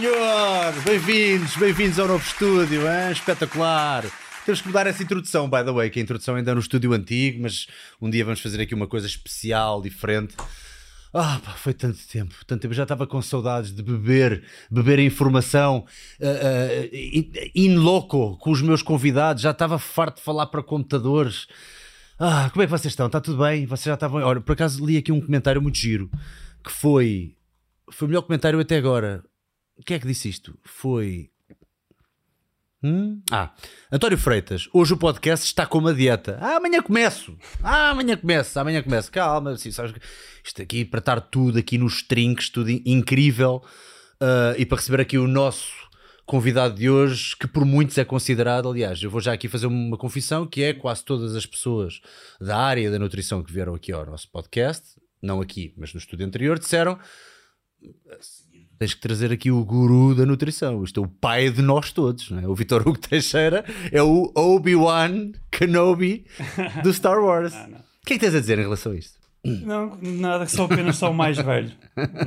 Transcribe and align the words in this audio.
senhor! 0.00 0.82
Bem-vindos, 0.82 1.56
bem-vindos 1.56 1.98
ao 1.98 2.08
novo 2.08 2.24
estúdio, 2.24 2.80
hein? 2.88 3.12
espetacular! 3.12 4.02
Temos 4.46 4.62
que 4.62 4.68
mudar 4.68 4.86
essa 4.86 5.02
introdução, 5.02 5.46
by 5.46 5.62
the 5.62 5.72
way, 5.72 5.90
que 5.90 5.98
a 5.98 6.02
introdução 6.02 6.36
ainda 6.36 6.52
é 6.52 6.54
no 6.54 6.60
estúdio 6.60 6.94
antigo, 6.94 7.42
mas 7.42 7.66
um 8.00 8.08
dia 8.08 8.24
vamos 8.24 8.40
fazer 8.40 8.62
aqui 8.62 8.74
uma 8.74 8.86
coisa 8.86 9.06
especial, 9.06 9.82
diferente. 9.82 10.34
Ah, 11.12 11.38
pá, 11.44 11.50
foi 11.50 11.74
tanto 11.74 11.98
tempo, 12.10 12.34
tanto 12.46 12.62
tempo. 12.62 12.72
Já 12.72 12.84
estava 12.84 13.06
com 13.06 13.20
saudades 13.20 13.74
de 13.74 13.82
beber, 13.82 14.42
beber 14.70 14.98
informação 15.00 15.84
uh, 16.18 16.24
uh, 16.24 17.50
in 17.54 17.76
loco 17.76 18.38
com 18.38 18.50
os 18.52 18.62
meus 18.62 18.82
convidados. 18.82 19.42
Já 19.42 19.50
estava 19.50 19.78
farto 19.78 20.16
de 20.16 20.22
falar 20.22 20.46
para 20.46 20.62
computadores. 20.62 21.46
Ah, 22.18 22.48
como 22.50 22.62
é 22.62 22.66
que 22.66 22.70
vocês 22.70 22.92
estão? 22.92 23.06
Está 23.06 23.20
tudo 23.20 23.42
bem? 23.42 23.66
Vocês 23.66 23.84
já 23.84 23.94
estavam. 23.94 24.22
Olha, 24.22 24.40
por 24.40 24.52
acaso 24.52 24.82
li 24.82 24.96
aqui 24.96 25.12
um 25.12 25.20
comentário 25.20 25.60
muito 25.60 25.76
giro 25.76 26.10
que 26.64 26.72
foi. 26.72 27.34
Foi 27.90 28.06
o 28.06 28.08
melhor 28.08 28.22
comentário 28.22 28.58
até 28.58 28.78
agora. 28.78 29.22
O 29.80 29.82
que 29.82 29.94
é 29.94 29.98
que 29.98 30.06
disse 30.06 30.28
isto? 30.28 30.58
Foi. 30.62 31.30
Hum? 32.82 33.22
Ah, 33.30 33.54
António 33.90 34.18
Freitas, 34.18 34.68
hoje 34.74 34.92
o 34.92 34.96
podcast 34.96 35.46
está 35.46 35.64
com 35.66 35.78
uma 35.78 35.94
dieta. 35.94 36.38
Ah, 36.38 36.56
amanhã 36.56 36.82
começo. 36.82 37.34
Ah, 37.62 37.88
amanhã 37.88 38.14
começo, 38.14 38.60
amanhã 38.60 38.82
começo. 38.82 39.10
Calma, 39.10 39.52
assim, 39.52 39.72
sabes, 39.72 39.94
isto 40.44 40.60
aqui 40.60 40.84
para 40.84 40.98
estar 40.98 41.18
tudo 41.22 41.58
aqui 41.58 41.78
nos 41.78 42.02
trinques, 42.02 42.50
tudo 42.50 42.68
incrível. 42.70 43.64
Uh, 44.20 44.52
e 44.58 44.66
para 44.66 44.76
receber 44.76 45.00
aqui 45.00 45.16
o 45.16 45.26
nosso 45.26 45.72
convidado 46.26 46.74
de 46.74 46.90
hoje, 46.90 47.34
que 47.34 47.48
por 47.48 47.64
muitos 47.64 47.96
é 47.96 48.04
considerado, 48.04 48.68
aliás, 48.68 49.02
eu 49.02 49.10
vou 49.10 49.20
já 49.22 49.32
aqui 49.32 49.48
fazer 49.48 49.66
uma 49.66 49.96
confissão, 49.96 50.46
que 50.46 50.62
é 50.62 50.74
quase 50.74 51.02
todas 51.02 51.34
as 51.34 51.46
pessoas 51.46 52.02
da 52.38 52.58
área 52.58 52.90
da 52.90 52.98
nutrição 52.98 53.42
que 53.42 53.50
vieram 53.50 53.74
aqui 53.74 53.92
ao 53.92 54.04
nosso 54.04 54.30
podcast, 54.30 55.00
não 55.22 55.40
aqui, 55.40 55.72
mas 55.74 55.94
no 55.94 55.98
estúdio 55.98 56.26
anterior, 56.26 56.58
disseram 56.58 56.98
tens 58.80 58.94
que 58.94 59.00
trazer 59.00 59.30
aqui 59.30 59.50
o 59.50 59.62
guru 59.62 60.14
da 60.14 60.24
nutrição. 60.24 60.82
Isto 60.82 61.02
é 61.02 61.04
o 61.04 61.06
pai 61.06 61.50
de 61.50 61.60
nós 61.60 61.92
todos. 61.92 62.32
É? 62.32 62.48
O 62.48 62.54
Vitor 62.54 62.80
Hugo 62.80 62.96
Teixeira 62.96 63.62
é 63.92 64.02
o 64.02 64.32
Obi-Wan 64.34 65.32
Kenobi 65.50 66.24
do 66.82 66.90
Star 66.90 67.22
Wars. 67.22 67.52
O 67.54 68.06
que 68.06 68.14
é 68.14 68.16
que 68.16 68.18
tens 68.18 68.34
a 68.34 68.40
dizer 68.40 68.58
em 68.58 68.62
relação 68.62 68.92
a 68.92 68.96
isto? 68.96 69.20
Não, 69.44 69.98
nada, 70.00 70.46
sou 70.46 70.64
apenas 70.64 70.96
só 70.96 71.10
o 71.10 71.14
mais 71.14 71.36
velho. 71.36 71.72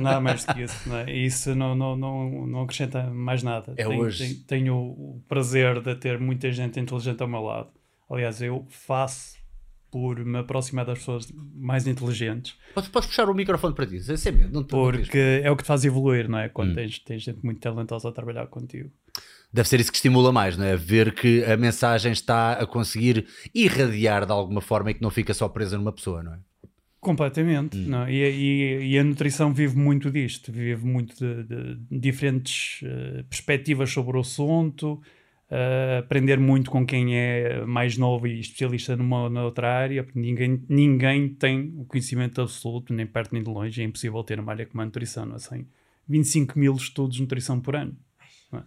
Nada 0.00 0.20
mais 0.20 0.44
do 0.44 0.54
que 0.54 0.62
isso. 0.62 0.88
Não 0.88 0.96
é? 0.96 1.12
Isso 1.12 1.54
não, 1.56 1.74
não, 1.74 1.96
não, 1.96 2.46
não 2.46 2.62
acrescenta 2.62 3.02
mais 3.10 3.42
nada. 3.42 3.72
É 3.76 3.84
tenho, 3.84 4.00
hoje. 4.00 4.18
Tenho, 4.24 4.40
tenho 4.46 4.76
o 4.76 5.22
prazer 5.28 5.80
de 5.80 5.94
ter 5.96 6.20
muita 6.20 6.52
gente 6.52 6.78
inteligente 6.78 7.20
ao 7.20 7.28
meu 7.28 7.42
lado. 7.42 7.70
Aliás, 8.08 8.40
eu 8.40 8.64
faço 8.68 9.36
por 9.94 10.24
me 10.24 10.40
aproximar 10.40 10.84
das 10.84 10.98
pessoas 10.98 11.32
mais 11.54 11.86
inteligentes. 11.86 12.56
Podes, 12.74 12.90
podes 12.90 13.08
puxar 13.08 13.30
o 13.30 13.32
microfone 13.32 13.76
para 13.76 13.86
ti, 13.86 14.00
sem 14.00 14.32
medo. 14.32 14.52
Não 14.52 14.64
te 14.64 14.70
Porque 14.70 15.40
é 15.40 15.48
o 15.48 15.56
que 15.56 15.62
te 15.62 15.68
faz 15.68 15.84
evoluir, 15.84 16.28
não 16.28 16.36
é? 16.36 16.48
Quando 16.48 16.72
hum. 16.72 16.74
tens, 16.74 16.98
tens 16.98 17.22
gente 17.22 17.38
muito 17.44 17.60
talentosa 17.60 18.08
a 18.08 18.12
trabalhar 18.12 18.48
contigo. 18.48 18.90
Deve 19.52 19.68
ser 19.68 19.78
isso 19.78 19.92
que 19.92 19.96
estimula 19.96 20.32
mais, 20.32 20.58
não 20.58 20.64
é? 20.64 20.76
Ver 20.76 21.14
que 21.14 21.44
a 21.44 21.56
mensagem 21.56 22.10
está 22.10 22.54
a 22.54 22.66
conseguir 22.66 23.24
irradiar 23.54 24.26
de 24.26 24.32
alguma 24.32 24.60
forma 24.60 24.90
e 24.90 24.94
que 24.94 25.00
não 25.00 25.10
fica 25.10 25.32
só 25.32 25.48
presa 25.48 25.78
numa 25.78 25.92
pessoa, 25.92 26.24
não 26.24 26.34
é? 26.34 26.38
Completamente. 26.98 27.76
Hum. 27.76 27.86
Não? 27.86 28.08
E, 28.08 28.16
e, 28.16 28.94
e, 28.94 28.98
a 28.98 29.04
nutrição 29.04 29.54
vive 29.54 29.78
muito 29.78 30.10
disto, 30.10 30.50
vive 30.50 30.84
muito 30.84 31.14
de, 31.14 31.44
de 31.44 31.98
diferentes 32.00 32.82
uh, 32.82 33.22
perspectivas 33.30 33.92
sobre 33.92 34.16
o 34.16 34.20
assunto, 34.22 35.00
uh, 35.54 35.98
aprender 36.00 36.38
muito 36.38 36.70
com 36.70 36.84
quem 36.84 37.16
é 37.16 37.64
mais 37.64 37.96
novo 37.96 38.26
e 38.26 38.40
especialista 38.40 38.96
numa 38.96 39.42
outra 39.42 39.72
área, 39.72 40.02
porque 40.02 40.18
ninguém, 40.18 40.62
ninguém 40.68 41.28
tem 41.28 41.72
o 41.76 41.84
conhecimento 41.84 42.40
absoluto, 42.40 42.92
nem 42.92 43.06
perto 43.06 43.32
nem 43.32 43.42
de 43.42 43.48
longe, 43.48 43.80
é 43.80 43.84
impossível 43.84 44.22
ter 44.24 44.40
uma 44.40 44.52
área 44.52 44.66
como 44.66 44.82
a 44.82 44.84
nutrição, 44.84 45.24
não 45.24 45.34
é? 45.34 45.36
Assim, 45.36 45.66
25 46.08 46.58
mil 46.58 46.74
estudos 46.74 47.16
de 47.16 47.22
nutrição 47.22 47.60
por 47.60 47.76
ano. 47.76 47.96
É? 48.52 48.62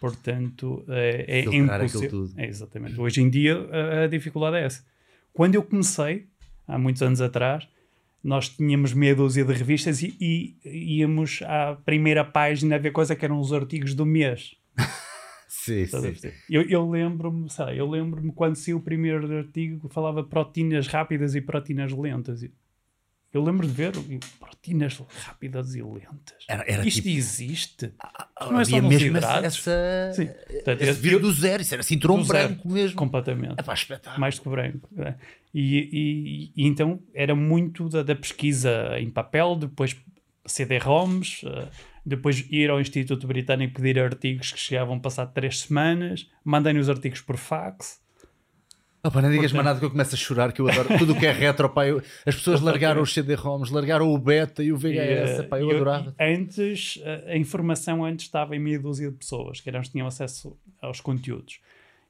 Portanto, 0.00 0.84
é, 0.88 1.40
é 1.40 1.40
impossível. 1.44 2.28
É, 2.36 2.46
exatamente. 2.46 2.98
Hoje 3.00 3.20
em 3.20 3.28
dia, 3.28 3.56
a, 3.70 4.04
a 4.04 4.06
dificuldade 4.06 4.56
é 4.56 4.64
essa. 4.64 4.84
Quando 5.32 5.54
eu 5.54 5.62
comecei, 5.62 6.26
há 6.66 6.78
muitos 6.78 7.02
anos 7.02 7.20
atrás, 7.20 7.68
nós 8.24 8.48
tínhamos 8.48 8.92
meia 8.92 9.14
dúzia 9.14 9.44
de 9.44 9.52
revistas 9.52 10.02
e, 10.02 10.16
e 10.18 10.98
íamos 10.98 11.42
à 11.42 11.76
primeira 11.84 12.24
página 12.24 12.74
a 12.74 12.78
ver 12.78 12.90
coisa 12.90 13.14
que 13.14 13.24
eram 13.24 13.38
os 13.38 13.52
artigos 13.52 13.94
do 13.94 14.04
mês. 14.04 14.56
Sim, 15.48 15.86
sim. 15.86 16.32
Eu, 16.50 16.62
eu 16.62 16.88
lembro-me, 16.88 17.48
sei, 17.48 17.78
eu 17.80 17.88
lembro-me 17.88 18.32
quando 18.32 18.56
saiu 18.56 18.78
o 18.78 18.80
primeiro 18.80 19.32
artigo 19.38 19.88
que 19.88 19.94
falava 19.94 20.22
de 20.22 20.28
proteínas 20.28 20.86
rápidas 20.86 21.34
e 21.34 21.40
proteínas 21.40 21.92
lentas. 21.92 22.42
Eu 23.32 23.42
lembro 23.42 23.66
de 23.66 23.72
ver 23.72 23.92
proteínas 24.38 24.98
rápidas 25.24 25.74
e 25.74 25.82
lentas. 25.82 26.36
Era, 26.48 26.64
era 26.66 26.88
Isto 26.88 27.02
tipo... 27.02 27.16
existe. 27.16 27.92
Ah, 27.98 28.28
ah, 28.34 28.50
não 28.50 28.60
é 28.60 28.64
só 28.64 28.80
mesmo 28.80 29.18
essa, 29.18 30.12
Sim. 30.14 30.26
Portanto, 30.26 30.80
esse 30.80 31.00
vir 31.00 31.20
do 31.20 31.30
zero, 31.32 31.62
isso 31.62 31.74
era 31.74 31.82
cinturão 31.82 32.22
branco 32.24 32.62
zero, 32.62 32.74
mesmo. 32.74 32.96
Completamente. 32.96 33.54
É 33.58 33.62
para 33.62 33.74
espetar. 33.74 34.18
Mais 34.18 34.36
do 34.36 34.42
que 34.42 34.48
branco. 34.48 34.88
É. 34.98 35.14
E, 35.52 35.76
e, 35.92 36.52
e, 36.56 36.66
então 36.66 37.00
era 37.14 37.34
muito 37.34 37.88
da, 37.88 38.02
da, 38.02 38.14
pesquisa 38.14 38.98
em 38.98 39.10
papel, 39.10 39.56
depois 39.56 39.94
CD-ROMs, 40.46 41.42
uh, 41.42 41.68
depois 42.06 42.46
ir 42.50 42.70
ao 42.70 42.80
Instituto 42.80 43.26
Britânico 43.26 43.74
pedir 43.74 43.98
artigos 43.98 44.52
que 44.52 44.58
chegavam 44.60 45.00
passar 45.00 45.26
três 45.26 45.60
semanas, 45.60 46.30
mandem 46.44 46.78
os 46.78 46.88
artigos 46.88 47.20
por 47.20 47.36
fax. 47.36 48.00
Pá, 49.02 49.22
não 49.22 49.30
digas 49.30 49.52
mais 49.52 49.64
nada 49.64 49.78
que 49.78 49.84
eu 49.84 49.90
começo 49.90 50.14
a 50.14 50.18
chorar, 50.18 50.52
que 50.52 50.60
eu 50.60 50.68
adoro 50.68 50.98
tudo 50.98 51.12
o 51.12 51.18
que 51.18 51.26
é 51.26 51.32
retro. 51.32 51.68
Pá, 51.68 51.86
eu, 51.86 52.02
as 52.24 52.34
pessoas 52.34 52.60
largaram 52.60 53.02
os 53.02 53.12
CD-ROMs, 53.12 53.72
largaram 53.72 54.12
o 54.12 54.18
beta 54.18 54.62
e 54.62 54.72
o 54.72 54.76
VHS. 54.76 55.40
E, 55.40 55.42
pá, 55.44 55.60
eu, 55.60 55.70
eu 55.70 55.76
adorava. 55.76 56.14
Antes, 56.20 57.00
a 57.26 57.36
informação 57.36 58.04
antes 58.04 58.26
estava 58.26 58.56
em 58.56 58.58
meia 58.58 58.78
dúzia 58.78 59.10
de 59.10 59.16
pessoas 59.16 59.60
que 59.60 59.68
eram, 59.68 59.80
tinham 59.82 60.06
acesso 60.06 60.56
aos 60.80 61.00
conteúdos 61.00 61.60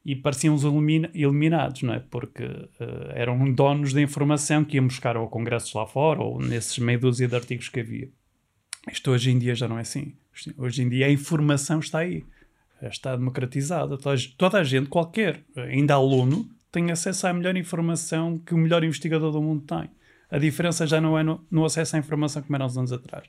e 0.05 0.15
pareciam 0.15 0.55
os 0.55 0.62
eliminados, 0.65 1.83
não 1.83 1.93
é? 1.93 1.99
Porque 1.99 2.45
uh, 2.45 3.11
eram 3.12 3.53
donos 3.53 3.93
da 3.93 4.01
informação 4.01 4.65
que 4.65 4.77
iam 4.77 4.87
buscar 4.87 5.17
ou 5.17 5.29
congressos 5.29 5.75
lá 5.75 5.85
fora 5.85 6.23
ou 6.23 6.41
nesses 6.41 6.79
meia 6.79 6.99
dúzia 6.99 7.27
de 7.27 7.35
artigos 7.35 7.69
que 7.69 7.81
havia. 7.81 8.09
Isto 8.91 9.11
hoje 9.11 9.31
em 9.31 9.39
dia 9.39 9.55
já 9.55 9.67
não 9.67 9.79
é 9.79 9.83
assim. 9.83 10.15
Hoje 10.57 10.83
em 10.83 10.89
dia 10.89 11.07
a 11.07 11.11
informação 11.11 11.81
está 11.81 12.01
aí. 12.01 12.25
Está 12.83 13.17
democratizada. 13.17 13.97
Toda 14.37 14.59
a 14.59 14.65
gente, 14.65 14.89
qualquer, 14.89 15.43
ainda 15.57 15.95
aluno, 15.95 16.49
tem 16.71 16.91
acesso 16.91 17.27
à 17.27 17.33
melhor 17.33 17.57
informação 17.57 18.39
que 18.39 18.55
o 18.55 18.59
melhor 18.59 18.85
investigador 18.85 19.33
do 19.33 19.41
mundo 19.41 19.65
tem. 19.65 19.91
A 20.31 20.39
diferença 20.39 20.87
já 20.87 21.01
não 21.01 21.19
é 21.19 21.23
no, 21.23 21.45
no 21.51 21.65
acesso 21.65 21.97
à 21.97 21.99
informação 21.99 22.43
como 22.43 22.55
era 22.55 22.67
uns 22.67 22.77
anos 22.77 22.93
atrás. 22.93 23.29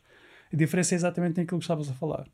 A 0.51 0.55
diferença 0.55 0.95
é 0.95 0.97
exatamente 0.97 1.37
naquilo 1.37 1.59
que 1.59 1.63
estavas 1.63 1.89
a 1.89 1.93
falar. 1.93 2.27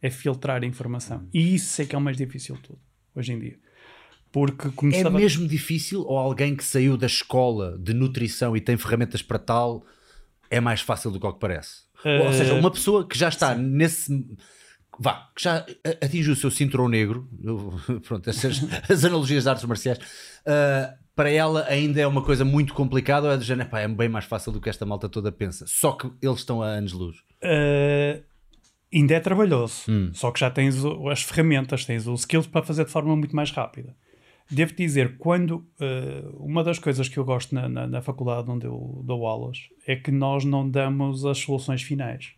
É 0.00 0.10
filtrar 0.10 0.62
a 0.62 0.66
informação. 0.66 1.28
E 1.32 1.54
isso 1.54 1.80
é 1.80 1.86
que 1.86 1.94
é 1.94 1.98
o 1.98 2.02
mais 2.02 2.16
difícil 2.16 2.56
de 2.56 2.62
tudo, 2.62 2.80
hoje 3.14 3.32
em 3.32 3.38
dia. 3.38 3.58
Porque 4.30 4.68
É 4.94 5.08
mesmo 5.10 5.46
difícil 5.46 6.02
ou 6.02 6.18
alguém 6.18 6.56
que 6.56 6.64
saiu 6.64 6.96
da 6.96 7.06
escola 7.06 7.78
de 7.78 7.92
nutrição 7.92 8.56
e 8.56 8.60
tem 8.60 8.76
ferramentas 8.76 9.22
para 9.22 9.38
tal 9.38 9.84
é 10.52 10.60
mais 10.60 10.82
fácil 10.82 11.10
do 11.10 11.18
que 11.18 11.26
o 11.26 11.32
que 11.32 11.40
parece? 11.40 11.84
Uh, 12.04 12.26
Ou 12.26 12.32
seja, 12.32 12.54
uma 12.54 12.70
pessoa 12.70 13.06
que 13.06 13.16
já 13.16 13.28
está 13.28 13.54
sim. 13.54 13.62
nesse. 13.62 14.26
Vá, 14.98 15.30
que 15.34 15.42
já 15.42 15.64
atingiu 16.02 16.34
o 16.34 16.36
seu 16.36 16.50
cinturão 16.50 16.88
negro, 16.88 17.28
pronto, 18.06 18.28
essas 18.28 18.60
as 18.88 19.04
analogias 19.04 19.44
de 19.44 19.48
artes 19.48 19.64
marciais, 19.64 19.98
uh, 19.98 20.94
para 21.16 21.30
ela 21.30 21.64
ainda 21.66 22.00
é 22.00 22.06
uma 22.06 22.22
coisa 22.22 22.44
muito 22.44 22.74
complicada, 22.74 23.26
ou 23.26 23.32
é 23.32 23.36
de 23.36 23.44
género, 23.44 23.70
pá, 23.70 23.80
é 23.80 23.88
bem 23.88 24.08
mais 24.08 24.26
fácil 24.26 24.52
do 24.52 24.60
que 24.60 24.68
esta 24.68 24.84
malta 24.84 25.08
toda 25.08 25.32
pensa. 25.32 25.64
Só 25.66 25.92
que 25.92 26.10
eles 26.20 26.40
estão 26.40 26.62
a 26.62 26.66
anos-luz. 26.66 27.16
Uh, 27.42 28.22
ainda 28.92 29.14
é 29.14 29.20
trabalhoso, 29.20 29.90
hum. 29.90 30.10
só 30.12 30.30
que 30.30 30.40
já 30.40 30.50
tens 30.50 30.76
as 31.10 31.22
ferramentas, 31.22 31.84
tens 31.84 32.06
os 32.06 32.20
skills 32.20 32.46
para 32.46 32.62
fazer 32.62 32.84
de 32.84 32.90
forma 32.90 33.16
muito 33.16 33.34
mais 33.34 33.50
rápida. 33.50 33.96
Devo 34.52 34.74
dizer, 34.74 35.16
quando 35.16 35.66
uh, 35.80 36.36
uma 36.38 36.62
das 36.62 36.78
coisas 36.78 37.08
que 37.08 37.16
eu 37.16 37.24
gosto 37.24 37.54
na, 37.54 37.70
na, 37.70 37.86
na, 37.86 38.02
faculdade 38.02 38.50
onde 38.50 38.66
eu 38.66 39.00
dou 39.02 39.26
aulas 39.26 39.70
é 39.86 39.96
que 39.96 40.10
nós 40.10 40.44
não 40.44 40.68
damos 40.68 41.24
as 41.24 41.38
soluções 41.38 41.80
finais. 41.82 42.34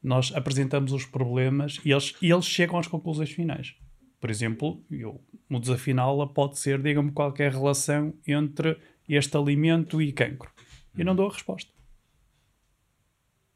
Nós 0.00 0.32
apresentamos 0.32 0.92
os 0.92 1.04
problemas 1.04 1.80
e 1.84 1.90
eles, 1.90 2.14
e 2.22 2.30
eles 2.30 2.44
chegam 2.44 2.78
às 2.78 2.86
conclusões 2.86 3.32
finais. 3.32 3.74
Por 4.20 4.30
exemplo, 4.30 4.84
eu, 4.88 5.20
o 5.50 5.58
desafio 5.58 5.84
final 5.84 6.28
pode 6.28 6.60
ser, 6.60 6.80
diga-me 6.80 7.10
qualquer 7.10 7.50
relação 7.50 8.14
entre 8.24 8.78
este 9.08 9.36
alimento 9.36 10.00
e 10.00 10.12
cancro. 10.12 10.48
Eu 10.96 11.04
não 11.04 11.16
dou 11.16 11.26
a 11.28 11.32
resposta. 11.32 11.72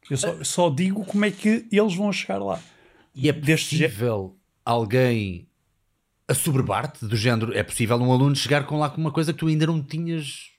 Eu 0.09 0.17
só, 0.17 0.43
só 0.43 0.69
digo 0.69 1.05
como 1.05 1.23
é 1.23 1.31
que 1.31 1.65
eles 1.71 1.95
vão 1.95 2.11
chegar 2.11 2.39
lá. 2.39 2.61
E 3.15 3.29
é 3.29 3.33
possível 3.33 4.35
alguém 4.65 5.48
a 6.29 6.33
sobrebar-te 6.35 7.05
do 7.05 7.15
género. 7.15 7.57
É 7.57 7.63
possível 7.63 7.97
um 7.97 8.11
aluno 8.11 8.35
chegar 8.35 8.65
com 8.65 8.77
lá 8.77 8.89
com 8.89 9.01
uma 9.01 9.11
coisa 9.11 9.33
que 9.33 9.39
tu 9.39 9.47
ainda 9.47 9.65
não 9.65 9.81
tinhas 9.81 10.51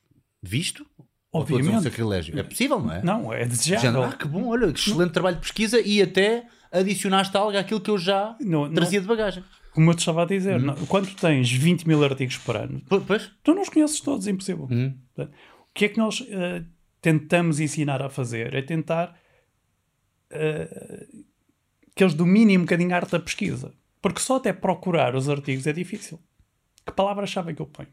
visto? 0.43 0.85
Obviamente. 1.33 1.77
Um 1.77 1.83
sacrilégio? 1.83 2.39
É 2.39 2.43
possível, 2.43 2.81
não 2.81 2.93
é? 2.93 3.03
Não, 3.03 3.33
é 3.33 3.47
desejável. 3.47 3.93
Género, 3.93 4.05
ah, 4.05 4.17
que 4.17 4.27
bom, 4.27 4.49
olha, 4.49 4.73
que 4.73 4.81
excelente 4.81 5.13
trabalho 5.13 5.37
de 5.37 5.43
pesquisa 5.43 5.81
e 5.81 6.03
até 6.03 6.45
adicionaste 6.73 7.37
algo 7.37 7.57
àquilo 7.57 7.81
que 7.81 7.91
eu 7.91 7.99
já 7.99 8.37
não, 8.41 8.73
trazia 8.73 8.99
não, 8.99 9.03
de 9.05 9.09
bagagem. 9.09 9.45
Como 9.73 9.89
eu 9.89 9.95
te 9.95 10.01
estava 10.01 10.25
a 10.25 10.27
dizer, 10.27 10.57
uhum. 10.57 10.67
não, 10.67 10.75
quando 10.87 11.15
tens 11.15 11.51
20 11.51 11.87
mil 11.87 12.03
artigos 12.03 12.37
por 12.39 12.57
ano, 12.57 12.83
pois? 13.07 13.31
tu 13.45 13.55
não 13.55 13.63
os 13.63 13.69
conheces 13.69 14.01
todos, 14.01 14.27
é 14.27 14.31
impossível. 14.33 14.67
Uhum. 14.69 14.97
O 15.17 15.73
que 15.73 15.85
é 15.85 15.89
que 15.89 15.99
nós 15.99 16.21
uh, 16.21 16.67
tentamos 17.01 17.61
ensinar 17.61 18.03
a 18.03 18.09
fazer? 18.09 18.55
É 18.55 18.63
tentar 18.63 19.17
uh, 20.33 21.25
que 21.95 22.03
eles 22.03 22.15
dominem 22.15 22.59
um 22.59 22.63
bocadinho 22.63 22.93
a 22.93 22.97
arte 22.97 23.13
da 23.13 23.21
pesquisa. 23.21 23.73
Porque 24.00 24.20
só 24.20 24.37
até 24.37 24.52
procurar 24.52 25.14
os 25.14 25.29
artigos 25.29 25.67
é 25.67 25.73
difícil. 25.73 26.19
Que 26.87 26.93
palavra-chave 26.93 27.52
é 27.52 27.55
que 27.55 27.62
eu 27.62 27.67
ponho? 27.67 27.88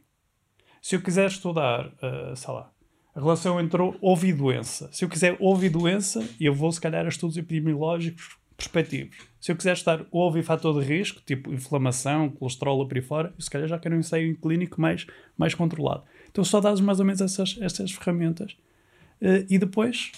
Se 0.81 0.95
eu 0.95 1.01
quiser 1.01 1.27
estudar, 1.27 1.87
uh, 1.87 2.35
sei 2.35 2.53
lá, 2.53 2.71
a 3.13 3.19
relação 3.19 3.59
entre 3.59 3.81
ovo 3.99 4.25
e 4.27 4.31
doença. 4.31 4.89
Se 4.93 5.03
eu 5.03 5.09
quiser 5.09 5.35
ovo 5.39 5.65
e 5.65 5.69
doença, 5.69 6.23
eu 6.39 6.53
vou 6.53 6.71
se 6.71 6.79
calhar 6.79 7.03
a 7.03 7.09
estudos 7.09 7.35
epidemiológicos 7.35 8.37
perspectivos. 8.55 9.17
Se 9.41 9.51
eu 9.51 9.55
quiser 9.55 9.73
estar 9.73 10.05
ovo 10.11 10.37
e 10.37 10.43
fator 10.43 10.79
de 10.79 10.87
risco, 10.87 11.19
tipo 11.25 11.51
inflamação, 11.51 12.29
colesterol 12.29 12.87
por 12.87 12.95
aí 12.95 13.03
fora, 13.03 13.33
eu 13.35 13.41
se 13.41 13.49
calhar 13.49 13.67
já 13.67 13.79
quero 13.79 13.95
um 13.95 13.99
ensaio 13.99 14.37
clínico 14.37 14.79
mais, 14.79 15.07
mais 15.35 15.55
controlado. 15.55 16.03
Então 16.29 16.43
só 16.43 16.61
dás 16.61 16.79
mais 16.79 16.99
ou 16.99 17.05
menos 17.05 17.19
essas, 17.19 17.57
essas 17.59 17.91
ferramentas. 17.91 18.55
Uh, 19.19 19.45
e 19.49 19.57
depois, 19.57 20.11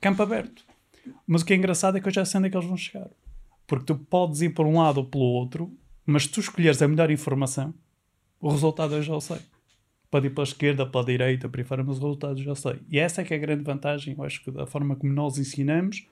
campo 0.00 0.22
aberto. 0.22 0.64
Mas 1.26 1.42
o 1.42 1.44
que 1.44 1.52
é 1.52 1.56
engraçado 1.56 1.98
é 1.98 2.00
que 2.00 2.06
eu 2.06 2.12
já 2.12 2.24
sei 2.24 2.38
onde 2.38 2.46
é 2.46 2.50
que 2.50 2.56
eles 2.56 2.68
vão 2.68 2.76
chegar. 2.76 3.10
Porque 3.76 3.92
tu 3.92 3.96
podes 3.96 4.40
ir 4.40 4.50
por 4.50 4.66
um 4.66 4.78
lado 4.78 4.98
ou 4.98 5.04
pelo 5.04 5.24
outro, 5.24 5.72
mas 6.06 6.24
se 6.24 6.28
tu 6.28 6.40
escolheres 6.40 6.80
a 6.82 6.88
melhor 6.88 7.10
informação, 7.10 7.74
o 8.40 8.48
resultado 8.48 8.94
eu 8.94 9.02
já 9.02 9.14
o 9.14 9.20
sei 9.20 9.38
pode 10.14 10.28
ir 10.28 10.30
para 10.30 10.44
a 10.44 10.46
esquerda, 10.46 10.86
para 10.86 11.00
a 11.00 11.04
direita, 11.04 11.48
para 11.48 11.60
aí 11.60 11.64
fora, 11.64 11.82
mas 11.82 11.96
os 11.96 12.02
resultados 12.02 12.40
já 12.40 12.54
sei. 12.54 12.78
E 12.88 13.00
essa 13.00 13.20
é 13.20 13.24
que 13.24 13.34
é 13.34 13.36
a 13.36 13.40
grande 13.40 13.64
vantagem, 13.64 14.14
eu 14.16 14.22
acho 14.22 14.44
que 14.44 14.50
da 14.52 14.64
forma 14.64 14.94
como 14.94 15.12
nós 15.12 15.38
ensinamos 15.38 16.06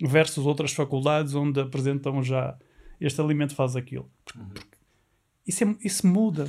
versus 0.00 0.46
outras 0.46 0.72
faculdades 0.72 1.34
onde 1.34 1.60
apresentam 1.60 2.22
já 2.22 2.56
este 2.98 3.20
alimento 3.20 3.54
faz 3.54 3.76
aquilo. 3.76 4.10
Porque, 4.24 4.38
uhum. 4.38 4.48
porque 4.54 4.78
isso, 5.46 5.64
é, 5.64 5.76
isso 5.84 6.06
muda. 6.06 6.48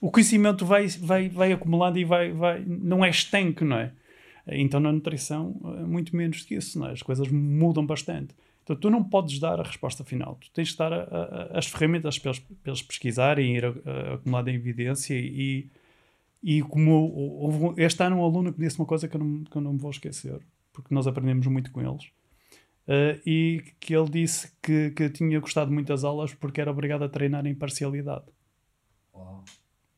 O 0.00 0.10
conhecimento 0.10 0.66
vai, 0.66 0.88
vai, 0.88 1.28
vai 1.28 1.52
acumulando 1.52 2.00
e 2.00 2.04
vai, 2.04 2.32
vai, 2.32 2.64
não 2.66 3.04
é 3.04 3.10
estanque, 3.10 3.64
não 3.64 3.76
é? 3.76 3.92
Então 4.48 4.80
na 4.80 4.90
nutrição, 4.90 5.54
é 5.78 5.86
muito 5.86 6.16
menos 6.16 6.42
que 6.42 6.56
isso, 6.56 6.80
não 6.80 6.88
é? 6.88 6.90
As 6.90 7.02
coisas 7.02 7.28
mudam 7.28 7.86
bastante. 7.86 8.34
Tu 8.76 8.90
não 8.90 9.02
podes 9.02 9.38
dar 9.38 9.58
a 9.58 9.62
resposta 9.62 10.04
final. 10.04 10.36
Tu 10.36 10.50
tens 10.52 10.68
de 10.68 10.76
dar 10.76 10.92
a, 10.92 11.02
a, 11.02 11.58
as 11.58 11.66
ferramentas 11.66 12.18
para 12.18 12.30
eles, 12.30 12.40
para 12.40 12.70
eles 12.70 12.82
pesquisarem, 12.82 13.56
ir 13.56 13.64
acumulando 14.14 14.50
evidência 14.50 15.14
e, 15.14 15.70
e 16.42 16.62
como 16.62 17.74
este 17.76 18.02
ano 18.02 18.16
um 18.16 18.24
aluno 18.24 18.52
que 18.52 18.60
disse 18.60 18.78
uma 18.78 18.86
coisa 18.86 19.06
que 19.06 19.16
eu 19.16 19.20
não, 19.20 19.44
que 19.44 19.56
eu 19.56 19.60
não 19.60 19.72
me 19.74 19.78
vou 19.78 19.90
esquecer, 19.90 20.40
porque 20.72 20.94
nós 20.94 21.06
aprendemos 21.06 21.46
muito 21.46 21.70
com 21.70 21.80
eles, 21.80 22.06
uh, 22.86 23.20
e 23.26 23.62
que 23.78 23.94
ele 23.94 24.08
disse 24.08 24.50
que, 24.62 24.90
que 24.90 25.10
tinha 25.10 25.38
gostado 25.38 25.70
muito 25.70 25.88
das 25.88 26.02
aulas 26.02 26.34
porque 26.34 26.60
era 26.60 26.70
obrigado 26.70 27.04
a 27.04 27.08
treinar 27.08 27.46
em 27.46 27.54
parcialidade. 27.54 28.24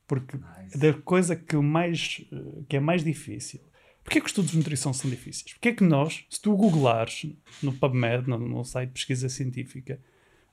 Porque 0.07 0.37
nice. 0.37 0.79
da 0.79 0.93
coisa 0.93 1.37
que, 1.37 1.57
mais, 1.57 2.27
eh, 2.31 2.63
que 2.69 2.77
é 2.77 2.81
mais 2.81 3.03
difícil. 3.03 3.61
Porquê 4.03 4.21
que 4.21 4.27
os 4.27 4.31
estudos 4.31 4.51
de 4.51 4.59
nutrição 4.59 4.93
são 4.93 5.09
difíceis? 5.09 5.53
Porquê 5.53 5.73
que 5.73 5.85
nós, 5.85 6.25
se 6.29 6.41
tu 6.41 6.55
googlares 6.57 7.27
no 7.63 7.73
PubMed, 7.73 8.29
no, 8.29 8.39
no 8.39 8.65
site 8.65 8.89
de 8.89 8.95
pesquisa 8.95 9.29
científica, 9.29 10.01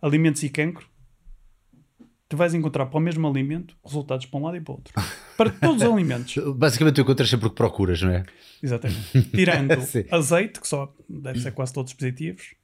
alimentos 0.01 0.44
e 0.44 0.50
cancro, 0.50 0.88
tu 2.30 2.38
vais 2.38 2.54
encontrar 2.54 2.86
para 2.86 2.98
o 2.98 3.01
mesmo 3.01 3.28
alimento 3.28 3.75
resultados 3.84 4.28
para 4.28 4.40
um 4.40 4.44
lado 4.44 4.57
e 4.57 4.62
para 4.62 4.72
o 4.72 4.75
outro. 4.75 4.94
Para 5.36 5.51
todos 5.51 5.81
os 5.81 5.90
alimentos. 5.90 6.36
Basicamente 6.57 6.96
tu 6.96 7.01
encontras 7.01 7.30
sempre 7.30 7.48
o 7.48 7.50
que 7.50 7.56
procuras, 7.56 8.01
não 8.01 8.12
é? 8.12 8.25
Exatamente. 8.62 9.22
Tirando 9.31 9.72
azeite, 10.12 10.60
que 10.60 10.68
só 10.68 10.94
deve 11.07 11.40
ser 11.40 11.54
quase 11.54 11.72
todos 11.72 11.94
positivos, 11.94 12.56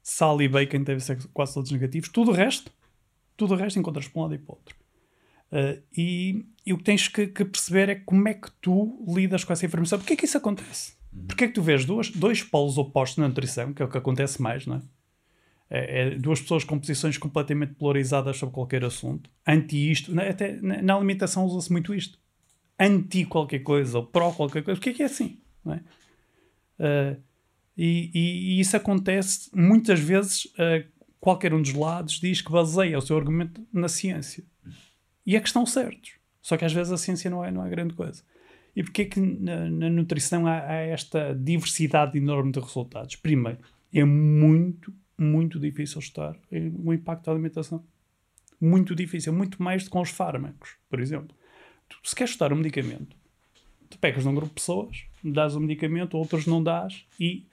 sal 0.00 0.40
e 0.40 0.46
bacon 0.46 0.84
devem 0.84 1.00
ser 1.00 1.18
quase 1.32 1.54
todos 1.54 1.72
negativos, 1.72 2.08
tudo 2.10 2.30
o 2.30 2.34
resto, 2.34 2.70
tudo 3.36 3.54
o 3.54 3.56
resto 3.56 3.80
encontras 3.80 4.06
para 4.06 4.20
um 4.20 4.22
lado 4.22 4.34
e 4.36 4.38
para 4.38 4.52
o 4.52 4.54
outro. 4.56 4.76
Uh, 5.52 5.80
e, 5.96 6.46
e, 6.66 6.72
o 6.72 6.78
que 6.78 6.84
tens 6.84 7.06
que, 7.06 7.26
que, 7.26 7.44
perceber 7.44 7.88
é 7.88 7.94
como 7.94 8.26
é 8.28 8.34
que 8.34 8.50
tu 8.60 9.04
lidas 9.06 9.44
com 9.44 9.52
essa 9.52 9.64
informação. 9.64 9.98
Porquê 9.98 10.14
é 10.14 10.16
que 10.16 10.24
isso 10.24 10.36
acontece? 10.36 10.94
Porquê 11.28 11.44
é 11.44 11.48
que 11.48 11.54
tu 11.54 11.62
vês 11.62 11.84
duas, 11.84 12.10
dois 12.10 12.42
polos 12.42 12.76
opostos 12.76 13.18
na 13.18 13.28
nutrição, 13.28 13.72
que 13.72 13.80
é 13.80 13.84
o 13.84 13.88
que 13.88 13.98
acontece 13.98 14.42
mais, 14.42 14.66
não 14.66 14.76
é? 14.76 14.82
É, 15.70 16.00
é, 16.00 16.10
duas 16.10 16.40
pessoas 16.40 16.62
com 16.62 16.78
posições 16.78 17.16
completamente 17.16 17.74
polarizadas 17.74 18.36
sobre 18.36 18.54
qualquer 18.54 18.84
assunto, 18.84 19.30
anti 19.46 19.90
isto, 19.90 20.14
na, 20.14 20.28
até 20.28 20.60
na, 20.60 20.82
na 20.82 20.94
alimentação 20.94 21.44
usa-se 21.46 21.72
muito 21.72 21.94
isto, 21.94 22.18
anti 22.78 23.24
qualquer 23.24 23.60
coisa 23.60 23.98
ou 23.98 24.06
pró 24.06 24.30
qualquer 24.30 24.62
coisa, 24.62 24.78
porque 24.78 24.90
é 24.90 24.92
que 24.92 25.02
é 25.02 25.06
assim? 25.06 25.38
Não 25.64 25.74
é? 25.74 25.80
Uh, 26.78 27.22
e, 27.76 28.10
e, 28.14 28.20
e, 28.56 28.60
isso 28.60 28.76
acontece 28.76 29.50
muitas 29.54 29.98
vezes, 29.98 30.44
uh, 30.44 30.84
qualquer 31.18 31.54
um 31.54 31.62
dos 31.62 31.72
lados 31.72 32.20
diz 32.20 32.40
que 32.40 32.52
baseia 32.52 32.98
o 32.98 33.00
seu 33.00 33.16
argumento 33.16 33.66
na 33.72 33.88
ciência. 33.88 34.44
E 35.26 35.36
é 35.36 35.40
que 35.40 35.46
estão 35.46 35.64
certos. 35.64 36.12
Só 36.40 36.56
que 36.56 36.64
às 36.64 36.72
vezes 36.72 36.92
a 36.92 36.98
ciência 36.98 37.30
não 37.30 37.44
é, 37.44 37.50
não 37.50 37.64
é 37.64 37.70
grande 37.70 37.94
coisa. 37.94 38.22
E 38.76 38.82
porquê 38.82 39.02
é 39.02 39.04
que 39.06 39.20
na, 39.20 39.70
na 39.70 39.88
nutrição 39.88 40.46
há, 40.46 40.58
há, 40.58 40.74
esta 40.74 41.34
diversidade 41.34 42.18
enorme 42.18 42.52
de 42.52 42.60
resultados? 42.60 43.16
Primeiro, 43.16 43.58
é 43.92 44.04
muito, 44.04 44.92
muito 45.16 45.58
difícil 45.58 46.00
estar 46.00 46.36
o 46.82 46.92
impacto 46.92 47.26
da 47.26 47.32
alimentação. 47.32 47.84
Muito 48.60 48.94
difícil, 48.94 49.32
muito 49.32 49.62
mais 49.62 49.82
do 49.82 49.86
que 49.86 49.90
com 49.90 50.00
os 50.00 50.10
fármacos, 50.10 50.76
por 50.88 51.00
exemplo. 51.00 51.36
Tu, 51.88 51.98
se 52.02 52.14
queres 52.14 52.32
estudar 52.32 52.52
um 52.52 52.56
medicamento, 52.56 53.16
tu 53.88 53.98
pegas 53.98 54.24
num 54.24 54.34
grupo 54.34 54.48
de 54.48 54.54
pessoas, 54.54 55.04
dás 55.22 55.54
o 55.54 55.58
um 55.58 55.62
medicamento, 55.62 56.16
outros 56.16 56.46
não 56.46 56.62
dás 56.62 57.06
e 57.18 57.46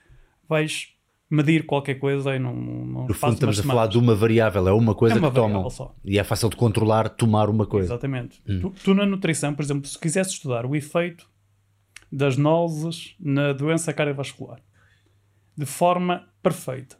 vais 0.48 0.94
medir 1.32 1.64
qualquer 1.64 1.94
coisa 1.94 2.36
e 2.36 2.38
não, 2.38 2.54
não 2.54 3.06
No 3.06 3.14
fundo 3.14 3.32
estamos 3.32 3.58
a 3.58 3.62
falar 3.62 3.86
de 3.86 3.96
uma 3.96 4.14
variável, 4.14 4.68
é 4.68 4.72
uma 4.72 4.94
coisa 4.94 5.16
é 5.16 5.18
uma 5.18 5.30
que 5.30 5.34
tomam. 5.34 5.70
Só. 5.70 5.94
E 6.04 6.18
é 6.18 6.24
fácil 6.24 6.50
de 6.50 6.56
controlar 6.56 7.08
tomar 7.08 7.48
uma 7.48 7.66
coisa. 7.66 7.94
Exatamente. 7.94 8.42
Hum. 8.46 8.60
Tu, 8.60 8.70
tu, 8.84 8.94
na 8.94 9.06
nutrição, 9.06 9.54
por 9.54 9.62
exemplo, 9.62 9.88
se 9.88 9.98
quisesse 9.98 10.32
estudar 10.32 10.66
o 10.66 10.76
efeito 10.76 11.26
das 12.10 12.36
nozes 12.36 13.16
na 13.18 13.54
doença 13.54 13.94
cardiovascular 13.94 14.60
de 15.56 15.64
forma 15.64 16.28
perfeita, 16.42 16.98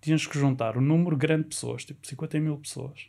tinhas 0.00 0.26
que 0.26 0.38
juntar 0.38 0.78
um 0.78 0.80
número 0.80 1.16
grande 1.16 1.42
de 1.42 1.48
pessoas, 1.50 1.84
tipo 1.84 2.06
50 2.06 2.40
mil 2.40 2.56
pessoas, 2.56 3.08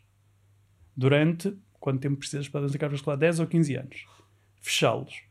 durante 0.95 1.55
quanto 1.79 2.01
tempo 2.01 2.17
precisas 2.17 2.49
para 2.49 2.61
doença 2.61 2.77
cardiovascular? 2.77 3.17
10 3.17 3.39
ou 3.39 3.47
15 3.47 3.75
anos. 3.75 4.05
Fechá-los. 4.59 5.24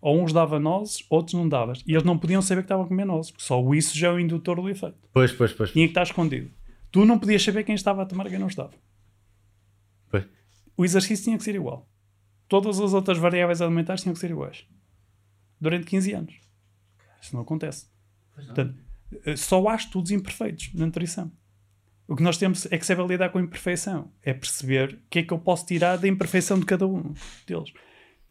Ou 0.00 0.22
uns 0.22 0.32
davam 0.32 0.60
nozes, 0.60 1.04
outros 1.08 1.34
não 1.34 1.48
davas. 1.48 1.82
E 1.86 1.92
eles 1.92 2.04
não 2.04 2.18
podiam 2.18 2.42
saber 2.42 2.62
que 2.62 2.66
estavam 2.66 2.84
a 2.84 2.88
comer 2.88 3.04
nozes, 3.04 3.30
porque 3.30 3.44
só 3.44 3.74
isso 3.74 3.96
já 3.96 4.08
é 4.08 4.12
o 4.12 4.20
indutor 4.20 4.60
do 4.60 4.68
efeito. 4.68 4.96
Pois, 5.12 5.32
pois, 5.32 5.52
pois. 5.52 5.72
Tinha 5.72 5.86
que 5.86 5.90
estar 5.90 6.02
escondido. 6.02 6.50
Tu 6.90 7.04
não 7.04 7.18
podias 7.18 7.42
saber 7.42 7.64
quem 7.64 7.74
estava 7.74 8.02
a 8.02 8.06
tomar 8.06 8.26
e 8.26 8.30
quem 8.30 8.38
não 8.38 8.46
estava. 8.46 8.72
Pois. 10.10 10.24
O 10.76 10.84
exercício 10.84 11.24
tinha 11.24 11.38
que 11.38 11.44
ser 11.44 11.54
igual. 11.54 11.88
Todas 12.48 12.80
as 12.80 12.92
outras 12.94 13.18
variáveis 13.18 13.60
alimentares 13.60 14.02
tinham 14.02 14.14
que 14.14 14.20
ser 14.20 14.30
iguais. 14.30 14.66
Durante 15.60 15.86
15 15.86 16.12
anos. 16.12 16.34
Isso 17.20 17.34
não 17.34 17.42
acontece. 17.42 17.86
Pois 18.34 18.46
não. 18.46 18.54
Portanto, 18.54 18.78
eh, 19.24 19.36
só 19.36 19.66
há 19.68 19.74
estudos 19.74 20.10
imperfeitos 20.10 20.72
na 20.74 20.86
nutrição. 20.86 21.32
O 22.08 22.14
que 22.14 22.22
nós 22.22 22.38
temos 22.38 22.66
é 22.70 22.78
que 22.78 22.86
saber 22.86 23.04
lidar 23.06 23.30
com 23.30 23.38
a 23.38 23.42
imperfeição. 23.42 24.12
É 24.22 24.32
perceber 24.32 24.94
o 24.94 25.10
que 25.10 25.18
é 25.20 25.22
que 25.24 25.32
eu 25.32 25.38
posso 25.38 25.66
tirar 25.66 25.96
da 25.96 26.06
imperfeição 26.06 26.58
de 26.58 26.64
cada 26.64 26.86
um 26.86 27.14
deles. 27.46 27.72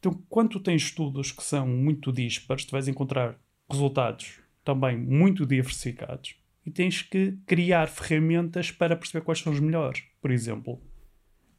Então, 0.05 0.21
quando 0.29 0.50
tu 0.51 0.59
tens 0.59 0.83
estudos 0.83 1.31
que 1.31 1.43
são 1.43 1.67
muito 1.67 2.13
dispares, 2.13 2.63
tu 2.63 2.74
vais 2.74 2.88
encontrar 2.88 3.39
resultados 3.67 4.39
também 4.63 4.95
muito 4.95 5.47
diversificados 5.47 6.35
e 6.63 6.69
tens 6.69 7.01
que 7.01 7.39
criar 7.47 7.88
ferramentas 7.88 8.69
para 8.69 8.95
perceber 8.95 9.25
quais 9.25 9.39
são 9.39 9.51
os 9.51 9.59
melhores. 9.59 10.03
Por 10.21 10.29
exemplo, 10.29 10.79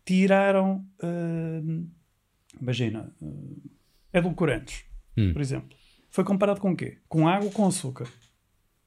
tiraram, 0.04 0.86
uh, 1.02 1.90
imagina, 2.60 3.12
uh, 3.20 3.70
edulcorantes, 4.12 4.84
hum. 5.16 5.32
por 5.32 5.42
exemplo. 5.42 5.76
Foi 6.08 6.22
comparado 6.22 6.60
com 6.60 6.70
o 6.70 6.76
quê? 6.76 6.98
Com 7.08 7.26
água 7.26 7.46
ou 7.46 7.52
com 7.52 7.66
açúcar? 7.66 8.08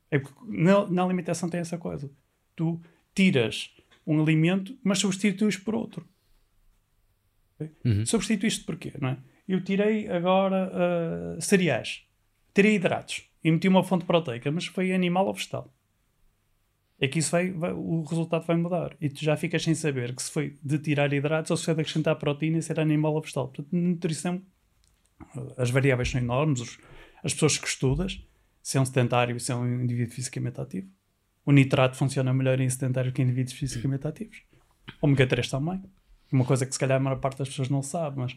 É 0.10 0.22
na, 0.48 0.90
na 0.90 1.04
alimentação 1.04 1.50
tem 1.50 1.60
essa 1.60 1.78
coisa. 1.78 2.10
Tu 2.56 2.82
tiras 3.14 3.76
um 4.08 4.22
alimento, 4.22 4.80
mas 4.82 5.00
substituis 5.00 5.58
por 5.58 5.76
outro. 5.76 6.08
Uhum. 7.84 8.06
Substituíste 8.06 8.64
porquê, 8.64 8.94
não 9.02 9.10
é? 9.10 9.18
Eu 9.50 9.64
tirei 9.64 10.08
agora 10.08 10.72
uh, 10.72 11.42
cereais, 11.42 12.04
tirei 12.54 12.76
hidratos 12.76 13.28
e 13.44 13.52
meti 13.52 13.68
uma 13.68 13.84
fonte 13.84 14.06
proteica, 14.06 14.52
mas 14.52 14.68
foi 14.68 14.94
animal 14.94 15.26
ou 15.26 15.34
vegetal. 15.34 15.74
É 17.00 17.08
que 17.08 17.18
isso 17.18 17.32
vai, 17.32 17.50
vai, 17.52 17.74
o 17.74 18.04
resultado 18.04 18.46
vai 18.46 18.56
mudar. 18.58 18.96
E 19.02 19.10
tu 19.10 19.26
já 19.26 19.36
ficas 19.36 19.64
sem 19.64 19.74
saber 19.74 20.14
que 20.14 20.22
se 20.22 20.30
foi 20.30 20.56
de 20.64 20.78
tirar 20.78 21.12
hidratos 21.12 21.50
ou 21.50 21.58
se 21.58 21.66
foi 21.66 21.74
de 21.74 21.82
acrescentar 21.82 22.16
proteína 22.18 22.60
e 22.60 22.62
ser 22.62 22.80
animal 22.80 23.16
ou 23.16 23.22
vegetal. 23.22 23.48
Portanto, 23.48 23.70
nutrição, 23.76 24.40
as 25.58 25.72
variáveis 25.72 26.12
são 26.12 26.22
enormes, 26.22 26.62
os, 26.62 26.78
as 27.24 27.34
pessoas 27.34 27.58
que 27.58 27.68
estudas, 27.68 28.24
se 28.62 28.78
é 28.78 28.82
um 28.82 28.86
sedentário 28.86 29.40
se 29.40 29.52
é 29.52 29.56
um 29.56 29.82
indivíduo 29.82 30.14
fisicamente 30.14 30.62
ativo. 30.62 30.88
O 31.44 31.52
nitrato 31.52 31.98
funciona 31.98 32.32
melhor 32.32 32.60
em 32.60 32.70
sedentário 32.70 33.12
que 33.12 33.20
em 33.20 33.26
indivíduos 33.26 33.54
fisicamente 33.54 34.06
ativos. 34.06 34.44
Ômega 35.02 35.26
3 35.26 35.50
também. 35.50 35.82
Uma 36.32 36.46
coisa 36.46 36.68
que 36.68 36.74
se 36.74 36.80
calhar 36.80 36.98
a 36.98 37.04
maior 37.04 37.18
parte 37.18 37.40
das 37.40 37.50
pessoas 37.50 37.70
não 37.70 37.82
sabe, 37.82 38.20
mas 38.20 38.36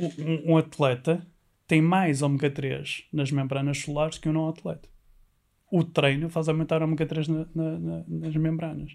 um, 0.00 0.52
um 0.52 0.56
atleta 0.56 1.26
tem 1.66 1.82
mais 1.82 2.22
ômega 2.22 2.50
3 2.50 3.04
nas 3.12 3.30
membranas 3.30 3.78
solares 3.78 4.18
que 4.18 4.28
um 4.28 4.32
não 4.32 4.48
atleta. 4.48 4.88
O 5.72 5.82
treino 5.82 6.28
faz 6.30 6.48
aumentar 6.48 6.82
ômega 6.82 7.04
3 7.06 7.26
na, 7.28 7.46
na, 7.54 7.78
na, 7.78 8.04
nas 8.06 8.36
membranas. 8.36 8.92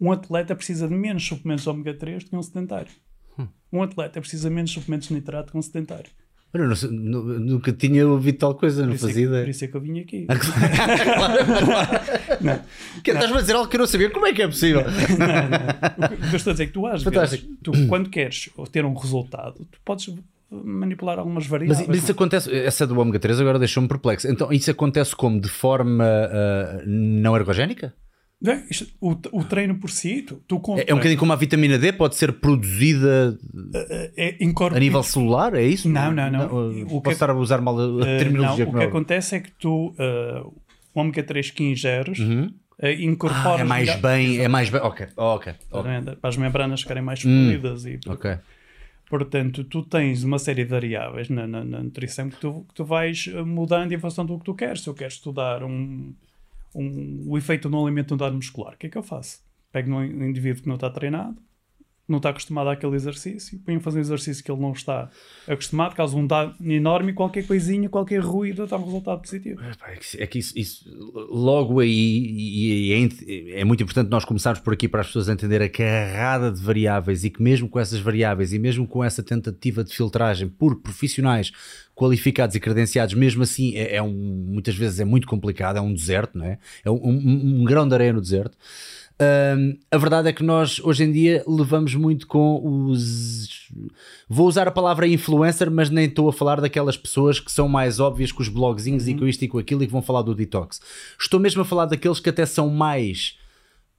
Um 0.00 0.12
atleta 0.12 0.54
precisa 0.54 0.86
de 0.88 0.94
menos 0.94 1.26
suplementos 1.26 1.64
de 1.64 1.70
ômega 1.70 1.94
3 1.94 2.24
do 2.24 2.30
que 2.30 2.36
um 2.36 2.42
sedentário. 2.42 2.92
Hum. 3.38 3.48
Um 3.72 3.82
atleta 3.82 4.20
precisa 4.20 4.48
de 4.48 4.54
menos 4.54 4.70
suplementos 4.70 5.08
de 5.08 5.14
nitrato 5.14 5.50
que 5.52 5.58
um 5.58 5.62
sedentário. 5.62 6.10
Olha, 6.56 6.68
não 6.88 7.24
nunca 7.40 7.72
tinha 7.72 8.06
ouvido 8.06 8.38
tal 8.38 8.54
coisa, 8.54 8.86
não 8.86 8.92
é, 8.94 8.96
fazia 8.98 9.14
que- 9.14 9.28
por 9.28 9.34
ideia. 9.34 9.50
isso 9.50 9.64
é 9.64 9.68
que 9.68 9.74
eu 9.76 9.80
vim 9.80 9.98
aqui. 9.98 10.26
Que- 13.02 13.10
Estás-me 13.10 13.36
a 13.38 13.40
dizer 13.40 13.54
algo 13.56 13.68
que 13.68 13.76
eu 13.76 13.80
não 13.80 13.86
sabia. 13.86 14.10
Como 14.10 14.26
é 14.26 14.32
que 14.32 14.42
é 14.42 14.46
possível? 14.46 14.82
O 14.82 14.84
que 16.08 16.14
o 16.14 16.18
que 16.28 16.32
eu 16.32 16.36
estou 16.36 16.50
a 16.50 16.54
dizer 16.54 16.62
é 16.64 16.66
que 16.66 16.72
tu 16.72 16.86
às 16.86 17.02
Fantástico. 17.02 17.44
vezes, 17.44 17.58
tu, 17.62 17.72
quando 17.88 18.08
queres 18.10 18.50
ter 18.70 18.84
um 18.84 18.94
resultado, 18.94 19.66
tu 19.70 19.80
podes 19.84 20.08
manipular 20.50 21.18
algumas 21.18 21.44
Mas, 21.44 21.50
variáveis. 21.50 21.88
mas 21.88 21.98
isso 21.98 22.12
acontece, 22.12 22.52
essa 22.54 22.86
do 22.86 22.98
ômega 22.98 23.18
3 23.18 23.40
agora 23.40 23.58
deixou-me 23.58 23.88
perplexo. 23.88 24.28
Então, 24.30 24.52
isso 24.52 24.70
acontece 24.70 25.14
como? 25.16 25.40
De 25.40 25.48
forma 25.48 26.04
ah, 26.04 26.82
não 26.86 27.36
ergogénica? 27.36 27.94
não 28.42 28.52
é? 28.52 28.66
Isto- 28.70 28.86
o, 29.00 29.12
o 29.32 29.44
treino 29.44 29.76
por 29.78 29.90
si, 29.90 30.20
tu, 30.22 30.36
tu 30.46 30.60
É, 30.78 30.90
é 30.90 30.92
um 30.94 30.98
bocadinho 30.98 31.18
como 31.18 31.32
a 31.32 31.36
vitamina 31.36 31.78
D, 31.78 31.92
pode 31.94 32.14
ser 32.16 32.32
produzida 32.32 33.38
é, 34.16 34.36
a 34.74 34.78
nível 34.78 35.02
celular, 35.02 35.54
é 35.54 35.62
isso? 35.62 35.88
Não, 35.88 36.12
não, 36.12 36.30
não. 36.30 36.46
uh, 36.52 36.82
O 36.82 36.86
que- 37.00 37.04
posso 37.04 37.10
estar 37.12 37.30
a 37.30 37.34
usar 37.34 37.60
mal 37.60 37.78
a, 37.78 38.06
Eh, 38.06 38.18
terminologia. 38.18 38.64
não, 38.66 38.72
o 38.72 38.76
que 38.76 38.82
é. 38.82 38.86
acontece 38.86 39.36
é 39.36 39.40
que 39.40 39.50
tu, 39.52 39.94
eh, 39.98 40.42
o 40.94 41.00
ômega 41.00 41.22
3 41.22 41.50
que 41.50 41.64
ingeres, 41.64 42.18
Uhum. 42.18 42.52
eh, 42.80 42.92
incorporas 43.04 43.60
Ah, 43.60 43.60
é 43.60 43.64
mais 43.64 43.94
bem, 43.96 44.38
é 44.40 44.48
mais 44.48 44.68
bem. 44.68 44.80
Ok, 44.82 45.06
ok, 45.16 45.54
ok. 45.70 45.90
Exatamente, 45.92 46.16
para 46.20 46.28
as 46.30 46.36
membranas 46.36 46.82
ficarem 46.82 47.02
mais 47.02 47.24
Hum. 47.24 47.44
fluidas 47.46 47.86
e 47.86 47.98
ok. 48.06 48.36
Portanto 49.18 49.62
tu 49.64 49.82
tens 49.82 50.24
uma 50.24 50.38
série 50.38 50.64
de 50.64 50.70
variáveis 50.70 51.28
na, 51.28 51.46
na- 51.46 51.64
na 51.64 51.82
nutrição 51.82 52.28
que 52.30 52.36
tu, 52.36 52.64
que 52.68 52.74
tu 52.74 52.84
vais 52.84 53.28
eh, 53.32 53.42
mudando 53.42 53.92
em 53.92 53.98
função 53.98 54.24
do 54.26 54.38
que 54.38 54.44
tu 54.44 54.54
queres. 54.54 54.80
Se 54.82 54.88
eu 54.88 54.94
quero 54.94 55.12
estudar 55.12 55.62
um, 55.62 56.12
um- 56.74 57.24
o 57.28 57.38
efeito 57.38 57.68
no 57.70 57.84
alimento 57.84 58.10
no 58.12 58.16
dano 58.18 58.36
muscular, 58.36 58.74
o 58.74 58.76
que 58.78 58.86
é 58.86 58.90
que 58.90 58.98
eu 58.98 59.02
faço? 59.02 59.40
Pego 59.72 59.90
num 59.90 60.02
indivíduo 60.28 60.62
que 60.62 60.68
não 60.68 60.76
está 60.76 60.90
treinado, 60.90 61.36
não 62.06 62.18
está 62.18 62.28
acostumado 62.30 62.68
àquele 62.68 62.94
exercício, 62.96 63.58
ponho 63.60 63.78
a 63.78 63.80
fazer 63.80 63.98
um 63.98 64.02
exercício 64.02 64.44
que 64.44 64.50
ele 64.52 64.60
não 64.60 64.72
está 64.72 65.08
acostumado, 65.48 65.94
causa 65.94 66.14
um 66.16 66.26
dano 66.26 66.54
enorme 66.60 67.12
e 67.12 67.14
qualquer 67.14 67.46
coisinha, 67.46 67.88
qualquer 67.88 68.20
ruído 68.20 68.66
dá 68.66 68.76
um 68.76 68.84
resultado 68.84 69.20
positivo. 69.22 69.60
É 69.62 69.96
que, 69.96 70.22
é 70.22 70.26
que 70.26 70.38
isso, 70.38 70.52
isso- 70.58 70.84
logo 71.30 71.80
aí 71.80 71.90
e- 71.90 72.92
e 72.92 73.54
é, 73.56 73.60
é 73.60 73.64
muito 73.64 73.82
importante 73.82 74.10
nós 74.10 74.24
começarmos 74.24 74.60
por 74.60 74.74
aqui 74.74 74.86
para 74.86 75.00
as 75.00 75.06
pessoas 75.06 75.28
entenderem 75.30 75.66
a 75.66 75.70
carrada 75.70 76.52
de 76.52 76.60
variáveis 76.60 77.24
e 77.24 77.30
que 77.30 77.42
mesmo 77.42 77.68
com 77.68 77.80
essas 77.80 78.00
variáveis 78.00 78.52
e 78.52 78.58
mesmo 78.58 78.86
com 78.86 79.02
essa 79.02 79.22
tentativa 79.22 79.82
de 79.82 79.94
filtragem 79.94 80.48
por 80.48 80.80
profissionais 80.82 81.52
qualificados 81.94 82.56
e 82.56 82.60
credenciados, 82.60 83.14
mesmo 83.14 83.42
assim 83.44 83.76
é, 83.76 83.96
é 83.96 84.02
um, 84.02 84.10
muitas 84.48 84.74
vezes 84.74 84.98
é 85.00 85.04
muito 85.04 85.26
complicado, 85.26 85.76
é 85.76 85.80
um 85.80 85.94
deserto, 85.94 86.36
não 86.36 86.44
é? 86.44 86.58
É 86.84 86.90
um, 86.90 86.94
um- 86.96 87.60
um 87.60 87.64
grão 87.64 87.86
de 87.88 87.94
areia 87.94 88.12
no 88.12 88.20
deserto. 88.20 88.58
Hum, 89.20 89.78
a 89.92 89.96
verdade 89.96 90.28
é 90.28 90.32
que 90.32 90.42
nós 90.42 90.80
hoje 90.80 91.04
em 91.04 91.12
dia 91.12 91.44
levamos 91.46 91.94
muito 91.94 92.26
com 92.26 92.60
os. 92.90 93.68
Vou 94.28 94.48
usar 94.48 94.66
a 94.66 94.72
palavra 94.72 95.06
influencer, 95.06 95.70
mas 95.70 95.88
nem 95.88 96.06
estou 96.06 96.28
a 96.28 96.32
falar 96.32 96.60
daquelas 96.60 96.96
pessoas 96.96 97.38
que 97.38 97.52
são 97.52 97.68
mais 97.68 98.00
óbvias 98.00 98.32
com 98.32 98.42
os 98.42 98.48
blogzinhos 98.48 99.06
e 99.06 99.14
com 99.14 99.26
isto 99.26 99.44
e 99.44 99.48
com 99.48 99.58
aquilo 99.58 99.82
e 99.82 99.86
que 99.86 99.92
vão 99.92 100.02
falar 100.02 100.22
do 100.22 100.34
detox. 100.34 100.80
Estou 101.18 101.38
mesmo 101.38 101.62
a 101.62 101.64
falar 101.64 101.86
daqueles 101.86 102.18
que 102.18 102.28
até 102.28 102.44
são 102.44 102.68
mais 102.68 103.38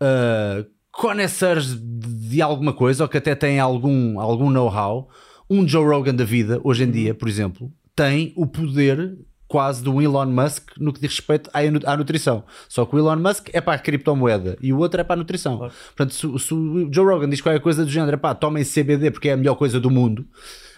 uh, 0.01 0.65
conhecers 0.91 1.75
de 1.79 2.41
alguma 2.41 2.73
coisa 2.73 3.03
ou 3.03 3.09
que 3.09 3.17
até 3.17 3.35
têm 3.35 3.59
algum, 3.59 4.19
algum 4.19 4.49
know-how. 4.49 5.09
Um 5.49 5.65
Joe 5.67 5.85
Rogan 5.85 6.15
da 6.15 6.25
vida, 6.25 6.59
hoje 6.63 6.83
em 6.83 6.91
dia, 6.91 7.13
por 7.13 7.29
exemplo, 7.29 7.71
tem 7.95 8.33
o 8.35 8.47
poder 8.47 9.15
quase 9.47 9.83
do 9.83 10.01
Elon 10.01 10.25
Musk 10.25 10.71
no 10.79 10.91
que 10.91 10.99
diz 10.99 11.11
respeito 11.11 11.49
à, 11.53 11.61
nu- 11.63 11.79
à 11.85 11.95
nutrição. 11.95 12.43
Só 12.67 12.85
que 12.85 12.95
o 12.95 12.99
Elon 12.99 13.17
Musk 13.17 13.49
é 13.53 13.61
para 13.61 13.73
a 13.73 13.79
criptomoeda 13.79 14.57
e 14.61 14.73
o 14.73 14.79
outro 14.79 14.99
é 14.99 15.03
para 15.03 15.13
a 15.13 15.17
nutrição. 15.17 15.57
Claro. 15.57 15.73
Portanto, 15.95 16.13
se, 16.13 16.45
se 16.47 16.53
o 16.53 16.89
Joe 16.91 17.05
Rogan 17.05 17.29
diz 17.29 17.41
qualquer 17.41 17.61
coisa 17.61 17.85
do 17.85 17.91
género, 17.91 18.17
pá, 18.17 18.33
tomem 18.33 18.63
CBD 18.63 19.11
porque 19.11 19.29
é 19.29 19.33
a 19.33 19.37
melhor 19.37 19.55
coisa 19.55 19.79
do 19.79 19.91
mundo, 19.91 20.25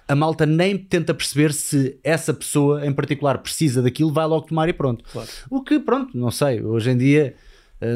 a 0.08 0.16
malta 0.16 0.46
nem 0.46 0.78
tenta 0.78 1.14
perceber 1.14 1.54
se 1.54 1.98
essa 2.04 2.34
pessoa 2.34 2.86
em 2.86 2.94
particular 2.94 3.38
precisa 3.40 3.82
daquilo, 3.82 4.12
vai 4.12 4.26
logo 4.26 4.48
tomar 4.48 4.68
e 4.70 4.74
pronto. 4.74 5.04
Claro. 5.12 5.28
O 5.50 5.62
que, 5.64 5.80
pronto, 5.80 6.18
não 6.18 6.32
sei, 6.32 6.62
hoje 6.62 6.92
em 6.92 6.98
dia 6.98 7.36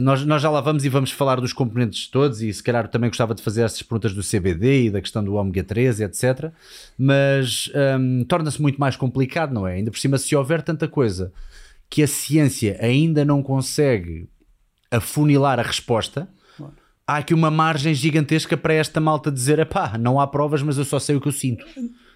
nós, 0.01 0.23
nós 0.25 0.41
já 0.41 0.49
lá 0.49 0.61
vamos 0.61 0.85
e 0.85 0.89
vamos 0.89 1.11
falar 1.11 1.41
dos 1.41 1.53
componentes 1.53 2.07
todos 2.07 2.41
e 2.41 2.53
se 2.53 2.61
calhar 2.61 2.87
também 2.87 3.09
gostava 3.09 3.33
de 3.33 3.41
fazer 3.41 3.63
essas 3.63 3.81
perguntas 3.81 4.13
do 4.13 4.21
CBD 4.21 4.85
e 4.85 4.89
da 4.91 5.01
questão 5.01 5.23
do 5.23 5.33
ômega 5.33 5.63
3 5.63 5.99
e 5.99 6.03
etc. 6.03 6.51
Mas 6.97 7.71
hum, 7.99 8.23
torna-se 8.27 8.61
muito 8.61 8.79
mais 8.79 8.95
complicado, 8.95 9.53
não 9.53 9.67
é? 9.67 9.73
Ainda 9.75 9.89
por 9.89 9.97
cima, 9.99 10.17
se 10.19 10.35
houver 10.35 10.61
tanta 10.61 10.87
coisa 10.87 11.33
que 11.89 12.03
a 12.03 12.07
ciência 12.07 12.77
ainda 12.79 13.25
não 13.25 13.41
consegue 13.41 14.29
afunilar 14.89 15.59
a 15.59 15.63
resposta, 15.63 16.27
Claro. 16.57 16.73
há 17.07 17.17
aqui 17.17 17.33
uma 17.33 17.49
margem 17.49 17.93
gigantesca 17.93 18.55
para 18.55 18.73
esta 18.73 18.99
malta 18.99 19.31
dizer: 19.31 19.57
epá, 19.59 19.97
não 19.97 20.19
há 20.19 20.27
provas, 20.27 20.61
mas 20.61 20.77
eu 20.77 20.85
só 20.85 20.99
sei 20.99 21.15
o 21.15 21.21
que 21.21 21.27
eu 21.27 21.31
sinto. 21.31 21.65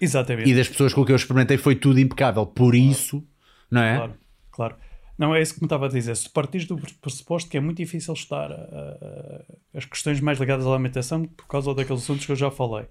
Exatamente. 0.00 0.48
E 0.48 0.54
das 0.54 0.68
pessoas 0.68 0.92
com 0.94 1.04
que 1.04 1.10
eu 1.12 1.16
experimentei 1.16 1.56
foi 1.56 1.74
tudo 1.74 1.98
impecável. 1.98 2.46
Por 2.46 2.74
isso, 2.74 3.24
não 3.70 3.82
é? 3.82 3.96
Claro, 3.96 4.14
claro. 4.52 4.76
Não, 5.18 5.34
é 5.34 5.40
isso 5.40 5.54
que 5.54 5.60
me 5.60 5.66
estava 5.66 5.86
a 5.86 5.88
dizer. 5.88 6.14
Se 6.14 6.28
partires 6.28 6.66
do 6.66 6.76
pressuposto 7.00 7.48
que 7.48 7.56
é 7.56 7.60
muito 7.60 7.78
difícil 7.78 8.12
estudar 8.12 8.52
ah, 8.52 8.98
ah, 9.00 9.54
as 9.74 9.84
questões 9.84 10.20
mais 10.20 10.38
ligadas 10.38 10.66
à 10.66 10.70
alimentação 10.70 11.24
por 11.24 11.46
causa 11.46 11.74
daqueles 11.74 12.02
assuntos 12.02 12.26
que 12.26 12.32
eu 12.32 12.36
já 12.36 12.50
falei, 12.50 12.86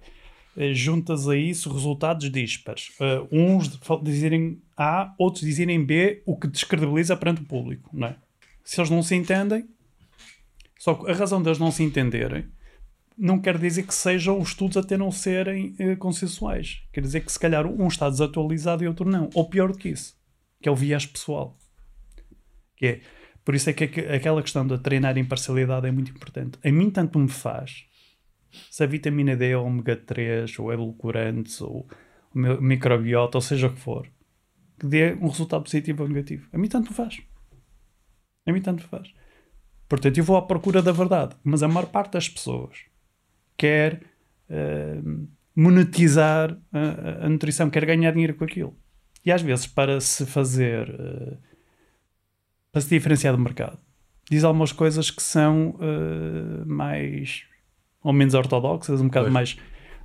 eh, 0.56 0.72
juntas 0.72 1.28
a 1.28 1.36
isso 1.36 1.72
resultados 1.72 2.30
dispares. 2.30 2.92
Ah, 3.00 3.26
uns 3.30 3.78
dizerem 4.02 4.60
A, 4.76 5.14
outros 5.18 5.44
dizerem 5.44 5.84
B, 5.84 6.22
o 6.26 6.36
que 6.36 6.48
descredibiliza 6.48 7.16
perante 7.16 7.42
o 7.42 7.46
público, 7.46 7.90
não 7.92 8.08
é? 8.08 8.16
Se 8.64 8.80
eles 8.80 8.90
não 8.90 9.02
se 9.02 9.14
entendem, 9.14 9.64
só 10.78 10.94
que 10.94 11.08
a 11.08 11.14
razão 11.14 11.40
deles 11.40 11.58
não 11.58 11.70
se 11.70 11.84
entenderem 11.84 12.46
não 13.16 13.38
quer 13.38 13.56
dizer 13.56 13.84
que 13.84 13.94
sejam 13.94 14.38
os 14.38 14.50
estudos 14.50 14.76
até 14.76 14.96
não 14.96 15.10
serem 15.10 15.74
eh, 15.78 15.96
consensuais. 15.96 16.82
Quer 16.92 17.00
dizer 17.00 17.24
que 17.24 17.32
se 17.32 17.38
calhar 17.38 17.66
um 17.66 17.86
está 17.88 18.10
desatualizado 18.10 18.84
e 18.84 18.88
outro 18.88 19.08
não. 19.08 19.30
Ou 19.34 19.48
pior 19.48 19.72
do 19.72 19.78
que 19.78 19.88
isso, 19.88 20.14
que 20.60 20.68
é 20.68 20.72
o 20.72 20.76
viés 20.76 21.06
pessoal. 21.06 21.56
Que 22.76 22.86
é, 22.86 23.00
por 23.44 23.54
isso 23.54 23.70
é 23.70 23.72
que 23.72 23.84
aqu- 23.84 24.12
aquela 24.14 24.42
questão 24.42 24.66
de 24.66 24.78
treinar 24.78 25.16
imparcialidade 25.18 25.86
é 25.86 25.90
muito 25.90 26.10
importante. 26.10 26.58
A 26.64 26.70
mim 26.70 26.90
tanto 26.90 27.18
me 27.18 27.28
faz 27.28 27.84
se 28.70 28.82
a 28.82 28.86
vitamina 28.86 29.36
D 29.36 29.54
ou 29.54 29.66
ômega 29.66 29.96
3 29.96 30.58
ou 30.58 30.72
edulcorantes 30.72 31.60
ou 31.60 31.88
microbiota 32.34 33.38
ou 33.38 33.42
seja 33.42 33.66
o 33.68 33.72
que 33.72 33.80
for 33.80 34.06
que 34.78 34.86
dê 34.86 35.14
um 35.14 35.28
resultado 35.28 35.62
positivo 35.62 36.02
ou 36.02 36.08
negativo. 36.08 36.48
A 36.52 36.58
mim 36.58 36.68
tanto 36.68 36.90
me 36.90 36.94
faz. 36.94 37.18
A 38.46 38.52
mim 38.52 38.60
tanto 38.60 38.82
me 38.82 38.88
faz. 38.88 39.10
Portanto, 39.88 40.18
eu 40.18 40.24
vou 40.24 40.36
à 40.36 40.42
procura 40.46 40.82
da 40.82 40.92
verdade. 40.92 41.34
Mas 41.42 41.62
a 41.62 41.68
maior 41.68 41.86
parte 41.86 42.12
das 42.12 42.28
pessoas 42.28 42.76
quer 43.56 44.02
eh, 44.50 45.00
monetizar 45.54 46.58
a, 46.72 47.24
a- 47.24 47.28
nutrição, 47.28 47.70
quer 47.70 47.86
ganhar 47.86 48.10
dinheiro 48.12 48.34
com 48.34 48.44
aquilo. 48.44 48.76
E 49.24 49.32
às 49.32 49.40
vezes, 49.40 49.66
para 49.66 49.98
se 50.00 50.26
fazer, 50.26 50.88
eh, 50.90 51.36
para 52.76 52.82
se 52.82 52.90
diferenciar 52.90 53.34
do 53.34 53.42
mercado, 53.42 53.78
diz 54.30 54.44
algumas 54.44 54.70
coisas 54.70 55.10
que 55.10 55.22
são 55.22 55.78
eh, 55.80 56.62
mais 56.66 57.44
ou 58.04 58.12
menos 58.12 58.34
ortodoxas, 58.34 59.00
um 59.00 59.06
bocado 59.06 59.24
Pois. 59.30 59.32
mais, 59.32 59.56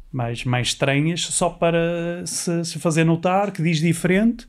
mais, 0.10 0.46
mais 0.46 0.68
estranhas, 0.70 1.20
só 1.20 1.50
para 1.50 2.26
se, 2.26 2.64
se 2.64 2.80
fazer 2.80 3.04
notar 3.04 3.52
que 3.52 3.62
diz 3.62 3.82
diferente 3.82 4.48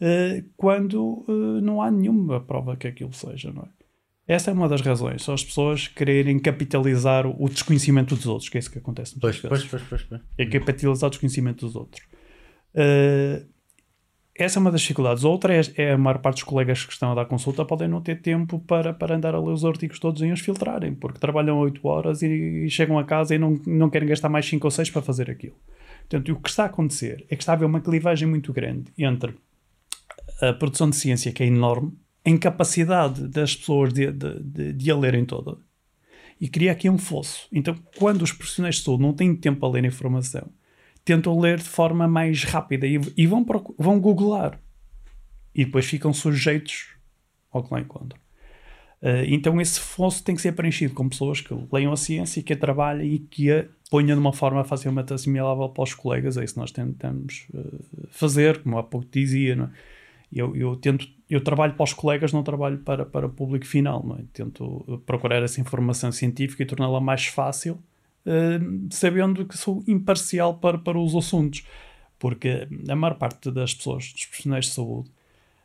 eh, 0.00 0.42
quando 0.56 1.24
eh, 1.28 1.60
não 1.60 1.80
há 1.80 1.92
nenhuma 1.92 2.40
prova 2.40 2.76
que 2.76 2.88
aquilo 2.88 3.12
seja, 3.12 3.52
não 3.52 3.62
é? 3.62 3.68
Essa 4.26 4.50
é 4.50 4.54
uma 4.54 4.68
das 4.68 4.80
razões, 4.80 5.22
são 5.22 5.32
as 5.32 5.44
pessoas 5.44 5.86
quererem 5.86 6.40
capitalizar 6.40 7.24
o 7.24 7.48
desconhecimento 7.48 8.16
dos 8.16 8.26
outros, 8.26 8.48
que 8.48 8.58
é 8.58 8.60
isso 8.60 8.70
que 8.72 8.78
acontece 8.78 9.16
Pois, 9.20 9.38
pois, 9.38 9.64
pois, 9.64 9.82
pois, 9.84 10.02
pois. 10.02 10.20
é 10.36 10.44
capitalizar 10.46 11.06
o 11.06 11.10
desconhecimento 11.10 11.64
dos 11.64 11.76
outros. 11.76 12.04
Uh, 12.74 13.46
essa 14.36 14.58
é 14.58 14.60
uma 14.60 14.72
das 14.72 14.80
dificuldades. 14.80 15.22
Outra 15.22 15.54
é, 15.54 15.60
é 15.76 15.92
a 15.92 15.98
maior 15.98 16.18
parte 16.18 16.36
dos 16.36 16.44
colegas 16.44 16.84
que 16.84 16.92
estão 16.92 17.12
a 17.12 17.14
dar 17.14 17.26
consulta 17.26 17.64
podem 17.64 17.86
não 17.86 18.00
ter 18.00 18.20
tempo 18.20 18.58
para, 18.58 18.92
para 18.92 19.14
andar 19.14 19.34
a 19.34 19.40
ler 19.40 19.52
os 19.52 19.64
artigos 19.64 19.98
todos 19.98 20.20
e 20.22 20.32
os 20.32 20.40
filtrarem, 20.40 20.94
porque 20.94 21.20
trabalham 21.20 21.58
8 21.58 21.86
horas 21.86 22.22
e, 22.22 22.64
e 22.64 22.70
chegam 22.70 22.98
a 22.98 23.04
casa 23.04 23.34
e 23.34 23.38
não, 23.38 23.60
não 23.64 23.88
querem 23.88 24.08
gastar 24.08 24.28
mais 24.28 24.46
5 24.46 24.66
ou 24.66 24.70
6 24.70 24.90
para 24.90 25.02
fazer 25.02 25.30
aquilo. 25.30 25.54
Portanto, 26.08 26.32
o 26.32 26.40
que 26.40 26.48
está 26.48 26.64
a 26.64 26.66
acontecer 26.66 27.24
é 27.30 27.36
que 27.36 27.42
está 27.42 27.52
a 27.52 27.54
haver 27.54 27.64
uma 27.64 27.80
clivagem 27.80 28.28
muito 28.28 28.52
grande 28.52 28.92
entre 28.98 29.34
a 30.40 30.52
produção 30.52 30.90
de 30.90 30.96
ciência, 30.96 31.32
que 31.32 31.42
é 31.42 31.46
enorme, 31.46 31.92
a 32.24 32.30
incapacidade 32.30 33.28
das 33.28 33.54
pessoas 33.54 33.92
de, 33.92 34.10
de, 34.10 34.40
de, 34.42 34.72
de 34.72 34.90
a 34.90 34.96
lerem 34.96 35.24
toda, 35.24 35.56
e 36.40 36.48
cria 36.48 36.72
aqui 36.72 36.90
um 36.90 36.98
fosso. 36.98 37.46
Então, 37.52 37.76
quando 37.96 38.22
os 38.22 38.32
profissionais 38.32 38.76
de 38.76 38.82
saúde 38.82 39.02
não 39.02 39.12
têm 39.12 39.34
tempo 39.36 39.64
a 39.64 39.70
ler 39.70 39.84
a 39.84 39.88
informação, 39.88 40.50
tentam 41.04 41.38
ler 41.38 41.58
de 41.58 41.68
forma 41.68 42.08
mais 42.08 42.44
rápida 42.44 42.86
e, 42.86 43.00
e 43.16 43.26
vão, 43.26 43.44
vão 43.78 44.00
googlar. 44.00 44.58
E 45.54 45.64
depois 45.64 45.86
ficam 45.86 46.12
sujeitos 46.12 46.88
ao 47.52 47.62
que 47.62 47.72
lá 47.72 47.80
encontram. 47.80 48.20
Uh, 49.02 49.24
então 49.26 49.60
esse 49.60 49.78
fosso 49.78 50.24
tem 50.24 50.34
que 50.34 50.40
ser 50.40 50.52
preenchido 50.52 50.94
com 50.94 51.08
pessoas 51.08 51.40
que 51.40 51.54
leiam 51.70 51.92
a 51.92 51.96
ciência 51.96 52.42
que 52.42 52.54
a 52.54 52.56
trabalhem 52.56 53.14
e 53.14 53.18
que 53.18 53.52
a 53.52 53.66
ponham 53.90 54.16
de 54.16 54.20
uma 54.20 54.32
forma 54.32 54.64
facilmente 54.64 55.12
assimilável 55.12 55.68
para 55.68 55.84
os 55.84 55.94
colegas. 55.94 56.36
É 56.36 56.44
isso 56.44 56.54
que 56.54 56.60
nós 56.60 56.72
tentamos 56.72 57.46
uh, 57.54 58.08
fazer, 58.08 58.62
como 58.62 58.78
há 58.78 58.82
pouco 58.82 59.06
dizia. 59.10 59.54
Não 59.54 59.66
é? 59.66 59.70
eu, 60.32 60.56
eu 60.56 60.74
tento 60.76 61.06
eu 61.28 61.40
trabalho 61.42 61.74
para 61.74 61.84
os 61.84 61.92
colegas, 61.92 62.32
não 62.32 62.42
trabalho 62.42 62.78
para, 62.78 63.04
para 63.04 63.26
o 63.26 63.30
público 63.30 63.66
final. 63.66 64.04
Não 64.04 64.16
é? 64.16 64.24
Tento 64.32 65.02
procurar 65.06 65.42
essa 65.42 65.60
informação 65.60 66.12
científica 66.12 66.62
e 66.62 66.66
torná-la 66.66 67.00
mais 67.00 67.26
fácil, 67.26 67.78
uh, 68.26 68.88
sabendo 68.90 69.44
que 69.44 69.56
sou 69.56 69.82
imparcial 69.86 70.54
para, 70.54 70.78
para 70.78 70.98
os 70.98 71.14
assuntos. 71.14 71.64
Porque 72.18 72.66
a 72.88 72.96
maior 72.96 73.16
parte 73.16 73.50
das 73.50 73.74
pessoas, 73.74 74.12
dos 74.12 74.24
profissionais 74.26 74.66
de 74.66 74.72
saúde, 74.72 75.10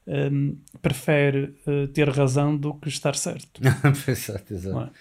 um, 0.07 0.57
prefere 0.81 1.53
uh, 1.67 1.87
ter 1.87 2.09
razão 2.09 2.57
do 2.57 2.73
que 2.73 2.89
estar 2.89 3.15
certo. 3.15 3.61
exato, 4.07 4.53
exato. 4.53 4.91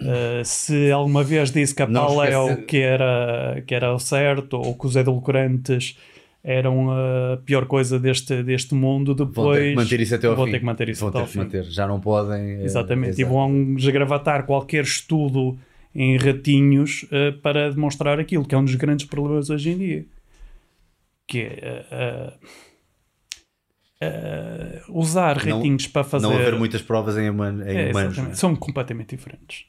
Uh, 0.00 0.44
se 0.44 0.92
alguma 0.92 1.24
vez 1.24 1.50
disse 1.50 1.74
que 1.74 1.82
a 1.82 1.86
paleo 1.86 2.64
que 2.64 2.78
era, 2.78 3.62
que 3.66 3.74
era 3.74 3.92
o 3.92 3.98
certo 3.98 4.56
ou 4.56 4.78
que 4.78 4.86
os 4.86 4.94
edulcorantes 4.94 5.98
eram 6.42 6.92
a 6.92 7.36
pior 7.44 7.66
coisa 7.66 7.98
deste, 7.98 8.42
deste 8.44 8.74
mundo, 8.74 9.12
depois 9.12 9.34
vão 9.34 9.54
ter 9.54 9.70
que 9.70 9.76
manter 9.76 10.00
isso 10.00 10.14
até 10.14 10.26
ao 10.28 10.36
vão 10.36 10.46
fim. 10.46 10.52
ter 10.52 10.58
que 10.60 10.64
manter 10.64 10.88
isso 10.88 11.00
vão 11.00 11.08
até 11.08 11.18
ter 11.18 11.20
ao 11.20 11.26
que 11.26 11.32
fim. 11.32 11.38
manter. 11.40 11.64
Já 11.64 11.86
não 11.86 12.00
podem. 12.00 12.62
Exatamente. 12.62 13.20
É, 13.20 13.24
e 13.24 13.28
vão 13.28 13.74
desgravatar 13.74 14.46
qualquer 14.46 14.84
estudo 14.84 15.58
em 15.94 16.16
ratinhos 16.16 17.04
uh, 17.04 17.38
para 17.40 17.70
demonstrar 17.70 18.18
aquilo, 18.18 18.44
que 18.44 18.54
é 18.54 18.58
um 18.58 18.64
dos 18.64 18.74
grandes 18.74 19.06
problemas 19.06 19.50
hoje 19.50 19.70
em 19.70 19.78
dia. 19.78 20.06
Que 21.26 21.40
é 21.40 22.32
uh, 24.02 24.98
usar 24.98 25.36
ratinhos 25.36 25.84
não, 25.84 25.92
para 25.92 26.04
fazer. 26.04 26.26
Não 26.26 26.34
haver 26.34 26.56
muitas 26.56 26.82
provas 26.82 27.16
em, 27.16 27.28
human, 27.28 27.62
em 27.66 27.76
é, 27.76 27.90
humanos. 27.90 28.18
Né? 28.18 28.34
São 28.34 28.54
completamente 28.54 29.16
diferentes. 29.16 29.66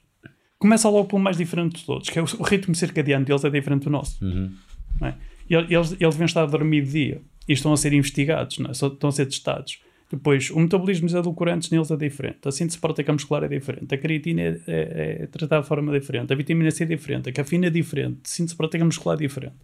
Começa 0.57 0.89
logo 0.89 1.07
pelo 1.07 1.21
mais 1.21 1.37
diferente 1.37 1.77
de 1.79 1.85
todos, 1.85 2.09
que 2.09 2.19
é 2.19 2.21
o, 2.21 2.25
o 2.37 2.43
ritmo 2.43 2.75
circadiano 2.75 3.25
deles 3.25 3.43
é 3.43 3.49
diferente 3.49 3.85
do 3.85 3.89
nosso. 3.89 4.23
Uhum. 4.23 4.53
É? 5.01 5.13
Eles, 5.49 5.95
eles 5.99 6.15
vêm 6.15 6.25
estar 6.25 6.43
a 6.43 6.45
dormir 6.45 6.83
de 6.83 6.91
dia 6.91 7.21
e 7.47 7.53
estão 7.53 7.73
a 7.73 7.77
ser 7.77 7.93
investigados, 7.93 8.59
é? 8.59 8.71
estão 8.71 9.09
a 9.09 9.11
ser 9.11 9.25
testados. 9.25 9.79
Depois, 10.09 10.49
o 10.49 10.59
metabolismo 10.59 11.05
dos 11.05 11.15
edulcorantes 11.15 11.69
neles 11.69 11.91
é 11.91 11.95
diferente, 11.95 12.39
a 12.47 12.51
síntese 12.51 12.79
proteica 12.79 13.13
muscular 13.13 13.43
é 13.43 13.47
diferente, 13.47 13.93
a 13.93 13.97
creatina 13.97 14.41
é, 14.41 14.61
é, 14.65 15.23
é, 15.23 15.27
tratada 15.27 15.61
de 15.61 15.67
forma 15.67 15.97
diferente, 15.97 16.33
a 16.33 16.35
vitamina 16.35 16.71
C 16.71 16.83
é 16.83 16.87
diferente, 16.87 17.29
a 17.29 17.31
cafeína 17.31 17.67
é 17.67 17.69
diferente, 17.69 18.21
a 18.25 18.27
síntese 18.27 18.55
proteica 18.55 18.83
muscular 18.83 19.15
é 19.17 19.21
diferente. 19.21 19.55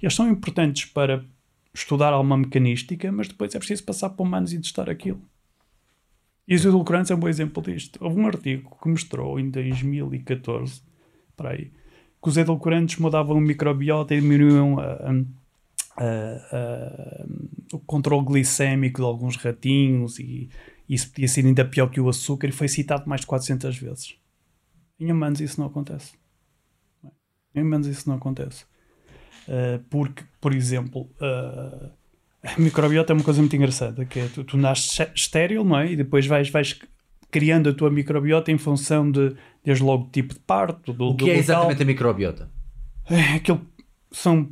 Eles 0.00 0.14
são 0.14 0.26
importantes 0.28 0.86
para 0.86 1.22
estudar 1.74 2.14
alguma 2.14 2.38
mecanística, 2.38 3.12
mas 3.12 3.28
depois 3.28 3.54
é 3.54 3.58
preciso 3.58 3.84
passar 3.84 4.10
para 4.10 4.22
humanos 4.22 4.54
e 4.54 4.60
testar 4.60 4.88
aquilo. 4.88 5.20
E 6.46 6.54
os 6.54 6.64
edulcorantes 6.64 7.10
é 7.10 7.14
um 7.14 7.18
bom 7.18 7.28
exemplo 7.28 7.62
disto. 7.62 7.98
Houve 8.02 8.20
um 8.20 8.26
artigo 8.26 8.78
que 8.82 8.88
mostrou 8.88 9.38
em 9.38 9.50
2014, 9.50 10.82
para 11.36 11.50
aí, 11.50 11.70
que 12.22 12.28
os 12.28 12.36
edulcorantes 12.36 12.98
mudavam 12.98 13.36
o 13.36 13.40
microbiota 13.40 14.14
e 14.14 14.20
diminuíam 14.20 14.78
a, 14.78 14.92
a, 14.92 15.24
o 17.72 17.78
controle 17.80 18.24
glicémico 18.24 19.00
de 19.00 19.06
alguns 19.06 19.36
ratinhos 19.36 20.18
e 20.18 20.48
isso 20.88 21.10
podia 21.10 21.28
ser 21.28 21.46
ainda 21.46 21.64
pior 21.64 21.88
que 21.88 22.00
o 22.00 22.08
açúcar 22.08 22.48
e 22.48 22.52
foi 22.52 22.68
citado 22.68 23.08
mais 23.08 23.22
de 23.22 23.26
400 23.26 23.76
vezes. 23.76 24.16
Em 24.98 25.10
humanos 25.10 25.40
isso 25.40 25.60
não 25.60 25.66
acontece. 25.66 26.12
Em 27.54 27.62
humanos 27.62 27.86
isso 27.86 28.08
não 28.08 28.16
acontece. 28.16 28.64
Uh, 29.48 29.82
porque, 29.90 30.22
por 30.40 30.54
exemplo, 30.54 31.10
uh, 31.20 31.90
a 32.42 32.58
microbiota 32.58 33.12
é 33.12 33.14
uma 33.14 33.24
coisa 33.24 33.40
muito 33.40 33.54
engraçada, 33.56 34.04
que 34.04 34.20
é 34.20 34.28
tu, 34.28 34.44
tu 34.44 34.56
nasces 34.56 35.06
estéril, 35.14 35.64
não 35.64 35.78
é? 35.78 35.92
E 35.92 35.96
depois 35.96 36.26
vais, 36.26 36.48
vais 36.50 36.78
criando 37.30 37.70
a 37.70 37.74
tua 37.74 37.90
microbiota 37.90 38.52
em 38.52 38.58
função 38.58 39.10
de, 39.10 39.34
desde 39.64 39.82
logo, 39.82 40.08
tipo 40.10 40.34
de 40.34 40.40
parto. 40.40 40.92
Do, 40.92 41.08
o 41.08 41.16
que 41.16 41.30
é 41.30 41.36
exatamente 41.36 41.82
a 41.82 41.86
microbiota? 41.86 42.50
É, 43.10 43.34
aquilo 43.34 43.60
são 44.10 44.48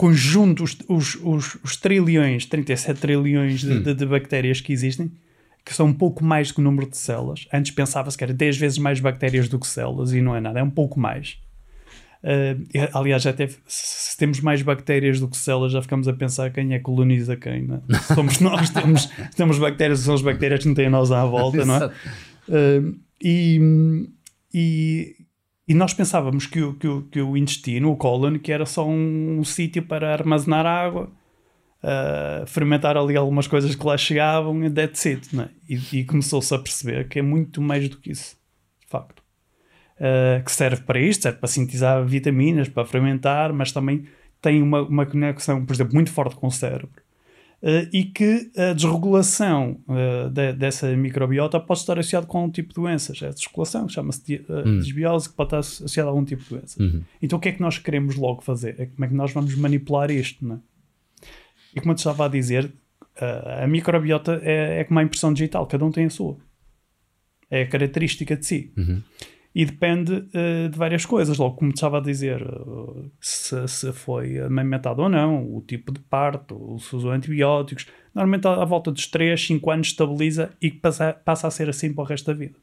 a, 0.00 0.10
conjuntos, 0.10 0.76
os, 0.88 1.14
os, 1.22 1.58
os, 1.62 1.76
trilhões, 1.76 2.46
37 2.46 3.00
trilhões 3.00 3.60
de, 3.60 3.72
hum. 3.72 3.82
de, 3.82 3.94
de, 3.94 4.06
bactérias 4.06 4.60
que 4.60 4.72
existem, 4.72 5.10
que 5.64 5.74
são 5.74 5.86
um 5.86 5.92
pouco 5.92 6.24
mais 6.24 6.48
do 6.48 6.54
que 6.54 6.60
o 6.60 6.64
número 6.64 6.88
de 6.88 6.96
células. 6.96 7.46
Antes 7.52 7.70
pensava-se 7.70 8.16
que 8.16 8.24
era 8.24 8.32
10 8.32 8.56
vezes 8.56 8.78
mais 8.78 9.00
bactérias 9.00 9.48
do 9.48 9.58
que 9.58 9.66
células 9.66 10.12
e 10.12 10.20
não 10.20 10.34
é 10.34 10.40
nada, 10.40 10.60
é 10.60 10.62
um 10.62 10.70
pouco 10.70 10.98
mais. 10.98 11.38
Uh, 12.22 12.60
aliás, 12.92 13.26
até 13.26 13.48
se 13.66 14.16
temos 14.18 14.40
mais 14.40 14.60
bactérias 14.60 15.18
do 15.18 15.28
que 15.28 15.36
células, 15.36 15.72
já 15.72 15.80
ficamos 15.80 16.06
a 16.06 16.12
pensar 16.12 16.50
quem 16.50 16.74
é 16.74 16.78
que 16.78 16.84
coloniza 16.84 17.36
quem. 17.36 17.62
Não 17.62 17.76
é? 17.76 17.98
Somos 18.14 18.40
nós, 18.40 18.70
temos, 18.70 19.06
temos 19.36 19.58
bactérias, 19.58 20.00
são 20.00 20.14
as 20.14 20.22
bactérias 20.22 20.60
que 20.60 20.68
não 20.68 20.74
têm 20.74 20.90
nós 20.90 21.10
à 21.10 21.24
volta, 21.24 21.64
não 21.64 21.76
é? 21.76 21.86
Uh, 21.86 22.98
e, 23.22 23.60
e, 24.52 25.16
e, 25.70 25.74
nós 25.74 25.94
pensávamos 25.94 26.46
que 26.46 26.60
o, 26.62 26.74
que, 26.74 26.88
o, 26.88 27.02
que 27.02 27.20
o 27.20 27.36
intestino, 27.36 27.90
o 27.90 27.96
cólon, 27.96 28.38
que 28.38 28.52
era 28.52 28.66
só 28.66 28.86
um, 28.86 29.38
um 29.38 29.44
sítio 29.44 29.82
para 29.82 30.12
armazenar 30.12 30.66
água, 30.66 31.10
uh, 31.82 32.46
fermentar 32.46 32.96
ali 32.96 33.16
algumas 33.16 33.46
coisas 33.46 33.74
que 33.74 33.86
lá 33.86 33.96
chegavam 33.96 34.64
e 34.64 34.70
that's 34.70 35.06
it, 35.06 35.34
não 35.34 35.44
é? 35.44 35.48
E, 35.68 36.00
e 36.00 36.04
começou-se 36.04 36.54
a 36.54 36.58
perceber 36.58 37.08
que 37.08 37.18
é 37.18 37.22
muito 37.22 37.60
mais 37.60 37.88
do 37.88 37.98
que 37.98 38.10
isso, 38.10 38.36
de 38.80 38.86
facto 38.88 39.20
uh, 40.00 40.42
que 40.42 40.50
serve 40.50 40.82
para 40.82 40.98
isto, 40.98 41.22
serve 41.22 41.38
para 41.38 41.48
sintetizar 41.48 42.04
vitaminas, 42.04 42.68
para 42.68 42.84
fermentar, 42.84 43.52
mas 43.52 43.70
também 43.70 44.06
tem 44.40 44.62
uma, 44.62 44.82
uma 44.82 45.06
conexão, 45.06 45.64
por 45.64 45.74
exemplo, 45.74 45.94
muito 45.94 46.10
forte 46.10 46.34
com 46.34 46.46
o 46.46 46.50
cérebro. 46.50 47.02
Uh, 47.62 47.84
e 47.92 48.04
que 48.04 48.50
a 48.56 48.72
desregulação 48.72 49.78
uh, 49.86 50.30
de, 50.30 50.54
dessa 50.54 50.96
microbiota 50.96 51.60
pode 51.60 51.80
estar 51.80 51.98
associada 51.98 52.26
com 52.26 52.38
algum 52.38 52.50
tipo 52.50 52.70
de 52.70 52.76
doenças. 52.76 53.20
É 53.20 53.26
a 53.26 53.30
desregulação, 53.30 53.86
chama-se 53.86 54.36
uh, 54.48 54.66
hum. 54.66 54.78
desbiose, 54.78 55.28
que 55.28 55.34
pode 55.34 55.48
estar 55.48 55.58
associada 55.58 56.08
a 56.08 56.10
algum 56.10 56.24
tipo 56.24 56.42
de 56.42 56.48
doença. 56.48 56.82
Uhum. 56.82 57.02
Então 57.20 57.38
o 57.38 57.42
que 57.42 57.50
é 57.50 57.52
que 57.52 57.60
nós 57.60 57.76
queremos 57.76 58.16
logo 58.16 58.40
fazer? 58.40 58.76
É 58.78 58.86
como 58.86 59.04
é 59.04 59.08
que 59.08 59.14
nós 59.14 59.32
vamos 59.32 59.54
manipular 59.56 60.10
isto, 60.10 60.42
não 60.42 60.56
é? 60.56 60.58
E 61.76 61.80
como 61.80 61.92
eu 61.92 61.96
estava 61.96 62.24
a 62.24 62.28
dizer, 62.28 62.72
a 63.62 63.66
microbiota 63.66 64.40
é, 64.42 64.80
é 64.80 64.84
como 64.84 64.98
a 64.98 65.02
impressão 65.02 65.32
digital, 65.32 65.66
cada 65.66 65.84
um 65.84 65.90
tem 65.90 66.06
a 66.06 66.10
sua. 66.10 66.38
É 67.50 67.62
a 67.62 67.68
característica 67.68 68.36
de 68.36 68.46
si. 68.46 68.72
Uhum 68.76 69.02
e 69.54 69.64
depende 69.64 70.12
uh, 70.12 70.68
de 70.68 70.78
várias 70.78 71.04
coisas. 71.04 71.36
Logo, 71.36 71.56
como 71.56 71.72
estava 71.72 71.98
a 71.98 72.00
dizer, 72.00 72.42
uh, 72.42 73.10
se, 73.20 73.66
se, 73.66 73.92
foi 73.92 74.38
amamentado 74.38 75.02
ou 75.02 75.08
não, 75.08 75.44
o 75.54 75.60
tipo 75.60 75.92
de 75.92 76.00
parto, 76.00 76.78
se 76.78 76.94
usou 76.94 77.10
antibióticos. 77.10 77.86
Normalmente, 78.14 78.46
à, 78.46 78.62
à, 78.62 78.64
volta 78.64 78.92
dos 78.92 79.06
3, 79.06 79.40
5 79.40 79.70
anos, 79.70 79.88
estabiliza 79.88 80.50
e 80.60 80.70
passa, 80.70 81.12
passa 81.12 81.48
a 81.48 81.50
ser 81.50 81.68
assim 81.68 81.92
para 81.92 82.02
o 82.02 82.06
resto 82.06 82.26
da 82.26 82.38
vida. 82.38 82.54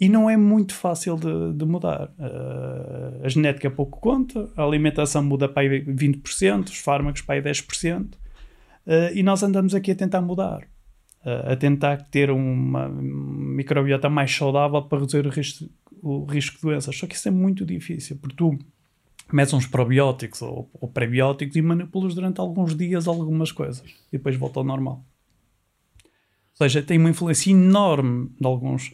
E 0.00 0.08
não 0.08 0.30
é 0.30 0.36
muito 0.36 0.74
fácil 0.74 1.16
de, 1.16 1.54
de 1.54 1.64
mudar. 1.64 2.10
Uh, 2.18 3.24
a 3.24 3.28
genética 3.28 3.70
pouco 3.70 3.98
conta, 3.98 4.48
a 4.56 4.62
alimentação 4.62 5.24
muda 5.24 5.48
para 5.48 5.62
aí 5.62 5.84
20%, 5.84 6.66
os 6.66 6.78
fármacos 6.78 7.22
para 7.22 7.36
aí 7.36 7.42
10%, 7.42 8.08
e 9.12 9.22
nós 9.22 9.42
andamos 9.42 9.74
aqui 9.74 9.90
a 9.90 9.94
tentar 9.94 10.22
mudar 10.22 10.66
a 11.24 11.56
tentar 11.56 11.96
ter 12.10 12.30
uma 12.30 12.88
microbiota 12.88 14.08
mais 14.08 14.34
saudável 14.34 14.82
para 14.82 14.98
reduzir 14.98 15.26
o 15.26 15.30
risco, 15.30 15.68
o 16.02 16.24
risco 16.24 16.56
de 16.56 16.62
doenças. 16.62 16.96
Só 16.96 17.06
que 17.06 17.14
isso 17.14 17.28
é 17.28 17.30
muito 17.30 17.64
difícil, 17.66 18.16
porque 18.20 18.36
tu 18.36 18.58
metes 19.32 19.52
uns 19.52 19.66
probióticos 19.66 20.40
ou, 20.42 20.70
ou 20.74 20.88
prebióticos 20.88 21.56
e 21.56 21.62
manipulas 21.62 22.14
durante 22.14 22.40
alguns 22.40 22.74
dias 22.74 23.06
algumas 23.06 23.52
coisas 23.52 23.84
e 24.08 24.12
depois 24.12 24.36
volta 24.36 24.60
ao 24.60 24.64
normal. 24.64 25.04
Ou 26.04 26.66
seja, 26.66 26.82
tem 26.82 26.98
uma 26.98 27.10
influência 27.10 27.50
enorme 27.50 28.32
em 28.40 28.46
alguns, 28.46 28.92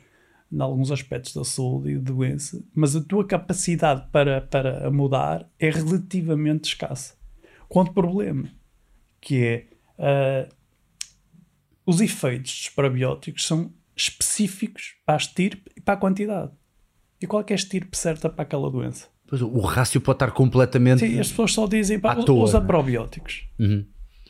em 0.53 0.61
alguns 0.61 0.91
aspectos 0.91 1.35
da 1.35 1.45
saúde 1.45 1.93
e 1.93 1.99
doença, 1.99 2.63
mas 2.75 2.97
a 2.97 3.03
tua 3.03 3.27
capacidade 3.27 4.07
para, 4.11 4.41
para 4.41 4.91
mudar 4.91 5.49
é 5.59 5.71
relativamente 5.71 6.69
escassa. 6.69 7.15
Quanto 7.69 7.93
problema? 7.93 8.51
Que 9.21 9.45
é. 9.45 9.67
Uh, 9.97 10.64
os 11.87 12.01
efeitos 12.01 12.53
dos 12.53 12.69
probióticos 12.71 13.47
são 13.47 13.73
específicos 13.97 14.95
para 15.05 15.15
a 15.15 15.19
estirpe 15.19 15.71
e 15.77 15.81
para 15.81 15.95
a 15.95 15.97
quantidade. 15.97 16.51
E 17.21 17.27
qual 17.27 17.43
é, 17.43 17.47
é 17.49 17.53
a 17.53 17.55
estirpe 17.55 17.97
certa 17.97 18.29
para 18.29 18.43
aquela 18.43 18.71
doença? 18.71 19.07
Pois, 19.27 19.41
o 19.41 19.61
rácio 19.61 20.01
pode 20.01 20.17
estar 20.17 20.31
completamente. 20.33 21.01
Sim, 21.01 21.19
as 21.19 21.29
pessoas 21.29 21.53
só 21.53 21.67
dizem 21.67 21.99
para 21.99 22.21
usar 22.33 22.61
né? 22.61 22.67
probióticos. 22.67 23.47
Uhum. 23.59 23.85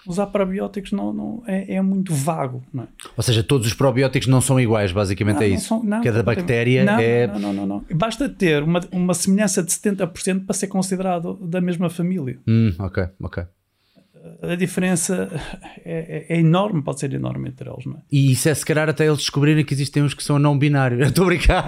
Usar 0.06 0.26
probióticos 0.26 0.92
não, 0.92 1.14
não, 1.14 1.42
é, 1.46 1.76
é 1.76 1.82
muito 1.82 2.12
vago. 2.12 2.62
Não 2.72 2.84
é? 2.84 2.88
Ou 3.16 3.22
seja, 3.22 3.42
todos 3.42 3.66
os 3.66 3.72
probióticos 3.72 4.28
não 4.28 4.40
são 4.40 4.60
iguais, 4.60 4.92
basicamente 4.92 5.36
não, 5.36 5.42
é 5.42 5.48
isso. 5.48 5.68
São, 5.68 5.82
não, 5.82 6.02
Cada 6.02 6.22
bactéria 6.22 6.84
não, 6.84 6.98
é. 6.98 7.26
Não, 7.26 7.38
não, 7.38 7.52
não, 7.52 7.66
não. 7.66 7.84
Basta 7.94 8.28
ter 8.28 8.62
uma, 8.62 8.80
uma 8.92 9.14
semelhança 9.14 9.62
de 9.62 9.72
70% 9.72 10.44
para 10.44 10.54
ser 10.54 10.66
considerado 10.66 11.34
da 11.36 11.60
mesma 11.60 11.88
família. 11.88 12.38
Hum, 12.46 12.74
ok, 12.78 13.08
ok 13.20 13.44
a 14.42 14.54
diferença 14.54 15.28
é, 15.84 16.26
é, 16.28 16.38
enorme, 16.38 16.82
pode 16.82 17.00
ser 17.00 17.12
enorme 17.12 17.48
entre 17.48 17.68
eles, 17.68 17.84
não 17.84 17.94
é? 17.94 17.98
E 18.10 18.32
isso 18.32 18.48
é 18.48 18.54
se 18.54 18.64
calhar 18.64 18.88
até 18.88 19.06
eles 19.06 19.18
descobrirem 19.18 19.64
que 19.64 19.74
existem 19.74 20.02
uns 20.02 20.14
que 20.14 20.24
são 20.24 20.38
não 20.38 20.58
binários. 20.58 21.00
Estou 21.08 21.24
a 21.24 21.26
brincar. 21.26 21.66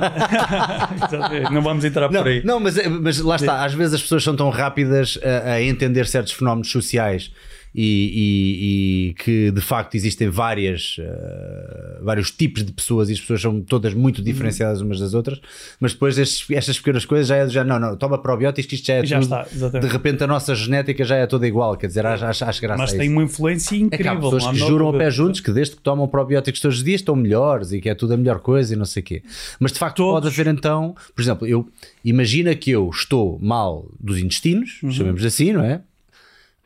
não 1.53 1.63
vamos 1.63 1.85
entrar 1.85 2.11
não, 2.11 2.23
por 2.23 2.29
aí. 2.29 2.43
Não, 2.45 2.59
mas, 2.59 2.77
mas 2.87 3.19
lá 3.21 3.37
está, 3.37 3.65
às 3.65 3.75
vezes 3.75 3.95
as 3.95 4.03
pessoas 4.03 4.25
são 4.25 4.35
tão 4.35 4.49
rápidas 4.51 5.19
a, 5.23 5.53
a 5.53 5.63
entender 5.63 6.07
certos 6.07 6.33
fenómenos 6.33 6.71
sociais 6.71 7.31
e, 7.77 7.83
e, 7.85 9.11
e, 9.11 9.15
que 9.15 9.51
de 9.51 9.61
facto 9.61 9.95
existem 9.95 10.31
várias, 10.31 10.97
uh, 10.99 12.03
vários 12.03 12.31
tipos 12.31 12.65
de 12.65 12.73
pessoas 12.73 13.11
e 13.11 13.13
as 13.13 13.21
pessoas 13.21 13.43
são 13.43 13.61
todas 13.61 13.93
muito 13.93 14.23
diferenciadas 14.23 14.81
umas 14.81 14.99
das 14.99 15.13
outras, 15.13 15.39
mas 15.79 15.93
depois 15.93 16.17
estes, 16.17 16.51
estas 16.51 16.79
pequenas 16.79 17.05
coisas 17.05 17.27
já 17.27 17.37
é 17.37 17.49
já 17.49 17.63
não, 17.63 17.79
não, 17.79 17.95
toma 17.95 18.17
probióticos, 18.17 18.73
isto 18.73 18.87
já 18.87 18.95
é 18.95 19.05
já 19.05 19.21
tudo, 19.21 19.37
está, 19.43 19.79
de 19.79 19.87
repente 19.87 20.25
a 20.25 20.27
nossa 20.27 20.55
genética 20.55 21.05
já 21.05 21.17
é 21.17 21.27
toda 21.27 21.47
igual, 21.47 21.77
quer 21.77 21.89
dizer, 21.89 22.07
acho, 22.07 22.45
acho 22.45 22.61
graça 22.63 22.83
Mas 22.83 22.93
tem 22.95 23.11
uma 23.11 23.23
influência 23.23 23.77
incrível. 23.77 23.99
É 23.99 24.03
que 24.03 24.09
há 24.09 24.17
pessoas 24.17 24.47
que 24.49 24.57
juram 24.57 24.89
a 24.89 24.97
pé 24.97 25.11
juntos 25.11 25.41
que 25.41 25.53
desde 25.53 25.77
que 25.77 25.83
tomam 25.83 26.09
probióticos 26.09 26.61
todos 26.61 26.79
os 26.79 26.85
dias 26.85 27.03
estão 27.03 27.15
melhores 27.15 27.73
e 27.73 27.81
que 27.81 27.91
é 27.91 27.95
tudo 27.95 28.15
a 28.15 28.17
melhor 28.17 28.41
coisa 28.41 28.73
e 28.73 28.77
não 28.77 28.87
sei 28.87 29.03
o 29.03 29.05
quê. 29.05 29.23
Mas 29.61 29.73
de 29.73 29.79
facto 29.79 29.97
Todos. 29.97 30.15
pode 30.15 30.29
haver 30.29 30.51
então, 30.51 30.95
por 31.15 31.21
exemplo, 31.21 31.47
eu 31.47 31.69
imagina 32.03 32.55
que 32.55 32.71
eu 32.71 32.89
estou 32.89 33.39
mal 33.41 33.91
dos 34.01 34.19
intestinos, 34.19 34.81
uhum. 34.83 34.91
chamemos 34.91 35.25
assim, 35.25 35.53
não 35.53 35.63
é? 35.63 35.83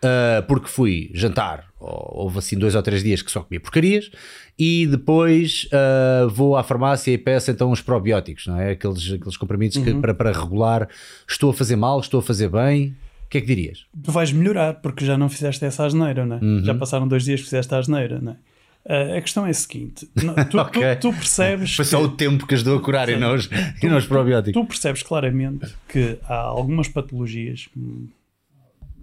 Uh, 0.05 0.47
porque 0.47 0.69
fui 0.69 1.11
jantar, 1.15 1.67
houve 1.79 2.39
assim 2.39 2.59
dois 2.59 2.75
ou 2.75 2.83
três 2.83 3.03
dias 3.03 3.23
que 3.23 3.31
só 3.31 3.43
comia 3.43 3.61
porcarias, 3.61 4.11
e 4.59 4.87
depois 4.87 5.67
uh, 5.67 6.29
vou 6.29 6.57
à 6.57 6.63
farmácia 6.63 7.13
e 7.13 7.19
peço 7.19 7.51
então 7.51 7.71
uns 7.71 7.81
probióticos, 7.81 8.47
não 8.47 8.61
é? 8.61 8.73
Aqueles, 8.73 9.13
aqueles 9.13 9.37
comprimidos 9.37 9.77
uhum. 9.77 9.85
que, 9.85 9.95
para, 9.95 10.15
para 10.15 10.33
regular, 10.33 10.89
estou 11.29 11.51
a 11.51 11.55
fazer 11.55 11.77
mal, 11.77 12.01
estou 12.01 12.21
a 12.21 12.23
fazer 12.23 12.49
bem. 12.49 12.95
O 13.25 13.31
que 13.31 13.39
é 13.39 13.41
que 13.41 13.47
dirias? 13.47 13.87
Tu 14.03 14.11
vais 14.11 14.33
melhorar, 14.33 14.75
porque 14.75 15.05
já 15.05 15.17
não 15.17 15.29
fizeste 15.29 15.65
essa 15.65 15.87
asneira, 15.87 16.27
não 16.27 16.37
é? 16.37 16.41
Uhum. 16.41 16.65
Já 16.65 16.75
passaram 16.75 17.07
dois 17.07 17.25
dias 17.25 17.41
que 17.41 17.45
fizeste 17.45 17.73
a 17.73 17.79
asneira, 17.79 18.19
não 18.21 18.33
é? 18.33 18.37
Uh, 18.85 19.19
a 19.19 19.21
questão 19.21 19.47
é 19.47 19.51
a 19.51 19.55
seguinte: 19.55 20.09
tu, 20.51 20.59
okay. 20.59 20.97
tu, 20.97 21.11
tu 21.11 21.13
percebes. 21.13 21.77
Foi 21.77 21.85
que... 21.85 21.91
só 21.91 22.03
o 22.03 22.09
tempo 22.09 22.47
que 22.47 22.55
ajudou 22.55 22.79
a 22.79 22.83
curar 22.83 23.09
e 23.09 23.17
não, 23.17 23.35
os, 23.35 23.47
tu, 23.47 23.55
e 23.83 23.89
não 23.89 23.99
os 23.99 24.07
probióticos. 24.07 24.61
Tu 24.61 24.67
percebes 24.67 25.03
claramente 25.03 25.73
que 25.89 26.19
há 26.25 26.37
algumas 26.37 26.89
patologias, 26.89 27.69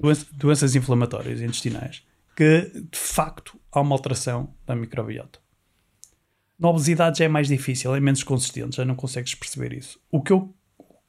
hum, 0.01 0.13
doenças 0.33 0.75
inflamatórias 0.75 1.41
intestinais, 1.41 2.03
que 2.35 2.71
de 2.91 2.97
facto 2.97 3.59
há 3.71 3.81
uma 3.81 3.95
alteração 3.95 4.53
da 4.65 4.75
microbiota. 4.75 5.39
Na 6.59 6.69
obesidade 6.69 7.19
já 7.19 7.25
é 7.25 7.27
mais 7.27 7.47
difícil, 7.47 7.95
é 7.95 7.99
menos 7.99 8.23
consistente, 8.23 8.77
já 8.77 8.85
não 8.85 8.95
consegues 8.95 9.35
perceber 9.35 9.73
isso. 9.73 9.99
O 10.11 10.21
que, 10.21 10.33
eu, 10.33 10.55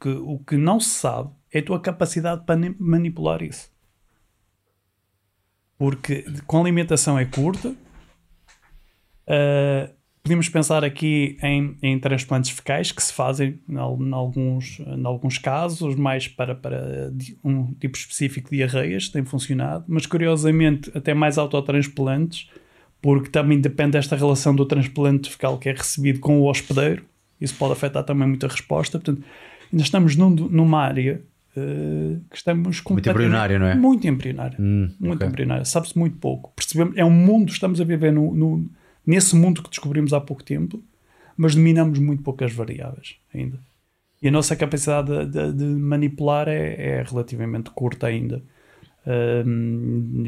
que, 0.01 0.09
o 0.11 0.39
que 0.41 0.57
não 0.57 0.79
se 0.79 0.91
sabe 0.91 1.31
é 1.51 1.61
a 1.61 1.65
tua 1.65 1.81
capacidade 1.81 2.45
para 2.45 2.61
manipular 2.79 3.43
isso. 3.43 3.71
Porque 5.79 6.25
com 6.47 6.61
alimentação 6.61 7.19
é 7.19 7.25
curta, 7.25 7.71
uh, 9.29 9.98
podemos 10.29 10.49
pensar 10.51 10.85
aqui 10.85 11.39
em, 11.43 11.75
em, 11.83 11.99
transplantes 11.99 12.51
fecais 12.51 12.93
que 12.93 13.03
se 13.03 13.15
fazem 13.15 13.59
em, 13.67 13.79
alguns, 14.13 14.79
em 14.79 15.07
alguns 15.07 15.39
casos, 15.39 15.97
mais 15.97 16.29
para, 16.29 16.55
para 16.55 17.11
um 17.43 17.73
tipo 17.81 17.97
específico 17.97 18.51
de 18.51 18.59
diarreias, 18.59 19.09
tem 19.09 19.25
funcionado, 19.25 19.87
mas 19.89 20.05
curiosamente 20.05 20.91
até 20.95 21.15
mais 21.15 21.39
autotransplantes, 21.39 22.51
porque 23.01 23.31
também 23.31 23.59
depende 23.59 23.93
desta 23.93 24.17
relação 24.17 24.55
do 24.55 24.67
transplante 24.67 25.31
fecal 25.31 25.57
que 25.57 25.71
é 25.71 25.73
recebido 25.73 26.21
com 26.21 26.39
o 26.43 26.51
hospedeiro, 26.51 27.07
isso 27.41 27.55
pode 27.55 27.73
afetar 27.73 28.05
também 28.05 28.29
muito 28.29 28.45
a 28.45 28.51
resposta, 28.51 28.99
portanto 28.99 29.25
ainda 29.73 29.83
estamos 29.83 30.15
num, 30.15 30.29
numa 30.29 30.83
área 30.83 31.23
uh, 31.57 32.21
que 32.31 32.37
estamos 32.37 32.83
muito 32.85 33.09
embrionário, 33.09 33.59
não 33.59 33.67
é? 33.67 33.75
Muito 33.75 34.07
embrionário, 34.07 34.59
hum, 34.61 34.91
muito 35.01 35.17
okay. 35.17 35.27
embrionário, 35.27 35.65
sabe-se 35.65 35.99
muito 35.99 36.19
pouco, 36.19 36.53
percebemos, 36.55 36.95
é 36.99 37.05
um 37.05 37.11
mundo, 37.11 37.51
estamos 37.51 37.81
a 37.81 37.85
viver 37.85 38.13
no, 38.13 38.35
no 38.35 38.71
nesse 39.09 39.35
mundo 39.35 39.63
que 39.63 39.71
descobrimos 39.71 40.13
há 40.13 40.21
pouco 40.21 40.45
tempo, 40.45 40.85
mas 41.35 41.55
dominamos 41.55 41.99
muito 41.99 42.23
poucas 42.23 42.53
variáveis 42.53 43.17
ainda. 43.35 43.59
E 44.21 44.29
a 44.29 44.31
nossa 44.31 44.55
capacidade 44.55 45.27
de, 45.27 45.27
de, 45.27 45.53
de 45.55 45.65
manipular 45.65 46.47
é, 46.47 46.75
é, 46.75 47.03
relativamente 47.03 47.71
curta 47.71 48.07
ainda. 48.07 48.43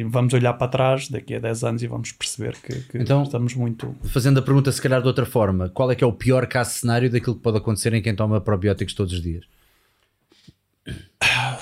Vamos 0.08 0.32
olhar 0.32 0.54
para 0.54 0.68
trás 0.68 1.08
daqui 1.08 1.34
a 1.34 1.38
10 1.38 1.64
anos 1.64 1.82
e 1.82 1.86
vamos 1.86 2.12
perceber 2.12 2.56
que, 2.56 2.72
que 2.72 2.96
então, 2.98 3.24
estamos 3.24 3.54
muito. 3.54 3.94
Fazendo 4.04 4.38
a 4.38 4.42
pergunta, 4.42 4.72
se 4.72 4.80
calhar 4.80 5.02
de 5.02 5.06
outra 5.06 5.26
forma, 5.26 5.68
qual 5.68 5.90
é 5.90 5.94
que 5.94 6.02
é 6.02 6.06
o 6.06 6.12
pior 6.12 6.46
caso 6.46 6.70
cenário 6.70 7.10
daquilo 7.10 7.36
que 7.36 7.42
pode 7.42 7.58
acontecer 7.58 7.92
em 7.92 8.00
quem 8.00 8.14
toma 8.14 8.40
probióticos 8.40 8.94
todos 8.94 9.12
os 9.12 9.20
dias? 9.20 9.44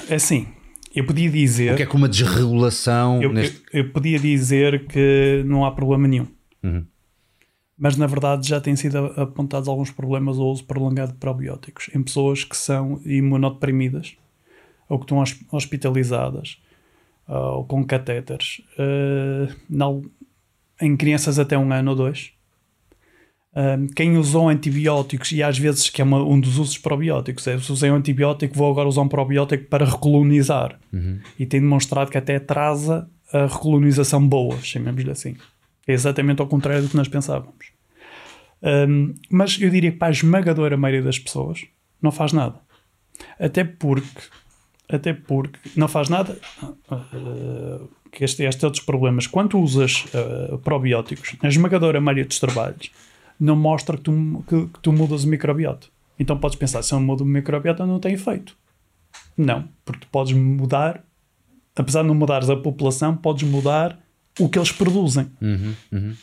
É 0.09 0.15
assim, 0.15 0.47
eu 0.95 1.05
podia 1.05 1.29
dizer. 1.29 1.73
O 1.73 1.77
que 1.77 1.83
é 1.83 1.87
que 1.87 1.97
uma 1.97 2.09
desregulação. 2.09 3.21
Eu, 3.21 3.33
neste... 3.33 3.61
eu, 3.73 3.83
eu 3.83 3.91
podia 3.91 4.19
dizer 4.21 4.87
que 4.87 5.43
não 5.45 5.65
há 5.65 5.73
problema 5.73 6.07
nenhum. 6.07 6.29
Uhum 6.63 6.87
mas 7.79 7.97
na 7.97 8.07
verdade 8.07 8.49
já 8.49 8.61
têm 8.61 8.75
sido 8.75 8.99
apontados 9.17 9.69
alguns 9.69 9.91
problemas 9.91 10.39
ao 10.39 10.47
uso 10.47 10.65
prolongado 10.65 11.13
de 11.13 11.19
probióticos 11.19 11.89
em 11.95 12.03
pessoas 12.03 12.45
que 12.45 12.57
são 12.57 13.01
imunodeprimidas 13.05 14.17
ou 14.89 14.99
que 14.99 15.05
estão 15.05 15.23
hospitalizadas 15.53 16.59
ou 17.29 17.65
com 17.65 17.85
catéteres 17.85 18.63
uh, 18.79 20.11
em 20.81 20.97
crianças 20.97 21.39
até 21.39 21.59
um 21.59 21.71
ano 21.73 21.91
ou 21.91 21.97
dois. 21.97 22.33
Uh, 23.53 23.93
quem 23.95 24.17
usou 24.17 24.49
antibióticos, 24.49 25.33
e 25.33 25.43
às 25.43 25.59
vezes 25.59 25.91
que 25.91 26.01
é 26.01 26.05
uma, 26.05 26.23
um 26.23 26.39
dos 26.39 26.59
usos 26.59 26.79
probióticos, 26.79 27.47
é 27.47 27.59
se 27.59 27.73
usei 27.73 27.91
um 27.91 27.97
antibiótico, 27.97 28.55
vou 28.55 28.71
agora 28.71 28.89
usar 28.89 29.03
um 29.03 29.09
probiótico 29.09 29.65
para 29.65 29.85
recolonizar. 29.85 30.79
Uhum. 30.93 31.19
E 31.39 31.45
tem 31.45 31.61
demonstrado 31.61 32.11
que 32.11 32.19
até 32.19 32.37
atrasa 32.37 33.09
a 33.33 33.47
recolonização 33.47 34.27
boa, 34.27 34.59
chamemos-lhe 34.63 35.11
assim. 35.11 35.37
É 35.89 35.93
exatamente 35.95 36.43
ao 36.43 36.47
contrário 36.47 36.83
do 36.83 36.91
que 36.91 36.97
nós 36.97 37.09
pensávamos. 37.09 37.73
Um, 38.63 39.15
mas 39.31 39.59
eu 39.59 39.71
diria 39.71 39.91
que 39.91 39.97
para 39.97 40.09
a 40.09 40.11
esmagadora 40.11 40.77
maioria 40.77 41.03
das 41.03 41.19
pessoas 41.19 41.65
não 42.03 42.13
faz 42.13 42.33
nada. 42.33 42.61
Até 43.41 43.65
porque, 43.65 44.21
até 44.89 45.15
porque 45.15 45.59
não 45.75 45.89
faz 45.89 46.11
nada. 46.11 46.39
Uh, 46.63 47.89
que 48.13 48.23
este, 48.23 48.43
este 48.43 48.65
é 48.65 48.67
outros 48.67 48.85
problemas. 48.85 49.27
Quando 49.27 49.59
usas 49.59 50.05
uh, 50.13 50.59
probióticos, 50.59 51.37
na 51.43 51.49
esmagadora 51.49 52.01
maioria 52.01 52.27
dos 52.27 52.39
trabalhos, 52.39 52.91
não 53.41 53.57
mostra 53.57 53.97
que 53.97 54.03
tu, 54.03 54.45
que, 54.47 54.67
que 54.67 54.81
tu 54.81 54.93
mudas 54.93 55.25
o 55.25 55.29
microbiota. 55.29 55.87
Então 56.19 56.37
podes 56.37 56.59
pensar, 56.59 56.83
se 56.83 56.93
eu 56.93 57.01
mudo 57.01 57.23
o 57.23 57.27
microbiota, 57.27 57.87
não 57.87 57.99
tem 57.99 58.13
efeito. 58.13 58.57
Não, 59.37 59.69
porque 59.85 60.01
tu 60.01 60.09
podes 60.11 60.33
mudar, 60.33 61.03
apesar 61.75 62.03
de 62.03 62.09
não 62.09 62.15
mudares 62.15 62.51
a 62.51 62.57
população, 62.57 63.17
podes 63.17 63.49
mudar 63.49 63.99
o 64.39 64.49
que 64.49 64.59
eles 64.59 64.73
produzem. 64.73 65.27
Uhum, 65.41 65.75
uhum. 65.93 66.15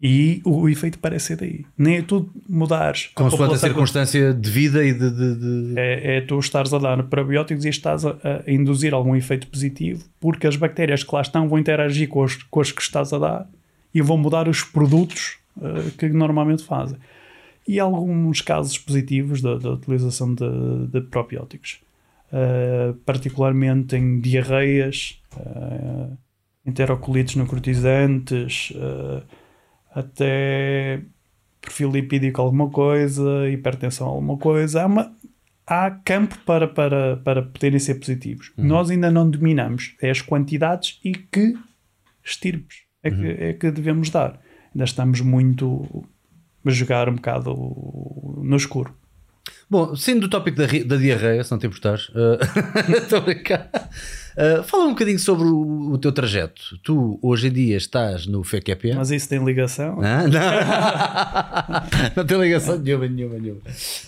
E 0.00 0.40
o, 0.44 0.60
o, 0.60 0.68
efeito 0.68 0.98
parece 1.00 1.26
ser 1.26 1.36
daí. 1.36 1.66
Nem 1.76 1.96
é 1.96 2.02
tu 2.02 2.30
mudares. 2.48 3.10
Consoante 3.14 3.54
a, 3.54 3.56
a 3.56 3.58
circunstância 3.58 4.32
de 4.32 4.48
vida 4.48 4.84
e 4.84 4.92
de. 4.92 5.10
de, 5.10 5.34
de... 5.34 5.74
É, 5.76 6.18
é, 6.18 6.20
tu 6.20 6.38
estares 6.38 6.72
a 6.72 6.78
dar 6.78 7.02
probióticos 7.04 7.64
e 7.64 7.68
estás 7.68 8.06
a, 8.06 8.10
a, 8.10 8.50
induzir 8.50 8.94
algum 8.94 9.16
efeito 9.16 9.48
positivo, 9.48 10.04
porque 10.20 10.46
as 10.46 10.54
bactérias 10.54 11.02
que 11.02 11.12
lá 11.12 11.20
estão 11.20 11.48
vão 11.48 11.58
interagir 11.58 12.08
com 12.08 12.22
as, 12.22 12.36
com 12.36 12.60
as 12.60 12.70
que 12.70 12.80
estás 12.80 13.12
a 13.12 13.18
dar 13.18 13.50
e 13.92 14.00
vão 14.00 14.16
mudar 14.16 14.48
os 14.48 14.62
produtos 14.62 15.38
uh, 15.56 15.90
que 15.98 16.08
normalmente 16.08 16.62
fazem. 16.62 16.96
E 17.66 17.80
alguns 17.80 18.40
casos 18.40 18.78
positivos 18.78 19.42
da, 19.42 19.58
da 19.58 19.72
utilização 19.72 20.32
de, 20.32 20.86
de 20.92 21.00
probióticos, 21.00 21.80
uh, 22.32 22.94
particularmente 23.04 23.96
em 23.96 24.20
diarreias. 24.20 25.20
Uh, 25.36 26.16
enterocolites 26.68 27.36
necrotizantes, 27.36 28.72
uh, 28.76 29.22
até 29.94 31.02
perfil 31.60 31.90
lipídico 31.90 32.40
alguma 32.40 32.70
coisa, 32.70 33.48
hipertensão 33.50 34.06
alguma 34.06 34.36
coisa. 34.36 34.82
Há, 34.82 34.86
uma, 34.86 35.12
há 35.66 35.90
campo 35.90 36.38
para, 36.44 36.68
para, 36.68 37.16
para 37.16 37.42
poderem 37.42 37.78
ser 37.78 37.96
positivos. 37.96 38.52
Uhum. 38.56 38.64
Nós 38.64 38.90
ainda 38.90 39.10
não 39.10 39.28
dominamos 39.28 39.96
é 40.00 40.10
as 40.10 40.20
quantidades 40.20 41.00
e 41.04 41.12
que 41.12 41.54
estirpes 42.24 42.82
é, 43.02 43.10
uhum. 43.10 43.16
que, 43.16 43.26
é 43.26 43.52
que 43.54 43.70
devemos 43.70 44.10
dar. 44.10 44.40
Ainda 44.74 44.84
estamos 44.84 45.20
muito 45.20 46.06
a 46.64 46.70
jogar 46.70 47.08
um 47.08 47.14
bocado 47.14 47.54
no 48.42 48.56
escuro. 48.56 48.94
Bom, 49.70 49.96
sendo 49.96 50.22
do 50.22 50.28
tópico 50.28 50.58
da, 50.58 50.66
da 50.66 50.96
diarreia, 50.96 51.42
se 51.42 51.50
não 51.50 51.58
te 51.58 51.66
importares, 51.66 52.08
uh, 52.10 52.38
estou 52.96 53.18
a 53.18 53.22
brincar. 53.22 53.70
Uh, 54.38 54.62
fala 54.62 54.84
um 54.84 54.90
bocadinho 54.90 55.18
sobre 55.18 55.48
o, 55.48 55.90
o, 55.90 55.98
teu 55.98 56.12
trajeto. 56.12 56.78
Tu 56.84 57.18
hoje 57.20 57.48
em 57.48 57.52
dia 57.52 57.76
estás 57.76 58.24
no 58.24 58.44
FECAP. 58.44 58.94
Mas 58.94 59.10
isso 59.10 59.28
tem 59.28 59.44
ligação? 59.44 59.98
Ah, 60.00 60.22
não. 60.28 62.14
não 62.14 62.24
tem 62.24 62.38
ligação 62.38 62.78
nenhuma, 62.78 63.08
nenhuma, 63.08 63.36
nenhuma. 63.36 63.60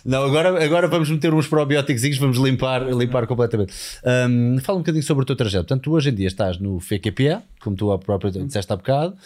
Não, 0.05 0.23
agora, 0.23 0.65
agora 0.65 0.87
vamos 0.87 1.11
meter 1.11 1.35
uns 1.35 1.49
probióticos, 1.49 2.17
vamos 2.19 2.39
limpar, 2.39 2.89
limpar 2.93 3.27
completamente. 3.27 3.75
Um, 4.05 4.59
fala 4.61 4.79
um 4.79 4.83
bocadinho 4.83 5.03
sobre 5.03 5.25
o 5.25 5.27
teu 5.27 5.35
trajeto. 5.35 5.65
Portanto, 5.65 5.83
tu 5.83 5.91
hoje 5.95 6.11
em 6.11 6.15
dia 6.15 6.29
estás 6.29 6.61
no 6.61 6.79
FECAP, 6.79 7.43
como 7.61 7.75
tu 7.75 7.99
próprio 7.99 8.31
disseste 8.31 8.73
há 8.73 8.77
bocado, 8.77 9.17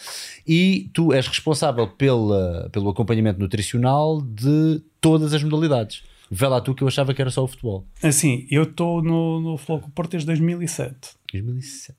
e 0.47 0.89
tu 0.91 1.13
és 1.13 1.27
responsável 1.27 1.87
pela, 1.87 2.67
pelo 2.71 2.89
acompanhamento 2.89 3.39
nutricional 3.39 4.23
de 4.23 4.81
todas 4.99 5.35
as 5.35 5.43
modalidades. 5.43 6.01
Vê 6.29 6.47
lá 6.47 6.59
tu 6.59 6.73
que 6.73 6.83
eu 6.83 6.87
achava 6.87 7.13
que 7.13 7.21
era 7.21 7.29
só 7.29 7.43
o 7.43 7.47
futebol. 7.47 7.85
Assim, 8.01 8.47
eu 8.49 8.63
estou 8.63 9.01
no, 9.01 9.39
no 9.39 9.57
Floco 9.57 9.89
Porto 9.91 10.11
desde 10.11 10.27
2007. 10.27 10.95
2007. 11.31 11.97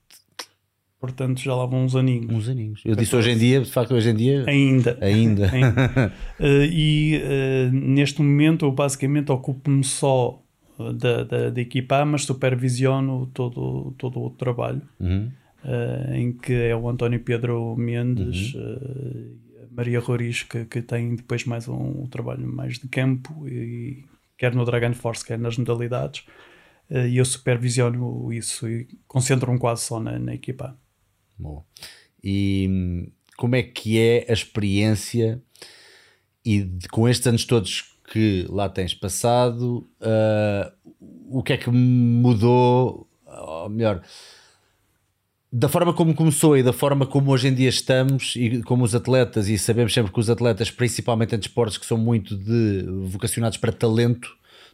Portanto, 0.98 1.40
já 1.40 1.54
lá 1.54 1.66
vão 1.66 1.84
uns 1.84 1.94
aninhos. 1.94 2.34
Uns 2.34 2.48
aninhos. 2.48 2.80
Eu 2.84 2.96
disse 2.96 3.14
hoje 3.14 3.30
em 3.30 3.38
dia, 3.38 3.60
de 3.60 3.70
facto, 3.70 3.94
hoje 3.94 4.10
em 4.10 4.14
dia. 4.14 4.44
Ainda. 4.46 4.98
Ainda. 5.00 5.50
Ainda. 5.52 6.12
uh, 6.40 6.64
e 6.64 7.20
uh, 7.22 7.72
neste 7.72 8.20
momento 8.20 8.64
eu 8.64 8.72
basicamente 8.72 9.30
ocupo-me 9.30 9.84
só 9.84 10.42
eh, 10.80 10.92
da, 10.94 11.22
da, 11.22 11.50
da 11.50 11.60
equipa, 11.60 12.04
mas 12.04 12.24
supervisiono 12.24 13.26
todo, 13.32 13.94
todo 13.98 14.20
o 14.20 14.30
trabalho. 14.30 14.82
Uhum. 14.98 15.30
Uh, 15.64 16.14
em 16.14 16.32
que 16.32 16.52
é 16.52 16.74
o 16.74 16.88
António 16.88 17.20
Pedro 17.20 17.76
Mendes, 17.76 18.54
uhum. 18.54 19.36
Maria 19.70 20.00
Roriz, 20.00 20.44
que, 20.44 20.64
que 20.64 20.80
tem 20.80 21.14
depois 21.14 21.44
mais 21.44 21.68
um, 21.68 22.02
um 22.02 22.06
trabalho 22.06 22.46
mais 22.46 22.78
de 22.78 22.88
campo 22.88 23.46
e 23.46 24.04
quer 24.37 24.55
no 24.55 24.64
Dragon 24.64 24.92
Force, 24.94 25.25
quer 25.25 25.38
nas 25.38 25.57
modalidades, 25.57 26.25
uh, 26.90 27.07
e 27.07 27.18
eu 27.18 27.25
supervisiono 27.25 28.33
isso 28.33 28.68
e 28.68 28.88
concentro-me 29.07 29.59
quase 29.59 29.83
só 29.83 30.01
na, 30.01 30.18
na 30.18 30.35
equipa. 30.35 30.79
Bom. 31.38 31.64
E 32.22 32.66
hum, 32.68 33.11
como 33.37 33.57
é 33.57 33.62
que 33.62 33.99
é 33.99 34.27
a 34.29 34.33
experiência 34.33 35.42
e 36.44 36.62
de, 36.62 36.88
com 36.88 37.09
estes 37.09 37.27
anos 37.27 37.44
todos 37.44 37.96
que 38.11 38.46
lá 38.49 38.68
tens 38.68 38.94
passado, 38.94 39.88
uh, 40.01 40.72
o 41.29 41.42
que 41.42 41.53
é 41.53 41.57
que 41.57 41.68
mudou, 41.70 43.09
ou 43.27 43.68
melhor, 43.68 44.03
da 45.52 45.68
forma 45.68 45.92
como 45.92 46.14
começou 46.14 46.56
e 46.56 46.62
da 46.62 46.72
forma 46.72 47.06
como 47.06 47.30
hoje 47.30 47.48
em 47.48 47.54
dia 47.54 47.68
estamos 47.68 48.35
e 48.37 48.62
como 48.62 48.85
os 48.85 48.94
atletas, 48.94 49.48
e 49.48 49.56
sabemos 49.56 49.94
sempre 49.94 50.12
que 50.12 50.20
os 50.20 50.28
atletas, 50.28 50.70
principalmente 50.70 51.35
em 51.35 51.38
desportos 51.38 51.78
que 51.78 51.87
são 51.87 51.96
muito 51.96 52.37
de, 52.37 52.85
vocacionados 53.04 53.56
para 53.56 53.72
talento, 53.72 54.28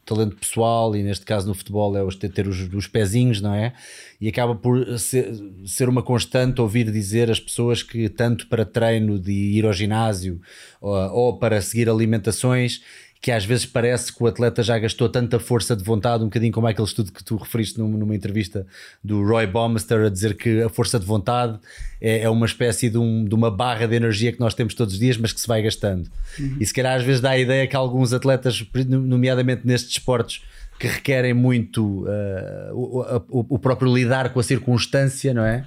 talento 0.05 0.35
pessoal, 0.35 0.97
e 0.97 1.03
neste 1.03 1.25
caso 1.25 1.47
no 1.47 1.55
futebol 1.55 1.97
é 1.97 2.05
ter, 2.17 2.31
ter 2.31 2.49
os, 2.49 2.73
os 2.73 2.87
pezinhos, 2.89 3.41
não 3.41 3.55
é? 3.55 3.75
E 4.21 4.29
acaba 4.29 4.55
por 4.55 4.99
ser, 4.99 5.33
ser 5.67 5.89
uma 5.89 6.03
constante 6.03 6.61
ouvir 6.61 6.91
dizer 6.91 7.31
as 7.31 7.39
pessoas 7.39 7.83
que 7.83 8.09
tanto 8.09 8.49
para 8.49 8.65
treino 8.65 9.19
de 9.19 9.31
ir 9.31 9.67
ao 9.67 9.73
ginásio 9.73 10.41
ou, 10.81 10.97
ou 11.13 11.39
para 11.39 11.61
seguir 11.61 11.89
alimentações 11.89 12.81
que 13.23 13.31
às 13.31 13.45
vezes 13.45 13.65
parece 13.65 14.13
que 14.13 14.21
o 14.21 14.27
atleta 14.27 14.65
já 14.65 14.77
gastou 14.77 15.09
tanta 15.09 15.39
força 15.39 15.77
de 15.77 15.85
vontade, 15.85 16.25
um 16.25 16.27
bocadinho 16.27 16.53
como 16.53 16.67
aquele 16.67 16.89
estudo 16.89 17.13
que 17.13 17.23
tu 17.23 17.37
referiste 17.37 17.79
numa, 17.79 18.17
entrevista 18.17 18.67
do 19.03 19.25
Roy 19.25 19.47
Baumeister 19.47 20.07
a 20.07 20.09
dizer 20.09 20.37
que 20.37 20.61
a 20.61 20.69
força 20.69 20.99
de 20.99 21.07
vontade 21.07 21.57
é, 22.01 22.23
é 22.23 22.29
uma 22.29 22.45
espécie 22.45 22.91
de, 22.91 22.99
um, 22.99 23.25
de, 23.25 23.33
uma 23.33 23.49
barra 23.49 23.87
de 23.87 23.95
energia 23.95 24.33
que 24.33 24.41
nós 24.41 24.55
temos 24.55 24.75
todos 24.75 24.95
os 24.95 24.99
dias, 24.99 25.17
mas 25.17 25.33
que 25.33 25.41
se 25.41 25.47
vai 25.47 25.63
gastando. 25.63 26.11
Uhum. 26.37 26.57
E 26.59 26.67
se 26.67 26.75
calhar 26.75 26.97
às 26.97 27.05
vezes 27.05 27.21
dá 27.21 27.31
a 27.31 27.39
ideia 27.39 27.65
que 27.69 27.77
alguns 27.77 28.13
atletas, 28.13 28.67
nomeadamente 28.89 29.65
nestes 29.65 29.93
esportes, 29.93 30.43
que 30.81 30.89
requerem 30.89 31.33
muito 31.33 32.05
uh, 32.05 32.75
o, 32.75 33.39
o, 33.39 33.47
o, 33.51 33.59
próprio 33.61 33.95
lidar 33.95 34.33
com 34.33 34.41
a 34.41 34.43
circunstância, 34.43 35.33
não 35.33 35.45
é? 35.45 35.65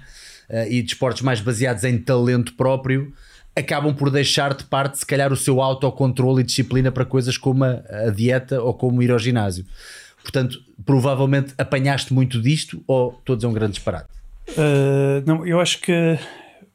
Uh, 0.50 0.70
e 0.70 0.84
desportos 0.84 1.22
mais 1.22 1.40
baseados 1.40 1.86
em 1.86 1.98
talento 1.98 2.54
próprio, 2.56 3.14
acabam 3.56 3.94
por 3.96 4.10
deixar 4.10 4.54
de 4.54 4.66
parte, 4.66 5.00
se 5.00 5.06
calhar, 5.06 5.32
o 5.32 5.38
seu 5.38 5.62
autocontrole 5.62 6.42
e 6.42 6.44
disciplina 6.44 6.92
para 6.92 7.06
coisas 7.06 7.38
como 7.38 7.64
a, 7.64 7.82
a 7.90 8.10
dieta 8.10 8.62
ou 8.62 8.74
como 8.74 9.02
ir 9.02 9.12
ao 9.12 9.20
ginásio. 9.20 9.66
Portanto, 10.22 10.60
provavelmente 10.84 11.54
apanhaste 11.58 12.14
muito 12.14 12.42
disto 12.42 12.84
ou 12.88 13.14
todos 13.24 13.44
é 13.44 13.48
um 13.48 13.54
grande 13.54 13.74
disparate? 13.74 14.10
Uh, 14.50 15.24
não, 15.26 15.46
eu 15.46 15.60
acho 15.60 15.80
que, 15.80 16.18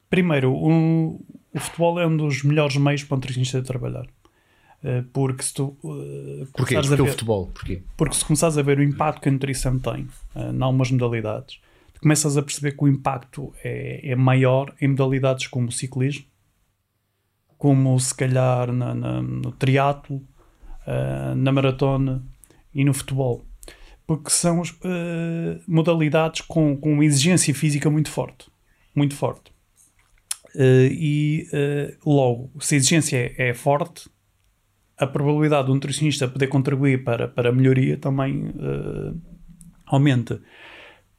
primeiro, 0.08 0.54
um, 0.54 1.20
o 1.52 1.60
futebol 1.60 2.00
é 2.00 2.06
um 2.06 2.16
dos 2.16 2.42
melhores 2.42 2.76
meios 2.76 3.04
para 3.04 3.16
um 3.16 3.18
nutricionista 3.18 3.60
de 3.60 3.66
trabalhar. 3.66 4.06
Uh, 4.82 5.02
porque 5.12 5.42
se 5.42 5.52
tu. 5.52 5.76
Uh, 5.82 6.46
Porquê? 6.54 6.74
Porque 6.74 6.88
ver, 6.88 7.00
o 7.02 7.06
futebol? 7.06 7.46
Porquê? 7.48 7.82
Porque 7.96 8.14
se 8.14 8.24
começares 8.24 8.56
a 8.56 8.62
ver 8.62 8.78
o 8.78 8.82
impacto 8.82 9.20
que 9.20 9.28
a 9.28 9.32
nutrição 9.32 9.78
tem 9.78 10.08
uh, 10.34 10.52
em 10.54 10.62
algumas 10.62 10.90
modalidades, 10.90 11.60
começas 12.00 12.36
a 12.36 12.42
perceber 12.42 12.72
que 12.72 12.84
o 12.84 12.88
impacto 12.88 13.52
é, 13.62 14.12
é 14.12 14.16
maior 14.16 14.72
em 14.80 14.88
modalidades 14.88 15.46
como 15.48 15.68
o 15.68 15.72
ciclismo, 15.72 16.24
como 17.60 18.00
se 18.00 18.14
calhar 18.14 18.72
na, 18.72 18.94
na, 18.94 19.20
no 19.20 19.52
triatlo, 19.52 20.16
uh, 20.16 21.34
na 21.36 21.52
maratona 21.52 22.22
e 22.74 22.82
no 22.82 22.94
futebol. 22.94 23.44
Porque 24.06 24.30
são 24.30 24.62
uh, 24.62 24.64
modalidades 25.68 26.40
com, 26.40 26.74
com 26.74 26.94
uma 26.94 27.04
exigência 27.04 27.54
física 27.54 27.90
muito 27.90 28.10
forte. 28.10 28.50
Muito 28.96 29.14
forte. 29.14 29.52
Uh, 30.54 30.88
e 30.90 31.46
logo, 32.04 32.50
se 32.60 32.76
a 32.76 32.78
exigência 32.78 33.18
é, 33.18 33.50
é, 33.50 33.54
forte, 33.54 34.08
a 34.96 35.06
probabilidade 35.06 35.66
do 35.66 35.74
nutricionista 35.74 36.26
poder 36.26 36.46
contribuir 36.46 37.04
para, 37.04 37.28
para 37.28 37.50
a 37.50 37.52
melhoria 37.52 37.98
também 37.98 38.54
aumenta 39.86 40.40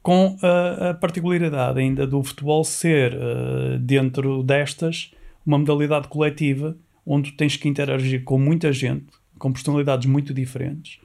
com 0.02 0.36
a, 0.42 0.90
a, 0.90 0.94
particularidade 0.94 1.78
ainda 1.78 2.04
do 2.04 2.20
futebol 2.24 2.64
ser 2.64 3.14
uh, 3.14 3.78
dentro 3.78 4.42
destas 4.42 5.12
uma 5.44 5.58
modalidade 5.58 6.08
coletiva 6.08 6.76
onde 7.04 7.32
tens 7.32 7.56
que 7.56 7.68
interagir 7.68 8.24
com 8.24 8.38
muita 8.38 8.72
gente, 8.72 9.06
com 9.38 9.52
personalidades 9.52 10.06
muito 10.06 10.32
diferentes, 10.32 11.00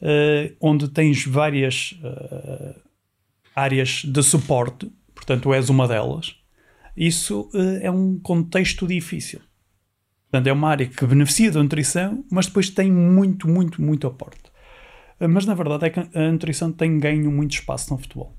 uh, 0.00 0.56
onde 0.60 0.88
tens 0.88 1.24
várias 1.26 1.98
uh, 2.02 2.80
áreas 3.54 4.02
de 4.04 4.22
suporte, 4.22 4.90
portanto, 5.14 5.52
és 5.52 5.68
uma 5.68 5.86
delas. 5.86 6.36
Isso 6.96 7.50
uh, 7.52 7.78
é 7.82 7.90
um 7.90 8.18
contexto 8.18 8.86
difícil. 8.86 9.40
Portanto, 10.30 10.46
é 10.46 10.52
uma 10.52 10.70
área 10.70 10.86
que 10.86 11.06
beneficia 11.06 11.52
da 11.52 11.62
nutrição, 11.62 12.24
mas 12.30 12.46
depois 12.46 12.70
tem 12.70 12.90
muito, 12.90 13.46
muito, 13.46 13.80
muito 13.80 14.06
aporte. 14.06 14.50
Mas 15.18 15.46
na 15.46 15.54
verdade 15.54 15.86
é 15.86 15.90
que 15.90 16.00
a 16.00 16.32
nutrição 16.32 16.70
tem 16.70 16.98
ganho 16.98 17.30
muito 17.30 17.52
espaço 17.52 17.90
no 17.92 17.98
futebol. 17.98 18.36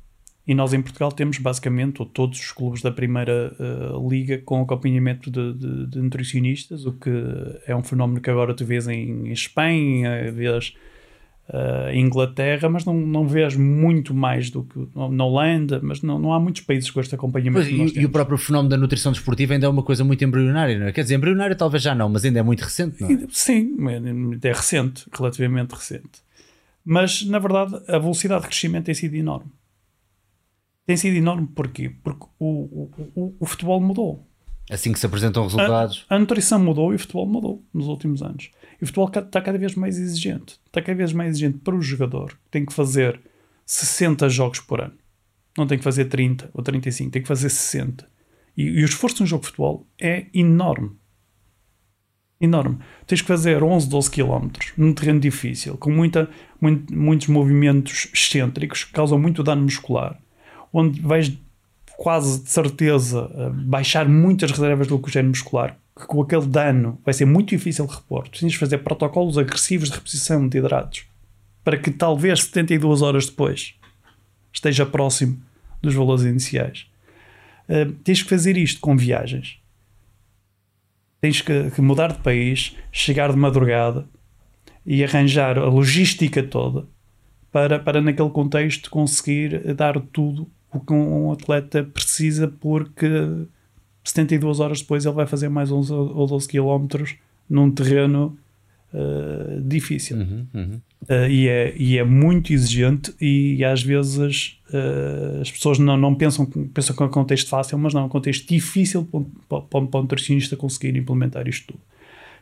E 0.47 0.55
nós 0.55 0.73
em 0.73 0.81
Portugal 0.81 1.11
temos 1.11 1.39
basicamente 1.39 2.05
todos 2.13 2.39
os 2.39 2.51
clubes 2.53 2.81
da 2.81 2.89
primeira 2.89 3.53
uh, 3.59 4.09
liga 4.09 4.37
com 4.37 4.61
acompanhamento 4.61 5.29
de, 5.29 5.53
de, 5.53 5.87
de, 5.87 5.99
nutricionistas, 5.99 6.85
o 6.85 6.93
que 6.93 7.11
é 7.67 7.75
um 7.75 7.83
fenómeno 7.83 8.21
que 8.21 8.29
agora 8.29 8.53
tu 8.53 8.63
vês 8.63 8.87
em, 8.87 9.27
em 9.27 9.31
Espanha, 9.33 10.31
vês 10.31 10.73
uh, 11.49 11.89
em 11.91 12.05
Inglaterra, 12.05 12.69
mas 12.69 12.85
não, 12.85 12.93
não 12.93 13.27
vês 13.27 13.57
muito 13.57 14.13
mais 14.13 14.49
do 14.49 14.63
que 14.63 14.87
na 14.95 15.25
Holanda, 15.25 15.81
mas 15.83 16.01
não, 16.01 16.17
não 16.17 16.31
há 16.31 16.39
muitos 16.39 16.61
países 16.61 16.89
com 16.89 17.01
este 17.01 17.13
acompanhamento. 17.13 17.67
Pois, 17.67 17.93
e, 17.93 17.99
e, 17.99 18.05
o 18.05 18.09
próprio 18.09 18.37
fenómeno 18.37 18.69
da 18.69 18.77
nutrição 18.77 19.11
desportiva 19.11 19.53
ainda 19.53 19.65
é 19.65 19.69
uma 19.69 19.83
coisa 19.83 20.05
muito 20.05 20.23
embrionária, 20.23 20.79
não 20.79 20.87
é? 20.87 20.93
Quer 20.93 21.01
dizer, 21.01 21.15
embrionária 21.15 21.57
talvez 21.57 21.83
já 21.83 21.93
não, 21.93 22.07
mas 22.07 22.23
ainda 22.23 22.39
é 22.39 22.43
muito 22.43 22.61
recente, 22.61 23.01
não 23.01 23.11
é? 23.11 23.19
Sim, 23.29 23.75
é 24.41 24.47
recente, 24.53 25.03
relativamente 25.11 25.73
recente. 25.73 26.25
Mas, 26.85 27.25
na 27.25 27.37
verdade, 27.37 27.81
a 27.85 27.99
velocidade 27.99 28.43
de 28.43 28.47
crescimento 28.47 28.85
tem 28.85 28.95
sido 28.95 29.13
enorme 29.13 29.51
tem 30.87 30.95
sido 30.95 31.17
enorme. 31.17 31.47
Porquê? 31.53 31.91
Porque 32.01 32.25
o, 32.39 32.89
o, 33.13 33.35
o, 33.41 33.45
futebol 33.45 33.79
mudou. 33.81 34.25
Assim 34.71 34.93
que 34.93 34.99
se 34.99 35.05
apresentam 35.05 35.43
resultados. 35.43 36.05
A, 36.09 36.15
a, 36.15 36.19
nutrição 36.19 36.57
mudou 36.59 36.93
e 36.93 36.95
o 36.95 36.99
futebol 36.99 37.27
mudou 37.27 37.63
nos 37.73 37.87
últimos 37.87 38.23
anos. 38.23 38.49
E 38.81 38.85
o 38.85 38.87
futebol 38.87 39.09
está 39.09 39.41
cada 39.41 39.57
vez 39.57 39.75
mais 39.75 39.99
exigente. 39.99 40.57
Está 40.65 40.81
cada 40.81 40.97
vez 40.97 41.11
mais 41.11 41.31
exigente 41.31 41.57
para 41.57 41.75
o 41.75 41.81
jogador, 41.81 42.29
que 42.29 42.49
tem 42.49 42.65
que 42.65 42.73
fazer 42.73 43.19
60 43.65 44.29
jogos 44.29 44.61
por 44.61 44.79
ano. 44.79 44.93
Não 45.57 45.67
tem 45.67 45.77
que 45.77 45.83
fazer 45.83 46.05
30 46.05 46.51
ou 46.53 46.63
35, 46.63 47.11
tem 47.11 47.21
que 47.21 47.27
fazer 47.27 47.49
60. 47.49 48.07
E, 48.55 48.63
e 48.63 48.81
o 48.81 48.85
esforço 48.85 49.21
no 49.21 49.27
jogo 49.27 49.41
de 49.41 49.47
futebol 49.47 49.85
é 49.99 50.27
enorme. 50.33 50.91
Enorme. 52.39 52.77
Tens 53.05 53.21
que 53.21 53.27
fazer 53.27 53.61
11, 53.61 53.89
12 53.89 54.11
km 54.11 54.49
num 54.77 54.93
terreno 54.93 55.19
difícil, 55.19 55.75
com 55.77 55.91
muita, 55.91 56.29
muito, 56.61 56.95
muitos 56.95 57.27
movimentos 57.27 58.09
excêntricos 58.13 58.85
que 58.85 58.93
causam 58.93 59.19
muito 59.19 59.43
dano 59.43 59.63
muscular 59.63 60.17
onde 60.73 61.01
vais 61.01 61.31
quase 61.97 62.43
de 62.43 62.49
certeza 62.49 63.27
baixar 63.65 64.07
muitas 64.07 64.51
reservas 64.51 64.87
do 64.87 64.97
glicogênio 64.97 65.29
muscular, 65.29 65.77
que 65.97 66.05
com 66.05 66.21
aquele 66.21 66.45
dano 66.45 66.99
vai 67.03 67.13
ser 67.13 67.25
muito 67.25 67.49
difícil 67.49 67.87
de 67.87 67.95
repor. 67.95 68.29
Precisas 68.29 68.53
fazer 68.53 68.77
protocolos 68.79 69.37
agressivos 69.37 69.89
de 69.89 69.95
reposição 69.95 70.47
de 70.47 70.59
hidratos 70.59 71.05
para 71.67 71.77
que 71.77 71.91
talvez 71.91 72.43
72 72.43 73.01
horas 73.01 73.25
depois 73.25 73.75
esteja 74.53 74.85
próximo 74.85 75.37
dos 75.81 75.93
valores 75.93 76.23
iniciais. 76.23 76.87
Uh, 77.67 77.91
tens 78.05 78.23
que 78.23 78.29
fazer 78.29 78.55
isto 78.55 78.79
com 78.79 78.95
viagens. 78.95 79.59
Tens 81.19 81.41
que, 81.41 81.69
que 81.71 81.81
mudar 81.81 82.13
de 82.13 82.19
país, 82.19 82.73
chegar 82.89 83.33
de 83.33 83.37
madrugada 83.37 84.07
e 84.85 85.03
arranjar 85.03 85.57
a 85.57 85.65
logística 85.65 86.41
toda 86.41 86.87
para, 87.51 87.79
para 87.79 87.99
naquele 87.99 88.29
contexto 88.29 88.89
conseguir 88.89 89.73
dar 89.73 89.99
tudo 89.99 90.49
o 90.77 90.79
que 90.79 90.93
um 90.93 91.31
atleta 91.31 91.83
precisa, 91.83 92.47
porque 92.47 93.07
72 94.03 94.59
horas 94.59 94.81
depois 94.81 95.05
ele 95.05 95.15
vai 95.15 95.25
fazer 95.25 95.49
mais 95.49 95.71
11 95.71 95.93
ou 95.93 96.27
12 96.27 96.47
km 96.47 96.87
num 97.49 97.69
terreno 97.71 98.37
uh, 98.93 99.61
difícil. 99.61 100.17
Uhum, 100.17 100.47
uhum. 100.53 100.81
Uh, 101.03 101.29
e, 101.29 101.47
é, 101.47 101.75
e 101.77 101.97
é 101.97 102.03
muito 102.03 102.51
exigente 102.51 103.13
e, 103.21 103.63
às 103.63 103.83
vezes 103.83 104.59
uh, 104.69 105.41
as 105.41 105.51
pessoas 105.51 105.77
não, 105.77 105.95
não 105.95 106.15
pensam, 106.15 106.45
pensam 106.45 106.95
que 106.95 107.03
é 107.03 107.05
um 107.05 107.09
contexto 107.09 107.49
fácil, 107.49 107.77
mas 107.77 107.93
não, 107.93 108.01
é 108.01 108.05
um 108.05 108.09
contexto 108.09 108.47
difícil 108.47 109.05
para, 109.05 109.61
para, 109.61 109.85
para 109.85 109.99
um 109.99 110.03
nutricionista 110.03 110.55
conseguir 110.55 110.95
implementar 110.97 111.47
isto 111.47 111.73
tudo. 111.73 111.81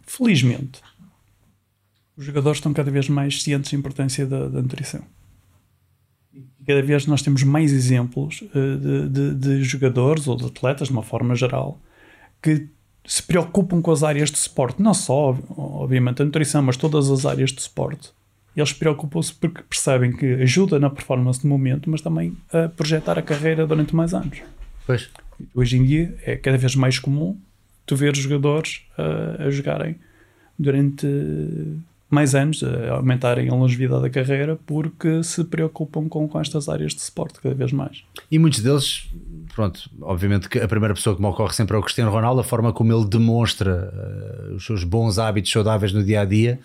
Felizmente, 0.04 0.82
os 2.16 2.26
jogadores 2.26 2.58
estão 2.58 2.74
cada 2.74 2.92
vez 2.92 3.10
mais 3.10 3.42
cientes 3.42 3.72
da 3.72 3.78
importância 3.78 4.26
da, 4.26 4.48
da 4.48 4.62
nutrição 4.62 5.04
cada 6.66 6.82
vez 6.82 7.06
nós 7.06 7.22
temos 7.22 7.44
mais 7.44 7.72
exemplos 7.72 8.42
uh, 8.42 8.78
de, 8.78 9.10
de, 9.10 9.36
de, 9.36 9.64
jogadores 9.64 10.28
ou 10.28 10.36
de 10.36 10.46
atletas, 10.46 10.88
de 10.88 10.94
uma 10.94 11.04
forma 11.04 11.36
geral, 11.36 11.80
que 12.42 12.68
se 13.06 13.22
preocupam 13.22 13.82
com 13.82 13.92
as 13.92 14.04
áreas 14.04 14.32
de 14.32 14.38
suporte, 14.38 14.82
não 14.82 14.94
só, 14.94 15.38
obviamente, 15.56 16.22
a 16.22 16.26
nutrição, 16.26 16.62
mas 16.62 16.76
todas 16.76 17.10
as 17.12 17.26
áreas 17.26 17.52
de 17.52 17.62
suporte. 17.62 18.12
Eles 18.56 18.74
preocupam-se 18.74 19.34
porque 19.34 19.62
percebem 19.64 20.16
que 20.16 20.26
ajuda 20.36 20.80
na 20.80 20.90
performance 20.90 21.42
do 21.42 21.48
momento, 21.48 21.90
mas 21.90 22.02
também 22.02 22.36
a 22.52 22.70
projetar 22.70 23.20
a 23.20 23.22
carreira 23.22 23.68
durante 23.68 23.96
mais 23.96 24.14
anos. 24.14 24.42
Pois. 24.88 25.10
Hoje 25.54 25.78
em 25.78 25.84
dia 25.84 26.16
é 26.24 26.36
cada 26.36 26.58
vez 26.58 26.76
mais 26.76 26.98
comum 26.98 27.38
tu 27.86 27.96
ver 27.96 28.16
jogadores 28.16 28.82
uh, 28.98 29.44
a 29.44 29.50
jogarem 29.50 29.98
durante 30.58 31.06
mais 32.10 32.36
anos, 32.36 32.64
aumentarem 32.92 33.50
a 33.50 33.54
longevidade 33.54 34.04
da 34.04 34.10
carreira, 34.10 34.58
porque 34.66 35.24
se 35.24 35.44
preocupam 35.44 36.08
com, 36.08 36.28
com 36.28 36.40
estas 36.40 36.70
áreas 36.70 36.94
de 36.94 37.02
suporte 37.02 37.40
cada 37.42 37.56
vez 37.56 37.72
mais. 37.72 38.04
E 38.30 38.38
muitos 38.38 38.60
deles, 38.60 39.10
pronto, 39.54 39.90
obviamente 40.02 40.48
que 40.48 40.60
a 40.60 40.68
primeira 40.68 40.94
pessoa 40.94 41.16
que 41.16 41.22
me 41.22 41.28
ocorre 41.28 41.54
sempre 41.54 41.76
é 41.76 41.80
o 41.80 41.82
Cristiano 41.82 42.12
Ronaldo, 42.12 42.42
a 42.42 42.44
forma 42.44 42.72
como 42.72 42.94
ele 42.94 43.06
demonstra 43.06 43.92
uh, 43.92 44.56
os 44.56 44.66
seus 44.66 44.84
bons 44.84 45.18
hábitos 45.18 45.52
saudáveis 45.52 45.92
no 45.92 46.04
dia 46.04 46.22
a 46.22 46.26
dia, 46.26 46.60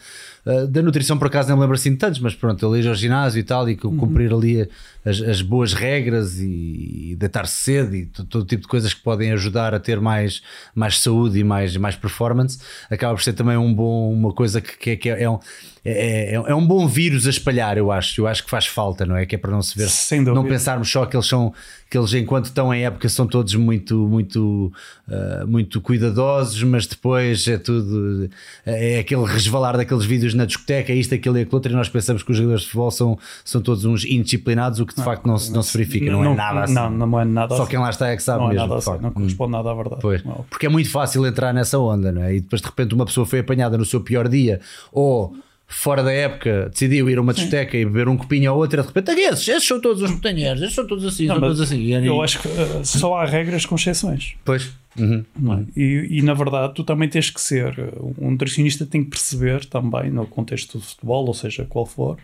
Uh, 0.46 0.66
da 0.66 0.80
nutrição, 0.82 1.18
por 1.18 1.26
acaso, 1.26 1.48
não 1.50 1.56
me 1.56 1.60
lembro 1.62 1.74
assim 1.76 1.90
de 1.90 1.96
tantos, 1.98 2.18
mas 2.18 2.34
pronto, 2.34 2.74
ir 2.76 2.88
ao 2.88 2.94
ginásio 2.94 3.38
e 3.38 3.42
tal, 3.42 3.68
e 3.68 3.78
Uhum. 3.84 3.96
cumprir 3.96 4.32
ali 4.32 4.68
as, 5.04 5.20
as 5.20 5.42
boas 5.42 5.72
regras 5.74 6.38
e, 6.40 7.10
e 7.12 7.16
deitar-se 7.16 7.56
cedo 7.62 7.94
e 7.94 8.06
to- 8.06 8.24
todo 8.24 8.44
tipo 8.46 8.62
de 8.62 8.68
coisas 8.68 8.94
que 8.94 9.02
podem 9.02 9.32
ajudar 9.32 9.74
a 9.74 9.78
ter 9.80 10.00
mais, 10.00 10.42
mais 10.74 10.98
saúde 10.98 11.38
e 11.38 11.44
mais, 11.44 11.76
mais 11.76 11.94
performance, 11.96 12.58
acaba 12.90 13.14
por 13.14 13.22
ser 13.22 13.34
também 13.34 13.56
um 13.56 13.72
bom, 13.74 14.12
uma 14.12 14.32
coisa 14.32 14.60
que, 14.62 14.76
que, 14.78 14.90
é- 14.90 14.96
que 14.96 15.08
é, 15.10 15.28
um, 15.28 15.38
é, 15.84 16.34
é, 16.34 16.34
é 16.34 16.54
um 16.54 16.66
bom 16.66 16.86
vírus 16.86 17.26
a 17.26 17.30
espalhar, 17.30 17.78
eu 17.78 17.90
acho. 17.90 18.20
Eu 18.20 18.26
acho 18.26 18.44
que 18.44 18.50
faz 18.50 18.66
falta, 18.66 19.06
não 19.06 19.16
é? 19.16 19.24
Que 19.24 19.34
é 19.34 19.38
para 19.38 19.50
não 19.50 19.62
se 19.62 19.76
ver, 19.78 19.88
Sem 19.88 20.20
não 20.20 20.44
pensarmos 20.44 20.90
só 20.90 21.06
que 21.06 21.16
eles 21.16 21.26
são, 21.26 21.54
que 21.88 21.96
eles 21.96 22.12
enquanto 22.12 22.46
estão 22.46 22.72
em 22.72 22.84
época 22.84 23.08
são 23.08 23.26
todos 23.26 23.54
muito, 23.54 23.96
muito, 24.06 24.70
uh, 25.08 25.46
muito 25.46 25.80
cuidadosos, 25.80 26.62
mas 26.64 26.86
depois 26.86 27.48
é 27.48 27.56
tudo, 27.56 28.28
é 28.66 28.98
aquele 28.98 29.24
resvalar 29.24 29.76
daqueles 29.76 30.04
vídeos 30.04 30.34
na 30.34 30.44
discoteca, 30.44 30.92
isto, 30.92 31.14
aquilo 31.14 31.38
e 31.38 31.42
aquilo 31.42 31.56
outro, 31.56 31.72
e 31.72 31.74
nós 31.74 31.88
pensamos 31.88 32.22
que 32.22 32.30
os 32.30 32.36
jogadores 32.36 32.62
de 32.62 32.68
futebol 32.68 32.90
são, 32.90 33.18
são 33.42 33.62
todos 33.62 33.86
uns 33.86 34.04
indisciplinados, 34.04 34.80
o 34.80 34.86
que 34.86 34.94
de 34.94 35.02
facto 35.02 35.26
não, 35.26 35.38
se, 35.38 35.50
não 35.50 35.62
se 35.62 35.76
verifica, 35.76 36.12
não, 36.12 36.24
é 36.24 36.34
nada 36.34 36.64
assim. 36.64 36.74
Não, 36.74 36.90
não 36.90 37.20
é 37.20 37.24
nada 37.24 37.56
Só 37.56 37.62
assim. 37.62 37.70
quem 37.70 37.80
lá 37.80 37.88
está 37.88 38.08
é 38.08 38.16
que 38.16 38.22
sabe 38.22 38.40
não 38.40 38.50
é 38.50 38.54
mesmo. 38.54 38.68
de 38.68 38.74
assim, 38.74 38.98
não 39.00 39.10
corresponde 39.10 39.52
nada 39.52 39.70
à 39.70 39.74
verdade. 39.74 40.02
Pois. 40.02 40.22
Não. 40.24 40.44
Porque 40.50 40.66
é 40.66 40.68
muito 40.68 40.90
fácil 40.90 41.26
entrar 41.26 41.54
nessa 41.54 41.78
onda, 41.78 42.12
não 42.12 42.22
é? 42.22 42.36
E 42.36 42.40
depois 42.40 42.60
de 42.60 42.68
repente 42.68 42.94
uma 42.94 43.06
pessoa 43.06 43.24
foi 43.24 43.38
apanhada 43.38 43.78
no 43.78 43.84
seu 43.86 44.00
pior 44.00 44.28
dia 44.28 44.60
ou 44.92 45.34
fora 45.70 46.02
da 46.02 46.12
época 46.12 46.68
decidiu 46.68 47.08
ir 47.08 47.16
a 47.16 47.20
uma 47.20 47.32
discoteca 47.32 47.76
e 47.76 47.84
beber 47.84 48.08
um 48.08 48.16
copinho 48.16 48.52
ou 48.52 48.58
outra, 48.58 48.82
de 48.82 48.88
repente, 48.88 49.10
"Ah, 49.12 49.32
esses, 49.32 49.48
esses 49.48 49.66
são 49.66 49.80
todos 49.80 50.02
os 50.02 50.10
montanheiros, 50.10 50.60
esses 50.60 50.74
são 50.74 50.84
todos 50.84 51.04
assim, 51.04 51.26
Não, 51.26 51.36
são 51.36 51.42
todos 51.42 51.60
assim. 51.60 51.78
E, 51.78 51.92
Eu 51.92 52.20
acho 52.20 52.40
que 52.40 52.48
uh, 52.48 52.84
só 52.84 53.14
há 53.14 53.24
regras 53.24 53.64
com 53.64 53.76
exceções. 53.76 54.34
Pois. 54.44 54.72
Uhum. 54.98 55.24
é? 55.54 55.80
E, 55.80 56.18
e, 56.18 56.22
na 56.22 56.34
verdade 56.34 56.74
tu 56.74 56.82
também 56.82 57.08
tens 57.08 57.30
que 57.30 57.40
ser 57.40 57.78
uh, 57.78 58.14
um 58.18 58.32
nutricionista 58.32 58.84
tem 58.84 59.04
que 59.04 59.10
perceber 59.10 59.64
também 59.64 60.10
no 60.10 60.26
contexto 60.26 60.78
do 60.78 60.84
futebol, 60.84 61.24
ou 61.24 61.34
seja, 61.34 61.64
qual 61.64 61.86
for, 61.86 62.14
o 62.14 62.18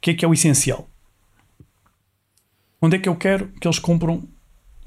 que 0.00 0.10
é 0.10 0.14
que 0.14 0.24
é 0.24 0.28
o 0.28 0.34
essencial. 0.34 0.88
Onde 2.82 2.96
é 2.96 2.98
que 2.98 3.08
eu 3.08 3.14
quero 3.14 3.48
que 3.60 3.68
eles 3.68 3.78
cumpram 3.78 4.16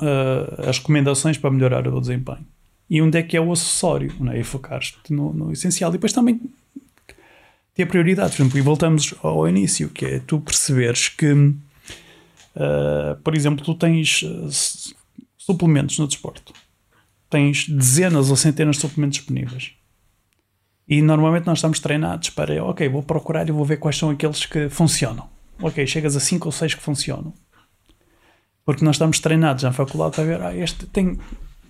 uh, 0.01 0.69
as 0.69 0.77
recomendações 0.77 1.37
para 1.37 1.49
melhorar 1.49 1.87
o 1.87 2.01
desempenho? 2.01 2.45
E 2.89 3.01
onde 3.01 3.17
é 3.17 3.23
que 3.23 3.35
é 3.35 3.41
o 3.41 3.51
acessório? 3.51 4.13
Não 4.19 4.33
é? 4.33 4.39
E 4.39 4.43
focar-te 4.43 5.11
no, 5.11 5.33
no 5.33 5.51
essencial. 5.51 5.89
E 5.89 5.93
depois 5.93 6.13
também 6.13 6.39
ter 7.77 7.85
prioridade. 7.85 8.35
Por 8.35 8.41
exemplo, 8.41 8.57
e 8.57 8.61
voltamos 8.61 9.13
ao 9.23 9.47
início, 9.47 9.87
que 9.89 10.05
é 10.05 10.19
tu 10.19 10.39
perceberes 10.41 11.07
que, 11.09 11.31
uh, 11.31 11.55
por 13.23 13.35
exemplo, 13.35 13.63
tu 13.63 13.73
tens 13.75 14.23
s- 14.47 14.93
suplementos 15.37 15.97
no 15.99 16.07
desporto 16.07 16.53
tens 17.29 17.67
dezenas 17.67 18.29
ou 18.29 18.37
centenas 18.37 18.77
de 18.77 18.83
suplementos 18.83 19.17
disponíveis. 19.17 19.71
E 20.87 21.01
normalmente 21.01 21.45
nós 21.45 21.57
estamos 21.57 21.77
treinados 21.81 22.29
para, 22.29 22.63
ok, 22.63 22.87
vou 22.87 23.03
procurar 23.03 23.49
e 23.49 23.51
vou 23.51 23.65
ver 23.65 23.75
quais 23.75 23.97
são 23.97 24.09
aqueles 24.09 24.45
que 24.45 24.69
funcionam. 24.69 25.27
Ok, 25.61 25.85
chegas 25.85 26.15
a 26.15 26.21
5 26.21 26.47
ou 26.47 26.51
6 26.53 26.75
que 26.75 26.81
funcionam. 26.81 27.33
Porque 28.63 28.85
nós 28.85 28.95
estamos 28.95 29.19
treinados 29.19 29.63
na 29.63 29.73
faculdade 29.73 30.15
para 30.15 30.23
ver, 30.23 30.41
ah, 30.41 30.55
este 30.55 30.85
tem, 30.85 31.19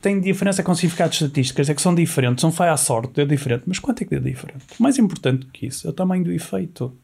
tem 0.07 0.21
diferença 0.21 0.63
com 0.63 0.73
significados 0.73 1.19
estatísticos, 1.19 1.69
é 1.69 1.73
que 1.75 1.81
são 1.81 1.93
diferentes, 1.93 2.41
não 2.43 2.51
foi 2.51 2.69
à 2.69 2.77
sorte, 2.77 3.19
é 3.19 3.25
diferente. 3.25 3.63
Mas 3.67 3.77
quanto 3.79 4.01
é 4.03 4.05
que 4.05 4.15
é 4.15 4.19
diferente? 4.19 4.63
Mais 4.79 4.97
importante 4.97 5.45
que 5.47 5.65
isso 5.67 5.85
é 5.85 5.89
o 5.89 5.93
tamanho 5.93 6.23
do 6.23 6.31
efeito. 6.31 6.97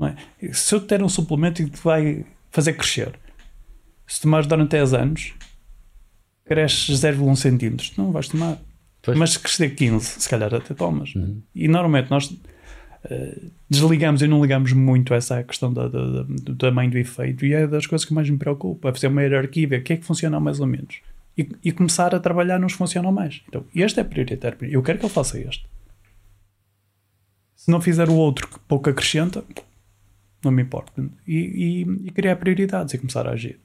É? 0.00 0.52
Se 0.52 0.74
eu 0.74 0.80
te 0.80 0.88
der 0.88 1.02
um 1.02 1.08
suplemento 1.08 1.62
e 1.62 1.70
te 1.70 1.80
vai 1.82 2.26
fazer 2.50 2.74
crescer, 2.74 3.18
se 4.06 4.20
tomares 4.20 4.46
durante 4.46 4.70
10 4.72 4.92
anos, 4.92 5.34
cresces 6.44 7.00
0,1 7.00 7.34
centímetros, 7.36 7.96
não 7.96 8.12
vais 8.12 8.28
tomar. 8.28 8.58
Pois. 9.00 9.16
Mas 9.16 9.30
se 9.30 9.38
crescer 9.40 9.70
15, 9.74 10.04
se 10.20 10.28
calhar 10.28 10.52
até 10.54 10.74
tomas. 10.74 11.14
E 11.54 11.68
normalmente 11.68 12.10
nós 12.10 12.30
eh, 13.08 13.38
desligamos 13.70 14.20
e 14.20 14.26
não 14.26 14.42
ligamos 14.42 14.72
muito 14.72 15.14
a 15.14 15.16
essa 15.16 15.42
questão 15.42 15.72
da- 15.72 15.88
da- 15.88 16.22
da- 16.22 16.22
do 16.24 16.54
tamanho 16.56 16.90
do 16.90 16.98
efeito 16.98 17.46
e 17.46 17.52
é 17.54 17.66
das 17.66 17.86
coisas 17.86 18.04
que 18.04 18.12
mais 18.12 18.28
me 18.28 18.36
preocupa. 18.36 18.88
É 18.88 18.92
fazer 18.92 19.06
uma 19.06 19.22
hierarquia, 19.22 19.66
ver 19.68 19.80
o 19.80 19.82
que 19.84 19.92
é 19.94 19.96
que 19.96 20.04
funciona 20.04 20.38
mais 20.40 20.60
ou 20.60 20.66
menos. 20.66 21.00
E, 21.36 21.48
e 21.64 21.72
começar 21.72 22.14
a 22.14 22.20
trabalhar 22.20 22.58
nos 22.58 22.72
funcionam 22.72 23.12
mais. 23.12 23.42
Então, 23.48 23.64
este 23.74 24.00
é 24.00 24.04
prioritário. 24.04 24.58
Eu 24.64 24.82
quero 24.82 24.98
que 24.98 25.04
ele 25.04 25.12
faça 25.12 25.38
este. 25.38 25.66
Se 27.54 27.70
não 27.70 27.80
fizer 27.80 28.08
o 28.08 28.14
outro 28.14 28.48
que 28.48 28.58
pouco 28.60 28.88
acrescenta, 28.88 29.44
não 30.42 30.50
me 30.50 30.62
importa. 30.62 30.92
E, 31.26 31.36
e- 31.36 32.06
e 32.06 32.10
criar 32.10 32.36
prioridades 32.36 32.94
e 32.94 32.98
começar 32.98 33.26
a 33.26 33.32
agir. 33.32 33.60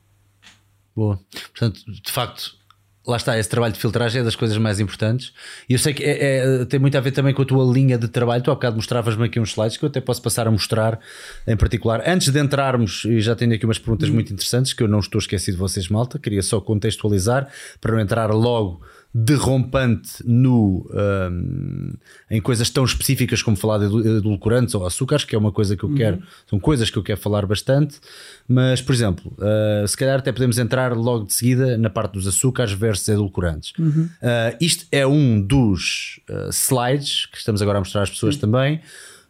Boa. 0.96 1.20
Portanto, 1.52 1.80
de 1.90 2.12
facto, 2.12 2.58
lá 3.06 3.18
está, 3.18 3.38
esse 3.38 3.50
trabalho 3.50 3.74
de 3.74 3.80
filtragem 3.80 4.22
é 4.22 4.24
das 4.24 4.36
coisas 4.36 4.58
mais 4.58 4.80
importantes. 4.80 5.34
E 5.68 5.74
eu 5.74 5.80
sei 5.80 5.94
que 5.94 6.04
é- 6.04 6.62
é- 6.62 6.66
tem 6.66 6.80
muito 6.80 6.98
a 6.98 7.02
ver 7.02 7.12
também 7.12 7.34
com 7.34 7.42
a 7.42 7.46
tua 7.46 7.64
linha 7.74 7.98
de 7.98 8.08
trabalho. 8.08 8.44
Tu 8.44 8.52
há 8.52 8.54
bocado 8.54 8.76
mostravas-me 8.76 9.26
aqui 9.26 9.40
uns 9.40 9.50
slides 9.52 9.78
que 9.78 9.84
eu 9.86 9.90
até 9.90 10.00
posso 10.00 10.22
passar 10.22 10.48
a 10.48 10.52
mostrar 10.52 11.00
em 11.48 11.58
particular. 11.58 12.04
Antes 12.08 12.30
de 12.30 12.40
entrarmos, 12.40 13.04
e 13.06 13.20
já 13.22 13.36
tenho 13.36 13.54
aqui 13.54 13.66
umas 13.66 13.80
perguntas 13.80 14.10
muito 14.10 14.32
interessantes 14.32 14.74
que 14.74 14.84
eu 14.84 14.88
não 14.88 15.00
estou 15.00 15.20
esquecido 15.20 15.56
de 15.56 15.60
vocês, 15.60 15.88
malta. 15.90 16.20
Queria 16.20 16.44
só 16.44 16.62
contextualizar 16.62 17.48
para 17.80 17.92
não 17.94 18.00
entrar 18.00 18.30
logo 18.32 18.82
derrompante 19.14 20.24
no, 20.26 20.90
hum, 21.30 21.94
em 22.30 22.40
coisas 22.42 22.70
tão 22.70 22.86
específicas 22.86 23.42
como 23.44 23.58
falar 23.58 23.80
de 23.80 23.86
edu- 23.86 24.18
edulcorantes 24.18 24.74
ou 24.74 24.86
açúcares, 24.86 25.26
que 25.26 25.36
é 25.36 25.38
uma 25.38 25.52
coisa 25.52 25.76
que 25.76 25.84
eu 25.84 25.94
quero, 25.94 26.22
são 26.50 26.60
coisas 26.60 26.90
que 26.90 26.98
eu 26.98 27.04
quero 27.04 27.20
falar 27.20 27.46
bastante. 27.46 28.00
Mas, 28.48 28.82
por 28.82 28.94
exemplo, 28.96 29.34
uh, 29.38 29.88
se 29.88 29.98
calhar 29.98 30.20
até 30.20 30.32
podemos 30.32 30.58
entrar 30.58 30.96
logo 30.96 31.26
de 31.26 31.34
seguida 31.34 31.78
na 31.78 31.90
parte 31.90 32.14
dos 32.14 32.26
açúcares 32.28 32.72
versus 32.74 33.08
edulcorantes. 33.10 33.74
Uh, 33.80 34.58
isto 34.62 34.86
é 34.92 35.06
um 35.06 35.42
dos 35.42 36.20
uh, 36.30 36.50
slides 36.52 37.26
que 37.26 37.38
estamos 37.38 37.62
agora 37.62 37.80
a 37.80 37.82
mostrar 37.82 38.04
às 38.04 38.10
pessoas 38.10 38.38
também 38.38 38.80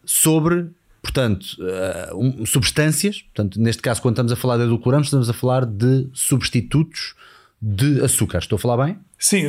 sobre. 0.04 0.66
Portanto, 1.02 1.56
uh, 1.58 2.16
um- 2.16 2.46
substâncias, 2.46 3.22
portanto, 3.22 3.60
neste 3.60 3.82
caso, 3.82 4.00
quando 4.00 4.14
estamos 4.14 4.30
a 4.30 4.36
falar 4.36 4.56
de 4.58 4.62
edulcorantes, 4.62 5.08
estamos 5.08 5.28
a 5.28 5.32
falar 5.32 5.66
de 5.66 6.06
substitutos 6.12 7.14
de 7.60 8.00
açúcares. 8.00 8.44
Estou 8.44 8.54
a 8.56 8.58
falar 8.60 8.84
bem? 8.86 8.96
Sim, 9.22 9.44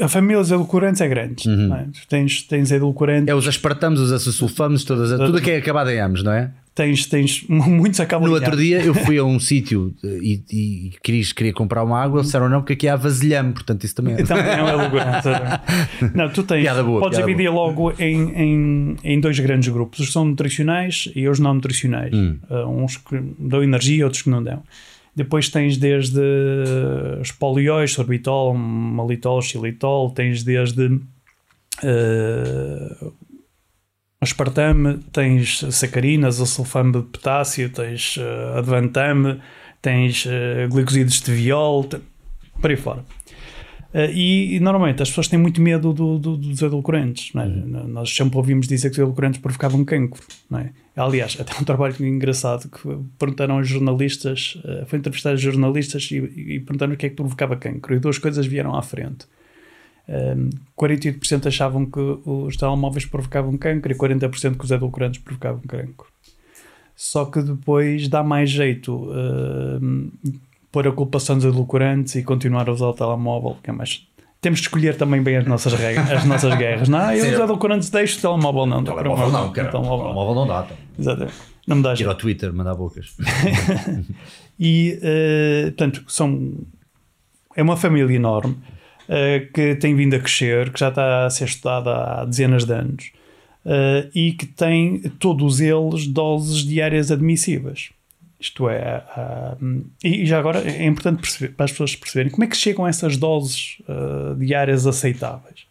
a 0.00 0.08
família 0.08 0.38
dos 0.38 0.50
edulcorantes 0.50 1.00
é 1.00 1.06
grande. 1.06 1.48
não 1.48 1.76
é? 1.76 1.86
Tens, 2.08 2.42
tens 2.42 2.72
edulcorantes, 2.72 3.28
É 3.28 3.34
os 3.34 3.46
aspartamos, 3.46 4.00
os 4.00 4.10
acesulfames, 4.10 4.82
todas, 4.82 5.16
tudo 5.16 5.40
que 5.40 5.52
é 5.52 5.58
acabado 5.58 5.88
em 5.90 6.00
amos, 6.00 6.24
não 6.24 6.32
é? 6.32 6.50
tens, 6.74 7.06
tens 7.06 7.44
muitos 7.48 8.00
acabam 8.00 8.28
No 8.28 8.36
em 8.36 8.40
outro 8.40 8.56
dia 8.56 8.82
eu 8.82 8.92
fui 8.92 9.16
a 9.16 9.24
um 9.24 9.38
sítio 9.38 9.94
eh, 10.02 10.18
e, 10.20 10.42
e 10.50 10.92
queria, 11.02 11.24
queria 11.34 11.52
comprar 11.52 11.84
uma 11.84 12.02
água, 12.02 12.22
disseram 12.22 12.48
não, 12.48 12.60
porque 12.60 12.72
aqui 12.72 12.88
há 12.88 12.96
vasilhame, 12.96 13.52
portanto 13.52 13.84
isso 13.84 13.94
também 13.94 14.14
é. 14.14 14.22
Também 14.24 14.52
é 14.52 14.62
um 14.62 14.68
edulcorante. 14.80 15.28
Não, 16.12 16.28
tu 16.30 16.42
tens, 16.42 16.62
Piada 16.62 16.82
boa, 16.82 17.00
podes 17.00 17.18
dividir 17.18 17.50
logo 17.50 17.92
em, 17.98 18.32
em, 18.32 18.96
em 19.04 19.20
dois 19.20 19.38
grandes 19.38 19.68
grupos: 19.68 20.00
os 20.00 20.06
que 20.06 20.12
são 20.12 20.24
nutricionais 20.24 21.08
e 21.14 21.28
os 21.28 21.38
não 21.38 21.54
nutricionais. 21.54 22.12
Hum. 22.12 22.38
Uh, 22.50 22.66
uns 22.66 22.96
que 22.96 23.22
dão 23.38 23.62
energia, 23.62 24.04
outros 24.04 24.22
que 24.22 24.30
não 24.30 24.42
dão. 24.42 24.62
Depois 25.14 25.48
tens 25.48 25.76
desde 25.76 26.20
os 27.20 27.30
polióis, 27.30 27.92
sorbitol, 27.92 28.54
malitol, 28.54 29.40
xilitol, 29.40 30.10
tens 30.10 30.42
desde 30.42 30.86
uh, 31.84 33.12
aspartame, 34.20 34.98
tens 35.12 35.64
sacarinas, 35.70 36.40
asulfame 36.40 36.92
de 36.92 37.02
potássio, 37.02 37.70
tens 37.70 38.16
uh, 38.16 38.58
advantame, 38.58 39.40
tens 39.80 40.26
uh, 40.26 40.68
glicosídeos 40.68 41.20
de 41.20 41.32
viol, 41.32 41.88
por 42.60 42.70
aí 42.70 42.76
fora. 42.76 43.04
Uh, 43.94 44.10
e, 44.12 44.56
e, 44.56 44.60
normalmente 44.60 45.00
as 45.02 45.08
pessoas 45.08 45.28
têm 45.28 45.38
muito 45.38 45.62
medo 45.62 45.92
do- 45.92 46.18
do- 46.18 46.36
dos 46.36 46.60
edulcorantes. 46.60 47.32
É? 47.36 47.46
Nós 47.46 48.10
sempre 48.14 48.36
ouvimos 48.36 48.66
dizer 48.66 48.88
que 48.88 48.94
os 48.94 48.98
edulcorantes 48.98 49.40
provocavam 49.40 49.84
cancro. 49.84 50.20
É? 50.52 50.70
Aliás, 50.96 51.36
até 51.40 51.56
um 51.60 51.62
trabalho 51.64 51.94
engraçado 52.04 52.68
que 52.68 52.88
perguntaram 53.16 53.56
aos 53.56 53.68
jornalistas, 53.68 54.58
uh, 54.64 54.84
foi 54.86 54.98
entrevistar 54.98 55.34
os 55.34 55.40
jornalistas 55.40 56.08
e, 56.10 56.16
e 56.16 56.60
perguntaram 56.60 56.92
o 56.92 56.96
que 56.96 57.06
é 57.06 57.08
que 57.08 57.14
provocava 57.14 57.54
cancro. 57.56 57.94
E 57.94 58.00
duas 58.00 58.18
coisas 58.18 58.44
vieram 58.46 58.74
à 58.74 58.82
frente. 58.82 59.26
Um, 60.08 60.50
48% 60.76 61.46
achavam 61.46 61.86
que 61.86 62.00
os 62.26 62.56
telemóveis 62.56 63.06
provocavam 63.06 63.56
cancro 63.56 63.92
e 63.92 63.94
40% 63.94 64.58
que 64.58 64.64
os 64.64 64.70
edulcorantes 64.70 65.20
provocavam 65.20 65.62
cancro. 65.62 66.08
Só 66.96 67.24
que 67.24 67.40
depois 67.40 68.08
dá 68.08 68.22
mais 68.22 68.50
jeito 68.50 68.92
um, 68.94 70.10
pôr 70.74 71.34
nos 71.34 71.44
edulcorantes 71.44 72.16
e 72.16 72.22
continuar 72.24 72.68
a 72.68 72.72
usar 72.72 72.86
o 72.86 72.92
telemóvel, 72.92 73.56
que 73.62 73.70
é 73.70 73.72
mais. 73.72 74.06
Temos 74.40 74.58
de 74.58 74.66
escolher 74.66 74.96
também 74.96 75.22
bem 75.22 75.36
as 75.36 75.46
nossas 75.46 75.72
regras, 75.72 76.10
as 76.10 76.24
nossas 76.24 76.54
guerras. 76.58 76.88
Não, 76.88 77.12
eu 77.12 77.24
Sim. 77.24 77.34
os 77.34 77.40
edulcorantes 77.40 77.88
deixo 77.90 78.18
o 78.18 78.20
telemóvel 78.20 78.66
não. 78.66 78.82
Telemóvel 78.82 79.30
não, 79.30 79.52
cara. 79.52 79.70
Telemóvel 79.70 79.98
não. 79.98 80.14
Telemóvel 80.14 80.34
não 80.34 80.46
dá. 80.48 80.64
então. 80.64 80.76
Exatamente. 80.98 81.36
Não 81.66 81.76
me 81.76 81.82
dá 81.82 81.94
Ir 81.94 82.06
ao 82.06 82.14
Twitter, 82.14 82.52
mandar 82.52 82.74
bocas. 82.74 83.16
E, 84.56 85.00
eh, 85.02 85.62
portanto, 85.64 86.04
são, 86.06 86.54
é 87.56 87.62
uma 87.62 87.76
família 87.76 88.14
enorme 88.14 88.56
eh, 89.08 89.48
que 89.52 89.74
tem 89.74 89.96
vindo 89.96 90.14
a 90.14 90.20
crescer, 90.20 90.72
que 90.72 90.78
já 90.78 90.90
está 90.90 91.26
a 91.26 91.30
ser 91.30 91.46
estudada 91.46 92.20
há 92.20 92.24
dezenas 92.24 92.64
de 92.64 92.72
anos 92.72 93.10
eh, 93.66 94.08
e 94.14 94.32
que 94.32 94.46
tem 94.46 95.00
todos 95.18 95.60
eles 95.60 96.06
doses 96.06 96.64
diárias 96.64 97.10
admissíveis. 97.10 97.90
Isto 98.40 98.68
é, 98.68 98.96
há- 98.96 99.56
e 100.02 100.26
já 100.26 100.38
agora 100.38 100.60
é 100.60 100.84
importante 100.84 101.20
perceber, 101.20 101.54
para 101.54 101.64
as 101.64 101.70
pessoas 101.70 101.96
perceberem 101.96 102.30
como 102.32 102.44
é 102.44 102.46
que 102.46 102.56
chegam 102.56 102.84
a 102.84 102.88
essas 102.88 103.16
doses 103.16 103.78
eh, 103.88 104.34
diárias 104.38 104.86
aceitáveis. 104.86 105.66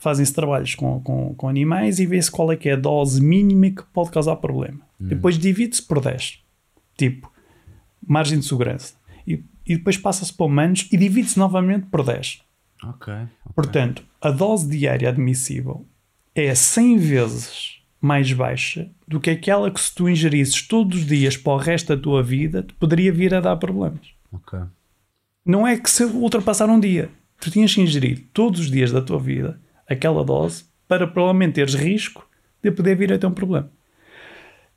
fazem-se 0.00 0.32
trabalhos 0.34 0.74
com, 0.74 1.00
com, 1.02 1.34
com 1.34 1.48
animais 1.48 1.98
e 1.98 2.06
vê-se 2.06 2.30
qual 2.30 2.50
é 2.52 2.56
que 2.56 2.68
é 2.68 2.72
a 2.72 2.76
dose 2.76 3.22
mínima 3.22 3.70
que 3.70 3.82
pode 3.92 4.10
causar 4.10 4.36
problema. 4.36 4.80
Depois 4.98 5.38
divide-se 5.38 5.82
por 5.82 6.00
10. 6.00 6.40
Tipo, 6.96 7.30
margem 8.06 8.38
de 8.38 8.44
segurança. 8.46 8.94
E, 9.26 9.42
e 9.66 9.76
depois 9.76 9.96
passa-se 9.98 10.32
para 10.32 10.46
humanos 10.46 10.88
e 10.90 10.96
divide-se 10.96 11.38
novamente 11.38 11.86
por 11.86 12.02
10. 12.04 12.42
Ok. 12.82 13.12
ok. 13.12 13.24
Portanto, 13.54 14.02
a 14.22 14.30
dose 14.30 14.68
diária 14.68 15.08
admissível 15.08 15.86
é 16.34 16.54
100 16.54 16.96
vezes 16.98 17.79
mais 18.00 18.32
baixa 18.32 18.90
do 19.06 19.20
que 19.20 19.30
aquela 19.30 19.70
que 19.70 19.80
se 19.80 19.94
tu 19.94 20.08
ingerisses 20.08 20.62
todos 20.66 21.00
os 21.00 21.06
dias 21.06 21.36
para 21.36 21.52
o 21.52 21.56
resto 21.56 21.94
da 21.94 22.02
tua 22.02 22.22
vida 22.22 22.62
te 22.62 22.72
poderia 22.74 23.12
vir 23.12 23.34
a 23.34 23.40
dar 23.40 23.56
problemas. 23.56 24.14
Não 25.44 25.66
é 25.66 25.76
que 25.76 25.90
se 25.90 26.04
ultrapassar 26.04 26.68
um 26.68 26.80
dia. 26.80 27.10
Tu 27.40 27.50
tinhas 27.50 27.74
que 27.74 27.80
ingerir 27.80 28.26
todos 28.32 28.60
os 28.60 28.70
dias 28.70 28.90
da 28.90 29.02
tua 29.02 29.18
vida 29.18 29.60
aquela 29.88 30.24
dose 30.24 30.64
para 30.88 31.06
provavelmente 31.06 31.54
teres 31.54 31.74
risco 31.74 32.26
de 32.62 32.70
poder 32.70 32.96
vir 32.96 33.12
a 33.12 33.18
ter 33.18 33.26
um 33.26 33.32
problema. 33.32 33.70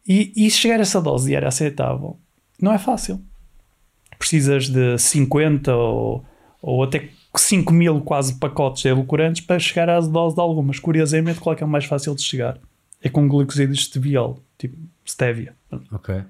E, 0.08 0.34
e 0.36 0.50
chegar 0.50 0.80
a 0.80 0.82
essa 0.82 1.02
dose 1.02 1.30
diária 1.30 1.48
aceitável 1.48 2.20
não 2.62 2.74
é 2.74 2.78
fácil. 2.78 3.22
Precisas 4.18 4.70
de 4.70 4.98
50 4.98 5.76
ou, 5.76 6.26
ou 6.62 6.84
até 6.84 7.10
5 7.36 7.74
mil 7.74 8.02
quase 8.02 8.36
pacotes 8.36 8.84
de 8.84 8.90
edulcorantes 8.90 9.42
para 9.42 9.60
chegar 9.60 9.90
à 9.90 10.00
dose 10.00 10.36
de 10.36 10.42
algumas. 10.42 10.80
Curiosamente, 10.80 11.40
qual 11.40 11.54
é 11.54 11.58
que 11.58 11.64
é 11.64 11.66
o 11.66 11.70
mais 11.70 11.86
fácil 11.86 12.16
de 12.16 12.22
chegar? 12.22 12.60
É 13.04 13.10
com 13.10 13.28
glicosídeos 13.28 13.78
de 13.78 13.84
steviol, 13.84 14.42
tipo 14.58 14.78
stevia. 15.06 15.54
Ok. 15.92 16.24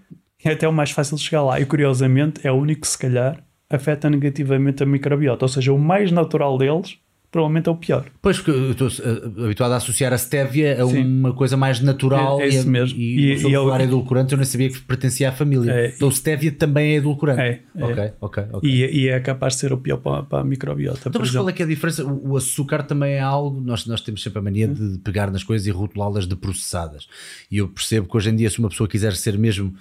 É 0.43 0.51
até 0.51 0.67
o 0.67 0.73
mais 0.73 0.91
fácil 0.91 1.15
de 1.15 1.23
chegar 1.23 1.43
lá. 1.43 1.59
E 1.59 1.65
curiosamente 1.65 2.45
é 2.45 2.51
o 2.51 2.55
único 2.55 2.81
que 2.81 2.87
se 2.87 2.97
calhar 2.97 3.41
afeta 3.69 4.09
negativamente 4.09 4.83
a 4.83 4.85
microbiota. 4.85 5.45
Ou 5.45 5.49
seja, 5.49 5.71
o 5.71 5.79
mais 5.79 6.11
natural 6.11 6.57
deles 6.57 6.97
provavelmente 7.33 7.67
é 7.67 7.71
o 7.71 7.75
pior. 7.75 8.05
Pois, 8.21 8.37
porque 8.37 8.51
eu 8.51 8.71
estou 8.71 8.87
uh, 8.87 9.45
habituado 9.45 9.71
a 9.71 9.77
associar 9.77 10.13
a 10.13 10.17
stevia 10.19 10.81
a 10.81 10.85
Sim. 10.87 11.03
uma 11.03 11.33
coisa 11.33 11.57
mais 11.57 11.79
natural 11.79 12.39
É- 12.39 12.43
é 12.43 12.45
e, 12.45 12.55
isso 12.55 12.69
mesmo. 12.69 12.97
e, 12.99 13.03
E- 13.03 13.33
e, 13.35 13.41
eu 13.43 13.49
e 13.49 13.53
eu- 13.53 13.63
falar 13.63 13.81
edulcorante 13.81 14.31
eu 14.33 14.37
não 14.37 14.45
sabia 14.45 14.69
que 14.69 14.79
pertencia 14.79 15.29
à 15.29 15.31
família. 15.31 15.71
É, 15.71 15.87
então 15.87 16.09
stevia 16.11 16.51
também 16.51 16.93
é 16.93 16.95
edulcorante. 16.97 17.41
É, 17.41 17.59
é. 17.75 18.13
Ok, 18.21 18.43
ok. 18.53 18.69
E, 18.69 18.85
e 19.01 19.07
é 19.09 19.19
capaz 19.19 19.55
de 19.55 19.61
ser 19.61 19.73
o 19.73 19.77
pior 19.77 19.97
para, 19.97 20.21
para 20.23 20.39
a 20.41 20.43
microbiota. 20.43 21.09
Então, 21.09 21.19
mas 21.19 21.31
qual 21.31 21.43
exemplo. 21.45 21.49
é 21.49 21.53
que 21.53 21.61
é 21.63 21.65
a 21.65 21.67
diferença? 21.69 22.05
O, 22.05 22.33
o 22.33 22.37
açúcar 22.37 22.83
também 22.83 23.13
é 23.13 23.19
algo. 23.19 23.59
Nós, 23.59 23.87
nós 23.87 23.99
temos 23.99 24.21
sempre 24.21 24.37
a 24.37 24.41
mania 24.43 24.67
de 24.67 24.99
pegar 24.99 25.31
nas 25.31 25.43
coisas 25.43 25.65
e 25.65 25.71
rotulá-las 25.71 26.27
de 26.27 26.35
processadas. 26.35 27.07
E 27.49 27.57
eu 27.57 27.67
percebo 27.67 28.07
que 28.07 28.15
hoje 28.15 28.29
em 28.29 28.35
dia, 28.35 28.49
se 28.49 28.59
uma 28.59 28.69
pessoa 28.69 28.87
quiser 28.87 29.13
ser 29.13 29.37
mesmo 29.39 29.73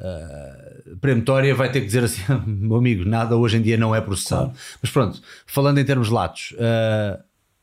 ah, 0.00 0.96
peremptória, 1.00 1.54
vai 1.54 1.70
ter 1.70 1.80
que 1.80 1.86
dizer 1.86 2.04
assim: 2.04 2.22
meu 2.46 2.76
amigo, 2.76 3.04
nada 3.04 3.36
hoje 3.36 3.56
em 3.56 3.62
dia 3.62 3.76
não 3.76 3.94
é 3.94 4.00
processado. 4.00 4.52
Mas 4.82 4.90
pronto, 4.90 5.20
falando 5.46 5.78
em 5.78 5.84
termos 5.84 6.08
latos, 6.08 6.54
ah, 6.58 7.20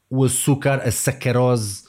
o 0.10 0.24
açúcar, 0.24 0.82
a 0.86 0.92
sacarose. 0.92 1.86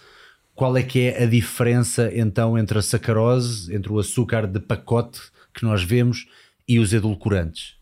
Qual 0.55 0.77
é 0.77 0.83
que 0.83 1.03
é 1.03 1.23
a 1.23 1.27
diferença 1.27 2.11
então 2.13 2.59
entre 2.59 2.77
a 2.79 2.83
sacarose, 2.83 3.73
entre 3.73 3.93
o 3.93 3.99
açúcar 4.01 4.45
de 4.45 4.59
pacote 4.59 5.21
que 5.55 5.63
nós 5.65 5.85
vemos 5.85 6.27
e 6.67 6.81
os 6.81 6.93
edulcorantes? 6.93 7.77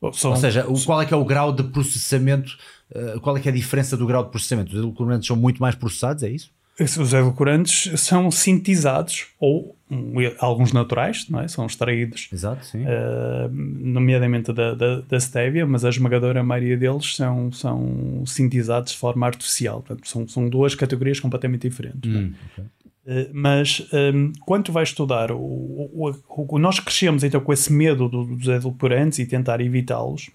Bom, 0.00 0.12
são- 0.12 0.32
Ou 0.32 0.36
seja, 0.36 0.66
o, 0.68 0.84
qual 0.84 1.00
é 1.00 1.06
que 1.06 1.14
é 1.14 1.16
o 1.16 1.24
grau 1.24 1.52
de 1.52 1.62
processamento? 1.62 2.58
uh, 2.94 3.20
qual 3.20 3.36
é 3.36 3.40
que 3.40 3.48
é 3.48 3.52
a 3.52 3.54
diferença 3.54 3.96
do 3.96 4.06
grau 4.06 4.24
de 4.24 4.30
processamento? 4.30 4.72
Os 4.72 4.78
edulcorantes 4.78 5.28
são 5.28 5.36
muito 5.36 5.62
mais 5.62 5.76
processados, 5.76 6.24
é 6.24 6.28
isso? 6.30 6.50
Os 6.80 7.12
edulcorantes 7.12 8.00
são 8.00 8.30
sintetizados, 8.32 9.26
ou 9.38 9.76
um, 9.88 10.14
alguns 10.40 10.72
naturais, 10.72 11.28
não 11.28 11.40
é? 11.40 11.46
são 11.46 11.66
extraídos, 11.66 12.28
Exato, 12.32 12.66
sim. 12.66 12.82
eh, 12.84 13.48
nomeadamente 13.52 14.52
da, 14.52 14.74
da, 14.74 15.00
da 15.02 15.20
stevia, 15.20 15.64
mas 15.66 15.84
a 15.84 15.88
esmagadora 15.88 16.42
maioria 16.42 16.76
deles 16.76 17.14
são, 17.14 17.52
são 17.52 18.24
sintetizados 18.26 18.92
de 18.92 18.98
forma 18.98 19.24
artificial. 19.24 19.82
Portanto, 19.82 20.08
são, 20.08 20.26
são 20.26 20.48
duas 20.48 20.74
categorias 20.74 21.20
completamente 21.20 21.68
diferentes. 21.68 22.12
é? 22.12 22.18
Hum. 22.18 22.32
Uh, 23.06 23.28
mas 23.34 23.86
um, 24.14 24.32
quando 24.46 24.64
tu 24.64 24.72
vais 24.72 24.88
estudar, 24.88 25.30
o, 25.30 25.36
o, 25.38 26.10
o- 26.10 26.46
o- 26.56 26.58
nós 26.58 26.80
crescemos 26.80 27.22
então 27.22 27.40
com 27.40 27.52
esse 27.52 27.70
medo 27.72 28.08
do- 28.08 28.24
dos 28.24 28.48
edulcorantes 28.48 29.18
e 29.18 29.26
tentar 29.26 29.60
evitá-los. 29.60 30.30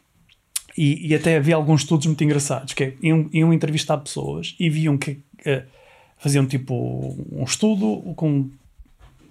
E, 0.78 1.08
e 1.10 1.16
até 1.16 1.36
havia 1.36 1.56
alguns 1.56 1.82
estudos 1.82 2.06
muito 2.06 2.24
engraçados 2.24 2.74
que 2.74 2.84
é, 2.84 2.94
iam, 3.02 3.28
iam 3.34 3.52
entrevistar 3.52 3.98
pessoas 3.98 4.56
e 4.60 4.70
viam 4.70 4.98
que 4.98 5.12
uh, 5.12 5.64
faziam 6.20 6.46
tipo 6.46 7.18
um 7.32 7.44
estudo 7.44 8.14
com 8.16 8.50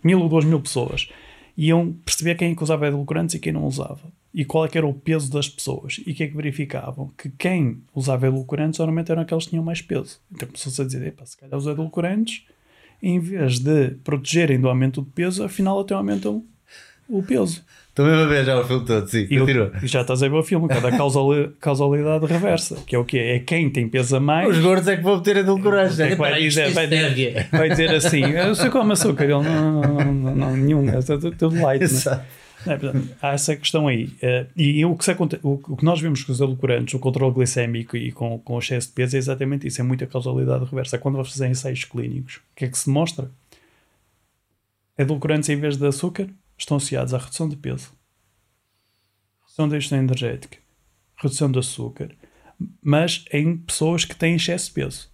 mil 0.03 0.21
ou 0.21 0.29
duas 0.29 0.45
mil 0.45 0.61
pessoas. 0.61 1.09
Iam 1.57 1.93
perceber 2.05 2.35
quem 2.35 2.53
é 2.53 2.55
que 2.55 2.63
usava 2.63 2.89
edulcorantes 2.89 3.35
e 3.35 3.39
quem 3.39 3.53
não 3.53 3.65
usava. 3.65 4.13
E 4.35 4.45
qual 4.45 4.65
é 4.65 4.69
que 4.69 4.79
era 4.79 4.87
o 4.87 4.95
peso 4.95 5.31
das 5.31 5.49
pessoas. 5.49 6.01
E 6.07 6.13
o 6.13 6.15
que 6.15 6.23
é 6.23 6.27
que 6.29 6.37
verificavam? 6.37 7.11
Que 7.17 7.31
quem 7.31 7.83
usava 7.95 8.29
edulcorantes 8.29 8.79
normalmente 8.79 9.11
eram 9.11 9.23
aqueles 9.23 9.45
que 9.45 9.51
tinham 9.51 9.65
mais 9.65 9.83
peso. 9.83 10.21
Então 10.33 10.49
começou-se 10.49 10.81
a 10.81 10.85
dizer, 10.85 11.07
"Epá, 11.07 11.27
se 11.27 11.37
calhar 11.37 11.59
os 11.59 11.67
edulcorantes 11.67 12.45
em 13.03 13.19
vez 13.19 13.59
de 13.59 13.91
protegerem 14.03 14.61
do 14.61 14.69
aumento 14.69 15.03
de 15.03 15.11
peso 15.11 15.45
afinal 15.45 15.81
até 15.81 15.95
aumentam 15.95 16.45
o 17.09 17.23
peso 17.23 17.65
Estou 17.99 18.07
mesmo 18.07 18.23
a 18.23 18.27
ver 18.29 18.45
já 18.45 18.61
o 18.61 18.65
filme 18.65 18.85
todo, 18.87 19.09
sim. 19.09 19.27
e, 19.29 19.37
o- 19.39 19.41
Continua. 19.41 19.73
e 19.83 19.87
já 19.89 20.03
estás 20.03 20.23
a 20.23 20.29
ver 20.29 20.37
o 20.37 20.43
filme, 20.45 20.69
cada 20.69 20.91
causali- 20.97 21.51
causalidade 21.61 22.27
reversa 22.27 22.77
que 22.87 22.95
é 22.95 22.99
o 22.99 23.05
que 23.05 23.19
É 23.19 23.39
quem 23.41 23.69
tem 23.69 23.89
peso 23.89 24.15
a 24.17 24.21
mais 24.21 24.49
Os 24.57 24.63
gordos 24.63 24.87
é 24.87 24.97
que 24.97 25.03
vão 25.03 25.17
meter 25.17 25.39
edulcorantes. 25.39 25.99
é 25.99 26.11
que 26.11 26.15
vai, 26.15 26.41
dizer, 26.41 26.71
vai, 26.71 26.87
dizer, 26.87 27.49
vai 27.51 27.69
dizer 27.71 27.91
assim: 27.95 28.23
Eu 28.25 28.55
sei 28.55 28.71
como 28.71 28.93
açúcar. 28.93 29.25
Ele, 29.25 29.33
não, 29.33 29.43
não, 29.83 30.15
não, 30.15 30.37
não, 30.37 30.57
nenhum, 30.57 30.89
é 30.89 31.03
tudo, 31.03 31.33
tudo 31.33 31.61
light. 31.61 31.81
né? 31.81 31.85
Exato. 31.87 32.25
É, 32.67 32.77
portanto, 32.77 33.09
há 33.23 33.33
essa 33.33 33.57
questão 33.57 33.87
aí. 33.89 34.11
Eh, 34.23 34.47
e 34.57 34.85
o 34.85 34.95
que, 34.97 35.05
se 35.05 35.11
aconte- 35.11 35.39
o, 35.43 35.61
o 35.69 35.77
que 35.77 35.85
nós 35.85 36.01
vemos 36.01 36.23
com 36.23 36.31
os 36.33 36.41
edulcorantes, 36.41 36.95
o 36.95 36.99
controle 37.01 37.33
glicémico 37.35 37.97
e 37.97 38.11
com, 38.13 38.39
com 38.39 38.55
o 38.55 38.59
excesso 38.61 38.89
de 38.89 38.95
peso 38.95 39.17
é 39.17 39.19
exatamente 39.19 39.67
isso: 39.67 39.81
é 39.81 39.85
muita 39.85 40.07
causalidade 40.07 40.65
reversa. 40.65 40.99
Quando 40.99 41.17
vais 41.17 41.29
fazer 41.31 41.49
ensaios 41.49 41.85
clínicos, 41.85 42.37
o 42.37 42.41
que 42.57 42.65
é 42.65 42.69
que 42.69 42.79
se 42.79 42.87
demonstra? 42.87 43.29
Edulcorantes, 44.97 45.49
em 45.49 45.57
vez 45.57 45.77
de 45.77 45.87
açúcar, 45.87 46.29
estão 46.59 46.77
associados 46.77 47.15
à 47.15 47.19
redução 47.19 47.49
de 47.49 47.57
peso, 47.57 47.93
redução 49.43 49.69
da 49.69 49.77
ingestão 49.77 49.99
energética, 49.99 50.59
redução 51.17 51.51
de 51.51 51.59
açúcar, 51.59 52.15
mas 52.83 53.25
em 53.33 53.57
pessoas 53.57 54.05
que 54.05 54.17
têm 54.17 54.35
excesso 54.35 54.67
de 54.67 54.73
peso. 54.73 55.11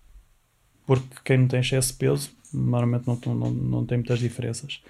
Porque 0.87 1.17
quem 1.25 1.39
não 1.39 1.49
tem 1.49 1.61
excesso 1.61 1.93
de 1.93 1.99
peso, 1.99 2.31
normalmente 2.53 3.07
não, 3.07 3.35
não, 3.35 3.51
não 3.51 3.87
tem 3.87 3.99
muitas 3.99 4.19
diferenças. 4.19 4.83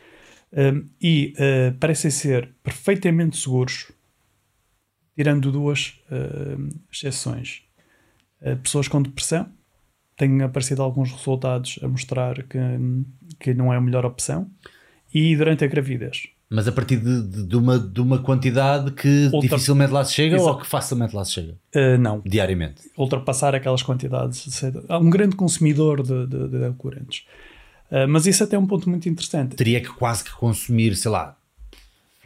Um, 0.53 0.89
e 1.01 1.35
uh, 1.37 1.75
parecem 1.79 2.11
ser 2.11 2.51
perfeitamente 2.63 3.37
seguros, 3.37 3.91
tirando 5.17 5.51
duas 5.51 6.01
uh, 6.11 6.69
exceções. 6.93 7.63
Uh, 8.41 8.57
pessoas 8.59 8.87
com 8.87 9.03
depressão 9.03 9.51
têm 10.17 10.43
aparecido 10.43 10.83
alguns 10.83 11.11
resultados 11.11 11.79
a 11.83 11.89
mostrar 11.89 12.43
que, 12.45 12.59
que 13.41 13.53
não 13.53 13.73
é 13.73 13.77
a 13.77 13.81
melhor 13.81 14.07
opção. 14.07 14.49
E 15.13 15.37
durante 15.37 15.65
a 15.65 15.69
gravidez. 15.69 16.29
Mas 16.55 16.69
a 16.69 16.73
partir 16.73 16.97
de, 16.99 17.23
de- 17.23 17.43
de 17.43 17.57
uma, 17.57 17.79
de 17.79 18.01
uma 18.01 18.19
quantidade 18.19 18.91
que 18.93 19.25
Outra- 19.33 19.41
dificilmente 19.41 19.93
lá 19.93 20.05
se 20.05 20.13
chega 20.15 20.37
Exato. 20.37 20.51
ou 20.51 20.59
que 20.59 20.67
facilmente 20.67 21.15
lá 21.17 21.25
se 21.25 21.33
chega? 21.33 21.55
Uh, 21.75 21.99
não, 21.99 22.23
Diariamente. 22.25 22.83
ultrapassar 22.97 23.55
aquelas 23.55 23.83
quantidades. 23.83 24.63
Há 24.89 24.99
um 24.99 25.11
grande 25.11 25.35
consumidor 25.37 26.03
de, 26.03 26.27
de, 26.27 26.49
de 26.49 26.57
edulcorantes. 26.57 27.25
Uh, 27.91 28.07
mas 28.09 28.27
isso 28.27 28.43
até 28.45 28.57
é 28.57 28.59
um 28.59 28.67
ponto 28.67 28.89
muito 28.89 29.09
interessante. 29.09 29.57
Teria 29.57 29.81
que 29.81 29.89
quase 29.89 30.25
que 30.25 30.33
consumir, 30.33 30.95
sei 30.97 31.11
lá, 31.11 31.37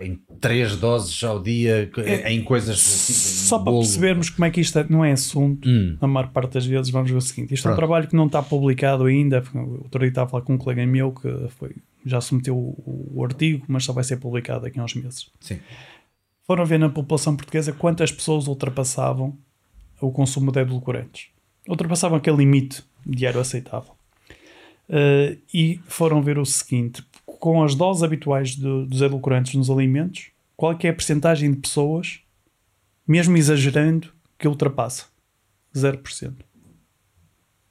em 0.01 0.19
três 0.41 0.77
doses 0.77 1.23
ao 1.25 1.43
dia, 1.43 1.91
em 2.27 2.43
coisas 2.45 2.77
assim, 2.79 3.13
Só 3.13 3.59
para 3.59 3.73
percebermos 3.73 4.31
como 4.31 4.45
é 4.45 4.51
que 4.51 4.61
isto 4.61 4.79
é- 4.79 4.87
não 4.89 5.05
é 5.05 5.13
assunto, 5.13 5.69
Hum. 5.69 5.97
na 6.01 6.07
maior 6.07 6.29
parte 6.31 6.53
das 6.55 6.65
vezes 6.67 6.91
vamos 6.91 7.11
ver 7.11 7.17
o 7.17 7.21
seguinte: 7.21 7.53
isto 7.55 7.67
é 7.67 7.71
um 7.71 7.75
Pronto. 7.75 7.87
trabalho 7.89 8.09
que 8.09 8.15
não 8.17 8.27
está 8.27 8.43
publicado 8.43 9.05
ainda. 9.05 9.43
Outro 9.83 10.01
dia 10.01 10.09
estava 10.09 10.27
a 10.27 10.31
falar 10.31 10.43
com 10.45 10.55
um 10.55 10.59
colega 10.59 10.87
meu 10.87 11.13
que 11.13 11.29
foi, 11.59 11.75
já 12.07 12.21
submeteu 12.21 12.57
o, 12.57 13.11
o 13.15 13.25
artigo, 13.25 13.65
mas 13.69 13.85
só 13.85 13.93
vai 13.93 14.05
ser 14.05 14.19
publicado 14.19 14.63
daqui 14.63 14.79
a 14.79 14.85
uns 14.85 14.95
meses. 14.95 15.31
Sim. 15.41 15.59
Foram 16.47 16.65
ver 16.65 16.79
na 16.79 16.89
população 16.89 17.37
portuguesa 17.37 17.73
quantas 17.73 18.11
pessoas 18.13 18.47
ultrapassavam 18.47 19.37
o 20.01 20.11
consumo 20.13 20.51
de 20.53 20.61
edulcorantes. 20.61 21.27
Ultrapassavam 21.69 22.17
aquele 22.19 22.37
limite 22.39 22.83
diário 23.05 23.41
aceitável. 23.41 23.93
Uh, 24.89 25.37
e 25.53 25.81
foram 25.87 26.23
ver 26.23 26.39
o 26.39 26.47
seguinte: 26.47 27.03
com 27.39 27.63
as 27.63 27.75
doses 27.75 28.03
habituais 28.03 28.55
do- 28.57 28.87
dos 28.87 29.01
edulcorantes 29.03 29.55
nos 29.55 29.71
alimentos, 29.71 30.31
qual 30.57 30.73
é 30.73 30.87
é 30.87 30.91
a 30.91 30.95
percentagem 30.95 31.51
de 31.53 31.59
pessoas, 31.59 32.21
mesmo 33.07 33.37
exagerando, 33.37 34.13
que 34.39 34.47
ultrapassa? 34.49 35.07
0%. 35.75 36.35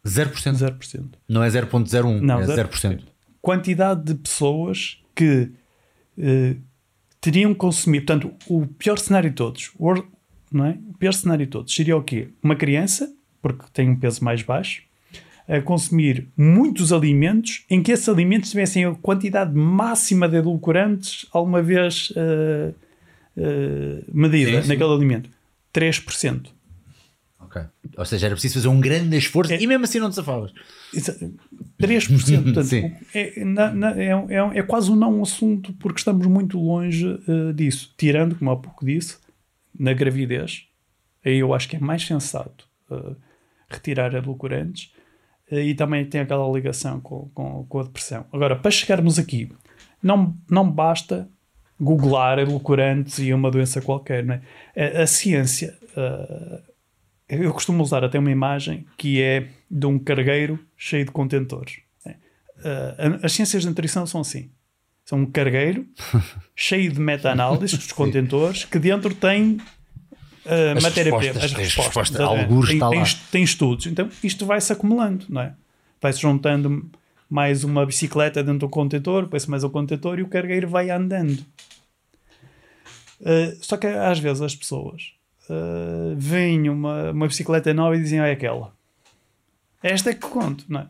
0%. 0.05 0.55
0%. 0.57 1.05
Não 1.27 1.43
é 1.43 1.49
0.01, 1.49 2.21
Não, 2.21 2.39
é 2.39 2.45
0%. 2.45 2.55
0%. 2.69 3.03
Quantidade 3.41 4.03
de 4.03 4.15
pessoas 4.15 5.01
que 5.15 5.51
eh, 6.17 6.55
teriam 7.19 7.53
consumido. 7.53 8.05
Portanto, 8.05 8.33
o 8.47 8.65
pior 8.67 8.97
cenário 8.97 9.29
de 9.29 9.35
todos, 9.35 9.71
o 9.77 9.93
não 10.51 10.65
é? 10.65 10.77
O 10.89 10.97
pior 10.97 11.13
cenário 11.13 11.45
de 11.45 11.51
todos 11.51 11.73
seria 11.73 11.97
o 11.97 12.03
quê? 12.03 12.29
Uma 12.41 12.55
criança, 12.55 13.13
porque 13.41 13.65
tem 13.73 13.89
um 13.89 13.95
peso 13.99 14.23
mais 14.23 14.41
baixo, 14.41 14.83
a 15.47 15.61
consumir 15.61 16.27
muitos 16.35 16.91
alimentos 16.91 17.63
em 17.69 17.81
que 17.81 17.91
esses 17.91 18.09
alimentos 18.09 18.49
tivessem 18.49 18.83
a 18.85 18.93
quantidade 18.95 19.53
máxima 19.55 20.27
de 20.27 20.37
edulcorantes 20.37 21.25
alguma 21.31 21.61
vez 21.61 22.11
eh, 22.15 22.73
eh, 23.37 24.03
medida 24.13 24.51
Sim, 24.57 24.61
sim. 24.63 24.67
naquele 24.69 24.93
alimento. 24.93 25.29
3%. 25.73 26.47
Ok. 27.39 27.61
Ou 27.97 28.05
seja, 28.05 28.25
era 28.25 28.35
preciso 28.35 28.55
fazer 28.55 28.67
um 28.67 28.79
grande 28.81 29.15
esforço 29.17 29.53
É- 29.53 29.61
e 29.61 29.65
mesmo 29.67 29.85
assim 29.85 29.99
não 29.99 30.09
te 30.09 30.15
safavas. 30.15 30.51
Exa- 30.93 31.17
3%. 31.79 32.43
Portanto, 32.53 32.75
é, 33.13 33.45
na- 33.45 33.73
na- 33.73 33.95
é, 33.97 34.07
é, 34.09 34.59
é 34.59 34.63
quase 34.63 34.91
um 34.91 34.95
não 34.95 35.21
assunto 35.21 35.71
porque 35.73 35.99
estamos 35.99 36.25
muito 36.27 36.59
longe 36.59 37.07
eh, 37.27 37.53
disso. 37.53 37.93
Tirando, 37.97 38.35
como 38.35 38.51
há 38.51 38.57
pouco 38.57 38.85
disse, 38.85 39.17
na 39.79 39.93
gravidez, 39.93 40.65
aí 41.23 41.37
eu 41.37 41.53
acho 41.53 41.69
que 41.69 41.75
é 41.77 41.79
mais 41.79 42.05
sensato 42.05 42.67
eh, 42.91 43.15
retirar 43.69 44.13
edulcorantes 44.13 44.91
e 45.51 45.73
também 45.73 46.05
tem 46.05 46.21
aquela 46.21 46.49
ligação 46.51 46.99
com, 46.99 47.29
com, 47.33 47.65
com 47.65 47.79
a 47.79 47.83
depressão. 47.83 48.25
Agora, 48.31 48.55
para 48.55 48.71
chegarmos 48.71 49.17
aqui, 49.17 49.49
não, 50.01 50.35
não 50.49 50.69
basta 50.69 51.29
googlar 51.79 52.39
edulcorantes 52.39 53.19
e 53.19 53.33
uma 53.33 53.51
doença 53.51 53.81
qualquer. 53.81 54.23
Não 54.23 54.35
é? 54.35 54.41
a, 54.99 55.03
a 55.03 55.07
ciência. 55.07 55.77
eh, 55.95 56.61
eu 57.29 57.53
costumo 57.53 57.83
usar 57.83 58.03
até 58.03 58.17
uma 58.17 58.31
imagem 58.31 58.85
que 58.97 59.21
é 59.21 59.49
de 59.69 59.85
um 59.85 59.99
cargueiro 59.99 60.59
cheio 60.77 61.05
de 61.05 61.11
contentores. 61.11 61.79
né? 62.05 62.15
Uh, 62.59 63.19
as 63.21 63.33
ciências 63.33 63.63
de 63.63 63.69
nutrição 63.69 64.05
são 64.05 64.21
assim. 64.21 64.49
São 65.03 65.19
um 65.19 65.25
cargueiro 65.25 65.85
cheio 66.55 66.91
de 66.91 66.99
meta-análises 66.99 67.77
dos 67.77 67.91
contentores 67.91 68.65
que 68.65 68.79
dentro 68.79 69.13
tem 69.13 69.57
uh, 70.47 70.77
As 70.77 70.83
matéria-prima, 70.83 71.39
as 71.39 71.53
respostas. 71.53 72.19
algures 72.19 72.69
tem, 72.69 72.77
está 72.77 72.89
tem, 72.89 73.03
tem 73.31 73.43
estudos. 73.43 73.85
Então 73.85 74.09
isto 74.23 74.45
vai-se 74.45 74.71
acumulando, 74.71 75.25
não 75.29 75.41
é? 75.41 75.53
Vai-se 76.01 76.21
juntando 76.21 76.89
mais 77.29 77.63
uma 77.63 77.85
bicicleta 77.85 78.43
dentro 78.43 78.59
do 78.59 78.69
contentor, 78.69 79.23
depois 79.23 79.45
mais 79.45 79.63
um 79.63 79.69
contentor 79.69 80.19
e 80.19 80.23
o 80.23 80.27
cargueiro 80.27 80.67
vai 80.67 80.89
andando. 80.89 81.45
Uh, 83.19 83.57
só 83.61 83.77
que 83.77 83.87
às 83.87 84.19
vezes 84.19 84.41
as 84.41 84.55
pessoas 84.55 85.13
uh, 85.49 86.15
veem 86.15 86.69
uma, 86.69 87.11
uma 87.11 87.27
bicicleta 87.27 87.73
nova 87.73 87.95
e 87.95 88.01
dizem, 88.01 88.19
ah, 88.19 88.27
é 88.27 88.31
aquela. 88.31 88.73
Esta 89.81 90.11
é 90.11 90.13
que 90.13 90.21
conto, 90.21 90.65
não 90.67 90.81
é? 90.81 90.87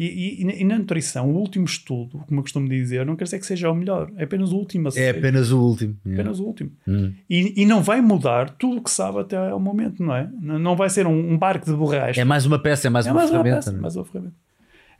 E, 0.00 0.06
e- 0.44 0.60
e 0.60 0.64
na 0.64 0.78
nutrição, 0.78 1.28
o 1.28 1.36
último 1.36 1.64
estudo, 1.64 2.18
como 2.28 2.38
eu 2.38 2.42
costumo 2.44 2.68
dizer, 2.68 3.04
não 3.04 3.16
quer 3.16 3.24
dizer 3.24 3.40
que 3.40 3.46
seja 3.46 3.68
o 3.68 3.74
melhor, 3.74 4.08
é 4.16 4.22
apenas 4.22 4.52
o 4.52 4.56
último 4.56 4.88
É 4.94 5.10
apenas 5.10 5.50
o 5.50 5.58
último. 5.60 5.96
Apenas 6.06 6.38
o 6.38 6.44
último. 6.44 6.70
Hum. 6.86 7.12
E, 7.28 7.62
e 7.62 7.66
não 7.66 7.82
vai 7.82 8.00
mudar 8.00 8.48
tudo 8.50 8.76
o 8.78 8.82
que 8.82 8.90
sabe 8.92 9.18
até 9.18 9.36
ao 9.36 9.58
momento, 9.58 10.00
não 10.00 10.14
é? 10.14 10.30
Não 10.40 10.76
vai 10.76 10.88
ser 10.88 11.04
um, 11.04 11.32
um 11.32 11.36
barco 11.36 11.66
de 11.66 11.72
borracha. 11.76 12.20
É 12.20 12.24
mais 12.24 12.46
uma 12.46 12.60
peça, 12.62 12.86
é 12.86 12.90
mais 12.90 13.08
É 13.08 13.10
uma 13.10 13.16
mais 13.18 13.30
uma 13.30 13.38
ferramenta. 13.42 13.56
peça, 13.56 13.72
não 13.72 13.78
é? 13.80 13.82
mais 13.82 13.96
uma 13.96 14.04
ferramenta. 14.04 14.36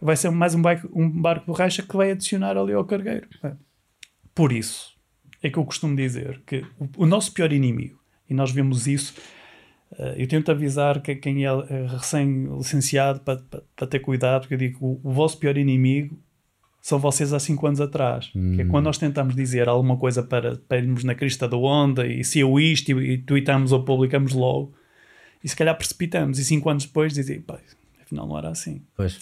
Vai 0.03 0.16
ser 0.16 0.30
mais 0.30 0.55
um 0.57 0.62
barco, 0.62 0.88
um 0.92 1.09
barco 1.09 1.40
de 1.42 1.46
borracha 1.46 1.82
que 1.82 1.96
vai 1.96 2.11
adicionar 2.11 2.57
ali 2.57 2.72
ao 2.72 2.84
cargueiro. 2.84 3.28
É. 3.44 3.53
Por 4.34 4.51
isso 4.53 4.94
é 5.40 5.49
que 5.49 5.59
eu 5.59 5.64
costumo 5.64 5.94
dizer 5.94 6.42
que 6.44 6.64
o, 6.78 6.88
o 7.05 7.07
nosso 7.07 7.32
pior 7.32 7.53
inimigo, 7.53 8.01
e 8.28 8.34
nós 8.34 8.51
vemos 8.51 8.88
isso, 8.88 9.14
eu 10.16 10.28
tento 10.28 10.51
avisar 10.51 11.01
que 11.01 11.14
quem 11.14 11.47
é 11.47 11.49
eh, 11.49 11.86
recém-licenciado 11.89 13.20
para, 13.20 13.41
para, 13.74 13.86
ter 13.86 14.01
cuidado, 14.01 14.43
porque 14.43 14.55
eu 14.55 14.59
digo 14.59 14.78
o, 14.84 15.01
o 15.03 15.12
vosso 15.12 15.39
pior 15.39 15.57
inimigo 15.57 16.18
são 16.80 16.99
vocês 16.99 17.32
há 17.32 17.39
5 17.39 17.66
anos 17.66 17.80
atrás. 17.80 18.30
Que 18.57 18.62
é 18.62 18.64
quando 18.64 18.84
nós 18.84 18.99
tentamos 18.99 19.34
dizer 19.34 19.68
alguma 19.68 19.97
coisa 19.97 20.22
para, 20.22 20.57
para 20.57 20.78
irmos 20.78 21.05
na 21.05 21.14
crista 21.14 21.49
da 21.49 21.57
onda 21.57 22.07
e 22.07 22.24
se 22.24 22.39
eu 22.39 22.59
isto 22.59 23.01
e, 23.01 23.12
e 23.12 23.18
tweetamos 23.18 23.72
ou 23.72 23.82
publicamos 23.82 24.32
logo, 24.32 24.74
e 25.43 25.49
se 25.49 25.57
calhar 25.57 25.76
precipitamos, 25.76 26.39
e 26.39 26.45
5 26.45 26.68
anos 26.68 26.84
depois 26.84 27.12
dizem, 27.12 27.45
afinal 28.01 28.26
não 28.26 28.39
era 28.39 28.51
assim. 28.51 28.82
Pois. 28.97 29.18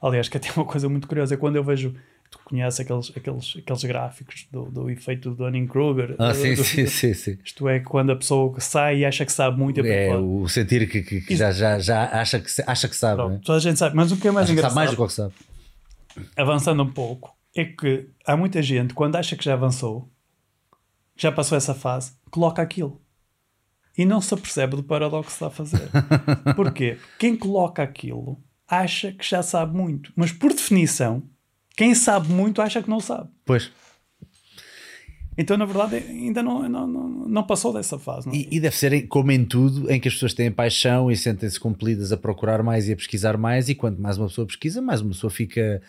Aliás, 0.00 0.28
que 0.28 0.36
até 0.36 0.50
uma 0.56 0.64
coisa 0.64 0.88
muito 0.88 1.08
curiosa 1.08 1.34
é 1.34 1.36
quando 1.36 1.56
eu 1.56 1.64
vejo, 1.64 1.94
tu 2.30 2.38
conheces 2.44 2.80
aqueles, 2.80 3.12
aqueles, 3.16 3.56
aqueles 3.58 3.84
gráficos 3.84 4.46
do, 4.52 4.64
do 4.66 4.90
efeito 4.90 5.30
do 5.30 5.36
Dunning-Kruger. 5.36 6.14
Ah, 6.18 6.28
do- 6.28 6.34
sim, 6.34 6.54
do- 6.54 6.64
sim, 6.64 6.86
sim, 6.86 7.14
sim. 7.14 7.38
Isto 7.44 7.68
é, 7.68 7.80
quando 7.80 8.10
a 8.12 8.16
pessoa 8.16 8.58
sai 8.60 8.98
e 8.98 9.04
acha 9.04 9.24
que 9.24 9.32
sabe 9.32 9.58
muito. 9.58 9.80
É 9.84 10.16
o 10.16 10.48
sentir 10.48 10.88
que, 10.88 11.02
que- 11.02 11.20
que 11.20 11.36
já, 11.36 11.50
já, 11.52 11.78
já 11.78 12.04
acha, 12.06 12.40
que, 12.40 12.46
acha 12.66 12.88
que 12.88 12.96
sabe. 12.96 13.16
"Pronto, 13.16 13.32
né? 13.34 13.40
Toda 13.44 13.58
a 13.58 13.60
gente 13.60 13.78
sabe. 13.78 13.96
Mas 13.96 14.12
o 14.12 14.16
que 14.16 14.28
é 14.28 14.30
mais 14.30 14.44
Acha 14.46 14.54
que 14.54 14.60
sabe 14.60 14.72
engraçado, 14.72 14.74
mais 14.76 14.90
do 14.90 14.96
que 14.96 15.02
o 15.02 15.06
que 15.06 15.12
sabe. 15.12 15.34
avançando 16.36 16.82
um 16.82 16.90
pouco, 16.90 17.36
é 17.56 17.64
que 17.64 18.08
há 18.26 18.36
muita 18.36 18.62
gente, 18.62 18.94
quando 18.94 19.16
acha 19.16 19.36
que 19.36 19.44
já 19.44 19.54
avançou, 19.54 20.10
já 21.16 21.32
passou 21.32 21.56
essa 21.58 21.74
fase, 21.74 22.12
coloca 22.30 22.62
aquilo. 22.62 23.00
E 23.96 24.04
não 24.04 24.20
se 24.20 24.32
apercebe 24.32 24.76
do 24.76 24.82
paradoxo 24.84 25.26
que 25.28 25.32
está 25.34 25.46
a 25.48 25.50
fazer. 25.50 25.88
Porquê? 26.54 26.98
Quem 27.18 27.36
coloca 27.36 27.82
aquilo 27.82 28.38
acha 28.68 29.10
que 29.12 29.28
já 29.28 29.42
sabe 29.42 29.76
muito. 29.76 30.12
Mas 30.14 30.30
por 30.30 30.52
definição, 30.52 31.22
quem 31.78 31.94
sabe 31.94 32.28
muito 32.28 32.60
acha 32.60 32.82
que 32.82 32.90
não 32.90 32.98
sabe. 32.98 33.30
Pois. 33.46 33.70
Então, 35.38 35.56
na 35.56 35.64
verdade, 35.64 35.94
ainda 35.94 36.42
não, 36.42 36.68
não, 36.68 36.86
não, 36.88 37.27
não 37.28 37.42
passou 37.44 37.72
dessa 37.72 37.98
fase. 37.98 38.26
Não? 38.26 38.34
é? 38.34 38.38
E, 38.38 38.48
e 38.52 38.60
deve 38.60 38.74
ser, 38.76 39.06
como 39.08 39.30
em 39.30 39.44
tudo, 39.44 39.90
em 39.90 40.00
que 40.00 40.08
as 40.08 40.14
pessoas 40.14 40.34
têm 40.34 40.50
paixão 40.50 41.10
e 41.10 41.16
sentem-se 41.16 41.58
compelidas 41.60 42.10
a 42.12 42.16
procurar 42.16 42.62
mais 42.62 42.88
e 42.88 42.92
a 42.92 42.96
pesquisar 42.96 43.36
mais, 43.36 43.68
e 43.68 43.74
quanto 43.74 44.00
mais 44.00 44.16
uma 44.18 44.26
pessoa 44.28 44.46
pesquisa, 44.46 44.80
mais 44.82 45.00
uma 45.00 45.10
pessoa 45.10 45.30
fica 45.30 45.80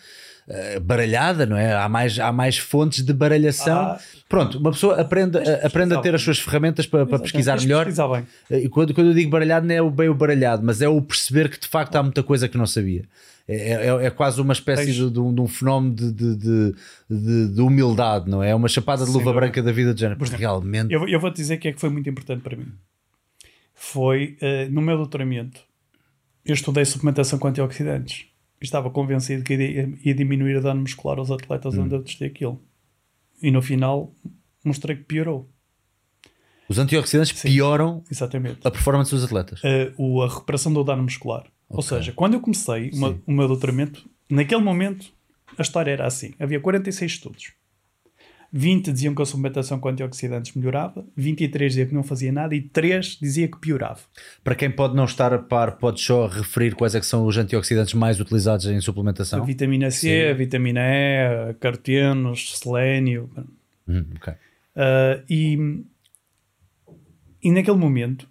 eh, 0.48 0.80
baralhada, 0.80 1.46
não 1.46 1.56
é? 1.56 1.74
Há 1.74 1.88
mais, 1.88 2.18
há 2.18 2.32
mais 2.32 2.58
fontes 2.58 3.02
de 3.04 3.12
baralhação. 3.12 3.78
Ah. 3.78 3.98
Pronto, 4.28 4.58
uma 4.58 4.70
pessoa 4.72 5.00
aprende, 5.00 5.38
a- 5.38 5.66
aprende 5.66 5.94
a 5.94 5.98
ter 6.00 6.14
as 6.14 6.22
suas 6.22 6.38
ferramentas 6.38 6.86
para, 6.86 7.06
para 7.06 7.18
pesquisar 7.20 7.60
melhor. 7.60 7.84
pesquisar 7.84 8.08
bem. 8.08 8.26
E 8.62 8.68
quando, 8.68 8.92
quando 8.94 9.08
eu 9.08 9.14
digo 9.14 9.30
baralhado, 9.30 9.66
não 9.66 9.74
é 9.74 9.80
o 9.82 9.90
bem 9.90 10.08
o 10.08 10.14
baralhado, 10.14 10.62
mas 10.64 10.80
é 10.82 10.88
o 10.88 11.00
perceber 11.00 11.48
que 11.48 11.58
de 11.60 11.68
facto 11.68 11.96
há 11.96 12.02
muita 12.02 12.22
coisa 12.22 12.48
que 12.48 12.56
não 12.58 12.66
sabia. 12.66 13.04
É, 13.52 13.88
é, 13.88 14.06
é 14.06 14.10
quase 14.10 14.40
uma 14.40 14.52
espécie 14.52 14.92
de, 14.92 15.10
de 15.10 15.18
um, 15.18 15.34
de 15.34 15.40
um 15.40 15.48
fenómeno 15.48 15.92
de, 15.92 16.12
de, 16.12 16.36
de, 16.36 16.74
de- 17.10 17.48
de 17.48 17.60
humildade, 17.60 18.30
não 18.30 18.40
é? 18.40 18.50
É 18.50 18.54
uma 18.54 18.68
chapada 18.68 19.04
de 19.04 19.10
luva 19.10 19.24
dúvida. 19.24 19.40
branca 19.40 19.60
da 19.60 19.72
vida 19.72 19.92
de 19.92 19.98
género. 19.98 20.18
Porque 20.20 20.36
realmente. 20.36 20.92
Eu, 20.94 21.08
eu 21.08 21.18
vou-te 21.30 21.36
dizer 21.36 21.58
que 21.58 21.68
é 21.68 21.72
que 21.72 21.80
foi 21.80 21.88
muito 21.88 22.08
importante 22.08 22.42
para 22.42 22.56
mim. 22.56 22.72
Foi 23.74 24.36
eh, 24.40 24.68
no 24.68 24.82
meu 24.82 24.96
doutoramento, 24.96 25.60
eu 26.44 26.54
estudei 26.54 26.84
suplementação 26.84 27.38
com 27.38 27.48
antioxidantes. 27.48 28.26
Estava 28.60 28.90
convencido 28.90 29.42
que 29.42 29.54
ia, 29.54 29.92
ia 30.04 30.14
diminuir 30.14 30.58
a 30.58 30.60
dano 30.60 30.82
muscular 30.82 31.18
aos 31.18 31.30
atletas 31.30 31.78
onde 31.78 31.94
eu 31.94 32.02
testei 32.02 32.28
aquilo. 32.28 32.60
E 33.42 33.50
no 33.50 33.62
final 33.62 34.14
mostrei 34.62 34.96
que 34.96 35.04
piorou. 35.04 35.48
Os 36.68 36.78
antioxidantes 36.78 37.40
pioram 37.40 38.04
Exatamente. 38.10 38.60
a 38.62 38.70
performance 38.70 39.10
dos 39.10 39.24
atletas. 39.24 39.60
Eh, 39.64 39.92
o, 39.96 40.22
a 40.22 40.28
recuperação 40.28 40.72
do 40.72 40.84
dano 40.84 41.02
muscular. 41.02 41.46
Ou 41.68 41.82
seja, 41.82 42.12
quando 42.12 42.34
eu 42.34 42.40
comecei 42.40 42.92
Sim. 42.92 43.22
o 43.26 43.32
meu 43.32 43.46
doutoramento, 43.46 44.04
naquele 44.28 44.60
momento 44.60 45.06
a 45.56 45.62
história 45.62 45.92
era 45.92 46.06
assim: 46.06 46.34
havia 46.38 46.60
46 46.60 47.12
estudos. 47.12 47.52
20 48.52 48.92
diziam 48.92 49.14
que 49.14 49.22
a 49.22 49.24
suplementação 49.24 49.78
com 49.78 49.88
antioxidantes 49.88 50.54
melhorava, 50.54 51.04
23 51.16 51.72
diziam 51.72 51.88
que 51.88 51.94
não 51.94 52.02
fazia 52.02 52.32
nada 52.32 52.54
e 52.54 52.60
3 52.60 53.16
dizia 53.20 53.46
que 53.46 53.58
piorava. 53.58 54.00
Para 54.42 54.54
quem 54.56 54.70
pode 54.70 54.96
não 54.96 55.04
estar 55.04 55.32
a 55.32 55.38
par, 55.38 55.76
pode 55.78 56.00
só 56.00 56.26
referir 56.26 56.74
quais 56.74 56.94
é 56.94 57.00
são 57.06 57.26
os 57.26 57.36
antioxidantes 57.36 57.94
mais 57.94 58.18
utilizados 58.18 58.66
em 58.66 58.76
A 58.76 58.80
suplementação. 58.80 59.44
vitamina 59.44 59.90
C, 59.90 60.28
a 60.30 60.34
vitamina 60.34 60.80
E, 60.80 61.50
a 61.50 61.54
carotenos, 61.54 62.58
selênio. 62.58 63.30
Hum, 63.86 64.04
ok. 64.16 64.34
Ah, 64.74 65.22
e, 65.28 65.84
e 67.42 67.50
naquele 67.52 67.76
momento, 67.76 68.28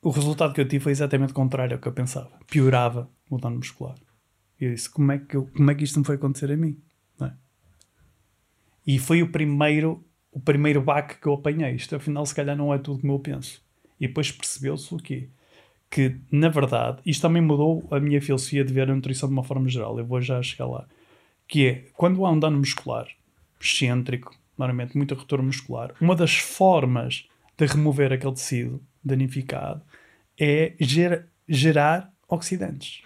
o 0.00 0.10
resultado 0.10 0.52
que 0.54 0.60
eu 0.60 0.68
tive 0.68 0.82
foi 0.84 0.92
exatamente 0.92 1.32
contrário 1.32 1.74
ao 1.74 1.80
que 1.80 1.88
eu 1.88 1.92
pensava. 1.92 2.30
Piorava 2.50 3.08
o 3.30 3.38
dano 3.38 3.56
muscular. 3.56 3.94
E 4.60 4.64
eu 4.64 4.74
disse: 4.74 4.88
como 4.90 5.10
é 5.12 5.18
que, 5.18 5.36
eu- 5.36 5.48
como 5.56 5.70
é 5.70 5.74
que 5.74 5.84
isto 5.84 5.98
me 5.98 6.04
foi 6.04 6.14
acontecer 6.16 6.50
a 6.50 6.56
mim? 6.56 6.76
E 8.86 8.98
foi 8.98 9.22
o 9.22 9.30
primeiro, 9.30 10.04
o 10.30 10.40
primeiro 10.40 10.80
baque 10.80 11.20
que 11.20 11.26
eu 11.26 11.34
apanhei. 11.34 11.72
Isto, 11.74 11.96
afinal, 11.96 12.24
se 12.26 12.34
calhar 12.34 12.56
não 12.56 12.72
é 12.72 12.78
tudo 12.78 13.00
como 13.00 13.12
eu 13.14 13.18
penso. 13.18 13.62
E 14.00 14.08
depois 14.08 14.30
percebeu-se 14.32 14.92
o 14.94 14.98
quê? 14.98 15.28
Que, 15.88 16.16
na 16.30 16.48
verdade, 16.48 16.98
isto 17.04 17.22
também 17.22 17.42
mudou 17.42 17.86
a 17.90 18.00
minha 18.00 18.20
filosofia 18.20 18.64
de 18.64 18.72
ver 18.72 18.90
a 18.90 18.94
nutrição 18.94 19.28
de 19.28 19.34
uma 19.34 19.44
forma 19.44 19.68
geral. 19.68 19.98
Eu 19.98 20.06
vou 20.06 20.20
já 20.20 20.42
chegar 20.42 20.66
lá. 20.66 20.86
Que 21.46 21.66
é, 21.66 21.84
quando 21.94 22.24
há 22.24 22.30
um 22.30 22.38
dano 22.38 22.58
muscular 22.58 23.06
excêntrico, 23.60 24.34
normalmente 24.58 24.96
muita 24.96 25.14
ruptura 25.14 25.42
muscular, 25.42 25.94
uma 26.00 26.16
das 26.16 26.36
formas 26.36 27.28
de 27.56 27.66
remover 27.66 28.12
aquele 28.12 28.32
tecido 28.32 28.82
danificado 29.04 29.82
é 30.40 30.74
ger- 30.80 31.28
gerar 31.48 32.10
oxidantes. 32.28 33.02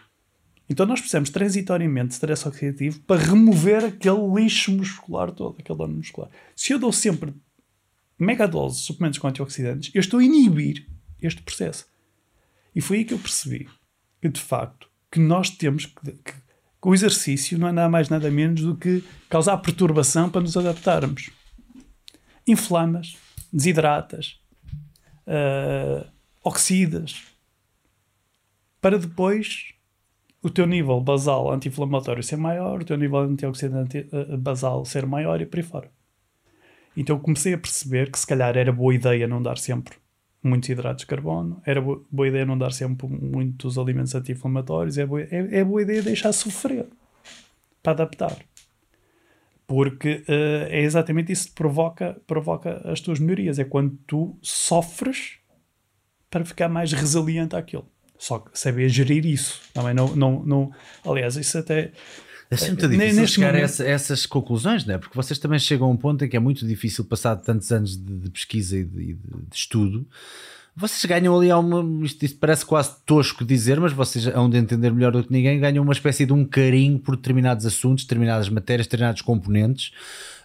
Então 0.68 0.84
nós 0.84 0.98
precisamos 1.00 1.30
transitoriamente 1.30 2.08
de 2.08 2.14
stress 2.14 2.46
oxidativo 2.46 3.00
para 3.00 3.20
remover 3.22 3.84
aquele 3.84 4.26
lixo 4.34 4.72
muscular 4.72 5.30
todo, 5.30 5.56
aquele 5.58 5.78
dano 5.78 5.94
muscular. 5.94 6.28
Se 6.56 6.72
eu 6.72 6.78
dou 6.78 6.92
sempre 6.92 7.32
mega 8.18 8.48
doses 8.48 8.80
de 8.80 8.86
suplementos 8.86 9.18
com 9.18 9.28
antioxidantes, 9.28 9.94
eu 9.94 10.00
estou 10.00 10.18
a 10.20 10.24
inibir 10.24 10.86
este 11.22 11.40
processo. 11.42 11.86
E 12.74 12.80
foi 12.80 12.98
aí 12.98 13.04
que 13.04 13.14
eu 13.14 13.18
percebi 13.18 13.68
que, 14.20 14.28
de 14.28 14.40
facto, 14.40 14.88
que 15.10 15.20
nós 15.20 15.50
temos 15.50 15.86
que, 15.86 16.12
que- 16.12 16.46
que 16.82 16.88
o 16.90 16.94
exercício 16.94 17.58
não 17.58 17.68
é 17.68 17.72
nada 17.72 17.88
mais 17.88 18.08
nada 18.08 18.30
menos 18.30 18.60
do 18.60 18.76
que 18.76 19.02
causar 19.30 19.56
perturbação 19.58 20.28
para 20.28 20.40
nos 20.42 20.56
adaptarmos. 20.56 21.30
Inflamas, 22.46 23.16
desidratas, 23.52 24.38
ah, 25.26 26.06
oxidas, 26.44 27.22
para 28.80 28.98
depois 28.98 29.72
o 30.46 30.50
teu 30.50 30.64
nível 30.64 31.00
basal 31.00 31.52
anti-inflamatório 31.52 32.22
ser 32.22 32.36
maior, 32.36 32.80
o 32.80 32.84
teu 32.84 32.96
nível 32.96 33.18
antioxidante 33.18 34.08
ah, 34.12 34.36
basal 34.36 34.84
ser 34.84 35.04
maior 35.04 35.40
e 35.40 35.46
por 35.46 35.58
aí 35.58 35.62
fora. 35.64 35.90
Então 36.96 37.16
eu 37.16 37.20
comecei 37.20 37.52
a 37.52 37.58
perceber 37.58 38.12
que 38.12 38.18
se 38.18 38.26
calhar 38.26 38.56
era 38.56 38.72
boa 38.72 38.94
ideia 38.94 39.26
não 39.26 39.42
dar 39.42 39.58
sempre 39.58 39.96
muitos 40.40 40.68
hidratos 40.68 41.00
de 41.00 41.06
carbono, 41.06 41.60
era 41.66 41.80
boa 41.82 42.28
ideia 42.28 42.46
não 42.46 42.56
dar 42.56 42.72
sempre 42.72 43.08
muitos 43.08 43.76
alimentos 43.76 44.14
anti-inflamatórios, 44.14 44.96
é 44.96 45.04
boa, 45.04 45.22
é, 45.22 45.58
é 45.58 45.64
boa 45.64 45.82
ideia 45.82 46.00
deixar 46.00 46.32
sofrer 46.32 46.86
para 47.82 47.92
adaptar. 47.92 48.36
Porque 49.66 50.22
uh, 50.28 50.70
é 50.70 50.80
exatamente 50.80 51.32
isso 51.32 51.48
que 51.48 51.54
provoca, 51.54 52.16
provoca 52.24 52.88
as 52.88 53.00
tuas 53.00 53.18
melhorias. 53.18 53.58
É 53.58 53.64
quando 53.64 53.98
tu 54.06 54.38
sofres 54.40 55.38
para 56.30 56.44
ficar 56.44 56.68
mais 56.68 56.92
resiliente 56.92 57.56
àquilo. 57.56 57.88
Só 58.18 58.38
que 58.38 58.58
saber 58.58 58.88
gerir 58.88 59.26
isso. 59.26 59.60
Também 59.72 59.94
não, 59.94 60.14
não, 60.16 60.42
não 60.44 60.72
aliás, 61.04 61.36
isso 61.36 61.58
até 61.58 61.92
é 62.50 62.66
muito 62.66 62.88
difícil 62.88 63.26
chegar 63.26 63.48
momento... 63.48 63.62
a, 63.62 63.64
essa, 63.64 63.84
essas 63.84 64.26
conclusões, 64.26 64.84
não 64.84 64.94
é? 64.94 64.98
Porque 64.98 65.16
vocês 65.16 65.38
também 65.38 65.58
chegam 65.58 65.88
a 65.88 65.90
um 65.90 65.96
ponto 65.96 66.24
em 66.24 66.28
que 66.28 66.36
é 66.36 66.40
muito 66.40 66.66
difícil, 66.66 67.04
passado 67.04 67.42
tantos 67.42 67.72
anos 67.72 67.96
de, 67.96 68.18
de 68.18 68.30
pesquisa 68.30 68.76
e 68.76 68.84
de, 68.84 69.14
de, 69.14 69.20
estudo, 69.52 70.06
vocês 70.76 71.04
ganham 71.04 71.36
ali 71.36 71.50
uma. 71.52 72.04
Isto, 72.04 72.24
isto, 72.24 72.38
parece 72.38 72.64
quase 72.64 72.90
tosco 73.04 73.44
dizer, 73.44 73.80
mas 73.80 73.92
vocês 73.92 74.26
hão 74.28 74.48
de 74.48 74.58
entender 74.58 74.92
melhor 74.92 75.12
do 75.12 75.24
que 75.24 75.32
ninguém, 75.32 75.58
ganham 75.58 75.82
uma 75.82 75.92
espécie 75.92 76.26
de 76.26 76.32
um 76.32 76.44
carinho 76.44 76.98
por 76.98 77.16
determinados 77.16 77.64
assuntos, 77.64 78.04
determinadas 78.04 78.48
matérias, 78.48 78.86
determinados 78.86 79.22
componentes 79.22 79.92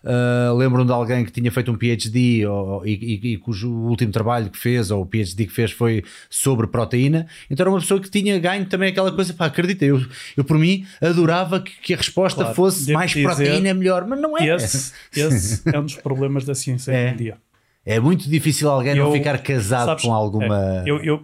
Uh, 0.04 0.56
lembram 0.56 0.84
de 0.84 0.92
alguém 0.92 1.24
que 1.24 1.32
tinha 1.32 1.52
feito 1.52 1.72
um 1.72 1.76
PhD 1.76 2.44
ou, 2.48 2.84
e, 2.86 2.92
e, 2.92 3.34
e, 3.34 3.38
cujo 3.38 3.70
último 3.70 4.12
trabalho 4.12 4.50
que 4.50 4.58
fez, 4.58 4.90
ou 4.90 5.04
o 5.04 5.06
PhD 5.06 5.46
que 5.46 5.54
fez, 5.54 5.72
foi 5.72 6.04
sobre 6.28 6.66
proteína. 6.66 7.28
Então 7.50 7.64
era 7.64 7.70
uma 7.70 7.80
pessoa 7.80 8.02
que 8.02 8.10
tinha 8.10 8.40
ganho 8.40 8.66
também 8.66 8.90
aquela 8.90 9.12
coisa, 9.12 9.32
pá, 9.32 9.46
acredita, 9.46 9.86
eu, 9.86 10.04
eu 10.36 10.44
por 10.44 10.58
mim 10.58 10.86
adorava 11.00 11.60
que, 11.60 11.72
que 11.82 11.94
a 11.94 11.98
resposta 11.98 12.42
claro, 12.42 12.56
fosse 12.56 12.92
mais 12.92 13.14
proteína 13.14 13.76
melhor, 13.76 14.08
mas 14.08 14.20
não 14.20 14.36
é. 14.36 14.56
Esse, 14.56 14.92
esse 15.16 15.62
é 15.72 15.80
um 15.80 15.86
dos 15.86 15.96
problemas 15.96 16.46
da 16.46 16.56
ciência 16.56 16.92
é. 16.92 17.06
hoje 17.06 17.14
em 17.14 17.18
dia. 17.18 17.38
É 17.86 18.00
muito 18.00 18.30
difícil 18.30 18.70
alguém 18.70 18.96
eu, 18.96 19.06
não 19.06 19.12
ficar 19.12 19.38
casado 19.40 19.88
sabes, 19.88 20.04
com 20.04 20.14
alguma. 20.14 20.82
É, 20.82 20.84
eu, 20.86 21.04
eu 21.04 21.18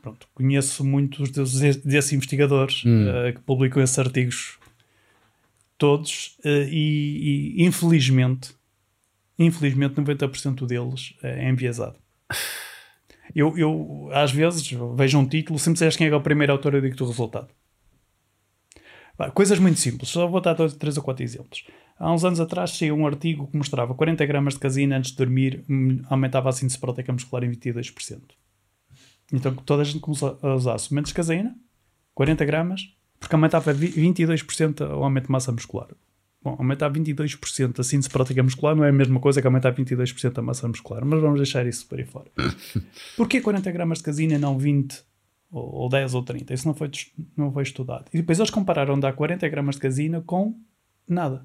pronto, 0.00 0.26
conheço 0.34 0.84
muitos 0.84 1.30
desses, 1.30 1.76
desses 1.76 2.12
investigadores 2.12 2.82
hum. 2.84 3.06
uh, 3.08 3.32
que 3.32 3.40
publicam 3.40 3.82
esses 3.82 3.98
artigos 3.98 4.58
todos, 5.76 6.36
uh, 6.44 6.68
e, 6.70 7.56
e, 7.58 7.64
infelizmente, 7.64 8.50
infelizmente 9.38 9.94
90% 9.94 10.66
deles 10.66 11.14
é 11.22 11.48
enviesado. 11.48 11.96
Eu, 13.34 13.56
eu, 13.58 14.08
às 14.12 14.32
vezes, 14.32 14.68
vejo 14.96 15.18
um 15.18 15.26
título, 15.26 15.58
se 15.58 15.68
me 15.68 15.74
disseres 15.74 15.96
quem 15.96 16.06
é, 16.06 16.10
é 16.10 16.16
o 16.16 16.20
primeiro 16.20 16.52
autor, 16.52 16.74
eu 16.74 16.80
digo-te 16.80 17.02
o 17.02 17.06
resultado. 17.06 17.48
Coisas 19.34 19.58
muito 19.58 19.78
simples, 19.78 20.08
só 20.08 20.26
vou 20.26 20.40
dar 20.40 20.54
dois, 20.54 20.74
três 20.74 20.96
ou 20.96 21.02
quatro 21.02 21.22
exemplos. 21.22 21.64
Há 21.98 22.12
uns 22.12 22.24
anos 22.24 22.38
atrás 22.38 22.70
saiu 22.70 22.94
um 22.94 23.06
artigo 23.06 23.48
que 23.48 23.56
mostrava 23.56 23.94
40 23.94 24.24
gramas 24.24 24.54
de 24.54 24.60
caseína 24.60 24.98
antes 24.98 25.10
de 25.10 25.16
dormir 25.16 25.64
hum, 25.68 26.00
aumentava 26.08 26.48
a 26.48 26.52
síntese 26.52 26.78
proteica 26.78 27.12
muscular 27.12 27.44
em 27.44 27.50
22%. 27.50 28.20
Então 29.32 29.54
toda 29.54 29.82
a 29.82 29.84
gente 29.84 30.00
começou 30.00 30.38
a 30.40 30.54
usar 30.54 30.78
suplementos 30.78 31.10
de 31.10 31.14
caseína, 31.14 31.56
40 32.14 32.44
gramas, 32.44 32.94
porque 33.18 33.34
aumentava 33.34 33.74
22% 33.74 34.80
o 34.80 35.02
aumento 35.02 35.26
de 35.26 35.32
massa 35.32 35.50
muscular. 35.50 35.88
Bom, 36.40 36.54
aumentar 36.56 36.90
22% 36.90 37.80
a 37.80 37.82
síntese 37.82 38.08
prótica 38.08 38.42
muscular 38.42 38.76
não 38.76 38.84
é 38.84 38.90
a 38.90 38.92
mesma 38.92 39.18
coisa 39.18 39.40
que 39.40 39.46
aumentar 39.46 39.74
22% 39.74 40.38
a 40.38 40.42
massa 40.42 40.68
muscular, 40.68 41.04
mas 41.04 41.20
vamos 41.20 41.38
deixar 41.38 41.66
isso 41.66 41.86
por 41.86 41.98
aí 41.98 42.06
fora. 42.06 42.30
Porquê 43.16 43.40
40 43.40 43.70
gramas 43.72 43.98
de 43.98 44.04
caseína 44.04 44.38
não 44.38 44.56
20 44.56 45.02
ou, 45.50 45.88
10 45.88 46.14
ou 46.14 46.22
30? 46.22 46.54
Isso 46.54 46.68
não 46.68 46.74
foi, 46.74 46.90
não 47.36 47.52
foi 47.52 47.64
estudado. 47.64 48.04
E 48.14 48.18
depois 48.18 48.38
eles 48.38 48.50
compararam 48.50 48.98
dar 49.00 49.12
40 49.14 49.48
gramas 49.48 49.74
de 49.74 49.80
caseína 49.80 50.20
com 50.20 50.54
nada. 51.08 51.44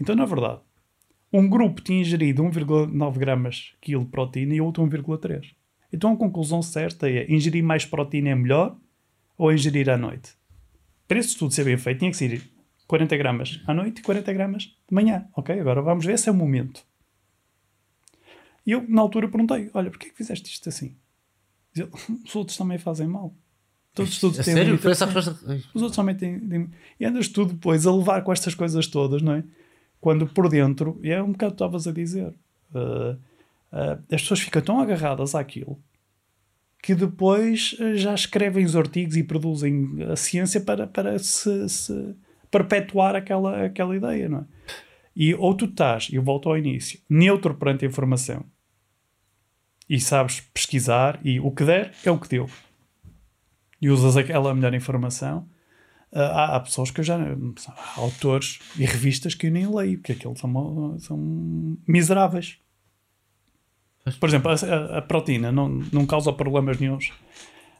Então, 0.00 0.14
na 0.14 0.24
verdade, 0.24 0.60
um 1.32 1.48
grupo 1.48 1.80
tinha 1.80 2.00
ingerido 2.00 2.42
1,9 2.42 3.18
gramas 3.18 3.74
quilo 3.80 4.04
de 4.04 4.10
proteína 4.10 4.54
e 4.54 4.60
outro 4.60 4.82
1,3. 4.84 5.54
Então 5.92 6.12
a 6.12 6.16
conclusão 6.16 6.62
certa 6.62 7.08
é 7.08 7.30
ingerir 7.32 7.64
mais 7.64 7.84
proteína 7.84 8.30
é 8.30 8.34
melhor 8.34 8.76
ou 9.36 9.52
ingerir 9.52 9.88
à 9.88 9.96
noite? 9.96 10.38
para 11.08 11.18
esse 11.18 11.30
estudo 11.30 11.54
ser 11.54 11.64
bem 11.64 11.78
feito, 11.78 11.98
tinha 11.98 12.10
que 12.10 12.16
ser 12.16 12.42
40 12.86 13.16
gramas 13.16 13.60
à 13.66 13.72
noite 13.72 14.00
e 14.00 14.02
40 14.02 14.30
gramas 14.34 14.64
de 14.64 14.94
manhã. 14.94 15.26
Ok, 15.34 15.58
agora 15.58 15.80
vamos 15.80 16.04
ver 16.04 16.18
se 16.18 16.28
é 16.28 16.32
o 16.32 16.34
momento. 16.34 16.84
E 18.66 18.72
eu, 18.72 18.84
na 18.86 19.00
altura, 19.00 19.26
perguntei: 19.26 19.70
Olha, 19.72 19.90
porquê 19.90 20.08
é 20.08 20.10
que 20.10 20.16
fizeste 20.16 20.50
isto 20.50 20.68
assim? 20.68 20.94
Ele, 21.74 21.88
os 22.24 22.36
outros 22.36 22.56
também 22.56 22.76
fazem 22.76 23.08
mal. 23.08 23.34
Todos 23.94 24.10
os 24.10 24.16
estudos 24.16 24.44
têm. 24.44 24.54
Sério? 24.54 24.78
Foi 24.78 24.92
essa 24.92 25.06
resposta? 25.10 25.54
Os 25.74 25.82
outros 25.82 25.96
também 25.96 26.14
têm, 26.14 26.38
têm. 26.38 26.70
E 27.00 27.06
andas 27.06 27.28
tu 27.28 27.46
depois 27.46 27.86
a 27.86 27.92
levar 27.92 28.22
com 28.22 28.30
estas 28.30 28.54
coisas 28.54 28.86
todas, 28.86 29.22
não 29.22 29.32
é? 29.32 29.44
Quando 30.00 30.26
por 30.26 30.48
dentro, 30.48 30.98
e 31.02 31.10
é 31.10 31.22
um 31.22 31.32
bocado 31.32 31.52
que 31.52 31.56
estavas 31.56 31.86
a 31.86 31.92
dizer, 31.92 32.34
uh, 32.72 33.12
uh, 33.72 34.04
as 34.12 34.22
pessoas 34.22 34.40
ficam 34.40 34.62
tão 34.62 34.80
agarradas 34.80 35.34
àquilo 35.34 35.78
que 36.80 36.94
depois 36.94 37.76
eh, 37.80 37.96
já 37.96 38.14
escrevem 38.14 38.64
os 38.64 38.76
artigos 38.76 39.16
e 39.16 39.24
produzem 39.24 39.98
a 40.10 40.16
ciência 40.16 40.60
para, 40.60 40.86
para 40.86 41.18
se, 41.18 41.68
se 41.68 42.16
perpetuar 42.50 43.16
aquela, 43.16 43.64
aquela 43.64 43.96
ideia, 43.96 44.28
não 44.28 44.38
é? 44.38 44.44
E 45.14 45.34
ou 45.34 45.52
tu 45.54 45.64
estás, 45.64 46.08
eu 46.12 46.22
volto 46.22 46.48
ao 46.48 46.56
início, 46.56 47.00
neutro 47.10 47.52
perante 47.54 47.84
a 47.84 47.88
informação 47.88 48.44
e 49.88 49.98
sabes 49.98 50.40
pesquisar 50.40 51.18
e 51.24 51.40
o 51.40 51.50
que 51.50 51.64
der 51.64 51.92
é 52.04 52.10
o 52.10 52.18
que 52.18 52.28
deu. 52.28 52.48
E 53.80 53.90
usas 53.90 54.16
aquela 54.16 54.54
melhor 54.54 54.74
informação. 54.74 55.48
Uh, 56.12 56.20
há, 56.20 56.56
há, 56.56 56.60
pessoas 56.60 56.90
que 56.90 57.00
eu 57.00 57.04
já. 57.04 57.16
Há 57.16 58.00
autores 58.00 58.60
e 58.76 58.84
revistas 58.84 59.34
que 59.34 59.46
eu 59.46 59.50
nem 59.50 59.66
leio, 59.72 59.98
porque 59.98 60.12
aqueles 60.12 60.38
são, 60.38 60.98
são 60.98 61.78
miseráveis. 61.86 62.58
Por 64.18 64.28
exemplo, 64.28 64.50
a, 64.50 64.98
a 64.98 65.02
proteína 65.02 65.52
não, 65.52 65.68
não 65.68 66.06
causa 66.06 66.32
problemas 66.32 66.78
nenhums 66.78 67.10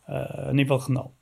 uh, 0.08 0.50
a 0.50 0.52
nível 0.52 0.76
renal. 0.76 1.14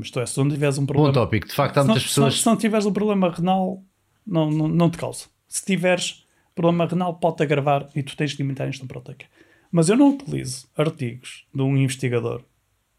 Isto 0.00 0.20
é, 0.20 0.26
se 0.26 0.38
não 0.38 0.48
tiveres 0.48 0.76
um 0.76 0.84
problema. 0.84 1.08
Bom 1.08 1.14
tópico, 1.14 1.46
de 1.46 1.54
facto, 1.54 1.78
há 1.78 1.84
muitas 1.84 2.02
se 2.02 2.08
não, 2.08 2.26
pessoas. 2.26 2.34
Se, 2.34 2.40
se 2.40 2.46
não 2.46 2.56
tiveres 2.56 2.84
um 2.84 2.92
problema 2.92 3.30
renal, 3.30 3.82
não, 4.26 4.50
não, 4.50 4.68
não 4.68 4.90
te 4.90 4.98
causa. 4.98 5.26
Se 5.48 5.64
tiveres 5.64 6.26
problema 6.54 6.86
renal, 6.86 7.14
pode-te 7.14 7.42
agravar 7.42 7.88
e 7.94 8.02
tu 8.02 8.16
tens 8.16 8.32
de 8.32 8.38
limitar 8.38 8.66
a 8.66 8.68
ingestão 8.68 8.86
proteica. 8.86 9.26
Mas 9.70 9.88
eu 9.88 9.96
não 9.96 10.10
utilizo 10.10 10.68
artigos 10.76 11.46
de 11.54 11.62
um 11.62 11.76
investigador 11.76 12.44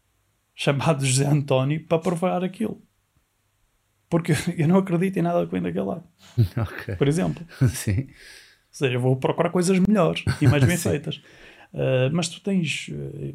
chamado 0.54 1.04
José 1.04 1.26
António 1.26 1.84
para 1.84 1.98
provar 1.98 2.42
aquilo. 2.42 2.82
Porque 4.14 4.32
eu 4.56 4.68
não 4.68 4.78
acredito 4.78 5.18
em 5.18 5.22
nada 5.22 5.44
que 5.44 5.52
vem 5.52 5.62
daquele 5.62 5.86
lado. 5.86 6.04
Okay. 6.56 6.96
Por 6.96 7.08
exemplo. 7.08 7.44
Sim 7.68 8.06
seja, 8.74 8.98
vou 8.98 9.14
procurar 9.16 9.50
coisas 9.50 9.78
melhores 9.78 10.24
e 10.42 10.48
mais 10.48 10.64
bem 10.64 10.76
feitas. 10.76 11.22
Uh, 11.72 12.10
mas 12.12 12.28
tu 12.28 12.42
tens 12.42 12.88
uh, 12.88 13.34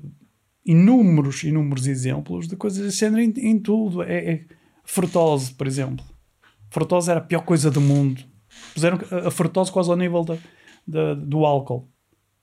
inúmeros, 0.65 1.43
inúmeros 1.43 1.88
exemplos 1.88 2.47
de 2.47 2.57
coisas 2.57 2.84
desse 2.84 2.99
género 2.99 3.21
em, 3.21 3.34
em 3.38 3.57
tudo. 3.57 4.03
É, 4.03 4.32
é, 4.32 4.45
frutose, 4.84 5.53
por 5.53 5.65
exemplo. 5.65 6.05
Frutose 6.69 7.09
era 7.09 7.21
a 7.21 7.23
pior 7.23 7.41
coisa 7.41 7.71
do 7.71 7.80
mundo. 7.80 8.21
Puseram 8.73 8.99
a 9.25 9.32
frutose 9.32 9.71
quase 9.71 9.89
ao 9.89 9.95
nível 9.95 10.25
da, 10.25 10.38
da, 10.86 11.13
do 11.13 11.45
álcool. 11.45 11.88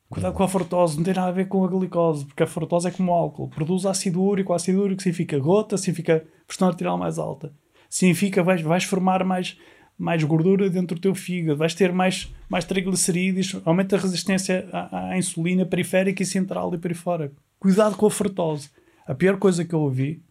Cuidado 0.09 0.35
com 0.35 0.43
a 0.43 0.49
frutose, 0.49 0.97
não 0.97 1.05
tem 1.05 1.13
nada 1.13 1.29
a 1.29 1.33
ver 1.33 1.49
com 1.49 1.65
a 1.65 1.69
glicose, 1.69 2.25
porque 2.25 2.45
a 2.45 2.47
frutose 2.47 2.89
é 2.89 2.91
como 2.93 3.11
o 3.11 3.15
álcool. 3.15 3.49
Produz 3.49 3.85
ácido 3.85 4.23
úrico, 4.23 4.53
ácido 4.53 4.81
úrico 4.81 5.03
significa 5.03 5.39
gota, 5.39 5.77
significa 5.77 6.25
pressão 6.47 6.69
arterial 6.69 6.97
mais 6.97 7.19
alta. 7.19 7.53
Significa 7.97 8.43
vais, 8.43 8.61
vais 8.61 8.85
formar 8.85 9.25
mais 9.25 9.57
mais 9.99 10.23
gordura 10.23 10.69
dentro 10.69 10.95
do 10.97 11.01
teu 11.01 11.15
fígado, 11.15 11.57
vais 11.57 11.73
ter 11.73 11.91
mais, 11.91 12.31
mais 12.51 12.67
triglicerídeos, 12.67 13.59
aumenta 13.65 13.97
a 13.97 13.99
resistência 13.99 14.69
à, 14.71 15.09
à, 15.09 15.17
insulina 15.17 15.65
periférica 15.65 16.23
e 16.23 16.27
central 16.27 16.75
e 16.75 16.77
periférica. 16.77 17.35
Cuidado 17.59 17.97
com 17.97 18.05
a 18.05 18.11
frutose. 18.11 18.69
A 19.07 19.15
pior 19.15 19.39
coisa 19.39 19.65
que 19.65 19.75
eu 19.75 19.81
ouvi 19.81 20.23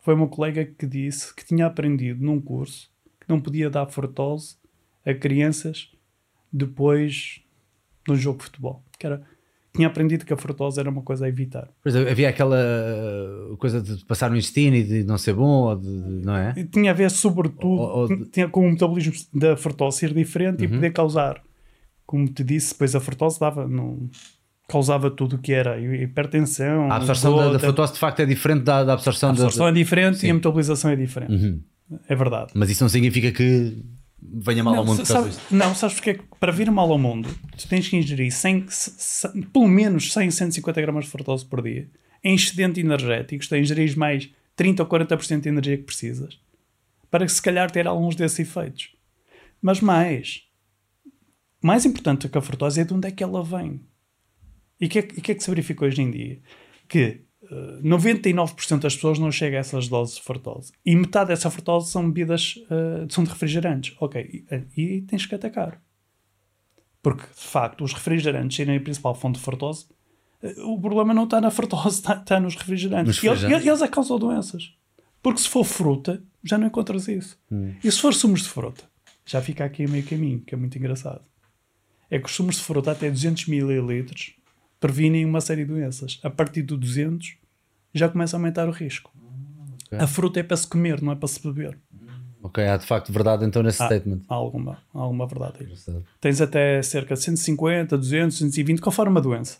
foi 0.00 0.14
uma 0.14 0.26
colega 0.26 0.64
que 0.64 0.84
disse 0.84 1.32
que 1.32 1.44
tinha 1.44 1.66
aprendido 1.66 2.24
num 2.24 2.40
curso 2.40 2.90
que 3.20 3.28
não 3.28 3.40
podia 3.40 3.70
dar 3.70 3.86
frutose 3.86 4.56
a 5.06 5.14
crianças 5.14 5.92
depois 6.52 7.40
de 8.04 8.12
um 8.12 8.16
jogo 8.16 8.38
de 8.38 8.46
futebol. 8.46 8.82
Que 8.98 9.06
era 9.06 9.22
tinha 9.74 9.88
aprendido 9.88 10.26
que 10.26 10.32
a 10.32 10.36
frutose 10.36 10.78
era 10.78 10.90
uma 10.90 11.02
coisa 11.02 11.24
a 11.24 11.28
evitar. 11.28 11.68
Pois 11.82 11.96
havia 11.96 12.28
aquela 12.28 12.56
uh, 12.56 13.56
coisa 13.56 13.80
de 13.80 14.04
passar 14.04 14.30
no 14.30 14.36
intestino 14.36 14.76
e 14.76 14.82
de 14.82 15.04
não 15.04 15.16
ser 15.16 15.32
bom, 15.32 15.68
ou 15.68 15.76
de, 15.76 15.88
não 15.88 16.36
é? 16.36 16.52
E 16.56 16.64
tinha 16.64 16.90
a 16.90 16.94
ver, 16.94 17.10
sobretudo, 17.10 17.80
ou, 17.80 17.98
ou 18.00 18.08
de... 18.08 18.26
tinha 18.26 18.48
com 18.48 18.66
o 18.66 18.70
metabolismo 18.70 19.14
da 19.32 19.56
frutose 19.56 19.98
ser 19.98 20.12
diferente 20.12 20.60
uhum. 20.60 20.72
e 20.72 20.74
poder 20.74 20.92
causar, 20.92 21.42
como 22.04 22.28
te 22.28 22.44
disse, 22.44 22.72
depois 22.72 22.94
a 22.94 23.00
frutose 23.00 23.40
dava, 23.40 23.66
não, 23.66 24.10
causava 24.68 25.10
tudo 25.10 25.36
o 25.36 25.38
que 25.38 25.52
era 25.52 25.80
hipertensão. 25.80 26.92
A 26.92 26.96
absorção 26.96 27.34
da, 27.34 27.52
da, 27.52 27.58
frutose 27.58 27.94
de 27.94 27.98
facto 27.98 28.20
é 28.20 28.26
diferente 28.26 28.64
da, 28.64 28.84
da 28.84 28.92
absorção 28.92 29.30
A 29.30 29.32
absorção 29.32 29.64
da, 29.64 29.70
é 29.70 29.74
diferente 29.74 30.18
Sim. 30.18 30.26
e 30.26 30.30
a 30.30 30.34
metabolização 30.34 30.90
é 30.90 30.96
diferente. 30.96 31.32
Uhum. 31.32 31.60
É 32.08 32.14
verdade. 32.14 32.52
Mas 32.54 32.70
isso 32.70 32.84
não 32.84 32.88
significa 32.88 33.32
que 33.32 33.82
venha 34.22 34.62
mal 34.62 34.74
não, 34.74 34.80
ao 34.80 34.86
mundo 34.86 35.04
sabe, 35.04 35.30
Não, 35.50 35.74
sabes 35.74 35.94
porque 35.96 36.10
é 36.10 36.14
que 36.14 36.24
para 36.38 36.52
vir 36.52 36.70
mal 36.70 36.90
ao 36.92 36.98
mundo 36.98 37.28
tu 37.56 37.68
tens 37.68 37.88
que 37.88 37.96
ingerir 37.96 38.30
100, 38.32 38.66
100, 38.68 39.42
pelo 39.52 39.66
menos 39.68 40.12
100, 40.12 40.30
150 40.30 40.80
gramas 40.80 41.04
de 41.06 41.10
frutose 41.10 41.44
por 41.44 41.62
dia 41.62 41.90
em 42.24 42.34
excedente 42.36 42.78
energético, 42.80 43.46
tu 43.46 43.56
ingerir 43.56 43.96
mais 43.98 44.30
30 44.54 44.82
ou 44.82 44.88
40% 44.88 45.40
de 45.40 45.48
energia 45.48 45.76
que 45.76 45.82
precisas 45.84 46.38
para 47.10 47.26
que 47.26 47.32
se 47.32 47.42
calhar 47.42 47.70
ter 47.70 47.86
alguns 47.86 48.14
desses 48.16 48.38
efeitos. 48.38 48.90
Mas 49.60 49.80
mais, 49.80 50.44
mais 51.62 51.84
importante 51.84 52.28
que 52.28 52.38
a 52.38 52.40
frutose 52.40 52.80
é 52.80 52.84
de 52.84 52.94
onde 52.94 53.06
é 53.08 53.10
que 53.10 53.22
ela 53.22 53.42
vem. 53.44 53.80
E 54.80 54.86
o 54.86 54.88
que, 54.88 54.98
é, 54.98 55.02
que- 55.02 55.30
é 55.32 55.34
que 55.34 55.42
se 55.44 55.50
verifica 55.50 55.84
hoje 55.84 56.00
em 56.00 56.10
dia? 56.10 56.40
Que 56.88 57.20
99% 57.82 58.78
das 58.80 58.94
pessoas 58.94 59.18
não 59.18 59.30
chega 59.30 59.56
a 59.56 59.60
essas 59.60 59.88
doses 59.88 60.16
de 60.16 60.22
fructose. 60.22 60.72
E 60.84 60.94
metade 60.96 61.28
dessa 61.28 61.50
fructose 61.50 61.90
são 61.90 62.06
bebidas, 62.10 62.56
uh, 62.70 63.10
são 63.12 63.24
de 63.24 63.30
refrigerantes. 63.30 63.94
Ok, 64.00 64.44
e, 64.76 64.82
e 64.82 65.02
tens 65.02 65.26
que 65.26 65.34
atacar. 65.34 65.80
Porque, 67.02 67.22
de 67.22 67.46
facto, 67.46 67.82
os 67.84 67.92
refrigerantes 67.92 68.56
serem 68.56 68.76
a 68.76 68.80
principal 68.80 69.14
fonte 69.14 69.38
de 69.38 69.44
fructose, 69.44 69.86
uh, 70.42 70.72
o 70.72 70.80
problema 70.80 71.12
não 71.12 71.24
está 71.24 71.40
na 71.40 71.50
fructose, 71.50 71.96
está, 72.00 72.14
está 72.16 72.40
nos 72.40 72.54
refrigerantes. 72.56 73.16
Nos 73.16 73.22
E 73.22 73.26
eles- 73.26 73.38
refrigerantes. 73.40 73.66
E 73.66 73.68
eles 73.70 73.82
é 73.82 73.86
que 73.88 73.92
causam 73.94 74.18
doenças. 74.18 74.74
Porque 75.22 75.40
se 75.40 75.48
for 75.48 75.64
fruta, 75.64 76.22
já 76.42 76.58
não 76.58 76.66
encontras 76.66 77.06
isso. 77.06 77.38
E 77.82 77.90
se 77.92 78.00
for 78.00 78.12
sumos 78.12 78.42
de 78.42 78.48
fruta, 78.48 78.82
já 79.24 79.40
fica 79.40 79.64
aqui 79.64 79.84
a 79.84 79.88
meio 79.88 80.04
caminho, 80.04 80.40
que 80.40 80.52
é 80.54 80.58
muito 80.58 80.76
engraçado. 80.76 81.22
É 82.10 82.18
que 82.18 82.26
os 82.26 82.32
sumos 82.34 82.56
de 82.56 82.62
fruta 82.62 82.90
até 82.90 83.08
200 83.08 83.46
ml 83.48 84.04
previnem 84.82 85.24
uma 85.24 85.40
série 85.40 85.64
de 85.64 85.72
doenças. 85.72 86.18
A 86.22 86.28
partir 86.28 86.60
do 86.62 86.76
200 86.76 87.36
já 87.94 88.08
começa 88.08 88.36
a 88.36 88.38
aumentar 88.38 88.68
o 88.68 88.72
risco. 88.72 89.10
A 89.92 90.06
fruta 90.06 90.40
é 90.40 90.42
para 90.42 90.56
se 90.56 90.66
comer, 90.66 91.00
não 91.00 91.12
é 91.12 91.14
para 91.16 91.28
se 91.28 91.40
beber. 91.42 91.78
Ok, 92.42 92.66
há 92.66 92.76
de 92.76 92.84
facto 92.86 93.12
verdade 93.12 93.44
então 93.44 93.62
nesse 93.62 93.80
Há, 93.82 93.86
statement. 93.86 94.20
há 94.28 94.34
alguma, 94.34 94.78
há 94.92 94.98
alguma 94.98 95.26
verdade 95.28 95.54
aí. 95.60 95.68
Tens 96.20 96.40
até 96.40 96.82
cerca 96.82 97.14
de 97.14 97.22
150, 97.22 97.96
200, 97.96 98.36
120, 98.36 98.80
conforme 98.80 99.18
a 99.18 99.20
doença. 99.20 99.58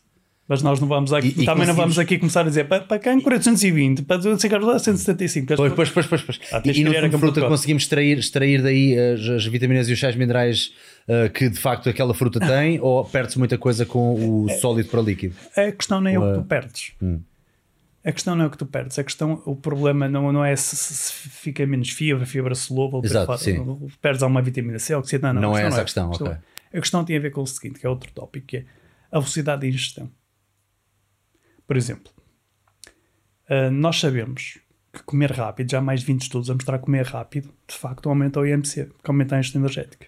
Mas 0.48 0.60
nós 0.60 0.80
não 0.80 0.88
vamos 0.88 1.12
aqui, 1.12 1.28
E- 1.38 1.42
e 1.42 1.44
também 1.44 1.66
não 1.66 1.74
vamos 1.74 1.98
aqui 2.00 2.18
começar 2.18 2.40
a 2.40 2.44
dizer 2.44 2.64
para, 2.66 2.82
para 2.82 2.96
é 3.10 3.14
220, 3.14 4.02
para 4.02 4.16
doença 4.16 4.48
cardiovascular 4.48 4.80
175. 4.98 5.54
Pois, 5.54 5.72
pois, 5.72 5.90
pois, 5.90 6.06
pois, 6.06 6.22
pois. 6.22 6.40
Ah, 6.50 6.60
tens 6.60 6.76
E, 6.76 6.80
e 6.80 6.84
no 6.84 6.92
fundo, 6.92 7.18
fruta 7.18 7.46
conseguimos 7.48 7.84
extrair, 7.84 8.18
extrair 8.18 8.60
daí 8.60 8.98
as, 8.98 9.20
as 9.28 9.46
vitaminas 9.46 9.88
e 9.88 9.92
os 9.92 10.00
sais 10.00 10.16
minerais 10.16 10.72
uh, 11.08 11.30
que 11.32 11.48
de 11.48 11.58
facto 11.58 11.88
aquela 11.88 12.14
fruta 12.14 12.40
tem 12.40 12.80
ou 12.80 13.04
perde-se 13.04 13.38
muita 13.38 13.56
coisa 13.58 13.84
com 13.86 14.44
o 14.44 14.48
sólido 14.60 14.88
para 14.88 15.00
líquido? 15.00 15.34
A 15.56 15.72
questão 15.72 16.00
nem 16.00 16.14
é 16.14 16.18
o 16.18 16.32
que 16.32 16.38
tu 16.40 16.44
perdes. 16.44 16.92
A 18.04 18.10
questão 18.10 18.34
não 18.34 18.44
é 18.44 18.46
o 18.48 18.50
que 18.50 18.58
tu 18.58 18.66
perdes. 18.66 18.98
A 18.98 19.04
questão, 19.04 19.40
o 19.46 19.54
problema 19.54 20.08
não, 20.08 20.32
não 20.32 20.44
é 20.44 20.56
se, 20.56 20.74
se- 20.74 21.12
fica 21.12 21.64
menos 21.64 21.90
fibra, 21.90 22.26
fibra 22.26 22.54
solúvel, 22.54 23.00
Exato, 23.04 23.32
perdes 24.00 24.22
alguma 24.24 24.42
vitamina 24.42 24.78
C, 24.80 24.92
oxidante. 24.94 25.34
Não, 25.36 25.42
Não 25.42 25.54
a 25.54 25.62
é 25.62 25.66
essa 25.66 25.76
a 25.76 25.80
é 25.80 25.84
questão, 25.84 26.10
ok. 26.10 26.26
A 26.74 26.80
questão 26.80 27.04
tem 27.04 27.16
a 27.16 27.20
ver 27.20 27.30
com 27.30 27.42
o 27.42 27.46
seguinte, 27.46 27.78
que 27.78 27.86
é 27.86 27.88
outro 27.88 28.10
tópico, 28.12 28.46
que 28.46 28.56
é 28.56 28.64
a 29.12 29.18
velocidade 29.20 29.60
de 29.60 29.68
ingestão. 29.68 30.10
Por 31.66 31.76
exemplo, 31.76 32.10
ah, 33.48 33.70
nós 33.70 34.00
sabemos 34.00 34.58
que 34.92 35.02
comer 35.04 35.30
rápido, 35.32 35.70
já 35.70 35.78
há 35.78 35.80
mais 35.82 36.00
de 36.00 36.06
20 36.06 36.22
estudos 36.22 36.50
a 36.50 36.54
mostrar 36.54 36.78
que 36.78 36.84
comer 36.84 37.06
rápido, 37.06 37.50
de 37.68 37.74
facto, 37.74 38.08
aumenta 38.08 38.40
o 38.40 38.46
IMC, 38.46 38.86
que 39.02 39.10
aumenta 39.10 39.36
a 39.36 39.38
ingestão 39.38 39.60
energética. 39.62 40.06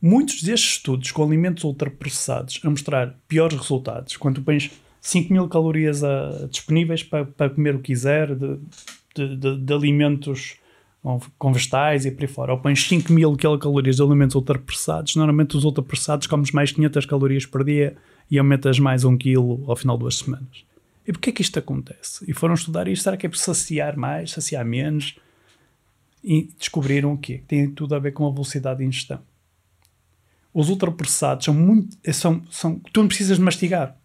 Muitos 0.00 0.42
destes 0.42 0.76
estudos 0.76 1.10
com 1.10 1.24
alimentos 1.24 1.64
ultraprocessados 1.64 2.60
a 2.64 2.70
mostrar 2.70 3.18
piores 3.26 3.58
resultados, 3.58 4.16
quando 4.16 4.40
pões 4.42 4.70
5 5.00 5.32
mil 5.32 5.48
calorias 5.48 6.04
ah, 6.04 6.46
disponíveis 6.50 7.02
para, 7.02 7.24
para 7.24 7.50
comer 7.50 7.74
o 7.74 7.78
que 7.78 7.86
quiser, 7.86 8.34
de, 8.34 8.58
de, 9.14 9.36
de- 9.36 9.58
de 9.58 9.72
alimentos 9.72 10.56
com, 11.38 11.52
vegetais 11.52 12.04
e 12.04 12.10
por 12.10 12.22
aí 12.22 12.28
fora, 12.28 12.52
ou 12.52 12.58
pões 12.58 12.82
5 12.86 13.12
mil 13.12 13.34
quilocalorias 13.36 13.96
de 13.96 14.02
alimentos 14.02 14.34
ultraprocessados, 14.36 15.16
normalmente 15.16 15.56
os 15.56 15.64
ultraprocessados 15.64 16.26
comes 16.26 16.50
mais 16.52 16.70
500 16.72 17.06
calorias 17.06 17.46
por 17.46 17.64
dia 17.64 17.96
e 18.30 18.38
aumentas 18.38 18.78
mais 18.78 19.04
1 19.04 19.16
quilo 19.16 19.64
ao 19.66 19.74
final 19.76 19.96
de 19.96 20.00
duas 20.02 20.16
semanas. 20.18 20.64
E 21.06 21.12
porquê 21.12 21.32
que 21.32 21.40
isto 21.42 21.58
acontece? 21.58 22.24
E 22.28 22.34
foram 22.34 22.54
estudar 22.54 22.86
isto, 22.86 23.02
será 23.04 23.16
que 23.16 23.26
é 23.26 23.28
por 23.28 23.38
saciar 23.38 23.96
mais, 23.96 24.32
saciar 24.32 24.64
menos? 24.64 25.16
E 26.22 26.50
descobriram 26.58 27.14
o 27.14 27.18
quê? 27.18 27.38
Que 27.38 27.44
tem 27.44 27.70
tudo 27.70 27.94
a 27.94 27.98
ver 27.98 28.12
com 28.12 28.26
a 28.26 28.30
velocidade 28.30 28.80
de 28.80 28.84
ingestão. 28.84 29.20
Os 30.58 30.70
ultraprocessados 30.70 31.44
são 31.44 31.54
muito. 31.54 31.96
São, 32.12 32.42
são, 32.50 32.80
tu 32.92 33.00
não 33.00 33.06
precisas 33.06 33.36
de 33.38 33.44
mastigar. 33.44 33.96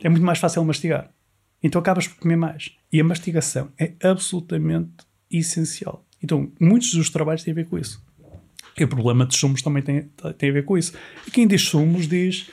É 0.00 0.08
muito 0.08 0.24
mais 0.24 0.38
fácil 0.38 0.64
mastigar. 0.64 1.10
Então 1.60 1.80
acabas 1.80 2.06
por 2.06 2.20
comer 2.20 2.36
mais. 2.36 2.70
E 2.92 3.00
a 3.00 3.04
mastigação 3.04 3.72
é 3.76 3.94
absolutamente 4.00 5.04
essencial. 5.28 6.06
Então, 6.22 6.52
muitos 6.60 6.94
dos 6.94 7.10
trabalhos 7.10 7.42
têm 7.42 7.50
a 7.50 7.56
ver 7.56 7.66
com 7.66 7.76
isso. 7.76 8.00
E 8.78 8.84
o 8.84 8.88
problema 8.88 9.26
dos 9.26 9.36
sumos 9.36 9.62
também 9.62 9.82
tem, 9.82 10.08
tem 10.38 10.50
a 10.50 10.52
ver 10.52 10.64
com 10.64 10.78
isso. 10.78 10.92
E 11.26 11.30
quem 11.32 11.44
diz 11.44 11.62
sumos 11.62 12.06
diz, 12.06 12.48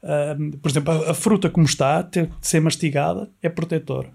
ah, 0.00 0.36
por 0.62 0.70
exemplo, 0.70 0.92
a, 0.92 1.10
a 1.10 1.14
fruta 1.14 1.50
como 1.50 1.66
está, 1.66 2.00
ter 2.04 2.26
de 2.26 2.46
ser 2.46 2.60
mastigada, 2.60 3.28
é 3.42 3.48
protetora. 3.48 4.12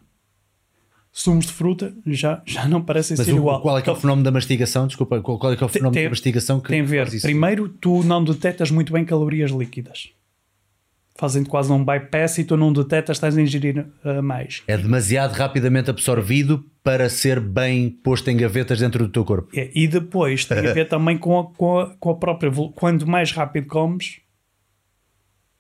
Sumos 1.18 1.46
de 1.46 1.54
fruta 1.54 1.94
já, 2.06 2.42
já 2.46 2.68
não 2.68 2.82
parecem 2.82 3.16
Mas 3.16 3.26
ser 3.26 3.32
o- 3.32 3.38
igual. 3.38 3.62
qual 3.62 3.78
é 3.78 3.82
que 3.82 3.88
é 3.88 3.92
o 3.92 3.94
Então, 3.94 4.02
fenómeno 4.02 4.26
da 4.26 4.32
mastigação? 4.32 4.86
Desculpa, 4.86 5.22
qual, 5.22 5.40
qual 5.40 5.54
é 5.54 5.56
que 5.56 5.64
é 5.64 5.66
o 5.66 5.70
fenómeno 5.70 5.94
tem- 5.94 6.04
da 6.04 6.10
mastigação 6.10 6.60
que 6.60 6.68
tem 6.68 6.82
a 6.82 6.84
ver. 6.84 7.10
Primeiro, 7.22 7.70
tu 7.70 8.04
não 8.04 8.22
detectas 8.22 8.70
muito 8.70 8.92
bem 8.92 9.06
calorias 9.06 9.50
líquidas. 9.50 10.10
Fazem-te 11.18 11.50
quase 11.50 11.72
um 11.72 11.82
bypass 11.86 12.38
e 12.40 12.44
tu 12.44 12.58
não 12.58 12.74
detectas, 12.74 13.16
estás 13.16 13.38
a 13.38 13.42
ingerir 13.42 13.86
ah, 14.04 14.22
mais. 14.22 14.62
É 14.68 14.76
demasiado 14.78 15.32
rapidamente 15.32 15.90
absorvido 15.90 16.66
para 16.84 17.08
ser 17.08 17.40
bem 17.40 17.90
posto 17.90 18.30
em 18.30 18.36
gavetas 18.36 18.80
dentro 18.80 19.06
do 19.08 19.10
teu 19.10 19.24
corpo. 19.24 19.48
É, 19.58 19.72
e 19.74 19.88
depois 19.88 20.44
tem 20.44 20.58
a 20.68 20.74
ver 20.74 20.84
também 20.90 21.18
com 21.18 21.40
a, 21.40 21.46
com, 21.54 21.80
a, 21.80 21.96
com 21.96 22.10
a 22.10 22.16
própria. 22.16 22.52
Quanto 22.76 23.08
mais 23.08 23.32
rápido 23.32 23.68
comes, 23.68 24.20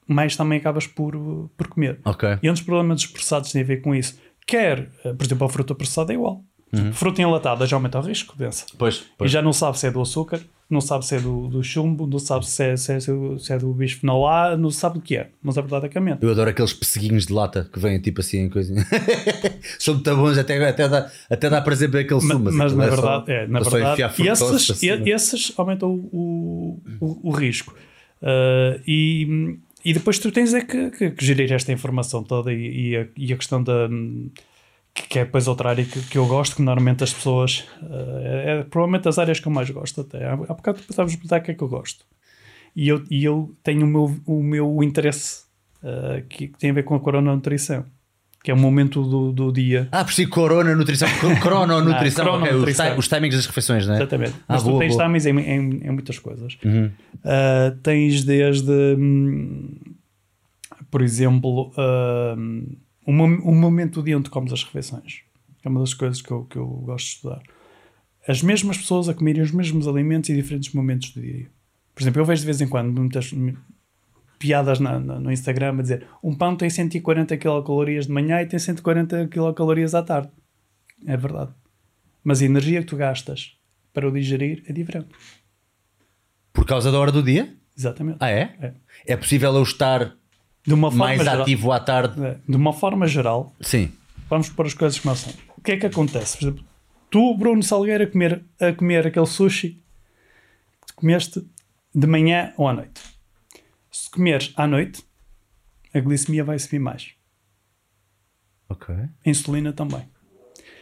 mais 0.06 0.36
também 0.36 0.60
acabas 0.60 0.86
por, 0.86 1.16
uh, 1.16 1.50
por 1.56 1.68
comer. 1.68 2.00
Ok. 2.04 2.28
E 2.44 2.50
um 2.50 2.54
dos 2.54 2.62
problemas 2.62 2.98
dos 2.98 3.08
processados 3.08 3.54
tem 3.54 3.62
a 3.62 3.66
ver 3.66 3.78
com 3.78 3.96
isso. 3.96 4.20
Quer, 4.46 4.90
eh, 5.04 5.14
por 5.14 5.26
exemplo, 5.26 5.46
a 5.46 5.50
fruta 5.50 5.74
processada 5.76 6.12
é 6.14 6.16
igual. 6.16 6.44
Uhum. 6.74 6.92
Fruta 6.94 7.22
enlatada 7.22 7.66
já 7.66 7.76
aumenta 7.78 8.00
o 8.00 8.02
risco, 8.02 8.36
pensa. 8.38 8.66
Pois, 8.78 9.06
E 9.22 9.28
já 9.28 9.42
não 9.42 9.54
sabe 9.54 9.80
se 9.80 9.88
é 9.88 9.92
do 9.92 10.02
açúcar, 10.02 10.42
não 10.70 10.82
sabe 10.82 11.06
se 11.06 11.16
é 11.16 11.20
do, 11.22 11.48
do 11.48 11.64
chumbo, 11.64 12.06
não 12.06 12.20
sabe 12.20 12.46
se 12.46 12.64
é, 12.64 12.76
se, 12.76 12.92
é, 12.92 13.00
se, 13.00 13.10
é, 13.12 13.14
do- 13.14 13.40
se 13.40 13.54
é 13.54 13.58
do 13.58 13.72
bisfenol 13.74 14.28
A, 14.28 14.58
não 14.58 14.70
sabe 14.72 14.98
o 14.98 15.02
que 15.02 15.16
é. 15.16 15.30
Mas 15.42 15.58
a 15.58 15.62
verdade 15.62 15.86
é 15.86 15.90
que 15.90 15.98
aumenta. 15.98 16.26
Eu 16.26 16.32
adoro 16.32 16.50
aqueles 16.50 16.74
pesseguinhos 16.74 17.28
de 17.28 17.34
lata 17.34 17.70
que 17.72 17.80
vêm 17.80 18.00
tipo 18.00 18.20
assim 18.20 18.40
em 18.40 18.50
coisinha. 18.50 18.86
São 19.80 19.94
muito 19.94 20.16
bons, 20.18 20.38
até, 20.38 20.68
até, 20.68 20.90
dá, 20.90 21.10
até 21.30 21.50
dá 21.50 21.62
prazer 21.62 21.90
ver 21.90 22.00
aquele 22.00 22.20
sumo. 22.22 22.52
mas 22.52 22.74
aquilo 22.74 22.78
na 22.78 22.86
é 22.86 22.90
só- 22.90 22.96
verdade, 22.96 23.32
é, 23.32 23.48
na 23.48 23.60
é 23.60 23.64
só 23.64 23.70
verdade 23.70 24.02
esses, 24.28 24.84
esses 24.84 25.54
aumentam 25.58 25.90
o, 26.12 26.82
o, 27.00 27.30
o 27.30 27.32
risco. 27.32 27.74
Ah, 28.22 28.80
e, 28.88 29.58
e 29.86 29.94
depois 29.94 30.20
tu 30.20 30.32
tens 30.32 30.54
é 30.54 30.62
que, 30.62 30.90
que- 30.92 31.12
que 31.12 31.26
gerir 31.26 31.52
esta 31.54 31.72
informação 31.72 32.24
toda 32.24 32.52
e, 32.52 32.90
e 32.92 32.98
a, 32.98 33.08
e 33.16 33.32
a 33.34 33.38
questão 33.38 33.62
da. 33.64 33.88
Que, 34.94 35.20
é 35.20 35.26
depois 35.26 35.48
outra 35.48 35.70
área 35.70 35.84
que, 35.86 36.02
que 36.04 36.18
eu 36.18 36.26
gosto, 36.26 36.56
que 36.56 36.62
normalmente 36.62 37.04
as 37.04 37.14
pessoas. 37.14 37.66
ah, 37.84 38.22
é, 38.24 38.60
é 38.60 38.64
provavelmente 38.64 39.04
das 39.04 39.20
áreas 39.20 39.40
que 39.40 39.48
eu 39.48 39.52
mais 39.52 39.70
gosto 39.70 40.02
até. 40.02 40.26
Há, 40.26 40.34
há 40.34 40.54
bocado 40.54 40.80
estávamos 40.80 41.14
a 41.14 41.18
perguntar 41.18 41.40
o 41.40 41.44
que 41.44 41.52
é 41.52 41.54
que 41.54 41.62
eu 41.64 41.68
gosto. 41.68 42.06
E 42.76 42.88
eu, 42.90 43.04
e 43.10 43.24
eu 43.24 43.56
tenho 43.64 43.86
o 43.86 43.88
meu, 43.90 44.16
o 44.26 44.44
meu 44.44 44.84
interesse 44.84 45.44
ah, 45.84 46.22
que, 46.30 46.48
que 46.48 46.58
tem 46.58 46.70
a 46.70 46.74
ver 46.74 46.84
com 46.84 46.96
a 46.96 47.00
coronanutrição, 47.00 47.86
que 48.46 48.52
é 48.52 48.54
o 48.54 48.58
momento 48.58 49.02
do, 49.02 49.32
do 49.32 49.52
dia. 49.52 49.88
Ah, 49.92 50.06
por 50.06 50.14
si, 50.14 50.28
corona, 50.28 50.76
nutrição. 50.76 51.08
Corona, 51.42 51.82
nutrição. 51.82 52.26
Ah, 52.28 52.30
ok, 52.34 52.42
os, 52.44 52.48
crononutrição. 52.48 52.92
ti- 52.94 53.00
os 53.00 53.08
timings 53.08 53.36
das 53.36 53.46
refeições, 53.48 53.88
não 53.88 53.96
é? 53.96 53.98
Exatamente. 53.98 54.34
Ah, 54.42 54.54
Mas 54.54 54.62
tu 54.62 54.70
boa, 54.70 54.80
tens 54.82 54.94
boa. 54.94 55.04
timings 55.04 55.26
em, 55.26 55.40
em, 55.40 55.88
em 55.88 55.92
muitas 55.92 56.20
coisas. 56.20 56.54
Uh, 56.64 57.76
tens 57.82 58.24
desde, 58.24 58.72
hum, 58.72 59.74
por 60.92 61.02
exemplo, 61.02 61.72
o, 63.06 63.12
mom- 63.12 63.40
o 63.44 63.56
momento 63.56 64.00
do 64.02 64.06
dia 64.06 64.16
onde 64.16 64.30
comes 64.30 64.54
as 64.54 64.64
refeições. 64.64 65.22
É 65.64 65.68
uma 65.70 65.80
das 65.80 65.96
coisas 65.96 66.22
que 66.22 66.30
eu, 66.30 66.44
que 66.44 66.58
eu 66.58 66.68
gosto 66.68 67.06
de 67.08 67.12
estudar. 67.16 67.42
As 68.28 68.44
mesmas 68.44 68.78
pessoas 68.78 69.10
a 69.10 69.14
comerem 69.16 69.42
os 69.42 69.50
mesmos 69.52 69.88
alimentos 69.88 70.30
em 70.30 70.36
diferentes 70.36 70.72
momentos 70.72 71.10
do 71.10 71.20
dia. 71.22 71.48
Por 71.96 72.04
exemplo, 72.04 72.22
eu 72.22 72.26
vejo 72.26 72.42
de 72.42 72.46
vez 72.46 72.62
em 72.62 72.68
quando 72.68 72.94
muitas 72.94 73.34
piadas 74.40 74.80
na- 74.80 75.00
na- 75.00 75.20
no 75.20 75.32
Instagram 75.32 75.78
a 75.80 75.82
dizer 75.82 76.08
um 76.24 76.34
pão 76.36 76.56
tem 76.56 76.70
140 76.70 77.36
quilocalorias 77.38 78.06
de 78.08 78.12
manhã 78.12 78.42
e 78.42 78.46
tem 78.46 78.60
140 78.60 79.28
quilocalorias 79.28 79.94
à 79.96 80.02
tarde. 80.04 80.30
É 81.08 81.16
verdade. 81.18 81.52
Mas 82.24 82.42
a 82.42 82.46
energia 82.46 82.80
que 82.82 82.88
tu 82.88 82.96
gastas 82.98 83.58
para 83.94 84.08
o 84.08 84.12
digerir 84.12 84.64
é 84.68 84.74
diferente. 84.74 85.10
Por 86.54 86.66
causa 86.66 86.92
da 86.92 87.00
hora 87.00 87.12
do 87.12 87.22
dia? 87.22 87.54
Exatamente. 87.78 88.18
Ah, 88.20 88.30
é? 88.30 88.56
É. 88.62 88.74
É 89.08 89.18
possível 89.18 89.54
eu 89.54 89.64
estar 89.64 90.16
De 90.66 90.74
uma 90.74 90.90
forma 90.90 91.06
mais 91.06 91.20
geral, 91.22 91.42
ativo 91.42 91.72
à 91.72 91.80
tarde? 91.80 92.24
É, 92.26 92.38
de 92.48 92.56
uma 92.56 92.74
forma 92.74 93.06
geral, 93.08 93.54
Sim. 93.62 93.92
vamos 94.30 94.50
pôr 94.50 94.66
as 94.66 94.74
coisas 94.74 95.00
como 95.00 95.16
são. 95.16 95.34
O 95.58 95.62
que 95.62 95.74
é 95.74 95.78
que 95.78 95.86
acontece? 95.86 96.38
Por 96.38 96.44
exemplo, 96.46 96.66
tu, 97.10 97.36
Bruno 97.38 97.62
Salgueiro, 97.62 98.04
a 98.06 98.08
comer, 98.08 98.44
a 98.60 98.72
comer 98.74 99.06
aquele 99.08 99.26
sushi 99.26 99.82
que 100.88 100.94
comeste 100.96 101.46
de 101.94 102.08
manhã 102.08 102.54
ou 102.58 102.68
à 102.68 102.74
noite. 102.74 103.02
Se 103.98 104.10
comeres 104.10 104.52
à 104.58 104.68
noite, 104.68 105.02
a 105.94 106.00
glicemia 106.02 106.44
vai 106.44 106.60
subir 106.60 106.80
mais. 106.80 107.12
Ok. 108.68 108.94
A 108.94 109.10
insulina 109.30 109.72
também. 109.72 110.02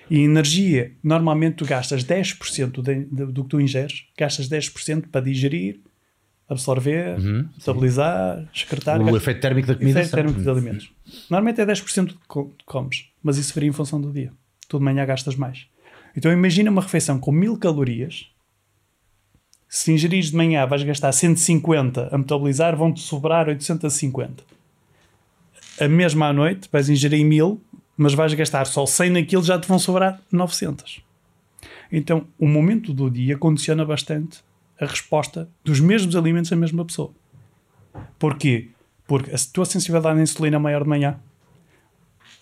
E 0.09 0.19
energia, 0.21 0.91
normalmente 1.03 1.57
tu 1.57 1.65
gastas 1.65 2.03
10% 2.03 2.81
de, 2.81 3.05
de- 3.05 3.31
do 3.31 3.43
que 3.43 3.49
tu 3.51 3.61
ingeres, 3.61 4.05
gastas 4.17 4.49
10% 4.49 5.09
para 5.11 5.21
digerir, 5.21 5.79
absorver, 6.49 7.17
estabilizar, 7.55 8.49
excretar. 8.51 8.99
O 8.99 9.15
efeito 9.15 9.41
térmico 9.41 9.67
da 9.67 9.75
comida. 9.75 9.99
Efeito 9.99 10.09
sabe? 10.09 10.23
térmico 10.23 10.41
de 10.43 10.49
alimentos. 10.49 10.91
Normalmente 11.29 11.61
é 11.61 11.65
10% 11.67 12.07
que 12.07 12.27
co- 12.27 12.49
que 12.49 12.65
comes, 12.65 13.09
mas 13.21 13.37
isso 13.37 13.53
varia 13.53 13.69
em 13.69 13.73
função 13.73 14.01
do 14.01 14.11
dia. 14.11 14.33
Tu 14.67 14.79
de 14.79 14.83
manhã 14.83 15.05
gastas 15.05 15.35
mais. 15.35 15.67
Então 16.17 16.31
imagina 16.33 16.71
uma 16.71 16.81
refeição 16.81 17.19
com 17.19 17.31
1000 17.31 17.57
calorias. 17.59 18.27
Se 19.73 19.91
ingerires 19.91 20.29
de 20.29 20.37
manhã 20.37 20.67
vais 20.67 20.83
gastar 20.83 21.11
150 21.11 22.09
a 22.11 22.17
metabolizar, 22.19 22.77
vão-te 22.77 22.99
sobrar 22.99 23.47
850. 23.47 24.43
a 25.81 25.87
mesma 25.87 26.27
à 26.27 26.31
noite, 26.31 26.69
vais 26.71 26.89
ingerir 26.89 27.25
1000, 27.25 27.59
mas 27.97 28.13
vais 28.13 28.31
gastar 28.35 28.67
só 28.67 28.85
100 28.85 29.09
naquilo, 29.09 29.41
já 29.41 29.57
te 29.59 29.67
vão 29.67 29.79
sobrar 29.79 30.21
900. 30.31 31.01
Então, 31.91 32.27
o 32.37 32.47
momento 32.47 32.93
do 32.93 33.09
dia 33.09 33.35
condiciona 33.35 33.83
bastante 33.83 34.43
a 34.79 34.85
resposta 34.85 35.49
dos 35.65 35.79
mesmos 35.79 36.15
alimentos 36.15 36.53
à 36.53 36.55
mesma 36.55 36.85
pessoa. 36.85 37.11
Porquê? 38.19 38.69
Porque 39.07 39.31
a 39.31 39.37
tua 39.51 39.65
sensibilidade 39.65 40.19
à 40.19 40.21
insulina 40.21 40.57
é 40.57 40.59
maior 40.59 40.83
de 40.83 40.89
manhã, 40.89 41.19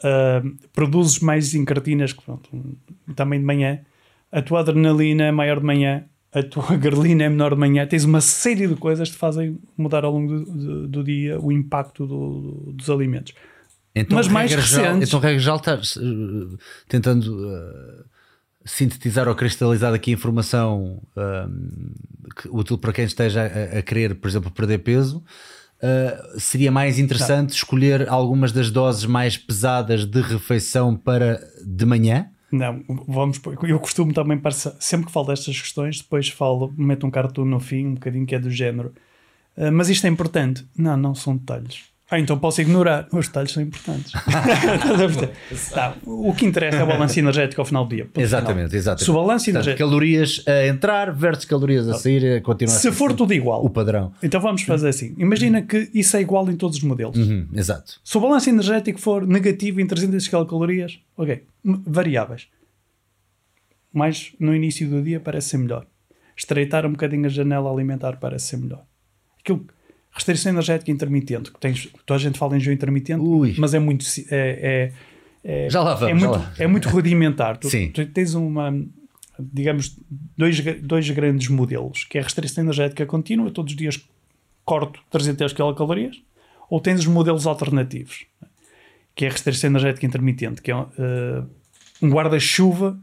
uh, 0.04 0.54
produzes 0.74 1.22
mais 1.22 1.56
incretinas 1.56 2.12
pronto, 2.12 2.50
também 3.16 3.40
de 3.40 3.46
manhã, 3.46 3.80
a 4.30 4.42
tua 4.42 4.60
adrenalina 4.60 5.24
é 5.24 5.32
maior 5.32 5.62
de 5.62 5.66
manhã, 5.66 6.04
a 6.34 6.42
tua 6.44 6.76
grelina 6.78 7.24
é 7.24 7.30
menor 7.30 7.54
de 7.54 7.60
manhã, 7.60 7.86
tens 7.86 8.04
uma 8.06 8.22
série 8.22 8.68
de 8.68 8.76
coisas 8.76 9.10
que 9.10 9.16
te 9.16 9.20
fazem 9.20 9.58
mudar 9.78 10.04
ao 10.06 10.12
longo 10.14 10.40
do, 10.40 10.46
do, 10.46 10.88
do 10.88 11.04
dia 11.04 11.40
o 11.40 11.52
impacto 11.52 12.06
do, 12.08 12.72
dos 12.74 12.90
alimentos. 12.90 13.34
Então, 13.94 14.18
Mas 14.18 14.28
mais 14.30 14.54
recentes- 14.54 15.10
então, 15.10 15.20
regra 15.20 15.40
geral, 15.40 15.58
estás 15.58 15.96
uh, 15.98 16.58
tentando 16.88 17.26
uh, 17.46 18.06
sintetizar 18.64 19.28
ou 19.28 19.36
cristalizar 19.36 19.94
aqui 19.94 20.12
informação 20.12 21.02
um, 21.18 21.92
que- 22.42 22.48
útil 22.50 22.78
para 22.78 22.94
quem 22.94 23.04
esteja 23.04 23.42
a, 23.42 23.80
a 23.80 23.82
querer, 23.82 24.16
por 24.16 24.30
exemplo, 24.30 24.50
perder 24.50 24.78
peso. 24.80 25.18
uh, 25.84 26.40
seria 26.40 26.72
mais 26.72 27.00
interessante 27.00 27.50
escolher 27.50 28.08
algumas 28.08 28.54
das 28.54 28.72
doses 28.72 29.06
mais 29.06 29.36
pesadas 29.36 30.06
de 30.06 30.22
refeição 30.22 30.96
para 30.96 31.42
de 31.66 31.86
manhã. 31.86 32.28
Não, 32.52 32.84
vamos. 33.08 33.40
Eu 33.64 33.80
costumo 33.80 34.14
também, 34.14 34.38
passar- 34.38 34.76
sempre 34.80 35.08
que 35.08 35.12
falo 35.14 35.28
destas 35.28 35.60
questões, 35.60 36.02
depois 36.02 36.28
falo, 36.30 36.74
meto 36.78 37.08
um 37.08 37.12
cartoon 37.12 37.46
no 37.46 37.60
fim, 37.60 37.88
um 37.88 37.94
bocadinho 37.94 38.26
que 38.26 38.36
é 38.36 38.40
do 38.40 38.50
género. 38.52 38.94
"Ah, 39.58 39.72
mas 39.72 39.90
isto 39.90 40.06
é 40.08 40.10
importante. 40.10 40.66
Não, 40.78 40.98
não 40.98 41.16
são 41.16 41.38
detalhes. 41.38 41.91
Ah, 42.12 42.20
então 42.20 42.38
posso 42.38 42.60
ignorar. 42.60 43.08
Os 43.10 43.28
detalhes 43.28 43.52
são 43.54 43.64
importantes. 43.64 44.12
Tá, 45.74 45.96
o 46.06 46.34
que 46.34 46.46
interessa 46.46 46.78
é 46.78 46.84
o 46.84 46.88
balanço 46.88 47.18
energético 47.18 47.62
ao 47.62 47.66
final 47.66 47.86
do 47.86 47.96
dia. 47.96 48.08
Exatamente, 48.18 48.68
final. 48.70 48.80
exatamente. 48.80 49.04
Se 49.06 49.12
o 49.12 49.14
balanço 49.14 49.50
energético. 49.50 49.78
calorias 49.88 50.44
a 50.48 50.68
entrar 50.68 51.12
versus 51.14 51.46
calorias 51.46 51.88
a 51.88 51.94
sair, 51.94 52.24
eh, 52.26 52.40
continua 52.42 52.74
Se 52.74 52.92
for 52.92 53.14
tudo 53.14 53.34
igual, 53.34 53.64
o 53.64 53.70
padrão. 53.70 54.12
então 54.22 54.42
vamos 54.42 54.64
fazer 54.64 54.90
assim. 54.90 55.16
Imagina 55.18 55.62
que 55.62 55.90
isso 55.94 56.18
é 56.18 56.22
igual 56.22 56.50
em 56.50 56.56
todos 56.56 56.78
os 56.78 56.84
modelos. 56.84 57.18
Uhum, 57.18 57.48
exato. 57.54 58.00
Se 58.04 58.18
o 58.18 58.22
balanço 58.22 58.50
energético 58.50 59.00
for 59.00 59.26
negativo 59.26 59.80
em 59.80 59.88
300 59.88 60.28
calorias, 60.28 61.00
ok, 61.16 61.44
variáveis. 61.64 62.48
Mas 63.94 64.34
no 64.40 64.54
início 64.56 64.90
do 64.90 65.02
dia 65.02 65.20
parece 65.20 65.50
ser 65.50 65.58
melhor. 65.58 65.86
Estreitar 66.36 66.86
um 66.86 66.92
bocadinho 66.92 67.26
a 67.26 67.30
janela 67.30 67.72
alimentar 67.72 68.18
parece 68.18 68.48
ser 68.48 68.58
melhor. 68.58 68.84
Aquilo, 69.40 69.66
restrição 70.12 70.52
energética 70.52 70.92
intermitente, 70.92 71.52
que 71.52 71.60
tens, 71.60 71.88
toda 72.06 72.18
a 72.18 72.22
gente 72.22 72.38
fala 72.38 72.58
em 72.58 72.60
jejum 72.60 72.74
intermitente, 72.74 73.22
Ui. 73.22 73.56
mas 73.58 73.74
é 73.74 73.80
muito. 73.80 74.06
É, 74.30 74.92
é, 75.44 75.66
é, 75.66 75.70
Já 75.70 75.82
lá 75.82 75.94
é 75.94 75.96
vamos, 75.96 76.22
já 76.22 76.28
muito, 76.28 76.40
lá. 76.40 76.54
é 76.60 76.68
muito 76.68 76.90
rudimentar. 76.90 77.58
Tu, 77.58 77.70
Sim. 77.70 77.90
tu 77.90 78.06
tens 78.08 78.34
uma, 78.34 78.74
digamos, 79.40 79.98
dois, 80.38 80.60
dois 80.82 81.10
grandes 81.10 81.48
modelos, 81.48 82.04
que 82.04 82.18
é 82.18 82.22
a 82.22 82.24
restrição 82.24 82.64
energética 82.64 83.06
contínua, 83.06 83.50
todos 83.52 83.72
os 83.72 83.78
dias 83.78 84.00
corto 84.64 85.00
300 85.10 85.54
quilocalorias, 85.54 86.22
ou 86.70 86.80
tens 86.80 87.00
os 87.00 87.08
modelos 87.08 87.48
alternativos, 87.48 88.26
que 89.16 89.26
é 89.26 89.28
a 89.28 89.32
restrição 89.32 89.70
energética 89.70 90.06
intermitente, 90.06 90.62
que 90.62 90.72
é 90.72 90.76
eh, 90.76 91.44
um 92.02 92.10
guarda-chuva 92.10 92.98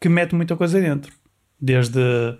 que 0.00 0.08
mete 0.08 0.34
muita 0.34 0.56
coisa 0.56 0.80
dentro. 0.80 1.12
Desde 1.60 2.36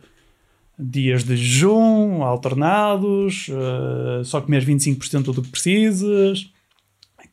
dias 0.79 1.25
de 1.25 1.37
jejum, 1.37 2.22
alternados, 2.22 3.49
eh, 3.49 4.25
só 4.25 4.41
comer 4.41 4.64
25% 4.64 5.33
do 5.33 5.43
que 5.43 5.51
precisas, 5.51 6.53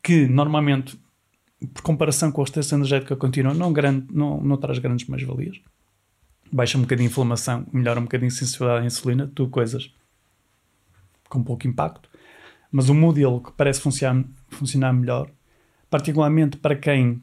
que 0.04 0.28
normalmente, 0.28 1.00
por 1.74 1.82
comparação 1.82 2.32
com 2.32 2.42
a 2.42 2.44
restrição 2.44 2.80
energética 2.80 3.16
contínua, 3.16 3.54
não, 3.54 3.74
grande, 3.74 4.08
não, 4.12 4.42
não 4.42 4.58
traz 4.58 4.80
grandes 4.80 5.08
mais-valias. 5.08 5.60
Baixa 6.52 6.78
um 6.78 6.82
bocadinho 6.82 7.10
a 7.10 7.12
inflamação, 7.12 7.66
melhora 7.72 8.00
um 8.00 8.04
bocadinho 8.04 8.32
a 8.32 8.36
sensibilidade 8.36 8.84
à 8.84 8.86
insulina, 8.86 9.32
tudo 9.34 9.50
coisas 9.50 9.92
com 11.30 11.42
pouco 11.44 11.68
impacto. 11.68 12.10
Mas 12.72 12.90
o 12.90 12.94
modelo 12.94 13.42
que 13.42 13.52
parece 13.54 13.82
funcionar, 13.82 14.26
funcionar 14.50 14.94
melhor, 14.94 15.30
particularmente 15.90 16.58
para 16.58 16.76
quem 16.76 17.22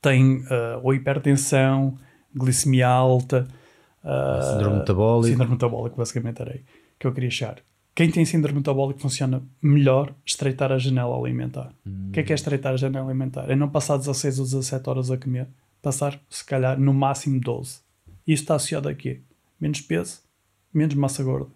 tem 0.00 0.44
ah, 0.50 0.80
ou 0.82 0.92
hipertensão, 0.92 1.96
glicemia 2.34 2.88
alta, 2.88 3.46
ah, 4.04 4.40
Síndrome 4.52 4.78
metabólico. 4.78 5.28
síndrome 5.28 5.52
metabólico, 5.52 5.96
basicamente 5.96 6.42
era 6.42 6.52
aí 6.52 6.64
que 6.98 7.06
eu 7.06 7.12
queria 7.12 7.30
chegar. 7.30 7.56
Quem 7.94 8.10
tem 8.10 8.24
síndrome 8.24 8.58
metabólico 8.58 9.00
funciona 9.00 9.42
melhor 9.60 10.14
estreitar 10.24 10.72
a 10.72 10.78
janela 10.78 11.16
alimentar. 11.16 11.74
O 11.84 12.12
que 12.12 12.20
é 12.20 12.22
que 12.22 12.32
é 12.32 12.34
estreitar 12.34 12.72
a 12.72 12.76
janela 12.76 13.06
alimentar? 13.06 13.50
É 13.50 13.56
não 13.56 13.68
passar 13.68 13.96
16 13.98 14.38
ou 14.38 14.44
17 14.46 14.88
horas 14.88 15.10
a 15.10 15.16
comer, 15.18 15.46
passar, 15.82 16.18
se 16.30 16.44
calhar, 16.44 16.78
no 16.80 16.94
máximo 16.94 17.38
12. 17.40 17.80
Isto 18.26 18.42
está 18.44 18.54
associado 18.54 18.88
a 18.88 18.94
quê? 18.94 19.20
Menos 19.60 19.80
peso, 19.82 20.20
menos 20.72 20.94
massa 20.94 21.22
gorda, 21.22 21.50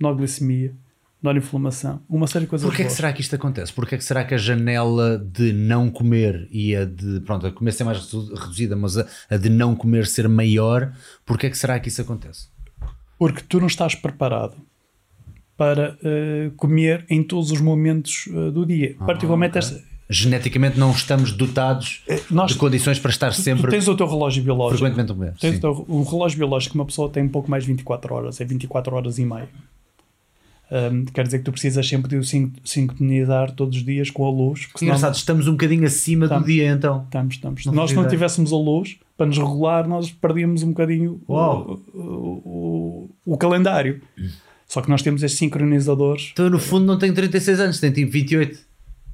menor 0.00 0.14
glicemia, 0.16 0.74
menor 1.22 1.36
inflamação, 1.36 2.00
uma 2.08 2.26
série 2.26 2.44
de 2.46 2.50
coisas 2.50 2.66
Porquê 2.66 2.82
é 2.82 2.84
que 2.86 2.92
será 2.92 3.12
que 3.12 3.20
isto 3.20 3.34
acontece? 3.36 3.72
Porquê 3.72 3.94
é 3.94 3.98
que 3.98 4.04
será 4.04 4.24
que 4.24 4.34
a 4.34 4.38
janela 4.38 5.18
de 5.18 5.52
não 5.52 5.88
comer 5.90 6.48
e 6.50 6.74
a 6.74 6.84
de, 6.84 7.20
pronto, 7.20 7.46
a 7.46 7.52
comer 7.52 7.72
ser 7.72 7.84
mais 7.84 8.04
redu- 8.04 8.34
reduzida, 8.34 8.74
mas 8.76 8.98
a, 8.98 9.06
a 9.30 9.36
de 9.36 9.48
não 9.48 9.74
comer 9.76 10.06
ser 10.06 10.28
maior, 10.28 10.92
porquê 11.24 11.46
é 11.46 11.50
que 11.50 11.56
será 11.58 11.78
que 11.78 11.88
isso 11.88 12.00
acontece? 12.02 12.48
Porque 13.18 13.42
tu 13.48 13.60
não 13.60 13.68
estás 13.68 13.94
preparado 13.94 14.56
para 15.56 15.96
eh, 16.02 16.50
comer 16.56 17.04
em 17.08 17.22
todos 17.22 17.52
os 17.52 17.60
momentos 17.60 18.24
eh, 18.28 18.50
do 18.50 18.66
dia. 18.66 18.96
Particularmente 18.98 19.58
esta, 19.58 19.80
Geneticamente 20.10 20.78
não 20.78 20.90
estamos 20.90 21.32
dotados 21.32 22.02
nós- 22.30 22.50
de 22.52 22.58
condições 22.58 22.98
para 22.98 23.10
estar 23.10 23.30
tu 23.30 23.40
sempre 23.40 23.70
tens 23.70 23.86
o 23.88 23.96
teu 23.96 24.06
relógio 24.06 24.42
biológico. 24.42 24.78
frequentemente 24.80 25.12
a 25.12 25.14
comer. 25.14 25.34
Tens 25.38 25.52
Sim. 25.52 25.58
o 25.58 25.84
teu- 25.84 26.04
relógio 26.04 26.38
biológico 26.38 26.72
que 26.72 26.78
uma 26.78 26.84
pessoa 26.84 27.08
tem 27.08 27.22
um 27.22 27.28
pouco 27.28 27.48
mais 27.50 27.62
de 27.64 27.68
24 27.68 28.12
horas, 28.14 28.40
é 28.40 28.44
24 28.44 28.94
horas 28.94 29.18
e 29.18 29.24
meia. 29.24 29.48
Hum, 30.74 31.04
quer 31.12 31.24
dizer 31.26 31.40
que 31.40 31.44
tu 31.44 31.52
precisas 31.52 31.86
sempre 31.86 32.08
de 32.08 32.16
o 32.16 32.24
sin- 32.24 32.50
sincronizar 32.64 33.50
todos 33.52 33.76
os 33.76 33.84
dias 33.84 34.08
com 34.10 34.24
a 34.26 34.30
luz. 34.30 34.64
porque 34.64 34.78
senão- 34.78 34.92
Engraçado, 34.94 35.14
estamos 35.14 35.46
um 35.46 35.52
bocadinho 35.52 35.84
acima 35.84 36.20
do 36.20 36.32
Estamos. 36.32 36.46
dia 36.46 36.68
então. 36.72 37.02
Estamos, 37.04 37.34
estamos. 37.34 37.62
Se 37.64 37.70
nós 37.70 37.92
não 37.92 38.08
tivéssemos 38.08 38.52
a 38.52 38.56
luz 38.56 38.96
para 39.16 39.26
nos 39.26 39.36
regular, 39.36 39.86
nós 39.86 40.10
perdíamos 40.10 40.62
um 40.62 40.68
bocadinho 40.68 41.20
o, 41.28 41.34
o, 41.34 41.80
o- 42.44 43.10
o 43.26 43.36
calendário. 43.36 44.00
Só 44.66 44.80
que 44.80 44.88
nós 44.88 45.02
temos 45.02 45.22
estes 45.22 45.38
sincronizadores. 45.38 46.30
Então, 46.32 46.48
no 46.48 46.58
fundo, 46.58 46.86
não 46.86 46.98
tenho 46.98 47.12
36 47.12 47.60
anos, 47.60 47.78
tenho 47.78 47.92
tipo 47.92 48.10
28. 48.10 48.58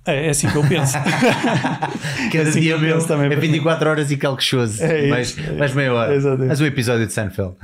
É, 0.09 0.27
é 0.27 0.31
assim 0.31 0.49
que 0.49 0.57
eu 0.57 0.67
penso. 0.67 0.95
Cada 2.33 2.49
assim 2.49 2.53
que 2.55 2.61
dia 2.61 2.73
eu 2.73 2.81
meu 2.81 2.95
penso 2.95 3.09
também. 3.09 3.31
é 3.31 3.37
24 3.37 3.91
horas 3.91 4.11
e 4.11 4.17
calcochoso. 4.17 4.83
É 4.83 5.07
mais, 5.09 5.29
isso, 5.31 5.41
é 5.41 5.53
mais 5.53 5.75
meia 5.75 5.93
hora. 5.93 6.15
Exatamente. 6.15 6.47
Mais 6.49 6.61
um 6.61 6.67
episódio 6.67 7.07
de 7.07 7.13
Seinfeld. 7.13 7.55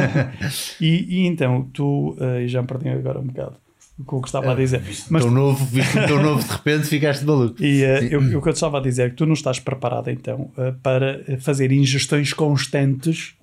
e, 0.80 1.22
e 1.22 1.26
então, 1.26 1.68
tu 1.72 2.16
eh, 2.20 2.46
já 2.46 2.62
me 2.62 2.68
perdi 2.68 2.88
agora 2.88 3.18
um 3.18 3.24
bocado 3.26 3.56
com 4.06 4.16
o 4.16 4.22
que 4.22 4.28
estava 4.28 4.52
a 4.52 4.54
dizer. 4.54 4.82
Mas 5.10 5.24
tão 5.24 5.30
novo, 5.32 5.66
tão 6.08 6.22
novo 6.22 6.42
de 6.44 6.50
repente, 6.52 6.86
ficaste 6.86 7.24
maluco. 7.24 7.62
E 7.62 7.82
eh, 7.82 8.08
eu- 8.10 8.20
o 8.38 8.42
que 8.42 8.48
eu 8.48 8.52
estava 8.52 8.78
a 8.78 8.80
dizer 8.80 9.02
é 9.06 9.10
que 9.10 9.16
tu 9.16 9.26
não 9.26 9.34
estás 9.34 9.58
preparado 9.58 10.08
então 10.10 10.50
eh, 10.56 10.72
para 10.82 11.20
fazer 11.40 11.70
ingestões 11.72 12.32
constantes 12.32 13.34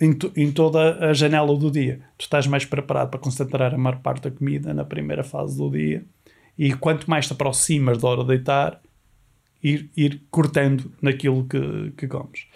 em, 0.00 0.12
to- 0.12 0.32
em 0.36 0.50
toda 0.50 0.96
a 1.10 1.12
janela 1.12 1.54
do 1.56 1.70
dia. 1.70 2.00
Tu 2.18 2.22
estás 2.22 2.46
mais 2.46 2.64
preparado 2.64 3.10
para 3.10 3.20
concentrar 3.20 3.74
a 3.74 3.78
maior 3.78 3.98
parte 4.00 4.22
da 4.24 4.30
comida 4.30 4.72
na 4.74 4.84
primeira 4.84 5.22
fase 5.22 5.56
do 5.56 5.70
dia 5.70 6.02
e 6.62 6.74
quanto 6.74 7.08
mais 7.08 7.26
te 7.26 7.32
aproximas 7.32 7.96
da 7.96 8.06
hora 8.08 8.20
de 8.22 8.28
deitar, 8.28 8.82
ir, 9.62 9.90
ir 9.96 10.20
cortando 10.30 10.92
naquilo 11.00 11.46
que, 11.48 11.90
que 11.96 12.06
comes. 12.06 12.46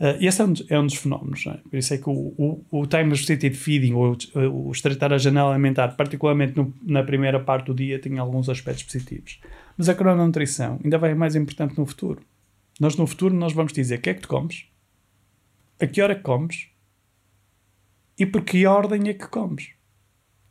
Eh, 0.00 0.18
esse 0.26 0.40
é 0.42 0.44
um, 0.44 0.52
é 0.68 0.80
um 0.80 0.86
dos 0.86 0.96
fenómenos. 0.96 1.46
é? 1.46 1.58
Por 1.70 1.76
isso 1.78 1.94
é 1.94 1.98
que 1.98 2.10
o, 2.10 2.34
o, 2.36 2.64
o 2.80 2.86
time 2.86 3.10
restricted 3.10 3.54
feeding, 3.56 3.92
ou 3.92 4.16
o, 4.34 4.68
o 4.68 4.72
estreitar 4.72 5.12
a 5.12 5.18
janela 5.18 5.52
alimentar, 5.52 5.88
particularmente 5.96 6.56
no- 6.56 6.74
na 6.82 7.04
primeira 7.04 7.38
parte 7.38 7.66
do 7.66 7.74
dia, 7.74 8.00
tem 8.00 8.18
alguns 8.18 8.48
aspectos 8.48 8.82
positivos. 8.82 9.40
Mas 9.76 9.88
a 9.88 9.94
crononutrição 9.94 10.80
ainda 10.82 10.98
vai 10.98 11.14
mais 11.14 11.36
importante 11.36 11.78
no 11.78 11.86
futuro. 11.86 12.20
Nós 12.80 12.96
no 12.96 13.06
futuro 13.06 13.32
nós 13.34 13.52
vamos 13.52 13.72
dizer 13.72 13.98
o 13.98 14.02
que 14.02 14.10
é 14.10 14.14
que 14.14 14.22
tu 14.22 14.28
comes, 14.28 14.64
a 15.80 15.86
que 15.86 16.02
hora 16.02 16.12
é 16.12 16.16
que 16.16 16.22
comes 16.22 16.66
e 18.18 18.26
por 18.26 18.42
que 18.42 18.66
ordem 18.66 19.08
é 19.08 19.14
que 19.14 19.28
comes. 19.28 19.70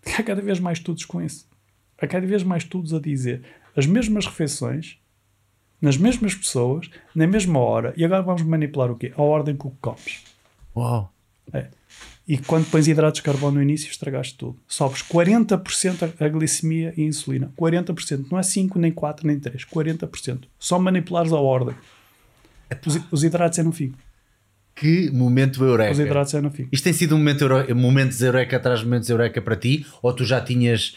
Há 0.17 0.23
cada 0.23 0.41
vez 0.41 0.57
mais 0.59 0.77
estudos 0.77 1.03
com 1.03 1.21
isso. 1.21 1.45
Há 1.99 2.07
cada 2.07 2.25
vez 2.25 2.43
mais 2.43 2.63
estudos 2.63 2.93
a 2.93 2.99
dizer 2.99 3.43
as 3.75 3.85
mesmas 3.85 4.25
refeições 4.25 4.99
nas 5.81 5.97
mesmas 5.97 6.33
pessoas, 6.33 6.89
na 7.13 7.27
mesma 7.27 7.59
hora, 7.59 7.93
e 7.95 8.03
agora 8.03 8.23
vamos 8.23 8.41
manipular 8.41 8.89
o 8.91 8.95
quê? 8.95 9.13
A 9.15 9.21
ordem 9.21 9.55
com 9.55 9.69
que 9.69 9.77
comes. 9.79 10.23
Uau. 10.75 11.13
É. 11.53 11.67
E 12.27 12.37
quando 12.37 12.69
pões 12.69 12.87
hidratos 12.87 13.19
de 13.19 13.23
carbono 13.23 13.55
no 13.55 13.61
início, 13.61 13.89
estragaste 13.89 14.35
tudo. 14.35 14.59
Sobes 14.67 15.01
40% 15.01 16.13
a 16.19 16.27
glicemia 16.27 16.93
e 16.97 17.03
a 17.03 17.05
insulina. 17.05 17.53
40%. 17.57 18.25
Não 18.29 18.37
é 18.37 18.43
5, 18.43 18.77
nem 18.77 18.91
4, 18.91 19.25
nem 19.25 19.39
3. 19.39 19.63
40%. 19.63 20.43
Só 20.59 20.77
manipulares 20.77 21.31
a 21.31 21.39
ordem. 21.39 21.75
Os 23.11 23.23
hidratos 23.23 23.59
é 23.59 23.63
no 23.63 23.71
fim. 23.71 23.93
Que 24.79 25.09
momento 25.11 25.63
eureka. 25.63 25.91
Os 25.91 25.99
hidratos. 25.99 26.33
Isto 26.71 26.83
tem 26.83 26.93
sido 26.93 27.15
um 27.15 27.17
momento 27.17 27.41
euro... 27.43 27.75
momentos 27.75 28.21
eureka 28.21 28.57
atrás 28.57 28.79
de 28.79 28.85
momentos 28.85 29.09
eureka 29.09 29.41
para 29.41 29.55
ti? 29.55 29.85
Ou 30.01 30.13
tu 30.13 30.23
já 30.23 30.39
tinhas. 30.39 30.95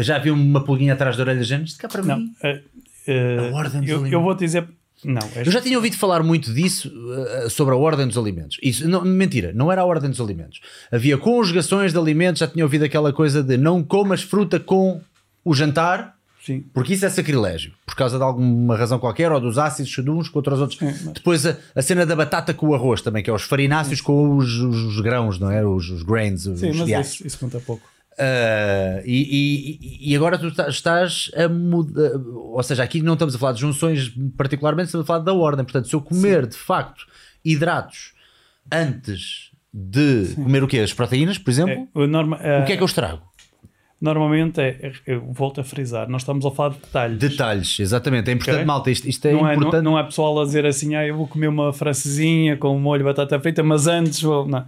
Já 0.00 0.16
havia 0.16 0.32
uma 0.34 0.64
pulguinha 0.64 0.92
atrás 0.94 1.16
da 1.16 1.22
orelha, 1.22 1.42
gente? 1.44 1.68
Isto 1.68 1.80
cá 1.80 1.88
para 1.88 2.02
Não. 2.02 2.18
mim. 2.18 2.32
eh, 2.42 2.60
Uh, 3.08 3.54
A 3.54 3.56
ordem 3.58 3.82
dos 3.82 3.88
eu, 3.90 3.96
eu 3.98 4.00
alimentos. 4.02 4.24
vou 4.24 4.34
te 4.34 4.40
dizer. 4.44 4.66
Não, 5.04 5.20
Eu 5.36 5.52
já 5.52 5.60
tinha 5.60 5.76
ouvido 5.78 5.94
falar 5.96 6.24
muito 6.24 6.52
disso 6.52 6.88
uh, 6.88 7.48
sobre 7.48 7.72
a 7.72 7.76
ordem 7.76 8.04
dos 8.04 8.18
alimentos. 8.18 8.58
Isso, 8.60 8.88
não, 8.88 9.04
mentira, 9.04 9.52
não 9.54 9.70
era 9.70 9.82
a 9.82 9.84
ordem 9.84 10.10
dos 10.10 10.20
alimentos. 10.20 10.60
Havia 10.90 11.16
conjugações 11.16 11.92
de 11.92 11.98
alimentos, 12.00 12.40
já 12.40 12.48
tinha 12.48 12.64
ouvido 12.64 12.84
aquela 12.84 13.12
coisa 13.12 13.44
de 13.44 13.56
não 13.56 13.80
comas 13.84 14.22
fruta 14.22 14.58
com 14.58 15.00
o 15.44 15.54
jantar, 15.54 16.15
Sim. 16.46 16.64
porque 16.72 16.94
isso 16.94 17.04
é 17.04 17.10
sacrilégio, 17.10 17.72
por 17.84 17.96
causa 17.96 18.16
de 18.16 18.22
alguma 18.22 18.76
razão 18.76 18.98
qualquer, 19.00 19.32
ou 19.32 19.40
dos 19.40 19.58
ácidos 19.58 19.90
de 19.92 20.08
uns 20.10 20.28
contra 20.28 20.54
os 20.54 20.60
outros. 20.60 20.80
É, 20.80 20.84
mas- 20.86 21.02
Depois 21.14 21.44
a, 21.44 21.56
a 21.74 21.82
cena 21.82 22.06
da 22.06 22.14
batata 22.14 22.54
com 22.54 22.68
o 22.68 22.74
arroz 22.74 23.02
também, 23.02 23.22
que 23.22 23.28
é 23.28 23.32
os 23.32 23.42
farináceos 23.42 24.00
com 24.00 24.36
os, 24.36 24.54
os- 24.58 24.82
os 24.96 25.00
grãos, 25.00 25.38
não 25.40 25.50
é? 25.50 25.66
Os, 25.66 25.90
os 25.90 26.02
grains, 26.02 26.46
os 26.46 26.60
Sim, 26.60 26.72
mas 26.74 26.88
isso, 26.88 27.26
isso 27.26 27.38
conta 27.38 27.58
pouco. 27.58 27.84
Uh, 28.18 29.02
e, 29.04 29.78
e- 30.08 30.10
e 30.12 30.16
agora 30.16 30.38
tu 30.38 30.50
tá- 30.54 30.68
estás 30.68 31.30
a 31.36 31.48
mudar, 31.48 32.12
ou 32.34 32.62
seja, 32.62 32.82
aqui 32.82 33.02
não 33.02 33.12
estamos 33.12 33.34
a 33.34 33.38
falar 33.38 33.52
de 33.52 33.60
junções 33.60 34.10
particularmente, 34.38 34.86
estamos 34.86 35.04
a 35.04 35.06
falar 35.06 35.18
da 35.18 35.34
ordem. 35.34 35.64
Portanto, 35.64 35.86
se 35.88 35.94
eu 35.94 36.00
comer 36.00 36.46
de 36.46 36.56
facto 36.56 37.04
hidratos 37.44 38.12
antes 38.72 39.50
de 39.72 40.32
comer 40.34 40.62
o 40.62 40.68
quê? 40.68 40.78
As 40.78 40.92
proteínas, 40.92 41.36
por 41.38 41.50
exemplo, 41.50 41.88
É, 41.94 41.98
o, 41.98 42.06
norma, 42.06 42.36
o 42.36 42.64
que 42.64 42.72
é 42.72 42.76
que 42.76 42.82
eu 42.82 42.86
estrago? 42.86 43.20
Normalmente 43.98 44.60
é, 44.60 44.68
é- 44.82 44.92
eu 45.06 45.32
volto 45.32 45.60
a 45.60 45.64
frisar, 45.64 46.08
nós 46.08 46.22
estamos 46.22 46.44
a 46.44 46.50
falar 46.50 46.70
de 46.74 46.80
detalhes. 46.80 47.18
Detalhes, 47.18 47.80
exatamente. 47.80 48.28
É 48.30 48.34
importante, 48.34 48.56
Ok. 48.56 48.64
malta. 48.66 48.90
Isto, 48.90 49.08
isto 49.08 49.26
é 49.26 49.32
não, 49.32 49.40
é, 49.48 49.54
não, 49.54 49.62
importante. 49.62 49.84
não 49.84 49.98
é 49.98 50.02
pessoal 50.04 50.38
a 50.40 50.44
dizer 50.44 50.66
assim, 50.66 50.94
ah, 50.94 51.06
eu 51.06 51.16
vou 51.16 51.26
comer 51.26 51.48
uma 51.48 51.72
francesinha 51.72 52.56
com 52.58 52.78
molho 52.78 52.98
de 53.00 53.04
batata 53.04 53.40
frita, 53.40 53.62
mas 53.62 53.86
antes 53.86 54.20
vou. 54.20 54.46
Não. 54.46 54.66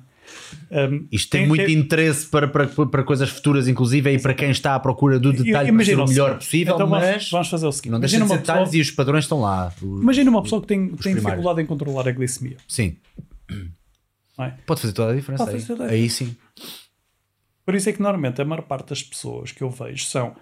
Um, 0.70 1.06
Isto 1.10 1.30
tem, 1.30 1.46
muito 1.46 1.70
interesse 1.70 2.26
para, 2.26 2.46
para, 2.48 2.66
para 2.66 3.02
coisas 3.02 3.28
futuras, 3.30 3.66
inclusive, 3.68 4.10
e 4.12 4.18
para 4.18 4.34
quem 4.34 4.50
está 4.50 4.74
à 4.74 4.80
procura 4.80 5.18
do 5.18 5.32
detalhe 5.32 5.72
para 5.72 5.84
ser 5.84 5.98
o 5.98 6.06
melhor 6.06 6.26
seguinte, 6.28 6.44
possível, 6.44 6.74
então 6.74 6.86
mas 6.86 7.30
vamos 7.30 7.48
fazer 7.48 7.66
o 7.66 7.72
seguinte: 7.72 7.92
não 7.92 7.98
imagina 7.98 8.24
de 8.26 8.30
uma, 8.32 8.38
pessoa, 8.38 8.56
detalhes 8.58 8.74
e 8.74 8.80
os 8.80 8.90
padrões 8.90 9.24
estão 9.24 9.40
lá. 9.40 9.72
O- 9.82 10.00
imagina 10.02 10.30
uma 10.30 10.42
pessoa 10.42 10.60
que 10.60 10.66
tem, 10.68 10.88
tem 10.96 11.14
dificuldade 11.14 11.62
em 11.62 11.66
controlar 11.66 12.06
a 12.08 12.12
glicemia. 12.12 12.56
Sim, 12.66 12.96
é? 14.38 14.52
pode 14.66 14.80
fazer 14.82 14.92
toda 14.92 15.12
a 15.12 15.16
diferença. 15.16 15.48
Aí, 15.50 15.62
toda 15.62 15.84
a 15.84 15.88
aí 15.88 16.10
sim. 16.10 16.36
Por 17.68 17.74
isso 17.74 17.90
é 17.90 17.92
que 17.92 18.00
normalmente 18.00 18.40
a 18.40 18.46
maior 18.46 18.62
parte 18.62 18.88
das 18.88 19.02
pessoas 19.02 19.52
que 19.52 19.60
eu 19.60 19.68
vejo 19.68 20.02
são 20.06 20.34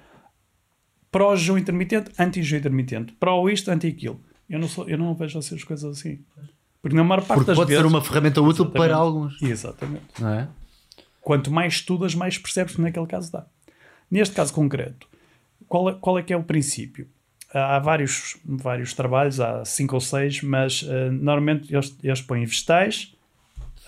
pró-jejum 1.11 1.59
intermitente, 1.59 2.13
anti-jejum 2.17 2.59
intermitente, 2.59 3.13
pró 3.15 3.49
isto, 3.49 3.69
anti-aquilo. 3.69 4.21
Eu 4.49 4.61
não, 4.61 4.69
sou, 4.69 4.89
eu 4.89 4.97
não 4.97 5.13
vejo 5.13 5.37
as 5.37 5.65
coisas 5.65 5.99
assim. 5.99 6.21
Porque 6.81 6.97
na 6.97 7.03
maior 7.03 7.23
parte 7.23 7.39
Porque 7.39 7.47
das 7.49 7.57
pode 7.57 7.71
vezes. 7.71 7.83
ser 7.83 7.89
uma 7.89 8.01
ferramenta 8.01 8.41
útil 8.41 8.71
para 8.71 8.95
alguns. 8.95 9.43
Exatamente. 9.43 10.05
Não 10.21 10.29
é? 10.29 10.49
Quanto 11.21 11.51
mais 11.51 11.75
estudas, 11.75 12.15
mais 12.15 12.39
percebes 12.39 12.77
que 12.77 12.81
naquele 12.81 13.09
caso 13.09 13.33
dá. 13.33 13.45
Neste 14.09 14.33
caso 14.33 14.55
concreto, 14.55 15.09
qual 15.67 15.91
é, 15.91 15.95
qual 15.95 16.17
é 16.21 16.23
que 16.23 16.33
é 16.33 16.37
o 16.37 16.45
princípio? 16.45 17.09
Há 17.53 17.81
vários, 17.81 18.37
vários 18.45 18.95
trabalhos, 18.95 19.41
há 19.41 19.65
cinco 19.65 19.97
ou 19.97 20.01
seis, 20.01 20.43
mas 20.43 20.85
eh, 20.89 21.11
normalmente 21.11 21.75
eles, 21.75 21.99
eles 22.05 22.23
põem 22.23 22.45
vegetais, 22.45 23.17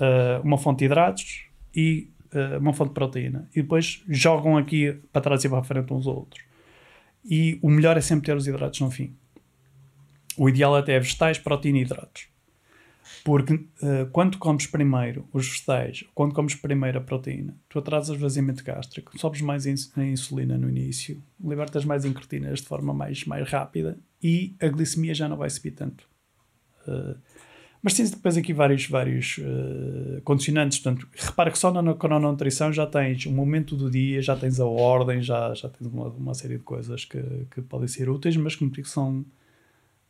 eh, 0.00 0.40
uma 0.42 0.58
fonte 0.58 0.80
de 0.80 0.86
hidratos 0.86 1.44
e 1.72 2.10
eh, 2.32 2.58
uma 2.58 2.72
fonte 2.72 2.88
de 2.88 2.94
proteína. 2.94 3.48
E 3.54 3.62
depois 3.62 4.02
jogam 4.08 4.56
aqui 4.56 4.92
para 5.12 5.22
trás 5.22 5.44
e 5.44 5.48
para 5.48 5.58
a 5.58 5.64
frente 5.64 5.92
uns 5.92 6.06
ou 6.06 6.16
outros. 6.16 6.44
E 7.24 7.58
o 7.62 7.70
melhor 7.70 7.96
é 7.96 8.00
sempre 8.00 8.26
ter 8.26 8.36
os 8.36 8.46
hidratos 8.46 8.80
no 8.80 8.90
fim. 8.90 9.14
O 10.36 10.48
ideal 10.48 10.74
até 10.76 10.94
é 10.94 11.00
vegetais, 11.00 11.38
proteína 11.38 11.78
e 11.78 11.82
hidratos. 11.82 12.28
Porque 13.24 13.66
eh, 13.82 14.06
quando 14.12 14.38
comes 14.38 14.66
primeiro 14.66 15.28
os 15.32 15.48
vegetais, 15.48 16.04
quando 16.14 16.34
comes 16.34 16.54
primeiro 16.54 16.98
a 16.98 17.00
proteína, 17.00 17.56
tu 17.68 17.78
atrasas 17.78 18.16
o 18.16 18.18
vazamento 18.18 18.62
gástrico, 18.62 19.18
sobes 19.18 19.40
mais 19.40 19.66
a 19.66 20.04
insulina 20.04 20.56
no 20.56 20.68
início, 20.68 21.22
libertas 21.42 21.84
mais 21.84 22.04
incretinas 22.04 22.60
de 22.60 22.66
forma 22.66 22.94
mais, 22.94 23.24
mais 23.24 23.48
rápida 23.48 23.98
e 24.22 24.54
a 24.60 24.68
glicemia 24.68 25.14
já 25.14 25.28
não 25.28 25.36
vai 25.36 25.50
subir 25.50 25.72
tanto. 25.72 26.08
Eh, 26.86 27.16
mas 27.82 27.94
tens 27.94 28.10
depois 28.10 28.36
aqui 28.36 28.52
vários, 28.52 28.86
vários 28.88 29.38
eh, 29.38 30.20
condicionantes. 30.24 30.78
Portanto, 30.78 31.08
repara 31.16 31.50
que 31.50 31.58
só 31.58 31.70
na 31.70 31.94
crononutrição 31.94 32.72
já 32.72 32.86
tens 32.86 33.24
o 33.26 33.30
momento 33.30 33.76
do 33.76 33.90
dia, 33.90 34.20
já 34.20 34.36
tens 34.36 34.58
a 34.58 34.66
ordem, 34.66 35.22
já, 35.22 35.54
já 35.54 35.68
tens 35.68 35.86
uma, 35.86 36.08
uma 36.08 36.34
série 36.34 36.58
de 36.58 36.64
coisas 36.64 37.04
que, 37.04 37.22
que 37.50 37.62
podem 37.62 37.86
ser 37.86 38.08
úteis, 38.08 38.36
mas 38.36 38.56
como 38.56 38.70
digo, 38.70 38.88
são, 38.88 39.24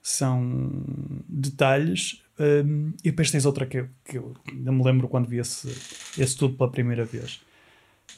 são 0.00 0.82
detalhes. 1.28 2.22
hum, 2.40 2.92
e 3.04 3.10
depois 3.10 3.30
tens 3.30 3.44
outra 3.44 3.66
que, 3.66 3.84
que 4.04 4.16
eu 4.16 4.34
ainda 4.50 4.72
me 4.72 4.82
lembro 4.82 5.08
quando 5.08 5.28
vi 5.28 5.38
esse, 5.38 5.68
esse 5.68 6.22
estudo 6.22 6.56
pela 6.56 6.70
primeira 6.70 7.04
vez, 7.04 7.40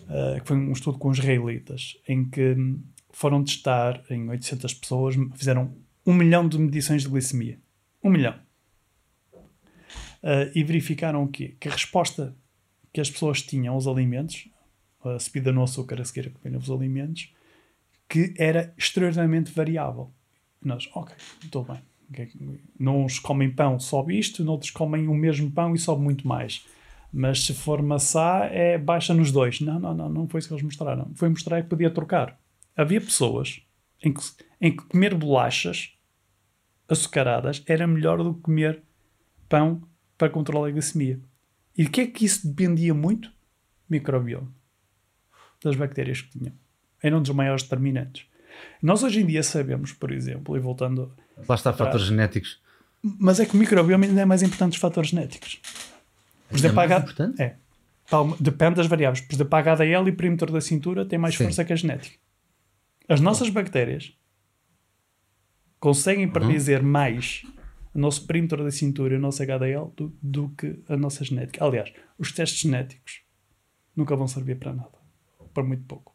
uh, 0.02 0.40
que 0.40 0.46
foi 0.46 0.56
um 0.56 0.72
estudo 0.72 0.96
com 0.98 1.10
israelitas, 1.10 1.96
em 2.06 2.24
que 2.24 2.56
foram 3.12 3.42
testar 3.42 4.00
em 4.10 4.28
800 4.28 4.74
pessoas, 4.74 5.16
fizeram 5.34 5.74
um 6.06 6.14
milhão 6.14 6.48
de 6.48 6.56
medições 6.58 7.02
de 7.02 7.08
glicemia. 7.08 7.58
Um 8.02 8.10
milhão. 8.10 8.34
Uh, 10.22 10.50
e 10.54 10.62
verificaram? 10.62 11.26
Que 11.26 11.56
a 11.66 11.70
resposta 11.70 12.36
que 12.92 13.00
as 13.00 13.10
pessoas 13.10 13.42
tinham 13.42 13.74
aos 13.74 13.86
alimentos, 13.86 14.48
a 15.04 15.18
subida 15.18 15.52
no 15.52 15.62
açúcar 15.62 16.00
a 16.00 16.04
seguir 16.04 16.28
a 16.28 16.30
comer 16.30 16.56
os 16.56 16.70
alimentos, 16.70 17.32
que 18.08 18.34
era 18.36 18.74
extremamente 18.76 19.52
variável. 19.52 20.10
Nós, 20.62 20.90
ok, 20.94 21.14
estou 21.42 21.64
bem. 21.64 21.80
Ok, 22.10 22.28
Uns 22.80 23.18
comem 23.20 23.50
pão, 23.50 23.78
sobe 23.78 24.18
isto, 24.18 24.44
noutros 24.44 24.72
comem 24.72 25.06
o 25.06 25.14
mesmo 25.14 25.50
pão 25.50 25.74
e 25.74 25.78
sobe 25.78 26.02
muito 26.02 26.26
mais. 26.26 26.66
Mas 27.12 27.44
se 27.44 27.54
for 27.54 27.80
maçã, 27.82 28.40
é 28.50 28.76
baixa 28.76 29.14
nos 29.14 29.30
dois. 29.32 29.60
Não, 29.60 29.78
não, 29.78 29.94
não, 29.94 30.08
não 30.08 30.28
foi 30.28 30.40
isso 30.40 30.48
que 30.48 30.54
eles 30.54 30.64
mostraram. 30.64 31.10
Foi 31.14 31.28
mostrar 31.28 31.62
que 31.62 31.68
podia 31.68 31.90
trocar. 31.90 32.38
Havia 32.76 33.00
pessoas 33.00 33.62
em 34.02 34.12
que, 34.12 34.20
em 34.60 34.76
que 34.76 34.84
comer 34.84 35.14
bolachas 35.14 35.92
açucaradas 36.88 37.62
era 37.66 37.86
melhor 37.86 38.22
do 38.22 38.34
que 38.34 38.40
comer 38.40 38.82
pão 39.48 39.82
para 40.20 40.28
controlar 40.28 40.68
a 40.68 40.70
glicemia. 40.70 41.18
E 41.76 41.84
de 41.84 41.90
que 41.90 42.02
é 42.02 42.06
que 42.06 42.26
isso 42.26 42.46
dependia 42.46 42.92
muito? 42.92 43.32
Microbioma. 43.88 44.52
Das 45.64 45.74
bactérias 45.76 46.20
que 46.20 46.38
tinham. 46.38 46.52
Era 47.02 47.16
um 47.16 47.22
dos 47.22 47.30
maiores 47.34 47.62
determinantes. 47.62 48.26
Nós 48.82 49.02
hoje 49.02 49.20
em 49.20 49.26
dia 49.26 49.42
sabemos, 49.42 49.92
por 49.94 50.12
exemplo, 50.12 50.54
e 50.56 50.60
voltando. 50.60 51.10
Lá 51.48 51.54
está, 51.54 51.72
fatores 51.72 52.04
genéticos. 52.06 52.60
Mas 53.02 53.40
é 53.40 53.46
que 53.46 53.54
o 53.54 53.58
microbioma 53.58 54.04
ainda 54.04 54.20
é 54.20 54.24
mais 54.26 54.42
importante 54.42 54.72
que 54.72 54.76
os 54.76 54.80
fatores 54.82 55.08
genéticos. 55.10 55.58
Por 56.50 56.58
exemplo, 56.58 56.76
mais 56.76 56.90
a 56.90 56.96
H- 56.96 57.02
importante? 57.04 57.40
É. 57.42 57.56
Depende 58.38 58.74
das 58.76 58.86
variáveis. 58.86 59.22
Por 59.24 59.34
exemplo, 59.34 59.56
a 59.56 59.60
HDL 59.62 60.08
e 60.08 60.12
perímetro 60.12 60.52
da 60.52 60.60
cintura 60.60 61.06
tem 61.06 61.18
mais 61.18 61.34
Sim. 61.34 61.44
força 61.44 61.64
que 61.64 61.72
a 61.72 61.76
genética. 61.76 62.16
As 63.08 63.20
nossas 63.20 63.48
bactérias 63.48 64.12
conseguem 65.78 66.26
Uhum. 66.26 66.32
predizer 66.32 66.82
mais 66.82 67.42
o 67.94 67.98
nosso 67.98 68.26
perímetro 68.26 68.62
da 68.62 68.70
cintura 68.70 69.14
e 69.14 69.16
o 69.16 69.20
nosso 69.20 69.42
HDL 69.42 69.92
do, 69.96 70.16
do 70.22 70.48
que 70.50 70.80
a 70.88 70.96
nossa 70.96 71.24
genética. 71.24 71.64
Aliás, 71.64 71.92
os 72.18 72.32
testes 72.32 72.60
genéticos 72.60 73.22
nunca 73.94 74.16
vão 74.16 74.28
servir 74.28 74.58
para 74.58 74.72
nada. 74.72 74.98
Para 75.52 75.64
muito 75.64 75.84
pouco. 75.84 76.14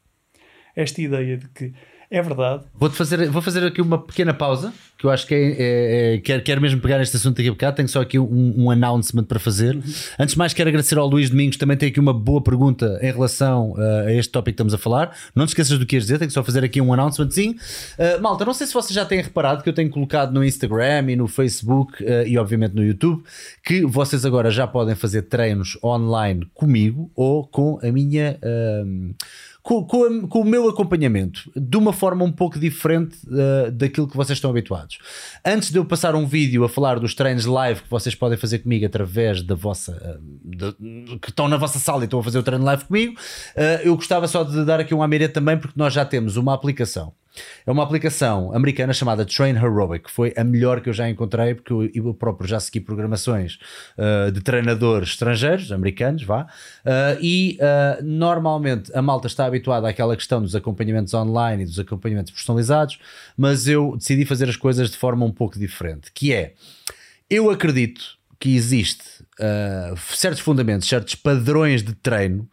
Esta 0.75 1.01
ideia 1.01 1.37
de 1.37 1.47
que 1.49 1.73
é 2.09 2.21
verdade, 2.21 2.63
Vou, 2.73 2.89
fazer, 2.89 3.29
vou 3.29 3.41
fazer 3.41 3.63
aqui 3.65 3.81
uma 3.81 3.97
pequena 3.97 4.33
pausa, 4.33 4.73
que 4.97 5.05
eu 5.05 5.09
acho 5.09 5.27
que 5.27 5.33
é, 5.33 5.39
é- 5.39 6.15
é- 6.15 6.17
quero, 6.19 6.41
quero 6.43 6.61
mesmo 6.61 6.79
pegar 6.79 7.01
este 7.01 7.17
assunto 7.17 7.39
aqui 7.39 7.49
a 7.49 7.51
bocado. 7.51 7.75
Tenho 7.75 7.89
só 7.89 8.01
aqui 8.01 8.17
um, 8.17 8.53
um 8.57 8.71
announcement 8.71 9.23
para 9.25 9.39
fazer. 9.39 9.77
Antes 10.17 10.33
de 10.33 10.37
mais, 10.37 10.53
quero 10.53 10.69
agradecer 10.69 10.97
ao 10.97 11.07
Luís 11.07 11.29
Domingos. 11.29 11.57
Também 11.57 11.75
tem 11.75 11.89
aqui 11.89 11.99
uma 11.99 12.13
boa 12.13 12.41
pergunta 12.41 12.97
em 13.01 13.11
relação 13.11 13.71
uh, 13.73 14.07
a 14.07 14.13
este 14.13 14.31
tópico 14.31 14.51
que 14.51 14.55
estamos 14.55 14.73
a 14.73 14.77
falar. 14.77 15.15
Não 15.35 15.45
te 15.45 15.49
esqueças 15.49 15.77
do 15.77 15.85
que 15.85 15.95
ias 15.97 16.03
dizer, 16.03 16.17
tenho 16.19 16.31
só 16.31 16.43
fazer 16.43 16.63
aqui 16.63 16.79
um 16.79 16.93
announcementzinho. 16.93 17.53
Uh, 17.53 18.21
malta, 18.21 18.45
não 18.45 18.53
sei 18.53 18.67
se 18.67 18.73
vocês 18.73 18.93
já 18.93 19.03
têm 19.05 19.21
reparado 19.21 19.63
que 19.63 19.69
eu 19.69 19.73
tenho 19.73 19.89
colocado 19.89 20.31
no 20.31 20.43
Instagram 20.43 21.11
e 21.11 21.15
no 21.15 21.27
Facebook 21.27 22.01
uh, 22.03 22.25
e, 22.25 22.37
obviamente, 22.37 22.73
no 22.73 22.83
YouTube 22.83 23.21
que 23.63 23.85
vocês 23.85 24.25
agora 24.25 24.49
já 24.49 24.65
podem 24.65 24.95
fazer 24.95 25.23
treinos 25.23 25.77
online 25.83 26.47
comigo 26.53 27.11
ou 27.15 27.45
com 27.45 27.79
a 27.83 27.91
minha. 27.91 28.39
Com, 29.65 29.83
com 29.83 30.27
com 30.27 30.41
o 30.41 30.45
meu 30.45 30.69
acompanhamento 30.69 31.49
de 31.55 31.75
uma 31.75 31.91
forma 31.91 32.23
um 32.23 32.31
pouco 32.31 32.59
diferente 32.59 33.17
uh, 33.25 33.71
daquilo 33.71 34.07
que 34.07 34.15
vocês 34.15 34.37
estão 34.37 34.51
habituados. 34.51 34.99
Antes 35.43 35.71
de 35.71 35.79
eu 35.79 35.83
passar 35.85 36.13
um 36.13 36.27
vídeo 36.27 36.63
a 36.63 36.69
falar 36.69 36.99
dos 36.99 37.15
treinos 37.15 37.45
live 37.45 37.81
que 37.81 37.89
vocês 37.89 38.13
podem 38.13 38.37
fazer 38.37 38.59
comigo 38.59 38.85
através 38.85 39.41
da 39.41 39.55
vossa 39.55 39.91
uh, 40.21 40.47
de- 40.47 41.17
que 41.17 41.29
estão 41.31 41.47
na 41.47 41.57
vossa 41.57 41.79
sala 41.79 42.01
e 42.01 42.05
estão 42.05 42.19
a 42.19 42.23
fazer 42.23 42.37
o 42.37 42.43
treino 42.43 42.63
live 42.63 42.85
comigo, 42.85 43.13
uh, 43.13 43.81
eu 43.83 43.95
gostava 43.95 44.27
só 44.27 44.43
de 44.43 44.63
dar 44.63 44.79
aqui 44.79 44.93
um 44.93 45.01
amirete 45.01 45.33
também, 45.33 45.57
porque 45.57 45.73
nós 45.75 45.91
já 45.91 46.05
temos 46.05 46.37
uma 46.37 46.53
aplicação. 46.53 47.11
É 47.65 47.71
uma 47.71 47.83
aplicação 47.83 48.53
americana 48.53 48.93
chamada 48.93 49.25
Train 49.25 49.55
Heroic, 49.55 50.05
que 50.05 50.11
foi 50.11 50.33
a 50.37 50.43
melhor 50.43 50.81
que 50.81 50.89
eu 50.89 50.93
já 50.93 51.09
encontrei, 51.09 51.55
porque 51.55 51.73
eu, 51.93 52.13
próprio 52.13 52.47
já 52.47 52.59
segui 52.59 52.79
programações 52.79 53.57
uh, 53.97 54.31
de 54.31 54.41
treinadores 54.41 55.09
estrangeiros, 55.09 55.71
americanos, 55.71 56.23
vá, 56.23 56.43
uh, 56.43 57.19
e 57.21 57.57
uh, 57.59 58.03
normalmente 58.03 58.91
a 58.95 59.01
malta 59.01 59.27
está 59.27 59.45
habituada 59.45 59.87
àquela 59.87 60.15
questão 60.15 60.41
dos 60.41 60.55
acompanhamentos 60.55 61.13
online 61.13 61.63
e 61.63 61.65
dos 61.65 61.79
acompanhamentos 61.79 62.31
personalizados, 62.31 62.99
mas 63.37 63.67
eu 63.67 63.95
decidi 63.97 64.25
fazer 64.25 64.49
as 64.49 64.55
coisas 64.55 64.89
de 64.89 64.97
forma 64.97 65.25
um 65.25 65.31
pouco 65.31 65.57
diferente, 65.57 66.11
que 66.13 66.33
é, 66.33 66.53
eu 67.29 67.49
acredito 67.49 68.17
que 68.39 68.55
existe 68.55 69.03
certos 70.11 70.39
fundamentos, 70.39 70.87
certos 70.87 71.15
padrões 71.15 71.81
de 71.81 71.93
treino 71.95 72.47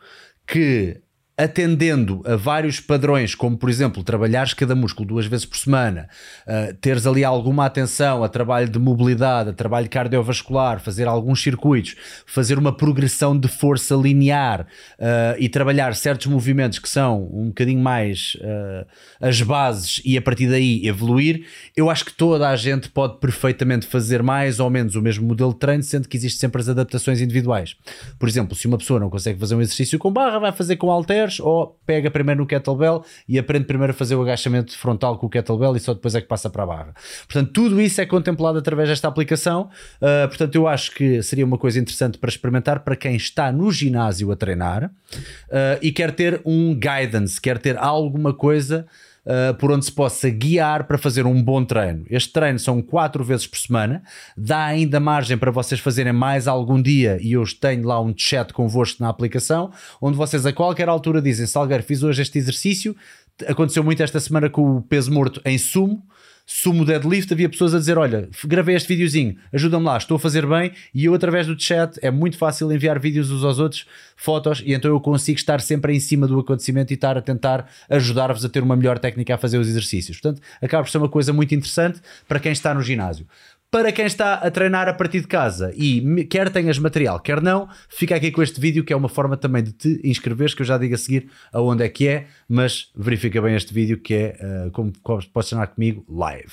que 0.47 1.01
atendendo 1.43 2.23
a 2.25 2.37
vários 2.37 2.81
padrões, 2.81 3.35
como 3.35 3.57
por 3.57 3.69
exemplo, 3.69 4.03
trabalhares 4.03 4.55
cada 4.55 4.75
músculo 4.75 5.09
duas 5.09 5.27
vezes 5.27 5.45
por 5.45 5.57
semana, 5.57 6.09
uh, 6.47 6.75
teres 6.75 7.07
ali 7.07 7.25
alguma 7.25 7.67
atenção 7.67 8.23
a 8.23 8.29
trabalho 8.29 8.69
de 8.69 8.79
mobilidade, 8.79 9.51
a 9.51 9.53
trabalho 9.53 9.89
cardiovascular, 9.89 10.81
fazer 10.81 11.09
alguns 11.09 11.43
circuitos, 11.43 11.97
fazer 12.27 12.59
uma 12.59 12.73
progressão 12.73 13.39
de 13.39 13.49
força 13.49 13.95
linear 13.95 14.63
uh, 14.63 15.37
e 15.39 15.49
trabalhar 15.49 15.95
certos 15.95 16.27
movimentos 16.27 16.79
que 16.79 16.89
são 16.89 17.29
um 17.33 17.49
bocadinho 17.49 17.81
mais 17.81 18.37
uh, 18.41 18.87
as 19.21 19.41
bases 19.43 20.01
e 20.05 20.17
a 20.17 20.23
partir 20.23 20.49
daí 20.49 20.87
evoluir, 20.87 21.47
eu 21.77 21.91
acho 21.91 22.05
que 22.05 22.13
toda 22.13 22.49
a 22.49 22.57
gente 22.57 22.89
pode 22.89 23.19
perfeitamente 23.19 23.87
fazer 23.87 24.23
mais 24.23 24.61
ou 24.61 24.71
menos 24.71 24.95
o 24.95 25.03
mesmo 25.03 25.27
modelo 25.27 25.53
de 25.53 25.59
treino, 25.59 25.83
sendo 25.83 26.09
que 26.09 26.17
existem 26.17 26.41
sempre 26.41 26.61
as 26.61 26.69
adaptações 26.69 27.21
individuais. 27.21 27.77
Por 28.19 28.29
exemplo, 28.29 28.55
se 28.55 28.67
uma 28.67 28.79
pessoa 28.79 29.01
não 29.01 29.11
consegue 29.11 29.39
fazer 29.39 29.55
um 29.55 29.61
exercício 29.61 29.99
com 29.99 30.13
barra, 30.13 30.39
vai 30.39 30.53
fazer 30.53 30.77
com 30.77 30.91
halteres 30.91 31.32
ou 31.41 31.79
pega 31.87 32.11
primeiro 32.11 32.41
no 32.41 32.47
kettlebell 32.47 33.05
e 33.29 33.39
aprende 33.39 33.67
primeiro 33.67 33.93
a 33.93 33.95
fazer 33.95 34.15
o 34.15 34.23
agachamento 34.23 34.77
frontal 34.77 35.19
com 35.19 35.27
o 35.27 35.31
kettlebell 35.31 35.77
e 35.77 35.81
só 35.81 35.95
depois 35.95 36.15
é 36.15 36.21
que 36.21 36.27
passa 36.27 36.51
para 36.51 36.63
a 36.63 36.67
barra. 36.67 36.95
Portanto, 37.27 37.53
tudo 37.53 37.81
isso 37.81 38.01
é 38.01 38.07
contemplado 38.07 38.59
através 38.59 38.89
desta 38.89 39.09
aplicação. 39.09 39.71
Uh, 39.97 40.29
portanto, 40.29 40.55
eu 40.55 40.67
acho 40.67 40.93
que 40.93 41.23
seria 41.23 41.45
uma 41.45 41.59
coisa 41.59 41.79
interessante 41.79 42.19
para 42.19 42.29
experimentar 42.29 42.81
para 42.81 42.97
quem 42.97 43.17
está 43.17 43.53
no 43.53 43.71
ginásio 43.71 44.31
a 44.31 44.37
treinar 44.37 44.85
uh, 44.85 44.91
e 45.81 45.93
quer 45.93 46.13
ter 46.13 46.41
um 46.45 46.75
guidance, 46.75 47.41
quer 47.41 47.59
ter 47.59 47.77
alguma 47.77 48.33
coisa 48.33 48.87
uh, 49.27 49.55
por 49.55 49.71
onde 49.71 49.85
se 49.85 49.93
possa 49.93 50.29
guiar 50.31 50.85
para 50.85 50.99
fazer 50.99 51.27
um 51.27 51.43
bom 51.43 51.65
treino. 51.65 52.05
Este 52.09 52.33
treino 52.33 52.59
são 52.59 52.81
quatro 52.83 53.25
vezes 53.25 53.47
por 53.47 53.59
semana, 53.59 54.03
dá 54.37 54.65
ainda 54.65 55.01
margem 55.01 55.37
para 55.37 55.51
vocês 55.51 55.81
fazerem 55.81 56.13
mais 56.13 56.49
algum 56.49 56.81
dia 56.81 57.19
e 57.21 57.33
eu 57.33 57.45
tenho 57.61 57.87
lá 57.87 58.01
um 58.01 58.15
chat 58.17 58.53
convosco 58.53 59.03
na 59.03 59.09
aplicação, 59.09 59.71
onde 60.01 60.17
vocês 60.17 60.47
a 60.47 60.53
qualquer 60.53 60.89
altura 60.89 61.21
dizem: 61.21 61.47
Salgueiro, 61.47 61.83
fiz 61.83 62.03
hoje 62.03 62.23
este 62.23 62.39
exercício. 62.39 62.97
Aconteceu 63.47 63.83
muito 63.83 64.03
esta 64.03 64.21
semana 64.21 64.51
com 64.51 64.77
o 64.77 64.83
peso 64.83 65.11
morto 65.11 65.41
em 65.45 65.57
sumo 65.59 66.03
sumo 66.45 66.85
deadlift, 66.85 67.33
havia 67.33 67.49
pessoas 67.49 67.75
a 67.75 67.79
dizer: 67.79 67.99
Olha, 67.99 68.29
gravei 68.45 68.75
este 68.75 68.89
videozinho, 68.89 69.37
ajuda-me 69.53 69.85
lá, 69.85 69.97
estou 69.97 70.17
a 70.17 70.19
fazer 70.19 70.47
bem. 70.47 70.73
E 70.95 71.05
eu, 71.05 71.15
através 71.15 71.47
do 71.47 71.61
chat, 71.61 71.99
é 72.03 72.11
muito 72.11 72.37
fácil 72.37 72.73
enviar 72.73 72.99
vídeos 72.99 73.31
uns 73.31 73.45
aos 73.45 73.59
outros, 73.59 73.87
fotos, 74.17 74.63
e 74.65 74.73
então 74.73 74.91
eu 74.91 75.01
consigo 75.01 75.39
estar 75.39 75.61
sempre 75.61 75.95
em 75.95 76.01
cima 76.01 76.27
do 76.27 76.39
acontecimento 76.39 76.91
e 76.93 76.95
estar 76.95 77.17
a 77.17 77.23
tentar 77.23 77.69
ajudar-vos 77.89 78.45
a 78.45 78.49
ter 78.49 78.63
uma 78.63 78.77
melhor 78.77 78.99
técnica 78.99 79.35
a 79.35 79.39
fazer 79.39 79.59
os 79.59 79.69
exercícios. 79.69 80.21
Portanto, 80.21 80.43
acaba 80.61 80.83
por 80.83 80.91
ser 80.91 80.99
uma 80.99 81.09
coisa 81.09 81.33
muito 81.33 81.55
interessante 81.55 82.01
para 82.29 82.39
quem 82.39 82.53
está 82.53 82.75
no 82.75 82.83
ginásio. 82.83 83.27
Para 83.73 83.91
quem 83.91 84.05
está 84.05 84.35
a 84.35 84.51
treinar 84.51 84.87
a 84.87 84.93
partir 84.93 85.23
de 85.23 85.27
casa 85.27 85.73
e 85.75 86.27
quer 86.27 86.51
tenhas 86.51 86.79
material, 86.79 87.19
quer 87.19 87.41
não, 87.41 87.71
fica 87.89 88.15
aqui 88.15 88.31
com 88.31 88.43
este 88.43 88.61
vídeo 88.61 88.85
que 88.85 88.93
é 88.93 88.97
uma 88.97 89.09
forma 89.09 89.35
também 89.35 89.63
de 89.63 89.73
te 89.73 89.99
inscreveres, 90.05 90.53
que 90.53 90.61
eu 90.61 90.67
já 90.67 90.77
digo 90.77 90.95
a 90.95 90.99
seguir 90.99 91.31
aonde 91.51 91.83
é 91.83 91.89
que 91.89 92.07
é, 92.07 92.27
mas 92.47 92.91
verifica 92.95 93.41
bem 93.41 93.55
este 93.55 93.73
vídeo 93.73 93.99
que 93.99 94.13
é, 94.13 94.67
uh, 94.67 94.71
como 94.73 94.93
podes 95.03 95.49
treinar 95.49 95.69
comigo, 95.69 96.05
live. 96.07 96.53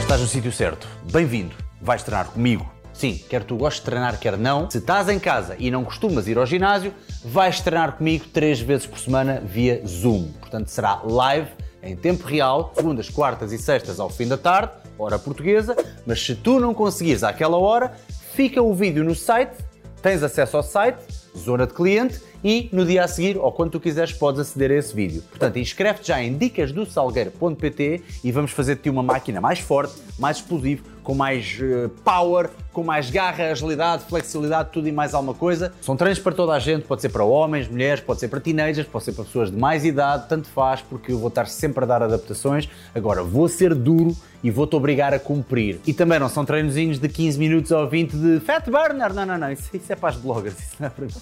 Estás 0.00 0.18
no 0.18 0.26
sítio 0.26 0.50
certo. 0.50 0.88
Bem-vindo. 1.12 1.54
Vais 1.82 2.02
treinar 2.02 2.28
comigo. 2.28 2.72
Sim, 2.94 3.20
quer 3.28 3.44
tu 3.44 3.58
gostes 3.58 3.82
de 3.82 3.90
treinar, 3.90 4.18
quer 4.18 4.38
não. 4.38 4.70
Se 4.70 4.78
estás 4.78 5.10
em 5.10 5.18
casa 5.18 5.56
e 5.58 5.70
não 5.70 5.84
costumas 5.84 6.26
ir 6.26 6.38
ao 6.38 6.46
ginásio, 6.46 6.90
vais 7.22 7.60
treinar 7.60 7.98
comigo 7.98 8.24
três 8.32 8.60
vezes 8.60 8.86
por 8.86 8.98
semana 8.98 9.42
via 9.44 9.86
Zoom. 9.86 10.32
Portanto, 10.40 10.68
será 10.68 11.02
live 11.04 11.50
em 11.82 11.94
tempo 11.94 12.24
real, 12.24 12.72
segundas, 12.74 13.10
quartas 13.10 13.52
e 13.52 13.58
sextas 13.58 14.00
ao 14.00 14.08
fim 14.08 14.26
da 14.26 14.38
tarde 14.38 14.81
hora 14.98 15.18
portuguesa, 15.18 15.76
mas 16.06 16.24
se 16.24 16.34
tu 16.34 16.60
não 16.60 16.74
conseguires 16.74 17.22
àquela 17.22 17.58
hora, 17.58 17.92
fica 18.34 18.62
o 18.62 18.74
vídeo 18.74 19.04
no 19.04 19.14
site, 19.14 19.56
tens 20.00 20.22
acesso 20.22 20.56
ao 20.56 20.62
site, 20.62 20.98
zona 21.36 21.66
de 21.66 21.72
cliente, 21.72 22.20
e 22.44 22.68
no 22.72 22.84
dia 22.84 23.04
a 23.04 23.08
seguir, 23.08 23.38
ou 23.38 23.52
quando 23.52 23.70
tu 23.70 23.80
quiseres, 23.80 24.12
podes 24.12 24.40
aceder 24.40 24.70
a 24.72 24.74
esse 24.74 24.94
vídeo. 24.94 25.22
Portanto, 25.30 25.58
inscreve-te 25.58 26.08
já 26.08 26.20
em 26.20 26.36
dicasdosalgueiro.pt 26.36 28.02
e 28.24 28.32
vamos 28.32 28.50
fazer 28.50 28.74
de 28.74 28.82
ti 28.82 28.90
uma 28.90 29.02
máquina 29.02 29.40
mais 29.40 29.60
forte, 29.60 29.94
mais 30.18 30.38
explosiva, 30.38 30.82
com 31.02 31.14
mais 31.14 31.58
uh, 31.60 31.88
power, 32.04 32.50
com 32.72 32.82
mais 32.82 33.10
garra, 33.10 33.50
agilidade, 33.50 34.04
flexibilidade, 34.04 34.70
tudo 34.72 34.88
e 34.88 34.92
mais 34.92 35.14
alguma 35.14 35.34
coisa. 35.34 35.72
São 35.80 35.96
treinos 35.96 36.18
para 36.18 36.32
toda 36.32 36.52
a 36.52 36.58
gente, 36.58 36.84
pode 36.84 37.02
ser 37.02 37.08
para 37.08 37.24
homens, 37.24 37.68
mulheres, 37.68 38.02
pode 38.02 38.20
ser 38.20 38.28
para 38.28 38.40
teenagers, 38.40 38.86
pode 38.86 39.04
ser 39.04 39.12
para 39.12 39.24
pessoas 39.24 39.50
de 39.50 39.56
mais 39.56 39.84
idade, 39.84 40.26
tanto 40.28 40.48
faz, 40.48 40.80
porque 40.80 41.12
eu 41.12 41.18
vou 41.18 41.28
estar 41.28 41.46
sempre 41.46 41.84
a 41.84 41.86
dar 41.86 42.02
adaptações. 42.02 42.68
Agora, 42.94 43.22
vou 43.22 43.48
ser 43.48 43.74
duro 43.74 44.16
e 44.42 44.50
vou-te 44.50 44.74
obrigar 44.74 45.12
a 45.12 45.18
cumprir. 45.18 45.80
E 45.86 45.92
também 45.92 46.18
não 46.18 46.28
são 46.28 46.44
treinozinhos 46.44 46.98
de 46.98 47.08
15 47.08 47.38
minutos 47.38 47.70
ou 47.70 47.88
20 47.88 48.12
de 48.12 48.40
fat 48.40 48.64
burner, 48.68 49.12
não, 49.12 49.26
não, 49.26 49.38
não, 49.38 49.52
isso, 49.52 49.68
isso 49.74 49.92
é 49.92 49.96
para 49.96 50.10
as 50.10 50.16
bloggers, 50.16 50.58
isso 50.58 50.76
não 50.78 50.86
é 50.86 50.90
para 50.90 51.04
mim. 51.04 51.12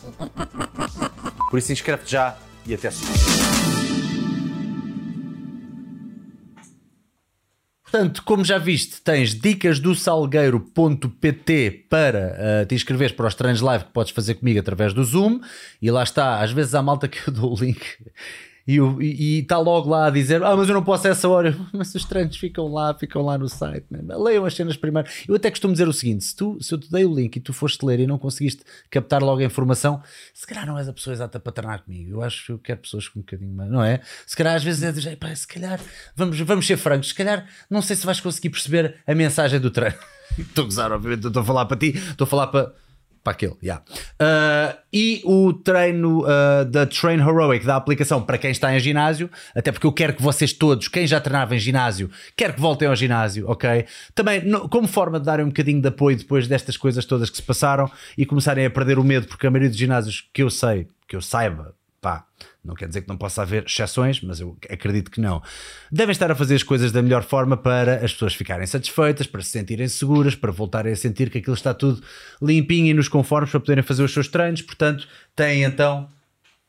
Por 1.51 1.59
isso 1.59 1.73
inscreve-te 1.73 2.13
já 2.13 2.37
e 2.67 2.75
até 2.75 2.91
segunda. 2.91 3.80
Portanto, 7.91 8.23
como 8.23 8.45
já 8.45 8.57
viste, 8.57 9.01
tens 9.03 9.35
dicas 9.35 9.81
do 9.81 9.97
salgueiro.pt 9.97 11.87
para 11.91 12.63
uh, 12.63 12.67
te 12.67 12.77
inscreveres 12.77 13.13
para 13.13 13.27
os 13.27 13.35
treinos 13.35 13.61
live 13.61 13.85
que 13.85 13.91
podes 13.91 14.13
fazer 14.13 14.35
comigo 14.35 14.61
através 14.61 14.95
do 14.95 15.03
Zoom. 15.03 15.41
E 15.83 15.91
lá 15.91 16.05
está, 16.05 16.41
às 16.41 16.53
vezes 16.53 16.73
há 16.77 16.83
malta 16.83 17.09
que 17.09 17.19
eu 17.29 17.35
dou 17.35 17.53
o 17.53 17.61
link 17.61 17.81
e 18.79 19.41
está 19.41 19.59
logo 19.59 19.89
lá 19.89 20.07
a 20.07 20.11
dizer: 20.11 20.43
Ah, 20.43 20.57
mas 20.57 20.69
eu 20.69 20.75
não 20.75 20.83
posso 20.83 21.07
a 21.07 21.11
essa 21.11 21.29
hora. 21.29 21.57
Mas 21.73 21.95
os 21.95 22.05
treinos 22.05 22.37
ficam 22.37 22.69
lá, 22.69 22.95
ficam 22.95 23.23
lá 23.23 23.39
no 23.39 23.49
site. 23.49 23.87
Né? 23.91 24.01
Leiam 24.17 24.45
as 24.45 24.55
cenas 24.55 24.77
primeiro. 24.77 25.09
Eu 25.27 25.35
até 25.35 25.51
costumo 25.51 25.73
dizer 25.73 25.89
o 25.89 25.93
seguinte: 25.93 26.25
se, 26.25 26.37
tu, 26.37 26.59
se 26.61 26.73
eu 26.75 26.79
te 26.79 26.91
dei 26.91 27.05
o 27.05 27.15
link 27.15 27.37
e 27.37 27.41
tu 27.41 27.53
foste 27.53 27.85
ler 27.85 28.01
e 28.01 28.07
não 28.07 28.19
conseguiste 28.19 28.63
captar 28.91 29.23
logo 29.23 29.41
a 29.41 29.45
informação, 29.45 30.03
se 30.35 30.47
calhar 30.47 30.67
não 30.67 30.79
és 30.79 30.89
a 30.89 30.93
pessoa 30.93 31.15
exata 31.15 31.41
para 31.41 31.53
treinar 31.53 31.83
comigo. 31.83 32.11
Eu 32.11 32.23
acho 32.23 32.47
que 32.47 32.53
eu 32.53 32.59
quero 32.59 32.81
pessoas 32.81 33.09
com 33.09 33.21
um 33.21 33.23
bocadinho 33.23 33.55
mais, 33.55 33.71
não 33.71 33.83
é? 33.83 34.01
Se 34.27 34.37
calhar 34.37 34.55
às 34.55 34.63
vezes 34.63 34.83
é 34.83 34.93
dizer: 34.93 35.19
se 35.35 35.47
calhar, 35.47 35.81
vamos, 36.15 36.39
vamos 36.41 36.67
ser 36.67 36.77
francos, 36.77 37.09
se 37.09 37.15
calhar 37.15 37.47
não 37.69 37.83
sei 37.83 37.97
se 37.97 38.05
vais 38.05 38.21
conseguir 38.21 38.51
perceber 38.51 38.97
a 39.07 39.15
mensagem 39.15 39.59
do 39.59 39.71
treino. 39.71 39.97
estou 40.39 40.63
a 40.63 40.67
gozar, 40.67 40.93
obviamente, 40.93 41.27
estou 41.27 41.43
a 41.43 41.45
falar 41.45 41.67
para 41.67 41.77
ti, 41.77 41.89
estou 41.97 42.25
a 42.25 42.29
falar 42.29 42.47
para 42.49 42.73
para 43.23 43.33
aquele, 43.33 43.55
yeah. 43.63 43.83
Uh, 44.21 44.79
e 44.93 45.21
o 45.25 45.53
treino 45.53 46.23
uh, 46.23 46.65
da 46.65 46.87
Train 46.87 47.19
Heroic, 47.19 47.67
da 47.67 47.77
aplicação 47.77 48.23
para 48.23 48.39
quem 48.39 48.51
está 48.51 48.75
em 48.75 48.81
ginásio, 48.81 49.31
até 49.55 49.71
porque 49.71 49.87
eu 49.87 49.93
quero 49.93 50.15
que 50.15 50.23
vocês 50.23 50.53
todos, 50.53 50.89
quem 50.89 51.07
já 51.07 51.21
treinava 51.21 51.55
em 51.55 51.59
ginásio, 51.59 52.11
quero 52.35 52.55
que 52.55 52.61
voltem 52.61 52.89
ao 52.89 52.97
ginásio, 52.97 53.49
ok? 53.49 53.85
Também, 54.15 54.45
no, 54.45 54.69
como 54.69 54.89
forma 54.89 55.21
de 55.21 55.27
darem 55.27 55.45
um 55.45 55.49
bocadinho 55.49 55.83
de 55.83 55.89
apoio 55.89 56.17
depois 56.17 56.49
destas 56.49 56.77
coisas 56.77 57.05
todas 57.05 57.29
que 57.29 57.37
se 57.37 57.43
passaram 57.43 57.91
e 58.17 58.25
começarem 58.25 58.65
a 58.65 58.71
perder 58.71 58.99
o 58.99 59.05
medo, 59.05 59.27
porque 59.27 59.47
a 59.47 59.51
maioria 59.51 59.69
dos 59.69 59.79
ginásios 59.79 60.29
que 60.33 60.43
eu 60.43 60.51
sei, 60.51 60.89
que 61.07 61.15
eu 61.15 61.21
saiba, 61.21 61.75
pá, 62.01 62.25
não 62.65 62.75
quer 62.75 62.89
dizer 62.89 63.03
que 63.03 63.09
não 63.09 63.17
possa 63.17 63.43
haver 63.43 63.65
exceções, 63.67 64.21
mas 64.21 64.41
eu 64.41 64.57
acredito 64.69 65.11
que 65.11 65.21
não. 65.21 65.43
Devem 65.91 66.13
estar 66.13 66.31
a 66.31 66.35
fazer 66.35 66.55
as 66.55 66.63
coisas 66.63 66.93
da 66.93 67.01
melhor 67.01 67.23
forma 67.23 67.57
para 67.57 68.05
as 68.05 68.13
pessoas 68.13 68.35
ficarem 68.35 68.67
satisfeitas, 68.67 69.27
para 69.27 69.41
se 69.43 69.51
sentirem 69.51 69.89
seguras, 69.89 70.35
para 70.35 70.53
voltarem 70.53 70.93
a 70.93 70.97
sentir 70.97 71.31
que 71.31 71.39
aquilo 71.39 71.55
está 71.55 71.73
tudo 71.73 72.03
limpinho 72.41 72.89
e 72.89 72.95
nos 72.95 73.09
conformes 73.09 73.51
para 73.51 73.61
poderem 73.61 73.83
fazer 73.83 74.03
os 74.03 74.13
seus 74.13 74.29
treinos. 74.29 74.61
Portanto, 74.63 75.09
têm 75.35 75.65
então 75.65 76.09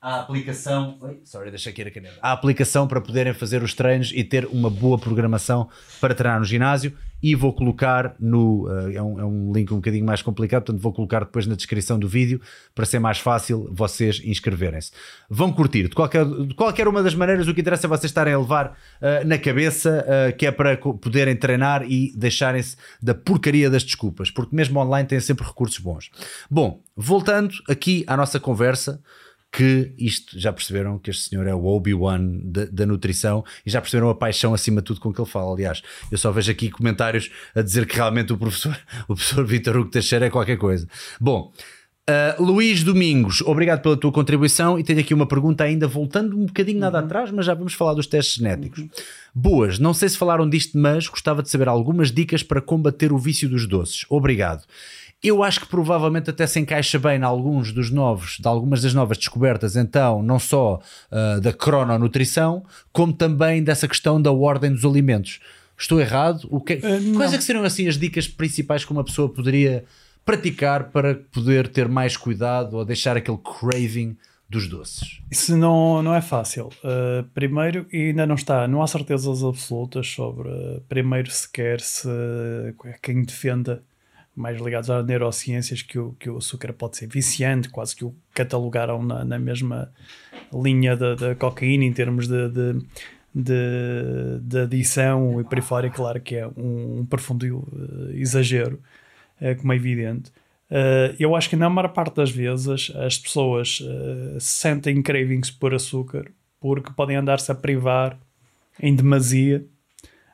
a 0.01 0.21
aplicação. 0.21 0.97
Oi, 0.99 1.21
sorry, 1.23 1.51
deixa 1.51 1.69
aqui 1.69 1.83
a 1.83 1.91
caneta. 1.91 2.15
A 2.21 2.31
aplicação 2.31 2.87
para 2.87 2.99
poderem 2.99 3.33
fazer 3.33 3.61
os 3.61 3.75
treinos 3.75 4.11
e 4.15 4.23
ter 4.23 4.47
uma 4.47 4.69
boa 4.69 4.97
programação 4.97 5.69
para 5.99 6.15
treinar 6.15 6.39
no 6.39 6.45
ginásio. 6.45 6.97
E 7.23 7.35
vou 7.35 7.53
colocar 7.53 8.15
no. 8.19 8.67
Uh, 8.67 8.89
é, 8.91 8.99
um, 8.99 9.19
é, 9.19 9.23
um, 9.23 9.51
link 9.53 9.71
um 9.71 9.75
bocadinho 9.75 10.03
mais 10.03 10.23
complicado, 10.23 10.63
portanto 10.63 10.81
vou 10.81 10.91
colocar 10.91 11.19
depois 11.19 11.45
na 11.45 11.53
descrição 11.53 11.99
do 11.99 12.07
vídeo 12.07 12.41
para 12.73 12.83
ser 12.83 12.97
mais 12.97 13.19
fácil 13.19 13.69
vocês 13.71 14.19
inscreverem-se. 14.25 14.91
Vão 15.29 15.53
curtir. 15.53 15.87
De 15.87 15.93
qualquer, 15.93 16.25
de 16.25 16.55
qualquer 16.55 16.87
uma 16.87 17.03
das 17.03 17.13
maneiras, 17.13 17.47
o 17.47 17.53
que 17.53 17.61
interessa 17.61 17.85
é 17.85 17.87
vocês 17.87 18.09
estarem 18.09 18.33
a 18.33 18.39
levar 18.39 18.71
uh, 18.71 19.27
na 19.27 19.37
cabeça 19.37 20.03
uh, 20.03 20.35
que 20.35 20.47
é 20.47 20.51
para 20.51 20.75
poderem 20.75 21.35
treinar 21.35 21.83
e 21.83 22.11
deixarem-se 22.17 22.75
da 22.99 23.13
porcaria 23.13 23.69
das 23.69 23.83
desculpas, 23.83 24.31
porque 24.31 24.55
mesmo 24.55 24.79
online 24.79 25.07
têm 25.07 25.19
sempre 25.19 25.45
recursos 25.45 25.77
bons. 25.77 26.09
Bom, 26.49 26.81
voltando 26.97 27.53
aqui 27.69 28.03
à 28.07 28.17
nossa 28.17 28.39
conversa 28.39 28.99
que 29.51 29.93
isto 29.97 30.39
já 30.39 30.53
perceberam 30.53 30.97
que 30.97 31.09
este 31.09 31.29
senhor 31.29 31.45
é 31.45 31.53
o 31.53 31.65
Obi-Wan 31.65 32.39
da, 32.71 32.85
nutrição 32.85 33.43
e 33.65 33.69
já 33.69 33.81
perceberam 33.81 34.09
a 34.09 34.15
paixão 34.15 34.53
acima 34.53 34.81
de 34.81 34.85
tudo 34.85 35.01
com 35.01 35.13
que 35.13 35.19
ele 35.19 35.29
fala. 35.29 35.53
Aliás, 35.53 35.81
eu 36.09 36.17
só 36.17 36.31
vejo 36.31 36.51
aqui 36.51 36.71
comentários 36.71 37.29
a 37.53 37.61
dizer 37.61 37.85
que 37.85 37.95
realmente 37.95 38.31
o 38.31 38.37
professor, 38.37 38.77
o 39.09 39.15
professor 39.15 39.45
Vitor 39.45 39.75
Hugo 39.75 39.91
Teixeira 39.91 40.27
é 40.27 40.29
qualquer 40.29 40.57
coisa. 40.57 40.87
Bom, 41.19 41.51
uh, 42.09 42.41
Luís 42.41 42.81
Domingos, 42.81 43.41
obrigado 43.41 43.81
pela 43.81 43.97
tua 43.97 44.11
contribuição 44.11 44.79
e 44.79 44.83
tenho 44.85 45.01
aqui 45.01 45.13
uma 45.13 45.27
pergunta 45.27 45.65
ainda 45.65 45.85
voltando 45.85 46.39
um 46.39 46.45
bocadinho 46.45 46.79
nada 46.79 46.99
uhum. 46.99 47.05
atrás, 47.05 47.29
mas 47.29 47.45
já 47.45 47.53
vamos 47.53 47.73
falar 47.73 47.93
dos 47.93 48.07
testes 48.07 48.35
genéticos. 48.35 48.79
Uhum. 48.79 48.89
Boas, 49.35 49.79
não 49.79 49.93
sei 49.93 50.07
se 50.07 50.17
falaram 50.17 50.49
disto, 50.49 50.77
mas 50.77 51.09
gostava 51.09 51.43
de 51.43 51.49
saber 51.49 51.67
algumas 51.67 52.09
dicas 52.09 52.41
para 52.41 52.61
combater 52.61 53.11
o 53.11 53.17
vício 53.17 53.49
dos 53.49 53.67
doces. 53.67 54.05
Obrigado. 54.09 54.63
Eu 55.23 55.43
acho 55.43 55.59
que 55.59 55.67
provavelmente 55.67 56.31
até 56.31 56.47
se 56.47 56.59
encaixa 56.59 56.97
bem 56.97 57.19
em 57.19 57.23
alguns 57.23 57.71
dos 57.71 57.91
novos, 57.91 58.37
de 58.39 58.47
algumas 58.47 58.81
das 58.81 58.93
novas 58.93 59.19
descobertas, 59.19 59.75
então, 59.75 60.23
não 60.23 60.39
só 60.39 60.79
uh, 61.11 61.39
da 61.39 61.53
crononutrição, 61.53 62.65
como 62.91 63.13
também 63.13 63.63
dessa 63.63 63.87
questão 63.87 64.19
da 64.19 64.31
ordem 64.31 64.71
dos 64.71 64.83
alimentos. 64.83 65.39
Estou 65.77 66.01
errado? 66.01 66.47
O 66.49 66.59
que, 66.59 66.73
uh, 66.73 67.15
quais 67.15 67.33
é 67.33 67.37
que 67.37 67.43
seriam 67.43 67.63
assim 67.63 67.87
as 67.87 67.97
dicas 67.97 68.27
principais 68.27 68.83
que 68.83 68.91
uma 68.91 69.03
pessoa 69.03 69.29
poderia 69.29 69.85
praticar 70.25 70.85
para 70.85 71.15
poder 71.31 71.67
ter 71.67 71.87
mais 71.87 72.17
cuidado 72.17 72.77
ou 72.77 72.85
deixar 72.85 73.15
aquele 73.15 73.37
craving 73.37 74.17
dos 74.49 74.67
doces? 74.67 75.21
Isso 75.29 75.55
não, 75.55 76.01
não 76.01 76.15
é 76.15 76.21
fácil. 76.21 76.69
Uh, 76.83 77.23
primeiro, 77.33 77.85
ainda 77.93 78.25
não 78.25 78.35
está, 78.35 78.67
não 78.67 78.81
há 78.81 78.87
certezas 78.87 79.43
absolutas 79.43 80.07
sobre, 80.07 80.49
uh, 80.49 80.81
primeiro, 80.89 81.29
sequer 81.29 81.79
se 81.79 82.09
quem 83.01 83.23
defenda, 83.23 83.83
mais 84.35 84.59
ligados 84.59 84.89
às 84.89 85.05
neurociências, 85.05 85.81
que 85.81 85.99
o, 85.99 86.13
que 86.13 86.29
o 86.29 86.37
açúcar 86.37 86.73
pode 86.73 86.97
ser 86.97 87.07
viciante, 87.07 87.69
quase 87.69 87.95
que 87.95 88.05
o 88.05 88.15
catalogaram 88.33 89.03
na, 89.03 89.25
na 89.25 89.37
mesma 89.39 89.91
linha 90.53 90.95
da, 90.95 91.15
da 91.15 91.35
cocaína 91.35 91.83
em 91.83 91.93
termos 91.93 92.27
de, 92.27 92.49
de, 92.49 92.85
de, 93.33 94.39
de 94.41 94.59
adição 94.59 95.39
e 95.39 95.43
por 95.43 95.57
aí 95.57 95.61
fora, 95.61 95.89
claro 95.89 96.21
que 96.21 96.35
é 96.35 96.47
um, 96.47 96.99
um 96.99 97.05
profundo 97.05 97.43
uh, 97.57 98.11
exagero, 98.13 98.79
como 99.59 99.73
é 99.73 99.75
evidente. 99.75 100.31
Uh, 100.69 101.13
eu 101.19 101.35
acho 101.35 101.49
que 101.49 101.55
na 101.55 101.69
maior 101.69 101.89
parte 101.89 102.15
das 102.15 102.31
vezes 102.31 102.91
as 102.95 103.17
pessoas 103.17 103.81
sentem 104.39 105.01
cravings 105.01 105.51
por 105.51 105.73
açúcar 105.73 106.31
porque 106.61 106.93
podem 106.93 107.17
andar-se 107.17 107.51
a 107.51 107.55
privar 107.55 108.17
em 108.79 108.95
demasia. 108.95 109.65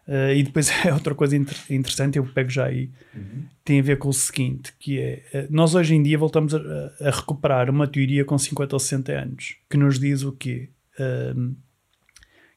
Uh, 0.08 0.34
e 0.34 0.44
depois 0.44 0.70
é 0.86 0.94
outra 0.94 1.14
coisa 1.14 1.36
inter 1.36 1.58
interessante, 1.70 2.18
eu 2.18 2.26
pego 2.26 2.50
já 2.50 2.66
aí, 2.66 2.90
uhum. 3.14 3.44
tem 3.66 3.80
a 3.80 3.84
ver 3.84 3.98
com 3.98 4.08
o 4.08 4.14
seguinte, 4.14 4.74
que 4.80 5.00
é, 5.00 5.48
nós 5.50 5.76
hoje 5.76 5.94
em 5.96 6.02
dia 6.02 6.18
voltamos 6.18 6.56
a, 6.56 6.60
a, 7.02 7.12
recuperar 7.12 7.70
uma 7.70 7.86
teoria 7.86 8.24
com 8.24 8.38
50 8.38 8.74
ou 8.74 8.80
60 8.80 9.12
anos, 9.12 9.58
que 9.70 9.76
nos 9.76 10.00
diz 10.00 10.24
o 10.24 10.32
quê? 10.32 10.70
Ehm, 10.98 11.56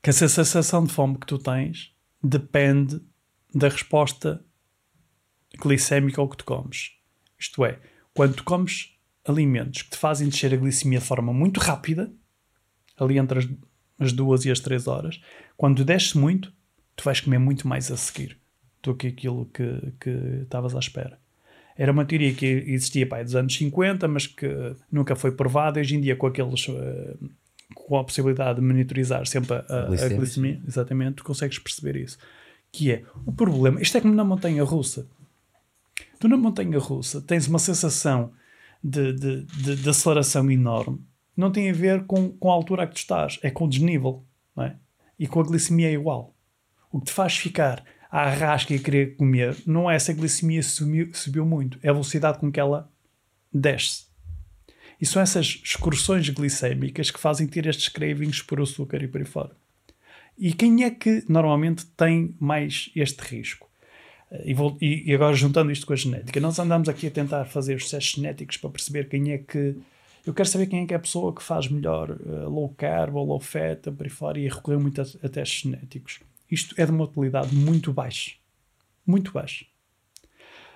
que 0.01 0.11
essa 0.11 0.29
sensação 0.29 0.85
de 0.85 0.93
fome 0.93 1.19
que 1.19 1.27
tu 1.27 1.39
tens 1.39 1.93
depende 2.23 3.01
da 3.53 3.69
resposta 3.69 4.45
glicémica 5.61 6.21
ao 6.21 6.29
que 6.29 6.37
tu 6.37 6.45
comes. 6.45 6.93
Isto 7.39 7.65
é, 7.65 7.79
quando 8.15 8.37
tu 8.37 8.45
comes 8.45 8.97
alimentos 9.25 9.83
que 9.83 9.91
te 9.91 9.97
fazem 9.97 10.29
descer 10.29 10.55
a 10.55 10.57
glicemia 10.57 11.01
de 11.01 11.05
forma 11.05 11.33
muito 11.33 11.59
rápida, 11.59 12.13
ali 12.97 13.19
entre 13.19 13.41
as, 13.41 13.49
as 13.99 14.13
duas 14.13 14.45
e 14.45 14.51
as 14.51 14.61
três 14.61 14.87
horas, 14.87 15.21
quando 15.57 15.85
desce 15.85 16.17
muito, 16.17 16.53
tu 16.97 17.05
vais 17.05 17.21
comer 17.21 17.39
muito 17.39 17.67
mais 17.67 17.91
a 17.91 17.97
seguir 17.97 18.39
do 18.83 18.95
que 18.95 19.09
aquilo 19.09 19.47
que, 19.53 19.93
que 20.01 20.11
estavas 20.43 20.75
à 20.75 20.79
espera. 20.79 21.19
Era 21.77 21.93
uma 21.93 22.05
teoria 22.05 22.35
que 22.35 22.47
existia 22.47 23.07
pai, 23.07 23.25
dos 23.25 23.35
anos 23.35 23.55
50, 23.57 24.07
mas 24.07 24.27
que 24.27 24.47
nunca 24.93 25.17
foi 25.17 25.33
provada. 25.33 25.81
Hoje 25.81 25.97
em 25.97 26.01
dia, 26.01 26.17
com 26.17 26.27
aqueles. 26.27 26.69
Uh, 26.69 27.17
com 27.75 27.97
a 27.97 28.05
possibilidade 28.05 28.61
de 28.61 28.67
monitorizar 28.67 29.27
sempre 29.27 29.55
a, 29.55 29.65
a, 29.69 30.05
a 30.05 30.09
glicemia, 30.09 30.61
exatamente, 30.67 31.17
tu 31.17 31.25
consegues 31.25 31.59
perceber 31.59 31.97
isso. 31.97 32.19
Que 32.73 32.93
é 32.93 33.05
o 33.25 33.33
problema. 33.33 33.81
Isto 33.81 33.99
é 33.99 34.01
como 34.01 34.15
na 34.15 34.25
montanha 34.25 34.63
russa. 34.65 35.07
Tu 36.19 36.29
na 36.29 36.37
montanha 36.37 36.79
russa 36.79 37.21
tens 37.21 37.47
uma 37.49 37.59
sensação 37.59 38.33
de, 38.83 39.13
de, 39.13 39.43
de, 39.45 39.77
de, 39.77 39.89
aceleração 39.89 40.51
enorme. 40.51 41.01
Não 41.37 41.51
tem 41.51 41.71
a 41.71 41.73
ver 41.73 42.05
com, 42.05 42.31
com 42.31 42.51
a 42.51 42.55
altura 42.55 42.83
a 42.83 42.87
que 42.87 42.95
tu 42.95 42.99
estás, 42.99 43.39
é 43.43 43.51
com 43.51 43.65
o 43.65 43.69
desnível. 43.69 44.25
Não 44.55 44.65
é? 44.65 44.77
E 45.19 45.27
com 45.27 45.41
a 45.41 45.45
glicemia 45.45 45.89
é 45.89 45.93
igual. 45.93 46.30
O 46.91 46.99
que 46.99 47.07
te 47.07 47.13
faz 47.13 47.37
ficar 47.37 47.85
à 48.11 48.29
rasca 48.29 48.75
e 48.75 48.79
querer 48.79 49.17
comer 49.17 49.57
não 49.67 49.91
é 49.91 49.99
se 49.99 50.11
a 50.11 50.15
glicemia 50.15 50.63
subiu, 50.63 51.11
subiu 51.15 51.47
muito, 51.47 51.79
é 51.83 51.89
a 51.89 51.93
velocidade 51.93 52.39
com 52.39 52.51
que 52.51 52.59
ela 52.59 52.91
desce. 53.53 54.07
E 55.01 55.07
são 55.07 55.23
essas 55.23 55.61
excursões 55.65 56.29
glicémicas 56.29 57.11
que 57.11 57.19
fazem 57.19 57.47
ter 57.47 57.67
estes 57.67 57.89
cravings 57.89 58.43
por 58.43 58.61
açúcar 58.61 59.03
e 59.03 59.09
por 59.09 59.21
aí 59.21 59.27
fora. 59.27 59.57
E 60.39 60.53
quem 60.53 60.85
é 60.85 60.91
que 60.91 61.25
normalmente 61.29 61.87
tem 61.87 62.35
mais 62.39 62.91
este 62.95 63.21
risco? 63.21 63.69
E, 64.45 64.55
vou, 64.55 64.77
e, 64.81 65.13
agora 65.13 65.35
juntando 65.35 65.73
isto 65.73 65.87
com 65.87 65.93
a 65.93 65.97
genética, 65.97 66.39
nós 66.41 66.59
andamos 66.59 66.89
aqui 66.89 67.09
a 67.09 67.11
tentar 67.11 67.45
fazer 67.47 67.75
os 67.75 67.91
testes 67.91 68.15
genéticos 68.15 68.57
para 68.57 68.71
perceber 68.71 69.09
quem 69.09 69.33
é 69.33 69.39
que. 69.39 69.77
Eu 70.25 70.35
quero 70.35 70.49
saber 70.49 70.67
quem 70.67 70.83
é 70.83 70.87
que 70.87 70.95
é 70.95 70.97
a 70.97 71.01
pessoa 71.01 71.35
que 71.35 71.43
faz 71.43 71.67
melhor 71.67 72.11
uh, 72.11 72.49
low 72.49 72.69
carb 72.77 73.17
ou 73.17 73.27
low 73.27 73.41
fat, 73.41 73.91
por 73.91 74.05
aí 74.05 74.11
fora, 74.11 74.39
e 74.39 74.49
recorrer 74.49 74.79
muito 74.79 75.01
a, 75.01 75.05
a, 75.05 75.29
testes 75.29 75.63
genéticos. 75.63 76.21
Isto 76.51 76.75
é 76.79 76.85
de 76.85 76.91
uma 76.91 77.05
utilidade 77.05 77.55
muito 77.55 77.93
baixa. 77.93 78.33
Muito 79.07 79.33
baixa. 79.33 79.65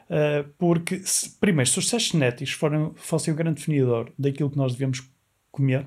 Uh, 0.05 0.49
porque, 0.59 0.99
se, 0.99 1.31
primeiro, 1.39 1.69
se 1.69 1.79
os 1.79 1.89
testes 1.89 2.13
genéticos 2.13 2.53
forem, 2.53 2.93
fossem 2.95 3.33
o 3.33 3.37
grande 3.37 3.59
definidor 3.61 4.13
daquilo 4.19 4.51
que 4.51 4.57
nós 4.57 4.73
devemos 4.73 5.03
comer, 5.51 5.87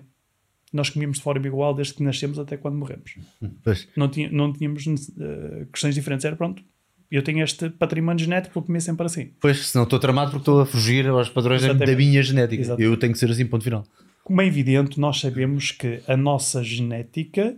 nós 0.74 0.90
comíamos 0.90 1.18
de 1.18 1.24
forma 1.24 1.46
igual 1.46 1.74
desde 1.74 1.94
que 1.94 2.04
nascemos 2.04 2.38
até 2.40 2.58
quando 2.58 2.78
morremos. 2.78 3.16
Não, 3.96 4.10
tinha, 4.10 4.30
não 4.32 4.52
tínhamos 4.52 4.86
uh, 4.86 5.66
questões 5.72 5.96
diferentes. 5.96 6.26
Era 6.26 6.36
pronto, 6.36 6.64
eu 7.10 7.24
tenho 7.24 7.44
este 7.44 7.70
património 7.70 8.24
genético, 8.24 8.54
vou 8.54 8.64
comer 8.64 8.82
sempre 8.82 9.06
assim. 9.06 9.32
Pois, 9.40 9.68
senão 9.68 9.84
estou 9.84 10.00
tramado 10.00 10.32
porque 10.32 10.42
estou 10.42 10.62
a 10.62 10.66
fugir 10.66 11.08
aos 11.08 11.30
padrões 11.30 11.64
Exatamente. 11.64 11.90
da 11.90 11.98
minha 11.98 12.22
genética. 12.22 12.62
Exatamente. 12.62 12.86
Eu 12.86 12.98
tenho 12.98 13.14
que 13.14 13.20
ser 13.20 13.30
assim, 13.32 13.46
ponto 13.46 13.64
final. 13.64 13.86
Como 14.24 14.42
é 14.42 14.46
evidente, 14.46 15.00
nós 15.00 15.20
sabemos 15.20 15.72
que 15.72 16.02
a 16.06 16.18
nossa 16.18 16.62
genética 16.62 17.56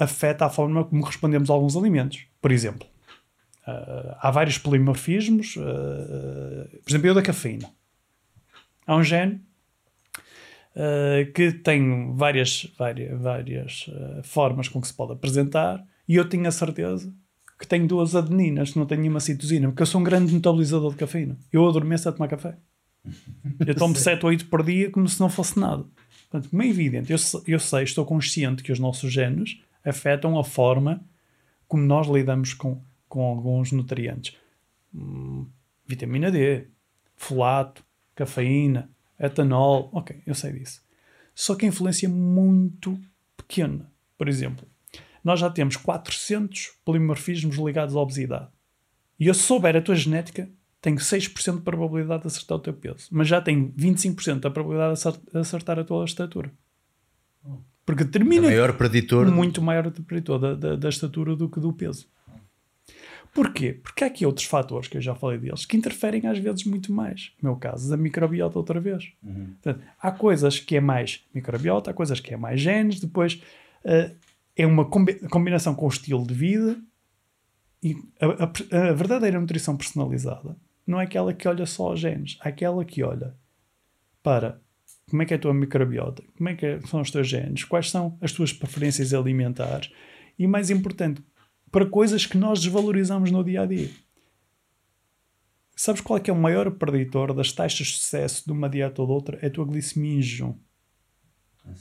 afeta 0.00 0.46
a 0.46 0.50
forma 0.50 0.84
como 0.84 1.04
respondemos 1.04 1.50
a 1.50 1.52
alguns 1.52 1.76
alimentos. 1.76 2.24
Por 2.40 2.50
exemplo, 2.50 2.86
uh, 3.66 4.16
há 4.18 4.30
vários 4.30 4.58
polimorfismos, 4.58 5.56
uh, 5.56 6.80
por 6.82 6.90
exemplo, 6.90 7.06
eu 7.08 7.14
da 7.14 7.22
cafeína. 7.22 7.70
Há 8.86 8.96
um 8.96 9.04
gene 9.04 9.40
uh, 10.74 11.32
que 11.32 11.52
tem 11.52 12.14
várias, 12.14 12.72
várias, 12.78 13.20
várias 13.20 13.90
formas 14.24 14.68
com 14.68 14.80
que 14.80 14.86
se 14.86 14.94
pode 14.94 15.12
apresentar 15.12 15.84
e 16.08 16.16
eu 16.16 16.28
tenho 16.28 16.46
a 16.48 16.50
certeza 16.50 17.12
que 17.58 17.66
tenho 17.66 17.86
duas 17.86 18.16
adeninas, 18.16 18.74
não 18.74 18.86
tenho 18.86 19.02
nenhuma 19.02 19.20
citosina, 19.20 19.68
porque 19.68 19.82
eu 19.82 19.86
sou 19.86 20.00
um 20.00 20.04
grande 20.04 20.32
metabolizador 20.32 20.92
de 20.92 20.96
cafeína. 20.96 21.36
Eu 21.52 21.68
adormeço 21.68 22.08
a 22.08 22.12
tomar 22.12 22.26
café. 22.26 22.56
Eu 23.66 23.74
tomo 23.74 23.94
7 23.96 24.24
ou 24.24 24.30
8 24.30 24.46
por 24.46 24.64
dia 24.64 24.90
como 24.90 25.06
se 25.06 25.20
não 25.20 25.28
fosse 25.28 25.60
nada. 25.60 25.84
Portanto, 26.30 26.48
como 26.48 26.62
é 26.62 26.68
evidente, 26.68 27.12
eu, 27.12 27.18
eu 27.46 27.58
sei, 27.58 27.82
estou 27.82 28.06
consciente 28.06 28.62
que 28.62 28.72
os 28.72 28.78
nossos 28.78 29.12
genes 29.12 29.60
afetam 29.84 30.38
a 30.38 30.44
forma 30.44 31.04
como 31.66 31.82
nós 31.84 32.06
lidamos 32.08 32.52
com, 32.52 32.82
com 33.08 33.22
alguns 33.22 33.72
nutrientes. 33.72 34.36
Hum, 34.94 35.46
vitamina 35.86 36.30
D, 36.30 36.66
folato, 37.16 37.84
cafeína, 38.14 38.90
etanol, 39.18 39.88
ok, 39.92 40.20
eu 40.26 40.34
sei 40.34 40.52
disso. 40.52 40.82
Só 41.34 41.54
que 41.54 41.64
a 41.64 41.68
influência 41.68 42.06
é 42.06 42.10
muito 42.10 43.00
pequena. 43.36 43.90
Por 44.18 44.28
exemplo, 44.28 44.66
nós 45.22 45.38
já 45.38 45.48
temos 45.48 45.76
400 45.76 46.72
polimorfismos 46.84 47.56
ligados 47.56 47.94
à 47.94 48.00
obesidade. 48.00 48.48
E 49.18 49.26
eu, 49.26 49.34
souber 49.34 49.76
a 49.76 49.82
tua 49.82 49.94
genética, 49.94 50.48
tenho 50.80 50.96
6% 50.96 51.56
de 51.56 51.62
probabilidade 51.62 52.22
de 52.22 52.28
acertar 52.28 52.56
o 52.56 52.60
teu 52.60 52.72
peso. 52.72 53.08
Mas 53.10 53.28
já 53.28 53.40
tenho 53.40 53.72
25% 53.72 54.40
da 54.40 54.50
probabilidade 54.50 55.00
de 55.32 55.38
acertar 55.38 55.78
a 55.78 55.84
tua 55.84 56.04
estatura. 56.04 56.50
Porque 57.84 58.04
determina. 58.04 58.46
É 58.46 58.50
maior 58.50 58.72
preditor. 58.74 59.30
Muito 59.30 59.60
maior 59.62 59.90
preditor 59.90 60.38
da, 60.38 60.54
da, 60.54 60.76
da 60.76 60.88
estatura 60.88 61.34
do 61.34 61.48
que 61.48 61.60
do 61.60 61.72
peso. 61.72 62.06
Porquê? 63.32 63.72
Porque 63.72 64.02
há 64.02 64.08
aqui 64.08 64.26
outros 64.26 64.46
fatores 64.46 64.88
que 64.88 64.96
eu 64.96 65.00
já 65.00 65.14
falei 65.14 65.38
deles 65.38 65.64
que 65.64 65.76
interferem 65.76 66.26
às 66.26 66.38
vezes 66.38 66.64
muito 66.64 66.92
mais. 66.92 67.32
No 67.40 67.50
meu 67.50 67.58
caso, 67.58 67.88
da 67.88 67.96
microbiota 67.96 68.58
outra 68.58 68.80
vez. 68.80 69.12
Uhum. 69.22 69.54
Portanto, 69.62 69.84
há 70.00 70.10
coisas 70.10 70.58
que 70.58 70.76
é 70.76 70.80
mais 70.80 71.24
microbiota, 71.32 71.90
há 71.90 71.94
coisas 71.94 72.18
que 72.18 72.34
é 72.34 72.36
mais 72.36 72.60
genes, 72.60 72.98
depois 72.98 73.40
uh, 73.84 74.14
é 74.56 74.66
uma 74.66 74.84
combinação 74.84 75.74
com 75.74 75.86
o 75.86 75.88
estilo 75.88 76.26
de 76.26 76.34
vida 76.34 76.76
e 77.82 77.96
a, 78.20 78.44
a, 78.44 78.88
a, 78.90 78.92
verdadeira 78.92 79.40
nutrição 79.40 79.76
personalizada 79.76 80.56
não 80.86 81.00
é 81.00 81.04
aquela 81.04 81.32
que 81.32 81.46
olha 81.46 81.64
só 81.66 81.92
os 81.92 82.00
genes, 82.00 82.36
é 82.44 82.48
aquela 82.48 82.84
que 82.84 83.02
olha 83.02 83.34
para 84.22 84.60
como 85.10 85.22
é 85.22 85.26
que 85.26 85.34
é 85.34 85.36
a 85.36 85.40
tua 85.40 85.52
microbiota, 85.52 86.22
como 86.36 86.48
é 86.48 86.54
que 86.54 86.64
é, 86.64 86.80
são 86.82 87.00
os 87.00 87.10
teus 87.10 87.28
genes, 87.28 87.64
quais 87.64 87.90
são 87.90 88.16
as 88.20 88.32
tuas 88.32 88.52
preferências 88.52 89.12
alimentares 89.12 89.92
e, 90.38 90.46
mais 90.46 90.70
importante, 90.70 91.22
para 91.70 91.84
coisas 91.84 92.24
que 92.24 92.38
nós 92.38 92.60
desvalorizamos 92.60 93.30
no 93.30 93.44
dia 93.44 93.62
a 93.62 93.66
dia. 93.66 93.90
Sabes 95.76 96.00
qual 96.00 96.18
é 96.18 96.20
que 96.20 96.30
é 96.30 96.32
o 96.32 96.36
maior 96.36 96.70
preditor 96.72 97.34
das 97.34 97.52
taxas 97.52 97.86
de 97.86 97.94
sucesso 97.94 98.44
de 98.44 98.52
uma 98.52 98.68
dieta 98.68 99.00
ou 99.00 99.06
de 99.06 99.14
outra? 99.14 99.38
É 99.42 99.46
a 99.46 99.50
tua 99.50 99.64
glicemia 99.64 100.18
em 100.18 100.22
jejum. 100.22 100.54
É 101.66 101.72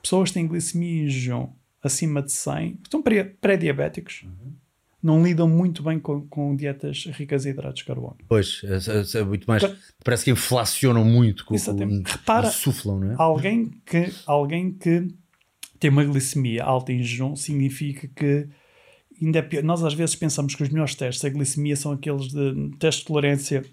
pessoas 0.00 0.30
que 0.30 0.34
têm 0.34 0.46
glicemia 0.46 1.04
em 1.04 1.08
jejum 1.08 1.52
acima 1.82 2.22
de 2.22 2.32
100, 2.32 2.80
estão 2.82 3.02
pré-diabéticos, 3.02 4.22
uhum. 4.24 4.54
Não 5.02 5.22
lidam 5.22 5.48
muito 5.48 5.82
bem 5.82 5.98
com, 5.98 6.26
com, 6.26 6.56
dietas 6.56 7.06
ricas 7.06 7.46
em 7.46 7.50
hidratos 7.50 7.80
de 7.80 7.84
carbono. 7.84 8.16
Pois, 8.28 8.62
é, 8.64 9.18
é, 9.18 9.20
é 9.20 9.24
muito 9.24 9.46
mais. 9.46 9.62
parece 10.02 10.24
que 10.24 10.30
inflacionam 10.30 11.04
muito 11.04 11.44
com, 11.44 11.54
o 11.54 12.02
Repara, 12.04 12.50
suflam, 12.50 13.00
não 13.00 13.12
é? 13.12 13.14
Alguém 13.18 13.70
que, 13.84 14.12
alguém 14.26 14.72
que 14.72 15.08
tem 15.78 15.90
uma 15.90 16.04
glicemia 16.04 16.64
alta 16.64 16.92
em 16.92 17.02
jejum 17.02 17.36
significa 17.36 18.08
que 18.08 18.48
ainda 19.22 19.38
é 19.38 19.42
pior. 19.42 19.62
Nós 19.62 19.84
às 19.84 19.94
vezes 19.94 20.16
pensamos 20.16 20.54
que 20.54 20.62
os 20.62 20.68
melhores 20.68 20.94
testes 20.94 21.22
da 21.22 21.28
glicemia 21.28 21.76
são 21.76 21.92
aqueles 21.92 22.28
de 22.28 22.70
teste 22.78 23.02
de 23.02 23.06
tolerância 23.06 23.64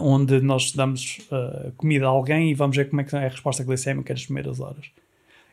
onde 0.00 0.40
nós 0.40 0.72
damos 0.72 1.18
uh, 1.30 1.72
comida 1.76 2.06
a 2.06 2.08
alguém 2.08 2.50
e 2.50 2.54
vamos 2.54 2.76
ver 2.76 2.88
como 2.88 3.00
é 3.00 3.04
que 3.04 3.14
é 3.16 3.26
a 3.26 3.28
resposta 3.28 3.64
glicémica 3.64 4.12
nas 4.12 4.24
primeiras 4.24 4.60
horas. 4.60 4.86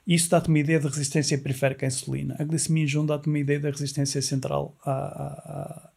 Isso 0.09 0.27
dá-te 0.27 0.47
uma 0.49 0.57
ideia 0.57 0.79
da 0.79 0.89
resistência 0.89 1.37
periférica 1.37 1.85
à 1.85 1.87
insulina. 1.87 2.35
A 2.39 2.43
glicemia 2.43 2.83
em 2.83 2.87
jejum 2.87 3.05
dá-te 3.05 3.27
uma 3.27 3.37
ideia 3.37 3.59
da 3.59 3.69
resistência 3.69 4.19
central 4.23 4.75
à, 4.83 5.91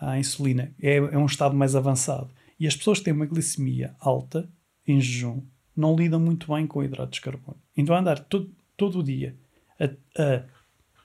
à, 0.00 0.10
à 0.10 0.18
insulina. 0.18 0.70
É, 0.78 0.96
é, 0.96 1.16
um 1.16 1.24
estado 1.24 1.56
mais 1.56 1.74
avançado. 1.74 2.28
E 2.60 2.66
as 2.66 2.76
pessoas 2.76 2.98
que 2.98 3.06
têm 3.06 3.14
uma 3.14 3.24
glicemia 3.24 3.94
alta 4.00 4.46
em 4.86 5.00
jejum 5.00 5.40
não 5.74 5.96
lidam 5.96 6.20
muito 6.20 6.52
bem 6.52 6.66
com 6.66 6.84
hidratos 6.84 7.14
de 7.16 7.20
carbono. 7.22 7.56
Então 7.74 7.96
andar 7.96 8.18
todo, 8.18 8.50
todo 8.76 8.98
o 8.98 9.02
dia 9.02 9.34
a, 9.80 9.86
a 10.22 10.42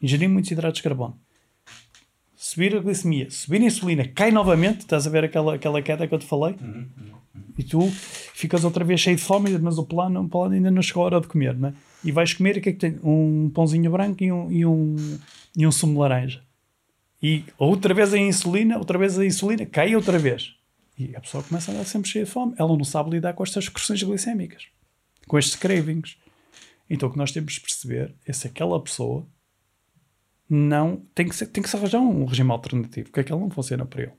ingerir 0.02 0.28
muitos 0.28 0.52
hidratos 0.52 0.80
de 0.80 0.84
carbono, 0.84 1.18
subir 2.36 2.76
a 2.76 2.80
glicemia, 2.82 3.32
subir 3.32 3.62
a 3.62 3.66
insulina, 3.66 4.06
cai 4.06 4.32
novamente, 4.32 4.82
estás 4.82 5.08
a 5.08 5.10
ver 5.10 5.24
aquela, 5.24 5.56
aquela 5.56 5.82
queda 5.82 6.06
que 6.06 6.14
eu 6.14 6.20
te 6.20 6.26
falei? 6.26 6.58
Uhum, 6.60 6.90
uhum. 6.98 7.44
E 7.58 7.64
tu 7.64 7.90
ficas 8.34 8.66
outra 8.66 8.84
vez 8.84 9.00
cheio 9.00 9.16
de 9.16 9.22
fome, 9.22 9.58
mas 9.60 9.78
o 9.78 9.86
plano, 9.86 10.22
o 10.22 10.28
plano 10.28 10.56
ainda 10.56 10.70
não 10.70 10.82
chegou 10.82 11.04
a 11.04 11.06
hora 11.06 11.22
de 11.22 11.28
comer, 11.28 11.58
não 11.58 11.70
é? 11.70 11.74
E 12.04 12.12
vais 12.12 12.34
comer, 12.34 12.58
o 12.58 12.62
que 12.62 12.70
é 12.70 12.74
que 12.74 12.80
tem? 12.80 13.00
Um 13.04 13.50
pãozinho 13.50 13.90
branco 13.92 14.24
e 14.24 14.32
um, 14.32 14.52
e 14.52 14.66
um, 14.66 14.96
e 15.56 15.66
um 15.66 15.72
sumo 15.72 15.94
de 15.94 16.00
laranja. 16.00 16.44
E 17.22 17.46
outra 17.58 17.94
vez 17.94 18.14
a 18.14 18.18
insulina, 18.18 18.78
outra 18.78 18.98
vez 18.98 19.18
a 19.18 19.26
insulina, 19.26 19.66
cai 19.66 19.96
outra 19.96 20.20
vez. 20.20 20.56
E 21.00 21.16
a 21.16 21.22
pessoa 21.22 21.44
começa 21.44 21.72
a 21.72 21.74
andar 21.74 21.86
sempre 21.86 22.10
cheia 22.10 22.26
de 22.26 22.32
fome. 22.32 22.54
Ela 22.58 22.76
não 22.76 22.84
sabe 22.84 23.12
lidar 23.12 23.34
com 23.34 23.44
estas 23.44 23.64
excursões 23.64 24.04
glicémicas, 24.04 24.68
com 25.28 25.40
estes 25.40 25.56
cravings. 25.56 26.18
Então 26.90 27.08
o 27.08 27.12
que 27.12 27.18
nós 27.18 27.32
temos 27.32 27.54
de 27.54 27.62
perceber 27.62 28.14
é 28.26 28.34
se 28.34 28.48
aquela 28.48 28.82
pessoa 28.82 29.26
não 30.50 31.02
tem 31.16 31.28
que, 31.28 31.36
ser, 31.36 31.48
tem 31.48 31.64
que 31.64 31.70
se 31.70 31.76
arranjar 31.76 32.02
um 32.02 32.26
regime 32.26 32.52
alternativo, 32.52 33.08
porque 33.08 33.22
aquele 33.22 33.40
não 33.40 33.50
funciona 33.50 33.86
para 33.86 34.04
ele. 34.04 34.14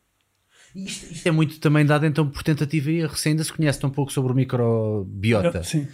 Isto, 0.74 1.12
isto, 1.12 1.28
é 1.28 1.30
muito 1.30 1.60
também 1.60 1.86
dado 1.86 2.04
então 2.04 2.28
por 2.28 2.42
tentativa 2.42 2.90
e 2.90 3.00
erro. 3.00 3.16
Se 3.16 3.28
ainda 3.28 3.44
se 3.44 3.52
conhece 3.52 3.78
tão 3.78 3.90
pouco 3.90 4.10
sobre 4.10 4.32
o 4.32 4.34
microbiota, 4.34 5.62
sim. 5.62 5.86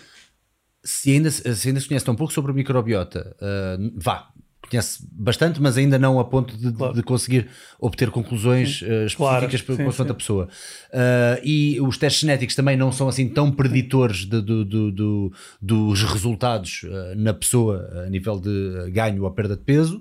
Se, 0.83 1.11
ainda, 1.11 1.31
se 1.31 1.69
ainda 1.69 1.81
se 1.81 1.89
conhece 1.89 2.05
tão 2.05 2.17
pouco 2.17 2.33
sobre 2.33 2.53
o 2.53 2.55
microbiota, 2.55 3.37
uh, 3.37 3.93
vá, 3.97 4.31
conhece 4.71 5.07
bastante, 5.13 5.61
mas 5.61 5.77
ainda 5.77 5.99
não 5.99 6.21
a 6.21 6.25
ponto 6.25 6.57
de, 6.57 6.73
claro. 6.73 6.95
de 6.95 7.03
conseguir 7.03 7.49
obter 7.79 8.11
conclusões 8.11 8.83
uh, 8.83 9.05
específicas 9.07 9.63
claro. 9.63 9.95
com 9.95 10.03
a 10.03 10.15
pessoa. 10.15 10.49
Uh, 10.93 11.41
e 11.45 11.81
os 11.81 11.99
testes 11.99 12.21
genéticos 12.21 12.55
também 12.55 12.77
não 12.77 12.93
são 12.93 13.09
assim 13.09 13.29
tão 13.29 13.51
preditores 13.51 14.25
de, 14.25 14.41
de, 14.41 14.65
de, 14.65 15.31
dos 15.61 16.03
resultados 16.05 16.85
uh, 16.85 17.17
na 17.17 17.35
pessoa 17.35 18.05
a 18.07 18.09
nível 18.09 18.39
de 18.39 18.91
ganho 18.93 19.25
ou 19.25 19.31
perda 19.33 19.57
de 19.57 19.63
peso. 19.63 20.01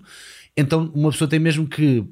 Então, 0.55 0.91
uma 0.93 1.11
pessoa 1.11 1.27
tem 1.27 1.39
mesmo 1.39 1.67
que 1.67 2.05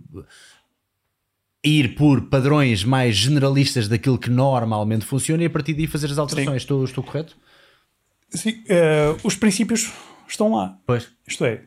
ir 1.63 1.95
por 1.95 2.21
padrões 2.29 2.83
mais 2.83 3.15
generalistas 3.15 3.87
daquilo 3.87 4.17
que 4.17 4.29
normalmente 4.29 5.05
funciona 5.05 5.43
e 5.43 5.45
a 5.45 5.49
partir 5.49 5.73
daí 5.73 5.85
fazer 5.85 6.07
as 6.07 6.17
alterações. 6.17 6.61
Estou, 6.63 6.83
estou 6.83 7.03
correto? 7.03 7.35
Sim, 8.29 8.63
uh, 8.63 9.27
os 9.27 9.35
princípios 9.35 9.91
estão 10.27 10.51
lá. 10.53 10.79
Pois. 10.85 11.11
Isto 11.25 11.45
é, 11.45 11.65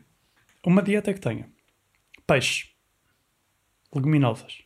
uma 0.65 0.81
dieta 0.81 1.13
que 1.13 1.19
tenha 1.19 1.49
peixe, 2.25 2.69
leguminosas, 3.93 4.63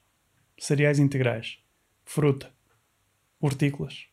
cereais 0.58 1.00
integrais, 1.00 1.58
fruta, 2.04 2.52
hortícolas, 3.40 4.08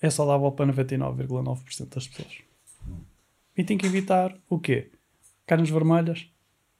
é 0.00 0.10
saudável 0.10 0.52
para 0.52 0.72
99,9% 0.72 1.94
das 1.94 2.06
pessoas. 2.06 2.42
E 3.56 3.64
tem 3.64 3.78
que 3.78 3.86
evitar 3.86 4.38
o 4.48 4.58
quê? 4.58 4.90
Carnes 5.46 5.70
vermelhas, 5.70 6.30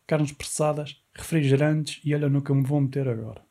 carnes 0.06 0.32
processadas, 0.32 1.02
refrigerantes 1.14 2.00
e 2.04 2.14
olha 2.14 2.28
no 2.28 2.42
que 2.42 2.50
eu 2.50 2.56
me 2.56 2.64
vou 2.64 2.80
meter 2.80 3.08
agora. 3.08 3.44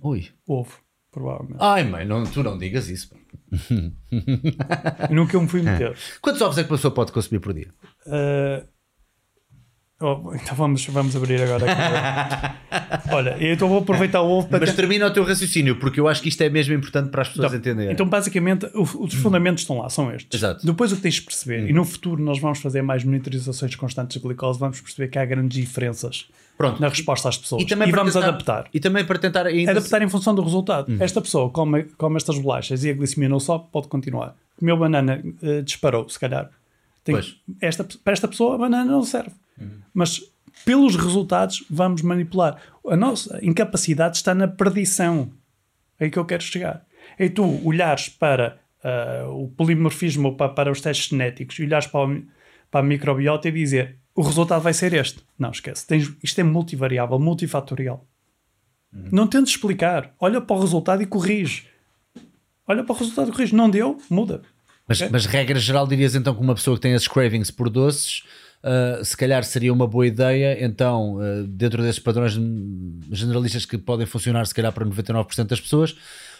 Ui. 0.00 0.28
Ovo, 0.46 0.80
provavelmente. 1.18 1.58
Ai, 1.60 1.84
mãe, 1.84 2.06
não, 2.06 2.24
tu 2.24 2.42
não 2.42 2.56
digas 2.56 2.88
isso. 2.88 3.10
que 5.26 5.36
eu 5.36 5.42
me 5.42 5.48
fui 5.48 5.62
meter. 5.62 5.96
Quantos 6.20 6.40
ovos 6.40 6.58
é 6.58 6.62
que 6.62 6.72
a 6.72 6.76
pessoa 6.76 6.94
pode 6.94 7.12
consumir 7.12 7.40
por 7.40 7.52
dia? 7.52 7.68
Uh, 8.06 8.66
Oh, 10.00 10.32
então 10.32 10.54
vamos, 10.54 10.86
vamos 10.86 11.16
abrir 11.16 11.42
agora. 11.42 11.66
Olha, 13.10 13.36
então 13.40 13.68
vou 13.68 13.78
aproveitar 13.78 14.22
o 14.22 14.30
ovo 14.30 14.48
para. 14.48 14.60
Mas 14.60 14.72
termina 14.72 15.08
o 15.08 15.10
teu 15.10 15.24
raciocínio, 15.24 15.74
porque 15.74 15.98
eu 15.98 16.06
acho 16.06 16.22
que 16.22 16.28
isto 16.28 16.40
é 16.40 16.48
mesmo 16.48 16.72
importante 16.72 17.10
para 17.10 17.22
as 17.22 17.28
pessoas 17.28 17.48
então, 17.48 17.58
entenderem. 17.58 17.92
Então, 17.92 18.06
basicamente, 18.06 18.70
os 18.74 19.14
fundamentos 19.14 19.64
estão 19.64 19.78
lá, 19.78 19.90
são 19.90 20.12
estes. 20.14 20.38
Exato. 20.38 20.64
Depois 20.64 20.92
o 20.92 20.96
que 20.96 21.02
tens 21.02 21.14
de 21.14 21.22
perceber, 21.22 21.64
hum. 21.64 21.68
e 21.68 21.72
no 21.72 21.84
futuro 21.84 22.22
nós 22.22 22.38
vamos 22.38 22.60
fazer 22.60 22.80
mais 22.80 23.02
monitorizações 23.02 23.74
constantes 23.74 24.16
de 24.16 24.22
glicose, 24.22 24.60
vamos 24.60 24.80
perceber 24.80 25.08
que 25.08 25.18
há 25.18 25.24
grandes 25.24 25.58
diferenças 25.58 26.28
Pronto. 26.58 26.80
na 26.80 26.88
resposta 26.88 27.28
às 27.28 27.38
pessoas. 27.38 27.62
E, 27.62 27.66
também 27.66 27.88
e 27.88 27.92
vamos 27.92 28.12
tentar, 28.12 28.28
adaptar. 28.28 28.68
E 28.74 28.80
também 28.80 29.04
para 29.04 29.16
tentar 29.16 29.46
ainda... 29.46 29.70
adaptar 29.70 30.02
em 30.02 30.08
função 30.08 30.34
do 30.34 30.42
resultado. 30.42 30.92
Hum. 30.92 30.96
Esta 30.98 31.20
pessoa 31.20 31.48
come, 31.50 31.84
come 31.96 32.16
estas 32.16 32.36
bolachas 32.36 32.82
e 32.82 32.90
a 32.90 32.92
glicemia 32.92 33.28
não 33.28 33.38
sobe, 33.38 33.66
pode 33.70 33.86
continuar. 33.86 34.34
Comeu 34.58 34.76
banana, 34.76 35.22
uh, 35.40 35.62
disparou, 35.62 36.08
se 36.08 36.18
calhar. 36.18 36.50
Tem, 37.04 37.16
esta, 37.60 37.86
para 38.02 38.12
esta 38.12 38.26
pessoa, 38.26 38.56
a 38.56 38.58
banana 38.58 38.90
não 38.90 39.04
serve. 39.04 39.30
Hum. 39.58 39.68
Mas 39.94 40.20
pelos 40.64 40.96
resultados 40.96 41.64
vamos 41.70 42.02
manipular. 42.02 42.60
A 42.88 42.96
nossa 42.96 43.38
incapacidade 43.40 44.16
está 44.16 44.34
na 44.34 44.48
perdição. 44.48 45.30
É 46.00 46.06
aí 46.06 46.10
que 46.10 46.18
eu 46.18 46.24
quero 46.24 46.42
chegar. 46.42 46.84
É 47.16 47.28
tu 47.28 47.64
olhares 47.64 48.08
para 48.08 48.58
uh, 48.82 49.30
o 49.30 49.48
polimorfismo, 49.48 50.34
para, 50.36 50.48
para 50.48 50.72
os 50.72 50.80
testes 50.80 51.08
genéticos, 51.08 51.56
e 51.60 51.62
olhares 51.62 51.86
para, 51.86 52.04
o, 52.04 52.22
para 52.68 52.80
a 52.80 52.82
microbiota 52.82 53.48
e 53.48 53.52
dizer 53.52 53.97
o 54.18 54.22
resultado 54.22 54.60
vai 54.60 54.74
ser 54.74 54.92
este. 54.94 55.20
Não, 55.38 55.50
esquece. 55.50 55.86
Tens, 55.86 56.12
isto 56.22 56.40
é 56.40 56.42
multivariável, 56.42 57.20
multifatorial. 57.20 58.04
Uhum. 58.92 59.08
Não 59.12 59.26
tentes 59.28 59.52
explicar. 59.52 60.12
Olha 60.18 60.40
para 60.40 60.56
o 60.56 60.60
resultado 60.60 61.00
e 61.00 61.06
corrige. 61.06 61.66
Olha 62.66 62.82
para 62.82 62.92
o 62.92 62.98
resultado 62.98 63.28
e 63.28 63.32
corrige. 63.32 63.54
Não 63.54 63.70
deu, 63.70 63.96
muda. 64.10 64.42
Mas, 64.88 64.98
okay? 64.98 65.08
mas 65.12 65.24
regra 65.24 65.60
geral, 65.60 65.86
dirias 65.86 66.16
então 66.16 66.34
que 66.34 66.40
uma 66.40 66.56
pessoa 66.56 66.76
que 66.76 66.80
tem 66.80 66.94
esses 66.94 67.06
cravings 67.06 67.52
por 67.52 67.70
doces 67.70 68.24
Uh, 68.58 69.04
se 69.04 69.16
calhar 69.16 69.44
seria 69.44 69.72
uma 69.72 69.86
boa 69.86 70.04
ideia, 70.04 70.64
então, 70.64 71.14
uh, 71.14 71.46
dentro 71.46 71.80
desses 71.80 72.00
padrões 72.00 72.32
generalistas 73.12 73.64
que 73.64 73.78
podem 73.78 74.04
funcionar, 74.04 74.44
se 74.48 74.52
calhar, 74.54 74.72
para 74.72 74.84
99% 74.84 75.46
das 75.46 75.60
pessoas, 75.60 75.94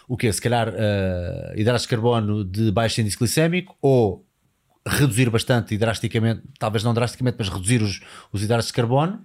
o 0.09 0.16
que 0.16 0.32
Se 0.32 0.40
calhar 0.40 0.68
uh, 0.68 1.56
hidratos 1.56 1.82
de 1.82 1.88
carbono 1.88 2.44
de 2.44 2.72
baixo 2.72 3.00
índice 3.00 3.16
glicémico 3.16 3.76
ou 3.80 4.26
reduzir 4.86 5.30
bastante 5.30 5.74
e 5.74 5.78
drasticamente, 5.78 6.42
talvez 6.59 6.82
não 6.82 6.94
drasticamente, 6.94 7.36
mas 7.38 7.48
reduzir 7.48 7.82
os, 7.82 8.00
os 8.32 8.42
hidratos 8.42 8.68
de 8.68 8.72
carbono 8.72 9.20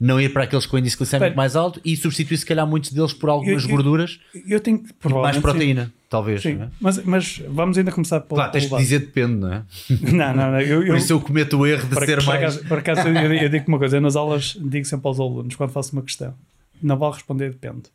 não 0.00 0.20
ir 0.20 0.32
para 0.32 0.44
aqueles 0.44 0.64
com 0.64 0.78
índice 0.78 0.96
glicémico 0.96 1.36
mais 1.36 1.56
alto 1.56 1.80
e 1.84 1.96
substituir 1.96 2.36
se 2.36 2.46
calhar 2.46 2.66
muitos 2.66 2.92
deles 2.92 3.12
por 3.12 3.28
algumas 3.28 3.64
eu, 3.64 3.70
gorduras 3.70 4.20
eu 4.46 4.60
tenho, 4.60 4.84
mais 5.04 5.38
proteína, 5.38 5.86
sim. 5.86 5.92
talvez. 6.08 6.42
Sim, 6.42 6.62
é? 6.62 6.68
mas, 6.80 7.04
mas 7.04 7.42
vamos 7.48 7.76
ainda 7.76 7.90
começar 7.90 8.20
pelo 8.20 8.36
Claro, 8.36 8.52
tens 8.52 8.70
de 8.70 8.76
dizer 8.76 9.00
depende, 9.00 9.34
não 9.34 9.52
é? 9.52 9.64
Não, 10.12 10.34
não, 10.34 10.52
não. 10.52 10.60
Eu, 10.60 10.86
por 10.86 10.96
isso 10.96 11.12
eu 11.12 11.20
cometo 11.20 11.58
o 11.58 11.66
erro 11.66 11.88
de 11.88 11.94
por, 11.94 12.06
ser 12.06 12.18
por 12.18 12.26
mais. 12.26 12.38
Acaso, 12.42 12.68
por 12.68 12.78
acaso 12.78 13.08
eu, 13.08 13.34
eu 13.34 13.48
digo 13.48 13.64
uma 13.68 13.78
coisa, 13.78 13.96
eu 13.96 14.00
nas 14.00 14.14
aulas 14.14 14.56
digo 14.60 14.86
sempre 14.86 15.08
aos 15.08 15.18
alunos, 15.18 15.56
quando 15.56 15.70
faço 15.70 15.92
uma 15.92 16.02
questão, 16.02 16.34
não 16.80 16.96
vale 16.96 17.14
responder 17.14 17.50
depende. 17.50 17.90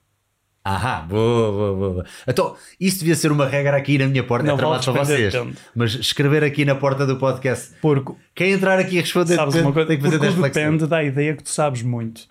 Ahá, 0.66 1.02
boa, 1.02 1.52
boa, 1.52 1.94
boa. 1.94 2.06
Então, 2.26 2.56
isso 2.80 3.00
devia 3.00 3.16
ser 3.16 3.32
uma 3.32 3.46
regra 3.46 3.76
aqui 3.76 3.98
na 3.98 4.08
minha 4.08 4.24
porta, 4.24 4.48
não 4.48 4.54
é 4.54 4.58
trabalho 4.58 4.84
para 4.84 5.04
vocês. 5.04 5.34
Mas 5.76 5.96
escrever 5.96 6.44
aqui 6.44 6.64
na 6.64 6.76
porta 6.76 7.06
do 7.06 7.18
podcast. 7.18 7.74
Porque 7.82 8.14
quem 8.34 8.52
entrar 8.54 8.80
aqui 8.80 8.98
a 8.98 9.02
responder 9.02 9.36
sabes 9.36 9.56
depende, 9.56 9.68
uma 9.68 9.74
coisa, 9.74 9.88
tem 9.88 9.98
que 9.98 10.04
fazer 10.04 10.42
depende 10.42 10.88
dá 10.88 10.98
a 10.98 11.04
ideia 11.04 11.36
que 11.36 11.44
tu 11.44 11.50
sabes 11.50 11.82
muito 11.82 12.28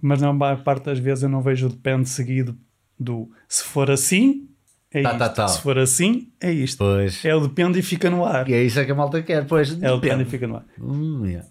mas 0.00 0.20
na 0.20 0.32
maior 0.32 0.62
parte 0.62 0.84
das 0.84 0.98
vezes 0.98 1.24
eu 1.24 1.28
não 1.28 1.42
vejo 1.42 1.66
o 1.66 1.70
depende 1.70 2.08
seguido 2.08 2.56
do 2.98 3.30
se 3.48 3.64
for 3.64 3.90
assim, 3.90 4.48
é 4.90 5.02
tá, 5.02 5.10
isto. 5.10 5.18
Tá, 5.18 5.28
tá. 5.28 5.48
Se 5.48 5.60
for 5.60 5.78
assim, 5.78 6.28
é 6.40 6.50
isto. 6.50 6.78
Pois. 6.78 7.24
É 7.24 7.34
o 7.34 7.40
depende 7.40 7.78
e 7.78 7.82
fica 7.82 8.08
no 8.10 8.24
ar. 8.24 8.48
E 8.48 8.54
é 8.54 8.62
isso 8.62 8.82
que 8.84 8.90
a 8.90 8.94
malta 8.94 9.22
quer, 9.22 9.46
pois. 9.46 9.80
É 9.82 9.92
o 9.92 9.98
depende 9.98 10.22
e 10.22 10.26
fica 10.26 10.46
no 10.46 10.56
ar. 10.56 10.64
Hum, 10.80 11.24
yeah. 11.26 11.46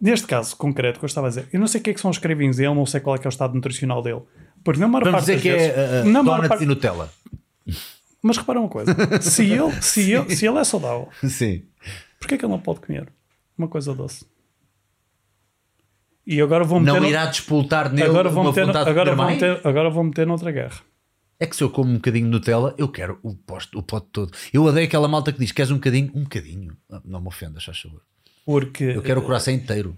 Neste 0.00 0.26
caso 0.26 0.56
concreto 0.56 0.98
que 0.98 1.04
eu 1.04 1.08
estava 1.08 1.26
a 1.26 1.30
dizer, 1.30 1.48
eu 1.52 1.58
não 1.58 1.66
sei 1.66 1.80
o 1.80 1.84
que 1.84 1.90
é 1.90 1.94
que 1.94 2.00
são 2.00 2.10
os 2.10 2.18
cravings 2.18 2.56
dele, 2.56 2.74
não 2.74 2.86
sei 2.86 3.00
qual 3.00 3.16
é 3.16 3.18
que 3.18 3.26
é 3.26 3.28
o 3.28 3.30
estado 3.30 3.54
nutricional 3.54 4.00
dele. 4.00 4.22
Porque 4.64 4.80
na 4.80 4.88
maior 4.88 5.04
Vamos 5.04 5.20
parte 5.20 5.36
dizer 5.36 5.42
que 5.42 5.56
vezes, 5.56 5.76
é 5.76 6.02
uh, 6.02 6.12
donuts 6.12 6.48
parte... 6.48 6.64
e 6.64 6.66
Nutella. 6.66 7.12
Mas 8.22 8.36
repara 8.36 8.58
uma 8.58 8.68
coisa, 8.68 8.94
se 9.20 9.44
ele, 9.44 9.72
se, 9.80 10.12
ele, 10.12 10.30
se 10.34 10.46
ele 10.46 10.58
é 10.58 10.64
saudável, 10.64 11.08
Sim. 11.22 11.62
porquê 12.18 12.34
é 12.34 12.38
que 12.38 12.44
ele 12.44 12.52
não 12.52 12.58
pode 12.58 12.80
comer 12.80 13.08
uma 13.56 13.68
coisa 13.68 13.94
doce? 13.94 14.26
E 16.26 16.42
agora 16.42 16.62
vou 16.62 16.78
meter. 16.78 17.00
Não 17.00 17.08
irá 17.08 17.26
despoltar 17.26 17.90
nele 17.90 18.08
agora 18.08 18.28
vou 18.28 18.42
uma 18.42 18.50
meter, 18.50 18.66
vontade 18.66 18.90
agora 18.90 19.10
de 19.10 19.16
vou 19.16 19.26
meter, 19.26 19.60
Agora 19.64 19.88
vou 19.88 20.04
meter 20.04 20.26
noutra 20.26 20.50
guerra. 20.52 20.80
É 21.40 21.46
que 21.46 21.56
se 21.56 21.62
eu 21.62 21.70
como 21.70 21.90
um 21.90 21.94
bocadinho 21.94 22.26
de 22.26 22.32
Nutella, 22.32 22.74
eu 22.76 22.88
quero 22.88 23.18
o 23.22 23.34
posto, 23.34 23.78
o 23.78 23.82
pote 23.82 24.08
todo. 24.12 24.32
Eu 24.52 24.64
odeio 24.64 24.86
aquela 24.86 25.08
malta 25.08 25.32
que 25.32 25.38
diz: 25.38 25.52
Queres 25.52 25.70
um 25.70 25.76
bocadinho? 25.76 26.10
Um 26.14 26.24
bocadinho. 26.24 26.76
Não 27.04 27.20
me 27.20 27.28
ofendas, 27.28 27.64
faz 27.64 27.80
favor. 27.80 28.02
Porque. 28.44 28.84
Eu 28.84 29.02
quero 29.02 29.20
o 29.20 29.22
coração 29.22 29.54
inteiro. 29.54 29.96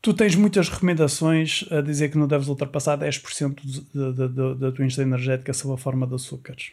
Tu 0.00 0.14
tens 0.14 0.36
muitas 0.36 0.68
recomendações 0.68 1.64
a 1.70 1.80
dizer 1.80 2.10
que 2.10 2.18
não 2.18 2.28
deves 2.28 2.48
ultrapassar 2.48 2.96
10% 2.96 4.56
da 4.56 4.70
tua 4.70 4.84
ingestão 4.84 5.04
energética 5.04 5.52
sob 5.52 5.74
a 5.74 5.76
forma 5.76 6.06
de 6.06 6.14
açúcares. 6.14 6.72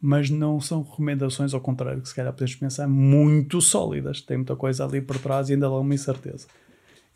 Mas 0.00 0.30
não 0.30 0.60
são 0.60 0.82
recomendações, 0.82 1.52
ao 1.52 1.60
contrário, 1.60 2.00
que 2.00 2.08
se 2.08 2.14
calhar 2.14 2.32
podemos 2.32 2.54
pensar, 2.54 2.86
muito 2.86 3.60
sólidas. 3.60 4.20
Tem 4.20 4.36
muita 4.36 4.54
coisa 4.54 4.84
ali 4.84 5.00
por 5.00 5.18
trás 5.18 5.48
e 5.48 5.54
ainda 5.54 5.68
dá 5.68 5.74
uma 5.74 5.94
incerteza. 5.94 6.46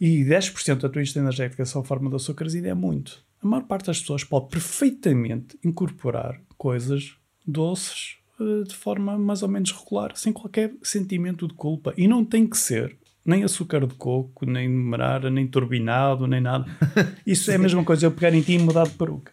E 0.01 0.25
10% 0.25 0.81
da 0.81 0.89
tua 0.89 1.01
ingestão 1.01 1.23
energética 1.23 1.65
só 1.65 1.85
forma 1.85 2.11
de 2.11 2.17
açúcares 2.17 2.55
ainda 2.57 2.69
é 2.71 2.75
muito. 2.75 3.23
A 3.41 3.47
maior 3.47 3.63
parte 3.65 3.87
das 3.87 4.01
pessoas 4.01 4.25
pode 4.25 4.49
perfeitamente 4.49 5.57
incorporar 5.65 6.41
coisas 6.59 7.15
doces 7.47 8.17
eh, 8.41 8.65
de 8.67 8.75
forma 8.75 9.17
mais 9.17 9.45
ou 9.45 9.49
menos 9.49 9.71
regular, 9.71 10.17
sem 10.17 10.33
qualquer 10.33 10.75
sentimento 10.83 11.47
de 11.47 11.55
culpa. 11.55 11.95
E 11.97 12.09
não 12.09 12.25
tem 12.25 12.49
que 12.49 12.57
ser 12.57 12.97
nem 13.25 13.45
açúcar 13.45 13.87
de 13.87 13.95
coco, 13.95 14.45
nem 14.47 14.69
numerara, 14.69 15.31
nem 15.31 15.47
turbinado, 15.47 16.27
nem 16.27 16.41
nada. 16.41 16.67
Isso 17.27 17.51
é 17.51 17.55
a 17.55 17.59
mesma 17.59 17.85
coisa 17.85 18.07
eu 18.07 18.11
pegar 18.13 18.35
em 18.35 18.41
ti 18.43 18.55
e 18.55 18.59
mudar 18.59 18.85
de 18.85 18.91
peruca. 18.95 19.33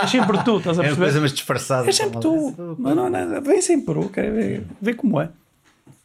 É 0.00 0.06
sempre 0.06 0.42
tu, 0.44 0.58
estás 0.58 0.78
a 0.78 0.82
É 0.82 0.86
perceber? 0.86 1.06
coisa 1.06 1.20
mais 1.20 1.32
disfarçada. 1.32 1.88
É 1.88 1.92
sempre 1.92 2.20
tu. 2.20 2.76
Mas 2.78 2.94
não, 2.96 3.10
não, 3.10 3.42
vem 3.42 3.60
sempre 3.60 3.94
eu 3.96 4.08
quero 4.08 4.34
ver, 4.34 4.64
ver 4.80 4.94
como 4.94 5.20
é. 5.20 5.30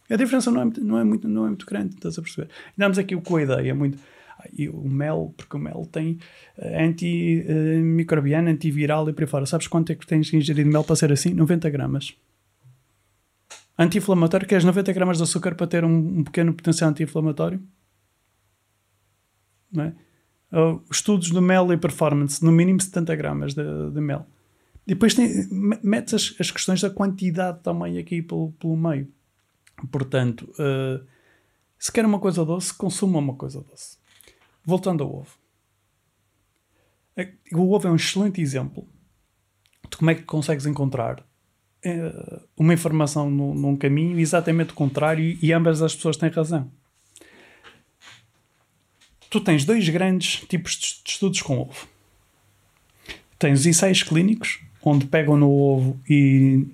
A 0.09 0.15
diferença 0.15 0.49
não 0.49 0.61
é, 0.61 0.63
muito- 0.65 0.83
não, 0.83 0.97
é 0.97 1.03
muito, 1.03 1.27
não 1.27 1.45
é 1.45 1.49
muito 1.49 1.65
grande, 1.67 1.93
estás 1.95 2.17
a 2.17 2.21
perceber? 2.21 2.49
Damos 2.75 2.97
aqui 2.97 3.15
com 3.15 3.35
a 3.35 3.43
ideia 3.43 3.75
muito. 3.75 3.99
e 4.57 4.67
o 4.67 4.87
mel, 4.89 5.33
porque 5.37 5.55
o 5.55 5.59
mel 5.59 5.87
tem 5.91 6.17
eh, 6.57 6.83
antimicrobiano, 6.83 8.49
antiviral 8.49 9.07
e 9.09 9.13
por 9.13 9.23
aí 9.23 9.27
fora. 9.29 9.45
Sabes 9.45 9.67
quanto 9.67 9.91
é 9.91 9.95
que 9.95 10.07
tens 10.07 10.29
que 10.29 10.37
ingerir 10.37 10.65
de 10.65 10.71
mel 10.71 10.83
para 10.83 10.95
ser 10.95 11.11
assim? 11.11 11.33
90 11.33 11.69
gramas. 11.69 12.15
Anti-inflamatório, 13.81 14.45
queres 14.45 14.65
90 14.65 14.91
gramas 14.91 15.17
de 15.17 15.23
açúcar 15.23 15.55
para 15.55 15.65
ter 15.65 15.85
um, 15.85 16.19
um 16.19 16.23
pequeno 16.25 16.53
potencial 16.53 16.89
anti-inflamatório? 16.89 17.61
É? 19.77 19.93
Uh, 20.59 20.83
estudos 20.91 21.29
do 21.29 21.41
mel 21.41 21.71
e 21.71 21.77
performance, 21.77 22.43
no 22.43 22.51
mínimo 22.51 22.81
70 22.81 23.15
gramas 23.15 23.53
de, 23.53 23.63
de 23.91 24.01
mel. 24.01 24.25
E 24.85 24.93
depois 24.95 25.13
tem, 25.13 25.47
me- 25.49 25.79
metes 25.81 26.13
as, 26.13 26.35
as 26.39 26.51
questões 26.51 26.81
da 26.81 26.89
quantidade 26.89 27.61
também 27.61 27.97
aqui 27.97 28.21
pelo, 28.21 28.51
pelo 28.53 28.75
meio. 28.75 29.07
Portanto, 29.91 30.51
uh, 30.59 31.05
se 31.77 31.89
quer 31.91 32.05
uma 32.05 32.19
coisa 32.19 32.43
doce, 32.43 32.73
consuma 32.73 33.19
uma 33.19 33.35
coisa 33.35 33.61
doce. 33.61 33.97
Voltando 34.65 35.03
ao 35.03 35.15
ovo. 35.19 35.37
É- 37.15 37.31
O 37.53 37.71
ovo 37.73 37.87
é 37.87 37.91
um 37.91 37.95
excelente 37.95 38.41
exemplo 38.41 38.85
de 39.89 39.95
como 39.95 40.09
é 40.11 40.15
que 40.15 40.23
consegues 40.23 40.65
encontrar 40.65 41.23
uma 42.57 42.73
informação 42.73 43.29
num, 43.29 43.53
num 43.53 43.75
caminho 43.75 44.19
exatamente 44.19 44.73
contrário 44.73 45.37
e 45.41 45.53
ambas 45.53 45.81
as 45.81 45.95
pessoas 45.95 46.17
têm 46.17 46.29
razão. 46.29 46.69
Tu 49.29 49.39
tens 49.41 49.63
dois 49.63 49.87
grandes 49.89 50.41
tipos 50.47 50.73
de 50.75 50.99
de 51.03 51.11
estudos 51.11 51.41
com 51.41 51.59
ovo. 51.59 51.87
Tens 53.37 53.59
os 53.61 53.65
ensaios 53.65 54.03
clínicos, 54.03 54.59
onde 54.83 55.05
pegam 55.05 55.37
no 55.37 55.49
ovo 55.49 55.99
e 56.09 56.65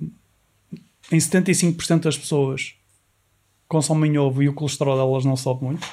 em 1.11 1.17
75% 1.17 1.99
das 2.01 2.17
pessoas 2.17 2.73
consomem 3.67 4.17
ovo 4.17 4.41
e 4.41 4.49
o 4.49 4.53
colesterol 4.53 4.95
delas 4.97 5.25
não 5.25 5.35
sobe 5.35 5.65
muito. 5.65 5.87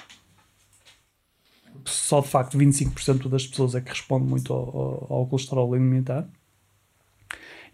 Só 1.84 2.20
de 2.20 2.28
facto 2.28 2.56
25% 2.56 3.28
das 3.28 3.46
pessoas 3.46 3.74
é 3.74 3.80
que 3.80 3.90
responde 3.90 4.24
muito 4.26 4.52
ao, 4.52 4.60
ao- 4.76 5.12
ao 5.18 5.26
colesterol 5.26 5.72
alimentar. 5.74 6.26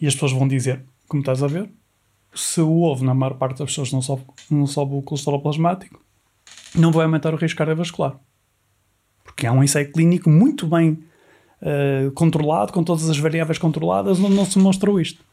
E 0.00 0.06
as 0.06 0.14
pessoas 0.14 0.32
vão 0.32 0.48
dizer, 0.48 0.82
como 1.08 1.22
estás 1.22 1.42
a 1.42 1.46
ver, 1.46 1.70
se 2.34 2.60
o 2.60 2.82
ovo, 2.82 3.04
na 3.04 3.14
maior 3.14 3.34
parte 3.34 3.58
das 3.58 3.70
pessoas, 3.70 3.90
não 3.90 4.02
sobe, 4.02 4.22
não 4.50 4.66
sobe 4.66 4.94
o 4.94 5.02
colesterol 5.02 5.40
plasmático, 5.40 6.00
não 6.74 6.92
vai 6.92 7.04
aumentar 7.04 7.34
o 7.34 7.36
risco 7.36 7.58
cardiovascular. 7.58 8.18
Porque 9.24 9.46
há 9.46 9.52
um 9.52 9.64
ensaio 9.64 9.90
clínico 9.90 10.28
muito 10.28 10.66
bem 10.66 11.02
eh, 11.60 12.10
controlado, 12.14 12.72
com 12.72 12.84
todas 12.84 13.08
as 13.08 13.18
variáveis 13.18 13.58
controladas, 13.58 14.20
onde 14.20 14.34
não 14.34 14.44
se 14.44 14.58
mostrou 14.58 15.00
isto. 15.00 15.24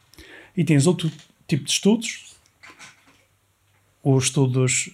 E 0.56 0.64
tens 0.64 0.86
outro 0.86 1.10
tipo 1.46 1.64
de 1.64 1.70
estudos, 1.70 2.34
os 4.02 4.24
estudos 4.24 4.90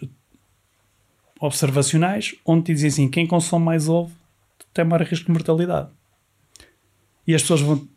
observacionais, 1.40 2.34
onde 2.44 2.64
te 2.64 2.74
dizem 2.74 2.88
assim: 2.88 3.08
quem 3.08 3.26
consome 3.26 3.64
mais 3.64 3.88
ovo 3.88 4.12
tem 4.74 4.84
maior 4.84 5.06
risco 5.06 5.26
de 5.26 5.32
mortalidade. 5.32 5.90
E 7.26 7.34
as 7.34 7.42
pessoas 7.42 7.60
vão, 7.60 7.88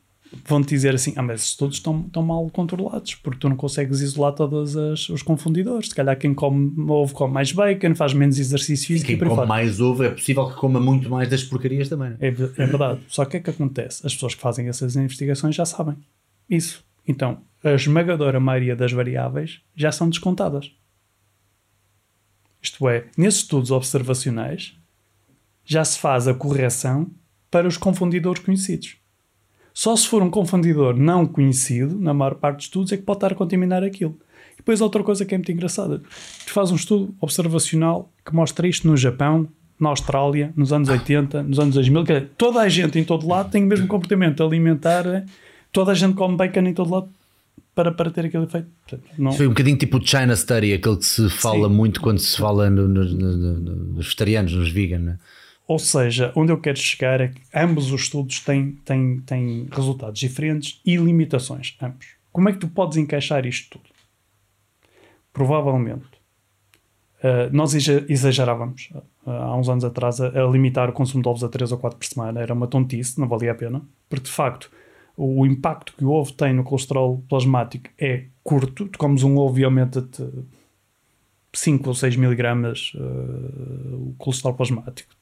vão 0.47 0.61
te 0.61 0.69
dizer 0.69 0.93
assim: 0.95 1.13
ah, 1.15 1.21
mas 1.21 1.41
esses 1.41 1.51
estudos 1.51 1.77
estão, 1.77 2.01
estão 2.05 2.23
mal 2.23 2.49
controlados, 2.49 3.15
porque 3.15 3.39
tu 3.39 3.47
não 3.49 3.55
consegues 3.55 4.01
isolar 4.01 4.33
todos 4.33 4.75
as- 4.75 5.09
os 5.09 5.21
confundidores. 5.21 5.89
Se 5.89 5.95
calhar 5.95 6.17
quem 6.17 6.33
come 6.33 6.73
ovo 6.89 7.13
come 7.13 7.33
mais 7.33 7.51
bacon, 7.51 7.95
faz 7.95 8.13
menos 8.13 8.37
exercício 8.39 8.87
físico 8.87 9.07
Quem 9.07 9.15
e 9.15 9.19
por 9.19 9.25
aí 9.25 9.29
come 9.29 9.35
fora. 9.37 9.47
mais 9.47 9.79
ovo 9.79 10.03
é 10.03 10.09
possível 10.09 10.49
que 10.49 10.55
coma 10.55 10.79
muito 10.79 11.09
mais 11.09 11.29
das 11.29 11.43
porcarias 11.43 11.87
também. 11.89 12.15
é? 12.19 12.27
É, 12.27 12.29
é 12.29 12.31
verdade. 12.65 12.99
Só 13.07 13.23
que 13.23 13.29
o 13.29 13.31
que 13.31 13.37
é 13.37 13.39
que 13.41 13.49
acontece? 13.51 14.05
As 14.05 14.13
pessoas 14.13 14.35
que 14.35 14.41
fazem 14.41 14.67
essas 14.67 14.95
investigações 14.95 15.55
já 15.55 15.65
sabem 15.65 15.95
isso. 16.49 16.83
Então, 17.07 17.39
a 17.63 17.71
esmagadora 17.71 18.39
maioria 18.39 18.75
das 18.75 18.91
variáveis 18.91 19.61
já 19.75 19.91
são 19.91 20.09
descontadas. 20.09 20.71
Isto 22.61 22.89
é, 22.89 23.05
nesses 23.17 23.41
estudos 23.41 23.69
observacionais 23.71 24.75
já 25.63 25.83
se 25.85 25.99
faz 25.99 26.27
a 26.27 26.33
correção 26.33 27.09
para 27.51 27.67
os 27.67 27.77
confundidores 27.77 28.41
conhecidos. 28.43 28.97
Só 29.77 29.93
se 29.95 30.07
for 30.07 30.23
um 30.23 30.29
confundidor 30.29 30.95
não 30.95 31.25
conhecido, 31.25 31.99
na 31.99 32.13
maior 32.13 32.35
parte 32.35 32.55
dos 32.57 32.65
estudos, 32.67 32.91
é 32.93 32.97
que 32.97 33.03
pode 33.03 33.17
estar 33.17 33.33
a 33.33 33.35
contaminar 33.35 33.83
aquilo. 33.83 34.17
E 34.53 34.57
depois 34.57 34.79
outra 34.79 35.03
coisa 35.03 35.25
que 35.25 35.35
é 35.35 35.37
muito 35.37 35.51
engraçada. 35.51 36.01
Tu 36.47 36.51
fazes 36.53 36.71
um 36.71 36.75
estudo 36.77 37.13
observacional 37.19 38.09
que 38.25 38.33
mostra 38.33 38.65
isto 38.67 38.87
no 38.87 38.95
Japão, 38.95 39.47
na 39.77 39.89
Austrália, 39.89 40.53
nos 40.55 40.71
anos 40.71 40.87
80, 40.87 41.43
nos 41.43 41.59
anos 41.59 41.75
2000. 41.75 42.03
Quer 42.05 42.13
dizer, 42.21 42.31
toda 42.37 42.61
a 42.61 42.69
gente 42.69 42.97
em 42.97 43.03
todo 43.03 43.27
lado 43.27 43.51
tem 43.51 43.63
o 43.65 43.67
mesmo 43.67 43.85
comportamento 43.87 44.41
alimentar. 44.41 45.05
eh, 45.07 45.25
Toda 45.73 45.91
a 45.91 45.93
gente 45.93 46.13
come 46.15 46.37
bacon 46.37 46.61
em 46.61 46.73
todo 46.73 46.89
lado 46.89 47.09
para, 47.75 47.91
para 47.91 48.09
ter 48.09 48.27
aquele 48.27 48.45
efeito. 48.45 48.67
Não, 49.17 49.33
foi 49.33 49.45
um 49.45 49.49
bocadinho 49.49 49.77
tipo 49.77 49.97
o 49.97 50.07
China 50.07 50.33
Study, 50.33 50.71
aquele 50.71 50.95
que 50.95 51.05
se 51.05 51.29
fala 51.29 51.67
Sim. 51.67 51.75
muito 51.75 51.99
quando 51.99 52.19
se 52.19 52.37
fala 52.37 52.69
no- 52.69 52.87
no- 52.87 53.03
no- 53.03 53.37
no- 53.37 53.75
nos 53.75 54.05
vegetarianos, 54.05 54.53
nos 54.53 54.71
vegan. 54.71 54.99
né? 54.99 55.17
Ou 55.67 55.79
seja, 55.79 56.31
onde 56.35 56.51
eu 56.51 56.59
quero 56.59 56.77
chegar 56.77 57.19
é 57.21 57.29
que 57.29 57.41
ambos 57.53 57.91
os 57.91 58.01
estudos 58.01 58.39
têm, 58.41 58.73
têm, 58.85 59.19
têm 59.21 59.67
resultados 59.71 60.19
diferentes 60.19 60.79
e 60.85 60.95
limitações, 60.95 61.75
ambos. 61.81 62.07
Como 62.31 62.49
é 62.49 62.53
que 62.53 62.59
tu 62.59 62.67
podes 62.67 62.97
encaixar 62.97 63.45
isto 63.47 63.79
tudo? 63.79 63.89
Provavelmente, 65.33 66.05
eh, 67.23 67.49
nós 67.51 67.73
exa- 67.73 68.05
exagerávamos 68.07 68.89
eh, 68.95 69.01
há 69.25 69.55
uns 69.55 69.67
anos 69.67 69.83
atrás 69.83 70.21
a, 70.21 70.27
a 70.27 70.47
limitar 70.47 70.89
o 70.89 70.93
consumo 70.93 71.23
de 71.23 71.29
ovos 71.29 71.43
a 71.43 71.49
3 71.49 71.71
ou 71.71 71.77
4 71.77 71.97
por 71.97 72.05
semana. 72.05 72.39
Era 72.41 72.53
uma 72.53 72.67
tontice, 72.67 73.19
não 73.19 73.27
valia 73.27 73.51
a 73.51 73.55
pena. 73.55 73.81
Porque, 74.07 74.25
de 74.25 74.31
facto, 74.31 74.69
o, 75.17 75.41
o 75.41 75.45
impacto 75.47 75.93
que 75.97 76.05
o 76.05 76.11
ovo 76.11 76.31
tem 76.33 76.53
no 76.53 76.63
colesterol 76.63 77.23
plasmático 77.27 77.89
é 77.97 78.25
curto. 78.43 78.87
Tu 78.87 78.99
comes 78.99 79.23
um 79.23 79.35
ovo 79.37 79.59
e 79.59 79.63
aumenta-te 79.63 80.23
5 81.53 81.87
ou 81.89 81.95
6 81.95 82.15
miligramas 82.17 82.91
eh, 82.95 82.99
o 82.99 84.13
colesterol 84.17 84.53
plasmático 84.53 85.14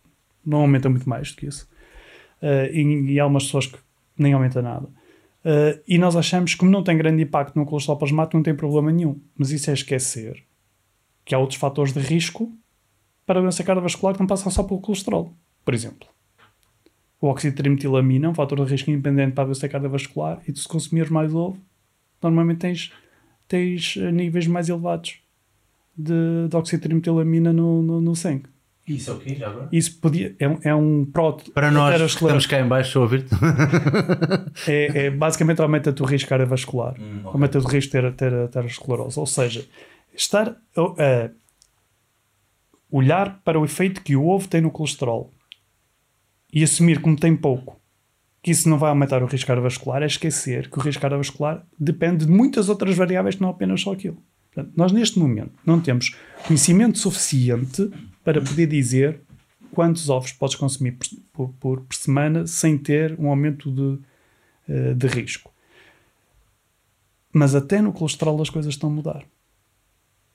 não 0.45 0.61
aumenta 0.61 0.89
muito 0.89 1.07
mais 1.07 1.31
do 1.31 1.37
que 1.37 1.47
isso. 1.47 1.67
Uh, 2.41 2.71
e, 2.73 3.13
e 3.13 3.19
há 3.19 3.25
umas 3.25 3.45
pessoas 3.45 3.67
que 3.67 3.77
nem 4.17 4.33
aumenta 4.33 4.61
nada. 4.61 4.87
Uh, 5.43 5.81
e 5.87 5.97
nós 5.97 6.15
achamos 6.15 6.53
que, 6.53 6.59
como 6.59 6.71
não 6.71 6.83
tem 6.83 6.97
grande 6.97 7.23
impacto 7.23 7.57
no 7.57 7.65
colesterol 7.65 7.97
plasmático, 7.97 8.37
não 8.37 8.43
tem 8.43 8.55
problema 8.55 8.91
nenhum. 8.91 9.19
Mas 9.37 9.51
isso 9.51 9.69
é 9.69 9.73
esquecer 9.73 10.43
que 11.25 11.33
há 11.35 11.39
outros 11.39 11.59
fatores 11.59 11.93
de 11.93 11.99
risco 11.99 12.51
para 13.25 13.39
a 13.39 13.41
doença 13.41 13.63
cardiovascular 13.63 14.13
que 14.13 14.19
não 14.19 14.27
passam 14.27 14.51
só 14.51 14.63
pelo 14.63 14.81
colesterol. 14.81 15.33
Por 15.63 15.73
exemplo, 15.73 16.07
o 17.21 17.27
óxido 17.27 17.55
de 17.55 17.61
trimetilamina 17.61 18.27
é 18.27 18.29
um 18.29 18.33
fator 18.33 18.63
de 18.65 18.71
risco 18.71 18.91
independente 18.91 19.33
para 19.33 19.43
a 19.43 19.47
doença 19.47 19.69
cardiovascular 19.69 20.41
e 20.47 20.55
se 20.55 20.67
consumires 20.67 21.09
mais 21.09 21.33
ovo, 21.33 21.57
normalmente 22.21 22.59
tens, 22.59 22.93
tens 23.47 23.95
uh, 23.95 24.09
níveis 24.09 24.47
mais 24.47 24.67
elevados 24.67 25.21
de, 25.97 26.47
de 26.49 26.55
óxido 26.55 26.81
de 26.81 26.87
trimetilamina 26.87 27.53
no, 27.53 27.81
no, 27.81 28.01
no 28.01 28.15
sangue. 28.15 28.52
Isso 28.87 29.11
é 29.11 29.13
o 29.13 29.19
quê? 29.19 29.35
Já 29.35 29.47
agora? 29.49 29.69
Isso 29.71 29.97
podia, 29.99 30.35
é, 30.37 30.47
um- 30.47 30.59
é 30.63 30.75
um 30.75 31.05
prótese 31.05 31.51
Para 31.51 31.71
nós 31.71 31.95
que 31.97 32.05
estamos 32.25 32.45
cá 32.45 32.59
em 32.59 32.67
baixo 32.67 32.99
a 32.99 33.01
ouvir-te. 33.03 33.29
é, 34.67 35.05
é 35.05 35.09
basicamente 35.09 35.61
aumenta 35.61 35.95
o 35.97 36.05
risco 36.05 36.27
cardiovascular, 36.29 36.95
Hum, 36.99 37.19
ok. 37.19 37.31
aumenta 37.33 37.59
o 37.59 37.61
risco 37.61 37.91
de 37.91 38.01
ter, 38.01 38.13
ter 38.13 38.33
aterosclerose. 38.33 39.17
Ou 39.19 39.25
seja, 39.25 39.65
estar 40.13 40.49
a, 40.49 40.81
a 40.81 41.29
olhar 42.91 43.39
para 43.43 43.59
o 43.59 43.65
efeito 43.65 44.01
que 44.01 44.15
o 44.15 44.27
ovo 44.27 44.47
tem 44.47 44.61
no 44.61 44.69
colesterol 44.71 45.31
e 46.51 46.63
assumir 46.63 46.99
como 47.01 47.15
tem 47.15 47.35
pouco 47.35 47.79
que 48.41 48.51
isso 48.51 48.67
não 48.69 48.77
vai 48.77 48.89
aumentar 48.89 49.23
o 49.23 49.25
risco 49.25 49.47
cardiovascular 49.47 50.03
é 50.03 50.05
esquecer 50.05 50.69
que 50.69 50.77
o 50.77 50.81
risco 50.81 51.01
cardiovascular 51.01 51.65
depende 51.79 52.25
de 52.25 52.31
muitas 52.31 52.67
outras 52.67 52.95
variáveis 52.97 53.35
que 53.35 53.41
não 53.41 53.49
apenas 53.49 53.79
só 53.81 53.93
aquilo. 53.93 54.17
Portanto, 54.53 54.73
nós 54.75 54.91
neste 54.91 55.17
momento 55.17 55.53
não 55.65 55.79
temos 55.79 56.15
conhecimento 56.45 56.99
suficiente 56.99 57.89
para 58.23 58.41
poder 58.41 58.67
dizer 58.67 59.21
quantos 59.71 60.09
ovos 60.09 60.31
podes 60.31 60.55
consumir 60.55 60.93
por, 60.93 61.07
por- 61.33 61.49
por- 61.59 61.81
por 61.81 61.95
semana 61.95 62.45
sem 62.47 62.77
ter 62.77 63.15
um 63.19 63.29
aumento 63.29 63.71
de, 63.71 63.99
eh, 64.69 64.93
de 64.93 65.07
risco. 65.07 65.51
Mas 67.33 67.55
até 67.55 67.81
no 67.81 67.91
colesterol 67.91 68.39
as 68.41 68.49
coisas 68.49 68.73
estão 68.73 68.89
a 68.89 68.93
mudar. 68.93 69.23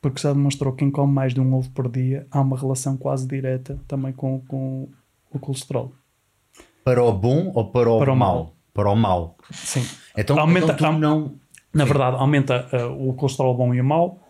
Porque 0.01 0.21
já 0.21 0.33
demonstrou 0.33 0.73
que 0.73 0.79
quem 0.81 0.91
come 0.91 1.13
mais 1.13 1.35
de 1.35 1.41
um 1.41 1.55
ovo 1.55 1.71
por 1.71 1.89
dia 1.91 2.27
há 2.31 2.41
uma 2.41 2.57
relação 2.59 2.97
quase 2.97 3.27
direta 3.27 3.79
também 3.87 4.13
com, 4.13 4.41
com 4.47 4.89
o 5.31 5.39
colesterol. 5.39 5.93
Para 6.85 7.03
o 7.03 7.13
bom 7.13 7.51
ou 7.55 7.71
para 7.71 7.91
o, 7.91 7.99
Para 7.99 8.13
o 8.13 8.17
mau? 8.17 8.35
mau. 8.35 8.55
Para 8.73 8.91
o 8.91 8.97
mau. 8.97 9.37
Sim. 9.51 9.85
Então, 10.17 10.39
Aumenta- 10.39 10.73
então 10.73 10.99
não. 10.99 11.35
Na 11.75 11.85
verdade, 11.85 12.17
aumenta 12.17 12.69
eh, 12.73 12.85
o 12.85 13.13
colesterol 13.13 13.55
bom 13.57 13.75
e 13.75 13.81
o 13.81 13.85
mau. 13.85 14.21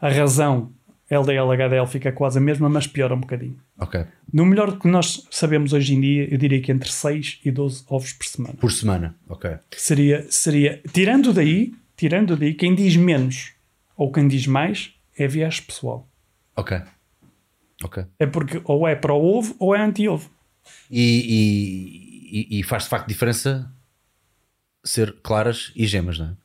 A 0.00 0.08
razão 0.08 0.70
LDL 1.12 1.52
HDL 1.52 1.86
fica 1.86 2.10
quase 2.10 2.38
a 2.38 2.40
mesma, 2.40 2.68
mas 2.70 2.86
piora 2.86 3.14
um 3.14 3.20
bocadinho. 3.20 3.58
Ok. 3.78 4.04
No 4.32 4.46
melhor 4.46 4.78
que 4.78 4.88
nós 4.88 5.26
sabemos 5.30 5.72
hoje 5.74 5.94
em 5.94 6.00
dia, 6.00 6.32
eu 6.32 6.38
diria 6.38 6.60
que 6.62 6.72
entre 6.72 6.90
6 6.90 7.40
e 7.44 7.50
12 7.50 7.84
ovos 7.88 8.12
por 8.14 8.24
semana. 8.26 8.54
Por 8.54 8.72
semana. 8.72 9.14
Ok. 9.28 9.50
Seria, 9.76 10.24
seria 10.30 10.80
tirando 10.92 11.32
daí, 11.32 11.74
tirando 11.96 12.34
daí, 12.36 12.54
quem 12.54 12.74
diz 12.74 12.96
menos 12.96 13.52
ou 13.94 14.10
quem 14.10 14.26
diz 14.26 14.46
mais 14.46 14.94
é 15.18 15.28
viés 15.28 15.60
pessoal. 15.60 16.08
Ok. 16.56 16.80
Ok. 17.84 18.04
É 18.18 18.26
porque 18.26 18.62
ou 18.64 18.88
é 18.88 18.94
para 18.94 19.12
o 19.12 19.22
ovo 19.22 19.54
ou 19.58 19.74
é 19.76 19.82
anti-ovo. 19.82 20.30
E, 20.90 22.48
e, 22.50 22.58
e- 22.60 22.62
faz 22.62 22.84
de 22.84 22.88
facto 22.88 23.06
diferença 23.08 23.70
ser 24.84 25.16
claras 25.22 25.72
e 25.76 25.86
gemas, 25.86 26.18
não 26.18 26.26
é? 26.28 26.36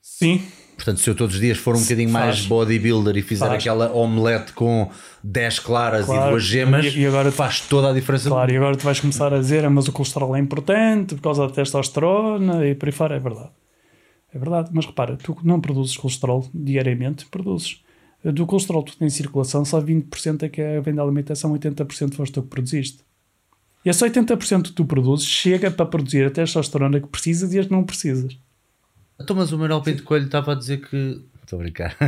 Sim. 0.00 0.40
Portanto, 0.76 1.00
se 1.00 1.08
eu 1.08 1.14
todos 1.14 1.34
os 1.34 1.40
dias 1.40 1.56
for 1.58 1.74
um 1.74 1.80
bocadinho 1.80 2.10
Faz. 2.10 2.24
mais 2.24 2.46
bodybuilder 2.46 3.16
e 3.16 3.22
fizer 3.22 3.46
Faz. 3.48 3.60
aquela 3.60 3.90
omelete 3.92 4.52
com 4.52 4.90
10 5.24 5.58
claras 5.58 6.02
e 6.04 6.06
Claro. 6.06 6.30
duas 6.32 6.42
gemas, 6.44 6.84
E- 6.84 7.00
e 7.00 7.06
agora- 7.06 7.32
faz 7.32 7.60
toda 7.62 7.90
a 7.90 7.92
diferença. 7.94 8.28
Claro, 8.28 8.52
e 8.52 8.56
agora 8.56 8.76
tu 8.76 8.84
vais 8.84 9.00
começar 9.00 9.32
a 9.32 9.38
dizer, 9.38 9.64
"Ah, 9.64 9.70
mas 9.70 9.88
o 9.88 9.92
colesterol 9.92 10.36
é 10.36 10.38
importante 10.38 11.14
por 11.14 11.22
causa 11.22 11.46
da 11.46 11.52
testosterona 11.52 12.66
e 12.66 12.74
por 12.74 12.88
aí 12.88 12.92
fora. 12.92 13.16
É 13.16 13.18
verdade. 13.18 13.50
É 14.34 14.38
verdade. 14.38 14.70
Mas 14.72 14.84
repara, 14.86 15.16
tu 15.16 15.36
não 15.42 15.60
produzes 15.60 15.96
colesterol 15.96 16.46
diariamente, 16.54 17.24
produzes. 17.26 17.82
Do 18.22 18.44
colesterol 18.44 18.82
que 18.82 18.92
tu 18.92 18.98
tens 18.98 19.14
em 19.14 19.16
circulação, 19.16 19.64
só 19.64 19.80
20% 19.80 20.42
é 20.42 20.48
que 20.48 20.60
é- 20.60 20.80
vem 20.80 20.94
da 20.94 21.02
alimentação, 21.02 21.52
80% 21.52 22.16
foste 22.16 22.32
tu 22.32 22.42
que 22.42 22.48
produziste. 22.48 22.98
E 23.84 23.88
esse 23.88 24.02
80% 24.04 24.70
que 24.70 24.74
tu 24.74 24.84
produzes 24.84 25.26
chega 25.26 25.70
para 25.70 25.86
produzir 25.86 26.26
a 26.26 26.30
testosterona 26.30 27.00
que 27.00 27.06
precisas 27.06 27.54
e 27.54 27.58
as 27.58 27.66
que 27.66 27.72
não 27.72 27.84
precisas. 27.84 28.36
Então, 29.20 29.34
mas 29.36 29.52
o 29.52 29.58
Manuel 29.58 29.80
Pinto 29.82 30.02
Coelho 30.02 30.26
estava 30.26 30.52
a 30.52 30.54
dizer 30.54 30.78
que. 30.78 31.22
Estou 31.42 31.58
a 31.58 31.62
brincar. 31.62 31.96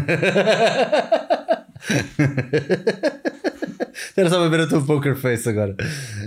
Era 4.16 4.28
só 4.30 4.38
para 4.40 4.48
ver 4.48 4.60
a 4.62 4.66
tua 4.66 4.84
poker 4.84 5.16
face 5.16 5.48
agora. 5.48 5.76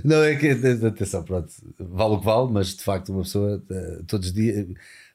Não, 0.03 0.24
é 0.24 0.36
que. 0.36 0.49
Atenção, 0.49 1.24
pronto. 1.24 1.49
Vale 1.80 2.14
o 2.16 2.20
que 2.20 2.26
vale, 2.26 2.52
mas 2.52 2.68
de 2.76 2.84
facto, 2.84 3.10
uma 3.12 3.24
pessoa, 3.24 3.62
eh, 3.70 3.99
todos 4.08 4.28
os 4.28 4.34
dias. 4.34 4.66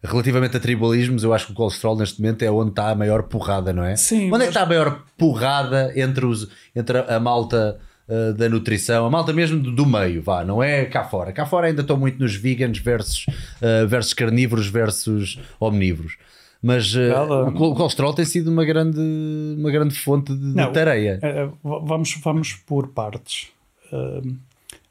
Relativamente 0.03 0.57
a 0.57 0.61
tribalismos, 0.61 1.25
eu 1.25 1.33
acho 1.33 1.47
que 1.47 1.53
o 1.53 1.55
colesterol 1.55 1.97
neste 1.97 2.21
momento 2.21 2.43
é 2.43 2.51
onde 2.51 2.71
está 2.71 2.91
a 2.91 2.95
maior 2.95 3.25
porrada, 3.25 3.73
não 3.73 3.83
é? 3.83 3.97
Sim, 3.97 4.27
Onde 4.27 4.27
é 4.27 4.31
mas- 4.31 4.43
que 4.43 4.49
está 4.51 4.63
a 4.63 4.67
maior 4.67 5.03
porrada 5.17 5.91
entre, 5.99 6.27
os, 6.27 6.49
entre 6.75 6.99
a 6.99 7.19
malta 7.19 7.79
eh, 8.09 8.33
da 8.33 8.49
nutrição, 8.49 9.05
a 9.07 9.11
malta 9.11 9.33
mesmo 9.33 9.59
do, 9.61 9.73
do 9.73 9.87
meio, 9.87 10.23
vá, 10.23 10.45
não 10.45 10.63
é 10.63 10.85
cá 10.85 11.05
fora. 11.05 11.33
Cá 11.33 11.45
fora 11.47 11.67
ainda 11.67 11.83
estou 11.83 11.97
muito 11.97 12.19
nos 12.19 12.35
vegans 12.37 12.79
versus, 12.79 13.27
eh, 13.61 13.87
versus 13.87 14.13
carnívoros 14.15 14.67
versus 14.69 15.39
omnívoros. 15.61 16.17
Mas 16.63 16.95
Nada. 16.95 17.45
o 17.45 17.53
col- 17.53 17.75
colesterol 17.75 18.15
tem 18.15 18.25
sido 18.25 18.51
uma 18.51 18.65
grande, 18.65 18.99
uma 19.59 19.71
grande 19.71 19.95
fonte 19.95 20.33
de, 20.33 20.41
de 20.41 20.55
Não, 20.57 20.73
tareia. 20.73 21.19
Eh, 21.23 21.47
v- 21.47 21.53
vamos, 21.85 22.19
vamos 22.23 22.53
por 22.55 22.89
partes. 22.89 23.49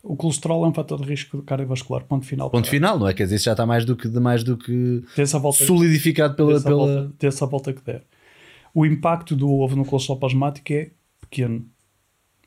O 0.04 0.16
colesterol 0.16 0.64
é 0.66 0.68
um 0.68 0.74
fator 0.74 1.02
de 1.02 1.08
risco 1.10 1.42
cardiovascular, 1.42 2.04
ponto 2.04 2.26
final. 2.26 2.50
Ponto 2.52 2.68
final, 2.70 3.00
não 3.00 3.08
é? 3.08 3.14
Quer 3.14 3.24
dizer, 3.24 3.38
isso 3.38 3.46
já 3.46 3.52
está 3.54 3.66
mais 3.66 3.84
do 3.86 3.96
que, 3.96 4.08
mais 4.08 4.44
do 4.44 4.56
que 4.56 5.04
solidificado 5.54 6.36
pela. 6.36 6.54
dê-se 6.54 6.68
a 6.68 6.70
pela... 6.70 6.86
volta, 6.88 7.46
volta 7.48 7.74
que 7.74 7.82
der. 7.84 8.04
O 8.74 8.86
impacto 8.86 9.36
do 9.36 9.50
ovo 9.52 9.76
no 9.76 9.84
colesterol 9.86 10.20
plasmático 10.20 10.72
é 10.72 10.90
pequeno, 11.22 11.66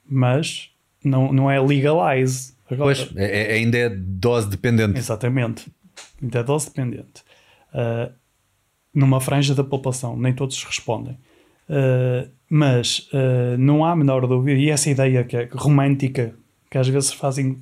mas 0.08 0.70
não, 1.04 1.32
não 1.32 1.50
é 1.50 1.60
legalize. 1.60 2.54
Agora, 2.70 2.94
Pois, 2.94 3.16
é- 3.16 3.52
é- 3.52 3.54
ainda 3.54 3.78
é 3.78 3.88
dose 3.88 4.48
dependente. 4.48 4.98
Exatamente. 4.98 5.66
Então 6.22 6.40
é 6.40 6.44
dose 6.44 6.66
dependente. 6.66 7.22
Uh, 7.72 8.12
numa 8.94 9.20
franja 9.20 9.54
da 9.54 9.64
população, 9.64 10.16
nem 10.16 10.32
todos 10.32 10.62
respondem. 10.64 11.16
Uh, 11.68 12.28
mas 12.48 13.08
uh, 13.12 13.58
não 13.58 13.84
há 13.84 13.92
a 13.92 13.96
menor 13.96 14.26
dúvida, 14.26 14.58
e 14.58 14.70
essa 14.70 14.88
ideia 14.90 15.22
que 15.24 15.36
é 15.36 15.48
romântica, 15.52 16.34
que 16.70 16.78
às 16.78 16.88
vezes 16.88 17.12
fazem 17.12 17.58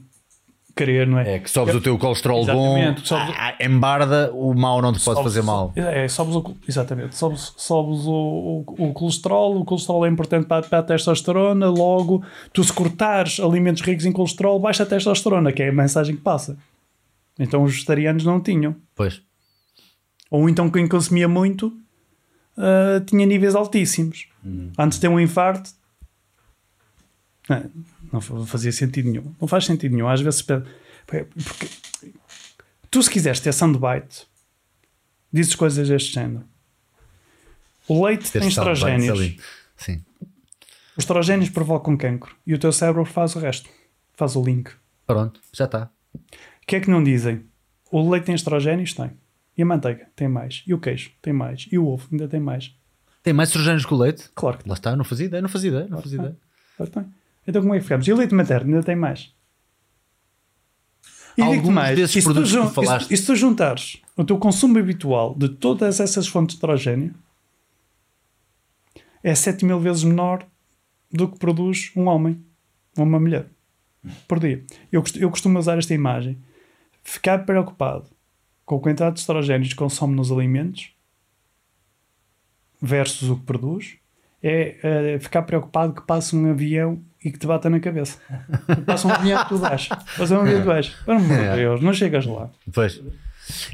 querer, 0.77 1.07
não 1.07 1.19
é? 1.19 1.37
É 1.37 1.39
que 1.39 1.51
sobes 1.51 1.75
o 1.75 1.81
teu 1.81 1.97
colesterol 1.99 2.45
bom, 2.45 2.77
Exatamente, 2.79 3.09
sobes- 3.09 3.35
ah, 3.39 3.55
embarda, 3.61 4.31
o 4.35 4.55
mal 4.55 4.83
não 4.83 4.93
te 4.93 4.97
pode 5.03 5.17
Sobes- 5.19 5.23
fazer 5.23 5.43
mal. 5.43 5.73
É, 5.75 6.07
sobes 6.07 6.37
o, 6.37 6.57
exatamente. 6.69 7.17
Sobes, 7.17 7.55
sobes 7.57 8.01
o, 8.07 8.65
o, 8.79 8.89
o 8.89 8.93
colesterol, 8.93 9.57
o 9.59 9.65
colesterol 9.65 10.05
é 10.05 10.09
importante 10.11 10.47
para, 10.47 10.63
para 10.67 10.79
a 10.79 10.83
testosterona, 10.83 11.69
logo, 11.71 12.23
tu 12.53 12.63
se 12.63 12.73
cortares 12.73 13.41
alimentos 13.41 13.83
ricos 13.83 14.05
em 14.05 14.13
colesterol, 14.13 14.61
baixa 14.61 14.83
a 14.83 14.87
testosterona, 14.87 15.51
que 15.53 15.63
é 15.63 15.69
a 15.71 15.73
mensagem 15.73 16.15
que 16.15 16.23
passa. 16.23 16.57
Então 17.39 17.63
os 17.65 17.73
vegetarianos 17.73 18.25
não 18.25 18.41
tinham. 18.41 18.77
Pois. 18.95 19.23
Ou 20.31 20.49
então 20.49 20.71
quem 20.71 20.87
consumia 20.87 21.27
muito 21.29 21.73
ah, 22.59 23.01
tinha 23.07 23.25
níveis 23.25 23.55
altíssimos. 23.55 24.27
Antes 24.79 24.99
de 24.99 25.03
ter 25.03 25.09
um 25.09 25.19
infarto, 25.21 25.71
não, 27.49 27.63
não 28.13 28.21
fa- 28.21 28.45
fazia 28.47 28.73
sentido 28.73 29.11
nenhum. 29.11 29.35
Não 29.41 29.49
faz 29.49 29.65
sentido 29.65 29.93
nenhum. 29.95 30.09
Às 30.09 30.21
vezes, 30.21 30.43
porque 30.43 31.27
tu, 32.91 33.03
se 33.03 33.11
quiseres 33.11 33.41
ter 33.41 33.53
soundbite, 33.53 34.27
dizes 35.33 35.55
coisas 35.55 35.89
deste 35.89 36.13
género. 36.13 36.45
O 37.89 38.05
leite 38.05 38.31
Ter 38.31 38.41
tem 38.41 38.49
estrogénios. 38.49 39.37
Sim. 39.77 40.03
Os 40.97 41.03
estrogénios 41.05 41.51
provocam 41.51 41.97
cancro 41.97 42.35
e 42.47 42.55
o 42.55 42.59
teu 42.59 42.73
cérebro 42.73 43.05
faz 43.05 43.37
o 43.37 43.39
resto. 43.39 43.69
Faz 44.15 44.35
o 44.35 44.43
link. 44.43 44.71
Pronto, 45.07 45.41
já 45.53 45.67
está. 45.67 45.91
O 46.15 46.19
que 46.67 46.77
é 46.77 46.81
que 46.81 46.91
não 46.91 47.05
dizem? 47.05 47.45
O 47.93 48.11
leite 48.11 48.25
tem 48.25 48.35
estrogénios? 48.35 48.93
Tem. 48.95 49.11
E 49.57 49.63
a 49.63 49.67
manteiga? 49.67 50.09
Tem 50.17 50.27
mais. 50.27 50.65
E 50.67 50.75
o 50.75 50.79
queijo? 50.81 51.11
Tem 51.23 51.33
mais. 51.33 51.69
E 51.71 51.79
o 51.79 51.87
ovo? 51.87 52.09
Ainda 52.11 52.27
tem 52.27 52.41
mais. 52.41 52.75
Tem 53.23 53.33
mais 53.33 53.51
estrogénios 53.51 53.85
que 53.87 53.95
o 53.95 53.97
leite? 53.97 54.29
Claro 54.35 54.59
que 54.59 54.69
Lá 54.69 54.75
está, 54.75 54.97
não 54.97 55.05
fazia 55.05 55.27
ideia, 55.27 55.41
não 55.43 55.49
fazia 55.49 55.69
ideia, 55.71 55.87
não 55.89 56.01
fazia 56.03 56.19
ideia. 56.19 56.37
Claro 56.77 56.91
que 56.93 57.01
tem. 57.01 57.15
Então 57.47 57.63
como 57.63 57.75
é 57.75 57.79
que 57.79 57.85
ficamos? 57.85 58.07
E 58.09 58.13
o 58.13 58.17
leite 58.17 58.35
materno 58.35 58.75
ainda 58.75 58.83
tem 58.85 58.97
mais. 58.97 59.35
E 61.39 61.43
Alguns 61.43 61.57
digo 61.61 61.71
mais, 61.73 61.97
desses 61.97 62.17
e 62.17 62.23
se, 62.23 62.33
tu, 62.33 62.45
jun- 62.47 62.69
falaste- 62.71 63.13
e 63.13 63.17
se- 63.17 63.27
tu 63.27 63.37
juntares 63.37 64.01
o 64.17 64.25
teu 64.25 64.39
consumo 64.39 64.79
habitual 64.79 65.35
de 65.35 65.51
todas 65.51 66.01
essas 66.01 66.27
fontes 66.27 66.55
de 66.55 66.59
estrogênio, 66.59 67.15
é 69.23 69.35
7 69.35 69.65
mil 69.65 69.79
vezes 69.79 70.03
menor 70.05 70.47
do 71.13 71.29
que 71.31 71.39
produz 71.39 71.93
um 71.95 72.07
homem 72.07 72.43
ou 72.97 73.05
uma 73.05 73.21
mulher 73.21 73.47
por 74.27 74.39
dia. 74.39 74.65
Eu, 74.91 75.03
eu 75.17 75.29
costumo 75.31 75.59
usar 75.59 75.77
esta 75.79 75.93
imagem. 75.93 76.39
Ficar 77.03 77.45
preocupado 77.45 78.09
com 78.65 78.77
a 78.77 78.81
quantidade 78.81 79.15
de 79.17 79.21
estrogénios 79.21 79.69
que 79.71 79.77
consome 79.77 80.15
nos 80.17 80.33
alimentos 80.33 80.91
versus 82.81 83.29
o 83.31 83.37
que 83.37 83.45
produz 83.45 83.97
é, 84.43 84.79
eh, 85.15 85.19
ficar 85.19 85.43
preocupado 85.43 85.93
que 85.95 86.03
passe 86.07 86.35
um 86.37 86.51
avião 86.51 87.03
e 87.27 87.31
que 87.33 87.39
te 87.39 87.47
bata 87.47 87.69
na 87.69 87.81
cabeça. 87.81 88.19
Passa 88.87 89.09
um 89.09 89.11
avião 89.13 89.43
e 89.43 89.45
tu 89.49 89.59
baixa. 89.59 89.97
Passa 90.17 90.35
um 90.37 90.41
avião 90.41 90.59
e 90.59 90.63
tu 90.63 90.67
baixa. 90.67 90.93
Pelo 91.05 91.19
amor 91.19 91.37
de 91.39 91.57
Deus, 91.57 91.81
não 91.83 91.93
chegas 91.93 92.25
lá. 92.27 92.49
Pois. 92.73 93.01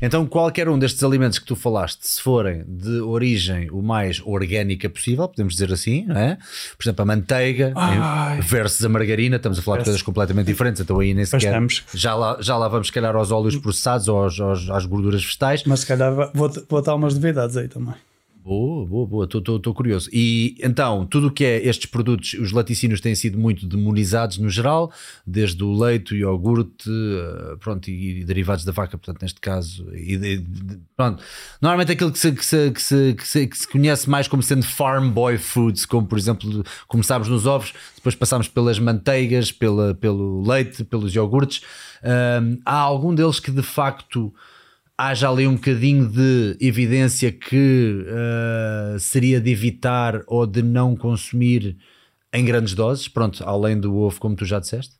Então, 0.02 0.26
qualquer 0.26 0.68
um 0.68 0.78
destes 0.78 1.02
alimentos 1.02 1.38
que 1.38 1.46
tu 1.46 1.56
falaste, 1.56 2.06
se 2.06 2.20
forem 2.20 2.62
de 2.68 3.00
origem 3.00 3.70
o 3.70 3.80
mais 3.80 4.20
orgânica 4.22 4.86
possível, 4.90 5.26
podemos 5.26 5.54
dizer 5.54 5.72
assim, 5.72 6.04
não 6.06 6.16
é? 6.18 6.36
Por 6.76 6.84
exemplo, 6.84 7.00
a 7.02 7.06
manteiga 7.06 7.72
Ai. 7.74 8.38
versus 8.42 8.84
a 8.84 8.88
margarina, 8.90 9.36
estamos 9.36 9.58
a 9.58 9.62
falar 9.62 9.78
de 9.78 9.84
coisas 9.84 10.02
completamente 10.02 10.46
diferentes, 10.46 10.82
então 10.82 11.00
aí 11.00 11.14
nem 11.14 11.24
sequer. 11.24 11.46
estamos. 11.46 11.84
Já 11.94 12.14
lá, 12.14 12.36
já 12.40 12.54
lá 12.58 12.68
vamos, 12.68 12.88
se 12.88 12.92
calhar, 12.92 13.16
aos 13.16 13.30
óleos 13.32 13.56
processados 13.56 14.08
ou 14.08 14.22
aos, 14.24 14.38
aos- 14.38 14.68
às 14.68 14.84
gorduras 14.84 15.22
vegetais. 15.24 15.64
Mas 15.64 15.80
se 15.80 15.86
calhar 15.86 16.14
vou, 16.34 16.50
vou 16.68 16.82
dar 16.82 16.94
umas 16.94 17.14
novidades 17.14 17.56
aí 17.56 17.66
também. 17.68 17.94
Boa, 18.44 18.84
boa, 18.84 19.06
boa, 19.06 19.24
estou 19.24 19.72
curioso. 19.72 20.10
E 20.12 20.56
então, 20.60 21.06
tudo 21.06 21.28
o 21.28 21.30
que 21.30 21.44
é 21.44 21.64
estes 21.64 21.86
produtos, 21.86 22.32
os 22.34 22.50
laticínios 22.50 23.00
têm 23.00 23.14
sido 23.14 23.38
muito 23.38 23.64
demonizados 23.68 24.36
no 24.38 24.50
geral, 24.50 24.92
desde 25.24 25.62
o 25.62 25.72
leite, 25.72 26.12
o 26.12 26.16
iogurte, 26.16 26.90
eh, 26.90 27.56
pronto, 27.60 27.88
e, 27.88 28.18
e 28.20 28.24
derivados 28.24 28.64
da 28.64 28.72
vaca, 28.72 28.98
portanto, 28.98 29.22
neste 29.22 29.40
caso, 29.40 29.86
e 29.94 30.16
de- 30.16 30.44
pronto. 30.96 31.22
Normalmente 31.60 31.92
aquilo 31.92 32.10
que 32.10 32.18
se, 32.18 32.32
que, 32.32 32.44
se, 32.44 32.70
que, 32.72 32.82
se, 32.82 33.14
que, 33.14 33.28
se, 33.28 33.46
que 33.46 33.58
se 33.58 33.68
conhece 33.68 34.10
mais 34.10 34.26
como 34.26 34.42
sendo 34.42 34.64
farm 34.66 35.10
boy 35.10 35.38
foods, 35.38 35.86
como 35.86 36.04
por 36.08 36.18
exemplo, 36.18 36.64
começámos 36.88 37.28
nos 37.28 37.46
ovos, 37.46 37.72
depois 37.94 38.16
passámos 38.16 38.48
pelas 38.48 38.76
manteigas, 38.80 39.52
pela, 39.52 39.94
pelo 39.94 40.42
leite, 40.44 40.82
pelos 40.82 41.14
iogurtes. 41.14 41.62
Ahm, 42.02 42.58
há 42.66 42.74
algum 42.74 43.14
deles 43.14 43.38
que 43.38 43.52
de 43.52 43.62
facto 43.62 44.34
haja 45.08 45.28
ali 45.30 45.46
um 45.46 45.54
bocadinho 45.54 46.06
de 46.08 46.56
evidência 46.60 47.30
que 47.32 48.04
uh, 48.06 48.98
seria 48.98 49.40
de 49.40 49.50
evitar 49.50 50.22
ou 50.26 50.46
de 50.46 50.62
não 50.62 50.94
consumir 50.96 51.76
em 52.32 52.44
grandes 52.44 52.74
doses, 52.74 53.08
pronto, 53.08 53.42
além 53.46 53.78
do 53.78 53.94
ovo, 53.96 54.18
como 54.20 54.34
tu 54.36 54.44
já 54.44 54.58
disseste, 54.58 54.94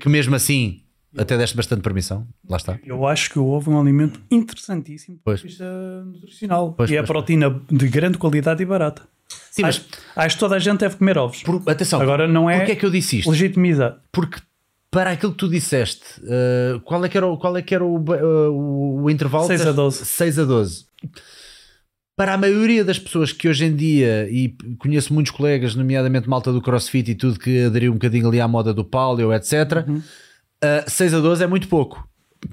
que 0.00 0.08
mesmo 0.08 0.34
assim 0.34 0.82
até 1.16 1.38
deste 1.38 1.56
bastante 1.56 1.80
permissão, 1.80 2.26
lá 2.48 2.58
está. 2.58 2.78
Eu 2.84 3.06
acho 3.06 3.30
que 3.30 3.38
o 3.38 3.46
ovo 3.46 3.70
é 3.72 3.74
um 3.74 3.80
alimento 3.80 4.20
interessantíssimo 4.30 5.16
do 5.16 5.22
Pois. 5.24 5.40
ponto 5.40 5.48
de 5.48 5.48
vista 5.56 6.04
nutricional. 6.04 6.72
Pois, 6.74 6.90
e 6.90 6.94
é 6.96 6.98
pois, 6.98 7.06
proteína 7.08 7.62
de 7.70 7.88
grande 7.88 8.18
qualidade 8.18 8.62
e 8.62 8.66
barata. 8.66 9.02
Sim, 9.50 9.62
mas 9.62 9.76
acho, 9.76 9.86
acho 10.14 10.36
que 10.36 10.40
toda 10.40 10.56
a 10.56 10.58
gente 10.58 10.80
deve 10.80 10.96
comer 10.96 11.16
ovos. 11.16 11.42
por- 11.42 11.62
atenção, 11.66 12.00
Agora 12.02 12.28
não 12.28 12.50
é 12.50 12.58
porque 12.58 12.72
é 12.72 12.76
que 12.76 12.84
eu 12.84 12.90
disse 12.90 13.18
isto? 13.20 13.30
legitimizar. 13.30 13.98
Porque 14.12 14.38
para 14.90 15.10
aquilo 15.10 15.32
que 15.32 15.38
tu 15.38 15.48
disseste, 15.48 16.04
uh, 16.22 16.80
qual 16.80 17.04
é 17.04 17.08
que 17.08 17.16
era 17.16 17.26
o, 17.26 17.36
qual 17.36 17.56
é 17.56 17.62
que 17.62 17.74
era 17.74 17.84
o, 17.84 17.96
uh, 17.98 19.02
o, 19.02 19.10
intervalo? 19.10 19.46
Seis 19.46 19.66
a 19.66 19.72
12. 19.72 20.04
6 20.04 20.38
a 20.38 20.44
12. 20.44 20.86
Para 22.16 22.32
a 22.32 22.38
maioria 22.38 22.82
das 22.82 22.98
pessoas 22.98 23.30
que 23.30 23.46
hoje 23.46 23.66
em 23.66 23.76
dia, 23.76 24.26
e 24.30 24.56
conheço 24.78 25.12
muitos 25.12 25.32
colegas, 25.32 25.74
nomeadamente 25.74 26.28
malta 26.28 26.50
do 26.50 26.62
crossfit 26.62 27.10
e 27.10 27.14
tudo, 27.14 27.38
que 27.38 27.64
aderiu 27.64 27.92
um 27.92 27.96
bocadinho 27.96 28.26
ali 28.28 28.40
à 28.40 28.48
moda 28.48 28.72
do 28.72 28.84
paleo, 28.84 29.34
etc., 29.34 29.84
Uhum. 29.86 29.98
uh, 29.98 30.88
6 30.90 31.14
a 31.14 31.20
12 31.20 31.44
é 31.44 31.46
muito 31.46 31.68
pouco. 31.68 32.08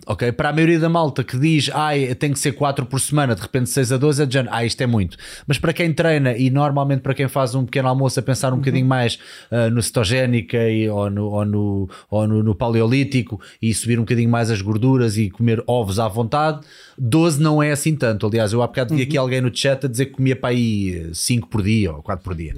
Ok? 0.05 0.31
Para 0.31 0.49
a 0.49 0.53
maioria 0.53 0.79
da 0.79 0.89
malta 0.89 1.23
que 1.23 1.37
diz, 1.37 1.69
ai, 1.73 2.13
tem 2.15 2.31
que 2.31 2.39
ser 2.39 2.53
4 2.53 2.85
por 2.85 2.99
semana, 2.99 3.35
de 3.35 3.41
repente 3.41 3.69
6 3.69 3.91
a 3.91 3.97
12, 3.97 4.23
é 4.23 4.25
de 4.25 4.33
género, 4.33 4.53
ah, 4.53 4.65
isto 4.65 4.81
é 4.81 4.87
muito. 4.87 5.17
Mas 5.47 5.57
para 5.57 5.73
quem 5.73 5.93
treina 5.93 6.35
e 6.35 6.49
normalmente 6.49 7.01
para 7.01 7.13
quem 7.13 7.27
faz 7.27 7.55
um 7.55 7.65
pequeno 7.65 7.87
almoço 7.87 8.19
a 8.19 8.23
pensar 8.23 8.53
um 8.53 8.57
bocadinho 8.57 8.85
mais 8.85 9.19
uh, 9.51 9.69
no 9.71 9.81
cetogénica 9.81 10.57
e, 10.69 10.89
ou, 10.89 11.09
no, 11.09 11.25
ou, 11.25 11.45
no, 11.45 11.89
ou 12.09 12.27
no, 12.27 12.43
no 12.43 12.55
paleolítico 12.55 13.39
e 13.61 13.73
subir 13.73 13.97
um 13.97 14.03
bocadinho 14.03 14.29
mais 14.29 14.49
as 14.49 14.61
gorduras 14.61 15.17
e 15.17 15.29
comer 15.29 15.63
ovos 15.67 15.99
à 15.99 16.07
vontade, 16.07 16.61
12 16.97 17.41
não 17.41 17.61
é 17.61 17.71
assim 17.71 17.95
tanto. 17.95 18.27
Aliás, 18.27 18.53
eu 18.53 18.61
há 18.61 18.67
bocado 18.67 18.95
vi 18.95 19.03
aqui 19.03 19.17
alguém 19.17 19.41
no 19.41 19.55
chat 19.55 19.85
a 19.85 19.89
dizer 19.89 20.07
que 20.07 20.13
comia 20.13 20.35
para 20.35 20.49
aí 20.49 21.09
5 21.13 21.47
por 21.47 21.61
dia 21.63 21.91
ou 21.93 22.01
4 22.01 22.23
por 22.23 22.35
dia. 22.35 22.53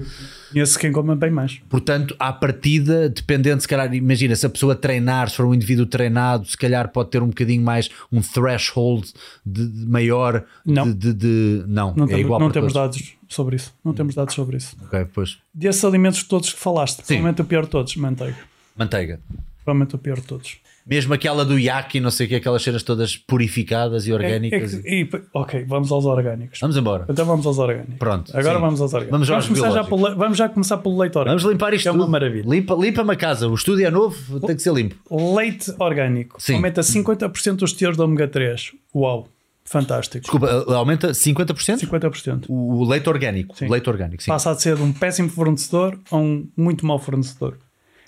Conheço 0.52 0.78
quem 0.80 0.92
come 0.92 1.16
bem 1.16 1.32
mais. 1.32 1.60
Portanto, 1.70 2.16
à 2.20 2.32
partida, 2.32 3.10
dependendo, 3.10 3.62
se 3.62 3.68
calhar, 3.68 3.94
imagina, 3.94 4.36
se 4.36 4.46
a 4.46 4.50
pessoa 4.50 4.76
treinar, 4.76 5.30
se 5.30 5.38
for 5.38 5.46
um 5.46 5.54
indivíduo 5.54 5.86
treinado, 5.86 6.46
se 6.48 6.58
calhar 6.58 6.90
pode 6.92 7.10
ter 7.10 7.22
um 7.26 7.30
bocadinho 7.30 7.64
mais 7.64 7.90
um 8.12 8.22
threshold 8.22 9.12
de, 9.46 9.68
de 9.68 9.86
maior 9.86 10.46
Não. 10.66 10.92
de, 10.92 11.14
de, 11.14 11.64
não, 11.68 11.94
Não, 11.96 12.06
é 12.06 12.08
temos, 12.08 12.22
igual 12.22 12.40
não 12.40 12.52
temos 12.52 12.74
todos. 12.74 12.96
dados 12.98 13.14
sobre 13.28 13.56
isso. 13.56 13.74
Não 13.84 13.94
temos 13.94 14.16
dados 14.16 14.34
sobre 14.34 14.58
isso. 14.58 14.76
Ok, 14.84 15.06
pois. 15.14 15.38
Desses 15.54 15.84
alimentos 15.84 16.24
todos 16.24 16.54
que 16.54 16.60
falaste, 16.60 16.98
provavelmente 17.04 17.42
o 17.42 17.46
pior 17.46 17.64
de 17.66 17.70
todos, 17.72 17.96
manteiga. 17.96 18.38
Manteiga. 18.78 19.20
Provavelmente 19.64 19.96
o 19.96 19.98
pior 19.98 20.18
de 20.20 20.24
todos. 20.28 20.58
Mesmo 20.88 21.16
aquela 21.16 21.44
do 21.44 21.58
yaki, 21.58 22.00
não 22.00 22.12
sei 22.12 22.28
o 22.28 22.30
que, 22.30 22.36
aquelas 22.36 22.62
cenas 22.62 22.84
todas 22.84 23.18
purificadas 23.18 24.06
e 24.06 24.10
É- 24.10 24.14
é 24.14 24.16
orgânicas. 24.16 24.76
que- 24.76 24.88
e- 24.88 25.10
ok, 25.34 25.64
vamos 25.68 25.92
aos 25.92 26.06
orgânicos. 26.06 26.60
Vamos 26.60 26.78
embora. 26.78 27.06
Então 27.10 27.26
vamos 27.26 27.44
aos 27.48 27.58
orgânicos. 27.58 27.96
Pronto, 27.98 28.32
Agora 28.38 28.56
sim. 28.56 28.62
vamos 28.62 28.82
aos 28.82 28.94
orgânicos. 28.94 29.28
Vamos 29.28 29.30
aos 29.32 29.48
começar 29.48 29.72
já 29.72 29.84
pelo, 29.84 30.16
vamos 30.16 30.38
já 30.38 30.48
começar 30.50 30.78
pelo 30.78 30.98
leite 31.00 31.18
orgânico. 31.18 31.40
Vamos 31.42 31.52
limpar 31.54 31.74
isto 31.74 31.84
que 31.84 31.88
é 31.88 31.92
uma 31.92 32.08
maravilha. 32.08 32.48
Limpa, 32.48 32.76
limpa-me 32.76 33.12
a 33.14 33.16
casa. 33.16 33.48
O 33.48 33.56
estúdio 33.56 33.88
é 33.88 33.90
novo, 33.90 34.40
tem 34.42 34.56
que 34.56 34.62
ser 34.62 34.74
limpo. 34.74 34.96
Leite 35.36 35.74
orgânico. 35.80 36.40
Sim. 36.40 36.56
Aumenta 36.56 36.82
50% 36.84 37.64
os 37.64 37.74
teores 37.74 37.98
de 37.98 38.04
ômega 38.04 38.28
3. 38.28 38.72
Uau, 38.94 39.28
fantástico. 39.64 40.22
Desculpa, 40.22 40.66
aumenta 40.72 41.16
50%? 41.16 41.80
50%. 41.80 42.46
O 42.48 42.82
o 42.84 42.88
leite 42.88 43.10
orgânico. 43.10 43.58
Sim. 43.58 43.68
Leite 43.70 43.90
orgânico, 43.90 44.22
sim. 44.22 44.30
Passa 44.30 44.52
a 44.52 44.56
ser 44.56 44.76
de 44.76 44.84
um 44.84 44.94
péssimo 44.94 45.30
fornecedor 45.30 46.00
a 46.12 46.16
um 46.18 46.48
muito 46.56 46.86
mau 46.86 47.00
fornecedor. 47.00 47.58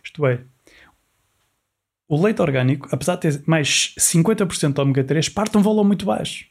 Isto 0.03 0.25
é, 0.27 0.41
o 2.07 2.21
leite 2.21 2.41
orgânico, 2.41 2.87
apesar 2.91 3.15
de 3.15 3.21
ter 3.21 3.43
mais 3.45 3.93
50% 3.99 4.73
de 4.73 4.81
ômega 4.81 5.03
3, 5.03 5.29
parte 5.29 5.51
de 5.53 5.57
um 5.57 5.61
valor 5.61 5.83
muito 5.83 6.05
baixo. 6.05 6.45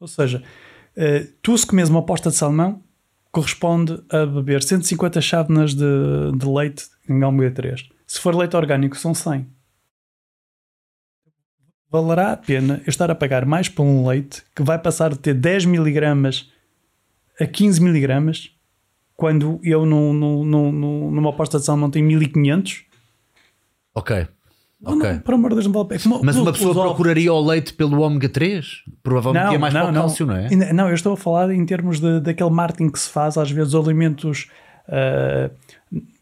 Ou 0.00 0.08
seja, 0.08 0.42
eh, 0.96 1.28
tu 1.40 1.56
se 1.56 1.66
comes 1.66 1.88
uma 1.88 2.04
posta 2.04 2.30
de 2.30 2.36
salmão, 2.36 2.82
corresponde 3.30 4.02
a 4.10 4.26
beber 4.26 4.62
150 4.62 5.20
chávenas 5.20 5.74
de, 5.74 5.84
de 6.36 6.46
leite 6.46 6.84
em 7.08 7.22
ômega 7.22 7.50
3. 7.54 7.88
Se 8.06 8.20
for 8.20 8.34
leite 8.34 8.56
orgânico, 8.56 8.96
são 8.96 9.14
100. 9.14 9.46
Valerá 11.90 12.32
a 12.32 12.36
pena 12.36 12.80
eu 12.84 12.90
estar 12.90 13.10
a 13.10 13.14
pagar 13.14 13.46
mais 13.46 13.68
por 13.68 13.84
um 13.84 14.06
leite 14.06 14.42
que 14.54 14.62
vai 14.62 14.78
passar 14.78 15.10
de 15.12 15.18
ter 15.18 15.34
10 15.34 15.64
miligramas 15.66 16.50
a 17.40 17.46
15 17.46 17.80
miligramas 17.80 18.50
quando 19.16 19.60
eu 19.62 19.86
num, 19.86 20.12
num, 20.12 20.44
num, 20.44 20.72
num- 20.72 21.10
numa 21.12 21.30
aposta 21.30 21.58
de 21.58 21.64
salmão 21.64 21.88
tenho 21.90 22.04
1500 22.06 22.84
Ok. 23.94 24.26
não, 24.80 24.96
Ok. 24.98 25.12
não, 25.12 25.18
por 25.20 25.34
amor 25.34 25.50
de 25.50 25.54
Deus 25.56 25.66
não 25.66 25.72
vale 25.72 25.88
pena 25.88 26.00
Como- 26.02 26.20
Mas 26.24 26.36
uma 26.36 26.52
pessoa 26.52 26.74
procuraria 26.74 27.32
o 27.32 27.40
leite 27.44 27.72
pelo 27.72 28.00
ômega 28.02 28.28
3? 28.28 28.82
Provavelmente 29.02 29.52
ia 29.52 29.58
mais 29.58 29.72
para 29.72 29.90
o 29.90 29.94
cálcio, 29.94 30.26
não 30.26 30.36
é? 30.36 30.48
Não, 30.72 30.88
eu 30.88 30.94
estou 30.94 31.12
a 31.12 31.16
falar 31.16 31.50
em 31.52 31.64
termos 31.64 32.00
de, 32.00 32.20
daquele 32.20 32.50
marketing 32.50 32.90
que 32.90 32.98
se 32.98 33.08
faz, 33.08 33.38
às 33.38 33.50
vezes, 33.50 33.72
os 33.74 33.86
alimentos, 33.86 34.48
ah, 34.88 35.50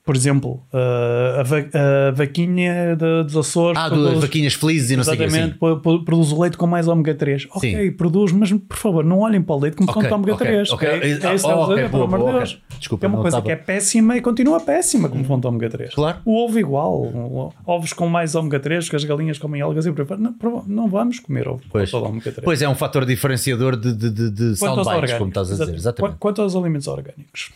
por 0.05 0.17
exemplo, 0.17 0.61
ah, 0.73 1.37
a, 1.41 1.43
va- 1.45 1.59
a 1.59 2.11
vaquinha 2.11 2.97
de- 2.97 3.23
dos 3.25 3.37
Açores. 3.37 3.79
Ah, 3.81 3.89
produz- 3.89 4.21
vaquinhas 4.21 4.55
felizes 4.55 4.91
e 4.91 4.97
não 4.97 5.05
sei 5.05 5.15
o 5.15 5.17
que 5.17 5.25
assim. 5.25 5.51
pro- 5.51 5.81
pro- 5.81 6.05
produz 6.05 6.33
o 6.33 6.41
leite 6.41 6.57
com 6.57 6.67
mais 6.67 6.89
ômega 6.89 7.15
3. 7.15 7.47
Ok, 7.53 7.91
produz, 7.93 8.33
mas 8.33 8.53
por 8.53 8.77
favor, 8.77 9.05
não 9.05 9.21
olhem 9.21 9.41
para 9.41 9.55
o 9.55 9.61
leite 9.61 9.77
como 9.77 9.89
Ok, 9.89 9.95
fonte 10.03 10.09
de 10.09 10.15
ômega 10.15 10.35
ok, 10.35 10.47
3. 10.47 10.71
ok. 10.73 10.89
É, 10.89 10.93
Ah, 10.93 11.31
é 11.31 11.35
isso 11.37 11.47
oh, 11.47 11.51
ok, 11.51 11.75
dizer, 11.77 11.91
pelo 11.91 12.03
amor 12.03 12.19
de 12.19 12.25
Deus. 12.39 12.51
ok. 12.55 12.79
Desculpa, 12.81 13.07
é 13.07 13.09
uma 13.09 13.21
coisa 13.23 13.37
estava- 13.39 13.47
que 13.47 13.53
é 13.53 13.57
péssima 13.57 14.17
e 14.17 14.21
continua 14.21 14.59
péssima 14.61 15.09
como 15.09 15.23
fonte 15.25 15.43
de 15.43 15.47
ômega 15.47 15.71
3. 15.71 15.95
Claro. 15.95 16.19
O 16.25 16.45
ovo 16.45 16.59
igual. 16.59 17.53
Ovos 17.65 17.93
com 17.93 18.09
mais 18.09 18.35
ômega 18.35 18.59
3, 18.59 18.89
que 18.89 18.97
as 18.97 19.05
galinhas 19.05 19.39
comem 19.39 19.61
algas 19.63 19.87
e 19.87 19.93
por 19.93 20.03
aí 20.13 20.19
não, 20.19 20.35
não 20.67 20.89
vamos 20.89 21.21
comer 21.21 21.47
ovo 21.47 21.63
Pois. 21.71 21.91
com 21.93 21.99
ômega 21.99 22.33
3. 22.33 22.45
Pois 22.45 22.61
é, 22.61 22.69
um 22.69 22.75
fator 22.75 23.05
diferenciador 23.07 23.77
de, 23.77 23.95
de, 23.95 24.11
de, 24.11 24.31
de 24.31 24.57
soundbites, 24.57 25.15
como 25.15 25.29
estás 25.29 25.49
a 25.53 25.65
dizer. 25.65 25.75
Exatamente. 25.77 26.15
Qu- 26.15 26.19
Quanto 26.19 26.43
aos 26.43 26.57
alimentos 26.57 26.89
orgânicos, 26.89 27.51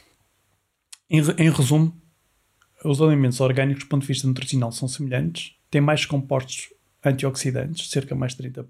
em, 1.10 1.18
em 1.38 1.50
resumo, 1.50 1.92
os 2.84 3.00
alimentos 3.00 3.40
orgânicos, 3.40 3.84
do 3.84 3.88
ponto 3.88 4.02
de 4.02 4.08
vista 4.08 4.26
nutricional, 4.26 4.72
são 4.72 4.88
semelhantes, 4.88 5.54
têm 5.70 5.80
mais 5.80 6.04
compostos 6.06 6.68
antioxidantes, 7.04 7.90
cerca 7.90 8.14
de 8.14 8.20
mais 8.20 8.34
de 8.34 8.42
30%, 8.42 8.64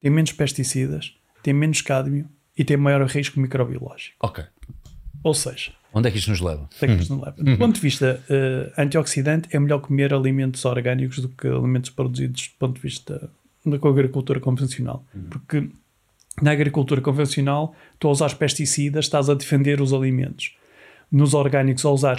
têm 0.00 0.10
menos 0.10 0.32
pesticidas, 0.32 1.14
têm 1.42 1.54
menos 1.54 1.80
cádmio 1.80 2.28
e 2.56 2.64
têm 2.64 2.76
maior 2.76 3.04
risco 3.06 3.40
microbiológico. 3.40 4.16
Ok. 4.20 4.44
Ou 5.22 5.34
seja, 5.34 5.72
Onde 5.94 6.08
é 6.08 6.10
que 6.10 6.18
isto 6.18 6.30
nos 6.30 6.40
leva? 6.40 6.68
tem 6.80 6.88
que 6.88 6.96
nos 6.96 7.10
não 7.10 7.20
leva. 7.20 7.36
Do 7.36 7.56
ponto 7.58 7.74
de 7.74 7.80
vista 7.80 8.22
eh, 8.28 8.72
antioxidante, 8.78 9.48
é 9.54 9.58
melhor 9.58 9.80
comer 9.80 10.12
alimentos 10.14 10.64
orgânicos 10.64 11.18
do 11.18 11.28
que 11.28 11.46
alimentos 11.46 11.90
produzidos 11.90 12.48
do 12.48 12.58
ponto 12.58 12.76
de 12.76 12.80
vista 12.80 13.30
da 13.64 13.76
agricultura 13.76 14.40
convencional. 14.40 15.04
Porque 15.30 15.68
na 16.40 16.52
agricultura 16.52 17.00
convencional, 17.00 17.74
tu 17.98 18.08
a 18.08 18.10
usar 18.10 18.34
pesticidas, 18.36 19.04
estás 19.04 19.28
a 19.28 19.34
defender 19.34 19.80
os 19.82 19.92
alimentos. 19.92 20.56
Nos 21.10 21.34
orgânicos, 21.34 21.84
ao 21.84 21.92
usar 21.92 22.16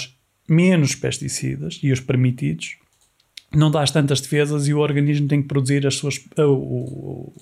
menos 0.47 0.95
pesticidas 0.95 1.79
e 1.83 1.91
os 1.91 1.99
permitidos, 1.99 2.75
não 3.53 3.69
dás 3.71 3.91
tantas 3.91 4.19
defesas 4.21 4.67
e 4.67 4.73
o 4.73 4.79
organismo 4.79 5.27
tem 5.27 5.41
que 5.41 5.47
produzir 5.47 5.85
as 5.85 5.95
suas. 5.95 6.19
o- 6.37 6.41
o, 6.41 7.33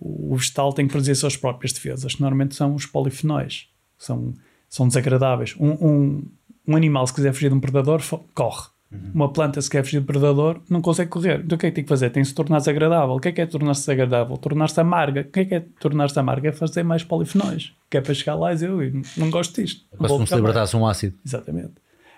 o, 0.00 0.36
vegetal 0.36 0.72
tem 0.72 0.86
que 0.86 0.92
produzir 0.92 1.12
as 1.12 1.18
suas 1.18 1.36
próprias 1.36 1.72
defesas, 1.72 2.14
que 2.14 2.20
normalmente 2.20 2.54
são 2.54 2.74
os 2.74 2.84
polifenóis. 2.86 3.66
São, 3.98 4.34
são 4.68 4.86
desagradáveis. 4.88 5.54
Um, 5.58 5.70
um, 5.70 6.22
um 6.68 6.76
animal, 6.76 7.06
se 7.06 7.14
quiser 7.14 7.32
fugir 7.32 7.48
de 7.48 7.54
um 7.54 7.60
predador, 7.60 8.02
corre. 8.34 8.68
Uma 9.12 9.32
planta, 9.32 9.60
se 9.60 9.68
quer 9.68 9.82
fugir 9.82 9.98
de 10.00 10.06
predador, 10.06 10.60
não 10.70 10.80
consegue 10.80 11.10
correr. 11.10 11.40
Então 11.44 11.56
o 11.56 11.58
que 11.58 11.66
é 11.66 11.70
que 11.70 11.74
tem 11.74 11.82
que 11.84 11.88
fazer? 11.88 12.10
Tem 12.10 12.22
que 12.22 12.28
se 12.28 12.34
tornar 12.34 12.58
desagradável. 12.58 13.16
O 13.16 13.18
que 13.18 13.26
é 13.28 13.32
que 13.32 13.40
é 13.40 13.46
tornar-se 13.46 13.80
desagradável? 13.80 14.36
Tornar-se 14.36 14.78
amarga. 14.80 15.22
O 15.22 15.24
que 15.24 15.40
é 15.40 15.44
que 15.44 15.54
é 15.56 15.60
tornar-se 15.80 16.16
amarga? 16.16 16.50
É 16.50 16.52
fazer 16.52 16.84
mais 16.84 17.02
polifenóis. 17.02 17.72
Que 17.90 17.96
é 17.96 18.00
para 18.00 18.14
chegar 18.14 18.36
lá 18.36 18.52
e 18.52 18.54
dizer, 18.54 18.70
"Ui, 18.70 19.02
não 19.16 19.30
gosto 19.30 19.60
disto. 19.60 19.84
Não 19.94 19.98
vou 19.98 20.08
como 20.10 20.20
se 20.20 20.26
ficar 20.26 20.36
bem." 20.36 20.42
libertasse 20.46 20.76
um 20.76 20.86
ácido. 20.86 21.16
Exatamente. 21.26 21.72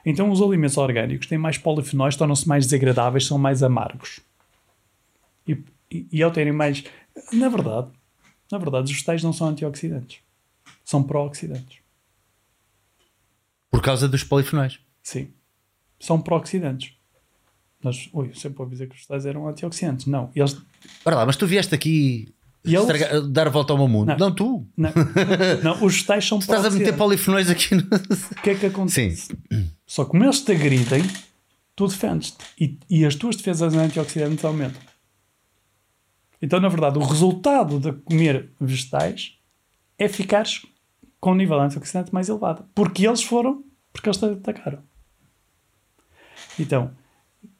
Então 0.09 0.31
os 0.31 0.41
alimentos 0.41 0.77
orgânicos 0.77 1.27
têm 1.27 1.37
mais 1.37 1.59
polifenóis, 1.59 2.15
tornam-se 2.15 2.47
mais 2.47 2.65
desagradáveis, 2.65 3.27
são 3.27 3.37
mais 3.37 3.61
amargos. 3.61 4.20
E, 5.47 5.61
e, 5.91 6.07
e 6.12 6.23
ao 6.23 6.31
terem 6.31 6.53
mais... 6.53 6.85
Na 7.33 7.49
verdade, 7.49 7.91
na 8.51 8.59
verdade, 8.59 8.85
os 8.85 8.93
vegetais 8.93 9.20
não 9.24 9.33
são 9.33 9.49
antioxidantes. 9.49 10.20
São 10.85 11.03
pró-oxidantes. 11.03 11.81
Por 13.69 13.83
causa 13.83 14.09
dos 14.09 14.23
polifenóis. 14.23 14.78
Sim. 15.03 15.33
São 15.99 16.20
pró-oxidantes. 16.23 16.95
Mas, 17.83 18.09
ui, 18.12 18.33
sempre 18.33 18.61
ouvi 18.61 18.73
dizer 18.73 18.87
que 18.87 18.95
os 18.95 19.01
vegetais 19.01 19.27
eram 19.27 19.49
antioxidantes. 19.49 20.07
Não. 20.07 20.31
Eles... 20.37 20.57
Ora 21.05 21.16
lá, 21.16 21.27
mas 21.27 21.37
tu 21.37 21.49
vieste 21.49 21.74
aqui 21.74 22.33
E 22.66 22.74
eles- 22.74 22.80
estragar- 22.88 23.20
dar 23.28 23.47
a 23.47 23.51
volta 23.51 23.72
ao 23.72 23.78
meu 23.78 23.88
mundo. 23.88 24.09
Não. 24.09 24.16
Não, 24.18 24.34
tu. 24.34 24.66
Não, 24.76 24.90
não, 25.62 25.72
os 25.84 25.94
vegetais 25.94 26.26
são 26.26 26.38
Estás 26.38 26.64
a 26.64 26.70
meter 26.70 26.97
polifenóis 26.97 27.48
aqui 27.51 27.74
no... 27.74 27.82
O 27.82 28.43
que 28.43 28.51
é 28.51 28.55
que 28.55 28.66
acontece? 28.66 29.34
Sim. 29.51 29.70
Só 29.86 30.05
que 30.05 30.10
como 30.10 30.24
eles 30.24 30.40
te 30.43 30.52
agridem, 30.52 31.02
tu 31.74 31.86
defendes-te. 31.86 32.38
E, 32.60 32.78
e 32.88 33.05
as 33.06 33.14
tuas 33.14 33.36
defesas 33.36 33.74
antioxidantes 33.74 34.44
aumentam. 34.44 34.80
Então, 36.43 36.60
na 36.60 36.68
verdade, 36.68 36.98
o 36.98 37.02
resultado 37.02 37.78
de 37.80 37.93
comer 37.93 38.51
vegetais 38.60 39.34
é 39.98 40.06
ficares 40.09 40.62
com 41.18 41.32
um 41.32 41.34
nível 41.34 41.59
antioxidante 41.59 42.12
mais 42.12 42.28
elevado. 42.28 42.64
Porque 42.74 43.06
eles 43.06 43.22
foram, 43.22 43.64
porque 43.93 44.09
eles 44.09 44.18
te 44.18 44.24
atacaram. 44.26 44.80
Então, 46.59 46.90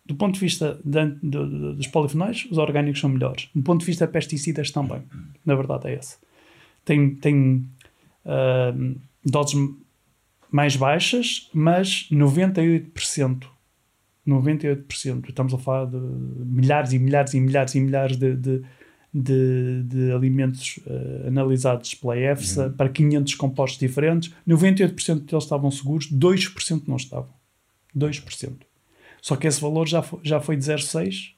do 0.07 0.15
ponto 0.15 0.35
de 0.35 0.41
vista 0.41 0.79
de- 0.85 1.07
de- 1.23 1.31
de- 1.31 1.75
dos 1.77 1.87
polifenóis, 1.89 2.47
os 2.51 2.59
orgânicos 2.59 3.01
são 3.01 3.11
melhores. 3.11 3.49
Do 3.55 3.63
ponto 3.63 3.81
de 3.81 3.87
vista 3.87 4.07
de 4.07 4.13
pesticidas 4.13 4.71
também. 4.71 5.03
Na 5.45 5.55
verdade 5.55 5.89
é 5.89 5.95
esse. 5.95 6.17
Tem, 6.85 7.15
tem 7.15 7.67
ah, 8.25 8.75
doses 9.25 9.59
mais 10.51 10.77
baixas, 10.77 11.51
mas 11.53 12.09
98%. 12.11 13.47
98%. 14.27 15.29
Estamos 15.29 15.55
a 15.55 15.59
falar 15.59 15.87
de 15.87 15.97
milhares 15.97 16.93
e 16.93 16.99
milhares 16.99 17.35
e 17.35 17.41
milhares 17.41 17.75
e 17.75 17.81
milhares 17.81 18.17
de, 18.17 18.35
de, 18.37 18.63
de, 19.15 19.83
de 19.85 20.13
alimentos 20.13 20.81
eh, 20.87 21.25
analisados 21.29 21.95
pela 21.95 22.17
EFSA 22.19 22.71
para 22.77 22.89
500 22.89 23.35
compostos 23.37 23.79
diferentes. 23.79 24.33
98% 24.47 25.21
deles 25.27 25.45
estavam 25.45 25.71
seguros, 25.71 26.11
2% 26.13 26.83
não 26.89 26.97
estavam. 26.97 27.31
2%. 27.97 28.66
Só 29.27 29.35
que 29.35 29.47
esse 29.49 29.61
valor 29.61 29.89
já 29.89 30.03
foi, 30.03 30.21
já 30.23 30.41
foi 30.41 30.57
de 30.57 30.65
0,6 30.65 31.33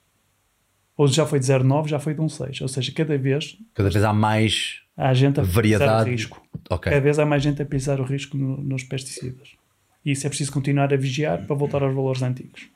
ou 0.95 1.09
já 1.09 1.25
foi 1.25 1.39
de 1.39 1.47
0,9, 1.47 1.89
já 1.89 1.99
foi 1.99 2.13
de 2.13 2.21
1,6. 2.21 2.61
Ou 2.61 2.69
seja, 2.69 2.93
cada 2.93 3.17
vez 3.17 3.57
Cada 3.73 3.89
vez 3.89 4.05
há 4.05 4.13
mais 4.13 4.81
há 4.95 5.15
gente 5.15 5.41
a 5.41 5.43
variedade. 5.43 6.11
risco. 6.11 6.47
Ok. 6.69 6.91
Cada 6.93 7.01
vez 7.01 7.19
há 7.19 7.25
mais 7.25 7.43
gente 7.43 7.63
a 7.63 7.65
pisar 7.65 7.99
o 7.99 8.05
risco 8.05 8.37
no- 8.37 8.59
nos 8.63 8.83
pesticidas. 8.85 9.57
E 10.05 10.11
isso 10.13 10.27
é 10.27 10.29
preciso 10.29 10.53
continuar 10.53 10.93
a 10.93 10.97
vigiar 10.99 11.47
para 11.47 11.57
voltar 11.57 11.83
aos 11.83 11.95
valores 11.95 12.21
antigos. 12.23 12.69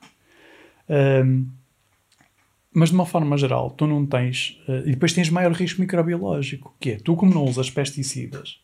Ahm, 0.89 1.45
Mas 2.75 2.89
de 2.89 2.95
uma 2.95 3.05
forma 3.05 3.37
geral, 3.37 3.71
tu 3.73 3.87
não 3.87 4.07
tens. 4.07 4.59
Uh, 4.67 4.81
e 4.87 4.93
depois 4.93 5.13
tens 5.13 5.29
maior 5.29 5.53
risco 5.53 5.79
microbiológico, 5.83 6.75
que 6.81 6.93
é 6.93 6.97
tu, 6.97 7.15
como 7.17 7.35
não 7.35 7.45
usas 7.45 7.69
pesticidas, 7.71 8.61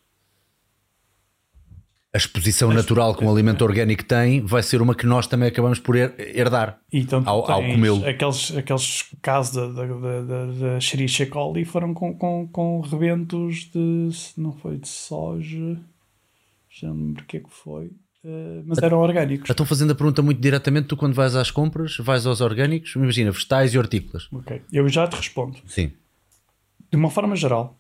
exposição 2.19 2.71
natural 2.73 3.15
que 3.15 3.25
um 3.25 3.31
alimento 3.31 3.63
orgânico 3.63 4.05
tem 4.05 4.45
vai 4.45 4.63
ser 4.63 4.83
uma 4.83 4.95
que 4.95 5.07
nós 5.07 5.27
também 5.27 5.49
acabamos 5.49 5.79
por 5.79 5.97
herdar 5.97 6.79
então, 6.93 7.23
ao, 7.25 7.51
ao 7.51 7.63
comê-lo. 7.63 8.07
Aqueles, 8.07 8.55
aqueles 8.57 9.05
casos 9.23 9.55
da, 9.55 9.85
da, 9.85 10.23
da, 10.23 10.47
da 10.47 10.81
Xerixa 10.81 11.25
coli 11.27 11.65
foram 11.65 11.95
com, 11.95 12.15
com, 12.15 12.47
com 12.49 12.81
rebentos 12.81 13.71
de. 13.73 14.11
não 14.37 14.53
foi 14.53 14.77
de 14.77 14.89
soja, 14.89 15.79
já 16.69 16.89
não 16.89 16.97
lembro 16.97 17.23
o 17.23 17.27
que 17.27 17.39
é 17.39 17.41
que 17.41 17.51
foi. 17.51 17.87
Uh, 18.25 18.63
mas 18.67 18.79
eram 18.79 18.99
orgânicos. 18.99 19.49
Estou 19.49 19.65
fazendo 19.65 19.93
a 19.93 19.95
pergunta 19.95 20.21
muito 20.21 20.41
diretamente. 20.41 20.89
Tu, 20.89 20.97
quando 20.97 21.15
vais 21.15 21.37
às 21.37 21.51
compras, 21.51 21.97
vais 21.99 22.27
aos 22.27 22.41
orgânicos, 22.41 22.95
imagina, 22.97 23.31
vegetais 23.31 23.73
e 23.73 23.79
hortícolas. 23.79 24.29
Ok, 24.33 24.61
eu 24.73 24.89
já 24.89 25.07
te 25.07 25.17
respondo. 25.17 25.57
Sim. 25.67 25.93
De 26.91 26.97
uma 26.97 27.11
forma 27.11 27.37
geral, 27.37 27.78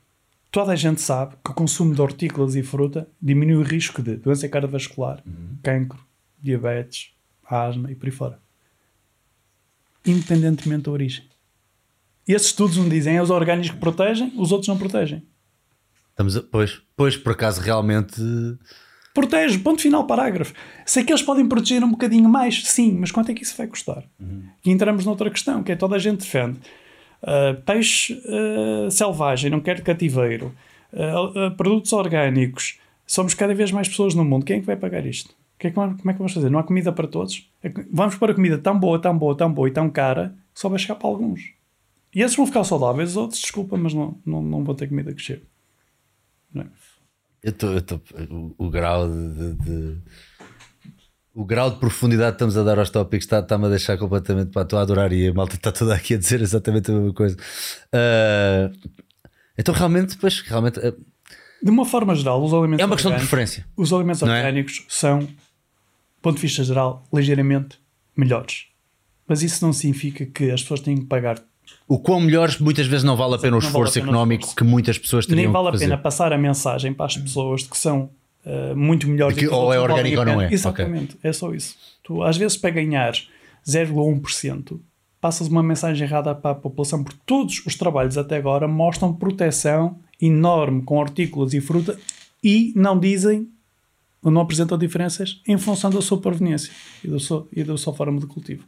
Toda 0.51 0.73
a 0.73 0.77
gente 0.77 1.01
sabe 1.01 1.37
que 1.45 1.51
o 1.51 1.55
consumo 1.55 1.95
de 1.95 2.01
hortícolas 2.01 2.57
e 2.57 2.63
fruta 2.63 3.09
diminui 3.21 3.57
o 3.57 3.63
risco 3.63 4.03
de 4.03 4.17
doença 4.17 4.49
cardiovascular, 4.49 5.23
uhum. 5.27 5.59
cancro, 5.63 5.99
diabetes, 6.41 7.13
asma 7.45 7.91
e 7.91 7.95
por 7.95 8.07
aí 8.07 8.13
fora. 8.13 8.41
Independentemente 10.07 10.85
da 10.85 10.91
origem. 10.91 11.25
E 12.27 12.33
esses 12.33 12.49
estudos 12.49 12.77
não 12.79 12.89
dizem 12.89 13.17
é 13.17 13.23
os 13.23 13.31
orgânicos 13.31 13.71
que 13.71 13.77
protegem, 13.77 14.33
os 14.37 14.51
outros 14.51 14.69
não 14.69 14.79
protegem. 14.79 15.23
Estamos 16.11 16.37
a, 16.37 16.43
pois, 16.43 16.81
pois, 16.97 17.17
por 17.17 17.33
acaso 17.33 17.61
realmente. 17.61 18.21
Protege, 19.13 19.59
ponto 19.59 19.83
final, 19.83 20.07
parágrafo. 20.07 20.55
Sei 20.87 21.05
que 21.05 21.13
eles 21.13 21.23
podem 21.23 21.47
proteger 21.47 21.85
um 21.85 21.91
bocadinho 21.91 22.29
mais, 22.29 22.65
sim, 22.65 22.93
mas 22.93 23.11
quanto 23.11 23.31
é 23.31 23.35
que 23.35 23.43
isso 23.43 23.57
vai 23.57 23.67
custar? 23.67 24.05
Uhum. 24.19 24.45
E 24.65 24.71
entramos 24.71 25.05
noutra 25.05 25.31
questão, 25.31 25.63
que 25.63 25.73
é 25.73 25.77
toda 25.77 25.97
a 25.97 25.99
gente 25.99 26.21
defende 26.21 26.59
Uh, 27.23 27.61
peixe 27.63 28.15
uh, 28.15 28.91
selvagem, 28.91 29.51
não 29.51 29.61
quero 29.61 29.83
cativeiro, 29.83 30.55
uh, 30.93 31.51
produtos 31.57 31.93
orgânicos. 31.93 32.79
Somos 33.07 33.35
cada 33.35 33.55
vez 33.55 33.73
mais 33.73 33.89
pessoas 33.89 34.15
no 34.15 34.25
mundo. 34.25 34.45
Quem 34.45 34.59
é 34.59 34.61
que 34.61 34.67
vai 34.67 34.77
pagar 34.77 35.05
isto? 35.05 35.35
Que 35.59 35.67
é 35.67 35.71
que, 35.71 35.75
como 35.75 35.91
é 35.91 36.13
que 36.13 36.19
vamos 36.19 36.33
fazer? 36.33 36.49
Não 36.51 36.59
há 36.59 36.63
comida 36.63 36.93
para 36.93 37.09
todos? 37.09 37.51
É 37.63 37.73
vamos 37.91 38.15
para 38.15 38.33
a 38.33 38.35
comida 38.35 38.59
tão 38.59 38.79
boa, 38.79 39.01
tão 39.01 39.17
boa, 39.17 39.37
tão 39.37 39.53
boa 39.53 39.69
e 39.69 39.73
tão 39.73 39.91
cara 39.91 40.35
que 40.55 40.61
só 40.61 40.69
vai 40.69 40.79
chegar 40.79 40.95
para 40.95 41.09
alguns. 41.09 41.53
E 42.15 42.23
esses 42.23 42.37
vão 42.37 42.47
ficar 42.47 42.65
saudáveis, 42.65 43.11
os 43.11 43.17
outros, 43.17 43.41
desculpa, 43.41 43.77
mas 43.77 43.93
não, 43.93 44.17
não, 44.25 44.43
não 44.43 44.65
vão 44.65 44.75
ter 44.75 44.89
comida 44.89 45.13
que 45.13 45.21
chegue. 45.21 45.43
É? 46.55 46.65
Eu 47.43 47.79
estou. 47.79 48.01
O, 48.31 48.67
o 48.67 48.71
grau 48.71 49.09
de, 49.09 49.55
de 49.55 49.97
o 51.35 51.45
grau 51.45 51.71
de 51.71 51.77
profundidade 51.77 52.33
que 52.33 52.35
estamos 52.37 52.57
a 52.57 52.63
dar 52.63 52.79
aos 52.79 52.91
tópicos 52.91 53.25
está-me 53.25 53.45
está 53.45 53.57
a 53.57 53.69
deixar 53.69 53.99
completamente. 53.99 54.51
Pá, 54.51 54.63
estou 54.63 54.79
a 54.79 54.83
adorar 54.83 55.13
e 55.13 55.29
a 55.29 55.35
malta 55.35 55.55
está 55.55 55.71
toda 55.71 55.95
aqui 55.95 56.15
a 56.15 56.19
dizer 56.19 56.41
exatamente 56.41 56.91
a 56.91 56.95
mesma 56.95 57.13
coisa. 57.13 57.37
Uh, 57.95 58.91
então, 59.57 59.75
realmente, 59.75 60.17
pois, 60.17 60.41
realmente. 60.41 60.79
Uh, 60.79 60.97
de 61.63 61.71
uma 61.71 61.85
forma 61.85 62.15
geral, 62.15 62.43
os 62.43 62.53
alimentos. 62.53 62.83
É 62.83 62.87
uma 62.87 62.97
questão 62.97 63.13
de 63.13 63.19
preferência. 63.19 63.67
Os 63.77 63.93
alimentos 63.93 64.23
é? 64.23 64.25
orgânicos 64.25 64.81
é? 64.81 64.85
são, 64.89 65.19
do 65.21 65.29
ponto 66.23 66.37
de 66.37 66.43
vista 66.43 66.63
geral, 66.63 67.05
ligeiramente 67.13 67.79
melhores. 68.17 68.67
Mas 69.27 69.43
isso 69.43 69.65
não 69.65 69.73
significa 69.73 70.25
que 70.27 70.51
as 70.51 70.63
pessoas 70.63 70.81
têm 70.81 70.97
que 70.97 71.07
pagar. 71.07 71.43
O 71.87 71.99
quão 71.99 72.21
melhores 72.21 72.59
muitas 72.59 72.87
vezes 72.87 73.05
não 73.05 73.17
vale 73.17 73.35
a 73.35 73.39
pena 73.39 73.57
o 73.57 73.59
esforço 73.59 73.95
vale 73.95 73.95
pena 73.95 74.07
económico 74.07 74.41
esforço. 74.41 74.57
que 74.57 74.65
muitas 74.65 74.99
pessoas 74.99 75.27
teriam 75.27 75.45
Nem 75.45 75.53
vale 75.53 75.77
a 75.77 75.79
pena 75.79 75.99
passar 75.99 76.33
a 76.33 76.39
mensagem 76.39 76.95
para 76.95 77.07
as 77.07 77.17
pessoas 77.17 77.63
de 77.63 77.69
que 77.69 77.77
são 77.77 78.11
uh, 78.49 78.77
muito 78.77 79.07
melhores. 79.09 79.37
Que, 79.37 79.47
ou 79.47 79.73
é 79.73 79.79
orgânico 79.79 80.19
ou 80.19 80.25
não 80.25 80.41
é. 80.41 80.53
Exatamente, 80.53 81.17
okay. 81.17 81.31
é 81.31 81.33
só 81.33 81.53
isso. 81.53 81.77
Tu, 82.03 82.23
às 82.23 82.37
vezes, 82.37 82.57
para 82.57 82.71
ganhar 82.71 83.13
0,1%, 83.67 84.81
passas 85.21 85.49
uma 85.49 85.63
mensagem 85.63 86.07
errada 86.07 86.35
para 86.35 86.53
a 86.53 86.55
população, 86.55 87.05
porque 87.05 87.21
todos 87.27 87.65
os 87.67 87.75
trabalhos 87.75 88.17
até 88.17 88.37
agora 88.37 88.67
mostram 88.67 89.13
proteção 89.13 89.99
enorme 90.21 90.83
com 90.83 90.99
hortícolas 90.99 91.53
e 91.53 91.61
fruta 91.61 91.99
e 92.43 92.73
não 92.75 92.99
dizem 92.99 93.49
ou 94.23 94.31
não 94.31 94.41
apresentam 94.41 94.77
diferenças 94.77 95.41
em 95.47 95.57
função 95.57 95.91
da 95.91 96.01
sua 96.01 96.21
proveniência 96.21 96.73
e, 97.05 97.09
do 97.09 97.21
seu, 97.21 97.47
e 97.53 97.63
da 97.63 97.77
sua 97.77 97.95
forma 97.95 98.19
de 98.19 98.27
cultivo. 98.27 98.65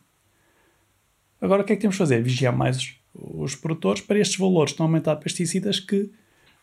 Agora, 1.41 1.63
o 1.63 1.65
que 1.65 1.73
é 1.73 1.77
que 1.77 1.83
temos 1.83 1.95
de 1.95 1.99
fazer? 1.99 2.23
Vigiar 2.23 2.57
mais 2.57 2.77
os, 2.77 2.95
os 3.15 3.55
produtores 3.57 4.03
para 4.03 4.19
estes 4.19 4.39
valores 4.39 4.73
estão 4.73 4.87
a 4.87 4.89
aumentar 4.89 5.17
pesticidas 5.17 5.81
que 5.81 6.11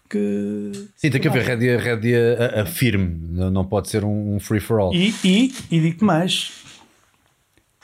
que. 0.10 0.72
Sim, 0.96 1.10
tem 1.10 1.22
que 1.22 1.28
haver 1.28 1.44
rédea, 1.44 1.80
rédea 1.80 2.38
a, 2.40 2.62
a 2.62 2.66
firme, 2.66 3.18
não 3.52 3.66
pode 3.66 3.90
ser 3.90 4.04
um 4.04 4.40
free 4.40 4.60
for 4.60 4.80
all. 4.80 4.94
E, 4.94 5.14
e, 5.24 5.54
e 5.72 5.80
digo 5.80 6.06
mais. 6.06 6.64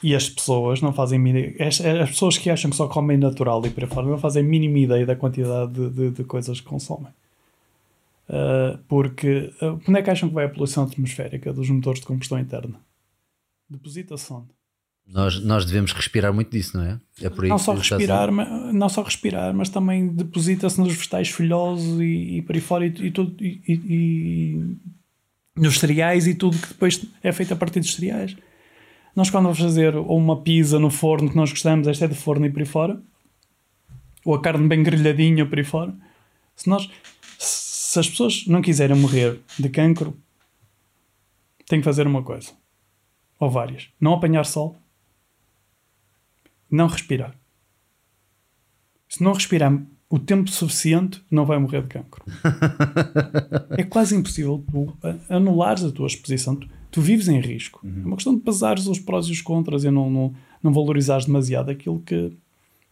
E 0.02 0.14
as 0.14 0.30
pessoas 0.30 0.82
não 0.82 0.91
fazem 0.91 1.22
as, 1.60 1.80
as 1.80 2.10
pessoas 2.10 2.38
que 2.38 2.50
acham 2.50 2.70
que 2.70 2.76
só 2.76 2.88
comem 2.88 3.18
natural 3.18 3.66
e 3.66 3.70
para 3.70 3.88
fora 3.88 4.06
não 4.06 4.18
fazem 4.18 4.44
a 4.44 4.45
mínima 4.45 4.80
ideia 4.80 5.06
da 5.06 5.16
quantidade 5.16 5.72
de, 5.72 5.90
de, 5.90 6.12
de 6.12 6.24
coisas 6.26 6.60
que 6.60 6.68
consomem. 6.68 7.12
Uh, 8.28 8.78
porque 8.88 9.54
uh, 9.62 9.80
onde 9.88 10.00
é 10.00 10.02
que 10.02 10.10
acham 10.10 10.28
que 10.28 10.36
vai 10.36 10.45
a 10.45 10.50
poluição 10.50 10.84
atmosférica 10.84 11.54
dos 11.54 11.70
motores 11.70 12.02
de 12.02 12.06
combustão 12.06 12.38
interna? 12.38 12.80
Deposita-se 13.70 14.32
onde? 14.34 14.50
Nós, 15.06 15.40
nós 15.44 15.66
devemos 15.66 15.92
respirar 15.92 16.34
muito 16.34 16.50
disso, 16.50 16.78
não 16.78 16.86
é? 16.86 17.00
É 17.22 17.30
por 17.30 17.44
aí 17.44 17.50
não 17.50 17.60
só 17.60 17.74
respirar, 17.74 18.32
mas, 18.32 18.74
não 18.74 18.90
só 18.90 19.04
respirar, 19.04 19.54
mas 19.54 19.70
também 19.70 20.08
deposita-se 20.08 20.80
nos 20.80 20.94
vegetais 20.94 21.30
folhosos 21.30 22.00
e, 22.00 22.38
e 22.38 22.42
por 22.42 22.56
aí 22.56 22.62
fora 22.62 22.86
e, 22.86 22.90
e, 22.90 23.12
tudo, 23.12 23.36
e, 23.44 23.62
e, 23.68 24.76
nos 25.56 25.80
cereais 25.80 26.26
e 26.26 26.34
tudo 26.34 26.58
que 26.58 26.70
depois 26.70 27.06
é 27.22 27.32
feito 27.32 27.54
a 27.54 27.58
partir 27.58 27.80
dos 27.80 27.94
cereais. 27.94 28.36
Nós 29.16 29.30
quando 29.30 29.44
vamos 29.44 29.60
fazer 29.60 29.96
uma 29.96 30.42
pizza 30.42 30.80
no 30.80 30.90
forno 30.90 31.30
que 31.30 31.36
nós 31.36 31.52
gostamos, 31.52 31.88
esta 31.88 32.06
é 32.06 32.08
de 32.08 32.16
forno 32.16 32.46
e 32.46 32.50
por 32.50 32.62
aí 32.62 32.66
fora, 32.66 33.00
ou 34.26 34.34
a 34.34 34.42
carne 34.42 34.68
bem 34.68 34.82
grelhadinha 34.82 35.46
por 35.46 35.60
aí 35.60 35.66
fora, 35.66 35.94
se 36.56 36.68
nós 36.70 36.90
se 37.94 38.00
as 38.00 38.10
pessoas 38.10 38.48
não 38.48 38.60
quiserem 38.60 38.98
morrer 38.98 39.40
de 39.60 39.70
cancro, 39.70 40.18
têm 41.68 41.80
que 41.80 41.86
fazer 41.86 42.08
uma 42.08 42.24
coisa. 42.24 42.52
Ou 43.40 43.52
várias. 43.52 43.88
Não 44.02 44.16
apanhar 44.16 44.46
sol, 44.46 44.76
não 46.76 46.88
respirar. 46.88 47.36
Se 49.08 49.22
não 49.22 49.34
respirar 49.34 49.80
o 50.10 50.20
tempo 50.20 50.50
suficiente, 50.50 51.24
não 51.30 51.45
vai 51.45 51.58
morrer 51.60 51.84
de 51.84 51.88
cancro. 51.88 52.24
é 53.78 53.84
quase 53.84 54.16
impossível 54.16 54.64
tu 54.72 54.98
anulares 55.30 55.84
a 55.84 55.91
tua 55.91 56.08
exposição. 56.08 56.56
Tu, 56.56 56.68
tu 56.91 57.02
vives 57.02 57.28
em 57.28 57.40
risco. 57.40 57.80
Uhum. 57.84 58.02
É 58.02 58.06
uma 58.06 58.16
questão 58.16 58.36
de 58.36 58.41
pesares 58.41 58.88
os 58.88 59.00
prós 59.00 59.28
e 59.28 59.32
os 59.32 59.41
contras 59.41 59.84
e 59.84 59.91
não, 59.91 60.10
não, 60.10 60.36
não 60.62 60.74
valorizares 60.74 61.26
demasiado 61.26 61.70
aquilo 61.70 62.00
que, 62.00 62.36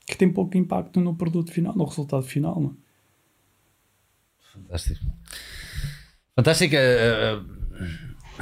que 0.06 0.16
tem 0.16 0.32
pouco 0.32 0.58
impacto 0.58 0.99
no 0.99 1.16
produto 1.16 1.52
final, 1.52 1.76
no 1.76 1.86
resultado 1.86 2.24
final. 2.24 2.62
Não? 2.62 2.70
É? 2.70 2.74
Fantástico. 4.53 5.06
Fantástico 6.36 6.76
a, 6.76 7.44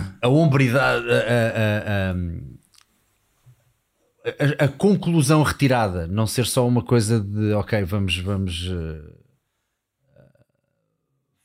a, 0.02 0.28
a 0.28 0.30
hombridade, 0.30 1.06
a, 1.10 2.12
a, 2.12 2.16
a, 4.30 4.66
a, 4.66 4.68
conclusão 4.68 5.44
retirada, 5.44 6.08
não 6.08 6.28
ser 6.28 6.46
só 6.46 6.68
uma 6.68 6.84
coisa 6.84 7.20
de 7.20 7.54
ok, 7.54 7.84
vamos, 7.84 8.18
vamos 8.18 8.68
uh, 8.68 9.20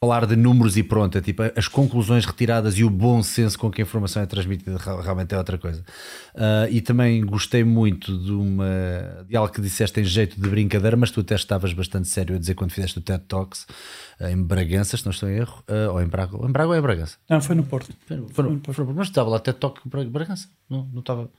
falar 0.05 0.27
de 0.27 0.37
números 0.37 0.77
e 0.77 0.83
pronto, 0.83 1.17
é 1.17 1.21
tipo 1.23 1.43
as 1.57 1.67
conclusões 1.67 2.27
retiradas 2.27 2.79
e 2.79 2.85
o 2.85 2.91
bom 2.91 3.23
senso 3.23 3.59
com 3.59 3.71
que 3.71 3.81
a 3.81 3.85
informação 3.85 4.23
é 4.23 4.27
transmitida 4.27 4.77
realmente 5.03 5.35
é 5.35 5.39
outra 5.39 5.57
coisa. 5.57 5.83
Uh, 6.35 6.69
e 6.71 6.83
também 6.83 7.25
gostei 7.25 7.65
muito 7.65 8.17
de, 8.19 8.31
uma, 8.31 9.25
de 9.27 9.35
algo 9.35 9.53
que 9.53 9.63
disseste 9.63 9.99
em 10.01 10.05
jeito 10.05 10.39
de 10.39 10.49
brincadeira, 10.49 10.97
mas 10.97 11.11
tu 11.11 11.21
até 11.21 11.35
estavas 11.35 11.73
bastante 11.73 12.07
sério 12.09 12.37
a 12.37 12.39
dizer 12.39 12.55
quando 12.55 12.73
fizeste 12.73 12.99
o 12.99 13.01
TED 13.01 13.25
Talks 13.27 13.67
uh, 14.21 14.27
em 14.27 14.43
Bragança, 14.43 14.97
se 14.97 15.05
não 15.07 15.11
estou 15.11 15.29
em 15.29 15.37
erro, 15.37 15.65
uh, 15.69 15.93
ou 15.93 16.03
em 16.03 16.07
Braga, 16.07 16.37
em 16.37 16.53
Braga 16.53 16.69
ou 16.69 16.77
em 16.77 16.83
Bragança? 16.83 17.17
Não, 17.29 17.41
foi 17.41 17.57
no 17.57 17.65
Porto. 17.65 17.95
Foi 18.07 18.17
no, 18.17 18.29
foi 18.29 18.45
no, 18.45 18.51
foi 18.51 18.57
no 18.57 18.61
Porto. 18.61 18.95
Mas 18.95 19.09
estava 19.09 19.31
lá 19.31 19.39
TED 19.39 19.59
Talk 19.59 19.81
em 19.87 20.09
Bragança, 20.09 20.49
não, 20.69 20.87
não 20.93 21.01
estava. 21.01 21.31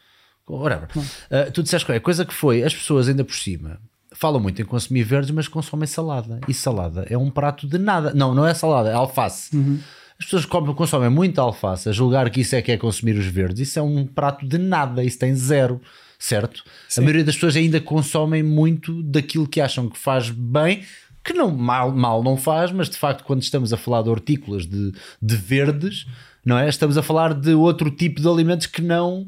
Whatever. 0.48 0.88
Uh, 0.96 1.52
tu 1.52 1.64
disseste 1.64 1.86
qual 1.86 1.96
é? 1.96 2.00
Coisa 2.00 2.26
que 2.26 2.34
foi, 2.34 2.64
as 2.64 2.74
pessoas 2.74 3.10
ainda 3.10 3.24
por 3.24 3.36
cima 3.36 3.80
falam 4.16 4.40
muito 4.40 4.62
em 4.62 4.66
consumir 4.66 5.04
verdes, 5.04 5.32
mas 5.32 5.48
consomem 5.48 5.86
salada. 5.86 6.40
E 6.48 6.54
salada 6.54 7.06
é 7.10 7.18
um 7.18 7.30
prato 7.30 7.68
de 7.68 7.78
nada. 7.78 8.14
Não, 8.14 8.34
não 8.34 8.48
é 8.48 8.54
salada, 8.54 8.90
é 8.90 8.94
alface. 8.94 9.56
Uhum. 9.56 9.80
As 10.18 10.26
pessoas 10.26 10.46
consomem 10.46 11.10
muita 11.10 11.42
alface, 11.42 11.90
a 11.90 11.92
julgar 11.92 12.30
que 12.30 12.40
isso 12.40 12.56
é 12.56 12.62
que 12.62 12.72
é 12.72 12.78
consumir 12.78 13.18
os 13.18 13.26
verdes. 13.26 13.68
Isso 13.68 13.78
é 13.78 13.82
um 13.82 14.08
prato 14.08 14.48
de 14.48 14.58
nada, 14.58 15.04
isso 15.04 15.20
tem 15.20 15.36
zero, 15.36 15.82
certo? 16.18 16.64
Sim. 16.88 17.02
A 17.02 17.04
maioria 17.04 17.26
das 17.26 17.36
pessoas 17.36 17.58
ainda 17.58 17.82
consomem 17.82 18.42
muito 18.42 19.04
daquilo 19.04 19.46
que 19.46 19.60
acham 19.60 19.90
que 19.90 20.00
faz 20.00 20.30
bem, 20.30 20.84
que 21.22 21.34
não 21.34 21.52
mal, 21.52 21.92
mal 21.92 22.24
não 22.24 22.38
faz, 22.38 22.72
mas 22.72 22.90
de 22.90 22.98
facto, 22.98 23.26
quando 23.26 23.42
estamos 23.42 23.74
a 23.74 23.78
falar 23.78 24.04
de 24.04 24.10
hortícolas, 24.10 24.66
de, 24.66 24.94
de 25.22 25.36
verdes, 25.36 26.06
não 26.46 26.58
é? 26.58 26.70
Estamos 26.70 26.98
a 26.98 27.04
falar 27.04 27.34
de 27.34 27.54
outro 27.54 27.92
tipo 27.92 28.22
de 28.22 28.28
alimentos 28.28 28.68
que 28.68 28.82
não 28.82 29.28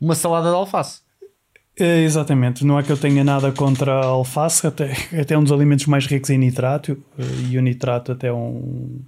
uma 0.00 0.14
salada 0.14 0.48
de 0.48 0.54
alface. 0.54 1.00
É, 1.78 2.02
exatamente, 2.02 2.64
não 2.64 2.78
é 2.78 2.82
que 2.82 2.90
eu 2.90 2.96
tenha 2.96 3.24
nada 3.24 3.52
contra 3.52 3.92
a 3.92 4.04
alface, 4.04 4.66
até, 4.66 4.92
até 5.18 5.34
é 5.34 5.38
um 5.38 5.42
dos 5.42 5.52
alimentos 5.52 5.86
mais 5.86 6.06
ricos 6.06 6.28
em 6.30 6.38
nitrato, 6.38 7.02
eh, 7.18 7.22
e 7.50 7.58
o 7.58 7.62
nitrato 7.62 8.12
até 8.12 8.28
é 8.28 8.32
um. 8.32 9.00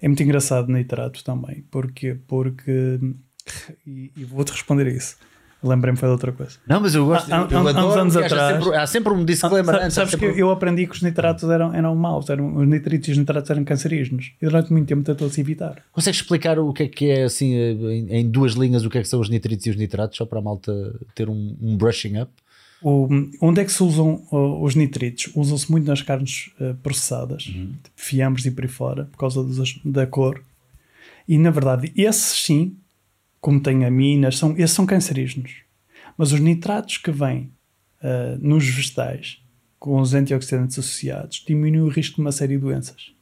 É 0.00 0.08
muito 0.08 0.22
engraçado 0.22 0.72
nitrato 0.72 1.22
também, 1.24 1.64
porque. 1.70 2.16
porque 2.26 2.98
e, 3.86 4.12
e 4.16 4.24
vou-te 4.24 4.52
responder 4.52 4.86
a 4.86 4.90
isso. 4.90 5.16
Lembrei-me 5.62 5.98
foi 5.98 6.08
de 6.08 6.12
outra 6.12 6.32
coisa. 6.32 6.58
Não, 6.68 6.80
mas 6.80 6.94
eu 6.94 7.06
gosto. 7.06 7.32
Há- 7.32 7.36
eu 7.38 7.42
há- 7.42 7.60
há 7.60 7.62
uns 7.62 7.66
adoro 7.76 8.00
anos 8.00 8.16
atrás- 8.16 8.62
sempre- 8.64 8.76
há 8.78 8.86
sempre 8.86 9.12
um 9.12 9.24
disclaimer 9.24 9.74
antes. 9.74 9.86
há 9.86 9.90
Sabes 9.90 10.14
que 10.14 10.26
sempre- 10.26 10.40
eu 10.40 10.50
aprendi 10.50 10.86
que 10.86 10.94
os 10.94 11.02
nitratos 11.02 11.48
eram, 11.48 11.74
eram 11.74 11.94
maus, 11.96 12.28
eram, 12.28 12.54
os 12.56 12.68
nitritos 12.68 13.08
e 13.08 13.12
os 13.12 13.18
nitratos 13.18 13.50
eram 13.50 13.64
cancerígenos. 13.64 14.32
E 14.40 14.44
durante 14.46 14.70
muito 14.72 14.86
tempo 14.86 15.02
tentou-se 15.02 15.40
evitar. 15.40 15.82
Consegues 15.92 16.20
explicar 16.20 16.58
o 16.58 16.72
que 16.72 16.82
é 16.84 16.88
que 16.88 17.10
é, 17.10 17.24
assim, 17.24 17.54
em, 17.54 18.06
em 18.18 18.28
duas 18.30 18.52
linhas, 18.52 18.84
o 18.84 18.90
que 18.90 18.98
é 18.98 19.02
que 19.02 19.08
são 19.08 19.18
os 19.18 19.28
nitritos 19.30 19.66
e 19.66 19.70
os 19.70 19.76
nitratos, 19.76 20.18
só 20.18 20.26
para 20.26 20.38
a 20.38 20.42
malta 20.42 20.94
ter 21.14 21.28
um, 21.28 21.56
um 21.60 21.76
brushing 21.76 22.18
up? 22.20 22.30
O- 22.82 23.08
onde 23.40 23.60
é 23.62 23.64
que 23.64 23.72
se 23.72 23.82
usam 23.82 24.22
uh, 24.30 24.62
os 24.62 24.74
nitritos? 24.74 25.30
Usam-se 25.34 25.70
muito 25.72 25.86
nas 25.88 26.02
carnes 26.02 26.50
uh, 26.60 26.74
processadas, 26.82 27.44
tipo 27.44 27.70
fiambres 27.96 28.44
e 28.44 28.50
por 28.50 28.62
aí 28.64 28.68
fora, 28.70 29.04
por 29.06 29.16
causa 29.18 29.42
dos- 29.42 29.80
da 29.84 30.06
cor. 30.06 30.42
E 31.26 31.38
na 31.38 31.50
verdade, 31.50 31.90
esses 31.96 32.44
sim, 32.44 32.76
como 33.40 33.60
têm 33.60 33.84
aminas, 33.84 34.38
são, 34.38 34.52
esses 34.56 34.72
são 34.72 34.86
cancerígenos. 34.86 35.62
Mas 36.16 36.32
os 36.32 36.40
nitratos 36.40 36.98
que 36.98 37.10
vêm 37.10 37.50
uh, 38.02 38.38
nos 38.40 38.66
vegetais, 38.68 39.42
com 39.78 40.00
os 40.00 40.14
antioxidantes 40.14 40.78
associados, 40.78 41.44
diminuem 41.46 41.82
o 41.82 41.88
risco 41.88 42.16
de 42.16 42.22
uma 42.22 42.32
série 42.32 42.54
de 42.54 42.60
doenças. 42.60 43.12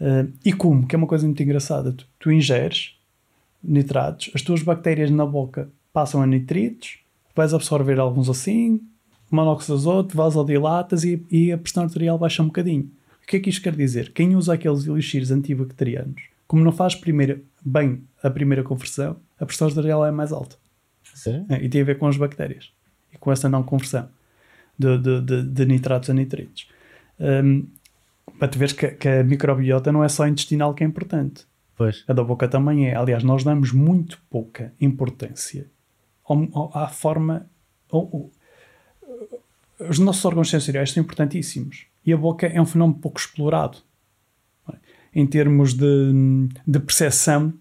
Uh, 0.00 0.32
e 0.44 0.52
como? 0.52 0.86
Que 0.86 0.94
é 0.94 0.98
uma 0.98 1.06
coisa 1.06 1.26
muito 1.26 1.42
engraçada. 1.42 1.92
Tu, 1.92 2.06
tu 2.18 2.32
ingeres 2.32 2.94
nitratos, 3.62 4.30
as 4.34 4.42
tuas 4.42 4.62
bactérias 4.62 5.10
na 5.10 5.26
boca 5.26 5.68
passam 5.92 6.22
a 6.22 6.26
nitritos, 6.26 6.98
vais 7.34 7.52
absorver 7.52 7.98
alguns 7.98 8.28
assim, 8.28 8.80
monóxido 9.30 9.74
de 9.74 9.80
azoto, 9.80 10.16
vasodilatas 10.16 11.04
e, 11.04 11.24
e 11.30 11.52
a 11.52 11.58
pressão 11.58 11.84
arterial 11.84 12.18
baixa 12.18 12.42
um 12.42 12.46
bocadinho. 12.46 12.90
O 13.22 13.26
que 13.26 13.36
é 13.36 13.40
que 13.40 13.50
isto 13.50 13.62
quer 13.62 13.76
dizer? 13.76 14.12
Quem 14.12 14.34
usa 14.36 14.54
aqueles 14.54 14.86
elixires 14.86 15.30
antibacterianos, 15.30 16.22
como 16.48 16.64
não 16.64 16.72
faz 16.72 16.94
primeira, 16.96 17.40
bem 17.64 18.02
a 18.22 18.28
primeira 18.30 18.64
conversão, 18.64 19.16
a 19.38 19.46
pressão 19.46 19.68
arterial 19.68 20.04
é 20.04 20.10
mais 20.10 20.32
alta. 20.32 20.56
Sério? 21.14 21.46
É, 21.48 21.62
e 21.62 21.68
tem 21.68 21.80
a 21.82 21.84
ver 21.84 21.98
com 21.98 22.06
as 22.08 22.16
bactérias 22.16 22.72
e 23.12 23.18
com 23.18 23.30
essa 23.30 23.48
não 23.48 23.62
conversão 23.62 24.08
de, 24.78 24.98
de, 24.98 25.20
de- 25.20 25.42
de 25.44 25.64
nitratos 25.66 26.08
a 26.10 26.14
nitritos. 26.14 26.68
Hum, 27.20 27.66
para 28.38 28.48
tu 28.48 28.58
veres 28.58 28.72
que, 28.72 28.88
que 28.88 29.08
a 29.08 29.22
microbiota 29.24 29.92
não 29.92 30.02
é 30.02 30.08
só 30.08 30.26
intestinal 30.26 30.74
que 30.74 30.82
é 30.82 30.86
importante. 30.86 31.44
Pois. 31.76 32.02
A 32.08 32.12
da 32.12 32.24
boca 32.24 32.48
também 32.48 32.88
é. 32.88 32.96
Aliás, 32.96 33.22
nós 33.22 33.44
damos 33.44 33.70
muito 33.72 34.20
pouca 34.30 34.72
importância 34.80 35.66
ao- 36.24 36.48
ao- 36.52 36.70
à 36.76 36.88
forma. 36.88 37.46
ao- 37.90 38.30
os 39.88 39.98
nossos 39.98 40.24
órgãos 40.24 40.50
sensoriais 40.50 40.90
são 40.90 41.02
importantíssimos. 41.02 41.86
E 42.04 42.12
a 42.12 42.16
boca 42.16 42.46
é 42.46 42.60
um 42.60 42.66
fenómeno 42.66 42.98
pouco 43.00 43.18
explorado. 43.18 43.78
Em 45.20 45.26
termos 45.26 45.74
de, 45.74 46.12
de 46.66 46.78
percepção 46.78 47.52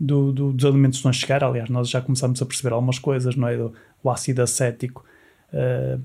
do, 0.00 0.32
do- 0.32 0.52
dos 0.52 0.64
alimentos 0.64 1.00
que 1.00 1.08
a 1.08 1.12
chegar. 1.12 1.44
Aliás, 1.44 1.68
nós 1.68 1.88
já 1.88 2.00
começamos 2.00 2.40
a 2.42 2.46
perceber 2.46 2.72
algumas 2.72 2.98
coisas, 2.98 3.36
não 3.36 3.46
é? 3.48 3.56
Do, 3.56 3.72
o 4.02 4.10
ácido 4.10 4.42
acético. 4.42 5.04
eh, 5.52 5.98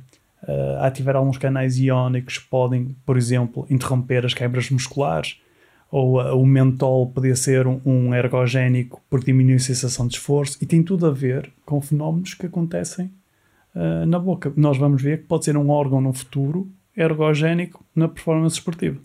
eh, 0.48 0.78
a 0.82 0.88
ativar 0.88 1.16
alguns 1.16 1.38
canais 1.38 1.78
iónicos 1.78 2.38
podem, 2.38 2.96
por 3.06 3.18
exemplo, 3.18 3.66
interromper 3.70 4.26
as 4.26 4.34
quebras 4.34 4.70
musculares 4.70 5.38
ou 5.92 6.22
uh, 6.22 6.38
o 6.40 6.46
mentol 6.46 7.08
podia 7.10 7.36
ser 7.36 7.66
um, 7.68 7.82
um 7.86 8.14
ergogénico 8.14 9.02
porque 9.10 9.26
diminui 9.32 9.56
a 9.56 9.60
sensação 9.60 10.08
de 10.08 10.14
esforço 10.16 10.58
e 10.62 10.66
tem 10.66 10.84
tudo 10.84 11.08
a 11.08 11.12
ver 11.12 11.50
com 11.66 11.82
fenómenos 11.82 12.34
que 12.36 12.46
acontecem 12.46 13.10
uh, 13.76 14.06
na 14.06 14.20
boca. 14.20 14.54
Nós 14.56 14.78
vamos 14.78 15.02
ver 15.02 15.20
que 15.22 15.26
pode 15.26 15.46
ser 15.46 15.58
um 15.58 15.70
órgão 15.70 16.00
no 16.00 16.14
futuro 16.14 16.70
ergogénico 16.96 17.84
na 17.96 18.08
performance 18.08 18.56
esportiva. 18.58 19.00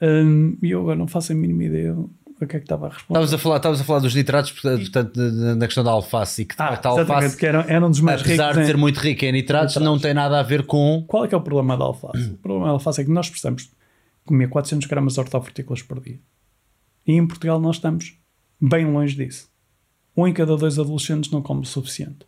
Um, 0.00 0.56
E 0.62 0.70
eu 0.70 0.80
agora 0.82 0.96
não 0.96 1.06
faço 1.06 1.32
a 1.32 1.34
mínima 1.34 1.64
ideia 1.64 1.92
do 1.94 2.10
que 2.46 2.56
é 2.56 2.58
que 2.60 2.64
estava 2.66 2.86
a 2.86 2.90
responder. 2.90 3.18
Estavas 3.20 3.32
a 3.32 3.38
falar, 3.38 3.56
estavas 3.56 3.80
a 3.80 3.84
falar 3.84 3.98
dos 4.00 4.14
nitratos, 4.14 4.52
portanto, 4.52 5.18
na 5.56 5.66
questão 5.66 5.82
da 5.82 5.90
alface 5.90 6.42
e 6.42 6.44
que 6.44 6.54
Ah, 6.58 6.78
a 6.82 6.88
alface, 6.88 7.34
que 7.36 7.46
era, 7.46 7.64
era 7.66 7.86
um 7.86 7.90
dos 7.90 8.00
mais 8.00 8.20
apesar 8.20 8.52
de 8.52 8.60
em- 8.60 8.66
ser 8.66 8.76
muito 8.76 8.98
rica 9.00 9.24
em 9.24 9.32
nitratos, 9.32 9.74
Nitratos. 9.74 9.82
não 9.94 9.98
tem 9.98 10.12
nada 10.12 10.38
a 10.38 10.42
ver 10.42 10.66
com. 10.66 11.02
Qual 11.08 11.24
é 11.24 11.28
que 11.28 11.34
é 11.34 11.38
o 11.38 11.40
problema 11.40 11.76
da 11.78 11.84
alface? 11.86 12.28
O 12.30 12.36
problema 12.36 12.66
da 12.66 12.72
alface 12.72 13.00
é 13.00 13.04
que 13.04 13.10
nós 13.10 13.30
precisamos 13.30 13.70
comer 14.26 14.48
400 14.48 14.86
gramas 14.86 15.14
de 15.14 15.20
hortofrutícolas 15.20 15.82
por 15.82 15.98
dia. 16.00 16.18
E 17.06 17.12
em 17.12 17.26
Portugal 17.26 17.58
nós 17.58 17.76
estamos 17.76 18.18
bem 18.60 18.84
longe 18.84 19.16
disso. 19.16 19.48
Um 20.14 20.26
em 20.26 20.32
cada 20.34 20.56
dois 20.56 20.78
adolescentes 20.78 21.30
não 21.30 21.40
come 21.40 21.62
o 21.62 21.64
suficiente. 21.64 22.26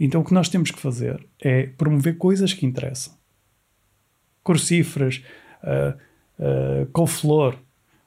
Então 0.00 0.22
o 0.22 0.24
que 0.24 0.34
nós 0.34 0.48
temos 0.48 0.72
que 0.72 0.80
fazer 0.80 1.24
é 1.40 1.66
promover 1.66 2.16
coisas 2.18 2.52
que 2.52 2.66
interessam. 2.66 3.14
Crucíferas, 4.42 5.22
uh, 5.62 5.96
uh, 6.38 6.86
couve-flor, 6.92 7.54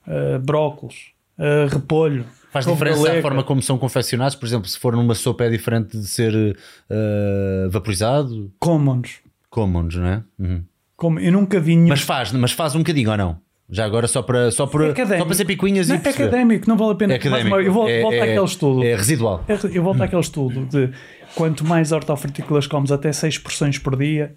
uh, 0.08 0.40
brócolos, 0.40 1.12
uh, 1.38 1.68
repolho. 1.74 2.26
Faz 2.52 2.66
diferença 2.66 3.12
a 3.12 3.22
forma 3.22 3.44
como 3.44 3.62
são 3.62 3.78
confeccionados, 3.78 4.36
por 4.36 4.46
exemplo, 4.46 4.68
se 4.68 4.80
for 4.80 4.96
numa 4.96 5.14
sopa 5.14 5.44
é 5.44 5.50
diferente 5.50 5.98
de 5.98 6.08
ser 6.08 6.58
eh, 6.90 7.68
vaporizado, 7.70 8.52
Comam-nos. 8.58 9.20
comam-nos, 9.50 9.96
não 9.96 10.08
é? 10.08 10.24
Uhum. 10.40 10.64
Como, 10.96 11.20
eu 11.20 11.32
nunca 11.32 11.60
vi 11.60 11.76
nenhum 11.76 11.90
Mas 11.90 12.02
faz, 12.02 12.32
mas 12.32 12.54
faz 12.54 12.74
um 12.74 12.80
bocadinho 12.80 13.12
ou 13.12 13.18
não? 13.18 13.38
Já 13.70 13.86
agora 13.86 14.08
só 14.08 14.22
para, 14.24 14.50
só 14.50 14.66
para, 14.66 14.86
Académico. 14.92 15.20
só 15.20 15.26
para 15.26 15.36
ser 15.36 15.46
picuinhas 15.46 15.90
Não, 15.90 15.98
e 15.98 16.00
é 16.00 16.02
perceber. 16.02 16.30
académico, 16.30 16.70
não 16.70 16.78
vale 16.78 16.94
a 16.94 16.96
pena. 16.96 17.14
É 17.14 17.16
académico. 17.18 17.50
Mais 17.50 17.68
eu 17.68 17.74
vou, 17.74 17.88
é, 17.90 18.02
volto 18.02 18.14
é- 18.16 18.22
àquele 18.22 18.46
estudo. 18.46 18.84
É 18.84 18.96
residual. 18.96 19.44
É, 19.48 19.78
Eu 19.78 19.84
volto 19.84 20.02
àquele 20.02 20.22
estudo 20.22 20.66
de 20.66 20.90
quanto 21.36 21.66
mais 21.66 21.92
hortofrutícolas 21.92 22.66
comes 22.66 22.92
até 22.94 23.12
6 23.12 23.38
porções 23.40 23.78
por 23.78 23.98
dia, 23.98 24.36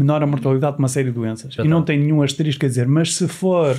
menor 0.00 0.22
a 0.22 0.26
mortalidade 0.26 0.76
de 0.76 0.82
uma 0.82 0.88
série 0.88 1.08
de 1.08 1.14
doenças. 1.14 1.54
Já 1.54 1.64
e 1.64 1.68
não 1.68 1.80
tá. 1.80 1.86
tem 1.86 1.98
nenhum 2.00 2.22
asterisco 2.22 2.64
a 2.64 2.68
dizer, 2.68 2.88
mas 2.88 3.14
se 3.14 3.28
for 3.28 3.76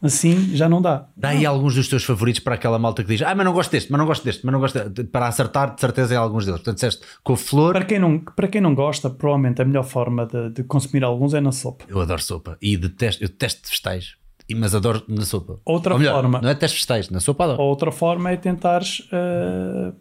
assim, 0.00 0.54
já 0.54 0.68
não 0.68 0.80
dá. 0.80 1.08
Dá 1.16 1.30
aí 1.30 1.44
alguns 1.44 1.74
dos 1.74 1.88
teus 1.88 2.04
favoritos 2.04 2.40
para 2.40 2.54
aquela 2.54 2.78
malta 2.78 3.02
que 3.02 3.08
diz: 3.08 3.22
Ah, 3.22 3.34
mas 3.34 3.44
não 3.44 3.52
gosto 3.52 3.70
deste, 3.70 3.90
mas 3.90 3.98
não 3.98 4.06
gosto 4.06 4.24
deste, 4.24 4.44
mas 4.44 4.52
não 4.52 4.60
gosto 4.60 4.88
deste. 4.88 5.10
Para 5.10 5.26
acertar, 5.26 5.74
de 5.74 5.80
certeza, 5.80 6.14
em 6.14 6.16
alguns 6.16 6.44
deles. 6.44 6.60
Portanto, 6.60 6.76
disseste 6.76 7.04
com 7.22 7.36
flor. 7.36 7.72
Para 7.72 7.84
quem 7.84 7.98
não, 7.98 8.18
para 8.18 8.48
quem 8.48 8.60
não 8.60 8.74
gosta, 8.74 9.10
provavelmente 9.10 9.60
a 9.60 9.64
melhor 9.64 9.84
forma 9.84 10.26
de, 10.26 10.50
de 10.50 10.64
consumir 10.64 11.04
alguns 11.04 11.34
é 11.34 11.40
na 11.40 11.52
sopa. 11.52 11.84
Eu 11.88 12.00
adoro 12.00 12.22
sopa 12.22 12.56
e 12.62 12.76
detesto, 12.76 13.22
eu 13.22 13.28
detesto 13.28 13.68
vegetais, 13.68 14.14
mas 14.54 14.74
adoro 14.74 15.02
na 15.08 15.24
sopa. 15.24 15.58
Outra 15.64 15.94
Ou 15.94 15.98
melhor, 15.98 16.14
forma. 16.14 16.40
Não 16.40 16.48
é 16.48 16.54
detesto 16.54 16.76
vegetais, 16.76 17.10
na 17.10 17.20
sopa 17.20 17.44
adoro. 17.44 17.62
Outra 17.62 17.90
forma 17.90 18.30
é 18.30 18.36
tentares 18.36 19.08
eh, 19.12 19.92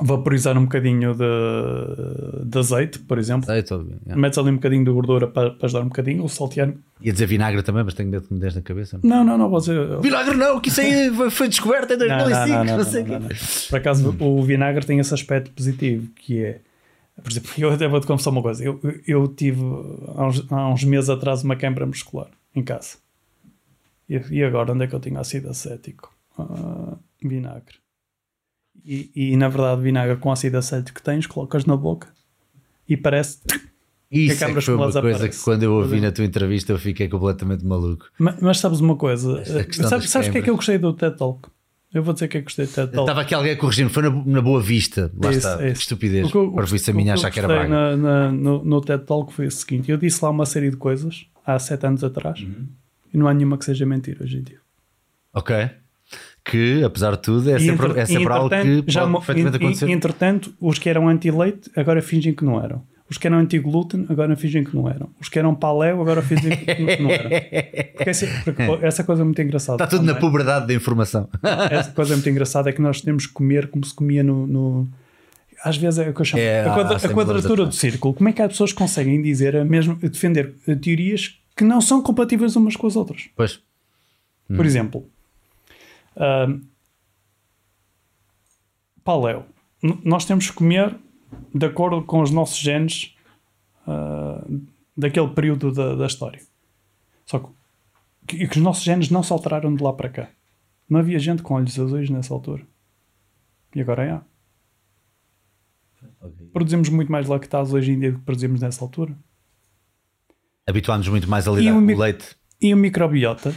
vaporizar 0.00 0.56
um 0.56 0.62
bocadinho 0.62 1.14
de, 1.14 2.44
de 2.44 2.58
azeite, 2.58 2.98
por 3.00 3.18
exemplo. 3.18 3.46
Bem, 3.46 3.62
é. 4.06 4.16
Metes 4.16 4.38
ali 4.38 4.50
um 4.50 4.54
bocadinho 4.54 4.84
de 4.84 4.90
gordura 4.90 5.26
para, 5.26 5.50
para 5.50 5.66
ajudar 5.66 5.82
um 5.82 5.88
bocadinho, 5.88 6.22
ou 6.22 6.28
saltear. 6.28 6.72
Ia 7.00 7.12
dizer 7.12 7.26
vinagre 7.26 7.62
também, 7.62 7.84
mas 7.84 7.94
tenho 7.94 8.08
medo 8.08 8.26
que 8.26 8.34
me 8.34 8.40
des 8.40 8.54
na 8.54 8.62
cabeça. 8.62 8.98
Não, 9.02 9.24
não, 9.24 9.36
não, 9.38 9.48
vou 9.48 9.60
dizer. 9.60 10.00
Vinagre 10.00 10.36
não, 10.36 10.60
que 10.60 10.68
isso 10.68 10.80
aí 10.80 11.10
foi, 11.30 11.48
descoberto 11.48 11.92
em 11.92 11.98
2005. 11.98 12.28
Não, 12.28 12.46
Não, 12.46 12.64
não, 12.64 12.64
não, 12.64 12.76
não, 12.76 12.84
sei 12.84 13.02
não, 13.02 13.10
não, 13.10 13.20
não. 13.20 13.28
Por 13.68 13.78
acaso 13.78 14.16
o 14.18 14.42
vinagre 14.42 14.84
tem 14.84 14.98
esse 14.98 15.12
aspecto 15.12 15.50
positivo 15.50 16.08
que 16.16 16.42
é, 16.42 16.60
por 17.22 17.30
exemplo, 17.30 17.50
eu 17.58 17.72
até 17.72 17.88
vou-te 17.88 18.06
confessar 18.06 18.30
uma 18.30 18.42
coisa. 18.42 18.64
Eu, 18.64 18.80
eu 19.06 19.28
tive 19.28 19.62
há 20.16 20.26
uns, 20.26 20.46
há 20.50 20.68
uns 20.68 20.84
meses 20.84 21.10
atrás 21.10 21.42
uma 21.42 21.56
queimbra 21.56 21.86
muscular 21.86 22.28
em 22.54 22.62
casa. 22.62 22.96
E, 24.08 24.20
e 24.30 24.44
agora 24.44 24.72
onde 24.72 24.84
é 24.84 24.86
que 24.86 24.94
eu 24.94 25.00
tinha 25.00 25.20
ácido 25.20 25.50
acético? 25.50 26.12
Ah, 26.38 26.96
vinagre. 27.22 27.76
E, 28.84 29.10
e 29.14 29.36
na 29.36 29.48
verdade, 29.48 29.82
vinagre 29.82 30.16
com 30.16 30.30
ácido 30.32 30.56
acético 30.58 30.98
que 30.98 31.02
tens, 31.02 31.26
colocas 31.26 31.64
na 31.64 31.76
boca 31.76 32.08
e 32.88 32.96
parece. 32.96 33.38
Isso 34.10 34.42
é 34.44 34.52
que 34.52 34.60
foi 34.60 34.74
uma 34.74 34.90
coisa 34.90 35.28
que 35.28 35.36
quando 35.38 35.62
eu 35.62 35.72
ouvi 35.74 35.98
é. 35.98 36.00
na 36.00 36.10
tua 36.12 36.24
entrevista 36.24 36.72
eu 36.72 36.78
fiquei 36.78 37.08
completamente 37.08 37.64
maluco. 37.64 38.06
Mas, 38.18 38.40
mas 38.40 38.58
sabes 38.58 38.80
uma 38.80 38.96
coisa? 38.96 39.40
Questão 39.64 39.88
Sabes, 39.88 40.10
sabes 40.10 40.28
o 40.28 40.32
que 40.32 40.38
é 40.38 40.42
que 40.42 40.50
eu 40.50 40.56
gostei 40.56 40.78
do 40.78 40.92
TED 40.92 41.16
Talk? 41.16 41.48
Eu 41.94 42.02
vou 42.02 42.14
dizer 42.14 42.26
que 42.28 42.38
é 42.38 42.40
que 42.40 42.44
gostei 42.44 42.66
do 42.66 42.72
TED 42.72 42.90
Talk. 42.90 43.00
Estava 43.02 43.20
aqui 43.20 43.34
alguém 43.34 43.52
a 43.52 43.56
corrigir-me, 43.56 43.90
foi 43.90 44.02
na, 44.02 44.10
na 44.10 44.42
boa 44.42 44.60
vista. 44.60 45.12
Lá 45.22 45.30
Isso, 45.30 45.38
está, 45.38 45.68
isso. 45.68 45.82
estupidez. 45.82 46.26
O 46.26 46.30
que 46.30 46.36
eu- 46.36 46.52
Para 46.52 46.64
isso 46.64 46.90
a 46.90 46.94
minha 46.94 47.14
achar 47.14 47.30
que 47.30 47.38
era 47.38 47.46
braga. 47.48 47.68
na- 47.68 47.96
na- 47.96 48.32
no, 48.32 48.64
no 48.64 48.80
TED 48.80 49.04
Talk 49.04 49.32
foi 49.32 49.46
o 49.46 49.50
seguinte: 49.50 49.90
eu 49.90 49.96
disse 49.96 50.24
lá 50.24 50.30
uma 50.30 50.46
série 50.46 50.70
de 50.70 50.76
coisas 50.76 51.26
há 51.46 51.58
sete 51.58 51.86
anos 51.86 52.02
atrás 52.02 52.40
Uhum. 52.40 52.66
e 53.14 53.16
não 53.18 53.28
há 53.28 53.34
nenhuma 53.34 53.56
que 53.58 53.64
seja 53.64 53.86
mentira 53.86 54.24
hoje 54.24 54.38
em 54.38 54.42
dia. 54.42 54.58
Ok. 55.32 55.70
Que, 56.44 56.82
apesar 56.84 57.12
de 57.12 57.18
tudo, 57.22 57.50
é 57.50 57.58
sempre, 57.58 57.86
entre- 57.88 58.00
é 58.00 58.06
sempre 58.06 58.32
algo 58.32 58.48
que 58.48 58.56
pode 58.56 58.84
já 58.86 59.06
mo- 59.06 59.18
perfeitamente 59.20 59.56
acontecer. 59.56 59.88
Entretanto, 59.90 60.54
os 60.60 60.78
que 60.78 60.88
eram 60.88 61.08
anti-leite 61.08 61.70
agora 61.76 62.00
fingem 62.00 62.32
que 62.34 62.44
não 62.44 62.62
eram. 62.62 62.82
Os 63.10 63.18
que 63.18 63.26
eram 63.26 63.38
anti-glúten 63.38 64.06
agora 64.08 64.34
fingem 64.36 64.62
que 64.64 64.74
não 64.74 64.88
eram. 64.88 65.10
Os 65.20 65.28
que 65.28 65.38
eram 65.38 65.54
paleo 65.54 66.00
agora 66.00 66.22
fingem 66.22 66.56
que 66.56 67.02
não 67.02 67.10
eram. 67.10 67.28
Porque 67.96 68.10
essa, 68.10 68.26
porque 68.44 68.62
essa 68.86 69.04
coisa 69.04 69.22
é 69.22 69.24
muito 69.24 69.42
engraçada. 69.42 69.82
Está 69.82 69.86
tudo 69.86 70.06
na 70.06 70.14
também. 70.14 70.28
puberdade 70.30 70.66
da 70.68 70.74
informação. 70.74 71.28
Essa 71.70 71.90
coisa 71.90 72.14
é 72.14 72.16
muito 72.16 72.30
engraçada 72.30 72.70
é 72.70 72.72
que 72.72 72.80
nós 72.80 73.00
temos 73.00 73.26
que 73.26 73.32
comer 73.32 73.68
como 73.68 73.84
se 73.84 73.92
comia 73.94 74.22
no. 74.22 74.46
no- 74.46 74.88
Às 75.64 75.76
vezes 75.76 75.98
é 75.98 76.08
o 76.08 76.14
que 76.14 76.20
eu 76.20 76.24
chamo 76.24 76.40
É, 76.42 76.62
a, 76.62 76.70
há- 76.72 76.74
quadra- 76.74 76.96
a 76.96 77.08
quadratura 77.12 77.66
do 77.66 77.72
círculo. 77.74 78.14
Como 78.14 78.28
é 78.28 78.32
que 78.32 78.40
as 78.42 78.48
pessoas 78.52 78.72
conseguem 78.72 79.20
dizer 79.20 79.56
a 79.56 79.64
mesma, 79.64 79.94
defender 80.00 80.54
teorias 80.80 81.38
que 81.56 81.64
não 81.64 81.80
são 81.80 82.00
compatíveis 82.00 82.54
umas 82.56 82.76
com 82.76 82.86
as 82.86 82.94
outras? 82.96 83.28
Pois. 83.36 83.60
Por 84.54 84.64
exemplo, 84.64 85.04
ahm, 86.20 86.60
paleo. 89.02 89.44
Nós 90.04 90.24
temos 90.24 90.48
que 90.50 90.56
comer 90.56 90.96
de 91.54 91.66
acordo 91.66 92.02
com 92.02 92.20
os 92.20 92.30
nossos 92.30 92.58
genes 92.58 93.16
ah, 93.86 94.44
daquele 94.96 95.28
período 95.28 95.72
da, 95.72 95.94
da 95.94 96.06
história. 96.06 96.40
Só 97.24 97.38
que, 97.38 97.48
que, 98.26 98.48
que 98.48 98.56
os 98.58 98.62
nossos 98.62 98.84
genes 98.84 99.10
não 99.10 99.22
se 99.22 99.32
alteraram 99.32 99.74
de 99.74 99.82
lá 99.82 99.92
para 99.92 100.08
cá. 100.08 100.30
Não 100.88 101.00
havia 101.00 101.18
gente 101.18 101.42
com 101.42 101.54
olhos 101.54 101.78
azuis 101.78 102.10
nessa 102.10 102.34
altura. 102.34 102.66
E 103.74 103.80
agora 103.80 104.04
é 104.04 104.10
A. 104.10 104.22
Okay. 106.20 106.46
Produzimos 106.48 106.88
muito 106.88 107.10
mais 107.10 107.28
lactase 107.28 107.74
hoje 107.74 107.92
em 107.92 107.98
dia 107.98 108.12
do 108.12 108.18
que 108.18 108.24
produzimos 108.24 108.60
nessa 108.60 108.84
altura. 108.84 109.16
Habituámos 110.66 111.08
muito 111.08 111.28
mais 111.28 111.48
a 111.48 111.52
lidar 111.52 111.72
com 111.72 111.78
o 111.78 111.98
leite. 111.98 112.36
E 112.60 112.74
o 112.74 112.76
microbiota 112.76 113.54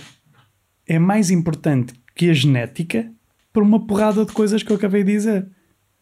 é 0.85 0.99
mais 0.99 1.29
importante 1.29 1.93
que 2.15 2.29
a 2.29 2.33
genética 2.33 3.11
por 3.53 3.61
uma 3.61 3.85
porrada 3.85 4.25
de 4.25 4.33
coisas 4.33 4.63
que 4.63 4.71
eu 4.71 4.75
acabei 4.75 5.03
de 5.03 5.11
dizer. 5.11 5.47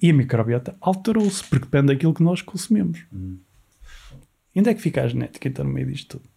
E 0.02 0.10
a 0.10 0.14
microbiota 0.14 0.76
alterou-se, 0.82 1.44
porque 1.44 1.66
depende 1.66 1.88
daquilo 1.88 2.14
que 2.14 2.24
nós 2.24 2.42
consumimos. 2.42 3.06
Hum. 3.14 3.38
E 4.56 4.60
onde 4.60 4.70
é 4.70 4.74
que 4.74 4.82
fica 4.82 5.04
a 5.04 5.08
genética 5.08 5.48
então 5.48 5.66
no 5.66 5.72
meio 5.72 5.88
disto 5.88 6.18
tudo? 6.18 6.30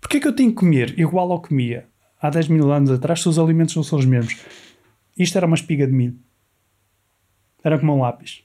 Porquê 0.00 0.18
é 0.18 0.20
que 0.20 0.28
eu 0.28 0.34
tenho 0.34 0.50
que 0.50 0.56
comer 0.56 0.98
igual 0.98 1.32
ao 1.32 1.40
que 1.40 1.48
comia 1.48 1.88
há 2.20 2.30
10 2.30 2.48
mil 2.48 2.70
anos 2.70 2.90
atrás 2.90 3.20
se 3.20 3.28
os 3.28 3.38
alimentos 3.38 3.74
não 3.74 3.82
são 3.82 3.98
os 3.98 4.04
mesmos? 4.04 4.38
Isto 5.18 5.36
era 5.36 5.46
uma 5.46 5.56
espiga 5.56 5.86
de 5.86 5.92
milho. 5.92 6.18
Era 7.64 7.78
como 7.78 7.94
um 7.94 8.00
lápis. 8.00 8.44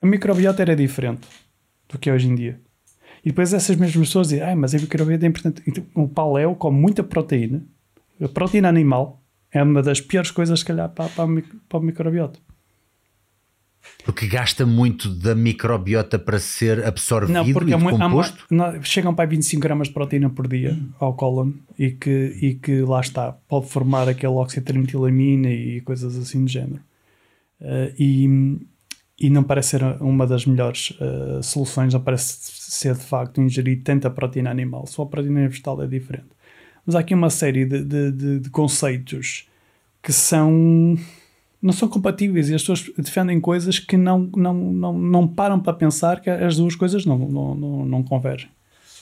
A 0.00 0.06
microbiota 0.06 0.62
era 0.62 0.74
diferente 0.74 1.26
do 1.88 1.98
que 1.98 2.10
é 2.10 2.12
hoje 2.12 2.28
em 2.28 2.34
dia. 2.34 2.60
E 3.24 3.28
depois 3.28 3.52
essas 3.52 3.76
mesmas 3.76 4.06
pessoas 4.06 4.28
dizem, 4.28 4.42
ah, 4.42 4.56
mas 4.56 4.74
a 4.74 4.78
microbiota 4.78 5.24
é 5.24 5.28
importante. 5.28 5.62
Então, 5.66 5.86
o 5.94 6.08
paleo 6.08 6.54
come 6.56 6.78
muita 6.78 7.04
proteína. 7.04 7.62
A 8.22 8.28
proteína 8.28 8.68
animal 8.68 9.22
é 9.50 9.62
uma 9.62 9.82
das 9.82 10.00
piores 10.00 10.30
coisas, 10.30 10.60
se 10.60 10.64
calhar, 10.64 10.88
para, 10.88 11.08
para, 11.10 11.26
para 11.68 11.78
o 11.78 11.82
microbiota. 11.82 12.38
Porque 14.04 14.26
gasta 14.26 14.64
muito 14.64 15.08
da 15.08 15.34
microbiota 15.34 16.18
para 16.18 16.38
ser 16.38 16.84
absorvido 16.84 17.32
não, 17.32 17.52
porque 17.52 17.72
e 17.72 17.76
decomposto? 17.76 18.46
não, 18.50 18.82
chegam 18.82 19.14
para 19.14 19.28
25 19.28 19.60
gramas 19.60 19.88
de 19.88 19.94
proteína 19.94 20.30
por 20.30 20.48
dia 20.48 20.78
ao 20.98 21.14
cólon 21.14 21.52
e 21.78 21.90
que, 21.90 22.36
e 22.40 22.54
que 22.54 22.82
lá 22.82 23.00
está, 23.00 23.32
pode 23.32 23.66
formar 23.68 24.08
aquele 24.08 24.32
oxitrometilamina 24.32 25.50
e 25.50 25.80
coisas 25.80 26.16
assim 26.16 26.44
do 26.44 26.50
género. 26.50 26.80
Uh, 27.60 27.94
e, 27.98 28.58
e 29.20 29.30
não 29.30 29.42
parece 29.44 29.70
ser 29.70 29.82
uma 30.00 30.26
das 30.26 30.46
melhores 30.46 30.90
uh, 30.92 31.42
soluções, 31.42 31.94
não 31.94 32.00
parece 32.00 32.38
ser 32.40 32.94
de 32.94 33.04
facto 33.04 33.40
ingerir 33.40 33.82
tanta 33.82 34.10
proteína 34.10 34.50
animal, 34.50 34.86
só 34.86 35.02
a 35.02 35.06
proteína 35.06 35.48
vegetal 35.48 35.80
é 35.82 35.86
diferente. 35.86 36.30
Mas 36.86 36.94
há 36.94 37.00
aqui 37.00 37.14
uma 37.14 37.30
série 37.30 37.64
de, 37.64 37.84
de, 37.84 38.12
de, 38.12 38.38
de 38.40 38.50
conceitos 38.50 39.46
que 40.02 40.12
são 40.12 40.96
não 41.62 41.72
são 41.72 41.88
compatíveis 41.88 42.50
e 42.50 42.54
as 42.54 42.62
pessoas 42.62 42.90
defendem 42.98 43.40
coisas 43.40 43.78
que 43.78 43.96
não, 43.96 44.28
não, 44.36 44.52
não, 44.52 44.98
não 44.98 45.28
param 45.28 45.60
para 45.60 45.72
pensar 45.72 46.20
que 46.20 46.28
as 46.28 46.56
duas 46.56 46.74
coisas 46.74 47.06
não, 47.06 47.16
não, 47.16 47.54
não, 47.54 47.84
não 47.84 48.02
convergem. 48.02 48.48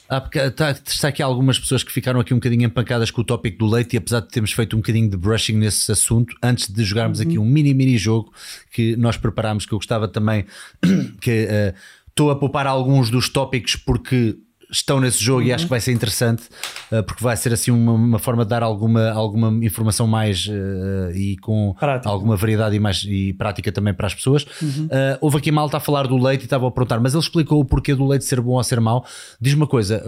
Ah, 0.06 0.20
porque 0.20 0.38
está, 0.40 0.72
está 0.72 1.08
aqui 1.08 1.22
algumas 1.22 1.58
pessoas 1.58 1.82
que 1.82 1.92
ficaram 1.92 2.20
aqui 2.20 2.34
um 2.34 2.36
bocadinho 2.36 2.64
empancadas 2.64 3.10
com 3.10 3.20
o 3.20 3.24
tópico 3.24 3.58
do 3.58 3.66
leite 3.66 3.94
e 3.94 3.96
apesar 3.96 4.20
de 4.20 4.28
termos 4.28 4.52
feito 4.52 4.76
um 4.76 4.80
bocadinho 4.80 5.08
de 5.08 5.16
brushing 5.16 5.56
nesse 5.56 5.90
assunto, 5.90 6.34
antes 6.42 6.68
de 6.68 6.82
jogarmos 6.84 7.20
uhum. 7.20 7.26
aqui 7.26 7.38
um 7.38 7.44
mini 7.44 7.72
mini 7.72 7.96
jogo 7.96 8.32
que 8.72 8.96
nós 8.96 9.16
preparámos, 9.16 9.64
que 9.64 9.72
eu 9.72 9.78
gostava 9.78 10.08
também 10.08 10.44
que 11.22 11.44
uh, 11.44 11.78
estou 12.08 12.30
a 12.30 12.36
poupar 12.36 12.66
alguns 12.66 13.08
dos 13.08 13.28
tópicos 13.28 13.76
porque 13.76 14.36
estão 14.70 15.00
nesse 15.00 15.22
jogo 15.22 15.40
uhum. 15.40 15.46
e 15.48 15.52
acho 15.52 15.64
que 15.64 15.70
vai 15.70 15.80
ser 15.80 15.92
interessante 15.92 16.44
uh, 16.92 17.02
porque 17.02 17.22
vai 17.22 17.36
ser 17.36 17.52
assim 17.52 17.70
uma, 17.70 17.92
uma, 17.92 18.18
forma 18.18 18.44
de 18.44 18.50
dar 18.50 18.62
alguma, 18.62 19.10
alguma 19.10 19.64
informação 19.64 20.06
mais 20.06 20.46
uh, 20.46 21.10
e 21.14 21.36
com 21.38 21.74
prática. 21.78 22.08
alguma 22.08 22.36
variedade 22.36 22.76
e, 22.76 22.80
mais, 22.80 23.04
e 23.06 23.32
prática 23.34 23.72
também 23.72 23.92
para 23.92 24.06
as 24.06 24.14
pessoas. 24.14 24.46
Uhum. 24.62 24.86
Uh, 24.86 25.18
houve 25.20 25.38
aqui 25.38 25.50
malta 25.50 25.76
a 25.76 25.80
falar 25.80 26.06
do 26.06 26.16
leite 26.16 26.42
e 26.42 26.44
estava 26.44 26.68
a 26.68 26.70
perguntar, 26.70 27.00
mas 27.00 27.14
ele 27.14 27.22
explicou 27.22 27.60
o 27.60 27.64
porquê 27.64 27.94
do 27.94 28.06
leite 28.06 28.24
ser 28.24 28.40
bom 28.40 28.52
ou 28.52 28.64
ser 28.64 28.80
mau. 28.80 29.04
Diz 29.40 29.54
uma 29.54 29.66
coisa, 29.66 30.02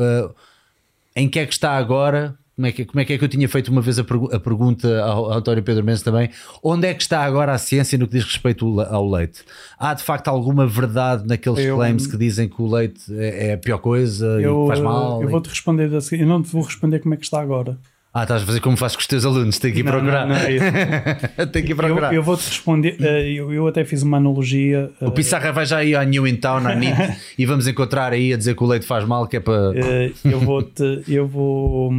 em 1.14 1.28
que 1.28 1.38
é 1.38 1.46
que 1.46 1.52
está 1.52 1.72
agora? 1.76 2.36
Como 2.54 2.66
é, 2.66 2.72
que, 2.72 2.84
como 2.84 3.00
é 3.00 3.04
que 3.04 3.14
é 3.14 3.18
que 3.18 3.24
eu 3.24 3.28
tinha 3.28 3.48
feito 3.48 3.68
uma 3.72 3.80
vez 3.80 3.98
a, 3.98 4.02
a 4.02 4.38
pergunta 4.38 5.02
ao, 5.02 5.32
ao 5.32 5.38
António 5.38 5.62
Pedro 5.62 5.82
Mendes 5.82 6.02
também? 6.02 6.28
Onde 6.62 6.86
é 6.86 6.92
que 6.92 7.00
está 7.02 7.24
agora 7.24 7.52
a 7.52 7.58
ciência 7.58 7.96
no 7.96 8.06
que 8.06 8.14
diz 8.14 8.24
respeito 8.24 8.80
ao 8.80 9.08
leite? 9.08 9.42
Há 9.78 9.94
de 9.94 10.02
facto 10.02 10.28
alguma 10.28 10.66
verdade 10.66 11.26
naqueles 11.26 11.60
eu, 11.60 11.76
claims 11.76 12.06
que 12.06 12.16
dizem 12.16 12.48
que 12.48 12.60
o 12.60 12.66
leite 12.66 13.00
é, 13.16 13.48
é 13.48 13.54
a 13.54 13.58
pior 13.58 13.78
coisa 13.78 14.26
eu, 14.40 14.64
e 14.64 14.68
faz 14.68 14.80
mal? 14.80 15.22
Eu 15.22 15.28
vou-te 15.28 15.48
responder 15.48 15.90
eu 15.90 16.26
não 16.26 16.42
te 16.42 16.50
vou 16.50 16.62
responder 16.62 16.98
como 16.98 17.14
é 17.14 17.16
que 17.16 17.24
está 17.24 17.40
agora. 17.40 17.78
Ah, 18.14 18.24
estás 18.24 18.42
a 18.42 18.46
fazer 18.46 18.60
como 18.60 18.76
fazes 18.76 18.94
com 18.94 19.00
os 19.00 19.06
teus 19.06 19.24
alunos, 19.24 19.58
tem 19.58 19.72
que 19.72 19.80
ir 19.80 19.84
não, 19.84 19.92
procurar. 19.92 20.26
Não, 20.26 20.34
não 20.34 20.42
é 20.42 20.52
isso. 20.52 21.48
tem 21.50 21.64
que 21.64 21.72
ir 21.72 21.74
procurar. 21.74 22.12
Eu, 22.12 22.16
eu 22.16 22.22
vou-te 22.22 22.46
responder, 22.46 22.96
eh, 23.00 23.32
eu, 23.32 23.50
eu, 23.50 23.66
até 23.66 23.86
fiz 23.86 24.02
uma 24.02 24.18
analogia. 24.18 24.90
O 25.00 25.06
uh, 25.06 25.12
Pissarra 25.12 25.50
vai 25.50 25.64
já 25.64 25.82
ir 25.82 25.96
à 25.96 26.04
New 26.04 26.26
in 26.26 26.36
Town, 26.36 26.66
à 26.66 26.74
NIT, 26.74 26.94
e 27.38 27.46
vamos 27.46 27.66
encontrar 27.66 28.12
aí 28.12 28.34
a 28.34 28.36
dizer 28.36 28.54
que 28.54 28.62
o 28.62 28.66
leite 28.66 28.84
faz 28.84 29.06
mal, 29.06 29.26
que 29.26 29.38
é 29.38 29.40
para. 29.40 29.70
Uh, 29.70 30.12
eu 30.26 30.40
vou-te. 30.40 31.02
Eu 31.08 31.26
vou. 31.26 31.90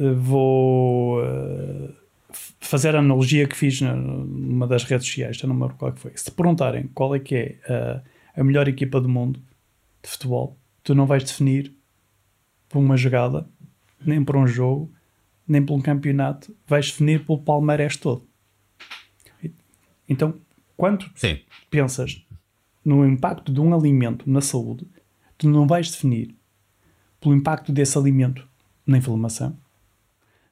Hum, 0.00 0.14
vou 0.14 1.20
uh, 1.22 1.94
fazer 2.60 2.94
a 2.94 2.98
analogia 2.98 3.46
que 3.46 3.56
fiz 3.56 3.80
numa 3.80 4.66
das 4.66 4.84
redes 4.84 5.06
sociais, 5.06 5.36
já 5.36 5.46
não 5.46 5.54
me 5.54 5.62
lembro 5.62 5.76
qual 5.76 5.92
que 5.92 6.00
foi. 6.00 6.12
Se 6.14 6.26
te 6.26 6.30
perguntarem 6.30 6.88
qual 6.88 7.14
é 7.14 7.18
que 7.18 7.34
é 7.34 8.02
a, 8.34 8.40
a 8.40 8.44
melhor 8.44 8.68
equipa 8.68 9.00
do 9.00 9.08
mundo 9.08 9.40
de 10.02 10.08
futebol, 10.08 10.56
tu 10.82 10.94
não 10.94 11.06
vais 11.06 11.24
definir 11.24 11.72
por 12.68 12.78
uma 12.78 12.96
jogada, 12.96 13.48
nem 14.04 14.22
por 14.22 14.36
um 14.36 14.46
jogo, 14.46 14.92
nem 15.46 15.64
por 15.64 15.74
um 15.74 15.80
campeonato, 15.80 16.54
vais 16.66 16.86
definir 16.86 17.24
pelo 17.24 17.38
palmarés 17.38 17.96
todo. 17.96 18.26
Então, 20.08 20.34
quando 20.76 21.10
Sim. 21.14 21.40
pensas 21.70 22.24
no 22.84 23.06
impacto 23.06 23.52
de 23.52 23.60
um 23.60 23.74
alimento 23.74 24.30
na 24.30 24.40
saúde, 24.40 24.86
tu 25.36 25.48
não 25.48 25.66
vais 25.66 25.90
definir 25.90 26.34
pelo 27.20 27.34
impacto 27.34 27.72
desse 27.72 27.98
alimento 27.98 28.46
na 28.86 28.98
inflamação, 28.98 29.56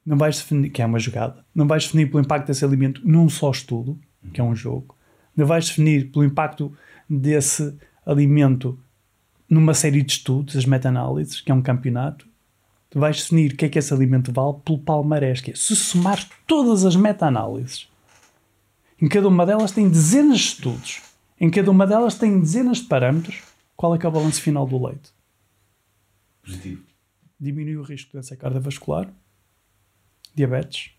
não 0.07 0.17
vais 0.17 0.37
definir, 0.39 0.71
que 0.71 0.81
é 0.81 0.87
uma 0.87 1.01
jogada, 1.01 1.45
não 1.53 1.67
vais 1.67 1.85
definir 1.85 2.07
pelo 2.07 2.23
impacto 2.23 2.47
desse 2.47 2.65
alimento 2.65 3.01
num 3.05 3.29
só 3.29 3.51
estudo, 3.51 3.99
que 4.33 4.41
é 4.41 4.45
um 4.45 4.55
jogo, 4.55 4.97
não 5.37 5.45
vais 5.45 5.67
definir 5.67 6.13
pelo 6.13 6.25
impacto 6.25 6.73
desse 7.11 7.77
alimento 8.07 8.79
numa 9.49 9.75
série 9.75 10.03
de 10.03 10.13
estudos, 10.13 10.57
as 10.57 10.65
meta-análises, 10.65 11.41
que 11.41 11.51
é 11.51 11.55
um 11.55 11.63
campeonato, 11.63 12.27
tu 12.89 13.01
vais 13.01 13.17
definir 13.17 13.53
o 13.53 13.57
que 13.57 13.65
é 13.65 13.69
que 13.69 13.79
esse 13.79 13.93
alimento 13.93 14.33
vale 14.33 14.59
pelo 14.65 14.79
palmarés, 14.79 15.41
que 15.41 15.51
é, 15.51 15.55
se 15.55 15.75
somar 15.75 16.25
todas 16.47 16.85
as 16.85 16.95
meta-análises, 16.95 17.89
em 19.03 19.09
cada 19.09 19.29
uma 19.29 19.45
delas 19.45 19.73
tem 19.73 19.89
dezenas 19.89 20.39
de 20.39 20.45
estudos, 20.45 21.03
em 21.39 21.51
cada 21.51 21.71
uma 21.71 21.87
delas 21.87 22.15
tem 22.15 22.41
dezenas 22.41 22.79
de 22.79 22.85
parâmetros, 22.85 23.43
qual 23.77 23.95
é 23.95 23.99
que 23.99 24.07
é 24.07 24.09
o 24.09 24.13
balanço 24.13 24.41
final 24.41 24.67
do 24.67 24.85
leite? 24.87 25.11
Positivo. 26.43 26.83
Diminui 27.39 27.77
o 27.77 27.83
risco 27.83 28.07
de 28.07 28.13
doença 28.15 28.37
cardiovascular, 28.37 29.13
diabetes, 30.37 30.91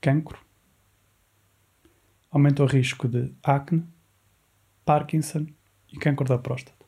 cancro, 0.00 0.38
aumenta 2.30 2.62
o 2.62 2.66
risco 2.66 3.08
de 3.08 3.32
acne, 3.42 3.84
Parkinson 4.84 5.46
e 5.90 5.98
cancro 5.98 6.28
da 6.28 6.38
próstata. 6.38 6.84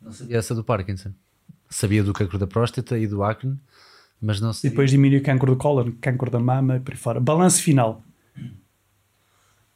Não 0.00 0.10
sabia 0.10 0.38
essa 0.38 0.54
do 0.54 0.64
Parkinson. 0.64 1.12
Sabia 1.68 2.02
do 2.02 2.12
cancro 2.12 2.38
da 2.38 2.46
próstata 2.46 2.98
e 2.98 3.06
do 3.06 3.22
acne, 3.22 3.58
mas 4.20 4.40
não 4.40 4.52
sabia. 4.52 4.68
E 4.68 4.70
depois 4.70 4.90
diminui 4.90 5.18
o 5.18 5.22
cancro 5.22 5.52
do 5.52 5.58
cólon, 5.58 5.92
cancro 6.00 6.30
da 6.30 6.38
mama 6.38 6.76
e 6.76 6.80
por 6.80 6.92
aí 6.92 6.98
fora. 6.98 7.20
Balanço 7.20 7.62
final. 7.62 8.02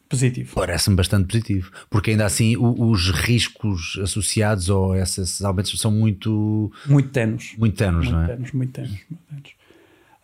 Positivo. 0.08 0.54
Parece-me 0.54 0.96
bastante 0.96 1.26
positivo, 1.26 1.70
porque 1.90 2.12
ainda 2.12 2.24
assim 2.24 2.56
o, 2.56 2.90
os 2.90 3.10
riscos 3.10 3.98
associados 4.02 4.70
a 4.70 4.98
esses 4.98 5.42
aumentos 5.42 5.78
são 5.78 5.90
muito. 5.90 6.72
Muito 6.86 7.10
tenos. 7.10 7.54
Muito 7.58 7.76
tenos, 7.76 8.06
muito 8.06 8.16
não 8.16 8.22
é? 8.22 8.26
Tenos, 8.28 8.52
muito 8.52 8.72
tenos, 8.72 8.90
muito 9.10 9.22
tenos. 9.28 9.57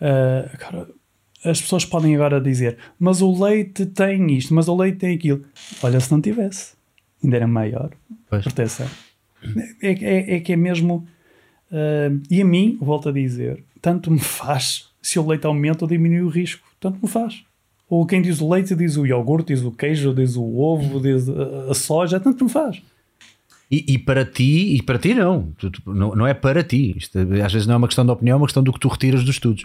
Uh, 0.01 0.51
agora, 0.53 0.89
as 1.45 1.61
pessoas 1.61 1.85
podem 1.85 2.15
agora 2.15 2.41
dizer, 2.41 2.79
mas 2.99 3.21
o 3.21 3.45
leite 3.45 3.87
tem 3.87 4.33
isto, 4.37 4.55
mas 4.55 4.69
o 4.69 4.77
leite 4.77 4.99
tem 4.99 5.15
aquilo. 5.15 5.45
Olha, 5.83 6.01
se 6.01 6.11
não 6.11 6.21
tivesse, 6.21 6.75
ainda 7.23 7.37
era 7.37 7.47
maior 7.47 7.91
pois. 8.29 8.43
proteção. 8.43 8.89
É, 9.83 9.91
é, 9.93 10.37
é, 10.37 10.41
que 10.41 10.53
é 10.55 10.57
mesmo. 10.57 11.07
Uh, 11.71 12.23
e 12.31 12.41
a 12.41 12.45
mim, 12.45 12.79
volto 12.81 13.09
a 13.09 13.13
dizer, 13.13 13.63
tanto 13.81 14.11
me 14.11 14.21
faz 14.21 14.89
se 15.03 15.19
o 15.19 15.27
leite 15.27 15.47
aumenta 15.47 15.85
ou 15.85 15.89
diminui 15.89 16.23
o 16.23 16.29
risco. 16.29 16.67
Tanto 16.81 16.99
me 17.03 17.09
faz. 17.09 17.45
Ou 17.89 18.07
quem 18.07 18.23
diz 18.23 18.41
o 18.41 18.49
leite 18.49 18.75
diz 18.75 18.97
o 18.97 19.07
iogurte, 19.07 19.53
diz 19.53 19.63
o 19.63 19.71
queijo, 19.71 20.15
diz 20.15 20.37
o 20.37 20.57
ovo, 20.57 21.01
diz 21.01 21.29
a 21.29 21.75
soja, 21.75 22.19
tanto 22.19 22.45
me 22.45 22.51
faz. 22.51 22.83
E, 23.75 23.95
e, 23.95 23.99
para 23.99 24.25
ti, 24.25 24.77
e 24.77 24.83
para 24.83 24.99
ti 24.99 25.15
não, 25.15 25.53
não, 25.85 26.15
não 26.15 26.27
é 26.27 26.33
para 26.33 26.63
ti. 26.63 26.95
Isto, 26.97 27.19
às 27.45 27.53
vezes 27.53 27.67
não 27.67 27.75
é 27.75 27.77
uma 27.77 27.89
questão 27.89 28.05
de 28.05 28.13
opinião, 28.13 28.37
é 28.37 28.39
uma 28.39 28.47
questão 28.47 28.63
do 28.63 28.73
que 28.73 28.79
tu 28.79 28.87
retiras 28.87 29.25
dos 29.25 29.35
estudos. 29.35 29.65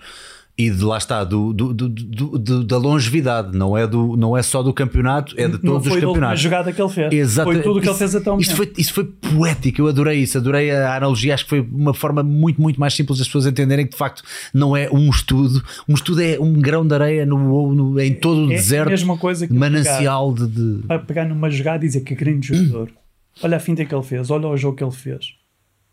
E 0.57 0.69
de 0.69 0.83
lá 0.83 0.97
está, 0.97 1.23
do, 1.23 1.53
do, 1.53 1.73
do, 1.73 2.63
da 2.65 2.77
longevidade, 2.77 3.55
não 3.55 3.77
é, 3.77 3.87
do, 3.87 4.17
não 4.17 4.35
é 4.35 4.41
só 4.41 4.61
do 4.63 4.73
campeonato, 4.73 5.33
é 5.37 5.47
de 5.47 5.57
todos 5.59 5.87
os 5.87 5.93
campeonatos. 5.93 6.19
Foi 6.19 6.31
a 6.31 6.35
jogada 6.35 6.73
que 6.73 6.81
ele 6.81 6.89
fez. 6.89 7.13
Exato. 7.13 7.51
Foi 7.51 7.61
tudo 7.61 7.77
o 7.77 7.81
que 7.81 7.87
ele 7.87 7.97
fez 7.97 8.15
até 8.15 8.29
o 8.29 8.39
isso 8.39 8.55
foi, 8.55 8.73
isso 8.77 8.93
foi 8.93 9.05
poético, 9.05 9.81
eu 9.81 9.87
adorei 9.87 10.19
isso, 10.19 10.37
adorei 10.37 10.71
a 10.71 10.97
analogia. 10.97 11.35
Acho 11.35 11.45
que 11.45 11.49
foi 11.49 11.61
uma 11.61 11.93
forma 11.93 12.23
muito, 12.23 12.61
muito 12.61 12.77
mais 12.77 12.93
simples 12.93 13.19
das 13.19 13.27
pessoas 13.27 13.45
entenderem 13.45 13.85
que 13.85 13.91
de 13.91 13.97
facto 13.97 14.21
não 14.53 14.75
é 14.75 14.89
um 14.91 15.09
estudo, 15.09 15.63
um 15.87 15.93
estudo 15.93 16.21
é 16.21 16.37
um 16.37 16.53
grão 16.53 16.85
de 16.85 16.93
areia 16.93 17.25
no, 17.25 17.73
no 17.73 17.99
em 17.99 18.15
todo 18.15 18.47
o 18.47 18.51
é, 18.51 18.55
deserto, 18.55 18.87
é 18.87 18.87
a 18.87 18.89
mesma 18.89 19.17
coisa 19.17 19.47
que 19.47 19.53
manancial 19.53 20.33
pegar, 20.33 20.47
de, 20.47 20.75
de. 20.81 20.87
Para 20.87 20.99
pegar 20.99 21.25
numa 21.25 21.49
jogada 21.49 21.85
e 21.85 21.87
dizer 21.87 22.01
que 22.01 22.13
grande 22.15 22.47
jogador. 22.47 22.89
Olha 23.41 23.57
a 23.57 23.59
finta 23.59 23.85
que 23.85 23.95
ele 23.95 24.03
fez, 24.03 24.29
olha 24.29 24.47
o 24.47 24.57
jogo 24.57 24.75
que 24.75 24.83
ele 24.83 24.91
fez. 24.91 25.37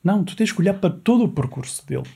Não, 0.02 0.24
tu 0.24 0.34
tens 0.36 0.50
que 0.50 0.60
olhar 0.60 0.74
para 0.74 0.90
todo 0.90 1.24
o 1.24 1.32
percurso 1.32 1.86
dele. 1.86 2.08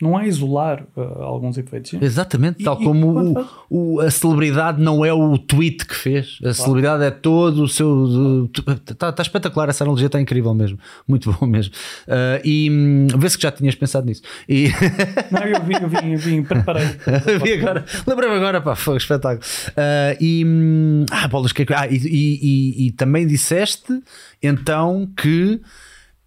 Não 0.00 0.18
é 0.20 0.26
isolar 0.28 0.84
uh, 0.96 1.00
alguns 1.22 1.56
efeitos. 1.56 1.90
Sim? 1.92 1.98
Exatamente, 2.02 2.62
tal 2.62 2.78
E- 2.78 2.82
e 2.82 2.84
como 2.84 3.34
o, 3.70 3.94
o- 3.96 4.00
a 4.00 4.10
celebridade 4.10 4.80
não 4.82 5.04
é 5.04 5.12
o 5.12 5.38
tweet 5.38 5.86
que 5.86 5.94
fez, 5.94 6.38
a 6.44 6.52
celebridade 6.52 7.02
é 7.04 7.10
todo 7.10 7.62
o 7.62 7.68
seu. 7.68 8.50
Está 8.90 9.10
tá 9.12 9.22
espetacular, 9.22 9.68
essa 9.70 9.84
analogia 9.84 10.06
está 10.06 10.20
incrível 10.20 10.52
mesmo, 10.54 10.78
muito 11.08 11.32
bom 11.32 11.46
mesmo. 11.46 11.72
Ah, 12.06 12.40
e 12.44 12.68
hum, 12.70 13.06
vê-se 13.18 13.36
que 13.36 13.42
já 13.42 13.50
tinhas 13.52 13.74
pensado 13.74 14.06
nisso. 14.06 14.22
E 14.48 14.68
Não, 15.32 15.42
eu 15.42 15.62
vim, 15.62 15.74
eu 15.80 15.88
vim, 15.88 16.12
eu 16.12 16.18
vim 16.18 16.42
preparei. 16.42 16.86
vi 17.42 17.52
agora, 17.54 17.84
lembrei-me 18.06 18.36
agora, 18.36 18.60
pá, 18.60 18.74
foi 18.74 18.94
um 18.94 18.98
espetáculo. 18.98 19.40
Ah, 19.76 20.16
e 20.20 20.44
hum, 20.44 21.06
ah, 21.10 21.26
bolas, 21.28 21.52
que 21.52 21.62
é 21.62 21.66
ah, 21.74 21.86
e, 21.86 21.96
e- 21.96 22.38
e- 22.42 22.86
e 22.88 22.92
também 22.92 23.26
disseste 23.26 24.00
então 24.42 25.08
que 25.16 25.60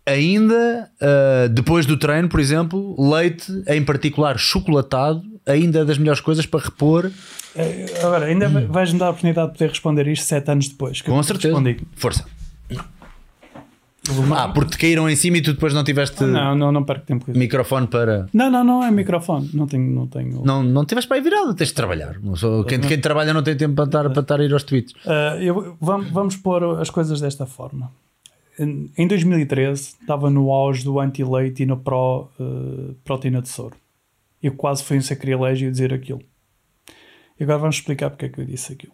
ainda 0.10 0.90
ah, 1.02 1.48
depois 1.50 1.86
do 1.86 1.98
treino, 1.98 2.28
por 2.30 2.40
exemplo, 2.40 2.96
leite, 3.00 3.52
em 3.68 3.84
particular 3.84 4.38
chocolatado, 4.38 5.22
ainda 5.46 5.80
é 5.80 5.86
das 5.86 5.98
melhores 5.98 6.22
coisas 6.22 6.46
para 6.46 6.60
repor. 6.66 7.10
Eh, 7.56 7.86
Agora, 8.04 8.26
ainda 8.26 8.48
vais-me 8.68 9.00
dar 9.00 9.08
a 9.08 9.10
oportunidade 9.10 9.48
de 9.52 9.58
poder 9.58 9.70
responder 9.70 10.08
isto 10.08 10.26
sete 10.26 10.52
anos 10.52 10.68
depois. 10.70 11.02
Com 11.02 11.20
te 11.22 11.26
certeza. 11.28 11.48
Respondi. 11.56 11.80
Força. 11.96 12.26
Ah, 14.36 14.48
porque 14.50 14.72
te 14.72 14.78
caíram 14.80 15.08
em 15.08 15.16
cima 15.16 15.38
e 15.38 15.42
tu 15.42 15.54
depois 15.54 15.72
não 15.74 15.84
tiveste 15.84 16.24
Não, 16.24 16.56
não, 16.56 16.72
não 16.72 16.84
perco 16.84 17.06
tempo 17.06 17.26
com 17.26 17.32
isso. 17.32 17.40
microfone 17.40 17.86
para. 17.86 18.28
Não, 18.34 18.50
não, 18.50 18.64
não 18.64 18.84
é 18.84 18.90
microfone. 18.90 19.50
Não 19.54 19.68
tenho. 19.68 19.84
Não 19.94 20.08
tenho 20.08 20.42
Não, 20.44 20.64
não 20.64 20.84
tiveste 20.86 21.08
para 21.08 21.18
aí 21.18 21.24
virado, 21.24 21.54
tens 21.54 21.68
de 21.68 21.76
trabalhar. 21.76 22.16
Sou- 22.36 22.64
Quem, 22.64 22.80
quem 22.80 23.00
trabalha 23.00 23.34
não 23.34 23.44
tem 23.44 23.56
tempo 23.56 23.76
para 23.76 23.86
estar, 23.86 24.10
para 24.10 24.22
estar 24.22 24.40
a 24.40 24.44
ir 24.44 24.52
aos 24.54 24.64
tweets. 24.64 24.94
Ah, 25.06 25.38
eu- 25.40 25.78
vamos, 25.80 26.10
vamos 26.12 26.36
pôr 26.38 26.80
as 26.80 26.90
coisas 26.90 27.22
desta 27.22 27.46
forma. 27.46 27.92
Em 28.60 28.92
em 28.98 29.08
2013 29.08 29.96
estava 30.02 30.30
no 30.30 30.52
auge 30.52 30.84
do 30.84 31.00
anti-leite 31.00 31.64
e 31.64 31.66
no 31.66 31.78
pró 31.78 32.30
eh, 32.40 32.94
proteína 33.06 33.42
de 33.42 33.48
soro. 33.48 33.76
Eu 34.44 34.54
quase 34.54 34.84
foi 34.84 34.98
um 34.98 35.02
sacrilégio 35.02 35.72
dizer 35.72 35.94
aquilo. 35.94 36.22
E 37.40 37.44
agora 37.44 37.60
vamos 37.60 37.78
explicar 37.78 38.10
porque 38.10 38.26
é 38.26 38.30
que 38.30 38.42
eu 38.42 38.46
disse 38.46 38.74
aquilo. 38.74 38.94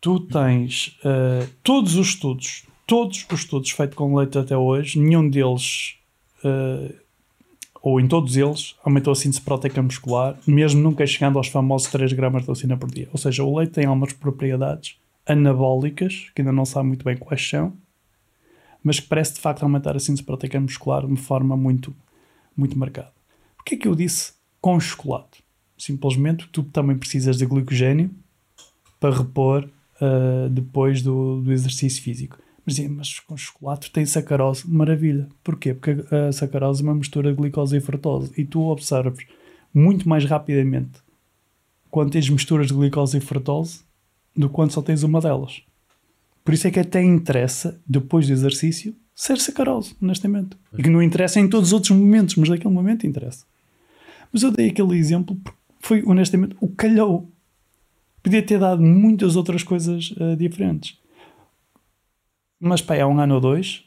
Tu 0.00 0.20
tens 0.20 0.98
eh, 1.02 1.48
todos 1.62 1.96
os 1.96 2.08
estudos, 2.08 2.64
todos 2.86 3.26
os 3.30 3.40
estudos 3.40 3.70
feitos 3.70 3.96
com 3.96 4.14
leite 4.14 4.36
até 4.36 4.56
hoje, 4.56 4.98
nenhum 4.98 5.28
deles, 5.28 5.96
eh, 6.44 6.94
ou 7.82 7.98
em 7.98 8.06
todos 8.06 8.36
eles, 8.36 8.74
aumentou 8.84 9.12
a 9.12 9.16
síntese 9.16 9.40
proteica 9.40 9.80
muscular, 9.80 10.38
mesmo 10.46 10.82
nunca 10.82 11.06
chegando 11.06 11.38
aos 11.38 11.48
famosos 11.48 11.90
3 11.90 12.12
gramas 12.12 12.42
de 12.42 12.48
leucina 12.48 12.76
por 12.76 12.90
dia. 12.90 13.08
Ou 13.12 13.18
seja, 13.18 13.42
o 13.42 13.56
leite 13.56 13.72
tem 13.72 13.86
algumas 13.86 14.12
propriedades 14.12 14.96
anabólicas, 15.26 16.30
que 16.34 16.42
ainda 16.42 16.52
não 16.52 16.66
sabe 16.66 16.88
muito 16.88 17.04
bem 17.04 17.16
quais 17.16 17.48
são, 17.48 17.72
mas 18.86 19.00
que 19.00 19.08
parece 19.08 19.34
de 19.34 19.40
facto 19.40 19.64
aumentar 19.64 19.96
a 19.96 19.98
síntese 19.98 20.22
proteica 20.22 20.60
muscular 20.60 21.00
de 21.00 21.08
uma 21.08 21.16
forma 21.16 21.56
muito, 21.56 21.92
muito 22.56 22.78
marcada. 22.78 23.12
Porquê 23.56 23.74
é 23.74 23.78
que 23.78 23.88
eu 23.88 23.96
disse 23.96 24.34
com 24.60 24.78
chocolate? 24.78 25.42
Simplesmente 25.76 26.48
tu 26.52 26.62
também 26.62 26.96
precisas 26.96 27.36
de 27.36 27.44
glicogênio 27.46 28.12
para 29.00 29.12
repor 29.12 29.68
ah, 30.00 30.48
depois 30.48 31.02
do, 31.02 31.42
do 31.42 31.52
exercício 31.52 32.00
físico. 32.00 32.38
Mas, 32.64 32.78
mas 32.78 33.18
com 33.18 33.36
chocolate 33.36 33.90
tem 33.90 34.06
sacarose, 34.06 34.62
maravilha. 34.70 35.28
Porquê? 35.42 35.74
Porque 35.74 36.04
a 36.14 36.30
sacarose 36.30 36.80
é 36.80 36.84
uma 36.84 36.94
mistura 36.94 37.32
de 37.32 37.36
glicose 37.36 37.76
e 37.76 37.80
frutose 37.80 38.32
e 38.40 38.44
tu 38.44 38.68
observas 38.68 39.18
muito 39.74 40.08
mais 40.08 40.24
rapidamente 40.24 41.00
quando 41.90 42.12
tens 42.12 42.30
misturas 42.30 42.68
de 42.68 42.74
glicose 42.74 43.18
e 43.18 43.20
frutose 43.20 43.80
do 44.36 44.48
que 44.48 44.54
quando 44.54 44.70
só 44.70 44.80
tens 44.80 45.02
uma 45.02 45.20
delas. 45.20 45.64
Por 46.46 46.54
isso 46.54 46.68
é 46.68 46.70
que 46.70 46.78
até 46.78 47.02
interessa, 47.02 47.76
depois 47.84 48.28
do 48.28 48.32
exercício, 48.32 48.94
ser 49.12 49.36
sacarose, 49.38 49.96
honestamente. 50.00 50.56
E 50.78 50.80
que 50.80 50.88
não 50.88 51.02
interessa 51.02 51.40
em 51.40 51.48
todos 51.48 51.70
os 51.70 51.72
outros 51.72 51.90
momentos, 51.90 52.36
mas 52.36 52.48
naquele 52.48 52.72
momento 52.72 53.04
interessa. 53.04 53.44
Mas 54.32 54.44
eu 54.44 54.52
dei 54.52 54.68
aquele 54.68 54.96
exemplo 54.96 55.34
porque 55.34 55.58
foi, 55.80 56.04
honestamente, 56.06 56.54
o 56.60 56.68
calhou. 56.68 57.28
Podia 58.22 58.40
ter 58.44 58.60
dado 58.60 58.80
muitas 58.80 59.34
outras 59.34 59.64
coisas 59.64 60.14
eh, 60.20 60.36
diferentes. 60.36 60.96
Mas, 62.60 62.80
pá, 62.80 62.96
há 62.96 63.08
um 63.08 63.18
ano 63.18 63.34
ou 63.34 63.40
dois, 63.40 63.82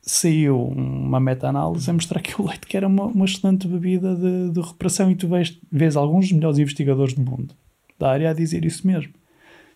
saiu 0.00 0.68
uma 0.68 1.20
meta-análise 1.20 1.90
a 1.90 1.92
mostrar 1.92 2.22
que 2.22 2.40
o 2.40 2.46
leite 2.46 2.66
que 2.66 2.74
era 2.74 2.88
uma, 2.88 3.04
uma 3.04 3.26
excelente 3.26 3.68
bebida 3.68 4.16
de, 4.16 4.50
de 4.50 5.10
e 5.10 5.14
tu 5.14 5.28
vês, 5.28 5.58
vês 5.70 5.94
alguns 5.94 6.24
dos 6.24 6.32
melhores 6.32 6.58
investigadores 6.58 7.12
do 7.12 7.20
mundo 7.20 7.54
da 7.98 8.10
área 8.10 8.30
a 8.30 8.32
dizer 8.32 8.64
isso 8.64 8.86
mesmo. 8.86 9.12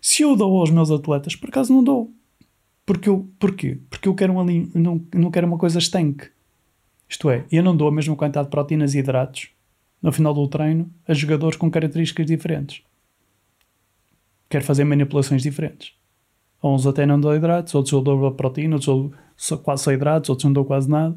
Se 0.01 0.23
eu 0.23 0.37
dou 0.37 0.59
aos 0.61 0.71
meus 0.71 0.91
atletas, 0.91 1.35
por 1.37 1.49
acaso 1.49 1.73
não 1.73 1.83
dou. 1.83 2.13
Porque 2.85 3.09
eu, 3.09 3.29
porquê? 3.39 3.79
Porque 3.91 4.09
eu 4.09 4.15
quero 4.15 4.41
lin- 4.45 4.71
não, 4.75 5.01
não 5.15 5.31
quero 5.31 5.47
uma 5.47 5.59
coisa 5.59 5.79
estanque. 5.79 6.29
Isto 7.09 7.31
é, 7.31 7.45
eu 7.51 7.63
não 7.63 7.77
dou 7.77 7.89
a 7.89 7.93
mesma 7.93 8.15
quantidade 8.17 8.47
de 8.47 8.51
proteínas 8.51 8.95
e 8.95 8.99
hidratos 8.99 9.51
no 10.03 10.13
final 10.13 10.33
do 10.35 10.47
treino 10.47 10.91
a 11.07 11.15
jogadores 11.15 11.57
com 11.57 11.71
características 11.71 12.27
diferentes. 12.27 12.83
Quero 14.49 14.65
fazer 14.65 14.85
manipulações 14.85 15.43
diferentes. 15.43 15.93
Uns 16.63 16.87
até 16.87 17.05
não 17.07 17.21
dou 17.21 17.35
hidratos, 17.35 17.75
outros 17.75 17.93
eu 17.93 18.01
dou 18.01 18.27
a 18.27 18.33
proteína, 18.33 18.77
outros 18.77 19.51
eu 19.51 19.59
quase 19.59 19.83
só 19.85 19.93
hidratos, 19.93 20.31
outros 20.31 20.45
não 20.45 20.53
dou 20.53 20.65
quase 20.65 20.89
nada. 20.89 21.17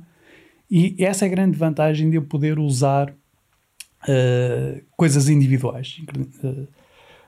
E 0.69 0.95
essa 0.99 1.25
é 1.25 1.27
a 1.27 1.31
grande 1.31 1.57
vantagem 1.57 2.09
de 2.09 2.17
eu 2.17 2.23
poder 2.23 2.59
usar 2.59 3.13
eh, 4.07 4.83
coisas 4.95 5.29
individuais. 5.29 6.01
Eh, 6.43 6.67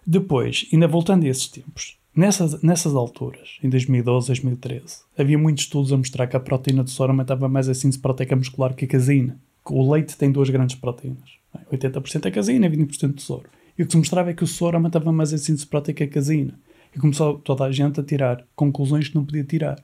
depois, 0.06 0.68
ainda 0.74 0.88
voltando 0.88 1.26
a 1.26 1.30
esses 1.30 1.48
tempos, 1.48 1.98
nessas, 2.16 2.62
nessas 2.62 2.96
alturas, 2.96 3.60
em 3.64 3.70
2012, 3.70 4.28
2013, 4.28 5.04
havia 5.18 5.38
muitos 5.38 5.66
estudos 5.66 5.94
a 5.94 5.98
mostrar 5.98 6.28
que 6.28 6.36
a 6.36 6.40
proteína 6.40 6.84
de 6.84 6.92
soro 6.92 7.12
aumentava 7.12 7.48
mais 7.48 7.70
a 7.70 7.74
síntese 7.74 8.00
proteica 8.00 8.36
muscular 8.36 8.74
que 8.74 8.86
a 8.86 8.88
caseína. 8.88 9.40
Que 9.66 9.74
o 9.74 9.92
leite 9.92 10.18
tem 10.18 10.32
duas 10.32 10.50
grandes 10.50 10.76
proteínas. 10.76 11.38
80% 11.72 12.26
é 12.26 12.32
caseína 12.32 12.66
e 12.66 12.70
20% 12.70 13.14
de 13.14 13.22
soro. 13.22 13.48
E 13.78 13.84
o 13.84 13.86
que 13.86 13.92
se 13.92 13.98
mostrava 13.98 14.32
é 14.32 14.34
que 14.34 14.44
o 14.44 14.48
soro 14.48 14.78
aumentava 14.78 15.12
mais 15.12 15.34
a 15.34 15.38
síntese 15.38 15.68
proteica 15.68 16.06
que 16.06 16.12
a 16.12 16.14
caseína. 16.14 16.60
E 16.96 17.00
começou 17.00 17.38
toda 17.38 17.64
a 17.64 17.72
gente 17.72 18.00
a 18.00 18.04
tirar 18.04 18.44
conclusões 18.56 19.08
que 19.08 19.16
não 19.16 19.24
podia 19.24 19.44
tirar. 19.44 19.82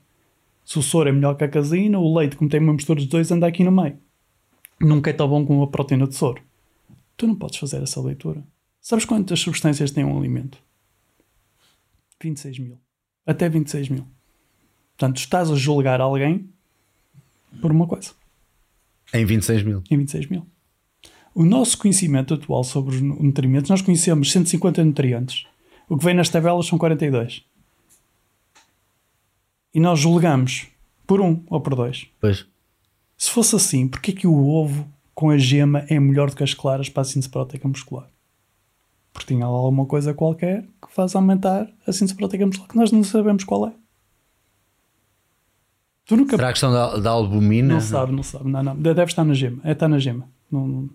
Se 0.64 0.78
o 0.78 0.82
soro 0.82 1.08
é 1.08 1.12
melhor 1.12 1.34
que 1.34 1.44
a 1.44 1.48
caseína, 1.48 1.98
o 1.98 2.14
leite, 2.18 2.36
como 2.36 2.50
tem 2.50 2.60
uma 2.60 2.74
mistura 2.74 2.98
dos 2.98 3.08
dois, 3.08 3.30
anda 3.30 3.46
aqui 3.46 3.62
no 3.64 3.72
meio. 3.72 3.96
Nunca 4.80 5.10
é 5.10 5.12
tão 5.12 5.28
bom 5.28 5.46
como 5.46 5.62
a 5.62 5.68
proteína 5.68 6.06
de 6.06 6.14
soro. 6.14 6.42
Tu 7.16 7.26
não 7.26 7.34
podes 7.34 7.58
fazer 7.58 7.82
essa 7.82 8.00
leitura. 8.00 8.42
Sabes 8.88 9.04
quantas 9.04 9.38
substâncias 9.40 9.90
tem 9.90 10.02
um 10.02 10.16
alimento? 10.16 10.56
26 12.22 12.58
mil. 12.58 12.78
Até 13.26 13.46
26 13.46 13.90
mil. 13.90 14.06
Portanto, 14.96 15.18
estás 15.18 15.50
a 15.50 15.54
julgar 15.54 16.00
alguém 16.00 16.48
por 17.60 17.70
uma 17.70 17.86
coisa. 17.86 18.12
Em 19.12 19.26
26 19.26 19.62
mil. 19.62 19.82
Em 19.90 19.98
26 19.98 20.28
mil. 20.28 20.46
O 21.34 21.44
nosso 21.44 21.76
conhecimento 21.76 22.32
atual 22.32 22.64
sobre 22.64 22.94
os 22.96 23.02
nu- 23.02 23.22
nutrientes, 23.22 23.68
nós 23.68 23.82
conhecemos 23.82 24.32
150 24.32 24.82
nutrientes. 24.82 25.44
O 25.86 25.98
que 25.98 26.04
vem 26.06 26.14
nas 26.14 26.30
tabelas 26.30 26.64
são 26.64 26.78
42. 26.78 27.44
E 29.74 29.78
nós 29.80 30.00
julgamos 30.00 30.66
por 31.06 31.20
um 31.20 31.44
ou 31.48 31.60
por 31.60 31.74
dois. 31.74 32.06
Pois. 32.18 32.46
Se 33.18 33.30
fosse 33.30 33.54
assim, 33.54 33.86
porquê 33.86 34.14
que 34.14 34.26
o 34.26 34.46
ovo 34.48 34.88
com 35.14 35.28
a 35.28 35.36
gema 35.36 35.80
é 35.90 36.00
melhor 36.00 36.30
do 36.30 36.36
que 36.36 36.42
as 36.42 36.54
claras 36.54 36.88
para 36.88 37.02
a 37.02 37.04
síntese 37.04 37.28
proteica 37.28 37.68
muscular? 37.68 38.08
Porque 39.18 39.34
tinha 39.34 39.46
lá 39.48 39.52
alguma 39.58 39.84
coisa 39.84 40.14
qualquer 40.14 40.62
que 40.62 40.94
faz 40.94 41.16
aumentar 41.16 41.68
a 41.84 41.92
síntese 41.92 42.14
proteica 42.14 42.46
muscular 42.46 42.68
que 42.70 42.76
nós 42.76 42.92
não 42.92 43.02
sabemos 43.02 43.42
qual 43.42 43.66
é. 43.66 43.72
Tu 46.06 46.16
nunca 46.16 46.36
Será 46.36 46.48
a 46.48 46.52
questão 46.52 46.72
da, 46.72 46.96
da 46.98 47.10
albumina? 47.10 47.74
não 47.74 47.80
sabe, 47.80 48.12
não 48.12 48.22
sabe. 48.22 48.48
Não, 48.48 48.62
não. 48.62 48.76
Deve 48.76 49.02
estar 49.02 49.24
na 49.24 49.34
gema. 49.34 49.60
É 49.64 49.72
estar 49.72 49.88
na 49.88 49.98
gema. 49.98 50.28
Não, 50.50 50.66
não- 50.68 50.90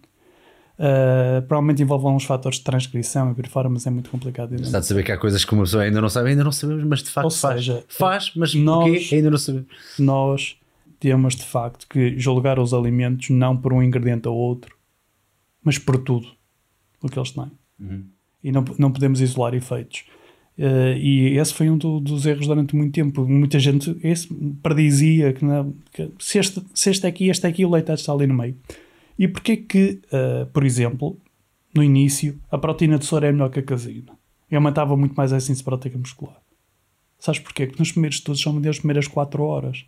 Uh, 0.75 1.39
provavelmente 1.47 1.83
envolve 1.83 2.03
alguns 2.07 2.23
fatores 2.23 2.57
de 2.57 2.63
transcrição 2.63 3.31
e 3.31 3.35
por 3.35 3.45
fora, 3.47 3.69
mas 3.69 3.85
é 3.85 3.91
muito 3.91 4.09
complicado. 4.09 4.55
Está 4.55 4.79
de 4.79 4.87
saber 4.87 5.03
que 5.03 5.11
há 5.11 5.17
coisas 5.19 5.45
que 5.45 5.53
uma 5.53 5.63
pessoa 5.65 5.83
ainda 5.83 6.01
não 6.01 6.09
sabe, 6.09 6.29
ainda 6.29 6.43
não 6.43 6.51
sabemos, 6.51 6.83
mas 6.85 7.03
de 7.03 7.11
facto 7.11 7.25
Ou 7.25 7.31
faz. 7.31 7.55
seja, 7.57 7.85
faz, 7.87 8.31
mas 8.35 8.55
nós- 8.55 8.89
porquê 9.01 9.15
ainda 9.15 9.29
não 9.29 9.37
sabemos. 9.37 9.67
Nós 9.99 10.57
temos 10.99 11.35
de 11.35 11.43
facto 11.45 11.87
que 11.87 12.17
julgar 12.17 12.57
os 12.57 12.73
alimentos 12.73 13.29
não 13.29 13.55
por 13.55 13.71
um 13.71 13.83
ingrediente 13.83 14.27
ou 14.27 14.35
outro, 14.35 14.75
mas 15.63 15.77
por 15.77 15.95
tudo 15.99 16.27
o 17.03 17.07
que 17.07 17.19
eles 17.19 17.29
têm. 17.31 17.51
E 18.43 18.51
não, 18.51 18.63
não 18.77 18.91
podemos 18.91 19.21
isolar 19.21 19.53
efeitos. 19.53 20.03
Uh, 20.57 20.95
e 20.97 21.37
esse 21.39 21.53
foi 21.53 21.69
um 21.69 21.77
do- 21.77 21.99
dos 21.99 22.25
erros 22.25 22.45
durante 22.45 22.75
muito 22.75 22.93
tempo. 22.93 23.25
Muita 23.27 23.57
gente 23.59 23.97
esse 24.03 24.31
predizia 24.61 25.33
que, 25.33 25.43
não- 25.43 25.73
que 25.91 26.11
se, 26.19 26.37
este, 26.37 26.61
se 26.73 26.89
este 26.91 27.05
é 27.05 27.09
aqui, 27.09 27.29
este 27.29 27.45
é 27.45 27.49
aqui, 27.49 27.65
o 27.65 27.69
leite 27.71 27.91
está 27.91 28.11
ali 28.13 28.27
no 28.27 28.35
meio. 28.35 28.55
E 29.17 29.27
porquê 29.27 29.57
que, 29.57 29.99
uh, 30.11 30.45
por 30.51 30.63
exemplo, 30.65 31.17
no 31.73 31.81
início, 31.83 32.39
a 32.51 32.57
proteína 32.57 32.99
de 32.99 33.05
soro 33.05 33.25
é 33.25 33.31
melhor 33.31 33.49
que 33.49 33.59
a 33.59 33.63
caseína? 33.63 34.13
E 34.51 34.55
aumentava 34.55 34.95
muito 34.95 35.15
mais 35.15 35.33
a 35.33 35.39
síntese 35.39 35.63
proteica 35.63 35.97
muscular. 35.97 36.37
Sabes 37.17 37.39
porquê? 37.39 37.65
Porque 37.65 37.79
nos 37.81 37.91
primeiros 37.91 38.17
estudos 38.17 38.41
são 38.41 38.55
as 38.69 38.77
primeiras 38.77 39.07
4 39.07 39.41
horas. 39.43 39.85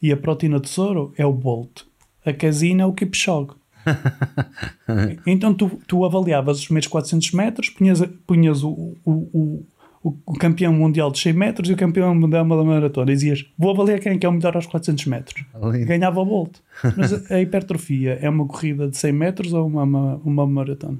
E 0.00 0.10
a 0.12 0.16
proteína 0.16 0.58
de 0.60 0.68
soro 0.70 1.12
é 1.18 1.26
o 1.26 1.32
Bolt. 1.32 1.82
A 2.24 2.32
caseína 2.32 2.84
é 2.84 2.86
o 2.86 2.92
Kipchoge. 2.94 3.50
então 5.26 5.52
tu, 5.54 5.80
tu 5.86 6.04
avaliavas 6.04 6.58
os 6.58 6.64
primeiros 6.64 6.88
400 6.88 7.32
metros, 7.32 7.68
punhas, 7.70 8.02
punhas 8.26 8.62
o, 8.62 8.96
o, 9.04 9.64
o, 10.02 10.16
o, 10.26 10.34
campeão 10.34 10.72
mundial 10.72 11.10
de 11.10 11.18
100 11.18 11.32
metros 11.32 11.70
e 11.70 11.72
o 11.72 11.76
campeão 11.76 12.14
mundial 12.14 12.44
da 12.44 12.64
maratona. 12.64 13.10
E 13.12 13.14
dizias, 13.14 13.44
vou 13.58 13.70
avaliar 13.70 14.00
quem 14.00 14.12
é 14.12 14.18
que 14.18 14.26
é 14.26 14.28
o 14.28 14.32
melhor 14.32 14.54
aos 14.54 14.66
400 14.66 15.06
metros. 15.06 15.44
Lindo. 15.54 15.86
Ganhava 15.86 16.20
o 16.20 16.24
Bolt. 16.24 16.56
Mas 16.96 17.12
a, 17.12 17.34
a 17.34 17.40
hipertrofia 17.40 18.18
é 18.20 18.28
uma 18.28 18.46
corrida 18.46 18.88
de 18.88 18.96
100 18.96 19.12
metros 19.12 19.52
ou 19.52 19.66
uma, 19.66 19.82
uma, 19.82 20.16
uma 20.24 20.46
maratona? 20.46 20.98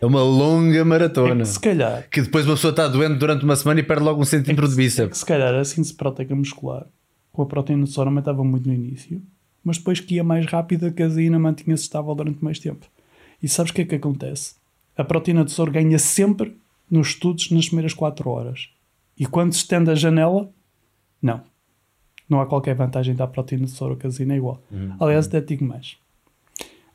É 0.00 0.06
uma 0.06 0.22
longa 0.22 0.82
maratona. 0.84 1.44
Se 1.44 1.60
calhar, 1.60 2.08
Que 2.10 2.22
depois 2.22 2.46
uma 2.46 2.54
pessoa 2.54 2.70
está 2.70 2.88
doente 2.88 3.18
durante 3.18 3.44
uma 3.44 3.54
semana 3.54 3.80
e 3.80 3.82
perde 3.82 4.02
logo 4.02 4.22
um 4.22 4.24
centímetro 4.24 4.66
de 4.66 4.72
é 4.72 4.76
bíceps. 4.76 5.10
que 5.10 5.18
se 5.18 5.26
calhar 5.26 5.54
a 5.54 5.64
síntese 5.64 5.92
proteica 5.92 6.34
muscular 6.34 6.86
com 7.32 7.42
a 7.42 7.46
proteína 7.46 7.84
de 7.84 7.90
soro 7.90 8.08
aumentava 8.08 8.44
muito 8.44 8.66
no 8.68 8.74
início, 8.74 9.22
mas 9.64 9.78
depois 9.78 10.00
que 10.00 10.14
ia 10.16 10.24
mais 10.24 10.46
rápida, 10.46 10.88
a 10.88 10.92
caseína 10.92 11.38
mantinha-se 11.38 11.82
estável 11.84 12.14
durante 12.14 12.42
mais 12.42 12.58
tempo. 12.58 12.86
E 13.42 13.48
sabes 13.48 13.70
o 13.72 13.74
que 13.74 13.82
é 13.82 13.84
que 13.84 13.94
acontece? 13.94 14.54
A 14.96 15.04
proteína 15.04 15.44
de 15.44 15.50
soro 15.52 15.70
ganha 15.70 15.98
sempre 15.98 16.56
nos 16.90 17.08
estudos 17.08 17.50
nas 17.50 17.66
primeiras 17.66 17.94
4 17.94 18.28
horas. 18.28 18.68
E 19.18 19.26
quando 19.26 19.52
se 19.52 19.58
estende 19.58 19.90
a 19.90 19.94
janela, 19.94 20.50
não. 21.22 21.42
Não 22.28 22.40
há 22.40 22.46
qualquer 22.46 22.74
vantagem 22.74 23.14
da 23.14 23.26
proteína 23.26 23.64
de 23.66 23.72
soro, 23.72 23.96
caseína 23.96 24.34
é 24.34 24.36
igual. 24.36 24.62
Aliás, 25.00 25.26
até 25.26 25.40
digo 25.40 25.64
mais. 25.64 25.96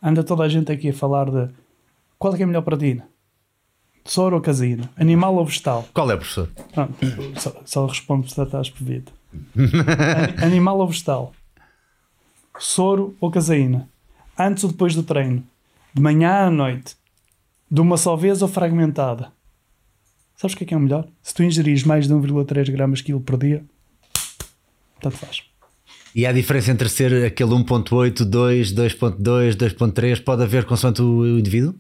Anda 0.02 0.24
toda 0.24 0.44
a 0.44 0.50
gente 0.50 0.72
aqui 0.72 0.90
a 0.90 0.94
falar 0.94 1.30
de 1.30 1.50
qual 2.18 2.34
é 2.36 2.40
é 2.40 2.44
a 2.44 2.48
melhor 2.48 2.62
proteína? 2.62 3.08
Soro 4.04 4.36
ou 4.36 4.42
caseína? 4.42 4.90
Animal 4.96 5.36
ou 5.36 5.46
vegetal? 5.46 5.86
Qual 5.94 6.10
é, 6.12 6.16
professor? 6.16 6.48
Pronto, 6.74 6.94
só, 7.40 7.56
só 7.66 7.86
respondo 7.88 8.30
se 8.30 8.40
estás 8.40 8.70
pedido. 8.70 9.12
An- 9.58 10.46
Animal 10.46 10.78
ou 10.80 10.88
vegetal? 10.88 11.34
Soro 12.60 13.16
ou 13.20 13.30
caseína? 13.32 13.88
Antes 14.38 14.64
ou 14.64 14.72
depois 14.72 14.96
do 14.96 15.04
treino? 15.04 15.44
De 15.94 16.02
manhã 16.02 16.48
à 16.48 16.52
noite? 16.52 16.96
De 17.70 17.82
uma 17.82 17.98
só 17.98 18.16
vez 18.16 18.42
ou 18.42 18.48
fragmentada? 18.48 19.32
Sabes 20.38 20.54
o 20.54 20.58
que 20.58 20.64
é 20.66 20.68
que 20.68 20.74
é 20.74 20.78
o 20.78 20.80
melhor? 20.80 21.08
Se 21.24 21.34
tu 21.34 21.44
ingerires 21.44 21.84
mais 21.84 22.08
de 22.08 22.14
1,3 22.14 22.70
gramas 22.72 23.02
quilo 23.02 23.22
por 23.22 23.38
dia, 23.38 23.64
tanto 25.00 25.18
faz. 25.18 25.44
E 26.14 26.26
há 26.26 26.32
diferença 26.32 26.72
entre 26.72 26.88
ser 26.90 27.26
aquele 27.26 27.52
1.8, 27.52 28.24
2, 28.24 28.74
2.2, 28.74 29.56
2.3, 29.56 30.22
pode 30.24 30.44
haver 30.44 30.66
consoante 30.66 31.02
o 31.02 31.26
indivíduo? 31.40 31.76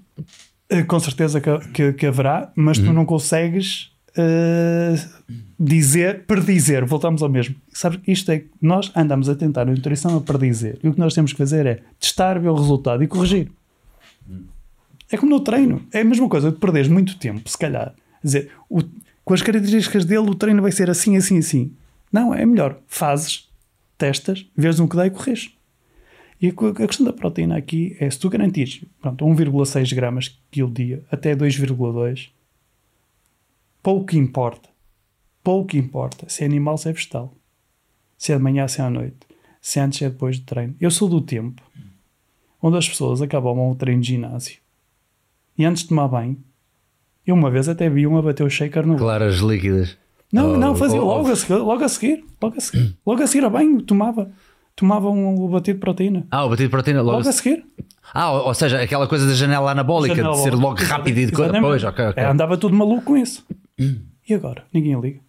Eh, 0.69 0.83
Com 0.83 0.99
certeza 0.99 1.39
que, 1.39 1.57
que- 1.73 1.93
que 1.93 2.05
haverá, 2.05 2.51
mas 2.55 2.77
tu 2.77 2.91
não 2.93 3.05
consegues 3.05 3.91
eh, 4.17 4.95
dizer, 5.59 6.25
predizer. 6.25 6.85
Voltamos 6.85 7.21
ao 7.23 7.29
mesmo. 7.29 7.55
Sabes, 7.73 7.99
isto 8.07 8.31
é 8.31 8.39
que 8.39 8.49
nós 8.61 8.91
andamos 8.95 9.27
a 9.29 9.35
tentar 9.35 9.63
a 9.63 9.65
nutrição 9.65 10.15
a 10.17 10.21
predizer. 10.21 10.77
E 10.83 10.87
o 10.87 10.93
que 10.93 10.99
nós 10.99 11.13
temos 11.13 11.31
que 11.31 11.37
fazer 11.37 11.65
é 11.65 11.81
testar, 11.99 12.39
ver 12.39 12.49
o 12.49 12.55
resultado 12.55 13.03
e 13.03 13.07
corrigir. 13.07 13.51
É 15.11 15.17
como 15.17 15.31
no 15.31 15.39
treino. 15.39 15.85
É 15.91 16.01
a 16.01 16.05
mesma 16.05 16.27
coisa. 16.29 16.51
Tu 16.51 16.59
perdes 16.59 16.87
muito 16.87 17.17
tempo, 17.17 17.47
se 17.49 17.57
calhar. 17.57 17.93
Dizer, 18.23 18.51
o- 18.69 18.81
com 19.23 19.33
as 19.33 19.41
características 19.41 20.05
dele, 20.05 20.29
o 20.29 20.35
treino 20.35 20.61
vai 20.61 20.71
ser 20.71 20.89
assim, 20.89 21.15
assim, 21.17 21.37
assim. 21.37 21.71
Não, 22.11 22.33
é 22.33 22.45
melhor. 22.45 22.79
Fazes, 22.87 23.49
testas, 23.97 24.45
vês 24.55 24.79
no 24.79 24.87
que 24.87 24.95
dá 24.95 25.05
e 25.07 25.09
corres. 25.11 25.51
E 26.41 26.49
a 26.49 26.87
questão 26.87 27.05
da 27.05 27.13
proteína 27.13 27.55
aqui 27.57 27.95
é 27.99 28.09
se 28.09 28.19
tu 28.19 28.29
garantires 28.29 28.83
pronto, 29.01 29.25
1,6 29.25 29.93
gramas 29.93 30.37
quilo 30.51 30.69
dia 30.69 31.03
até 31.09 31.33
2,2, 31.35 32.29
pouco 33.81 34.15
importa. 34.15 34.69
Pouco 35.45 35.77
importa 35.77 36.25
se 36.27 36.41
é 36.41 36.47
animal, 36.47 36.75
se 36.75 36.89
é 36.89 36.91
vegetal. 36.91 37.31
Se 38.17 38.33
é 38.33 38.35
de 38.37 38.41
manhã, 38.41 38.67
se 38.67 38.81
é 38.81 38.83
à 38.83 38.89
noite. 38.89 39.15
Se 39.61 39.77
é 39.79 39.83
antes, 39.83 39.99
se 39.99 40.03
é 40.05 40.09
depois 40.09 40.39
do 40.39 40.45
treino. 40.45 40.73
Eu 40.81 40.89
sou 40.89 41.07
do 41.07 41.21
tempo 41.21 41.61
onde 42.59 42.77
as 42.79 42.89
pessoas 42.89 43.21
acabam 43.21 43.59
o 43.69 43.75
treino 43.75 44.01
de 44.01 44.07
ginásio 44.07 44.57
e 45.55 45.63
antes 45.63 45.83
de 45.83 45.89
tomar 45.89 46.07
banho, 46.07 46.35
eu 47.27 47.35
uma 47.35 47.51
vez 47.51 47.69
até 47.69 47.87
vi 47.87 48.07
um 48.07 48.17
a 48.17 48.23
bater 48.23 48.43
o 48.43 48.49
shaker 48.49 48.87
no 48.87 48.95
Claras 48.97 49.35
líquidas. 49.35 49.95
não, 50.33 50.57
não, 50.57 50.75
fazia 50.75 50.99
logo, 50.99 51.29
a 51.31 51.35
seguir, 51.35 51.53
logo 51.57 51.83
a 51.83 51.89
seguir, 51.89 52.25
logo 52.41 52.57
a 52.57 52.59
seguir, 52.59 52.97
logo 53.05 53.21
a 53.21 53.27
seguir 53.27 53.45
a 53.45 53.49
banho, 53.51 53.81
tomava, 53.83 54.31
tomava 54.75 55.11
um 55.11 55.47
batido 55.47 55.77
de 55.77 55.81
proteína. 55.81 56.25
Ah, 56.31 56.43
o 56.43 56.49
batido 56.49 56.69
de 56.69 56.71
proteína 56.71 57.01
logo. 57.03 57.17
Logo 57.19 57.29
a 57.29 57.31
seguir. 57.31 57.63
Ah, 58.11 58.31
ou 58.31 58.53
seja, 58.55 58.81
aquela 58.81 59.07
coisa 59.07 59.27
da 59.27 59.33
janela 59.33 59.71
anabólica, 59.71 60.15
Janela 60.15 60.35
de 60.35 60.41
ser 60.41 60.55
logo. 60.55 60.81
rápido 60.81 61.19
e 61.19 61.25
de 61.27 61.31
coisa. 61.31 61.51
Exatamente. 61.51 61.69
Pois, 61.69 61.83
ok, 61.83 62.05
ok. 62.07 62.23
É, 62.23 62.27
andava 62.27 62.57
tudo 62.57 62.75
maluco 62.75 63.03
com 63.03 63.15
isso. 63.15 63.45
E 64.27 64.33
agora? 64.33 64.65
Ninguém 64.73 64.99
liga. 64.99 65.19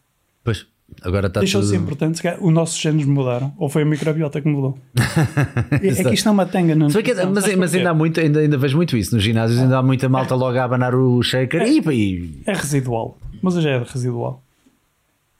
Pois, 0.47 0.64
agora 1.02 1.27
está 1.27 1.40
Deixou 1.40 1.60
de 1.60 1.66
tudo. 1.66 1.77
ser 1.77 1.82
importante. 1.82 2.16
se 2.18 2.23
calhar 2.23 2.40
Os 2.40 2.52
nossos 2.52 2.78
genes 2.81 3.05
mudaram. 3.05 3.52
Ou 3.59 3.68
foi 3.68 3.82
a 3.82 3.85
microbiota 3.85 4.40
que 4.40 4.48
mudou. 4.48 4.78
é, 5.82 5.89
é 5.89 6.05
que 6.05 6.14
isto 6.14 6.28
é 6.28 6.31
uma 6.31 6.47
tanga. 6.47 6.73
Não, 6.77 6.89
Se 6.89 6.94
bem 6.94 7.05
que- 7.05 7.14
não, 7.14 7.32
mas, 7.35 7.43
sabes 7.43 7.59
mas 7.59 7.74
ainda 7.74 7.90
há 7.90 7.94
muito, 7.94 8.20
ainda, 8.20 8.39
ainda 8.39 8.56
vejo 8.56 8.77
muito 8.77 8.97
isso 8.97 9.12
nos 9.12 9.24
ginásios, 9.24 9.59
ainda 9.60 9.78
há 9.78 9.82
muita 9.82 10.09
malta 10.09 10.36
logo 10.36 10.56
a 10.56 10.62
abanar 10.62 10.94
o 10.94 11.20
shaker 11.20 11.62
e, 11.62 11.81
e 11.93 12.43
É 12.47 12.52
residual. 12.52 13.18
Mas 13.43 13.56
hoje 13.56 13.68
é 13.68 13.78
residual. 13.82 14.40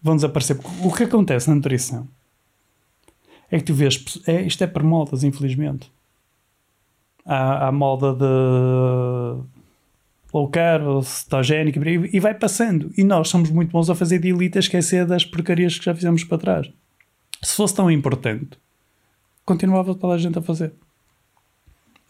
Vão 0.03 0.17
desaparecer. 0.17 0.59
O 0.83 0.93
que 0.93 1.05
acontece 1.05 1.49
na 1.49 1.55
nutrição 1.55 2.09
é 3.49 3.59
que 3.59 3.65
tu 3.65 3.75
vês. 3.75 4.21
É, 4.27 4.43
isto 4.43 4.65
é 4.65 4.67
por 4.67 4.83
modas, 4.83 5.23
infelizmente. 5.23 5.89
Há, 7.25 7.69
há 7.69 7.73
moda 7.73 8.13
de 8.13 9.43
low 10.37 10.49
carb, 10.49 11.03
cetogénica 11.03 11.81
e 11.89 12.21
vai 12.21 12.35
passando. 12.35 12.93
E 12.97 13.03
nós 13.03 13.29
somos 13.29 13.51
muito 13.51 13.71
bons 13.71 13.89
a 13.89 13.95
fazer 13.95 14.19
de 14.19 14.29
elite 14.29 14.59
a 14.59 14.61
esquecer 14.61 15.07
das 15.07 15.25
porcarias 15.25 15.79
que 15.79 15.85
já 15.85 15.95
fizemos 15.95 16.23
para 16.25 16.39
trás. 16.39 16.71
Se 17.43 17.57
fosse 17.57 17.75
tão 17.75 17.91
importante, 17.91 18.59
continuava 19.45 19.95
toda 19.95 20.15
a 20.15 20.19
gente 20.19 20.39
a 20.39 20.43
fazer. 20.43 20.73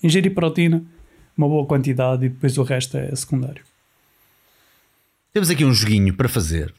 Ingerir 0.03 0.35
proteína, 0.35 0.85
uma 1.37 1.49
boa 1.49 1.67
quantidade 1.67 2.27
e 2.27 2.29
depois 2.29 2.59
o 2.59 2.63
resto 2.63 2.97
é 2.97 3.15
secundário. 3.15 3.63
temos 5.33 5.51
aqui 5.51 5.65
um 5.65 5.73
joguinho 5.73 6.15
para 6.15 6.29
fazer. 6.29 6.75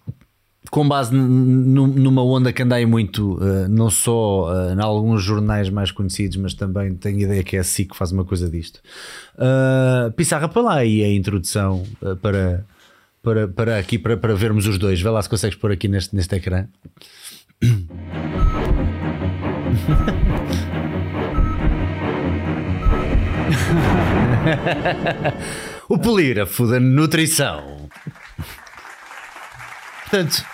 Com 0.69 0.88
base 0.88 1.15
numa 1.15 2.23
onda 2.23 2.52
que 2.52 2.61
anda 2.61 2.76
aí 2.76 2.85
muito, 2.85 3.39
eh, 3.41 3.68
não 3.68 3.89
só 3.89 4.53
eh, 4.53 4.73
em 4.73 4.81
alguns 4.81 5.23
jornais 5.23 5.69
mais 5.69 5.91
conhecidos, 5.91 6.38
mas 6.38 6.53
também 6.53 6.94
tenho 6.95 7.19
ideia 7.19 7.44
que 7.44 7.56
é 7.56 7.60
a 7.60 7.64
SIC 7.64 7.91
que 7.91 7.98
faz 7.98 8.11
uma 8.11 8.26
coisa 8.26 8.49
disto. 8.49 8.80
Uh, 9.35 10.11
Pissarra, 10.11 10.49
para 10.49 10.61
lá 10.61 10.76
aí 10.76 11.03
a 11.03 11.14
introdução 11.14 11.84
para, 12.22 12.65
para, 13.23 13.48
para 13.48 13.80
aqui 13.80 13.98
para, 13.98 14.18
para 14.18 14.35
vermos 14.35 14.68
os 14.68 14.77
dois. 14.77 15.02
Vê 15.02 15.10
lá 15.10 15.22
se 15.22 15.30
consegues 15.30 15.57
pôr 15.57 15.72
aqui 15.72 15.88
neste, 15.88 16.15
neste 16.15 16.35
ecrã. 16.35 16.68
o 25.89 25.98
polígrafo 25.98 26.68
da 26.68 26.80
nutrição. 26.80 27.89
Portanto, 30.03 30.45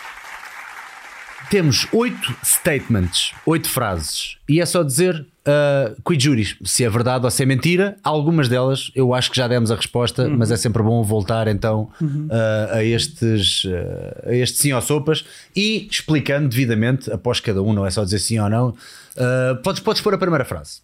temos 1.53 1.85
oito 1.93 2.35
statements, 2.43 3.31
oito 3.45 3.69
frases, 3.69 4.37
e 4.49 4.59
é 4.59 4.65
só 4.65 4.81
dizer 4.81 5.23
uh, 5.45 6.01
quid 6.01 6.23
juris, 6.23 6.55
se 6.63 6.83
é 6.83 6.89
verdade 6.89 7.25
ou 7.25 7.29
se 7.29 7.43
é 7.43 7.45
mentira. 7.45 7.95
Algumas 8.03 8.49
delas 8.49 8.89
eu 8.95 9.13
acho 9.13 9.29
que 9.29 9.37
já 9.37 9.47
demos 9.47 9.69
a 9.69 9.75
resposta, 9.75 10.27
mas 10.27 10.49
é 10.49 10.57
sempre 10.57 10.81
bom 10.81 11.03
voltar 11.03 11.47
então 11.47 11.91
uh, 12.01 12.73
a 12.73 12.83
estes 12.83 13.65
uh, 13.65 14.29
a 14.29 14.33
estes 14.33 14.61
sim 14.61 14.73
ou 14.73 14.81
sopas 14.81 15.25
e 15.55 15.87
explicando 15.91 16.49
devidamente 16.49 17.11
após 17.11 17.39
cada 17.39 17.61
um, 17.61 17.71
não 17.71 17.85
é 17.85 17.91
só 17.91 18.03
dizer 18.03 18.17
sim 18.17 18.39
ou 18.39 18.49
não. 18.49 18.69
Uh, 18.69 19.55
podes, 19.61 19.79
podes 19.79 20.01
pôr 20.01 20.15
a 20.15 20.17
primeira 20.17 20.45
frase. 20.45 20.81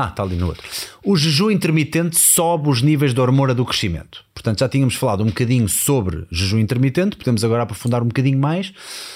Ah, 0.00 0.06
está 0.10 0.22
ali 0.22 0.36
no 0.36 0.46
outro. 0.46 0.62
O 1.04 1.16
jejum 1.16 1.50
intermitente 1.50 2.16
sobe 2.16 2.68
os 2.68 2.82
níveis 2.82 3.12
de 3.12 3.20
hormona 3.20 3.52
do 3.52 3.64
crescimento. 3.64 4.24
Portanto, 4.32 4.60
já 4.60 4.68
tínhamos 4.68 4.94
falado 4.94 5.24
um 5.24 5.26
bocadinho 5.26 5.68
sobre 5.68 6.24
jejum 6.30 6.60
intermitente, 6.60 7.16
podemos 7.16 7.42
agora 7.42 7.64
aprofundar 7.64 8.00
um 8.00 8.06
bocadinho 8.06 8.38
mais. 8.38 8.68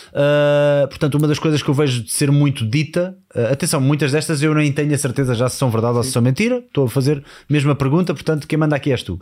Uh, 0.09 0.88
portanto, 0.88 1.14
uma 1.14 1.28
das 1.28 1.38
coisas 1.38 1.62
que 1.62 1.68
eu 1.68 1.74
vejo 1.74 2.02
de 2.02 2.10
ser 2.10 2.32
muito 2.32 2.66
dita, 2.66 3.16
uh, 3.32 3.52
atenção, 3.52 3.80
muitas 3.80 4.10
destas 4.10 4.42
eu 4.42 4.52
nem 4.52 4.72
tenho 4.72 4.92
a 4.92 4.98
certeza 4.98 5.36
já 5.36 5.48
se 5.48 5.56
são 5.56 5.70
verdade 5.70 5.98
ou 5.98 6.02
se 6.02 6.10
são 6.10 6.20
mentira. 6.20 6.56
Estou 6.59 6.86
a 6.86 6.88
fazer 6.88 7.18
a 7.18 7.52
mesma 7.52 7.76
pergunta, 7.76 8.12
portanto, 8.12 8.48
quem 8.48 8.59
manda 8.59 8.74
aqui 8.74 8.90
és 8.90 9.04
tu. 9.04 9.20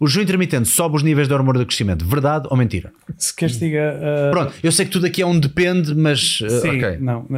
O 0.00 0.08
jejum 0.08 0.22
intermitente 0.22 0.68
sobe 0.68 0.96
os 0.96 1.04
níveis 1.04 1.28
de 1.28 1.34
hormona 1.34 1.60
do 1.60 1.66
crescimento, 1.66 2.04
verdade 2.04 2.48
ou 2.50 2.56
mentira? 2.56 2.92
Se 3.16 3.32
queres 3.32 3.60
diga. 3.60 3.94
uh, 3.96 4.30
Pronto, 4.32 4.54
eu 4.60 4.72
sei 4.72 4.84
que 4.84 4.90
tudo 4.90 5.06
aqui 5.06 5.22
é 5.22 5.26
um 5.26 5.38
depende, 5.38 5.94
mas. 5.94 6.38
sim, 6.38 6.82
ok. 6.82 6.96
não. 6.98 7.28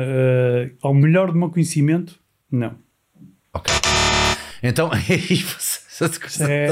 Ao 0.81 0.95
melhor 0.95 1.31
do 1.31 1.39
meu 1.39 1.51
conhecimento, 1.51 2.15
não. 2.51 2.88
Então, 4.63 4.91
aí. 4.93 5.45
É, 6.41 6.69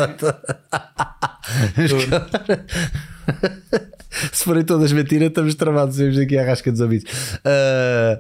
Se 4.33 4.45
forem 4.45 4.65
todas 4.65 4.93
mentiras, 4.93 5.29
estamos 5.29 5.55
travados 5.55 5.97
vemos 5.97 6.17
aqui 6.17 6.39
à 6.39 6.45
rasca 6.45 6.71
dos 6.73 6.81
ouvidos. 6.81 7.13
Ah, 7.45 8.19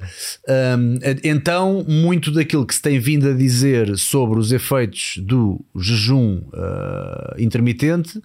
ahm, 0.48 0.98
então, 1.24 1.84
muito 1.88 2.30
daquilo 2.30 2.66
que 2.66 2.74
se 2.74 2.82
tem 2.82 2.98
vindo 2.98 3.30
a 3.30 3.32
dizer 3.32 3.96
sobre 3.96 4.38
os 4.38 4.52
efeitos 4.52 5.18
do 5.18 5.64
jejum 5.74 6.42
ah, 6.52 7.34
intermitente, 7.38 8.20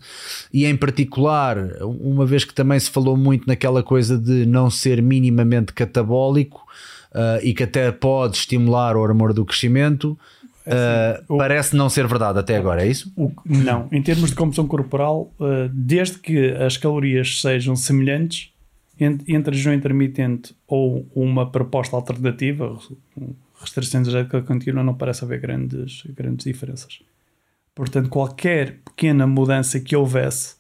e 0.51 0.65
em 0.65 0.75
particular, 0.75 1.57
uma 1.81 2.25
vez 2.25 2.43
que 2.43 2.53
também 2.53 2.79
se 2.79 2.89
falou 2.89 3.15
muito 3.15 3.47
naquela 3.47 3.81
coisa 3.83 4.17
de 4.17 4.45
não 4.45 4.69
ser 4.69 5.01
minimamente 5.01 5.71
catabólico 5.71 6.65
ah, 7.13 7.39
e 7.41 7.53
que 7.53 7.63
até 7.63 7.91
pode 7.91 8.37
estimular 8.37 8.97
o 8.97 9.01
hormônio 9.01 9.33
do 9.33 9.45
crescimento. 9.45 10.17
Uh, 10.65 11.37
parece 11.37 11.75
não 11.75 11.89
ser 11.89 12.07
verdade 12.07 12.37
até 12.39 12.55
agora, 12.55 12.85
é 12.85 12.87
isso? 12.87 13.11
O, 13.17 13.31
não, 13.45 13.87
em 13.91 14.01
termos 14.01 14.29
de 14.29 14.35
composição 14.35 14.67
corporal, 14.67 15.33
uh, 15.39 15.69
desde 15.73 16.19
que 16.19 16.51
as 16.51 16.77
calorias 16.77 17.41
sejam 17.41 17.75
semelhantes 17.75 18.51
entre 18.99 19.55
jejum 19.55 19.73
intermitente 19.73 20.55
ou 20.67 21.07
uma 21.15 21.49
proposta 21.49 21.95
alternativa, 21.95 22.77
restrição 23.59 24.01
energética 24.01 24.43
contínua, 24.43 24.83
não 24.83 24.93
parece 24.93 25.23
haver 25.23 25.39
grandes, 25.39 26.03
grandes 26.09 26.45
diferenças. 26.45 26.99
Portanto, 27.73 28.09
qualquer 28.09 28.79
pequena 28.85 29.25
mudança 29.25 29.79
que 29.79 29.95
houvesse, 29.95 30.55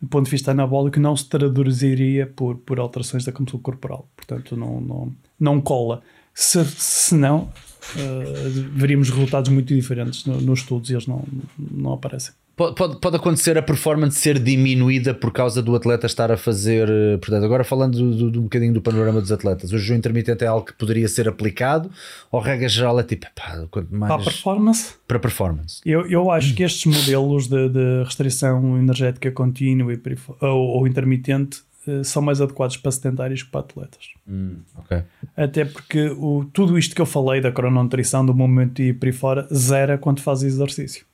do 0.00 0.08
ponto 0.08 0.26
de 0.26 0.30
vista 0.30 0.50
anabólico, 0.50 1.00
não 1.00 1.16
se 1.16 1.26
traduziria 1.26 2.26
por, 2.26 2.58
por 2.58 2.78
alterações 2.78 3.24
da 3.24 3.32
composição 3.32 3.60
corporal. 3.60 4.06
Portanto, 4.14 4.54
não, 4.54 4.80
não, 4.80 5.12
não 5.40 5.60
cola. 5.60 6.02
Se, 6.34 6.62
se 6.66 7.14
não, 7.14 7.50
uh, 7.96 8.70
veríamos 8.72 9.10
resultados 9.10 9.50
muito 9.50 9.74
diferentes 9.74 10.24
nos 10.26 10.42
no 10.42 10.54
estudos 10.54 10.90
e 10.90 10.94
eles 10.94 11.06
não, 11.06 11.24
não 11.58 11.92
aparecem. 11.92 12.32
Pode, 12.58 12.74
pode, 12.74 12.98
pode, 12.98 13.14
acontecer 13.14 13.56
a 13.56 13.62
performance 13.62 14.18
ser 14.18 14.36
diminuída 14.36 15.14
por 15.14 15.32
causa 15.32 15.62
do 15.62 15.76
atleta 15.76 16.06
estar 16.06 16.32
a 16.32 16.36
fazer. 16.36 16.88
Eh, 16.90 17.16
portanto, 17.18 17.44
agora 17.44 17.62
falando 17.62 17.96
do, 17.96 18.32
do, 18.32 18.40
um 18.40 18.42
bocadinho 18.42 18.74
do 18.74 18.82
panorama 18.82 19.20
dos 19.20 19.30
atletas, 19.30 19.70
o 19.70 19.78
jejum 19.78 19.94
intermitente 19.94 20.42
é 20.42 20.48
algo 20.48 20.66
que 20.66 20.72
poderia 20.72 21.06
ser 21.06 21.28
aplicado 21.28 21.88
ou 22.32 22.40
regra 22.40 22.68
geral 22.68 22.98
é 22.98 23.04
tipo, 23.04 23.26
pá, 23.32 23.64
quanto 23.70 23.94
mais. 23.94 24.12
Para 24.12 24.20
a 24.20 24.24
performance? 24.24 24.94
Para 25.06 25.18
performance. 25.20 25.80
Eu, 25.86 26.04
eu 26.10 26.32
acho 26.32 26.52
que 26.52 26.64
estes 26.64 26.84
modelos 26.84 27.46
de, 27.46 27.68
de 27.68 28.02
restrição 28.02 28.76
energética 28.76 29.30
contínua 29.30 29.92
e 29.92 30.00
ou, 30.40 30.48
ou, 30.48 30.86
intermitente 30.88 31.58
eh, 31.58 31.67
são 32.04 32.22
mais 32.22 32.40
adequados 32.40 32.76
para 32.76 32.90
sedentários 32.90 33.42
que 33.42 33.50
para 33.50 33.60
atletas. 33.60 34.08
Hum, 34.26 34.56
okay. 34.76 35.02
Até 35.36 35.64
porque 35.64 36.08
o, 36.10 36.44
tudo 36.52 36.78
isto 36.78 36.94
que 36.94 37.00
eu 37.00 37.06
falei 37.06 37.40
da 37.40 37.52
crononutrição, 37.52 38.24
do 38.24 38.34
momento 38.34 38.80
e 38.80 38.92
por 38.92 39.06
aí 39.06 39.12
fora, 39.12 39.48
zera 39.52 39.98
quando 39.98 40.20
faz 40.20 40.42
exercício. 40.42 41.06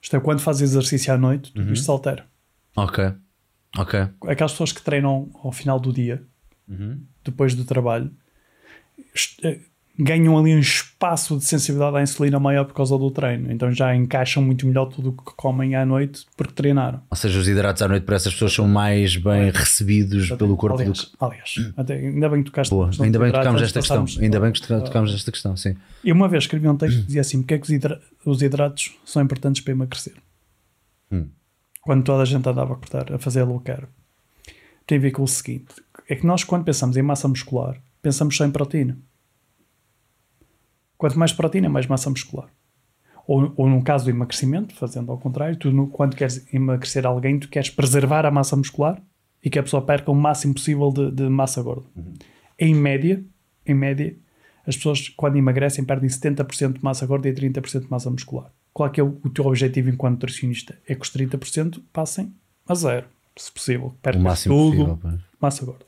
Isto 0.00 0.16
é, 0.16 0.20
quando 0.20 0.40
faz 0.40 0.60
exercício 0.60 1.12
à 1.12 1.16
noite, 1.16 1.52
tudo 1.52 1.66
uhum. 1.66 1.72
isto 1.72 1.84
se 1.84 1.90
altera. 1.90 2.26
Ok. 2.76 3.12
Ok. 3.78 4.00
Aquelas 4.26 4.52
pessoas 4.52 4.72
que 4.72 4.82
treinam 4.82 5.30
ao 5.42 5.50
final 5.50 5.80
do 5.80 5.92
dia, 5.92 6.22
uhum. 6.68 7.00
depois 7.24 7.54
do 7.54 7.64
trabalho, 7.64 8.10
eh, 9.42 9.60
ganham 9.98 10.36
ali 10.36 10.54
um 10.54 10.58
espaço 10.58 11.38
de 11.38 11.44
sensibilidade 11.44 11.96
à 11.96 12.02
insulina 12.02 12.40
maior 12.40 12.64
por 12.64 12.74
causa 12.74 12.98
do 12.98 13.10
treino. 13.10 13.50
Então 13.52 13.70
já 13.70 13.94
encaixam 13.94 14.42
muito 14.42 14.66
melhor 14.66 14.86
tudo 14.86 15.10
o 15.10 15.12
que 15.12 15.32
comem 15.36 15.76
à 15.76 15.86
noite 15.86 16.26
porque 16.36 16.52
treinaram. 16.52 17.00
Ou 17.08 17.16
seja, 17.16 17.38
os 17.38 17.46
hidratos 17.46 17.80
à 17.82 17.88
noite 17.88 18.04
para 18.04 18.16
essas 18.16 18.32
pessoas 18.32 18.52
são 18.52 18.66
mais 18.66 19.16
bem 19.16 19.50
recebidos 19.50 20.30
pelo 20.32 20.56
corpo 20.56 20.78
aliás, 20.78 20.98
do 20.98 21.06
que. 21.06 21.24
Aliás, 21.24 21.72
até, 21.76 21.94
ainda 21.94 22.28
bem 22.28 22.42
que 22.42 22.50
tocaste 22.50 22.74
Boa, 22.74 22.90
ainda 23.00 23.18
bem 23.18 23.30
que 23.30 23.38
tocámos 23.38 23.62
esta 23.62 23.80
questão. 23.80 24.04
Ainda 24.20 24.40
bem 24.40 24.52
que 24.52 24.66
tocámos 24.66 25.14
esta 25.14 25.30
questão, 25.32 25.56
sim. 25.56 25.76
E 26.02 26.12
uma 26.12 26.28
vez 26.28 26.44
escrevi 26.44 26.68
um 26.68 26.76
texto 26.76 26.98
que 26.98 27.06
dizia 27.06 27.20
assim: 27.20 27.40
porque 27.40 27.54
é 27.54 27.58
que 27.58 27.64
os, 27.64 27.70
hidra 27.70 28.00
os 28.24 28.42
hidratos 28.42 28.96
são 29.04 29.22
importantes 29.22 29.62
para 29.62 29.72
emagrecer? 29.72 30.14
Hum. 31.12 31.28
Quando 31.82 32.02
toda 32.02 32.22
a 32.22 32.26
gente 32.26 32.48
andava 32.48 32.72
a 32.72 32.76
cortar, 32.76 33.12
a 33.12 33.18
fazer 33.18 33.44
low 33.44 33.60
carb. 33.60 33.88
Tem 34.86 34.98
a 34.98 35.00
ver 35.00 35.12
com 35.12 35.22
o 35.22 35.28
seguinte: 35.28 35.74
é 36.08 36.16
que 36.16 36.26
nós, 36.26 36.42
quando 36.42 36.64
pensamos 36.64 36.96
em 36.96 37.02
massa 37.02 37.28
muscular, 37.28 37.80
pensamos 38.02 38.36
só 38.36 38.44
em 38.44 38.50
proteína. 38.50 38.98
Quanto 41.04 41.18
mais 41.18 41.34
proteína, 41.34 41.68
mais 41.68 41.86
massa 41.86 42.08
muscular. 42.08 42.48
Ou, 43.26 43.52
ou 43.58 43.68
no 43.68 43.82
caso 43.82 44.04
do 44.06 44.10
emagrecimento, 44.10 44.74
fazendo 44.74 45.12
ao 45.12 45.18
contrário, 45.18 45.54
tu, 45.54 45.70
no, 45.70 45.86
quando 45.86 46.16
queres 46.16 46.50
emagrecer 46.50 47.04
alguém, 47.04 47.38
tu 47.38 47.46
queres 47.46 47.68
preservar 47.68 48.24
a 48.24 48.30
massa 48.30 48.56
muscular 48.56 48.98
e 49.44 49.50
que 49.50 49.58
a 49.58 49.62
pessoa 49.62 49.82
perca 49.82 50.10
o 50.10 50.14
máximo 50.14 50.54
possível 50.54 50.90
de, 50.90 51.10
de 51.10 51.28
massa 51.28 51.62
gorda. 51.62 51.84
Uhum. 51.94 52.14
Em 52.58 52.74
média, 52.74 53.22
em 53.66 53.74
média, 53.74 54.16
as 54.66 54.76
pessoas 54.76 55.10
quando 55.10 55.36
emagrecem 55.36 55.84
perdem 55.84 56.08
70% 56.08 56.78
de 56.78 56.82
massa 56.82 57.04
gorda 57.04 57.28
e 57.28 57.34
30% 57.34 57.80
de 57.80 57.90
massa 57.90 58.08
muscular. 58.08 58.50
Qual 58.72 58.88
é, 58.88 58.92
é 58.98 59.02
o, 59.02 59.20
o, 59.22 59.28
teu 59.28 59.44
objetivo 59.44 59.90
enquanto 59.90 60.14
nutricionista? 60.14 60.74
É 60.88 60.94
que 60.94 61.02
os 61.02 61.10
30% 61.10 61.82
passem 61.92 62.32
a 62.66 62.74
zero, 62.74 63.04
se 63.36 63.52
possível. 63.52 63.94
Percas 64.00 64.44
tudo, 64.44 64.96
possível, 64.96 65.18
massa 65.38 65.66
gorda. 65.66 65.84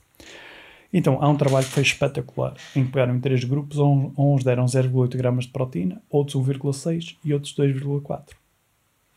Então, 0.92 1.18
há 1.20 1.28
um 1.28 1.36
trabalho 1.36 1.66
que 1.66 1.72
foi 1.72 1.82
espetacular, 1.82 2.54
em 2.74 2.84
que 2.84 2.92
pegaram 2.92 3.14
em 3.14 3.20
três 3.20 3.42
grupos, 3.44 3.78
uns 3.78 4.44
deram 4.44 4.64
0,8 4.64 5.16
gramas 5.16 5.44
de 5.44 5.50
proteína, 5.50 6.00
outros 6.08 6.36
1,6 6.36 7.16
e 7.24 7.34
outros 7.34 7.54
2,4. 7.54 8.34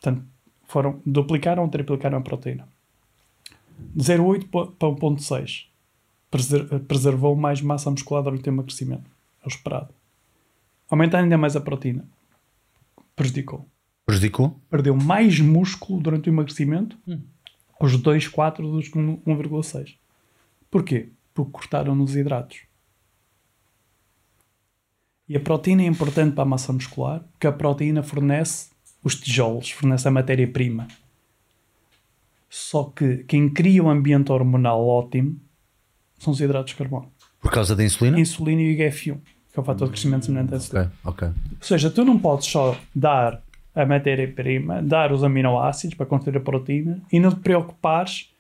Portanto, 0.01 0.23
foram, 0.67 0.99
duplicaram 1.05 1.63
ou 1.63 1.69
triplicaram 1.69 2.17
a 2.17 2.21
proteína. 2.21 2.67
0,8 3.97 4.47
para 4.77 4.89
1,6 4.89 5.65
preservou 6.87 7.35
mais 7.35 7.61
massa 7.61 7.89
muscular 7.89 8.23
durante 8.23 8.47
o 8.47 8.51
emagrecimento. 8.51 9.09
É 9.43 9.45
o 9.45 9.49
esperado. 9.49 9.89
Aumentar 10.89 11.19
ainda 11.19 11.37
mais 11.37 11.55
a 11.55 11.61
proteína 11.61 12.05
prejudicou. 13.15 13.67
Prejudicou? 14.05 14.59
Perdeu 14.69 14.95
mais 14.95 15.39
músculo 15.39 15.99
durante 15.99 16.29
o 16.29 16.31
emagrecimento, 16.33 16.97
hum. 17.07 17.19
os 17.79 17.97
2,4 17.97 18.61
dos 18.61 18.89
1,6. 18.89 19.95
Porquê? 20.71 21.09
Porque 21.45 21.51
cortaram 21.51 21.95
nos 21.95 22.15
hidratos. 22.15 22.61
E 25.27 25.37
a 25.37 25.39
proteína 25.39 25.83
é 25.83 25.85
importante 25.85 26.33
para 26.33 26.43
a 26.43 26.47
massa 26.47 26.73
muscular, 26.73 27.23
porque 27.31 27.47
a 27.47 27.51
proteína 27.51 28.01
fornece 28.01 28.69
os 29.03 29.15
tijolos, 29.15 29.69
fornece 29.71 30.07
a 30.07 30.11
matéria-prima. 30.11 30.87
Só 32.49 32.85
que 32.85 33.23
quem 33.25 33.47
cria 33.47 33.83
um 33.83 33.89
ambiente 33.89 34.31
hormonal 34.31 34.85
ótimo 34.85 35.39
são 36.17 36.33
os 36.33 36.41
hidratos 36.41 36.71
de 36.71 36.77
carbono. 36.77 37.11
Por 37.39 37.51
causa 37.51 37.75
da 37.75 37.83
insulina? 37.83 38.19
Insulina 38.19 38.61
e 38.61 38.73
o 38.73 38.77
IGF-1, 38.77 39.19
que 39.53 39.59
é 39.59 39.61
o 39.61 39.63
fator 39.63 39.87
de 39.87 39.91
crescimento 39.93 40.25
semelhante 40.25 40.53
a 40.55 40.57
insulina. 40.57 40.91
Ok, 41.03 41.27
ok. 41.27 41.41
Ou 41.51 41.63
seja, 41.63 41.91
tu 41.91 42.03
não 42.03 42.17
podes 42.17 42.47
só 42.47 42.75
dar 42.93 43.41
a 43.73 43.85
matéria-prima, 43.85 44.81
dar 44.81 45.13
os 45.13 45.23
aminoácidos 45.23 45.95
para 45.95 46.07
construir 46.07 46.37
a 46.37 46.41
proteína 46.41 47.01
e 47.11 47.19
não 47.19 47.29
te 47.29 47.39
preocupares 47.39 48.33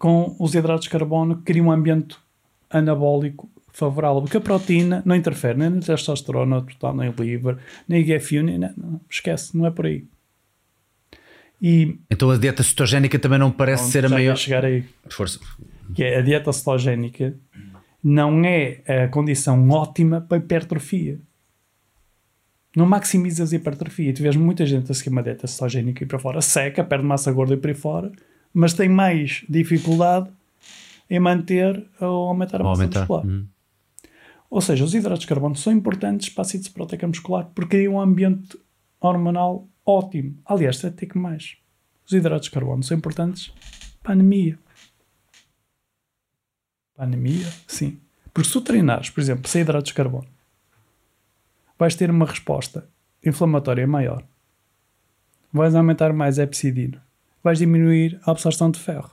com 0.00 0.34
os 0.40 0.54
hidratos 0.54 0.84
de 0.84 0.90
carbono 0.90 1.36
que 1.36 1.42
criam 1.42 1.66
um 1.66 1.70
ambiente 1.70 2.16
anabólico 2.70 3.50
favorável, 3.70 4.22
porque 4.22 4.38
a 4.38 4.40
proteína 4.40 5.02
não 5.04 5.14
interfere 5.14 5.58
nem 5.58 5.68
na 5.68 5.80
testosterona 5.80 6.62
total, 6.62 6.96
nem 6.96 7.10
liver, 7.10 7.58
nem 7.86 8.02
IGF-1, 8.02 8.42
nem, 8.42 8.58
não, 8.58 8.98
esquece, 9.10 9.54
não 9.54 9.66
é 9.66 9.70
por 9.70 9.84
aí. 9.84 10.06
E, 11.60 11.98
então 12.10 12.30
a 12.30 12.38
dieta 12.38 12.62
cetogénica 12.62 13.18
também 13.18 13.38
não 13.38 13.50
parece 13.50 13.90
ser 13.90 14.06
a 14.06 14.08
maior. 14.08 14.38
chegar 14.38 14.64
aí. 14.64 14.86
Força. 15.10 15.38
Que 15.94 16.02
é 16.02 16.18
a 16.18 16.22
dieta 16.22 16.50
cetogénica 16.50 17.34
não 18.02 18.42
é 18.42 18.80
a 19.04 19.08
condição 19.08 19.68
ótima 19.68 20.22
para 20.22 20.38
hipertrofia. 20.38 21.20
Não 22.74 22.86
maximizas 22.86 23.52
a 23.52 23.56
hipertrofia. 23.56 24.14
Tu 24.14 24.22
vês 24.22 24.34
muita 24.34 24.64
gente 24.64 24.90
a 24.90 24.94
seguir 24.94 25.10
uma 25.10 25.22
dieta 25.22 25.46
cetogénica 25.46 26.02
e 26.02 26.06
para 26.06 26.18
fora 26.18 26.40
seca, 26.40 26.82
perde 26.82 27.04
massa 27.04 27.30
gorda 27.30 27.52
e 27.52 27.58
para 27.58 27.74
fora 27.74 28.10
mas 28.52 28.74
tem 28.74 28.88
mais 28.88 29.44
dificuldade 29.48 30.30
em 31.08 31.18
manter 31.18 31.84
ou 32.00 32.28
aumentar 32.28 32.60
a 32.60 32.64
massa 32.64 32.82
aumentar. 32.82 33.00
muscular. 33.00 33.26
Hum. 33.26 33.46
Ou 34.48 34.60
seja, 34.60 34.84
os 34.84 34.94
hidratos 34.94 35.20
de 35.20 35.26
carbono 35.28 35.56
são 35.56 35.72
importantes 35.72 36.28
para 36.28 36.42
a 36.42 36.44
síntese 36.44 36.70
proteica 36.70 37.06
muscular 37.06 37.46
porque 37.54 37.76
criam 37.76 37.94
um 37.94 38.00
ambiente 38.00 38.58
hormonal 39.00 39.68
ótimo. 39.86 40.36
Aliás, 40.44 40.84
até 40.84 41.06
que 41.06 41.16
mais. 41.16 41.56
Os 42.06 42.12
hidratos 42.12 42.46
de 42.46 42.50
carbono 42.50 42.82
são 42.82 42.96
importantes 42.96 43.52
para 44.02 44.12
a 44.12 44.14
anemia. 44.14 44.58
Para 46.94 47.04
a 47.04 47.06
anemia, 47.06 47.46
sim. 47.66 47.98
Porque 48.34 48.48
se 48.48 48.52
tu 48.52 48.60
treinares, 48.60 49.10
por 49.10 49.20
exemplo, 49.20 49.48
sem 49.48 49.62
hidratos 49.62 49.88
de 49.88 49.94
carbono, 49.94 50.28
vais 51.78 51.94
ter 51.94 52.10
uma 52.10 52.26
resposta 52.26 52.88
inflamatória 53.24 53.86
maior. 53.86 54.24
Vais 55.52 55.74
aumentar 55.74 56.12
mais 56.12 56.38
a 56.38 56.44
epsidina 56.44 57.02
vais 57.42 57.58
diminuir 57.58 58.20
a 58.24 58.30
absorção 58.30 58.70
de 58.70 58.78
ferro. 58.78 59.10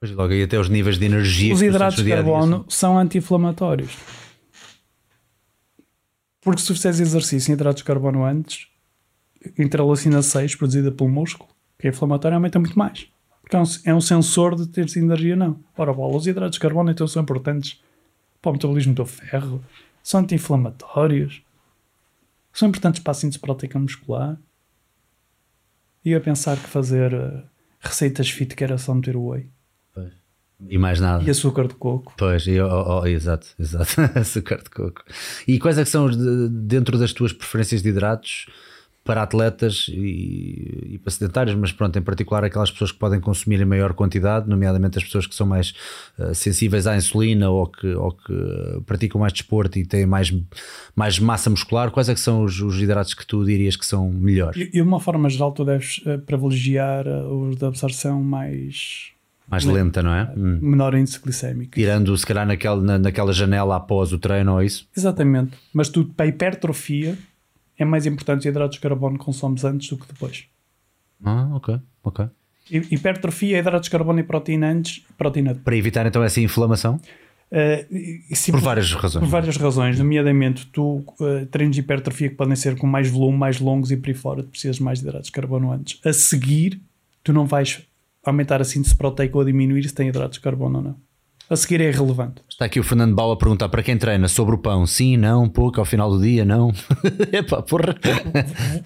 Pois 0.00 0.12
logo 0.12 0.32
aí 0.32 0.42
até 0.42 0.58
os 0.58 0.68
níveis 0.68 0.98
de 0.98 1.06
energia. 1.06 1.52
Os 1.52 1.60
hidratos 1.60 2.02
de 2.02 2.08
carbono 2.08 2.64
são 2.68 2.96
anti-inflamatórios. 2.96 3.96
Porque 6.40 6.62
se 6.62 6.72
fizeres 6.72 7.00
exercício 7.00 7.50
em 7.50 7.54
hidratos 7.54 7.82
de 7.82 7.84
carbono 7.84 8.24
antes, 8.24 8.68
interleucina 9.58 10.22
6 10.22 10.54
produzida 10.54 10.92
pelo 10.92 11.10
músculo, 11.10 11.50
que 11.78 11.88
é 11.88 11.90
inflamatório, 11.90 12.36
aumenta 12.36 12.60
muito 12.60 12.78
mais. 12.78 13.08
Porque 13.42 13.56
é 13.56 13.58
um, 13.58 13.64
é 13.86 13.94
um 13.94 14.00
sensor 14.00 14.54
de 14.54 14.68
teres 14.68 14.96
energia, 14.96 15.34
não. 15.34 15.58
Ora, 15.76 15.92
bola, 15.92 16.16
os 16.16 16.26
hidratos 16.26 16.54
de 16.54 16.60
carbono 16.60 16.90
então 16.90 17.08
são 17.08 17.22
importantes 17.22 17.82
para 18.40 18.50
o 18.50 18.52
metabolismo 18.52 18.94
do 18.94 19.04
ferro, 19.04 19.64
são 20.00 20.20
anti-inflamatórios, 20.20 21.42
são 22.52 22.68
importantes 22.68 23.02
para 23.02 23.10
a 23.10 23.14
síntese 23.14 23.40
proteica 23.40 23.78
muscular 23.78 24.38
ia 26.04 26.20
pensar 26.20 26.56
que 26.56 26.68
fazer 26.68 27.14
uh, 27.14 27.42
receitas 27.80 28.30
fit 28.30 28.54
que 28.54 28.64
era 28.64 28.78
só 28.78 28.94
meter 28.94 29.16
o 29.16 29.28
whey. 29.28 29.48
Pois. 29.94 30.12
E 30.68 30.78
mais 30.78 31.00
nada. 31.00 31.22
E 31.24 31.30
açúcar 31.30 31.68
de 31.68 31.74
coco. 31.74 32.12
Pois, 32.16 32.46
e, 32.46 32.60
oh, 32.60 33.00
oh, 33.00 33.06
exato, 33.06 33.46
exato. 33.58 34.00
açúcar 34.18 34.62
de 34.62 34.70
coco. 34.70 35.02
E 35.46 35.58
quais 35.58 35.78
é 35.78 35.84
que 35.84 35.90
são, 35.90 36.08
dentro 36.50 36.98
das 36.98 37.12
tuas 37.12 37.32
preferências 37.32 37.82
de 37.82 37.88
hidratos, 37.88 38.46
para 39.08 39.22
atletas 39.22 39.86
e, 39.88 40.90
e 40.90 40.98
para 40.98 41.10
sedentários, 41.10 41.56
mas 41.56 41.72
pronto, 41.72 41.98
em 41.98 42.02
particular 42.02 42.44
aquelas 42.44 42.70
pessoas 42.70 42.92
que 42.92 42.98
podem 42.98 43.18
consumir 43.18 43.58
em 43.58 43.64
maior 43.64 43.94
quantidade, 43.94 44.46
nomeadamente 44.46 44.98
as 44.98 45.04
pessoas 45.04 45.26
que 45.26 45.34
são 45.34 45.46
mais 45.46 45.72
uh, 46.18 46.34
sensíveis 46.34 46.86
à 46.86 46.94
insulina 46.94 47.48
ou 47.48 47.66
que, 47.66 47.86
ou 47.86 48.12
que 48.12 48.82
praticam 48.84 49.18
mais 49.18 49.32
desporto 49.32 49.78
e 49.78 49.86
têm 49.86 50.04
mais, 50.04 50.30
mais 50.94 51.18
massa 51.18 51.48
muscular, 51.48 51.90
quais 51.90 52.10
é 52.10 52.12
que 52.12 52.20
são 52.20 52.44
os, 52.44 52.60
os 52.60 52.78
hidratos 52.82 53.14
que 53.14 53.26
tu 53.26 53.46
dirias 53.46 53.76
que 53.76 53.86
são 53.86 54.12
melhores? 54.12 54.60
E, 54.60 54.72
de 54.72 54.82
uma 54.82 55.00
forma 55.00 55.30
geral 55.30 55.52
tu 55.52 55.64
deves 55.64 56.02
uh, 56.04 56.18
privilegiar 56.18 57.08
os 57.08 57.56
de 57.56 57.64
absorção 57.64 58.22
mais 58.22 59.12
mais 59.50 59.64
lenta, 59.64 60.02
não 60.02 60.12
é? 60.12 60.30
Hum. 60.36 60.58
Menor 60.60 60.94
índice 60.94 61.18
glicémico. 61.18 61.72
Tirando, 61.72 62.14
se 62.14 62.26
calhar, 62.26 62.46
naquela, 62.46 62.82
na, 62.82 62.98
naquela 62.98 63.32
janela 63.32 63.76
após 63.76 64.12
o 64.12 64.18
treino 64.18 64.52
ou 64.52 64.62
isso? 64.62 64.86
Exatamente. 64.94 65.52
Mas 65.72 65.88
tu, 65.88 66.04
para 66.04 66.26
a 66.26 66.28
hipertrofia, 66.28 67.16
é 67.78 67.84
mais 67.84 68.04
importante 68.04 68.40
os 68.40 68.46
hidratos 68.46 68.76
de 68.76 68.80
carbono 68.80 69.18
que 69.18 69.24
consomes 69.24 69.64
antes 69.64 69.88
do 69.88 69.96
que 69.96 70.06
depois. 70.06 70.46
Ah, 71.24 71.48
ok, 71.54 71.78
ok. 72.02 72.26
Hipertrofia, 72.70 73.58
hidratos 73.58 73.86
de 73.86 73.90
carbono 73.90 74.20
e 74.20 74.22
proteína 74.22 74.70
antes, 74.70 75.02
proteína 75.16 75.50
depois. 75.50 75.64
Para 75.64 75.76
evitar 75.76 76.06
então 76.06 76.22
essa 76.22 76.40
inflamação? 76.40 77.00
Uh, 77.50 78.50
por, 78.52 78.60
várias 78.60 78.92
razões. 78.92 79.24
Por 79.24 79.30
várias 79.30 79.56
razões, 79.56 79.98
nomeadamente 79.98 80.66
tu 80.66 81.02
uh, 81.18 81.46
treinos 81.50 81.74
de 81.74 81.80
hipertrofia 81.80 82.28
que 82.28 82.34
podem 82.34 82.54
ser 82.54 82.76
com 82.76 82.86
mais 82.86 83.08
volume, 83.08 83.38
mais 83.38 83.58
longos 83.58 83.90
e 83.90 83.96
por 83.96 84.08
aí 84.08 84.14
fora, 84.14 84.42
tu 84.42 84.50
precisas 84.50 84.78
mais 84.78 85.00
de 85.00 85.06
hidratos 85.06 85.28
de 85.28 85.32
carbono 85.32 85.72
antes. 85.72 85.98
A 86.04 86.12
seguir, 86.12 86.78
tu 87.24 87.32
não 87.32 87.46
vais 87.46 87.82
aumentar 88.22 88.60
a 88.60 88.64
síntese 88.64 88.94
proteica 88.94 89.38
ou 89.38 89.44
diminuir 89.44 89.88
se 89.88 89.94
tem 89.94 90.08
hidratos 90.08 90.36
de 90.36 90.42
carbono 90.42 90.78
ou 90.78 90.84
não. 90.84 91.07
A 91.50 91.56
seguir 91.56 91.80
é 91.80 91.88
irrelevante. 91.88 92.42
Está 92.48 92.66
aqui 92.66 92.78
o 92.78 92.82
Fernando 92.82 93.14
Bau 93.14 93.32
a 93.32 93.36
perguntar 93.36 93.70
para 93.70 93.82
quem 93.82 93.96
treina 93.96 94.28
sobre 94.28 94.54
o 94.54 94.58
pão. 94.58 94.86
Sim, 94.86 95.16
não, 95.16 95.48
pouco, 95.48 95.80
ao 95.80 95.86
final 95.86 96.10
do 96.10 96.20
dia, 96.20 96.44
não. 96.44 96.70
Epá, 97.32 97.62
porra. 97.62 97.96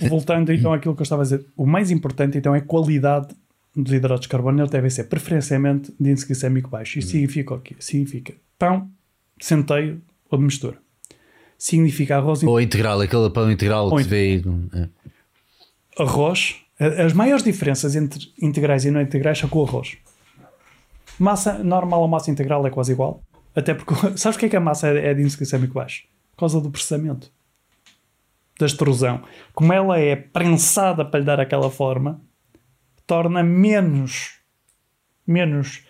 Voltando 0.08 0.52
então 0.52 0.72
àquilo 0.72 0.94
que 0.94 1.00
eu 1.00 1.04
estava 1.04 1.22
a 1.22 1.24
dizer, 1.24 1.44
o 1.56 1.66
mais 1.66 1.90
importante 1.90 2.38
então 2.38 2.54
é 2.54 2.58
a 2.58 2.62
qualidade 2.62 3.34
dos 3.74 3.92
hidratos 3.92 4.22
de 4.22 4.28
carbono. 4.28 4.60
Eles 4.60 4.70
devem 4.70 4.90
ser 4.90 5.04
preferencialmente 5.04 5.92
de 5.98 6.10
índice 6.10 6.26
glicémico 6.26 6.70
baixo. 6.70 7.00
Isto 7.00 7.08
hum. 7.08 7.12
significa 7.12 7.54
o 7.54 7.60
quê? 7.60 7.74
Significa 7.80 8.32
pão, 8.56 8.88
centeio 9.40 10.00
ou 10.30 10.38
de 10.38 10.44
mistura. 10.44 10.78
Significa 11.58 12.16
arroz... 12.16 12.44
Ou 12.44 12.60
integral, 12.60 13.00
aquele 13.00 13.28
pão 13.30 13.50
integral 13.50 13.90
que 13.96 14.04
se 14.04 14.08
vê... 14.08 14.42
É. 14.74 14.88
Arroz, 15.98 16.56
as 16.78 17.12
maiores 17.12 17.44
diferenças 17.44 17.96
entre 17.96 18.32
integrais 18.40 18.84
e 18.84 18.90
não 18.90 19.00
integrais 19.00 19.38
são 19.38 19.48
com 19.48 19.60
o 19.60 19.64
arroz. 19.64 19.96
Massa 21.22 21.62
normal 21.62 22.00
ou 22.00 22.08
massa 22.08 22.32
integral 22.32 22.66
é 22.66 22.70
quase 22.70 22.90
igual. 22.90 23.22
Até 23.54 23.74
porque, 23.74 23.94
sabes 24.18 24.36
o 24.36 24.40
que 24.40 24.46
é 24.46 24.48
que 24.48 24.56
a 24.56 24.60
massa 24.60 24.88
é 24.88 25.14
de 25.14 25.22
índice 25.22 25.36
glicémico 25.36 25.74
baixo? 25.74 26.02
Por 26.32 26.38
causa 26.38 26.60
do 26.60 26.68
processamento. 26.68 27.30
Da 28.58 28.66
extrusão. 28.66 29.22
Como 29.54 29.72
ela 29.72 30.00
é 30.00 30.16
prensada 30.16 31.04
para 31.04 31.20
lhe 31.20 31.26
dar 31.26 31.38
aquela 31.38 31.70
forma, 31.70 32.20
torna 33.06 33.40
menos, 33.40 34.40
menos, 35.24 35.84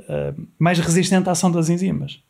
uh, 0.00 0.48
mais 0.58 0.80
resistente 0.80 1.28
à 1.28 1.32
ação 1.32 1.52
das 1.52 1.68
enzimas. 1.68 2.20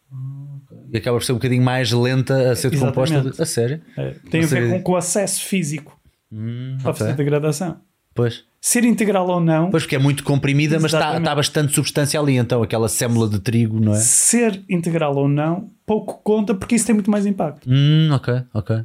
E 0.93 0.99
acaba 0.99 1.17
por 1.17 1.25
ser 1.25 1.33
um 1.33 1.37
bocadinho 1.37 1.63
mais 1.63 1.93
lenta 1.93 2.53
a 2.53 2.57
ser 2.57 2.71
decomposta. 2.71 3.25
A 3.39 3.47
sério? 3.47 3.81
É, 3.97 4.11
tem 4.31 4.45
a 4.45 4.47
ver 4.47 4.71
com, 4.71 4.83
com 4.83 4.93
o 4.93 4.97
acesso 4.97 5.43
físico 5.43 5.99
hum, 6.31 6.77
fazer 6.81 7.15
degradação. 7.15 7.81
Pois. 8.15 8.45
Ser 8.61 8.85
integral 8.85 9.29
ou 9.29 9.41
não. 9.41 9.71
Pois, 9.71 9.83
porque 9.83 9.97
é 9.97 9.99
muito 9.99 10.25
comprimida, 10.25 10.81
mas 10.81 10.95
está, 10.95 11.19
está 11.19 11.35
bastante 11.35 11.75
substância 11.75 12.19
ali, 12.19 12.37
então, 12.37 12.63
aquela 12.63 12.89
sêmula 12.89 13.29
de 13.29 13.39
trigo, 13.39 13.79
não 13.79 13.93
é? 13.93 13.97
Ser 13.97 14.63
integral 14.71 15.15
ou 15.17 15.29
não, 15.29 15.69
pouco 15.85 16.23
conta, 16.23 16.55
porque 16.55 16.75
isso 16.75 16.87
tem 16.87 16.95
muito 16.95 17.11
mais 17.11 17.27
impacto. 17.27 17.69
Hum, 17.71 18.09
ok, 18.11 18.43
ok. 18.55 18.85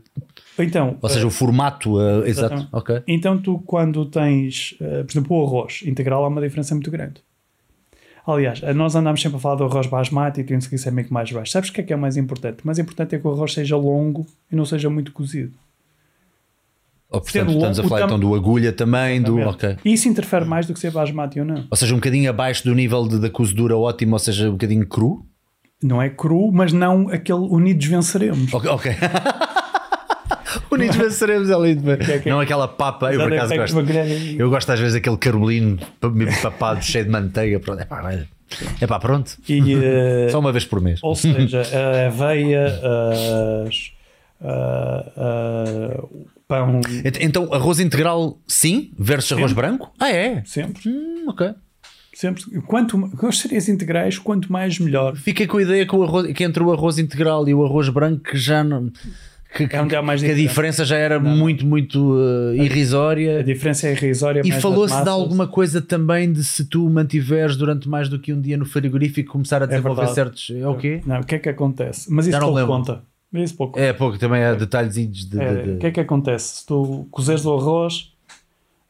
Então, 0.57 0.97
ou 1.01 1.07
seja, 1.07 1.23
uh, 1.23 1.29
o 1.29 1.31
formato, 1.31 1.95
uh, 1.95 2.25
exato. 2.25 2.67
Ok. 2.73 3.01
Então, 3.07 3.37
tu, 3.37 3.59
quando 3.65 4.05
tens, 4.05 4.75
uh, 4.81 5.05
por 5.05 5.11
exemplo, 5.11 5.37
o 5.37 5.45
arroz 5.45 5.81
integral, 5.85 6.25
há 6.25 6.27
uma 6.27 6.41
diferença 6.41 6.75
muito 6.75 6.91
grande. 6.91 7.21
Aliás, 8.27 8.61
nós 8.75 8.95
andamos 8.95 9.21
sempre 9.21 9.37
a 9.37 9.39
falar 9.39 9.55
do 9.55 9.63
arroz 9.63 9.87
basmati 9.87 10.41
e 10.41 10.43
tem 10.43 10.57
um 10.57 10.59
glicémico 10.59 11.13
mais 11.13 11.31
baixo. 11.31 11.53
Sabes 11.53 11.69
o 11.69 11.73
que 11.73 11.79
é 11.79 11.83
que 11.85 11.93
é 11.93 11.95
mais 11.95 12.17
importante? 12.17 12.63
O 12.63 12.67
mais 12.67 12.77
importante 12.77 13.15
é 13.15 13.17
que 13.17 13.25
o 13.25 13.31
arroz 13.31 13.53
seja 13.53 13.77
longo 13.77 14.27
e 14.51 14.55
não 14.57 14.65
seja 14.65 14.89
muito 14.89 15.13
cozido. 15.13 15.53
Ou, 17.11 17.21
portanto, 17.21 17.51
estamos 17.51 17.79
a 17.79 17.83
falar 17.83 18.05
então 18.05 18.19
do 18.19 18.35
agulha 18.35 18.71
também, 18.71 19.19
do. 19.19 19.39
Okay. 19.49 19.77
E 19.83 19.93
isso 19.93 20.07
interfere 20.07 20.45
mais 20.45 20.67
do 20.67 20.73
que 20.73 20.79
ser 20.79 20.91
basmati 20.91 21.39
ou 21.39 21.45
não. 21.45 21.65
Ou 21.69 21.75
seja, 21.75 21.93
um 21.93 21.97
bocadinho 21.97 22.29
abaixo 22.29 22.63
do 22.63 22.75
nível 22.75 23.07
de, 23.07 23.19
da 23.19 23.29
cozedura 23.31 23.75
ótimo, 23.75 24.13
ou 24.13 24.19
seja, 24.19 24.47
um 24.47 24.51
bocadinho 24.51 24.85
cru? 24.85 25.25
Não 25.81 25.99
é 25.99 26.09
cru, 26.09 26.51
mas 26.51 26.71
não 26.71 27.09
aquele 27.09 27.39
unidos 27.39 27.83
venceremos. 27.87 28.53
Ok. 28.53 28.69
okay. 28.69 28.91
unidos 30.69 30.97
venceremos 30.97 31.49
é 31.49 31.57
lindo. 31.57 31.91
É 31.91 32.19
que... 32.19 32.29
Não 32.29 32.39
aquela 32.39 32.67
papa, 32.67 33.11
eu 33.11 33.21
por 33.21 33.33
acaso 33.33 33.55
gosto. 33.55 33.79
Eu 34.37 34.49
gosto 34.51 34.71
às 34.71 34.79
vezes 34.79 34.93
daquele 34.93 35.17
carolino 35.17 35.79
papado 36.43 36.83
cheio 36.83 37.05
de 37.05 37.09
manteiga. 37.09 37.59
Pronto. 37.59 37.81
É 37.81 37.85
pá, 37.85 38.13
é 38.79 38.87
pá, 38.87 38.99
pronto. 38.99 39.35
E, 39.47 39.75
uh... 39.75 40.29
Só 40.31 40.39
uma 40.39 40.51
vez 40.51 40.65
por 40.65 40.79
mês. 40.79 40.99
Ou 41.01 41.15
seja, 41.15 41.63
a 41.73 42.07
aveia, 42.07 42.67
as. 43.65 43.93
Uh, 44.41 46.05
uh, 46.05 46.38
pão. 46.49 46.81
Então, 47.21 47.53
arroz 47.53 47.79
integral 47.79 48.41
sim, 48.47 48.91
versus 48.97 49.29
Sempre. 49.29 49.43
arroz 49.43 49.53
branco? 49.53 49.93
Ah, 49.99 50.09
é? 50.09 50.43
Sempre. 50.45 50.89
Hum, 50.89 51.25
ok. 51.27 51.51
Sempre. 52.13 52.43
Quanto, 52.61 52.99
com 53.11 53.27
as 53.27 53.37
cereais 53.37 53.69
integrais, 53.69 54.17
quanto 54.17 54.51
mais 54.51 54.79
melhor. 54.79 55.15
Fiquei 55.15 55.47
com 55.47 55.57
a 55.57 55.61
ideia 55.61 55.85
que, 55.85 55.95
o 55.95 56.03
arroz, 56.03 56.33
que 56.33 56.43
entre 56.43 56.61
o 56.61 56.73
arroz 56.73 56.97
integral 56.97 57.47
e 57.47 57.53
o 57.53 57.63
arroz 57.63 57.87
branco 57.87 58.23
que 58.23 58.37
já 58.37 58.63
não. 58.63 58.91
Que, 59.55 59.67
é 59.71 59.81
onde 59.81 59.95
há 59.95 60.01
mais 60.01 60.21
que 60.21 60.29
a 60.29 60.35
diferença 60.35 60.85
já 60.85 60.95
era 60.95 61.19
não. 61.19 61.35
muito, 61.35 61.65
muito 61.65 62.13
uh, 62.13 62.53
irrisória. 62.53 63.39
A 63.39 63.43
diferença 63.43 63.87
é 63.87 63.93
irrisória. 63.93 64.41
E 64.45 64.51
falou-se 64.51 65.01
de 65.01 65.09
alguma 65.09 65.47
coisa 65.47 65.81
também 65.81 66.31
de 66.31 66.43
se 66.43 66.65
tu 66.65 66.87
mantiveres 66.89 67.55
durante 67.55 67.89
mais 67.89 68.09
do 68.09 68.19
que 68.19 68.31
um 68.31 68.39
dia 68.39 68.57
no 68.57 68.65
frigorífico 68.65 69.31
começar 69.31 69.61
a 69.61 69.65
é 69.65 69.67
desenvolver 69.67 70.03
é 70.03 70.07
certos. 70.07 70.51
É 70.55 70.67
o 70.67 70.75
quê? 70.75 71.01
Não, 71.05 71.21
o 71.21 71.23
que 71.23 71.35
é 71.35 71.39
que 71.39 71.49
acontece? 71.49 72.11
Mas 72.11 72.27
isso 72.27 72.39
não 72.39 72.67
conta. 72.67 73.01
É 73.33 73.43
isso 73.43 73.55
pouco. 73.55 73.79
É 73.79 73.93
pouco, 73.93 74.17
também 74.17 74.43
há 74.43 74.53
detalhes 74.53 74.95
de, 74.95 75.39
é, 75.39 75.63
de, 75.63 75.71
O 75.71 75.77
que 75.77 75.87
é 75.87 75.91
que 75.91 75.99
acontece? 75.99 76.57
Se 76.57 76.65
tu 76.65 77.07
cozeres 77.11 77.45
o 77.45 77.53
arroz, 77.53 78.11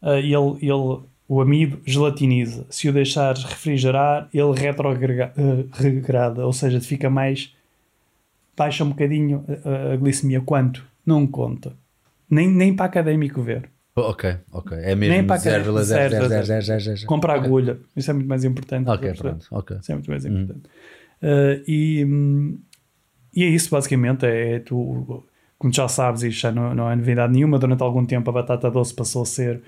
uh, 0.02 0.12
ele, 0.12 0.58
ele, 0.62 1.00
o 1.28 1.42
amido 1.42 1.80
gelatiniza. 1.86 2.66
Se 2.70 2.88
o 2.88 2.94
deixares 2.94 3.44
refrigerar, 3.44 4.30
ele 4.34 4.54
retrograda, 4.54 6.42
uh, 6.42 6.46
ou 6.46 6.54
seja, 6.54 6.80
fica 6.80 7.10
mais. 7.10 7.54
baixa 8.56 8.84
um 8.84 8.90
bocadinho 8.90 9.44
a, 9.66 9.94
a 9.94 9.98
glicemia. 9.98 10.42
Quanto? 10.42 10.86
Não 11.06 11.28
conta. 11.28 11.74
Nem, 12.30 12.48
nem 12.48 12.74
para 12.74 12.86
académico 12.86 13.42
ver. 13.42 13.70
Ok, 13.96 14.38
ok. 14.52 14.78
É 14.78 14.96
mesmo 14.96 15.14
Nem 15.14 15.26
para 15.26 15.38
0,000. 15.38 17.06
Compra 17.06 17.34
agulha. 17.34 17.78
Isso 17.96 18.10
é 18.10 18.14
muito 18.14 18.28
mais 18.28 18.46
importante. 18.46 18.90
Ok, 18.90 19.14
pronto. 19.14 19.46
Okay. 19.52 19.78
Isso 19.78 19.92
é 19.92 19.96
muito 19.96 20.10
mais 20.10 20.26
importante. 20.26 20.70
Uhum. 21.22 21.30
Uh, 21.30 21.64
e. 21.68 22.60
E 23.34 23.44
é 23.44 23.48
isso, 23.48 23.70
basicamente. 23.70 24.26
É, 24.26 24.56
é 24.56 24.60
tu, 24.60 25.24
como 25.58 25.74
já 25.74 25.88
sabes, 25.88 26.24
isto 26.24 26.42
já 26.42 26.52
não, 26.52 26.74
não 26.74 26.90
é 26.90 26.96
novidade 26.96 27.34
nenhuma. 27.34 27.60
Durante 27.60 27.84
algum 27.84 28.06
tempo, 28.06 28.30
a 28.30 28.34
batata 28.34 28.70
doce 28.72 28.94
passou 28.94 29.24
a 29.24 29.26
ser 29.26 29.62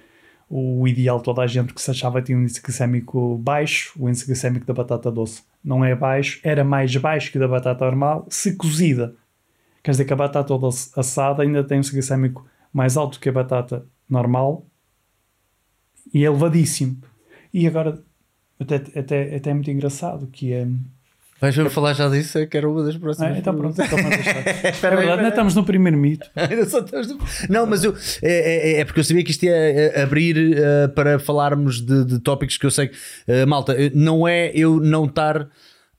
o 0.49 0.85
ideal 0.88 1.17
de 1.17 1.23
toda 1.23 1.41
a 1.41 1.47
gente 1.47 1.73
que 1.73 1.81
se 1.81 1.89
achava 1.89 2.21
tinha 2.21 2.38
um 2.38 2.41
índice 2.41 2.61
glicémico 2.61 3.38
baixo. 3.38 3.93
O 3.97 4.09
índice 4.09 4.25
glicémico 4.25 4.65
da 4.65 4.73
batata 4.73 5.09
doce 5.11 5.43
não 5.63 5.85
é 5.85 5.95
baixo, 5.95 6.39
era 6.43 6.63
mais 6.63 6.95
baixo 6.97 7.31
que 7.31 7.39
da 7.39 7.47
batata 7.47 7.85
normal, 7.85 8.27
se 8.29 8.55
cozida. 8.55 9.15
Quer 9.83 9.91
dizer 9.91 10.05
que 10.05 10.13
a 10.13 10.15
batata 10.15 10.57
doce 10.57 10.91
assada 10.95 11.43
ainda 11.43 11.63
tem 11.63 11.77
um 11.77 11.79
índice 11.79 11.93
glicémico 11.93 12.45
mais 12.73 12.97
alto 12.97 13.19
que 13.19 13.29
a 13.29 13.31
batata 13.31 13.85
normal 14.09 14.65
e 16.13 16.23
é 16.23 16.27
elevadíssimo. 16.27 16.97
E 17.53 17.67
agora, 17.67 18.03
até, 18.59 18.75
até, 18.75 19.35
até 19.35 19.49
é 19.49 19.53
muito 19.53 19.71
engraçado 19.71 20.27
que 20.27 20.53
é 20.53 20.67
Vais 21.41 21.55
ver 21.55 21.72
falar 21.72 21.93
já 21.93 22.07
disso? 22.07 22.38
É 22.38 22.45
que 22.45 22.55
era 22.55 22.69
uma 22.69 22.84
das 22.84 22.95
próximas. 22.95 23.35
Ah, 23.35 23.39
então 23.39 23.55
pronto, 23.55 23.81
então 23.81 23.97
é 23.97 24.72
verdade, 24.72 25.09
ainda 25.09 25.30
estamos 25.30 25.55
no 25.55 25.63
primeiro 25.63 25.97
mito. 25.97 26.30
Não, 27.49 27.65
mas 27.65 27.84
eu, 27.84 27.95
é, 28.22 28.73
é, 28.73 28.80
é, 28.80 28.85
porque 28.85 28.99
eu 28.99 29.03
sabia 29.03 29.23
que 29.23 29.31
isto 29.31 29.43
ia 29.43 29.55
eh, 29.55 30.03
abrir 30.03 30.38
uh, 30.38 30.89
para 30.93 31.18
falarmos 31.18 31.81
de, 31.81 32.05
de, 32.05 32.19
tópicos 32.19 32.57
que 32.57 32.65
eu 32.68 32.69
sei 32.69 32.89
que, 32.89 32.95
uh, 32.95 33.47
malta, 33.47 33.76
não 33.95 34.27
é 34.27 34.51
eu 34.53 34.80
não 34.80 35.05
estar 35.05 35.49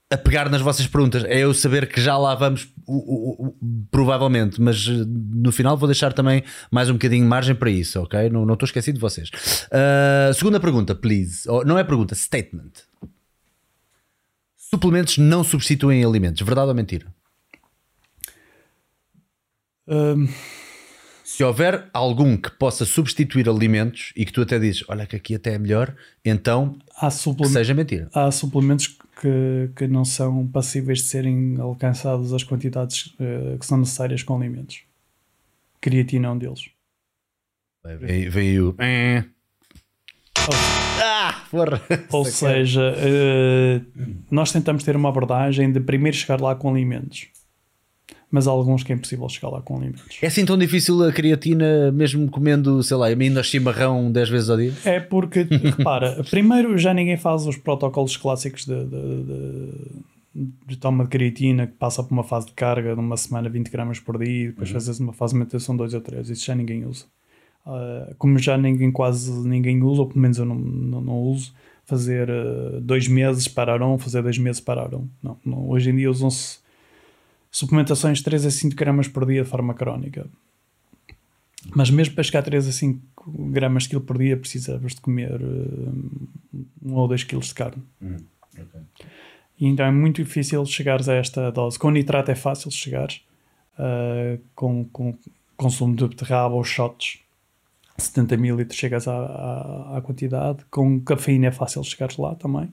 a 0.09 0.17
pegar 0.17 0.49
nas 0.49 0.61
vossas 0.61 0.87
perguntas, 0.87 1.25
é 1.25 1.39
eu 1.41 1.53
saber 1.53 1.89
que 1.89 2.01
já 2.01 2.17
lá 2.17 2.37
vamos, 2.37 2.69
uh, 2.87 3.47
uh, 3.49 3.57
provavelmente, 3.91 4.61
mas 4.61 4.87
no 4.87 5.51
final 5.51 5.77
vou 5.77 5.89
deixar 5.89 6.13
também 6.13 6.45
mais 6.71 6.89
um 6.89 6.93
bocadinho 6.93 7.23
de 7.23 7.29
margem 7.29 7.57
para 7.57 7.71
isso, 7.71 8.01
ok? 8.01 8.31
Não, 8.31 8.47
não 8.47 8.55
estou 8.55 8.67
esquecido 8.67 8.95
de 8.95 9.01
vocês. 9.01 9.29
segunda 10.37 10.61
pergunta, 10.61 10.95
please. 10.95 11.49
Oh, 11.49 11.65
não 11.65 11.77
é 11.77 11.83
pergunta, 11.83 12.15
statement. 12.15 12.71
Suplementos 14.75 15.19
não 15.19 15.45
substituem 15.45 16.05
alimentos, 16.05 16.41
verdade 16.43 16.69
ou 16.69 16.75
mentira? 16.75 17.07
Um... 19.87 20.27
Se 21.25 21.43
houver 21.43 21.89
algum 21.95 22.37
que 22.37 22.51
possa 22.51 22.85
substituir 22.85 23.49
alimentos 23.49 24.13
e 24.15 24.27
que 24.27 24.33
tu 24.33 24.43
até 24.43 24.59
dizes, 24.59 24.85
olha 24.87 25.07
que 25.07 25.17
aqui 25.17 25.35
até 25.35 25.55
é 25.55 25.59
melhor, 25.59 25.97
então 26.23 26.79
há 26.95 27.09
que 27.09 27.47
seja 27.47 27.73
mentira. 27.73 28.11
Há 28.13 28.31
suplementos 28.31 28.89
que, 29.19 29.71
que 29.75 29.87
não 29.87 30.05
são 30.05 30.47
passíveis 30.47 30.99
de 30.99 31.05
serem 31.05 31.57
alcançados 31.59 32.35
as 32.35 32.43
quantidades 32.43 33.07
uh, 33.15 33.59
que 33.59 33.65
são 33.65 33.79
necessárias 33.79 34.23
com 34.23 34.37
alimentos. 34.37 34.83
Creatina 35.81 36.29
é 36.29 36.31
um 36.31 36.39
deles. 36.39 36.69
Vem, 37.99 38.29
vem 38.29 38.61
o. 38.61 38.77
Ah, 38.79 39.25
porra. 41.53 41.81
Ou 42.11 42.25
seja, 42.25 42.93
eh, 42.97 43.81
nós 44.31 44.51
tentamos 44.51 44.83
ter 44.83 44.97
uma 44.97 45.09
abordagem 45.11 45.71
de 45.71 45.79
primeiro 45.79 46.17
chegar 46.17 46.41
lá 46.41 46.55
com 46.57 46.69
alimentos. 46.71 47.29
Mas 48.31 48.49
há 48.49 48.51
alguns 48.51 48.83
que 48.83 48.91
é 48.93 48.97
impossível 48.97 49.29
chegar 49.29 49.51
lá 49.51 49.61
com 49.61 49.77
alimentos. 49.77 50.19
É 50.23 50.27
assim 50.27 50.45
tão 50.47 50.57
difícil 50.57 51.03
a 51.05 51.13
creatina, 51.13 51.93
mesmo 51.93 52.31
comendo, 52.31 52.83
sei 52.83 52.97
lá, 52.97 53.07
ainda 53.09 53.43
chimarrão 53.43 54.11
10 54.11 54.29
vezes 54.31 54.49
ao 54.51 54.57
dia? 54.57 54.73
É 54.87 54.99
porque, 55.01 55.43
repara, 55.77 56.25
primeiro 56.31 56.77
já 56.79 56.95
ninguém 56.95 57.19
faz 57.19 57.47
os 57.47 57.59
protocolos 57.59 58.17
clássicos 58.17 58.65
de, 58.65 58.85
de, 58.87 59.23
de, 59.25 60.49
de 60.67 60.77
toma 60.79 61.05
de 61.05 61.11
creatina, 61.11 61.67
que 61.67 61.75
passa 61.75 62.03
por 62.03 62.11
uma 62.13 62.25
fase 62.25 62.47
de 62.47 62.53
carga 62.55 62.95
de 62.95 63.01
uma 63.01 63.19
semana 63.19 63.51
20 63.51 63.69
gramas 63.71 64.01
por 64.01 64.17
dia, 64.19 64.49
depois 64.49 64.71
Uhum. 64.71 64.75
fazes 64.75 64.99
uma 64.99 65.13
fase 65.13 65.35
de 65.35 65.39
manutenção 65.41 65.77
2 65.77 65.93
ou 65.93 66.01
3. 66.01 66.31
Isso 66.31 66.47
já 66.47 66.55
ninguém 66.55 66.87
usa. 66.87 67.05
Ah, 67.65 68.15
como 68.19 68.39
já 68.39 68.57
ninguém, 68.59 68.91
quase 68.91 69.31
ninguém 69.47 69.83
usa, 69.83 70.03
ou 70.03 70.09
pelo 70.09 70.21
menos 70.21 70.39
eu 70.39 70.45
não, 70.45 70.57
não, 70.57 71.01
não 71.01 71.19
uso, 71.21 71.53
fazer 71.85 72.31
ah, 72.31 72.81
dois 72.81 73.09
meses 73.09 73.49
pararam, 73.49 73.99
fazer 73.99 74.23
dois 74.23 74.39
meses 74.39 74.61
pararam. 74.61 75.09
Não, 75.23 75.39
não. 75.45 75.69
Hoje 75.69 75.91
em 75.91 75.97
dia 75.97 76.11
usam-se 76.11 76.59
suplementações 77.51 78.19
de 78.19 78.25
3 78.25 78.47
a 78.47 78.51
5 78.51 78.75
gramas 78.77 79.09
por 79.09 79.27
dia 79.27 79.43
de 79.45 79.49
forma 79.49 79.75
crónica. 79.75 80.27
Mas 81.77 81.91
mesmo 81.91 82.15
para 82.15 82.25
chegar 82.25 82.41
a 82.41 82.43
3 82.43 82.69
a 82.69 82.73
5 82.73 83.01
gramas 83.51 83.85
de 83.85 83.91
quilo 83.91 84.01
por 84.01 84.19
dia 84.19 84.37
precisavas 84.37 84.95
de 84.95 85.01
comer 85.01 85.41
uh, 85.41 86.11
um 86.83 86.95
ou 86.95 87.07
2 87.07 87.23
quilos 87.25 87.49
de 87.49 87.55
carne. 87.55 87.83
E 89.61 89.67
então 89.67 89.87
é 89.87 89.93
muito 89.93 90.23
difícil 90.25 90.65
chegares 90.67 91.09
a 91.09 91.15
esta 91.15 91.53
dose. 91.53 91.79
Com 91.79 91.91
nitrato 91.91 92.31
é 92.31 92.35
fácil 92.35 92.71
chegares. 92.71 93.21
uh, 93.79 94.41
com, 94.55 94.85
com 94.87 95.17
consumo 95.57 95.95
de 95.95 96.09
beterraba 96.09 96.55
ou 96.55 96.65
shots, 96.65 97.21
70 97.99 98.35
ml 98.35 98.67
chegas 98.73 99.07
à, 99.09 99.15
à, 99.15 99.97
à 99.99 100.01
quantidade. 100.01 100.59
Com 100.71 101.01
cafeína 101.01 101.47
é 101.49 101.53
fácil 101.53 101.83
chegares 101.85 102.17
lá 102.17 102.35
também. 102.35 102.69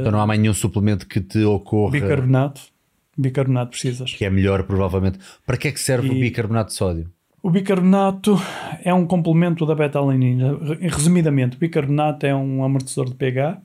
Então 0.00 0.12
não 0.12 0.20
há 0.20 0.26
mais 0.26 0.38
nenhum 0.40 0.52
suplemento 0.54 1.06
que 1.06 1.20
te 1.20 1.42
ocorra 1.44 1.92
bicarbonato. 1.92 2.60
Bicarbonato 3.16 3.70
precisas. 3.70 4.12
que 4.14 4.24
é 4.24 4.30
melhor, 4.30 4.62
provavelmente. 4.64 5.18
Para 5.46 5.56
que 5.56 5.68
é 5.68 5.72
que 5.72 5.80
serve 5.80 6.08
o 6.08 6.12
E- 6.14 6.20
bicarbonato 6.20 6.70
de 6.70 6.76
sódio? 6.76 7.10
O 7.42 7.50
bicarbonato 7.50 8.36
é 8.84 8.94
um 8.94 9.04
complemento 9.04 9.66
da 9.66 9.74
beta-alanina. 9.74 10.56
Resumidamente, 10.80 11.56
o 11.56 11.58
bicarbonato 11.60 12.24
é 12.24 12.34
um 12.34 12.62
amortecedor 12.64 13.08
de 13.10 13.16
pH 13.16 13.60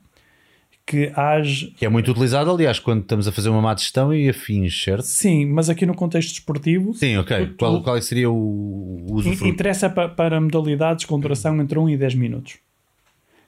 que 0.88 1.12
age. 1.14 1.66
Que 1.76 1.84
é 1.84 1.88
muito 1.88 2.10
utilizado, 2.10 2.50
aliás, 2.50 2.78
quando 2.78 3.02
estamos 3.02 3.28
a 3.28 3.32
fazer 3.32 3.50
uma 3.50 3.60
má 3.60 3.74
digestão 3.74 4.12
e 4.14 4.28
afins, 4.28 4.82
certo? 4.82 5.02
Sim, 5.04 5.44
mas 5.46 5.68
aqui 5.68 5.84
no 5.84 5.94
contexto 5.94 6.30
desportivo. 6.30 6.94
Sim, 6.94 7.18
ok. 7.18 7.46
Tu- 7.48 7.54
Qual, 7.56 7.82
qual 7.82 7.96
é 7.96 8.00
seria 8.00 8.30
o 8.30 9.06
uso 9.10 9.28
in- 9.28 9.48
Interessa 9.48 9.90
pa- 9.90 10.08
para 10.08 10.40
modalidades 10.40 11.04
com 11.04 11.20
duração 11.20 11.60
entre 11.60 11.78
1 11.78 11.90
e 11.90 11.96
10 11.98 12.14
minutos. 12.14 12.56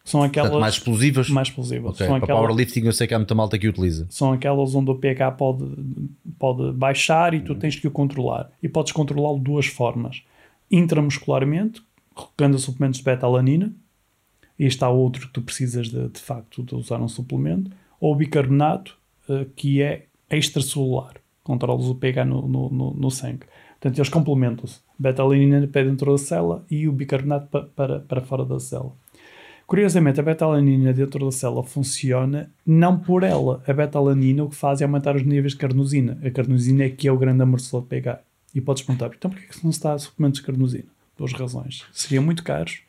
São 0.05 0.23
aquelas 0.23 0.53
mais 0.61 0.75
explosivas? 0.75 1.29
mais 1.31 1.49
explosivas. 1.49 1.93
Ok, 1.93 2.07
São, 2.07 2.15
Para 2.17 2.25
aquelas, 2.25 2.41
powerlifting 2.43 2.85
eu 2.87 2.93
sei 2.93 3.07
que 3.07 3.15
há 3.15 3.19
muita 3.19 3.35
malta 3.35 3.59
que 3.59 3.69
utiliza. 3.69 4.07
são 4.11 4.33
aquelas 4.33 4.75
onde 4.75 4.91
o 4.91 4.95
pH 4.95 5.31
pode, 5.33 5.65
pode 6.39 6.73
baixar 6.73 7.33
e 7.35 7.41
tu 7.41 7.55
tens 7.55 7.77
que 7.77 7.87
o 7.87 7.91
controlar. 7.91 8.51
E 8.63 8.69
podes 8.69 8.93
controlá-lo 8.93 9.39
de 9.39 9.45
duas 9.45 9.67
formas. 9.67 10.23
Intramuscularmente, 10.71 11.83
a 12.17 12.59
suplementos 12.59 12.99
de 13.01 13.05
beta-alanina, 13.05 13.73
e 14.61 14.67
está 14.67 14.91
outro 14.91 15.27
que 15.27 15.33
tu 15.33 15.41
precisas 15.41 15.89
de, 15.89 16.09
de 16.11 16.21
facto 16.21 16.63
de 16.63 16.75
usar 16.75 17.01
um 17.01 17.09
suplemento, 17.09 17.71
ou 17.99 18.15
bicarbonato, 18.15 18.95
eh, 19.27 19.47
que 19.57 19.81
é 19.81 20.05
extracelular. 20.31 21.15
Controlas 21.43 21.87
o 21.87 21.95
pH 21.95 22.27
no, 22.27 22.47
no, 22.47 22.69
no, 22.69 22.93
no 22.93 23.11
sangue. 23.11 23.47
Portanto, 23.81 23.97
eles 23.97 24.11
complementam-se. 24.11 24.81
Beta-alanina 24.99 25.67
para 25.67 25.85
dentro 25.85 26.13
da 26.13 26.19
célula 26.19 26.63
e 26.71 26.87
o 26.87 26.93
bicarbonato 26.93 27.47
pa, 27.47 27.63
para, 27.75 28.01
para 28.01 28.21
fora 28.21 28.45
da 28.45 28.61
célula. 28.61 28.93
Curiosamente, 29.67 30.21
a 30.21 30.23
beta-alanina 30.23 30.93
dentro 30.93 31.25
da 31.25 31.33
célula 31.33 31.65
funciona 31.65 32.51
não 32.67 32.99
por 32.99 33.23
ela. 33.23 33.63
A 33.67 33.73
beta-alanina 33.73 34.45
o 34.45 34.51
que 34.51 34.57
faz 34.57 34.83
é 34.83 34.85
aumentar 34.85 35.17
os 35.17 35.25
níveis 35.25 35.53
de 35.53 35.59
carnosina. 35.59 36.19
A 36.23 36.31
carnosina 36.31 36.85
é 36.85 36.91
que 36.91 37.09
é 37.09 37.13
o 37.13 37.17
grande 37.17 37.43
amortecedor 37.43 37.81
de 37.81 37.89
pH. 37.89 38.21
E 38.55 38.61
podes 38.61 38.83
perguntar, 38.83 39.11
então 39.17 39.31
porquê 39.31 39.47
que 39.47 39.65
não 39.65 39.73
se 39.73 39.83
dá 39.83 39.97
suplementos 39.97 40.41
de 40.41 40.47
carnosina? 40.47 40.85
Duas 41.17 41.33
razões. 41.33 41.87
Seriam 41.95 42.23
muito 42.23 42.45
caros 42.45 42.83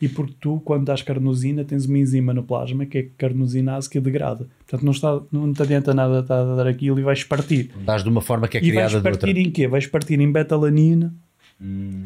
e 0.00 0.08
porque 0.08 0.34
tu, 0.40 0.60
quando 0.64 0.86
dás 0.86 1.02
carnosina, 1.02 1.64
tens 1.64 1.84
uma 1.86 1.98
enzima 1.98 2.32
no 2.32 2.42
plasma 2.42 2.86
que 2.86 2.98
é 2.98 3.02
carnosinase 3.18 3.88
que 3.90 4.00
degrada. 4.00 4.48
Portanto, 4.60 4.82
não, 4.84 4.92
está, 4.92 5.20
não 5.30 5.52
te 5.52 5.62
adianta 5.62 5.92
nada 5.92 6.20
estar 6.20 6.40
a 6.40 6.54
dar 6.56 6.66
aquilo 6.66 6.98
e 6.98 7.02
vais 7.02 7.22
partir. 7.24 7.70
Dás 7.84 8.02
de 8.02 8.08
uma 8.08 8.20
forma 8.22 8.48
que 8.48 8.56
é 8.56 8.60
E 8.60 8.72
vais 8.72 8.72
criada 8.72 8.90
de 8.90 8.96
outra. 8.96 9.10
partir 9.12 9.36
em 9.38 9.50
quê? 9.50 9.68
Vais 9.68 9.86
partir 9.86 10.18
em 10.18 10.32
beta-alanina, 10.32 11.14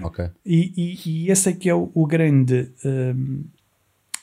Ok. 0.03 0.25
e, 0.45 0.73
e- 0.77 0.99
e 1.27 1.31
esse 1.31 1.49
é 1.49 1.53
que 1.53 1.69
é 1.69 1.75
o, 1.75 1.91
o 1.95 2.05
grande 2.07 2.71
hum, 2.85 3.45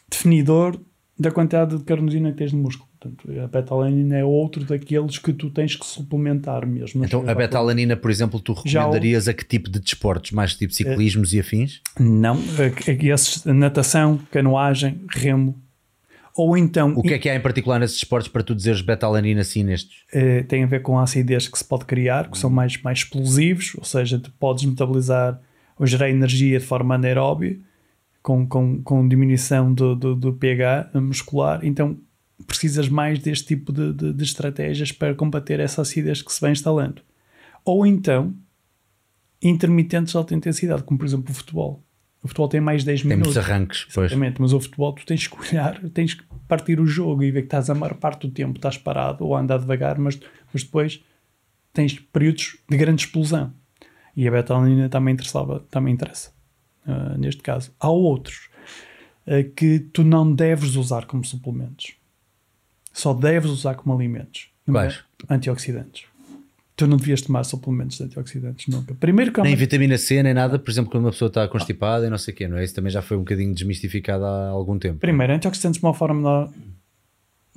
definidor 0.09 0.77
da 1.17 1.31
quantidade 1.31 1.77
de 1.77 1.83
carnosina 1.83 2.31
que 2.31 2.37
tens 2.37 2.51
no 2.51 2.59
músculo. 2.59 2.89
Portanto, 3.01 3.41
a 3.41 3.47
beta-alanina 3.47 4.15
é 4.17 4.23
outro 4.23 4.63
daqueles 4.63 5.17
que 5.17 5.33
tu 5.33 5.49
tens 5.49 5.75
que 5.75 5.83
suplementar 5.83 6.67
mesmo. 6.67 7.03
Então 7.03 7.27
a 7.27 7.33
beta-alanina, 7.33 7.97
por 7.97 8.11
exemplo, 8.11 8.39
tu 8.39 8.53
Já 8.63 8.81
recomendarias 8.81 9.27
a 9.27 9.33
que 9.33 9.43
tipo 9.43 9.71
de 9.71 9.79
desportos? 9.79 10.29
Mais 10.31 10.55
tipo 10.55 10.71
ciclismos 10.71 11.33
e 11.33 11.39
afins? 11.39 11.81
Não, 11.99 12.35
é- 12.59 12.91
é 12.91 13.05
esses, 13.07 13.43
natação, 13.45 14.19
canoagem, 14.29 15.01
remo. 15.09 15.59
Ou 16.37 16.55
então, 16.55 16.93
O 16.95 17.01
que 17.01 17.15
é 17.15 17.19
que 17.19 17.27
há 17.27 17.35
em 17.35 17.41
particular 17.41 17.79
nesses 17.79 17.97
desportos 17.97 18.27
para 18.29 18.43
tu 18.43 18.53
dizeres 18.53 18.81
beta-alanina 18.81 19.43
sim 19.43 19.63
nestes? 19.63 20.03
eh, 20.13 20.43
tem 20.43 20.63
a 20.63 20.67
ver 20.67 20.81
com 20.83 20.97
a 20.99 21.03
acidez 21.03 21.47
que 21.47 21.57
se 21.57 21.65
pode 21.65 21.85
criar, 21.85 22.29
que 22.29 22.37
são 22.37 22.49
mais, 22.51 22.79
mais 22.83 22.99
explosivos, 22.99 23.73
ou 23.77 23.83
seja, 23.83 24.19
tu 24.19 24.31
podes 24.39 24.63
metabolizar 24.63 25.41
ou 25.77 25.87
gerar 25.87 26.09
energia 26.09 26.59
de 26.59 26.65
forma 26.65 26.93
anaeróbia, 26.95 27.57
com, 28.21 28.45
com, 28.47 28.81
com 28.83 29.07
diminuição 29.07 29.73
do, 29.73 29.95
do, 29.95 30.15
do 30.15 30.33
pH 30.33 30.91
muscular, 30.93 31.59
então 31.63 31.97
precisas 32.47 32.89
mais 32.89 33.19
deste 33.19 33.47
tipo 33.47 33.71
de, 33.71 33.93
de, 33.93 34.13
de 34.13 34.23
estratégias 34.23 34.91
para 34.91 35.15
combater 35.15 35.59
essa 35.59 35.81
acidez 35.81 36.21
que 36.21 36.31
se 36.31 36.41
vai 36.41 36.51
instalando. 36.51 37.01
Ou 37.63 37.85
então, 37.85 38.33
intermitentes 39.41 40.11
de 40.11 40.17
alta 40.17 40.35
intensidade, 40.35 40.83
como 40.83 40.97
por 40.97 41.05
exemplo 41.05 41.31
o 41.31 41.33
futebol. 41.33 41.83
O 42.23 42.27
futebol 42.27 42.47
tem 42.47 42.61
mais 42.61 42.83
10 42.83 43.01
Tem 43.01 43.09
minutos. 43.09 43.33
muitos 43.33 43.49
arranques, 43.49 43.87
pois. 43.93 44.11
Exatamente, 44.11 44.39
mas 44.39 44.53
o 44.53 44.59
futebol 44.59 44.93
tu 44.93 45.05
tens 45.05 45.27
que 45.27 45.35
olhar, 45.39 45.79
tens 45.89 46.13
que 46.13 46.23
partir 46.47 46.79
o 46.79 46.85
jogo 46.85 47.23
e 47.23 47.31
ver 47.31 47.41
que 47.41 47.47
estás 47.47 47.69
a 47.69 47.75
maior 47.75 47.95
parte 47.95 48.27
do 48.27 48.33
tempo 48.33 48.57
estás 48.57 48.77
parado 48.77 49.25
ou 49.25 49.35
a 49.35 49.39
andar 49.39 49.57
devagar, 49.57 49.97
mas, 49.97 50.19
mas 50.53 50.63
depois 50.63 51.03
tens 51.73 51.97
períodos 51.97 52.57
de 52.69 52.77
grande 52.77 53.05
explosão. 53.05 53.53
E 54.15 54.27
a 54.27 54.31
beta-alanina 54.31 54.89
também, 54.89 55.13
interessava, 55.13 55.65
também 55.71 55.93
interessa, 55.93 56.31
ah, 56.85 57.15
neste 57.17 57.41
caso. 57.41 57.73
Há 57.79 57.89
outros 57.89 58.49
ah, 59.25 59.43
que 59.55 59.79
tu 59.79 60.03
não 60.03 60.31
deves 60.31 60.75
usar 60.75 61.05
como 61.05 61.23
suplementos. 61.25 61.95
Só 62.93 63.13
deves 63.13 63.49
usar 63.51 63.75
como 63.75 63.93
alimentos. 63.95 64.49
Quais? 64.65 64.99
Antioxidantes. 65.29 66.05
Tu 66.75 66.87
não 66.87 66.97
devias 66.97 67.21
tomar 67.21 67.43
suplementos 67.43 67.97
de 67.97 68.03
antioxidantes 68.05 68.67
nunca. 68.67 68.93
Primeiro 68.95 69.31
que 69.31 69.41
Nem 69.41 69.55
vitamina 69.55 69.97
C, 69.97 70.23
nem 70.23 70.33
nada, 70.33 70.57
por 70.57 70.69
exemplo, 70.71 70.89
quando 70.89 71.03
uma 71.05 71.11
pessoa 71.11 71.27
está 71.27 71.47
constipada 71.47 72.07
e 72.07 72.09
não 72.09 72.17
sei 72.17 72.33
o 72.33 72.37
quê, 72.37 72.47
não 72.47 72.57
é? 72.57 72.63
Isso 72.63 72.73
também 72.73 72.91
já 72.91 73.01
foi 73.01 73.17
um 73.17 73.21
bocadinho 73.21 73.53
desmistificado 73.53 74.25
há 74.25 74.49
algum 74.49 74.79
tempo. 74.79 74.97
Primeiro, 74.99 75.33
antioxidantes 75.33 75.79
de 75.79 75.85
uma 75.85 75.93
forma 75.93 76.51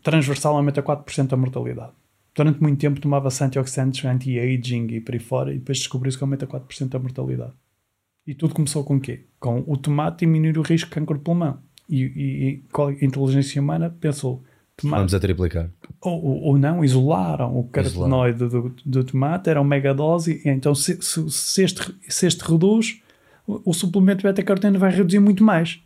transversal 0.03 0.57
aumenta 0.57 0.83
4% 0.83 1.33
a 1.33 1.37
mortalidade. 1.37 1.93
Durante 2.35 2.61
muito 2.61 2.79
tempo 2.81 3.01
tomava-se 3.01 3.43
antioxidantes 3.45 4.05
anti-aging 4.05 4.89
e 4.91 5.01
por 5.01 5.15
aí 5.15 5.21
fora 5.21 5.53
e 5.55 5.59
depois 5.59 5.79
descobriu-se 5.79 6.19
que 6.19 6.25
aumenta 6.25 6.47
4% 6.47 6.95
a 6.95 6.99
mortalidade. 6.99 7.53
E 8.27 8.35
tudo 8.35 8.55
começou 8.55 8.83
com 8.85 8.97
o 8.97 9.01
quê? 9.01 9.25
Com 9.39 9.63
o 9.67 9.77
tomate 9.77 10.21
diminuir 10.27 10.59
o 10.59 10.63
risco 10.63 10.89
de 10.91 10.95
cancro 10.97 11.17
de 11.17 11.23
pulmão. 11.25 11.59
E, 11.89 12.03
e- 12.03 12.49
e 12.49 12.63
a 13.01 13.05
inteligência 13.05 13.61
humana 13.63 13.89
pensou, 14.01 14.43
tomate, 14.77 14.99
Vamos 14.99 15.15
a 15.15 15.21
triplicar. 15.21 15.71
ou, 16.01 16.23
ou- 16.43 16.59
não, 16.59 16.85
isolaram 16.85 17.57
o 17.59 17.65
carotenoide 17.69 18.39
do, 18.49 18.75
do 18.85 19.05
tomate, 19.05 19.49
era 19.51 19.61
uma 19.61 19.69
mega 19.69 19.95
dose, 19.95 20.41
e 20.45 20.49
então 20.49 20.75
se, 20.75 21.01
se- 21.03 21.31
se 21.31 21.63
este, 21.63 21.95
se 22.09 22.27
este 22.27 22.41
reduz, 22.45 23.01
o, 23.47 23.71
o 23.71 23.75
suplemento 23.75 24.23
beta-caroteno 24.23 24.79
vai 24.79 24.91
reduzir 24.91 25.21
muito 25.21 25.43
mais. 25.45 25.81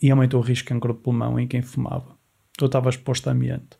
E 0.00 0.10
aumentou 0.10 0.40
o 0.40 0.42
risco 0.44 0.64
de 0.64 0.68
cancro 0.74 0.92
de 0.92 1.00
pulmão 1.00 1.38
em 1.40 1.46
quem 1.48 1.62
fumava. 1.62 2.16
Tu 2.58 2.66
estava 2.66 2.90
exposto 2.90 3.28
a 3.28 3.32
ambiente. 3.32 3.78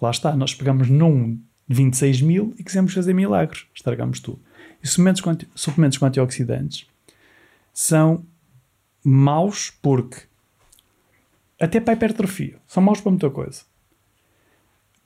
Lá 0.00 0.10
está, 0.10 0.34
nós 0.36 0.54
pegamos 0.54 0.88
num 0.88 1.34
de 1.68 1.74
26 1.76 2.22
mil 2.22 2.54
e 2.58 2.64
quisemos 2.64 2.92
fazer 2.94 3.12
milagres. 3.14 3.66
Estragamos 3.74 4.20
tudo. 4.20 4.40
E 4.82 4.86
suplementos 4.88 5.22
suplementos 5.54 5.98
com 5.98 6.06
antioxidantes 6.06 6.86
são 7.74 8.24
maus 9.04 9.70
porque 9.82 10.22
até 11.60 11.78
para 11.78 11.92
a 11.92 11.96
hipertrofia, 11.96 12.56
são 12.66 12.82
maus 12.82 13.00
para 13.00 13.10
muita 13.10 13.30
coisa. 13.30 13.62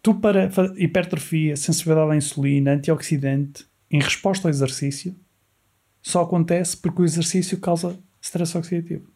Tu 0.01 0.15
para 0.15 0.51
hipertrofia, 0.77 1.57
sensibilidade 1.57 2.13
à 2.13 2.17
insulina, 2.17 2.73
antioxidante, 2.73 3.67
em 3.91 4.01
resposta 4.01 4.47
ao 4.47 4.51
exercício, 4.51 5.15
só 6.03 6.23
acontece 6.23 6.77
porque 6.77 7.03
o 7.03 7.05
exercício 7.05 7.59
causa 7.59 7.99
stress 8.21 8.57
oxidativo. 8.57 9.09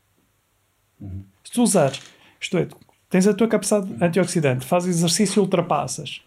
Se 1.45 1.53
tu 1.53 1.63
usares, 1.63 2.01
isto 2.41 2.59
é, 2.59 2.67
tens 3.09 3.27
a 3.27 3.35
tua 3.35 3.47
capacidade 3.47 3.93
antioxidante, 4.03 4.67
fazes 4.67 4.97
exercício 4.97 5.39
e 5.39 5.43
ultrapassas 5.43 6.23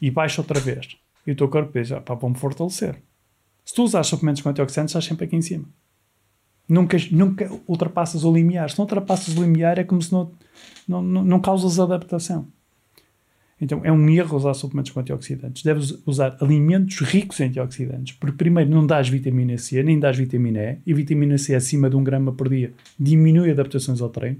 e 0.00 0.10
baixa 0.10 0.40
outra 0.40 0.60
vez, 0.60 0.96
e 1.26 1.32
o 1.32 1.36
teu 1.36 1.48
corpo 1.48 1.72
diz, 1.72 1.92
ah, 1.92 2.00
pá, 2.00 2.14
vou-me 2.14 2.36
fortalecer. 2.36 3.00
Se 3.64 3.74
tu 3.74 3.84
usares 3.84 4.08
suplementos 4.08 4.42
com 4.42 4.48
antioxidantes, 4.48 4.92
estás 4.92 5.04
sempre 5.04 5.26
aqui 5.26 5.36
em 5.36 5.42
cima. 5.42 5.64
Nunca, 6.70 6.96
nunca 7.10 7.50
ultrapassas 7.66 8.22
o 8.24 8.32
limiar. 8.32 8.70
Se 8.70 8.78
não 8.78 8.84
ultrapassas 8.84 9.36
o 9.36 9.42
limiar 9.42 9.78
é 9.78 9.84
como 9.84 10.00
se 10.00 10.12
não, 10.12 10.30
não, 10.86 11.02
não, 11.02 11.40
causas 11.40 11.80
adaptação. 11.80 12.46
Então 13.60 13.80
é 13.84 13.90
um 13.90 14.08
erro 14.08 14.36
usar 14.36 14.54
suplementos 14.54 14.92
com 14.92 15.00
antioxidantes. 15.00 15.64
Deves 15.64 15.98
usar 16.06 16.36
alimentos 16.40 17.00
ricos 17.00 17.40
em 17.40 17.46
antioxidantes, 17.46 18.16
porque 18.18 18.36
primeiro 18.36 18.70
não 18.70 18.86
dás 18.86 19.08
vitamina 19.08 19.58
C, 19.58 19.82
nem 19.82 19.98
dás 19.98 20.16
vitamina 20.16 20.60
E, 20.60 20.78
e 20.86 20.94
vitamina 20.94 21.36
C 21.36 21.54
acima 21.56 21.90
de 21.90 21.96
um 21.96 22.04
grama 22.04 22.32
por 22.32 22.48
dia 22.48 22.72
diminui 22.98 23.50
adaptações 23.50 24.00
ao 24.00 24.08
treino. 24.08 24.38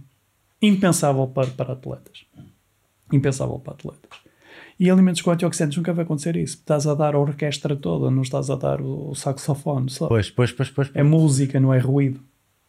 Impensável 0.63 1.27
para, 1.27 1.49
para 1.49 1.73
atletas. 1.73 2.25
Impensável 3.13 3.59
para 3.59 3.73
atletas. 3.73 4.30
E 4.81 4.91
alimentos 4.91 5.21
com 5.21 5.31
antioxidantes 5.31 5.77
nunca 5.77 5.93
vai 5.93 6.05
acontecer 6.05 6.35
isso. 6.37 6.57
Estás 6.57 6.87
a 6.87 6.95
dar 6.95 7.15
a 7.15 7.19
orquestra 7.19 7.77
toda, 7.77 8.11
não 8.11 8.23
estás 8.23 8.49
a 8.49 8.57
dar 8.57 8.81
o, 8.81 9.11
o 9.11 9.15
saxofone. 9.15 9.91
Só. 9.91 10.09
Pois, 10.09 10.31
pois, 10.31 10.51
pois, 10.51 10.71
pois. 10.71 10.91
É 10.95 11.03
música, 11.03 11.61
não 11.61 11.73
é 11.75 11.79
ruído. 11.79 12.19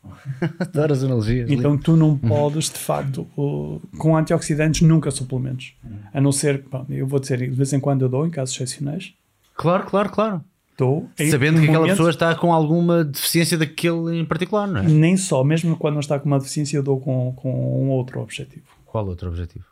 Adoro 0.59 0.93
as 0.93 1.03
analogias. 1.03 1.49
Então 1.49 1.77
tu 1.77 1.95
não 1.95 2.17
podes, 2.17 2.69
de 2.69 2.77
facto, 2.79 3.25
o- 3.37 3.79
com 3.97 4.17
antioxidantes 4.17 4.81
nunca 4.81 5.09
suplementos. 5.11 5.73
A 6.13 6.19
não 6.19 6.31
ser, 6.31 6.63
bom, 6.69 6.85
eu 6.89 7.07
vou 7.07 7.19
dizer, 7.19 7.37
de 7.37 7.49
vez 7.55 7.71
em 7.71 7.79
quando 7.79 8.01
eu 8.01 8.09
dou, 8.09 8.25
em 8.27 8.29
casos 8.29 8.53
excepcionais, 8.55 9.13
Claro, 9.53 9.85
claro, 9.85 10.09
claro. 10.09 10.41
dou. 10.77 11.07
em- 11.19 11.29
Sabendo 11.29 11.59
que 11.61 11.67
aquela 11.67 11.87
pessoa 11.87 12.09
está 12.09 12.33
com 12.35 12.51
alguma 12.51 13.03
deficiência 13.03 13.57
daquele 13.57 14.17
em 14.19 14.25
particular, 14.25 14.67
não 14.67 14.81
é? 14.81 14.83
Nem 14.83 15.15
só, 15.15 15.43
mesmo 15.43 15.75
quando 15.77 15.93
não 15.93 15.99
está 16.01 16.19
com 16.19 16.25
uma 16.25 16.39
deficiência, 16.39 16.77
eu 16.77 16.83
dou 16.83 16.99
com, 16.99 17.31
com 17.35 17.85
um 17.85 17.89
outro 17.91 18.19
objetivo. 18.21 18.65
Qual 18.85 19.05
outro 19.07 19.29
objetivo? 19.29 19.65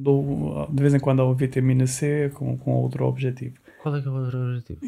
Dou, 0.00 0.68
de 0.70 0.80
vez 0.80 0.94
em 0.94 1.00
quando 1.00 1.18
dou 1.18 1.34
vitamina 1.34 1.86
C 1.86 2.30
com, 2.34 2.56
com 2.56 2.72
outro 2.76 3.04
objetivo. 3.04 3.56
Qual 3.82 3.96
é 3.96 4.00
que 4.00 4.06
é 4.06 4.10
o 4.10 4.14
outro 4.14 4.38
objetivo? 4.38 4.80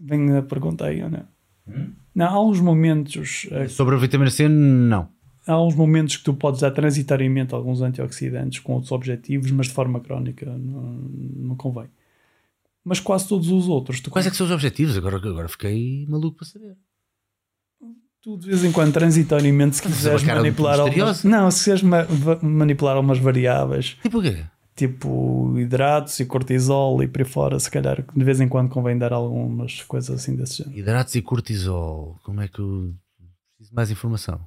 Vem 0.00 0.36
a 0.36 0.42
pergunta 0.42 0.84
aí, 0.86 1.02
ou 1.02 1.10
não? 1.10 1.24
Não, 2.14 2.26
há 2.26 2.40
uns 2.40 2.60
momentos, 2.60 3.48
eh, 3.50 3.66
Sobre 3.68 3.96
a 3.96 3.98
vitamina 3.98 4.30
C, 4.30 4.48
não. 4.48 5.08
há 5.46 5.60
uns 5.60 5.74
momentos 5.74 6.16
que 6.18 6.24
tu 6.24 6.34
podes 6.34 6.60
dar 6.60 6.70
transitoriamente 6.70 7.52
alguns 7.52 7.80
antioxidantes 7.82 8.60
com 8.60 8.74
outros 8.74 8.92
objetivos, 8.92 9.50
mas 9.50 9.66
de 9.66 9.72
forma 9.72 9.98
crónica 9.98 10.46
não, 10.46 10.82
não 11.48 11.56
convém. 11.56 11.88
Mas 12.84 13.00
quase 13.00 13.26
todos 13.26 13.48
os 13.50 13.66
outros, 13.66 14.00
tu, 14.00 14.10
Quais 14.12 14.26
é 14.26 14.30
que 14.30 14.36
são 14.36 14.46
os 14.46 14.52
objetivos? 14.52 14.96
Agora, 14.96 15.16
agora 15.16 15.48
fiquei 15.48 16.06
maluco 16.08 16.36
para 16.38 16.46
saber. 16.46 16.76
Tu 18.26 18.36
de 18.36 18.48
vez 18.48 18.64
em 18.64 18.72
quando 18.72 18.92
transitoriamente, 18.92 19.76
se 19.76 19.82
é 19.82 19.86
quiseres 19.86 20.22
manipular 20.24 20.80
algumas, 20.80 21.08
misteriosa. 21.22 21.28
não, 21.28 21.48
se 21.50 21.58
quiseres 21.60 21.82
ma- 21.82 22.06
manipular 22.42 22.96
algumas 22.96 23.18
variáveis, 23.20 23.96
Tipo 24.02 24.18
o 24.18 24.22
quê? 24.22 24.44
tipo 24.74 25.54
hidratos 25.58 26.18
e 26.20 26.26
cortisol 26.26 27.02
e 27.02 27.08
por 27.08 27.20
aí 27.22 27.24
fora, 27.24 27.58
se 27.60 27.70
calhar 27.70 28.04
de 28.14 28.24
vez 28.24 28.40
em 28.40 28.48
quando 28.48 28.68
convém 28.68 28.98
dar 28.98 29.12
algumas 29.12 29.80
coisas 29.82 30.10
assim 30.20 30.34
desse 30.34 30.58
género. 30.58 30.76
Hidratos 30.78 31.14
e 31.14 31.22
cortisol. 31.22 32.18
Como 32.24 32.40
é 32.42 32.48
que 32.48 32.58
eu 32.58 32.92
preciso 33.56 33.70
de 33.70 33.74
mais 33.76 33.90
informação? 33.90 34.40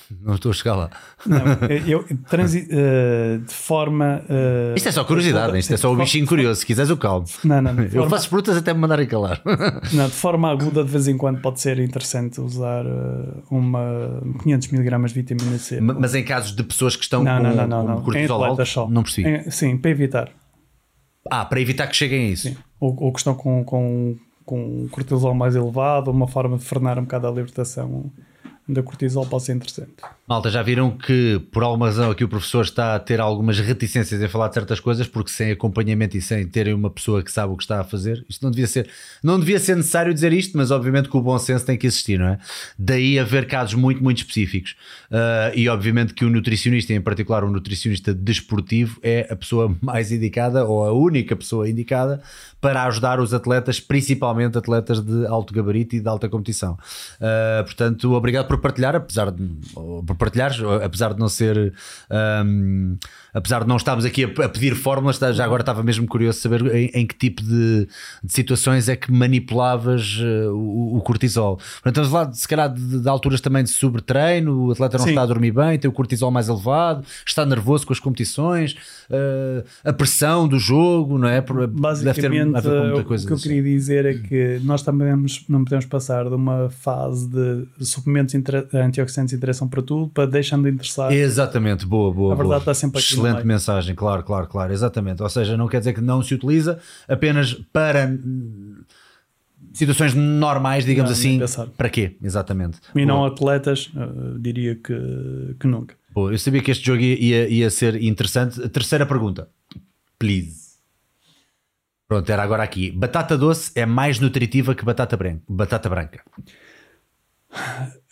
Não 0.20 0.34
estou 0.34 0.50
a 0.50 0.54
chegar 0.54 0.74
lá. 0.74 0.90
Não, 1.26 1.38
eu, 1.86 2.04
transi, 2.28 2.66
eh, 2.70 3.38
de 3.46 3.52
forma. 3.52 4.22
eh, 4.28 4.74
Isto 4.76 4.88
é 4.88 4.92
só 4.92 5.04
curiosidade, 5.04 5.58
isto 5.58 5.72
é 5.72 5.76
só 5.76 5.92
o 5.92 5.96
bichinho 5.96 6.26
curioso. 6.26 6.60
Se 6.60 6.66
quiseres, 6.66 6.90
eu 6.90 6.96
calmo. 6.96 7.26
Não, 7.44 7.60
não, 7.62 7.74
de 7.74 7.96
Eu 7.96 8.08
faço 8.08 8.28
frutas 8.28 8.56
até 8.56 8.72
me 8.74 8.80
mandarem 8.80 9.06
calar. 9.06 9.40
não, 9.92 10.06
de 10.06 10.12
forma 10.14 10.50
aguda, 10.50 10.84
de 10.84 10.90
vez 10.90 11.08
em 11.08 11.16
quando 11.16 11.40
pode 11.40 11.60
ser 11.60 11.78
interessante 11.78 12.40
usar 12.40 12.84
eh, 12.84 13.42
uma 13.50 14.22
500 14.42 14.72
mg 14.72 15.06
de 15.08 15.14
vitamina 15.14 15.58
C. 15.58 15.80
Mas 15.80 16.14
em 16.14 16.24
casos 16.24 16.54
de 16.54 16.62
pessoas 16.62 16.96
que 16.96 17.04
estão 17.04 17.22
não, 17.22 17.36
com, 17.36 17.42
não, 17.42 17.54
não, 17.54 17.66
não, 17.66 17.84
não. 17.96 18.02
Cortisol 18.02 18.44
alto, 18.44 18.66
só. 18.66 18.88
não 18.88 19.02
percebi. 19.02 19.28
Em- 19.28 19.50
sim, 19.50 19.76
para 19.76 19.90
evitar. 19.90 20.30
Ah, 21.30 21.44
para 21.44 21.60
evitar 21.60 21.86
que 21.86 21.96
cheguem 21.96 22.26
a 22.26 22.30
isso. 22.30 22.56
Ou, 22.80 22.96
ou 23.04 23.12
que 23.12 23.20
estão 23.20 23.34
com, 23.34 23.62
com, 23.64 24.16
com 24.44 24.88
cortisol 24.90 25.34
mais 25.34 25.54
elevado, 25.54 26.10
uma 26.10 26.26
forma 26.26 26.58
de 26.58 26.64
frenar 26.64 26.98
um 26.98 27.02
bocado 27.02 27.28
a 27.28 27.30
libertação 27.30 28.10
da 28.68 28.82
cortisol 28.82 29.26
pode 29.26 29.44
ser 29.44 29.54
interessante. 29.54 29.92
Malta, 30.26 30.48
já 30.48 30.62
viram 30.62 30.90
que 30.90 31.40
por 31.50 31.62
alguma 31.62 31.86
razão 31.86 32.10
aqui 32.10 32.22
o 32.22 32.28
professor 32.28 32.62
está 32.62 32.94
a 32.94 32.98
ter 32.98 33.20
algumas 33.20 33.58
reticências 33.58 34.22
em 34.22 34.28
falar 34.28 34.48
de 34.48 34.54
certas 34.54 34.78
coisas 34.78 35.06
porque 35.06 35.30
sem 35.30 35.50
acompanhamento 35.50 36.16
e 36.16 36.22
sem 36.22 36.46
terem 36.46 36.72
uma 36.72 36.88
pessoa 36.88 37.22
que 37.22 37.32
sabe 37.32 37.52
o 37.52 37.56
que 37.56 37.64
está 37.64 37.80
a 37.80 37.84
fazer, 37.84 38.24
isto 38.28 38.42
não 38.42 38.50
devia 38.50 38.66
ser, 38.66 38.88
não 39.22 39.38
devia 39.38 39.58
ser 39.58 39.76
necessário 39.76 40.14
dizer 40.14 40.32
isto, 40.32 40.56
mas 40.56 40.70
obviamente 40.70 41.08
que 41.08 41.16
o 41.16 41.20
bom 41.20 41.38
senso 41.38 41.66
tem 41.66 41.76
que 41.76 41.86
existir, 41.86 42.18
não 42.18 42.28
é? 42.28 42.38
Daí 42.78 43.18
haver 43.18 43.46
casos 43.46 43.74
muito, 43.74 44.02
muito 44.02 44.18
específicos. 44.18 44.76
Ah, 45.10 45.52
e 45.54 45.68
obviamente 45.68 46.14
que 46.14 46.24
o 46.24 46.30
nutricionista, 46.30 46.92
em 46.92 47.00
particular 47.00 47.44
o 47.44 47.50
nutricionista 47.50 48.14
desportivo, 48.14 48.98
é 49.02 49.26
a 49.28 49.36
pessoa 49.36 49.76
mais 49.80 50.12
indicada 50.12 50.64
ou 50.64 50.84
a 50.84 50.92
única 50.92 51.34
pessoa 51.34 51.68
indicada 51.68 52.22
para 52.62 52.84
ajudar 52.84 53.18
os 53.18 53.34
atletas, 53.34 53.80
principalmente 53.80 54.56
atletas 54.56 55.00
de 55.00 55.26
alto 55.26 55.52
gabarito 55.52 55.96
e 55.96 56.00
de 56.00 56.08
alta 56.08 56.28
competição. 56.28 56.78
Ah, 57.20 57.62
portanto, 57.64 58.12
obrigado 58.12 58.46
por 58.46 58.60
partilhar, 58.60 58.94
apesar 58.94 59.32
de 59.32 59.42
por 60.06 60.16
partilhares, 60.16 60.58
apesar 60.82 61.12
de 61.12 61.18
não 61.18 61.28
ser 61.28 61.74
ahm, 62.08 62.96
apesar 63.34 63.62
de 63.62 63.68
não 63.68 63.76
estarmos 63.76 64.04
aqui 64.04 64.24
a, 64.24 64.44
a 64.44 64.48
pedir 64.48 64.74
fórmulas, 64.74 65.18
tá- 65.18 65.32
já 65.32 65.44
agora 65.44 65.62
estava 65.62 65.82
mesmo 65.82 66.06
curioso 66.06 66.38
de 66.38 66.42
saber 66.42 66.74
em, 66.74 66.90
em 66.94 67.06
que 67.06 67.14
tipo 67.14 67.42
de, 67.42 67.86
de 68.22 68.32
situações 68.32 68.88
é 68.88 68.96
que 68.96 69.10
manipulavas 69.12 70.18
eh, 70.20 70.48
o, 70.48 70.96
o 70.96 71.00
cortisol. 71.02 71.56
Portanto, 71.56 71.88
estamos 72.04 72.10
falar, 72.10 72.32
se 72.34 72.46
calhar, 72.48 72.72
de, 72.72 73.00
de 73.00 73.08
alturas 73.08 73.40
também 73.40 73.64
de 73.64 73.70
sobretreino, 73.70 74.66
o 74.66 74.72
atleta 74.72 74.98
não 74.98 75.04
Sim. 75.04 75.10
está 75.10 75.22
a 75.22 75.26
dormir 75.26 75.52
bem, 75.52 75.78
tem 75.78 75.88
o 75.88 75.92
cortisol 75.92 76.30
mais 76.30 76.48
elevado, 76.48 77.04
está 77.26 77.44
nervoso 77.46 77.86
com 77.86 77.92
as 77.92 78.00
competições, 78.00 78.76
eh, 79.10 79.64
a 79.84 79.92
pressão 79.92 80.46
do 80.48 80.58
jogo, 80.58 81.18
não 81.18 81.28
é? 81.28 81.40
Por- 81.40 81.66
Deve 81.66 81.72
ter 81.74 81.80
Basicamente, 81.80 82.56
a 82.56 82.60
ver 82.60 82.68
com 82.70 82.84
muita 82.86 83.00
o 83.00 83.04
coisa. 83.04 83.26
que 83.26 83.32
eu 83.32 83.36
queria 83.38 83.62
dizer 83.62 84.06
é 84.06 84.14
que 84.14 84.60
nós 84.64 84.82
também 84.82 85.08
não 85.48 85.64
podemos 85.64 85.84
passar 85.86 86.28
de 86.28 86.34
uma 86.34 86.70
fase 86.70 87.28
de 87.28 87.66
suplementos 87.84 88.34
antioxidantes 88.74 89.32
interessam 89.34 89.68
para 89.68 89.82
tudo 89.82 90.08
para 90.08 90.26
deixando 90.26 90.64
de 90.64 90.70
interessar. 90.70 91.12
Exatamente, 91.12 91.86
boa, 91.86 92.12
boa. 92.12 92.32
A 92.32 92.36
verdade 92.36 92.48
boa. 92.48 92.58
está 92.58 92.74
sempre 92.74 92.98
aqui 93.00 93.21
Excelente 93.26 93.36
meio. 93.44 93.46
mensagem, 93.46 93.94
claro, 93.94 94.22
claro, 94.22 94.46
claro, 94.46 94.72
exatamente. 94.72 95.22
Ou 95.22 95.28
seja, 95.28 95.56
não 95.56 95.68
quer 95.68 95.78
dizer 95.78 95.92
que 95.94 96.00
não 96.00 96.22
se 96.22 96.34
utiliza 96.34 96.78
apenas 97.08 97.54
para 97.72 98.10
situações 99.72 100.14
normais, 100.14 100.84
digamos 100.84 101.10
Não, 101.10 101.16
assim. 101.18 101.38
pensar. 101.38 101.66
Para 101.68 101.88
quê? 101.88 102.16
Exatamente. 102.22 102.78
E 102.94 103.06
não 103.06 103.24
atletas, 103.24 103.90
eh, 103.96 104.38
diria 104.38 104.74
que, 104.74 105.56
que 105.58 105.66
nunca. 105.66 105.94
Boa, 106.10 106.32
Eu 106.32 106.38
sabia 106.38 106.62
que 106.62 106.70
este 106.70 106.84
jogo 106.84 107.00
ia, 107.00 107.48
ia, 107.48 107.70
ser 107.70 108.02
interessante. 108.02 108.68
Terceira 108.68 109.06
pergunta, 109.06 109.48
please. 110.18 110.72
Pronto, 112.06 112.30
era 112.30 112.42
agora 112.42 112.62
aqui. 112.62 112.90
Batata 112.90 113.38
doce 113.38 113.72
é 113.74 113.86
mais 113.86 114.20
nutritiva 114.20 114.74
que 114.74 114.84
batata 114.84 115.16
branca. 115.16 115.42
Batata 115.48 115.88
branca. 115.88 116.20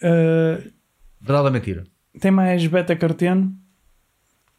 Eh, 0.03 0.63
Verdade 1.21 1.47
ou 1.47 1.51
mentira? 1.53 1.85
tem 2.19 2.31
mais 2.31 2.67
beta-caroteno, 2.67 3.55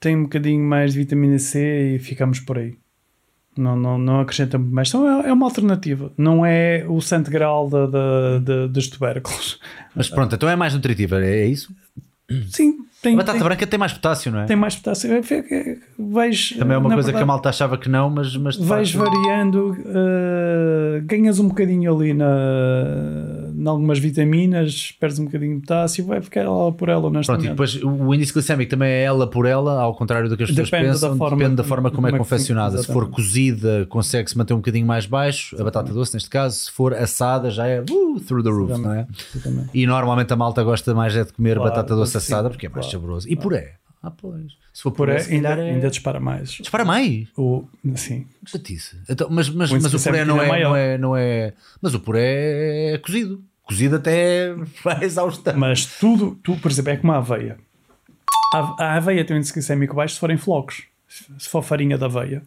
tem 0.02 0.18
um 0.18 0.24
bocadinho 0.24 0.62
mais 0.66 0.92
de 0.94 1.00
vitamina 1.00 1.40
C 1.40 1.96
e 1.96 2.00
ficamos 2.00 2.42
por 2.42 2.58
aí. 2.58 2.74
Não, 3.58 3.76
não, 3.76 3.98
não 3.98 4.20
acrescenta 4.22 4.58
muito 4.58 4.74
mais. 4.74 4.90
Então 4.90 5.22
é, 5.24 5.30
é 5.30 5.34
uma 5.34 5.46
alternativa. 5.46 6.12
Não 6.18 6.46
é 6.46 6.86
o 6.88 7.00
santo 7.02 7.30
grau 7.32 7.70
da, 7.70 7.86
da, 7.86 8.40
da- 8.40 8.68
dos 8.68 8.88
tubérculos. 8.88 9.60
Mas 9.96 10.10
pronto, 10.10 10.36
então 10.36 10.50
é 10.50 10.56
mais 10.56 10.74
nutritiva, 10.74 11.24
é 11.24 11.42
é 11.42 11.46
isso? 11.46 11.74
Sim, 12.50 12.78
tem, 13.02 13.14
A 13.14 13.18
batata 13.18 13.38
tem, 13.40 13.44
branca 13.44 13.68
tem 13.68 13.78
mais 13.78 13.92
potássio, 13.92 14.32
não 14.32 14.40
é? 14.40 14.46
tem 14.46 14.56
mais 14.56 14.74
potássio. 14.78 15.12
É, 15.12 15.20
é, 15.20 15.78
Vais, 16.00 16.52
Também 16.58 16.76
é 16.76 16.78
uma 16.78 16.90
coisa 16.94 17.10
que 17.10 17.18
a 17.18 17.20
verdade, 17.20 17.28
malta 17.28 17.50
achava 17.50 17.78
que 17.78 17.90
não, 17.90 18.10
mas, 18.10 18.38
mas 18.38 18.56
de 18.58 18.64
Vais 18.64 18.90
facto- 18.90 19.06
variando, 19.14 19.76
eh, 19.86 21.02
ganhas 21.04 21.40
um 21.40 21.50
bocadinho 21.50 21.94
ali 21.94 22.14
na, 22.14 23.51
em 23.56 23.68
algumas 23.68 24.00
vitaminas, 24.00 24.92
perdes 25.00 25.20
um 25.20 25.26
bocadinho 25.26 25.56
de 25.56 25.62
potássio, 25.62 26.06
vai 26.06 26.22
ficar 26.22 26.42
ela 26.42 26.72
por 26.72 26.90
ela, 26.90 27.02
Pronto, 27.02 27.14
e 27.14 27.18
honestamente. 27.18 27.50
depois 27.50 27.84
o 27.84 28.14
índice 28.14 28.34
glicémico 28.34 28.70
também 28.70 28.90
é 28.90 29.04
ela 29.04 29.28
por 29.28 29.46
ela, 29.46 29.82
ao 29.82 29.96
contrário 29.96 30.30
do 30.30 30.38
que 30.38 30.44
as 30.44 30.50
pessoas 30.50 30.70
Depende 30.70 30.88
da 30.88 30.94
pensam, 30.94 31.18
forma 31.18 31.38
depende 31.38 31.56
da 31.56 31.64
forma 31.64 31.92
como, 31.92 32.08
é 32.08 32.12
como 32.12 32.16
é 32.16 32.20
confeccionada. 32.20 32.78
Se 32.78 32.88
for 32.88 33.10
cozida, 33.10 33.86
consegue-se 33.90 34.38
manter 34.38 34.54
um 34.54 34.58
bocadinho 34.58 34.86
mais 34.86 35.06
baixo, 35.06 35.60
a 35.60 35.64
batata 35.64 35.94
doce 35.94 36.14
neste 36.14 36.30
caso, 36.30 36.56
se 36.56 36.72
for 36.72 36.94
assada, 36.94 37.50
já 37.50 37.68
é 37.68 37.82
uh, 37.82 38.20
through 38.22 38.44
the 38.44 38.50
roof, 38.50 38.72
não 38.80 38.94
é? 38.94 39.08
Exatamente. 39.36 39.70
E 39.74 39.86
normalmente 39.86 40.32
a 40.34 40.36
malta 40.36 40.64
gosta 40.64 40.94
mais 40.94 41.16
é 41.16 41.24
de 41.24 41.34
comer 41.34 41.56
Claro, 41.58 41.70
batata 41.70 41.96
doce 41.96 42.12
sim, 42.12 42.18
assada 42.18 42.50
porque 42.50 42.66
é 42.66 42.70
mais 42.70 42.86
claro, 42.86 43.00
saboroso. 43.00 43.30
E 43.30 43.36
puré? 43.36 43.76
Ah, 44.04 44.12
pois. 44.12 44.61
Se 44.74 44.84
for 44.84 44.92
Por 44.92 45.10
aí, 45.10 45.18
ainda, 45.18 45.50
calhar 45.50 45.60
é. 45.60 45.72
ainda 45.72 45.90
dispara 45.90 46.20
mais. 46.20 46.50
Dispara 46.52 46.86
mais. 46.86 47.28
O, 47.38 47.66
sim. 47.96 48.26
Chatice. 48.46 48.98
Então, 49.10 49.28
mas, 49.30 49.50
mas, 49.50 49.70
O 49.70 49.74
mas 49.82 49.94
o 49.94 50.00
puré 50.02 50.24
não 50.24 50.42
é, 50.42 50.44
ainda 50.46 50.58
é 50.58 50.64
não, 50.64 50.76
é, 50.76 50.98
não 50.98 51.18
é. 51.18 51.54
Mas 51.82 51.94
o 51.94 52.00
puré 52.00 52.94
é 52.94 52.98
cozido. 52.98 53.44
Cozido 53.64 53.98
até 53.98 54.54
vai 54.84 55.04
exaustão. 55.04 55.58
Mas 55.58 55.86
tudo, 55.86 56.40
tu, 56.42 56.56
por 56.58 56.72
exemplo, 56.72 56.92
é 56.92 56.98
como 56.98 57.12
a 57.12 57.18
aveia. 57.18 57.58
A, 58.54 58.84
a 58.84 58.96
aveia 58.96 59.26
tem 59.26 59.36
um 59.36 59.40
índice 59.40 59.54
glicémico 59.54 59.96
baixo 59.96 60.14
se 60.14 60.20
forem 60.20 60.38
flocos. 60.38 60.84
Se 61.38 61.50
for 61.50 61.62
farinha 61.62 61.98
de 61.98 62.06
aveia, 62.06 62.42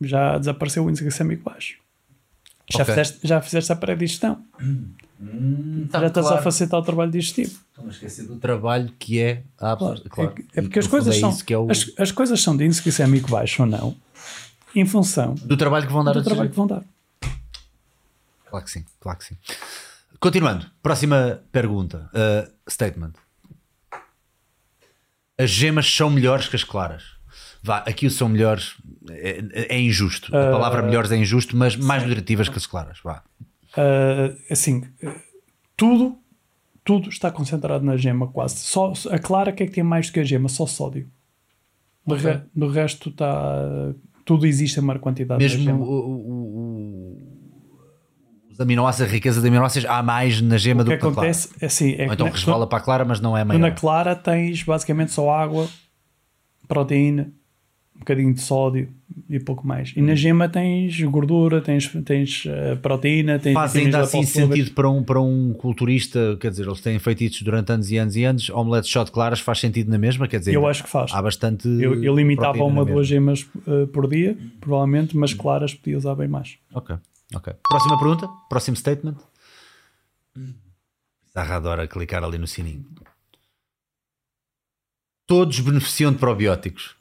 já 0.00 0.38
desapareceu 0.38 0.84
o 0.84 0.88
índice 0.88 1.04
glicémico 1.04 1.42
baixo. 1.42 1.78
Já, 2.70 2.82
Ok. 2.82 2.94
fizeste, 2.94 3.18
já 3.28 3.40
fizeste 3.42 3.72
a 3.72 3.76
pré-digestão. 3.76 4.42
Tá 5.90 6.00
já 6.00 6.06
estás 6.08 6.26
claro. 6.26 6.40
a 6.40 6.42
facilitar 6.42 6.80
o 6.80 6.82
trabalho 6.82 7.10
digestivo. 7.10 7.58
Estou 7.70 7.86
a 7.86 7.90
esquecer 7.90 8.26
do 8.26 8.36
trabalho 8.36 8.92
que 8.98 9.18
é 9.20 9.42
a 9.58 9.74
Claro. 9.76 10.02
claro. 10.10 10.34
É, 10.54 10.58
é 10.58 10.62
porque 10.62 10.78
as 10.78 10.86
coisas, 10.86 11.16
é 11.16 11.20
são, 11.20 11.36
é 11.48 11.56
o- 11.58 11.70
as, 11.70 11.90
as 11.98 12.12
coisas 12.12 12.40
são 12.42 12.56
de 12.56 12.64
índice 12.64 12.82
glicémico 12.82 13.30
baixo 13.30 13.62
ou 13.62 13.68
não, 13.68 13.96
em 14.74 14.84
função 14.84 15.34
do 15.34 15.56
trabalho 15.56 15.86
que 15.86 15.92
vão 15.92 16.04
dar 16.04 16.12
do 16.12 16.22
trabalho 16.22 16.50
que 16.50 16.56
vão 16.56 16.66
dar. 16.66 16.82
Claro 18.50 18.64
que 18.64 18.70
sim, 18.70 18.84
claro 19.00 19.18
que 19.18 19.24
sim. 19.24 19.36
Continuando, 20.20 20.66
próxima 20.82 21.40
pergunta. 21.50 22.10
Uh, 22.12 22.70
statement. 22.70 23.12
As 25.38 25.50
gemas 25.50 25.86
são 25.94 26.08
melhores 26.10 26.48
que 26.48 26.56
as 26.56 26.64
claras. 26.64 27.02
Vá, 27.62 27.78
aqui 27.78 28.06
o 28.06 28.10
são 28.10 28.28
melhores 28.28 28.74
é, 29.10 29.42
é 29.76 29.80
injusto. 29.80 30.34
A 30.34 30.50
palavra 30.50 30.82
uh, 30.82 30.86
melhores 30.86 31.10
é 31.10 31.16
injusto, 31.16 31.56
mas 31.56 31.74
mais 31.76 32.02
nutritivas 32.02 32.48
que 32.48 32.56
as 32.56 32.66
claras. 32.66 32.98
Vá. 33.02 33.22
Uh, 33.76 34.36
assim, 34.50 34.82
tudo, 35.76 36.16
tudo 36.82 37.08
está 37.08 37.30
concentrado 37.30 37.84
na 37.84 37.96
gema, 37.96 38.26
quase. 38.28 38.56
Só 38.56 38.92
a 39.10 39.18
clara 39.18 39.52
que 39.52 39.62
é 39.62 39.66
que 39.66 39.72
tem 39.72 39.84
mais 39.84 40.06
do 40.06 40.12
que 40.14 40.20
a 40.20 40.24
gema, 40.24 40.48
só 40.48 40.66
sódio. 40.66 41.08
Do, 42.06 42.14
okay. 42.14 42.32
re, 42.32 42.40
do 42.54 42.68
resto 42.68 43.10
está. 43.10 43.94
Tudo 44.24 44.46
existe 44.46 44.80
em 44.80 44.82
maior 44.82 44.98
quantidade. 44.98 45.42
Mesmo 45.42 45.82
o, 45.82 45.88
o, 45.88 46.14
o, 46.58 47.22
os 48.50 48.60
aminoácidos, 48.60 49.10
a 49.10 49.14
riqueza 49.14 49.40
de 49.40 49.48
aminoácidos, 49.48 49.88
há 49.88 50.02
mais 50.02 50.40
na 50.40 50.56
gema 50.56 50.82
do 50.82 50.90
que, 50.90 50.96
que 50.96 51.06
acontece, 51.06 51.48
na 51.48 51.54
clara. 51.54 51.66
Assim, 51.66 51.92
é 51.92 52.06
então 52.06 52.28
resvala 52.28 52.66
para 52.66 52.78
a 52.78 52.80
clara, 52.80 53.04
mas 53.04 53.20
não 53.20 53.36
é 53.36 53.44
maior. 53.44 53.60
Na 53.60 53.70
clara 53.70 54.16
tens 54.16 54.62
basicamente 54.62 55.12
só 55.12 55.30
água, 55.30 55.68
proteína 56.66 57.30
um 57.96 57.98
bocadinho 58.00 58.32
de 58.32 58.40
sódio 58.40 58.88
e 59.28 59.40
pouco 59.40 59.66
mais. 59.66 59.92
E 59.96 60.02
na 60.02 60.12
hum. 60.12 60.16
gema 60.16 60.48
tens 60.48 61.00
gordura, 61.02 61.60
tens, 61.60 61.88
tens 62.04 62.44
uh, 62.44 62.76
proteína, 62.80 63.38
tens. 63.38 63.54
Faz 63.54 63.74
ainda 63.74 64.00
assim 64.00 64.22
sentido 64.22 64.70
para 64.72 64.88
um, 64.88 65.02
para 65.02 65.20
um 65.20 65.52
culturista, 65.54 66.36
quer 66.40 66.50
dizer, 66.50 66.66
eles 66.66 66.80
têm 66.80 66.98
feito 66.98 67.24
isso 67.24 67.44
durante 67.44 67.72
anos 67.72 67.90
e 67.90 67.96
anos 67.96 68.16
e 68.16 68.24
anos. 68.24 68.50
Omelete 68.50 68.88
shot 68.88 69.10
claras 69.10 69.40
faz 69.40 69.58
sentido 69.58 69.90
na 69.90 69.98
mesma, 69.98 70.28
quer 70.28 70.38
dizer, 70.38 70.54
eu 70.54 70.66
acho 70.66 70.84
que 70.84 70.90
faz. 70.90 71.12
Há 71.12 71.20
bastante. 71.20 71.66
Eu, 71.66 72.02
eu 72.02 72.14
limitava 72.14 72.62
uma 72.62 72.80
ou 72.80 72.86
duas 72.86 73.06
gemas 73.06 73.42
uh, 73.66 73.86
por 73.88 74.08
dia, 74.08 74.36
provavelmente, 74.60 75.16
mas 75.16 75.32
claras 75.32 75.74
podia 75.74 75.96
usar 75.96 76.14
bem 76.14 76.28
mais. 76.28 76.58
Ok, 76.72 76.96
ok. 77.34 77.54
Próxima 77.68 77.98
pergunta, 77.98 78.28
próximo 78.48 78.76
statement. 78.76 79.16
Zarra 81.32 81.56
adora 81.56 81.88
clicar 81.88 82.22
ali 82.22 82.38
no 82.38 82.46
sininho. 82.46 82.84
Todos 85.26 85.58
beneficiam 85.58 86.12
de 86.12 86.18
probióticos. 86.18 86.94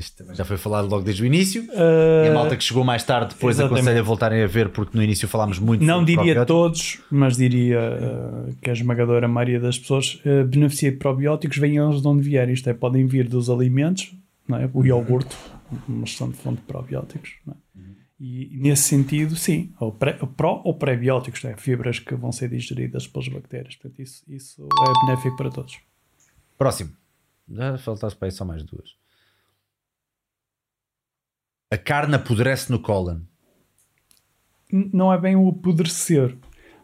Isto 0.00 0.24
já 0.34 0.46
foi 0.46 0.56
falado 0.56 0.88
logo 0.88 1.04
desde 1.04 1.22
o 1.22 1.26
início. 1.26 1.62
Uh, 1.64 2.24
e 2.24 2.28
a 2.28 2.32
malta 2.32 2.56
que 2.56 2.64
chegou 2.64 2.82
mais 2.82 3.04
tarde 3.04 3.34
depois 3.34 3.56
exatamente. 3.56 3.80
aconselho 3.80 4.00
a 4.00 4.02
voltarem 4.02 4.42
a 4.42 4.46
ver, 4.46 4.70
porque 4.70 4.96
no 4.96 5.02
início 5.02 5.28
falámos 5.28 5.58
muito 5.58 5.84
Não 5.84 6.02
diria 6.02 6.44
todos, 6.46 6.98
mas 7.10 7.36
diria 7.36 7.78
uh, 7.78 8.54
que 8.62 8.70
a 8.70 8.72
esmagadora 8.72 9.28
maioria 9.28 9.60
das 9.60 9.78
pessoas 9.78 10.20
uh, 10.24 10.44
beneficia 10.46 10.90
de 10.90 10.96
probióticos, 10.96 11.58
venham 11.58 11.90
de 11.90 12.08
onde 12.08 12.22
vier. 12.22 12.48
Isto 12.48 12.70
é, 12.70 12.74
podem 12.74 13.06
vir 13.06 13.28
dos 13.28 13.50
alimentos, 13.50 14.10
não 14.48 14.56
é? 14.56 14.70
o 14.72 14.84
iogurte, 14.84 15.36
uma 15.86 16.04
excelente 16.04 16.38
fonte 16.38 16.60
de 16.60 16.66
probióticos. 16.66 17.34
É? 17.46 17.52
E 18.18 18.58
nesse 18.58 18.84
sentido, 18.84 19.36
sim, 19.36 19.70
ou, 19.78 19.92
pré, 19.92 20.16
ou 20.20 20.28
pró 20.28 20.62
ou 20.64 20.74
pré-bióticos, 20.74 21.44
é? 21.44 21.56
fibras 21.56 21.98
que 21.98 22.14
vão 22.14 22.32
ser 22.32 22.48
digeridas 22.48 23.06
pelas 23.06 23.28
bactérias. 23.28 23.76
Portanto, 23.76 24.00
isso, 24.00 24.22
isso 24.26 24.62
é 24.62 25.06
benéfico 25.06 25.36
para 25.36 25.50
todos. 25.50 25.78
Próximo. 26.56 26.90
Já 27.50 27.76
faltasse 27.76 28.16
para 28.16 28.28
aí 28.28 28.32
só 28.32 28.44
mais 28.44 28.62
duas 28.62 28.99
a 31.70 31.78
carne 31.78 32.16
apodrece 32.16 32.70
no 32.70 32.80
cólon. 32.80 33.20
Não 34.72 35.12
é 35.12 35.18
bem 35.18 35.36
o 35.36 35.48
apodrecer. 35.48 36.36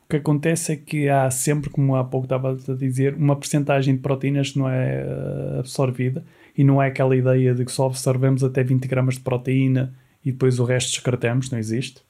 O 0.04 0.08
que 0.08 0.16
acontece 0.16 0.72
é 0.72 0.76
que 0.76 1.08
há 1.08 1.28
sempre, 1.30 1.68
como 1.68 1.96
há 1.96 2.04
pouco 2.04 2.26
estava 2.26 2.52
a 2.52 2.74
dizer, 2.74 3.16
uma 3.16 3.34
percentagem 3.34 3.96
de 3.96 4.00
proteínas 4.00 4.52
que 4.52 4.58
não 4.58 4.68
é 4.68 5.00
eh, 5.00 5.58
absorvida 5.58 6.24
e 6.56 6.62
não 6.62 6.80
é 6.80 6.86
aquela 6.86 7.16
ideia 7.16 7.52
de 7.52 7.64
que 7.64 7.72
só 7.72 7.86
absorvemos 7.86 8.44
até 8.44 8.62
20 8.62 8.86
gramas 8.86 9.14
de 9.14 9.20
proteína 9.20 9.92
e 10.24 10.30
depois 10.30 10.60
o 10.60 10.64
resto 10.64 10.92
descartamos, 10.92 11.50
não 11.50 11.58
existe. 11.58 12.02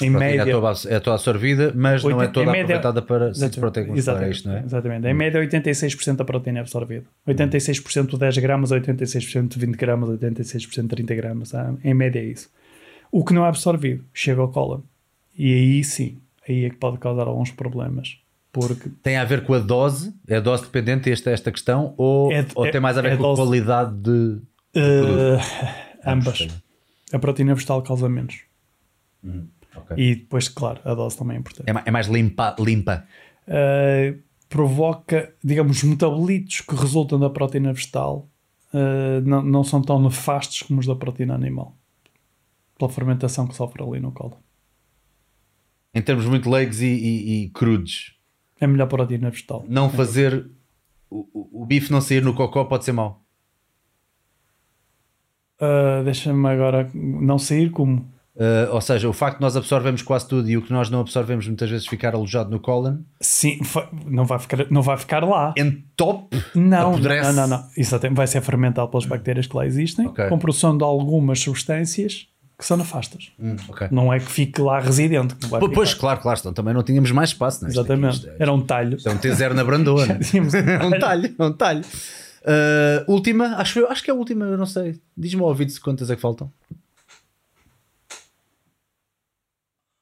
Em 0.00 0.08
é 0.08 0.10
média, 0.10 0.42
é 0.42 0.52
toda, 0.52 0.72
é 0.88 1.00
toda 1.00 1.14
absorvida, 1.14 1.72
mas 1.74 2.04
80, 2.04 2.16
não 2.16 2.22
é 2.22 2.28
toda 2.28 2.52
média, 2.52 2.76
aproveitada 2.76 3.02
para 3.02 3.32
se 3.32 3.48
proteína. 3.58 3.96
Exatamente, 3.96 4.28
é 4.28 4.30
isto, 4.30 4.48
não 4.48 4.56
é? 4.56 4.62
exatamente. 4.62 5.06
Em 5.06 5.14
hum. 5.14 5.16
média, 5.16 5.40
86% 5.40 6.16
da 6.16 6.24
proteína 6.24 6.58
é 6.58 6.60
absorvida. 6.60 7.06
86% 7.26 8.10
de 8.10 8.18
10 8.18 8.38
gramas, 8.38 8.70
86% 8.72 9.48
de 9.48 9.58
20 9.58 9.76
gramas, 9.76 10.10
86% 10.10 10.82
de 10.82 10.88
30 10.88 11.14
gramas. 11.14 11.52
Em 11.82 11.94
média 11.94 12.20
é 12.20 12.24
isso. 12.24 12.50
O 13.10 13.24
que 13.24 13.32
não 13.32 13.46
é 13.46 13.48
absorvido 13.48 14.04
chega 14.12 14.40
ao 14.40 14.48
cólon. 14.48 14.80
E 15.38 15.52
aí 15.52 15.84
sim, 15.84 16.18
aí 16.46 16.66
é 16.66 16.70
que 16.70 16.76
pode 16.76 16.98
causar 16.98 17.26
alguns 17.26 17.50
problemas. 17.50 18.18
Porque 18.52 18.90
tem 19.02 19.16
a 19.16 19.24
ver 19.24 19.44
com 19.44 19.54
a 19.54 19.58
dose? 19.58 20.14
É 20.26 20.36
a 20.36 20.40
dose 20.40 20.62
dependente 20.62 21.10
esta, 21.10 21.30
esta 21.30 21.52
questão? 21.52 21.94
Ou, 21.96 22.32
é, 22.32 22.44
ou 22.54 22.70
tem 22.70 22.80
mais 22.80 22.96
a 22.96 23.02
ver 23.02 23.12
é 23.12 23.16
com 23.16 23.22
dose, 23.22 23.40
a 23.40 23.44
qualidade 23.44 23.94
de. 23.96 24.40
Uh, 24.74 25.38
ambas. 26.06 26.48
A 27.12 27.18
proteína 27.18 27.54
vegetal 27.54 27.82
causa 27.82 28.08
menos. 28.08 28.40
Uhum. 29.22 29.46
Okay. 29.78 29.96
E 29.98 30.14
depois, 30.16 30.48
claro, 30.48 30.80
a 30.84 30.94
dose 30.94 31.16
também 31.16 31.36
é 31.36 31.40
importante. 31.40 31.68
É, 31.68 31.72
mais, 31.72 31.86
é 31.86 31.90
mais 31.90 32.06
limpa? 32.06 32.54
limpa. 32.58 33.06
Uh, 33.46 34.20
provoca, 34.48 35.34
digamos, 35.42 35.82
metabolitos 35.82 36.60
que 36.60 36.74
resultam 36.74 37.18
da 37.18 37.30
proteína 37.30 37.72
vegetal 37.72 38.28
uh, 38.72 39.20
não, 39.24 39.42
não 39.42 39.64
são 39.64 39.82
tão 39.82 40.00
nefastos 40.00 40.62
como 40.62 40.80
os 40.80 40.86
da 40.86 40.94
proteína 40.94 41.34
animal. 41.34 41.76
Pela 42.78 42.90
fermentação 42.90 43.46
que 43.46 43.54
sofre 43.54 43.82
ali 43.82 44.00
no 44.00 44.12
colo. 44.12 44.38
Em 45.94 46.02
termos 46.02 46.26
muito 46.26 46.50
leigos 46.50 46.82
e, 46.82 46.86
e, 46.86 47.44
e 47.44 47.50
crudos. 47.50 48.18
É 48.60 48.66
melhor 48.66 48.86
proteína 48.86 49.30
vegetal. 49.30 49.64
Não 49.68 49.88
fazer 49.88 50.50
o, 51.10 51.26
o, 51.32 51.62
o, 51.62 51.66
bife 51.66 51.90
não 51.90 52.00
sair 52.00 52.22
no 52.22 52.34
cocó 52.34 52.64
pode 52.64 52.84
ser 52.84 52.92
mau. 52.92 53.24
Uh, 55.60 56.04
Deixa-me 56.04 56.48
agora 56.48 56.90
não 56.92 57.38
sair 57.38 57.70
como 57.70 58.12
Uh, 58.36 58.70
ou 58.70 58.80
seja, 58.82 59.08
o 59.08 59.14
facto 59.14 59.38
de 59.38 59.42
nós 59.42 59.56
absorvemos 59.56 60.02
quase 60.02 60.28
tudo 60.28 60.50
e 60.50 60.58
o 60.58 60.62
que 60.62 60.70
nós 60.70 60.90
não 60.90 61.00
absorvemos 61.00 61.46
muitas 61.46 61.70
vezes 61.70 61.86
ficar 61.86 62.14
alojado 62.14 62.50
no 62.50 62.60
cólon. 62.60 62.98
Sim, 63.18 63.58
não 64.04 64.26
vai 64.26 64.38
ficar, 64.38 64.70
não 64.70 64.82
vai 64.82 64.98
ficar 64.98 65.24
lá. 65.24 65.54
Entope? 65.56 66.36
Não, 66.54 66.90
apodrece. 66.90 67.32
não, 67.32 67.48
não, 67.48 67.58
não. 67.58 67.68
Exatamente, 67.74 68.16
vai 68.16 68.26
ser 68.26 68.42
fermentado 68.42 68.88
pelas 68.88 69.06
bactérias 69.06 69.46
que 69.46 69.56
lá 69.56 69.64
existem, 69.64 70.06
okay. 70.06 70.28
com 70.28 70.38
produção 70.38 70.76
de 70.76 70.84
algumas 70.84 71.40
substâncias 71.40 72.28
que 72.58 72.64
são 72.64 72.76
nefastas. 72.76 73.32
Hum, 73.38 73.56
okay. 73.68 73.88
Não 73.90 74.12
é 74.12 74.18
que 74.18 74.30
fique 74.30 74.60
lá 74.60 74.80
residente. 74.80 75.34
Vai 75.48 75.60
pois, 75.68 75.94
claro, 75.94 76.20
claro, 76.20 76.38
então 76.38 76.52
também 76.52 76.74
não 76.74 76.82
tínhamos 76.82 77.10
mais 77.12 77.30
espaço. 77.30 77.64
Né? 77.64 77.70
Exatamente, 77.70 78.28
é, 78.28 78.36
era 78.40 78.52
um 78.52 78.60
talho. 78.60 78.98
É 79.02 79.10
um 79.10 79.16
T0 79.16 79.54
na 79.54 79.64
Brandona. 79.64 80.18
um 80.84 80.98
talho, 80.98 81.34
um 81.38 81.52
talho. 81.52 81.82
Uh, 82.42 83.10
última, 83.10 83.56
acho, 83.56 83.84
acho 83.86 84.04
que 84.04 84.10
é 84.10 84.14
a 84.14 84.16
última, 84.16 84.44
eu 84.44 84.58
não 84.58 84.66
sei. 84.66 85.00
Diz-me 85.16 85.40
ao 85.40 85.48
ouvido 85.48 85.72
quantas 85.80 86.10
é 86.10 86.16
que 86.16 86.20
faltam. 86.20 86.50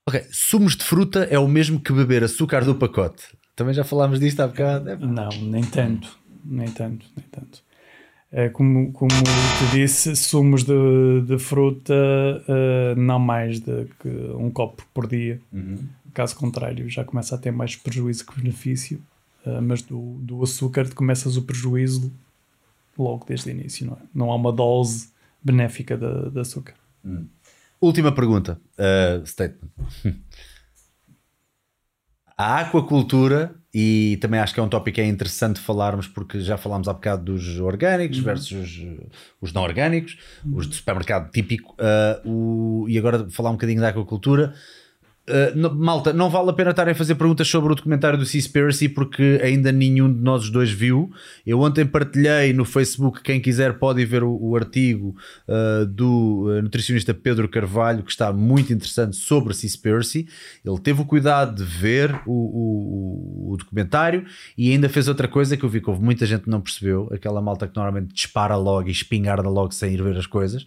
Ok, 0.07 0.23
sumos 0.31 0.76
de 0.76 0.84
fruta 0.84 1.24
é 1.31 1.39
o 1.39 1.49
mesmo 1.49 1.81
que 1.81 1.92
beber 1.92 2.23
açúcar 2.23 2.62
do 2.62 2.74
pacote. 2.74 3.24
Também 3.57 3.73
já 3.73 3.84
falámos 3.84 4.20
disto 4.20 4.41
há 4.41 4.47
bocado. 4.47 4.91
É... 4.91 4.97
Não, 4.97 5.31
nem 5.42 5.65
tanto, 5.65 6.18
nem 6.44 6.68
tanto, 6.68 7.07
nem 7.16 7.26
tanto. 7.31 7.62
É, 8.31 8.49
como, 8.49 8.92
como 8.92 9.10
te 9.10 9.70
disse, 9.73 10.15
sumos 10.15 10.65
de, 10.65 11.23
de 11.26 11.39
fruta 11.39 11.94
uh, 11.94 13.00
não 13.00 13.18
mais 13.18 13.60
de 13.60 13.86
que 14.00 14.08
um 14.36 14.50
copo 14.50 14.84
por 14.92 15.07
dia. 15.07 15.41
Uhum. 15.52 15.78
Caso 16.12 16.36
contrário, 16.36 16.89
já 16.91 17.05
começa 17.05 17.36
a 17.36 17.39
ter 17.39 17.52
mais 17.52 17.76
prejuízo 17.76 18.26
que 18.26 18.41
benefício. 18.41 19.00
Uh, 19.47 19.62
mas 19.62 19.81
do, 19.83 20.18
do 20.20 20.42
açúcar 20.42 20.92
começas 20.94 21.36
o 21.36 21.42
prejuízo 21.42 22.12
logo 22.99 23.24
desde 23.26 23.49
o 23.49 23.52
início, 23.52 23.86
não 23.86 23.94
é? 23.94 23.99
Não 24.15 24.33
há 24.33 24.36
uma 24.36 24.52
dose 24.52 25.08
benéfica 25.42 25.97
de, 25.97 26.31
de 26.31 26.41
açúcar. 26.41 26.74
Uhum. 27.05 27.26
Última 27.84 28.12
pergunta. 28.12 28.58
Uh, 28.78 29.26
statement. 29.26 29.68
A 32.34 32.60
aquacultura, 32.60 33.54
e 33.74 34.16
também 34.22 34.40
acho 34.40 34.54
que 34.54 34.58
é 34.58 34.62
um 34.62 34.68
tópico 34.68 34.94
que 34.94 35.02
é 35.02 35.06
interessante 35.06 35.60
falarmos, 35.60 36.08
porque 36.08 36.40
já 36.40 36.56
falámos 36.56 36.88
há 36.88 36.94
bocado 36.94 37.24
dos 37.24 37.60
orgânicos 37.60 38.18
uhum. 38.18 38.24
versus 38.24 38.82
os 39.38 39.52
não 39.52 39.62
orgânicos, 39.62 40.16
uhum. 40.44 40.56
os 40.56 40.66
de 40.66 40.74
supermercado 40.76 41.30
típico, 41.30 41.74
uh, 41.74 42.28
o, 42.28 42.88
e 42.88 42.96
agora 42.96 43.28
falar 43.28 43.50
um 43.50 43.54
bocadinho 43.54 43.82
da 43.82 43.90
aquacultura. 43.90 44.54
Uh, 45.26 45.74
malta, 45.74 46.12
não 46.12 46.28
vale 46.28 46.50
a 46.50 46.52
pena 46.52 46.70
estarem 46.70 46.92
a 46.92 46.94
fazer 46.94 47.14
perguntas 47.14 47.48
sobre 47.48 47.72
o 47.72 47.74
documentário 47.74 48.18
do 48.18 48.26
Seaspiracy 48.26 48.90
porque 48.90 49.40
ainda 49.42 49.72
nenhum 49.72 50.12
de 50.12 50.20
nós 50.20 50.50
dois 50.50 50.70
viu. 50.70 51.10
Eu 51.46 51.60
ontem 51.60 51.86
partilhei 51.86 52.52
no 52.52 52.66
Facebook, 52.66 53.22
quem 53.22 53.40
quiser 53.40 53.78
pode 53.78 54.04
ver 54.04 54.22
o, 54.22 54.36
o 54.38 54.54
artigo 54.54 55.16
uh, 55.48 55.86
do 55.86 56.48
uh, 56.48 56.62
nutricionista 56.62 57.14
Pedro 57.14 57.48
Carvalho, 57.48 58.02
que 58.02 58.10
está 58.10 58.34
muito 58.34 58.70
interessante 58.70 59.16
sobre 59.16 59.54
Seaspiracy. 59.54 60.28
Ele 60.62 60.78
teve 60.78 61.00
o 61.00 61.06
cuidado 61.06 61.54
de 61.54 61.64
ver 61.64 62.14
o, 62.26 62.32
o, 62.32 63.52
o, 63.52 63.56
documentário 63.56 64.26
e 64.58 64.72
ainda 64.72 64.90
fez 64.90 65.08
outra 65.08 65.26
coisa 65.26 65.56
que 65.56 65.64
eu 65.64 65.70
vi 65.70 65.80
que 65.80 65.88
houve 65.88 66.02
muita 66.02 66.26
gente 66.26 66.42
que 66.42 66.50
não 66.50 66.60
percebeu, 66.60 67.08
aquela 67.10 67.40
malta 67.40 67.66
que 67.66 67.74
normalmente 67.74 68.12
dispara 68.12 68.56
logo 68.56 68.88
e 68.88 68.92
espingarda 68.92 69.48
logo 69.48 69.72
sem 69.72 69.94
ir 69.94 70.02
ver 70.02 70.18
as 70.18 70.26
coisas 70.26 70.66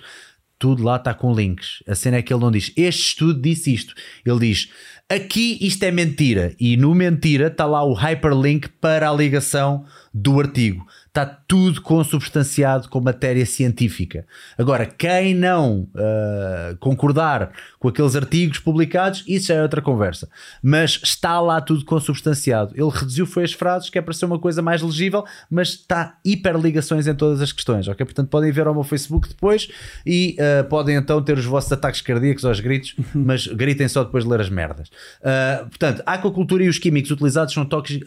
tudo 0.59 0.83
lá 0.83 0.97
está 0.97 1.13
com 1.13 1.33
links. 1.33 1.83
A 1.87 1.95
cena 1.95 2.17
é 2.17 2.21
que 2.21 2.33
ele 2.33 2.41
não 2.41 2.51
diz 2.51 2.71
este 2.75 3.09
estudo 3.09 3.41
disse 3.41 3.73
isto. 3.73 3.93
Ele 4.25 4.39
diz 4.39 4.69
Aqui 5.09 5.57
isto 5.61 5.81
é 5.83 5.91
mentira 5.91 6.53
e 6.59 6.75
no 6.75 6.93
mentira 6.93 7.47
está 7.47 7.65
lá 7.65 7.81
o 7.81 7.93
hyperlink 7.93 8.67
para 8.81 9.09
a 9.09 9.13
ligação 9.13 9.85
do 10.13 10.37
artigo. 10.37 10.85
Está 11.17 11.25
tudo 11.25 11.81
consubstanciado 11.81 12.89
com 12.89 13.01
matéria 13.01 13.43
científica. 13.43 14.23
Agora, 14.55 14.85
quem 14.85 15.33
não 15.33 15.89
uh, 15.95 16.77
concordar 16.79 17.53
com 17.79 17.87
aqueles 17.87 18.15
artigos 18.15 18.59
publicados, 18.59 19.23
isso 19.27 19.47
já 19.47 19.55
é 19.55 19.63
outra 19.63 19.81
conversa. 19.81 20.29
Mas 20.61 20.99
está 21.03 21.41
lá 21.41 21.59
tudo 21.59 21.83
consubstanciado. 21.85 22.71
Ele 22.75 22.91
reduziu 22.91 23.25
foi 23.25 23.45
as 23.45 23.51
frases, 23.51 23.89
que 23.89 23.97
é 23.97 24.01
para 24.03 24.13
ser 24.13 24.25
uma 24.25 24.37
coisa 24.37 24.61
mais 24.61 24.83
legível, 24.83 25.25
mas 25.49 25.69
está 25.69 26.19
hiperligações 26.23 27.07
em 27.07 27.15
todas 27.15 27.41
as 27.41 27.51
questões, 27.51 27.87
ok? 27.87 28.05
Portanto, 28.05 28.29
podem 28.29 28.51
ver 28.51 28.67
ao 28.67 28.75
meu 28.75 28.83
Facebook 28.83 29.27
depois 29.27 29.67
e 30.05 30.37
uh, 30.37 30.65
podem 30.65 30.97
então 30.97 31.19
ter 31.23 31.35
os 31.35 31.45
vossos 31.45 31.71
ataques 31.71 31.99
cardíacos 31.99 32.45
aos 32.45 32.59
gritos, 32.59 32.93
mas 33.15 33.47
gritem 33.47 33.87
só 33.87 34.03
depois 34.03 34.23
de 34.23 34.29
ler 34.29 34.41
as 34.41 34.51
merdas. 34.51 34.87
Uh, 35.19 35.67
portanto, 35.67 36.03
a 36.05 36.13
aquacultura 36.13 36.63
e 36.63 36.69
os 36.69 36.77
químicos 36.77 37.09
utilizados 37.09 37.55
são 37.55 37.65
tóxicos. 37.65 38.05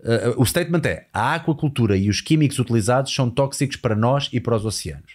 Uh, 0.00 0.34
o 0.36 0.44
statement 0.44 0.82
é: 0.84 1.06
a 1.12 1.34
aquacultura 1.34 1.96
e 1.96 2.08
os 2.10 2.20
químicos 2.20 2.58
utilizados 2.58 3.14
são 3.14 3.30
tóxicos 3.30 3.76
para 3.76 3.94
nós 3.94 4.28
e 4.32 4.40
para 4.40 4.56
os 4.56 4.64
oceanos. 4.64 5.12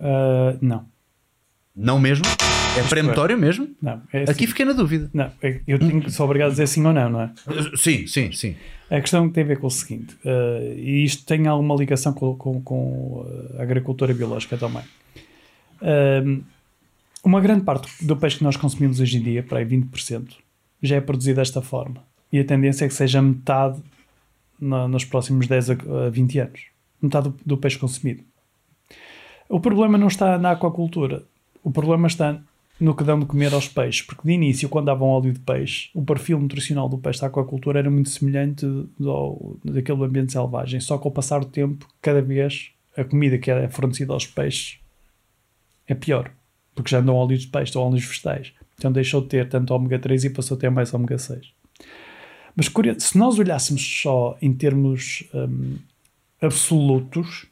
Uh, 0.00 0.58
não. 0.60 0.86
Não 1.74 1.98
mesmo? 1.98 2.24
É 2.76 2.82
peremptório 2.88 3.36
mesmo? 3.36 3.68
Não. 3.80 4.02
É 4.12 4.22
assim. 4.22 4.32
Aqui 4.32 4.46
fiquei 4.46 4.64
na 4.64 4.72
dúvida. 4.72 5.10
Não, 5.12 5.30
é, 5.42 5.60
eu 5.66 5.78
tenho, 5.78 6.10
sou 6.10 6.24
obrigado 6.24 6.48
a 6.48 6.50
dizer 6.52 6.66
sim 6.66 6.84
ou 6.84 6.92
não, 6.92 7.08
não 7.08 7.20
é? 7.22 7.30
Sim, 7.76 8.06
sim, 8.06 8.32
sim. 8.32 8.56
A 8.90 9.00
questão 9.00 9.28
tem 9.30 9.44
a 9.44 9.46
ver 9.46 9.58
com 9.58 9.66
o 9.66 9.70
seguinte, 9.70 10.14
uh, 10.24 10.78
e 10.78 11.04
isto 11.04 11.24
tem 11.24 11.46
alguma 11.46 11.74
ligação 11.74 12.12
com, 12.12 12.34
com, 12.34 12.60
com 12.62 13.26
a 13.58 13.62
agricultura 13.62 14.12
biológica 14.12 14.56
também. 14.56 14.82
Uh, 15.80 16.42
uma 17.24 17.40
grande 17.40 17.64
parte 17.64 17.88
do 18.04 18.16
peixe 18.16 18.38
que 18.38 18.44
nós 18.44 18.56
consumimos 18.56 19.00
hoje 19.00 19.18
em 19.18 19.22
dia, 19.22 19.42
para 19.42 19.58
aí 19.58 19.64
20%, 19.64 20.34
já 20.82 20.96
é 20.96 21.00
produzido 21.00 21.36
desta 21.36 21.62
forma 21.62 22.02
e 22.32 22.40
a 22.40 22.44
tendência 22.44 22.86
é 22.86 22.88
que 22.88 22.94
seja 22.94 23.20
metade 23.20 23.80
na, 24.58 24.88
nos 24.88 25.04
próximos 25.04 25.46
10 25.46 25.70
a 25.70 25.74
20 26.10 26.38
anos. 26.38 26.60
Metade 27.00 27.28
do, 27.28 27.36
do, 27.44 27.56
peixe 27.58 27.78
consumido. 27.78 28.22
O 29.48 29.60
problema 29.60 29.98
não 29.98 30.06
está 30.06 30.38
na 30.38 30.52
aquacultura. 30.52 31.24
O 31.62 31.70
problema 31.70 32.06
está 32.06 32.40
no 32.80 32.94
que 32.94 33.04
dão 33.04 33.20
de 33.20 33.26
comer 33.26 33.52
aos 33.52 33.68
peixes. 33.68 34.02
Porque 34.02 34.26
de 34.26 34.32
início, 34.32 34.68
quando 34.68 34.86
davam 34.86 35.08
óleo 35.08 35.32
de 35.32 35.40
peixe, 35.40 35.90
o 35.92 36.02
perfil 36.02 36.38
nutricional 36.38 36.88
do 36.88 36.96
peixe 36.96 37.20
da 37.20 37.26
aquacultura 37.26 37.80
era 37.80 37.90
muito 37.90 38.08
semelhante 38.08 38.64
ao, 39.00 39.56
daquele 39.64 40.02
ambiente 40.04 40.32
selvagem. 40.32 40.80
Só 40.80 40.96
que 40.96 41.06
ao 41.06 41.12
passar 41.12 41.40
do 41.40 41.46
tempo, 41.46 41.86
cada 42.00 42.22
vez 42.22 42.70
a 42.96 43.04
comida 43.04 43.36
que 43.36 43.50
é 43.50 43.68
fornecida 43.68 44.12
aos 44.12 44.26
peixes 44.26 44.78
é 45.86 45.94
pior. 45.94 46.30
Porque 46.74 46.90
já 46.90 47.02
não 47.02 47.14
óleos 47.14 47.42
de 47.42 47.48
peixe, 47.48 47.76
ou 47.76 47.84
óleos 47.84 48.04
vegetais. 48.04 48.52
Então 48.78 48.90
deixou 48.90 49.20
de 49.20 49.28
ter 49.28 49.48
tanto 49.48 49.74
ômega 49.74 49.98
3 49.98 50.24
e 50.24 50.30
passou 50.30 50.56
a 50.56 50.60
ter 50.60 50.70
mais 50.70 50.94
ômega 50.94 51.18
6. 51.18 51.52
Mas 52.54 52.70
se 52.98 53.18
nós 53.18 53.38
olhássemos 53.38 53.82
só 54.02 54.36
em 54.40 54.52
termos 54.52 55.24
um, 55.32 55.76
absolutos, 56.40 57.46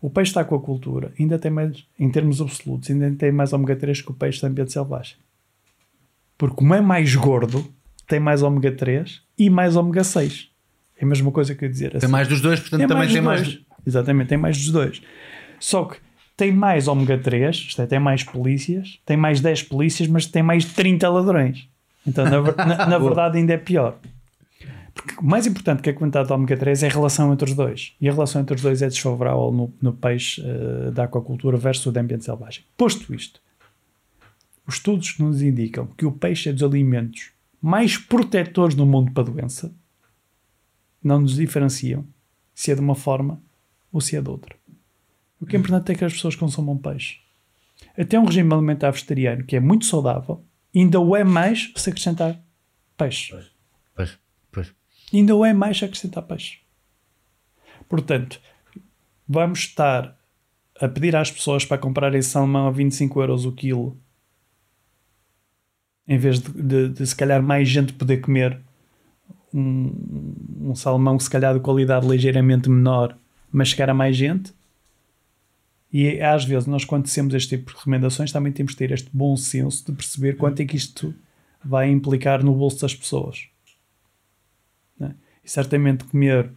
o 0.00 0.10
peixe 0.10 0.34
da 0.34 0.40
aquacultura 0.40 1.12
ainda 1.18 1.38
tem 1.38 1.50
mais, 1.50 1.84
em 1.98 2.10
termos 2.10 2.40
absolutos, 2.40 2.90
ainda 2.90 3.10
tem 3.12 3.30
mais 3.30 3.52
ômega 3.52 3.76
3 3.76 4.02
que 4.02 4.10
o 4.10 4.14
peixe 4.14 4.40
do 4.40 4.46
ambiente 4.46 4.72
selvagem. 4.72 5.16
Porque 6.36 6.56
como 6.56 6.74
é 6.74 6.80
mais 6.80 7.14
gordo, 7.14 7.66
tem 8.06 8.20
mais 8.20 8.42
ômega 8.42 8.72
3 8.72 9.22
e 9.38 9.50
mais 9.50 9.76
ômega 9.76 10.04
6. 10.04 10.48
É 10.96 11.04
a 11.04 11.06
mesma 11.06 11.30
coisa 11.30 11.54
que 11.54 11.64
eu 11.64 11.68
dizer. 11.68 11.88
Assim. 11.88 12.00
Tem 12.00 12.08
mais 12.08 12.26
dos 12.26 12.40
dois, 12.40 12.60
portanto 12.60 12.80
tem 12.80 12.88
também 12.88 13.08
tem 13.08 13.20
mais. 13.20 13.42
Dois. 13.42 13.60
Exatamente, 13.86 14.28
tem 14.28 14.38
mais 14.38 14.56
dos 14.56 14.70
dois. 14.70 15.02
Só 15.60 15.84
que 15.84 15.98
tem 16.36 16.52
mais 16.52 16.86
ômega 16.86 17.18
3, 17.18 17.56
isto 17.56 17.82
é, 17.82 17.86
tem 17.86 17.98
mais 17.98 18.22
polícias, 18.22 19.00
tem 19.04 19.16
mais 19.16 19.40
10 19.40 19.64
polícias, 19.64 20.08
mas 20.08 20.26
tem 20.26 20.42
mais 20.42 20.64
30 20.64 21.08
ladrões. 21.08 21.68
Então, 22.06 22.24
na, 22.24 22.40
na, 22.66 22.86
na 22.86 22.98
verdade, 22.98 23.38
ainda 23.38 23.54
é 23.54 23.58
pior. 23.58 23.98
Porque 24.94 25.14
o 25.20 25.24
mais 25.24 25.46
importante 25.46 25.80
que 25.80 25.90
é 25.90 25.92
comentado 25.92 26.26
do 26.26 26.34
ômega 26.34 26.56
3 26.56 26.82
é 26.82 26.88
a 26.88 26.90
relação 26.90 27.32
entre 27.32 27.48
os 27.48 27.54
dois. 27.54 27.94
E 28.00 28.08
a 28.08 28.12
relação 28.12 28.42
entre 28.42 28.56
os 28.56 28.62
dois 28.62 28.82
é 28.82 28.88
desfavorável 28.88 29.52
no, 29.52 29.72
no 29.80 29.92
peixe 29.92 30.42
uh, 30.42 30.90
da 30.90 31.04
aquacultura 31.04 31.56
versus 31.56 31.86
o 31.86 31.92
de 31.92 32.00
ambiente 32.00 32.24
selvagem. 32.24 32.64
Posto 32.76 33.14
isto, 33.14 33.40
os 34.66 34.74
estudos 34.74 35.16
nos 35.18 35.40
indicam 35.40 35.86
que 35.96 36.04
o 36.04 36.12
peixe 36.12 36.48
é 36.48 36.52
dos 36.52 36.62
alimentos 36.62 37.30
mais 37.60 37.96
protetores 37.96 38.74
no 38.74 38.84
mundo 38.84 39.12
para 39.12 39.22
a 39.22 39.26
doença. 39.26 39.72
Não 41.02 41.20
nos 41.20 41.36
diferenciam 41.36 42.04
se 42.54 42.72
é 42.72 42.74
de 42.74 42.80
uma 42.80 42.94
forma 42.94 43.40
ou 43.92 44.00
se 44.00 44.16
é 44.16 44.20
de 44.20 44.28
outra. 44.28 44.54
O 45.40 45.46
que 45.46 45.54
é 45.54 45.58
importante 45.58 45.92
é 45.92 45.94
que 45.94 46.04
as 46.04 46.12
pessoas 46.12 46.34
consumam 46.34 46.76
peixe. 46.76 47.18
Até 47.96 48.18
um 48.18 48.24
regime 48.24 48.52
alimentar 48.52 48.90
vegetariano 48.90 49.44
que 49.44 49.54
é 49.54 49.60
muito 49.60 49.86
saudável 49.86 50.42
ainda 50.80 51.00
o 51.00 51.16
é 51.16 51.24
mais 51.24 51.72
se 51.76 51.90
acrescentar 51.90 52.40
peixe. 52.96 53.32
Pois, 53.32 53.50
pois, 53.94 54.18
pois. 54.50 54.74
Ainda 55.12 55.34
o 55.34 55.44
é 55.44 55.52
mais 55.52 55.78
se 55.78 55.84
acrescentar 55.84 56.22
peixe. 56.24 56.60
Portanto, 57.88 58.40
vamos 59.26 59.60
estar 59.60 60.16
a 60.80 60.88
pedir 60.88 61.16
às 61.16 61.30
pessoas 61.30 61.64
para 61.64 61.78
comprarem 61.78 62.22
salmão 62.22 62.66
a 62.66 62.70
25 62.70 63.20
euros 63.20 63.44
o 63.44 63.52
quilo 63.52 64.00
em 66.08 66.16
vez 66.16 66.40
de, 66.40 66.50
de, 66.50 66.88
de 66.88 67.06
se 67.06 67.14
calhar 67.14 67.42
mais 67.42 67.68
gente 67.68 67.92
poder 67.92 68.18
comer 68.18 68.58
um, 69.52 70.32
um 70.62 70.74
salmão 70.74 71.18
se 71.20 71.28
calhar 71.28 71.52
de 71.52 71.60
qualidade 71.60 72.08
ligeiramente 72.08 72.70
menor, 72.70 73.16
mas 73.52 73.68
chegar 73.68 73.90
a 73.90 73.94
mais 73.94 74.16
gente. 74.16 74.54
E 75.92 76.20
às 76.20 76.44
vezes 76.44 76.66
nós 76.66 76.84
quando 76.84 77.10
temos 77.12 77.34
este 77.34 77.56
tipo 77.56 77.70
de 77.70 77.78
recomendações 77.78 78.30
também 78.30 78.52
temos 78.52 78.72
de 78.72 78.78
ter 78.78 78.90
este 78.90 79.08
bom 79.12 79.36
senso 79.36 79.86
de 79.86 79.92
perceber 79.92 80.36
quanto 80.36 80.60
é 80.60 80.64
que 80.64 80.76
isto 80.76 81.14
vai 81.64 81.90
implicar 81.90 82.44
no 82.44 82.54
bolso 82.54 82.82
das 82.82 82.94
pessoas. 82.94 83.48
Né? 84.98 85.14
E 85.42 85.50
certamente 85.50 86.04
comer 86.04 86.50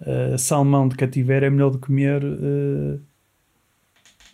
uh, 0.00 0.38
salmão 0.38 0.88
de 0.88 0.96
cativeiro 0.96 1.44
é 1.44 1.50
melhor 1.50 1.70
do 1.70 1.78
que 1.78 1.86
comer 1.86 2.24
uh, 2.24 3.00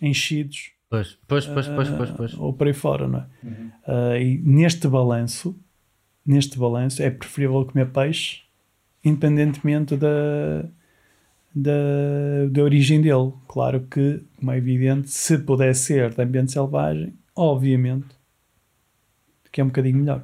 enchidos. 0.01 0.71
Pois, 0.89 1.17
pois, 1.27 1.45
pois, 1.45 1.67
pois, 1.67 1.89
pois, 1.89 2.11
pois. 2.11 2.33
Ou 2.35 2.53
por 2.53 2.67
aí 2.67 2.73
fora, 2.73 3.07
não 3.07 3.19
é? 3.19 3.25
Uhum. 3.43 3.71
Uh, 3.87 4.15
e 4.17 4.37
neste 4.37 4.87
balanço, 4.87 5.59
neste 6.25 6.57
balanço, 6.57 7.01
é 7.03 7.09
preferível 7.09 7.65
comer 7.65 7.91
peixe 7.91 8.45
independentemente 9.05 9.95
da 9.95 10.65
da, 11.55 11.71
da 12.51 12.61
origem 12.61 13.01
dele. 13.01 13.31
Claro 13.47 13.81
que, 13.89 14.21
como 14.37 14.51
é 14.51 14.57
evidente, 14.57 15.09
se 15.09 15.37
puder 15.37 15.73
ser 15.73 16.13
de 16.13 16.21
ambiente 16.21 16.51
selvagem, 16.51 17.13
obviamente 17.35 18.15
que 19.55 19.61
é 19.61 19.63
um 19.63 19.67
bocadinho 19.67 19.99
melhor. 19.99 20.21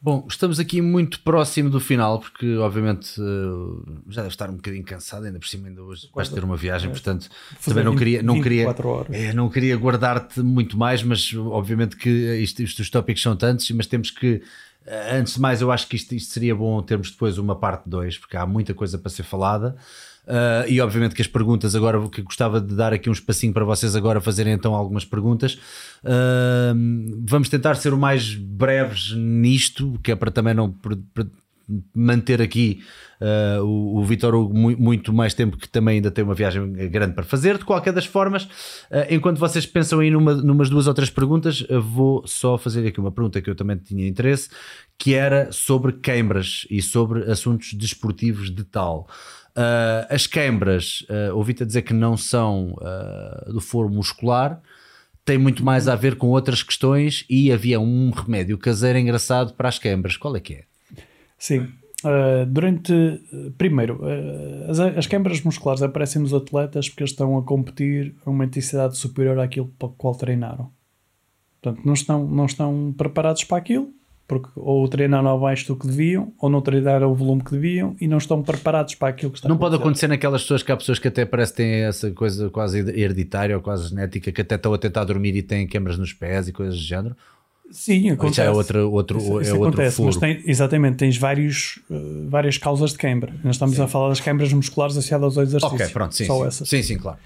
Bom, 0.00 0.26
estamos 0.28 0.60
aqui 0.60 0.80
muito 0.80 1.20
próximo 1.20 1.68
do 1.70 1.80
final, 1.80 2.20
porque 2.20 2.56
obviamente 2.56 3.20
uh, 3.20 4.02
já 4.08 4.22
deve 4.22 4.32
estar 4.32 4.48
um 4.48 4.56
bocadinho 4.56 4.84
cansado, 4.84 5.26
ainda 5.26 5.40
por 5.40 5.46
cima 5.46 5.66
ainda 5.68 5.82
hoje 5.82 6.08
vais 6.14 6.28
ter 6.28 6.42
uma 6.42 6.56
viagem, 6.56 6.88
é, 6.88 6.92
portanto 6.92 7.28
também 7.64 7.84
não 7.84 7.92
20, 7.92 7.98
queria, 7.98 8.22
não 8.22 8.40
queria, 8.40 8.66
é, 9.10 9.32
não 9.32 9.48
queria 9.48 9.76
guardar-te 9.76 10.40
muito 10.40 10.76
mais, 10.76 11.02
mas 11.02 11.32
obviamente 11.34 11.96
que 11.96 12.08
isto, 12.40 12.62
isto, 12.62 12.80
os 12.80 12.90
tópicos 12.90 13.22
são 13.22 13.36
tantos, 13.36 13.68
mas 13.72 13.86
temos 13.86 14.10
que, 14.10 14.42
eh, 14.86 15.18
antes 15.18 15.34
de 15.34 15.40
mais, 15.40 15.60
eu 15.60 15.70
acho 15.70 15.86
que 15.88 15.94
isto, 15.94 16.12
isto 16.14 16.32
seria 16.32 16.54
bom 16.54 16.80
termos 16.82 17.10
depois 17.10 17.38
uma 17.38 17.54
parte 17.54 17.88
2, 17.88 18.18
porque 18.18 18.36
há 18.36 18.44
muita 18.44 18.74
coisa 18.74 18.98
para 18.98 19.10
ser 19.10 19.22
falada. 19.22 19.76
Uh, 20.24 20.68
e 20.68 20.80
obviamente 20.80 21.16
que 21.16 21.22
as 21.22 21.26
perguntas 21.26 21.74
agora, 21.74 22.08
que 22.08 22.22
gostava 22.22 22.60
de 22.60 22.74
dar 22.76 22.92
aqui 22.92 23.10
um 23.10 23.12
espacinho 23.12 23.52
para 23.52 23.64
vocês 23.64 23.96
agora 23.96 24.20
fazerem 24.20 24.52
então 24.52 24.74
algumas 24.74 25.04
perguntas. 25.04 25.54
Uh, 26.04 27.18
vamos 27.26 27.48
tentar 27.48 27.74
ser 27.74 27.92
o 27.92 27.98
mais 27.98 28.34
breves 28.34 29.12
nisto, 29.16 29.98
que 30.02 30.12
é 30.12 30.16
para 30.16 30.30
também 30.30 30.54
não 30.54 30.70
para 30.70 31.26
manter 31.94 32.42
aqui 32.42 32.82
uh, 33.20 33.64
o, 33.64 33.98
o 33.98 34.04
Vitor 34.04 34.34
Hugo 34.34 34.54
muito 34.54 35.12
mais 35.12 35.34
tempo, 35.34 35.56
que 35.56 35.68
também 35.68 35.96
ainda 35.96 36.10
tem 36.10 36.22
uma 36.22 36.34
viagem 36.34 36.72
grande 36.88 37.14
para 37.14 37.24
fazer. 37.24 37.58
De 37.58 37.64
qualquer 37.64 37.92
das 37.92 38.06
formas, 38.06 38.48
enquanto 39.10 39.38
vocês 39.38 39.64
pensam 39.66 40.00
aí 40.00 40.10
numa, 40.10 40.34
numas 40.34 40.68
duas 40.68 40.86
ou 40.86 40.94
três 40.94 41.10
perguntas, 41.10 41.64
vou 41.82 42.24
só 42.26 42.56
fazer 42.58 42.86
aqui 42.86 43.00
uma 43.00 43.10
pergunta 43.10 43.40
que 43.40 43.48
eu 43.48 43.54
também 43.54 43.76
tinha 43.76 44.06
interesse, 44.06 44.50
que 44.98 45.14
era 45.14 45.50
sobre 45.50 45.92
queimbras 45.94 46.66
e 46.70 46.82
sobre 46.82 47.30
assuntos 47.30 47.72
desportivos 47.74 48.50
de 48.54 48.64
tal. 48.64 49.08
Uh, 49.56 50.08
as 50.08 50.26
queimbras, 50.26 51.04
uh, 51.10 51.36
ouvi-te 51.36 51.66
dizer 51.66 51.82
que 51.82 51.92
não 51.92 52.16
são 52.16 52.74
uh, 52.78 53.52
do 53.52 53.60
foro 53.60 53.90
muscular, 53.90 54.62
tem 55.26 55.36
muito 55.36 55.62
mais 55.62 55.88
a 55.88 55.94
ver 55.94 56.16
com 56.16 56.28
outras 56.28 56.62
questões 56.62 57.26
e 57.28 57.52
havia 57.52 57.78
um 57.78 58.10
remédio 58.10 58.56
caseiro 58.56 58.98
engraçado 58.98 59.52
para 59.52 59.68
as 59.68 59.78
queimbras. 59.78 60.16
Qual 60.16 60.34
é 60.34 60.40
que 60.40 60.54
é? 60.54 60.64
Sim. 61.38 61.68
Uh, 62.02 62.46
durante. 62.48 62.92
Primeiro, 63.58 64.00
as, 64.68 64.80
as 64.80 65.06
queimbras 65.06 65.40
musculares 65.42 65.82
aparecem 65.82 66.20
nos 66.22 66.34
atletas 66.34 66.88
porque 66.88 67.04
estão 67.04 67.38
a 67.38 67.42
competir 67.42 68.14
a 68.24 68.30
uma 68.30 68.46
intensidade 68.46 68.96
superior 68.96 69.38
àquilo 69.38 69.68
para 69.78 69.88
o 69.88 69.92
qual 69.92 70.14
treinaram. 70.14 70.72
Portanto, 71.60 71.86
não 71.86 71.92
estão, 71.92 72.26
não 72.26 72.46
estão 72.46 72.94
preparados 72.96 73.44
para 73.44 73.58
aquilo 73.58 73.92
porque 74.26 74.48
ou 74.56 74.86
treinaram 74.88 75.28
abaixo 75.28 75.66
do 75.68 75.76
que 75.76 75.86
deviam, 75.86 76.32
ou 76.40 76.48
não 76.48 76.60
treinaram 76.60 77.10
o 77.10 77.14
volume 77.14 77.42
que 77.42 77.50
deviam 77.50 77.94
e 78.00 78.08
não 78.08 78.18
estão 78.18 78.42
preparados 78.42 78.94
para 78.94 79.08
aquilo 79.08 79.30
que 79.30 79.38
está 79.38 79.48
Não 79.48 79.58
pode 79.58 79.76
acontecer 79.76 80.08
naquelas 80.08 80.42
pessoas 80.42 80.62
que 80.62 80.72
há 80.72 80.76
pessoas 80.76 80.98
que 80.98 81.08
até 81.08 81.24
parece 81.24 81.52
que 81.52 81.58
têm 81.58 81.84
essa 81.84 82.10
coisa 82.10 82.48
quase 82.50 82.78
hereditária 82.78 83.56
ou 83.56 83.62
quase 83.62 83.88
genética, 83.88 84.32
que 84.32 84.40
até 84.40 84.54
estão 84.54 84.72
a 84.72 84.78
tentar 84.78 85.04
dormir 85.04 85.36
e 85.36 85.42
têm 85.42 85.66
queimbras 85.66 85.98
nos 85.98 86.12
pés 86.12 86.48
e 86.48 86.52
coisas 86.52 86.76
do 86.76 86.82
género? 86.82 87.16
Sim, 87.70 88.10
acontece. 88.10 88.40
Isso 88.40 88.42
é 88.42 88.50
outro, 88.50 88.92
outro, 88.92 89.18
Isso, 89.18 89.38
é 89.38 89.42
isso 89.42 89.52
outro 89.56 89.68
acontece, 89.68 89.96
furo. 89.96 90.06
mas 90.06 90.16
tem, 90.18 90.42
exatamente, 90.46 90.98
tens 90.98 91.16
vários, 91.16 91.80
uh, 91.90 92.28
várias 92.28 92.58
causas 92.58 92.92
de 92.92 92.98
queimbra. 92.98 93.34
Nós 93.42 93.56
estamos 93.56 93.80
a 93.80 93.88
falar 93.88 94.10
das 94.10 94.20
queimbras 94.20 94.52
musculares 94.52 94.96
associadas 94.96 95.38
ao 95.38 95.42
exercício. 95.42 95.74
Ok, 95.74 95.88
pronto, 95.88 96.14
sim. 96.14 96.26
Só 96.26 96.40
sim. 96.40 96.46
essas. 96.46 96.68
sim, 96.68 96.82
sim, 96.82 96.98
claro. 96.98 97.18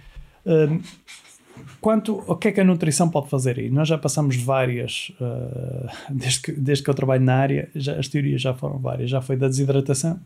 Um, 0.47 0.81
quanto 1.80 2.22
o 2.26 2.36
que 2.36 2.48
é 2.48 2.52
que 2.52 2.60
a 2.60 2.64
nutrição 2.64 3.08
pode 3.08 3.28
fazer 3.28 3.58
aí? 3.58 3.70
Nós 3.70 3.88
já 3.88 3.98
passamos 3.98 4.36
várias, 4.36 5.12
uh, 5.20 5.88
desde, 6.14 6.40
que, 6.40 6.52
desde 6.52 6.84
que 6.84 6.90
eu 6.90 6.94
trabalho 6.94 7.22
na 7.22 7.36
área, 7.36 7.70
já, 7.74 7.98
as 7.98 8.08
teorias 8.08 8.40
já 8.40 8.55
foram 8.55 8.78
várias. 8.78 9.10
Já 9.10 9.20
foi 9.20 9.36
da 9.36 9.48
desidratação, 9.48 10.20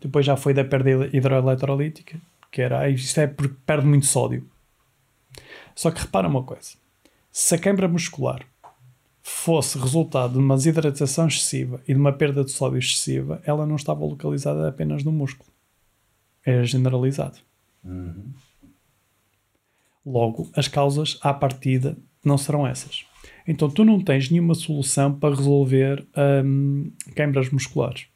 depois 0.00 0.26
já 0.26 0.36
foi 0.36 0.52
da 0.52 0.64
perda 0.64 1.08
hidroeletrolítica, 1.12 2.18
que 2.50 2.60
era, 2.60 2.80
ah, 2.80 2.88
isto 2.88 3.18
é 3.20 3.26
porque 3.26 3.54
perde 3.64 3.86
muito 3.86 4.06
sódio. 4.06 4.46
Só 5.74 5.90
que 5.90 6.00
repara 6.00 6.28
uma 6.28 6.42
coisa: 6.42 6.72
se 7.30 7.54
a 7.54 7.58
queimbra 7.58 7.88
muscular 7.88 8.44
fosse 9.22 9.78
resultado 9.78 10.32
de 10.32 10.38
uma 10.38 10.56
desidratação 10.56 11.28
excessiva 11.28 11.80
e 11.86 11.94
de 11.94 12.00
uma 12.00 12.12
perda 12.12 12.44
de 12.44 12.50
sódio 12.50 12.78
excessiva, 12.78 13.40
ela 13.46 13.64
não 13.64 13.76
estava 13.76 14.04
localizada 14.04 14.68
apenas 14.68 15.04
no 15.04 15.12
músculo, 15.12 15.48
era 16.44 16.64
generalizado. 16.64 17.38
Logo, 20.04 20.50
as 20.54 20.68
causas 20.68 21.18
à 21.22 21.32
partida 21.32 21.96
não 22.24 22.36
serão 22.36 22.66
essas. 22.66 23.04
Então, 23.46 23.68
tu 23.68 23.84
não 23.84 24.00
tens 24.00 24.30
nenhuma 24.30 24.54
solução 24.54 25.12
para 25.12 25.34
resolver 25.34 26.06
hum, 26.44 26.92
queimbras 27.14 27.50
musculares. 27.50 28.06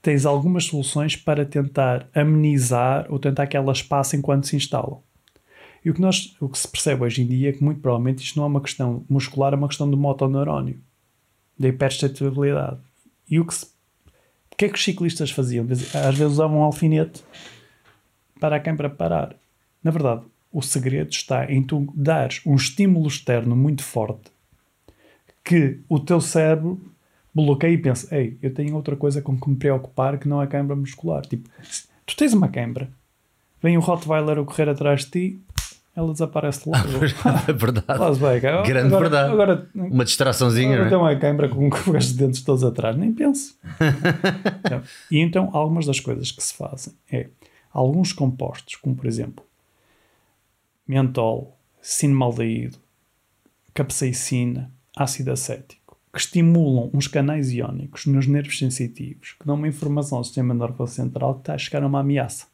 Tens 0.00 0.26
algumas 0.26 0.64
soluções 0.64 1.14
para 1.14 1.44
tentar 1.44 2.08
amenizar 2.14 3.06
ou 3.08 3.18
tentar 3.18 3.46
que 3.46 3.56
elas 3.56 3.82
passem 3.82 4.20
quando 4.20 4.44
se 4.44 4.56
instalam. 4.56 5.00
E 5.84 5.90
o 5.90 5.94
que, 5.94 6.00
nós, 6.00 6.36
o 6.40 6.48
que 6.48 6.58
se 6.58 6.68
percebe 6.68 7.02
hoje 7.02 7.22
em 7.22 7.26
dia 7.26 7.50
é 7.50 7.52
que, 7.52 7.62
muito 7.62 7.80
provavelmente, 7.80 8.22
isto 8.22 8.36
não 8.36 8.44
é 8.44 8.48
uma 8.48 8.60
questão 8.60 9.04
muscular, 9.08 9.52
é 9.52 9.56
uma 9.56 9.68
questão 9.68 9.90
do 9.90 9.96
motoneurónio, 9.96 10.80
da 11.58 11.68
hiperexcitabilidade. 11.68 12.78
E 13.28 13.40
o 13.40 13.44
que, 13.44 13.54
se, 13.54 13.66
o 13.66 14.56
que 14.56 14.64
é 14.66 14.68
que 14.68 14.74
os 14.74 14.84
ciclistas 14.84 15.30
faziam? 15.30 15.66
Às 15.68 16.16
vezes 16.16 16.34
usavam 16.34 16.58
um 16.58 16.62
alfinete 16.62 17.22
para 18.40 18.56
a 18.56 18.60
queimbra 18.60 18.88
parar. 18.88 19.34
Na 19.82 19.90
verdade, 19.90 20.22
o 20.52 20.60
segredo 20.60 21.10
está 21.10 21.50
em 21.50 21.62
tu 21.62 21.92
dares 21.94 22.40
um 22.44 22.54
estímulo 22.54 23.08
externo 23.08 23.56
muito 23.56 23.82
forte 23.82 24.30
que 25.44 25.80
o 25.88 25.98
teu 25.98 26.20
cérebro 26.20 26.80
bloqueia 27.34 27.72
e 27.72 27.78
pensa: 27.78 28.14
Ei, 28.14 28.38
eu 28.42 28.52
tenho 28.52 28.74
outra 28.74 28.96
coisa 28.96 29.20
com 29.20 29.38
que 29.38 29.48
me 29.48 29.56
preocupar 29.56 30.18
que 30.18 30.28
não 30.28 30.40
é 30.40 30.44
a 30.44 30.48
queimbra 30.48 30.76
muscular. 30.76 31.22
Tipo, 31.22 31.48
tu 32.06 32.16
tens 32.16 32.32
uma 32.32 32.48
queimbra, 32.48 32.88
vem 33.60 33.76
o 33.76 33.80
Rottweiler 33.80 34.38
a 34.38 34.44
correr 34.44 34.68
atrás 34.68 35.04
de 35.04 35.10
ti, 35.10 35.40
ela 35.94 36.12
desaparece 36.12 36.68
logo. 36.68 36.82
É 37.48 37.52
verdade. 37.52 38.20
Bem, 38.20 38.40
cara. 38.40 38.62
Grande 38.62 38.86
agora, 38.94 39.08
verdade. 39.08 39.32
Agora, 39.32 39.68
Uma 39.74 40.04
distraçãozinha, 40.04 40.74
agora 40.74 40.88
tem 40.88 40.98
é? 40.98 41.00
uma 41.00 41.16
queimbra 41.16 41.48
com, 41.48 41.68
os 41.96 42.12
dentes 42.12 42.42
todos 42.42 42.64
atrás, 42.64 42.96
nem 42.96 43.12
penso. 43.12 43.58
Não. 44.70 44.82
E 45.10 45.18
então, 45.18 45.50
algumas 45.52 45.86
das 45.86 46.00
coisas 46.00 46.30
que 46.30 46.42
se 46.42 46.54
fazem 46.54 46.94
é 47.10 47.28
alguns 47.72 48.12
compostos, 48.12 48.76
como 48.76 48.94
por 48.94 49.06
exemplo 49.06 49.44
mentol, 50.86 51.58
cinemaldeído, 51.80 52.78
capsaicina, 53.74 54.72
ácido 54.96 55.32
acético, 55.32 55.98
que 56.12 56.18
estimulam 56.18 56.90
uns 56.92 57.08
canais 57.08 57.50
iónicos 57.52 58.06
nos 58.06 58.26
nervos 58.26 58.58
sensitivos, 58.58 59.32
que 59.38 59.46
dão 59.46 59.54
uma 59.54 59.68
informação 59.68 60.18
ao 60.18 60.24
sistema 60.24 60.52
nervoso 60.52 60.94
central 60.94 61.34
que 61.34 61.40
está 61.40 61.54
a 61.54 61.58
chegar 61.58 61.82
a 61.82 61.86
uma 61.86 62.00
ameaça. 62.00 62.46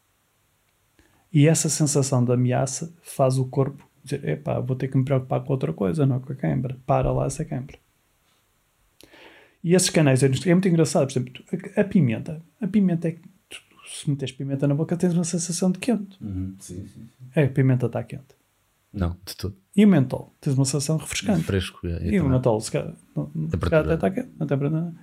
E 1.33 1.47
essa 1.47 1.69
sensação 1.69 2.25
de 2.25 2.33
ameaça 2.33 2.95
faz 3.03 3.37
o 3.39 3.45
corpo 3.47 3.89
dizer: 4.03 4.27
epá, 4.27 4.61
vou 4.61 4.77
ter 4.77 4.89
que 4.89 4.97
me 4.97 5.05
preocupar 5.05 5.43
com 5.43 5.53
outra 5.53 5.73
coisa, 5.73 6.07
não 6.07 6.21
com 6.21 6.33
a 6.33 6.37
queimbra. 6.37 6.79
Para 6.87 7.13
lá 7.13 7.27
essa 7.27 7.45
queimbra. 7.45 7.79
E 9.63 9.75
esses 9.75 9.91
canais 9.91 10.23
é 10.23 10.29
muito 10.29 10.69
engraçado. 10.69 11.07
Por 11.07 11.13
exemplo, 11.13 11.45
a 11.77 11.85
pimenta. 11.85 12.43
A 12.61 12.67
pimenta 12.67 13.09
é 13.09 13.19
se 14.01 14.11
metes 14.11 14.33
pimenta 14.33 14.67
na 14.67 14.75
boca 14.75 14.97
tens 14.97 15.15
uma 15.15 15.25
sensação 15.25 15.71
de 15.71 15.79
quente. 15.79 16.17
Sim, 16.21 16.55
sim, 16.59 16.87
sim. 16.87 17.09
É, 17.35 17.45
a 17.45 17.49
pimenta 17.49 17.87
está 17.87 18.03
quente. 18.03 18.37
Não, 18.93 19.17
de 19.25 19.37
tudo. 19.37 19.57
E 19.77 19.85
o 19.85 19.89
mentol? 19.89 20.35
Tens 20.41 20.55
uma 20.55 20.65
sensação 20.65 20.97
refrescante. 20.97 21.43
Fresco. 21.45 21.87
é, 21.87 22.09
E 22.11 22.21
o 22.21 22.29
mentol, 22.29 22.61
se 22.61 22.71
calhar, 22.73 22.95
até 23.73 23.95
está 23.95 24.11
quente. 24.11 24.31
Não 24.39 24.47
tem 24.47 24.59
para 24.59 24.71
nada. 24.71 24.95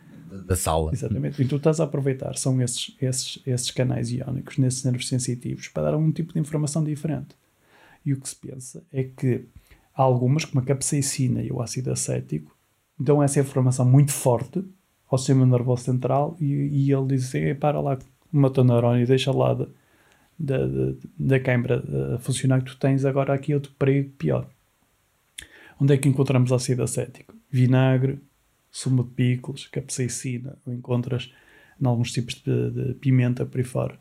Da 0.48 0.56
sala. 0.56 0.92
Exatamente. 0.92 1.42
E 1.42 1.48
tu 1.48 1.56
estás 1.56 1.80
a 1.80 1.86
aproveitar, 1.86 2.36
são 2.36 2.62
esses, 2.62 2.96
esses, 3.02 3.42
esses 3.46 3.72
canais 3.72 4.12
iónicos 4.12 4.58
nesses 4.58 4.84
nervos 4.84 5.08
sensitivos 5.08 5.68
para 5.70 5.84
dar 5.84 5.94
algum 5.94 6.12
tipo 6.12 6.34
de 6.34 6.40
informação 6.40 6.84
diferente. 6.84 7.36
E 8.06 8.12
o 8.12 8.20
que 8.20 8.28
se 8.28 8.36
pensa 8.36 8.84
é 8.92 9.04
que 9.04 9.46
há 9.96 10.02
algumas, 10.02 10.44
como 10.44 10.62
a 10.62 10.66
capsaicina 10.66 11.42
e 11.42 11.52
o 11.52 11.62
ácido 11.62 11.92
acético, 11.92 12.54
dão 13.00 13.24
essa 13.24 13.40
informação 13.40 13.86
muito 13.86 14.12
forte 14.12 14.64
ao 15.10 15.18
sistema 15.18 15.46
nervoso 15.46 15.84
central 15.84 16.36
e, 16.40 16.46
e 16.46 16.92
ele 16.92 17.08
diz 17.08 17.26
assim, 17.30 17.38
"Ei, 17.38 17.56
para 17.56 17.80
lá 17.80 17.98
o 18.34 18.38
motoneurónio, 18.40 19.06
deixa 19.08 19.32
lá 19.32 19.54
da, 19.54 19.66
da, 20.38 20.58
da, 20.68 20.94
da 21.18 21.40
queimbra 21.40 21.84
a 22.16 22.18
funcionar 22.20 22.62
que 22.62 22.72
tu 22.72 22.78
tens, 22.78 23.06
agora 23.06 23.34
aqui 23.34 23.54
outro 23.54 23.72
perigo 23.78 24.10
pior. 24.18 24.48
Onde 25.80 25.94
é 25.94 25.98
que 25.98 26.08
encontramos 26.08 26.52
ácido 26.52 26.84
acético? 26.84 27.34
Vinagre, 27.52 28.20
sumo 28.72 29.04
de 29.04 29.10
picles, 29.12 29.68
capsaicina, 29.68 30.58
ou 30.66 30.74
encontras 30.74 31.32
em 31.82 31.86
alguns 31.86 32.12
tipos 32.12 32.36
de, 32.36 32.72
de 32.72 32.94
pimenta 32.95 33.45
por 33.45 33.58
aí 33.58 33.64
fora. 33.64 33.98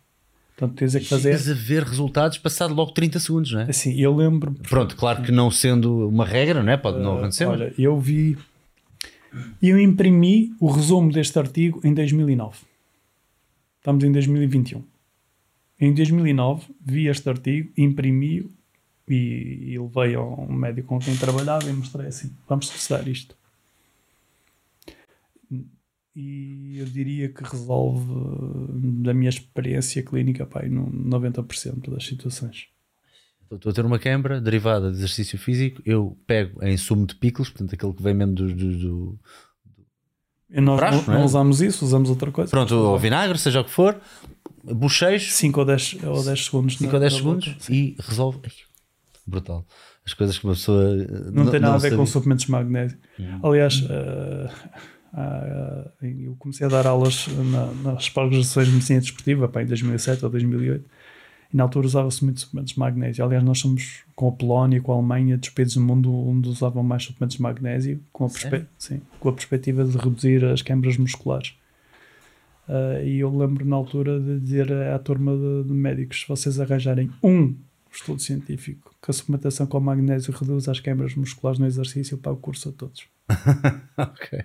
Portanto, 0.56 0.78
tens 0.78 0.94
é 0.94 1.00
que 1.00 1.06
fazer. 1.06 1.36
Chegas 1.36 1.48
a 1.50 1.54
ver 1.54 1.82
resultados 1.82 2.38
passado 2.38 2.72
logo 2.74 2.92
30 2.92 3.18
segundos, 3.18 3.52
não 3.52 3.62
é? 3.62 3.70
Assim, 3.70 3.92
eu 4.00 4.14
lembro. 4.14 4.52
Pronto, 4.68 4.94
claro 4.94 5.22
que 5.24 5.32
não 5.32 5.50
sendo 5.50 6.08
uma 6.08 6.24
regra, 6.24 6.62
não 6.62 6.72
é? 6.72 6.76
Pode 6.76 7.00
não 7.00 7.18
acontecer. 7.18 7.46
mas- 7.46 7.60
Olha, 7.60 7.74
eu 7.76 7.98
vi. 7.98 8.38
Eu 9.60 9.80
imprimi 9.80 10.54
o 10.60 10.70
resumo 10.70 11.10
deste 11.10 11.36
artigo 11.40 11.80
em 11.82 11.92
2009. 11.92 12.58
Estamos 13.84 14.02
em 14.02 14.10
2021. 14.12 14.82
Em 15.78 15.92
2009 15.92 16.74
vi 16.80 17.06
este 17.06 17.28
artigo, 17.28 17.70
imprimi-o 17.76 18.50
e, 19.06 19.72
e 19.74 19.78
levei 19.78 20.14
a 20.14 20.22
um 20.22 20.50
médico 20.50 20.88
com 20.88 20.98
quem 20.98 21.14
trabalhava 21.18 21.68
e 21.68 21.72
mostrei 21.74 22.06
assim: 22.06 22.34
vamos 22.48 22.74
estudar 22.74 23.06
isto. 23.06 23.36
E 26.16 26.78
eu 26.78 26.86
diria 26.86 27.28
que 27.28 27.42
resolve, 27.44 28.10
da 29.02 29.12
minha 29.12 29.28
experiência 29.28 30.02
clínica, 30.02 30.48
em 30.64 30.70
90% 30.70 31.90
das 31.90 32.06
situações. 32.06 32.68
Estou 33.52 33.70
a 33.70 33.74
ter 33.74 33.84
uma 33.84 33.98
queimbra 33.98 34.40
derivada 34.40 34.90
de 34.90 34.96
exercício 34.96 35.38
físico. 35.38 35.82
Eu 35.84 36.16
pego 36.26 36.64
em 36.64 36.78
sumo 36.78 37.06
de 37.06 37.16
picles, 37.16 37.50
portanto, 37.50 37.74
aquele 37.74 37.92
que 37.92 38.02
vem 38.02 38.14
mesmo 38.14 38.32
do- 38.34 38.54
do- 38.54 39.18
E 40.54 40.60
nós 40.60 40.78
Praxe, 40.78 40.98
não, 40.98 41.04
não 41.06 41.14
é? 41.14 41.18
não 41.18 41.24
usamos 41.24 41.60
isso, 41.60 41.84
usamos 41.84 42.08
outra 42.10 42.30
coisa. 42.30 42.50
Pronto, 42.50 42.74
ao 42.74 42.98
vinagre, 42.98 43.36
seja 43.38 43.60
o 43.60 43.64
que 43.64 43.70
for, 43.70 43.96
bochecho, 44.62 45.32
5 45.32 45.60
ou 45.60 45.66
10, 45.66 45.96
ou 46.04 46.22
10 46.24 46.44
segundos. 46.44 46.74
5 46.78 46.84
na- 46.90 46.94
ou 46.94 47.00
10 47.00 47.12
na 47.12 47.18
segundos 47.18 47.48
boca. 47.48 47.72
e 47.72 47.96
resolve. 48.00 48.38
Ai, 48.44 48.50
brutal. 49.26 49.64
As 50.06 50.12
coisas 50.14 50.38
que 50.38 50.44
uma 50.44 50.52
pessoa. 50.54 50.84
eh, 50.84 51.30
Não, 51.32 51.50
tem 51.50 51.58
nada 51.60 51.74
a 51.74 51.78
ver 51.78 51.96
com 51.96 52.04
suplementos 52.06 52.44
de 52.44 52.50
magnésio. 52.50 52.98
Hum. 53.18 53.40
Aliás, 53.42 53.82
eh, 53.88 54.50
ah, 55.14 55.84
eu 56.02 56.36
comecei 56.38 56.66
a 56.66 56.70
dar 56.70 56.86
aulas 56.86 57.26
na, 57.28 57.66
nas 57.92 58.08
pós-graduações 58.08 58.66
de 58.68 58.72
medicina 58.74 59.00
desportiva 59.00 59.48
pá, 59.48 59.62
em 59.62 59.66
2007 59.66 60.24
ou 60.24 60.30
2008 60.30 60.84
e 61.54 61.56
na 61.56 61.62
altura 61.62 61.86
usava-se 61.86 62.24
muito 62.24 62.40
suplementos 62.40 62.74
de 62.74 62.80
magnésio. 62.80 63.24
Aliás, 63.24 63.44
nós 63.44 63.60
somos 63.60 64.02
com 64.16 64.26
a 64.28 64.32
Polónia 64.32 64.80
com 64.82 64.90
a 64.92 64.96
Alemanha 64.96 65.38
dos 65.38 65.50
países 65.50 65.74
do 65.74 65.80
mundo 65.82 66.12
onde 66.12 66.48
usavam 66.48 66.82
mais 66.82 67.04
suplementos 67.04 67.36
de 67.36 67.42
magnésio 67.42 68.00
com 68.12 68.24
a, 68.24 68.28
perspe- 68.28 68.66
sim, 68.76 69.00
com 69.20 69.28
a 69.28 69.32
perspectiva 69.32 69.84
de 69.84 69.96
reduzir 69.96 70.44
as 70.44 70.60
queimbras 70.62 70.96
musculares. 70.98 71.54
Ah, 72.68 73.00
e 73.02 73.20
eu 73.20 73.30
lembro 73.36 73.64
na 73.64 73.76
altura 73.76 74.18
de 74.18 74.40
dizer 74.40 74.72
à 74.72 74.98
turma 74.98 75.32
de, 75.36 75.68
de 75.68 75.72
médicos: 75.72 76.22
se 76.22 76.28
vocês 76.28 76.58
arranjarem 76.58 77.08
um 77.22 77.54
estudo 77.92 78.20
científico 78.20 78.92
que 79.00 79.10
a 79.10 79.14
suplementação 79.14 79.66
com 79.66 79.78
magnésio 79.78 80.32
reduz 80.36 80.68
as 80.68 80.80
queimbras 80.80 81.14
musculares 81.14 81.60
no 81.60 81.66
exercício, 81.66 82.18
para 82.18 82.32
o 82.32 82.36
curso 82.36 82.70
a 82.70 82.72
todos. 82.72 83.04
Ok. 83.96 84.40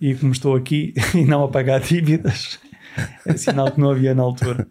E 0.00 0.14
como 0.14 0.30
estou 0.32 0.54
aqui 0.54 0.94
e 1.14 1.24
não 1.24 1.42
a 1.42 1.48
pagar 1.48 1.80
dívidas, 1.80 2.60
é 3.26 3.36
sinal 3.36 3.72
que 3.72 3.80
não 3.80 3.90
havia 3.90 4.14
na 4.14 4.22
altura. 4.22 4.68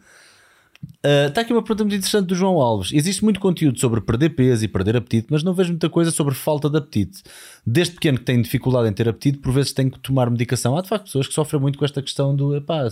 Uh, 1.06 1.28
Está 1.28 1.42
aqui 1.42 1.52
uma 1.52 1.62
pergunta 1.62 1.84
muito 1.84 1.98
interessante 1.98 2.28
do 2.28 2.36
João 2.36 2.62
Alves. 2.62 2.94
Existe 2.94 3.26
muito 3.26 3.38
conteúdo 3.38 3.78
sobre 3.78 4.00
perder 4.00 4.30
peso 4.30 4.64
e 4.64 4.70
perder 4.70 4.96
apetite, 4.96 5.28
mas 5.30 5.44
não 5.44 5.54
vejo 5.54 5.72
muita 5.72 5.90
coisa 5.90 6.12
sobre 6.12 6.34
falta 6.34 6.70
de 6.70 6.78
apetite. 6.78 7.22
Desde 7.68 7.94
pequeno 7.94 8.20
que 8.20 8.24
tenho 8.24 8.42
dificuldade 8.42 8.88
em 8.88 8.94
ter 8.94 9.10
apetite, 9.10 9.40
por 9.40 9.52
vezes 9.52 9.74
tenho 9.74 9.92
que 9.92 10.00
tomar 10.00 10.30
medicação. 10.30 10.78
Há 10.78 10.82
de 10.82 10.88
facto 10.88 11.06
pessoas 11.06 11.28
que 11.28 11.34
sofrem 11.34 11.62
muito 11.62 11.78
com 11.78 11.84
esta 11.84 12.02
questão 12.02 12.34
do 12.34 12.56
epá, 12.56 12.88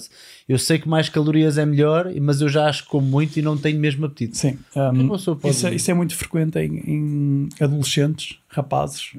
eu 0.47 0.59
sei 0.59 0.77
que 0.77 0.89
mais 0.89 1.07
calorias 1.07 1.57
é 1.57 1.65
melhor, 1.65 2.11
mas 2.21 2.41
eu 2.41 2.49
já 2.49 2.67
acho 2.67 2.83
que 2.83 2.89
como 2.89 3.07
muito 3.07 3.37
e 3.39 3.41
não 3.41 3.57
tenho 3.57 3.79
mesmo 3.79 4.05
apetite. 4.05 4.37
Sim, 4.37 4.59
um, 4.75 5.15
isso, 5.49 5.67
é, 5.67 5.75
isso 5.75 5.89
é 5.89 5.93
muito 5.93 6.13
frequente 6.13 6.59
em, 6.59 6.79
em 6.85 7.49
adolescentes, 7.61 8.39
rapazes, 8.49 9.13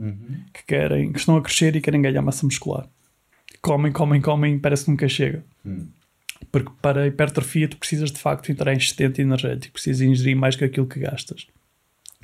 que, 0.53 0.67
querem, 0.67 1.13
que 1.13 1.19
estão 1.19 1.37
a 1.39 1.43
crescer 1.43 1.75
e 1.77 1.81
querem 1.81 2.03
ganhar 2.03 2.21
massa 2.21 2.45
muscular. 2.45 2.87
Comem, 3.63 3.91
comem, 3.91 4.21
comem, 4.21 4.59
parece 4.59 4.85
que 4.85 4.91
nunca 4.91 5.09
chega. 5.09 5.43
Porque 6.51 6.71
para 6.81 7.03
a 7.03 7.07
hipertrofia 7.07 7.69
tu 7.69 7.77
precisas 7.77 8.11
de 8.11 8.19
facto 8.19 8.51
entrar 8.51 8.73
em 8.73 8.77
excedente 8.77 9.21
energético, 9.21 9.75
precisas 9.75 10.03
ingerir 10.03 10.37
mais 10.37 10.57
que 10.57 10.65
aquilo 10.65 10.87
que 10.87 11.01
gastas. 11.01 11.47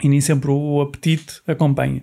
E 0.02 0.08
nem 0.08 0.20
sempre 0.20 0.50
o 0.50 0.80
apetite 0.80 1.40
acompanha. 1.46 2.02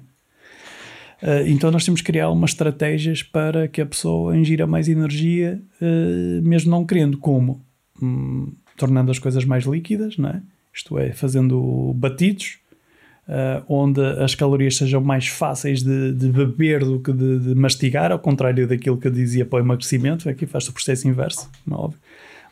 Uh, 1.22 1.48
então 1.48 1.72
nós 1.72 1.86
temos 1.86 2.02
que 2.02 2.08
criar 2.08 2.30
umas 2.30 2.52
estratégias 2.52 3.24
para 3.24 3.68
que 3.68 3.82
a 3.82 3.86
pessoa 3.86 4.36
ingira 4.36 4.68
mais 4.68 4.88
energia, 4.88 5.62
uh, 5.82 6.42
mesmo 6.42 6.72
não 6.72 6.86
querendo. 6.86 7.18
Como? 7.18 7.66
Hum, 8.02 8.54
tornando 8.78 9.12
as 9.12 9.20
coisas 9.20 9.46
mais 9.46 9.66
líquidas, 9.66 10.18
não 10.18 10.30
é? 10.30 10.42
isto 10.76 11.00
é, 11.00 11.14
fazendo 11.14 11.94
batidos, 11.96 12.60
uh, 13.28 13.64
onde 13.68 14.02
as 14.02 14.36
calorias 14.36 14.78
sejam 14.78 15.02
mais 15.02 15.28
fáceis 15.28 15.82
de, 15.82 16.14
de 16.14 16.30
beber 16.30 16.84
do 16.84 17.00
que 17.00 17.12
de, 17.12 17.40
de, 17.40 17.56
mastigar, 17.56 18.12
ao 18.12 18.20
contrário 18.20 18.68
daquilo 18.68 18.98
que 18.98 19.08
eu 19.08 19.12
dizia 19.12 19.46
para 19.46 19.58
o 19.58 19.60
emagrecimento, 19.62 20.30
aqui 20.30 20.46
faz 20.46 20.68
o 20.68 20.74
processo 20.74 21.08
inverso, 21.08 21.50
não 21.66 21.78
é 21.78 21.82
óbvio. 21.82 22.00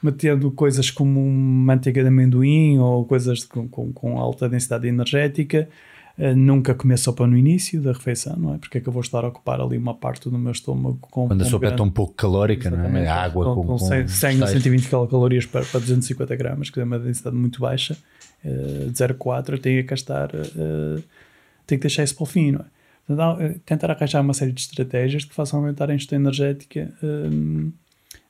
Metendo 0.01 0.51
coisas 0.51 0.91
como 0.91 1.21
manteiga 1.21 2.01
de 2.01 2.09
amendoim 2.09 2.77
ou 2.77 3.05
coisas 3.05 3.45
com, 3.45 3.67
com, 3.69 3.93
com 3.93 4.19
alta 4.19 4.49
densidade 4.49 4.87
energética, 4.87 5.67
Uh, 6.15 6.35
nunca 6.35 6.75
comer 6.75 6.99
sopa 6.99 7.25
no 7.25 7.35
início 7.35 7.81
da 7.81 7.91
refeição, 7.91 8.35
não 8.37 8.53
é? 8.53 8.59
Porque 8.59 8.77
é 8.77 8.81
que 8.81 8.87
eu 8.87 8.93
vou 8.93 9.01
estar 9.01 9.25
a 9.25 9.29
ocupar 9.29 9.59
ali 9.59 9.79
uma 9.79 9.95
parte 9.95 10.29
do 10.29 10.37
meu 10.37 10.51
estômago 10.51 10.99
com. 11.01 11.27
Quando 11.27 11.41
a 11.41 11.45
sopa 11.45 11.61
grande... 11.61 11.73
é 11.73 11.77
tão 11.77 11.89
pouco 11.89 12.13
calórica, 12.13 12.69
não 12.69 12.95
é? 12.95 13.07
Água 13.07 13.45
com, 13.45 13.63
com, 13.63 13.67
com 13.69 13.77
100, 13.79 14.07
100 14.07 14.41
ou 14.41 14.47
120 14.47 14.89
calorias 14.89 15.47
para, 15.47 15.65
para 15.65 15.79
250 15.79 16.35
gramas, 16.35 16.69
que 16.69 16.79
é 16.79 16.83
uma 16.83 16.99
densidade 16.99 17.35
muito 17.35 17.59
baixa, 17.59 17.97
uh, 18.45 18.91
de 18.91 18.93
0,4, 18.93 19.49
eu 19.53 19.59
tenho 19.59 19.83
que 19.83 19.89
gastar, 19.89 20.29
uh, 20.33 21.03
tenho 21.65 21.79
que 21.79 21.87
deixar 21.87 22.03
isso 22.03 22.15
para 22.15 22.23
o 22.23 22.27
fim, 22.27 22.51
não 22.51 22.61
é? 22.61 22.65
Portanto, 23.05 23.61
tentar 23.65 23.91
arranjar 23.91 24.21
uma 24.21 24.33
série 24.33 24.53
de 24.53 24.61
estratégias 24.61 25.25
que 25.25 25.35
façam 25.35 25.59
aumentar 25.59 25.89
a 25.89 25.93
ingestão 25.93 26.17
energética 26.17 26.93
um, 27.03 27.69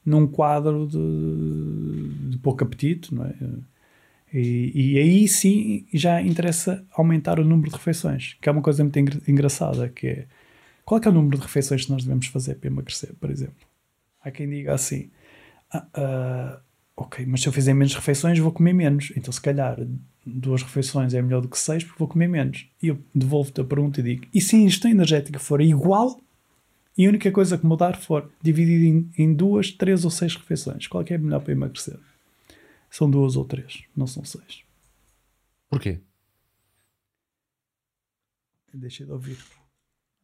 num 0.03 0.25
quadro 0.25 0.87
de, 0.87 2.31
de 2.31 2.37
pouco 2.39 2.63
apetite, 2.63 3.13
não 3.13 3.23
é? 3.23 3.33
E, 4.33 4.71
e, 4.73 4.97
aí 4.97 5.27
sim 5.27 5.85
já 5.93 6.19
interessa 6.19 6.83
aumentar 6.91 7.39
o 7.39 7.45
número 7.45 7.69
de 7.69 7.75
refeições, 7.75 8.35
que 8.41 8.49
é 8.49 8.51
uma 8.51 8.63
coisa 8.63 8.83
muito 8.83 8.97
engraçada, 9.29 9.89
que 9.89 10.07
é 10.07 10.25
qual 10.85 10.99
é, 10.99 11.05
é 11.05 11.09
o 11.09 11.13
número 11.13 11.37
de 11.37 11.43
refeições 11.43 11.85
que 11.85 11.91
nós 11.91 12.03
devemos 12.03 12.27
fazer 12.27 12.55
para 12.55 12.67
emagrecer, 12.67 13.13
por 13.19 13.29
exemplo? 13.29 13.67
Há 14.21 14.31
quem 14.31 14.49
diga 14.49 14.73
assim, 14.73 15.09
ah, 15.71 15.87
ah, 15.93 16.59
ok, 16.95 17.25
mas 17.25 17.41
se 17.41 17.47
eu 17.47 17.53
fizer 17.53 17.73
menos 17.73 17.95
refeições 17.95 18.37
vou 18.39 18.51
comer 18.51 18.73
menos, 18.73 19.11
então 19.15 19.31
se 19.31 19.41
calhar 19.41 19.77
duas 20.25 20.61
refeições 20.61 21.13
é 21.13 21.21
melhor 21.21 21.41
do 21.41 21.49
que 21.49 21.57
seis 21.57 21.83
porque 21.83 21.99
vou 21.99 22.07
comer 22.07 22.27
menos. 22.27 22.67
E 22.81 22.87
eu 22.87 22.99
devolvo-te 23.13 23.61
a 23.61 23.63
pergunta 23.63 23.99
e 23.99 24.03
digo, 24.03 24.27
e 24.33 24.39
se 24.39 24.55
a 24.55 24.59
ingestão 24.59 24.89
energética 24.89 25.39
for 25.39 25.61
igual 25.61 26.19
e 26.97 27.05
a 27.05 27.09
única 27.09 27.31
coisa 27.31 27.57
que 27.57 27.65
mudar 27.65 27.97
for 27.97 28.31
dividido 28.41 28.85
em, 28.85 29.23
em 29.23 29.33
duas, 29.33 29.71
três 29.71 30.05
ou 30.05 30.11
seis 30.11 30.35
refeições, 30.35 30.87
qual 30.87 31.03
é 31.07 31.13
é 31.13 31.17
melhor 31.17 31.41
para 31.41 31.51
emagrecer? 31.51 31.97
São 32.89 33.09
duas 33.09 33.35
ou 33.35 33.45
três, 33.45 33.83
não 33.95 34.05
são 34.05 34.23
seis. 34.23 34.61
Porquê? 35.69 35.99
Deixei 38.71 39.05
de 39.05 39.11
ouvir. 39.11 39.37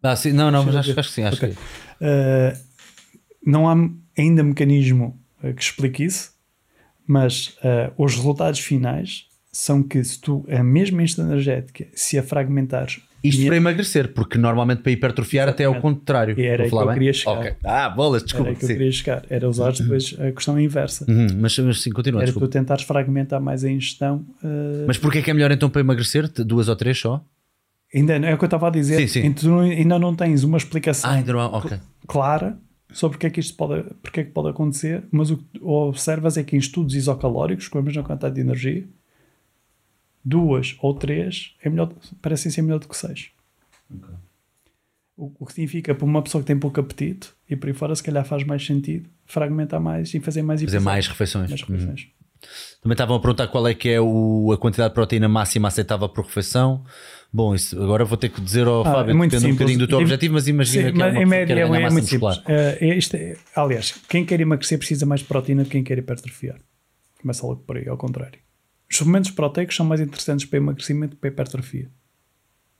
Ah, 0.01 0.15
sim, 0.15 0.31
não, 0.31 0.49
não, 0.49 0.64
mas 0.64 0.75
acho, 0.75 0.99
acho, 0.99 1.09
que 1.09 1.15
sim. 1.15 1.23
Acho 1.23 1.38
okay. 1.38 1.56
que... 1.56 1.56
Uh, 1.56 2.69
não 3.45 3.67
há 3.67 3.75
ainda 4.17 4.43
mecanismo 4.43 5.19
uh, 5.43 5.53
que 5.53 5.61
explique 5.61 6.03
isso, 6.03 6.33
mas 7.09 7.57
uh, 7.63 7.91
os 7.97 8.15
resultados 8.15 8.59
finais 8.59 9.25
são 9.51 9.81
que 9.81 10.03
se 10.03 10.21
tu, 10.21 10.45
a 10.47 10.63
mesma 10.63 11.01
ingestão 11.01 11.25
energética, 11.25 11.88
se 11.95 12.19
a 12.19 12.23
fragmentares 12.23 13.01
isto 13.21 13.45
para 13.47 13.57
emagrecer, 13.57 14.13
porque 14.13 14.38
normalmente 14.38 14.81
para 14.81 14.93
hipertrofiar 14.93 15.49
Exatamente. 15.49 15.69
até 15.69 15.75
é 15.75 15.77
o 15.77 15.81
contrário. 15.81 16.39
E 16.39 16.45
era 16.45 16.69
que 16.69 16.73
eu 16.73 16.93
queria 16.93 17.11
chegar. 17.11 17.39
Okay. 17.39 17.53
Ah, 17.65 17.89
bolas, 17.89 18.23
desculpa. 18.23 18.51
Era 18.51 18.57
que 18.57 18.63
eu 18.63 18.69
queria 18.69 18.91
chegar. 18.93 19.25
Era 19.29 19.49
usar 19.49 19.73
depois 19.73 20.15
a 20.17 20.31
questão 20.31 20.57
inversa. 20.57 21.05
Uhum, 21.05 21.27
mas, 21.38 21.59
mas 21.59 21.81
sim, 21.81 21.89
continua. 21.89 22.21
Era 22.21 22.27
desculpa. 22.27 22.47
tu 22.47 22.51
tentares 22.51 22.85
fragmentar 22.85 23.41
mais 23.41 23.65
a 23.65 23.69
ingestão. 23.69 24.25
Uh... 24.41 24.85
Mas 24.88 24.97
porquê 24.97 25.21
que 25.21 25.29
é 25.29 25.33
melhor 25.33 25.51
então 25.51 25.69
para 25.69 25.81
emagrecer? 25.81 26.29
Duas 26.45 26.69
ou 26.69 26.77
três 26.77 26.97
só? 26.97 27.21
Ainda 27.93 28.13
é 28.15 28.33
o 28.33 28.38
que 28.38 28.43
eu 28.45 28.47
estava 28.47 28.67
a 28.67 28.71
dizer. 28.71 28.95
Sim, 29.01 29.07
sim. 29.07 29.33
Tu 29.33 29.59
ainda 29.59 29.99
não 29.99 30.15
tens 30.15 30.45
uma 30.45 30.57
explicação 30.57 31.11
ah, 31.11 31.21
não 31.21 31.53
okay. 31.55 31.77
clara 32.07 32.57
sobre 32.92 33.18
o 33.18 33.19
que 33.19 33.27
é 33.27 33.30
que 33.30 33.40
isto 33.40 33.56
pode, 33.56 33.84
porque 34.01 34.22
é 34.22 34.24
que 34.24 34.32
pode 34.32 34.50
acontecer, 34.50 35.03
mas 35.11 35.30
o 35.30 35.38
que 35.38 35.59
observas 35.61 36.38
é 36.38 36.43
que 36.43 36.56
em 36.56 36.59
estudos 36.59 36.95
isocalóricos, 36.95 37.68
com 37.68 37.77
a 37.77 37.82
mesma 37.82 38.03
quantidade 38.03 38.35
de 38.35 38.42
energia, 38.42 38.88
duas 40.24 40.76
ou 40.80 40.93
três 40.93 41.56
é 41.61 41.69
melhor, 41.69 41.93
parecem 42.22 42.51
ser 42.51 42.61
melhor 42.61 42.80
do 42.80 42.88
que 42.88 42.98
seis. 42.98 43.30
Okay. 43.90 44.16
O, 45.18 45.32
o, 45.40 45.45
que 45.45 45.53
significa 45.53 45.93
para 45.93 46.06
uma 46.06 46.22
pessoa 46.22 46.42
que 46.42 46.48
tem 46.48 46.58
pouco 46.58 46.80
apetite 46.80 47.32
e 47.50 47.56
por 47.56 47.68
aí 47.68 47.74
fora, 47.74 47.93
se 47.95 48.03
calhar 48.03 48.26
faz 48.26 48.43
mais 48.43 48.66
sentido 48.66 49.09
fragmentar 49.26 49.82
mais 49.82 50.14
e 50.14 50.19
fazer 50.19 50.42
mais 50.42 50.61
Fazer 50.61 50.80
mais 50.80 51.08
refeições. 51.08 51.50
Mais 51.50 51.61
refeições. 51.61 52.08
Hum. 52.08 52.19
Também 52.82 52.93
estavam 52.93 53.18
a 53.18 53.19
perguntar 53.19 53.48
qual 53.48 53.68
é 53.68 53.74
que 53.74 53.90
é 53.90 54.00
o, 54.00 54.51
a 54.53 54.58
quantidade 54.58 54.92
de 54.92 54.95
proteína 54.95 55.27
máxima 55.27 55.68
aceitável 55.68 56.08
por 56.08 56.24
refeição. 56.24 56.85
Bom, 57.32 57.53
isso 57.53 57.80
agora 57.82 58.03
vou 58.03 58.17
ter 58.17 58.30
que 58.30 58.41
dizer 58.41 58.66
ao 58.66 58.82
ah, 58.82 58.85
Fábio, 58.85 59.11
é 59.11 59.14
depende 59.14 59.32
simples. 59.32 59.51
um 59.51 59.53
bocadinho 59.53 59.80
do 59.80 59.88
teu 59.88 59.99
objetivo, 59.99 60.33
mas 60.33 60.48
imagina 60.48 60.88
sim, 60.88 60.93
que 60.95 61.01
é 61.01 61.06
uma 61.06 61.22
em 61.22 61.25
média 61.25 61.56
que 61.56 61.61
é, 61.61 61.64
é 61.64 61.67
muito 61.67 61.93
muscular. 61.93 62.35
simples. 62.35 62.58
Uh, 62.58 62.85
este, 62.85 63.17
é, 63.17 63.38
aliás, 63.56 63.93
quem 64.09 64.25
quer 64.25 64.40
emagrecer 64.40 64.80
precisa 64.80 65.06
mais 65.06 65.22
de 65.22 65.27
proteína 65.27 65.64
do 65.64 65.67
que 65.67 65.74
quem 65.74 65.83
quer 65.83 65.99
hipertrofiar. 65.99 66.59
Começa 67.22 67.45
logo 67.45 67.61
por 67.61 67.77
aí, 67.77 67.88
ao 67.88 67.98
contrário. 67.98 68.40
Os 68.90 68.98
suplementos 68.98 69.30
proteicos 69.30 69.75
são 69.75 69.85
mais 69.85 70.01
interessantes 70.01 70.45
para 70.45 70.58
emagrecimento 70.58 71.16
que 71.16 71.22
para 71.22 71.30
hipertrofia. 71.30 71.91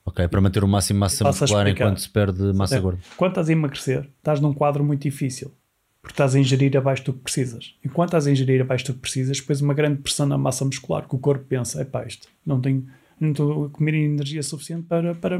Ok, 0.04 0.28
para 0.28 0.42
manter 0.42 0.64
o 0.64 0.68
máximo 0.68 1.00
massa 1.00 1.24
muscular 1.24 1.68
enquanto 1.68 2.02
se 2.02 2.10
perde 2.10 2.42
massa 2.54 2.78
é. 2.78 2.80
gorda. 2.80 3.00
Quando 3.16 3.32
estás 3.32 3.50
a 3.50 3.52
emagrecer, 3.52 4.10
estás 4.18 4.40
num 4.40 4.54
quadro 4.54 4.84
muito 4.84 5.04
difícil. 5.04 5.54
Porque 6.02 6.14
estás 6.14 6.34
a 6.34 6.40
ingerir 6.40 6.76
abaixo 6.76 7.04
do 7.04 7.14
que 7.14 7.20
precisas. 7.20 7.76
Enquanto 7.86 8.10
estás 8.10 8.26
a 8.26 8.32
ingerir 8.32 8.62
abaixo 8.62 8.86
do 8.86 8.94
que 8.94 9.00
precisas, 9.00 9.38
depois 9.38 9.62
uma 9.62 9.74
grande 9.74 10.02
pressão 10.02 10.26
na 10.26 10.38
massa 10.38 10.66
muscular, 10.66 11.08
que 11.08 11.16
o 11.16 11.20
corpo 11.20 11.46
pensa, 11.46 11.82
é 11.82 11.86
pá, 11.86 12.06
isto, 12.06 12.28
não 12.44 12.60
tenho, 12.60 12.88
não 13.20 13.32
estou 13.32 13.66
a 13.66 13.70
comer 13.70 13.94
energia 13.96 14.42
suficiente 14.44 14.84
para, 14.84 15.16
para, 15.16 15.40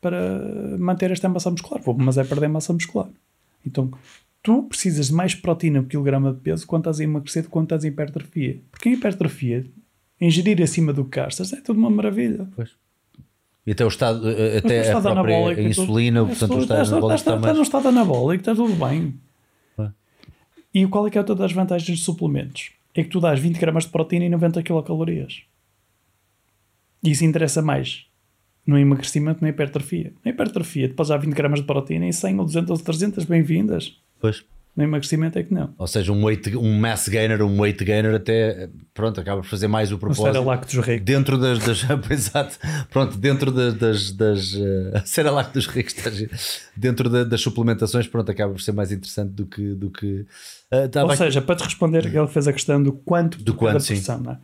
para 0.00 0.78
manter 0.78 1.10
esta 1.10 1.28
massa 1.28 1.50
muscular. 1.50 1.82
Vou, 1.82 1.96
mas 1.96 2.18
é 2.18 2.24
perder 2.24 2.48
massa 2.48 2.72
muscular. 2.72 3.08
Então, 3.66 3.90
tu 4.42 4.64
precisas 4.64 5.08
de 5.08 5.14
mais 5.14 5.34
proteína 5.34 5.82
por 5.82 5.88
quilograma 5.88 6.32
de 6.32 6.40
peso 6.40 6.66
quando 6.66 6.82
estás 6.82 7.00
a 7.00 7.04
emagrecer 7.04 7.48
quando 7.48 7.66
estás 7.66 7.84
em 7.84 7.88
hipertrofia. 7.88 8.58
Porque 8.70 8.88
em 8.88 8.92
hipertrofia, 8.94 9.66
ingerir 10.20 10.62
acima 10.62 10.92
do 10.92 11.04
que 11.04 11.20
gastas 11.20 11.52
é 11.52 11.60
tudo 11.60 11.78
uma 11.78 11.90
maravilha. 11.90 12.48
Pois. 12.54 12.70
E 13.66 13.72
até 13.72 13.84
o 13.84 13.88
estado, 13.88 14.28
eh, 14.28 14.58
até 14.58 14.78
o 14.78 14.82
estado 14.82 15.08
a 15.08 15.12
própria 15.12 15.56
a 15.56 15.62
insulina, 15.62 16.24
portanto, 16.24 16.54
o 16.54 16.60
estado 16.60 16.88
anabólico 16.88 17.14
está, 17.14 17.36
está, 17.36 17.54
no 17.54 17.62
estado 17.62 17.88
anabólico, 17.88 18.40
está 18.40 18.54
tudo 18.54 18.74
bem. 18.74 19.14
É. 19.78 19.90
E 20.74 20.86
qual 20.86 21.06
é 21.06 21.10
que 21.10 21.18
é 21.18 21.20
outra 21.20 21.34
das 21.34 21.52
vantagens 21.52 21.98
de 21.98 22.04
suplementos? 22.04 22.72
É 22.94 23.04
que 23.04 23.10
tu 23.10 23.20
dás 23.20 23.38
20 23.38 23.58
gramas 23.58 23.84
de 23.84 23.90
proteína 23.90 24.24
e 24.24 24.28
90 24.30 24.62
quilocalorias. 24.62 25.42
E 27.02 27.10
isso 27.10 27.24
interessa 27.24 27.62
mais 27.62 28.06
no 28.66 28.78
emagrecimento, 28.78 29.42
na 29.42 29.48
hipertrofia. 29.48 30.12
Na 30.24 30.30
hipertrofia, 30.30 30.88
depois 30.88 31.10
há 31.10 31.16
20 31.16 31.32
gramas 31.32 31.60
de 31.60 31.66
proteína 31.66 32.06
e 32.06 32.12
100 32.12 32.38
ou 32.38 32.44
200 32.44 32.70
ou 32.70 32.78
300, 32.78 33.24
bem-vindas. 33.24 33.96
Pois. 34.20 34.44
No 34.76 34.84
emagrecimento 34.84 35.36
é 35.36 35.42
que 35.42 35.52
não. 35.52 35.74
Ou 35.76 35.86
seja, 35.86 36.12
um, 36.12 36.24
weight, 36.24 36.56
um 36.56 36.78
mass 36.78 37.08
gainer, 37.08 37.42
um 37.42 37.60
weight 37.60 37.84
gainer 37.84 38.14
até, 38.14 38.68
pronto, 38.94 39.20
acaba 39.20 39.40
por 39.42 39.48
fazer 39.48 39.66
mais 39.66 39.90
o 39.90 39.98
propósito. 39.98 40.40
Um 40.40 40.56
dos 40.56 40.86
ricos. 40.86 41.04
Dentro 41.04 41.36
das, 41.36 41.58
das 41.58 41.84
exato, 42.08 42.56
pronto, 42.88 43.18
dentro 43.18 43.50
das, 43.50 43.74
das, 43.74 44.12
das 44.12 44.54
uh, 45.18 45.52
dos 45.52 45.66
ricos, 45.66 45.94
dentro 46.76 47.10
da, 47.10 47.24
das 47.24 47.40
suplementações, 47.40 48.06
pronto, 48.06 48.30
acaba 48.30 48.52
por 48.52 48.60
ser 48.60 48.72
mais 48.72 48.92
interessante 48.92 49.32
do 49.32 49.44
que... 49.44 49.74
Do 49.74 49.90
que 49.90 50.24
uh, 50.72 51.04
Ou 51.04 51.16
seja, 51.16 51.42
para 51.42 51.56
te 51.56 51.64
responder, 51.64 52.06
ele 52.06 52.28
fez 52.28 52.46
a 52.46 52.52
questão 52.52 52.80
do 52.80 52.92
quanto 52.92 53.42
do 53.42 53.54
quanto, 53.54 53.84
porção, 53.84 54.20
não 54.20 54.32
é? 54.32 54.38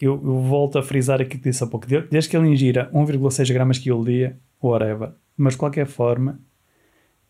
Eu, 0.00 0.14
eu, 0.14 0.40
volto 0.40 0.78
a 0.78 0.82
frisar 0.82 1.20
aqui 1.20 1.38
que 1.38 1.44
disse 1.48 1.62
há 1.62 1.66
pouco, 1.66 1.86
desde 1.86 2.28
que 2.28 2.36
ele 2.36 2.48
ingira 2.48 2.90
1,6 2.92 3.52
gramas 3.52 3.78
quilo 3.78 4.04
dia, 4.04 4.38
whatever, 4.62 5.12
mas 5.36 5.54
de 5.54 5.58
qualquer 5.58 5.86
forma, 5.86 6.40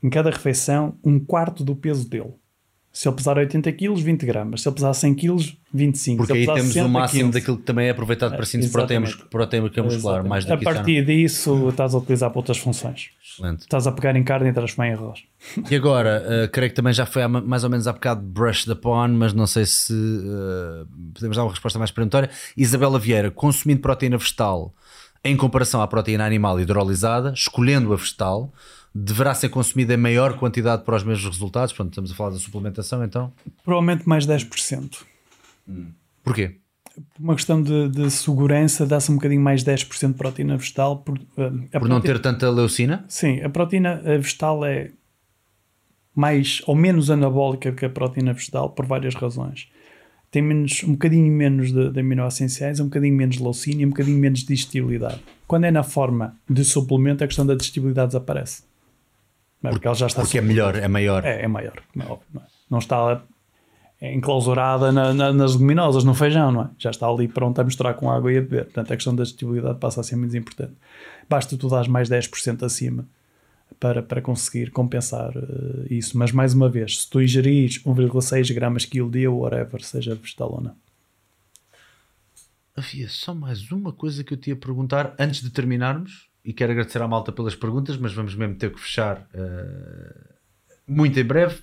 em 0.03 0.11
cada 0.11 0.31
refeição, 0.31 0.99
um 1.05 1.21
quarto 1.21 1.63
do 1.65 1.77
peso 1.77 2.09
dele. 2.09 2.35
Se 2.93 3.09
ele 3.09 3.17
pesar 3.17 3.39
80 3.39 3.73
kg, 3.73 3.95
20 3.95 4.27
gramas. 4.27 4.61
Se 4.61 4.69
ele 4.69 4.75
pesar 4.75 4.93
100 4.93 5.15
kg, 5.15 5.57
25. 5.73 6.19
Porque 6.19 6.33
aí 6.35 6.47
temos 6.47 6.77
o 6.77 6.89
máximo 6.89 7.33
15. 7.33 7.33
daquilo 7.33 7.57
que 7.57 7.63
também 7.63 7.87
é 7.87 7.91
aproveitado 7.91 8.37
para 8.37 8.45
síntese 8.45 8.71
proteica, 8.71 9.25
proteica 9.31 9.83
muscular. 9.83 10.23
Mais 10.25 10.45
do 10.45 10.53
a 10.53 10.59
partir 10.59 11.05
disso, 11.05 11.71
estás 11.71 11.95
a 11.95 11.99
utilizar 11.99 12.29
para 12.31 12.39
outras 12.39 12.59
funções. 12.59 13.11
Excelente. 13.25 13.61
Estás 13.61 13.87
a 13.87 13.93
pegar 13.93 14.15
em 14.15 14.23
carne 14.23 14.51
e 14.51 14.53
transformar 14.53 14.89
em 14.91 14.93
arroz. 14.93 15.23
E 15.71 15.75
agora, 15.75 16.23
uh, 16.23 16.51
creio 16.51 16.71
que 16.71 16.77
também 16.77 16.93
já 16.93 17.07
foi 17.07 17.27
mais 17.27 17.65
ou 17.65 17.71
menos 17.71 17.89
há 17.89 17.93
bocado 17.93 18.21
brush 18.21 18.65
the 18.65 18.75
pon, 18.75 19.09
mas 19.09 19.33
não 19.33 19.47
sei 19.47 19.65
se 19.65 19.93
uh, 19.93 20.87
podemos 21.15 21.37
dar 21.37 21.45
uma 21.45 21.51
resposta 21.51 21.79
mais 21.79 21.91
peremptória. 21.91 22.29
Isabela 22.57 22.99
Vieira, 22.99 23.31
consumindo 23.31 23.81
proteína 23.81 24.19
vegetal 24.19 24.75
em 25.25 25.37
comparação 25.37 25.81
à 25.81 25.87
proteína 25.87 26.27
animal 26.27 26.61
hidrolisada, 26.61 27.33
escolhendo 27.33 27.93
a 27.93 27.97
vegetal 27.97 28.53
deverá 28.95 29.35
ser 29.35 29.49
consumida 29.49 29.95
em 29.95 29.97
maior 29.97 30.37
quantidade 30.39 30.85
para 30.85 30.97
os 30.97 31.05
mesmos 31.05 31.27
resultados? 31.27 31.73
Portanto, 31.73 31.93
estamos 31.93 32.13
a 32.13 32.15
falar 32.15 32.31
da 32.31 32.39
suplementação, 32.39 33.05
então? 33.05 33.33
Provavelmente 33.65 34.09
mais 34.09 34.27
10%. 34.27 34.99
Hum. 35.69 35.87
Porquê? 36.23 36.57
uma 37.19 37.35
questão 37.35 37.63
de, 37.63 37.89
de 37.89 38.11
segurança, 38.11 38.87
dá-se 38.87 39.11
um 39.11 39.15
bocadinho 39.15 39.41
mais 39.41 39.65
10% 39.65 40.09
de 40.09 40.15
proteína 40.15 40.57
vegetal. 40.57 40.99
Por, 40.99 41.17
uh, 41.17 41.23
por 41.27 41.43
proteína, 41.43 41.89
não 41.89 42.01
ter 42.01 42.19
tanta 42.21 42.51
leucina? 42.51 43.05
Sim, 43.09 43.41
a 43.41 43.49
proteína 43.49 43.97
vegetal 43.97 44.65
é 44.65 44.91
mais 46.15 46.61
ou 46.67 46.75
menos 46.75 47.11
anabólica 47.11 47.73
que 47.73 47.87
a 47.87 47.91
proteína 47.91 48.33
vegetal 48.33 48.71
por 48.71 48.87
várias 48.87 49.15
razões. 49.15 49.69
Tem 50.31 50.43
menos, 50.43 50.83
um 50.85 50.93
bocadinho 50.93 51.31
menos 51.33 51.73
de, 51.73 51.91
de 51.91 52.01
aminoácidos 52.01 52.53
essenciais, 52.53 52.81
um 52.81 52.85
bocadinho 52.85 53.15
menos 53.15 53.37
de 53.37 53.43
leucina 53.43 53.83
e 53.83 53.87
um 53.87 53.91
bocadinho 53.91 54.19
menos 54.19 54.41
de 54.41 54.47
digestibilidade. 54.47 55.21
Quando 55.47 55.65
é 55.65 55.71
na 55.71 55.83
forma 55.83 56.37
de 56.49 56.65
suplemento, 56.65 57.23
a 57.23 57.27
questão 57.27 57.45
da 57.45 57.55
digestibilidade 57.55 58.09
desaparece. 58.09 58.63
É? 59.65 59.71
Porque 59.71 59.87
ela 59.87 59.95
já 59.97 60.07
está 60.07 60.23
Porque 60.23 60.39
é 60.39 60.41
melhor, 60.41 60.75
é 60.77 60.89
maior. 60.89 61.25
É, 61.25 61.43
é 61.43 61.49
maior. 61.49 61.81
Não, 61.95 62.07
é 62.07 62.09
óbvio, 62.11 62.27
não, 62.35 62.43
é? 62.43 62.45
Não 62.71 62.79
está 62.79 63.23
enclausurada 64.01 64.91
na- 64.91 65.15
na- 65.15 65.33
nas 65.33 65.53
leguminosas, 65.53 66.03
no 66.03 66.13
feijão, 66.15 66.51
não 66.51 66.63
é? 66.63 66.71
Já 66.79 66.91
está 66.91 67.07
ali 67.07 67.29
pronta 67.29 67.63
a 67.63 67.65
misturar 67.65 67.95
com 67.95 68.11
água 68.11 68.33
e 68.33 68.39
a 68.39 68.41
beber. 68.41 68.65
Portanto, 68.65 68.93
a 68.93 68.97
questão 68.97 69.15
da 69.15 69.23
digestibilidade 69.23 69.79
passa 69.79 70.01
a 70.01 70.05
ser 70.05 70.17
menos 70.17 70.35
importante. 70.35 70.73
Basta 71.29 71.57
tu 71.57 71.69
dar 71.69 71.89
mais 71.89 72.09
10% 72.09 72.65
acima 72.65 73.07
para, 73.79 74.03
para 74.03 74.21
conseguir 74.21 74.71
compensar 74.73 75.33
eh, 75.37 75.87
isso. 75.95 76.19
Mas, 76.19 76.33
mais 76.33 76.53
uma 76.53 76.69
vez, 76.69 77.03
se 77.03 77.11
tu 77.11 77.23
ingerires 77.23 77.79
1,6 77.85 78.51
gramas 78.53 78.85
quilo 78.85 79.09
dia, 79.11 79.31
whatever, 79.31 79.81
seja 79.85 80.15
vegetal 80.17 80.53
ou 80.55 80.61
não. 80.61 80.75
Havia 82.75 83.09
só 83.09 83.35
mais 83.35 83.71
uma 83.71 83.93
coisa 83.93 84.25
que 84.25 84.33
eu 84.35 84.37
te 84.39 84.51
ia 84.51 84.57
perguntar 84.57 85.15
antes 85.19 85.43
de 85.43 85.51
terminarmos, 85.51 86.27
e 86.45 86.53
quero 86.53 86.73
agradecer 86.73 87.01
à 87.01 87.09
malta 87.09 87.33
pelas 87.33 87.55
perguntas, 87.55 87.97
mas 87.97 88.13
vamos 88.13 88.35
mesmo 88.35 88.57
ter 88.57 88.73
que 88.73 88.81
fechar 88.81 89.27
eh, 89.33 90.35
muito 90.87 91.19
em 91.19 91.25
breve. 91.25 91.61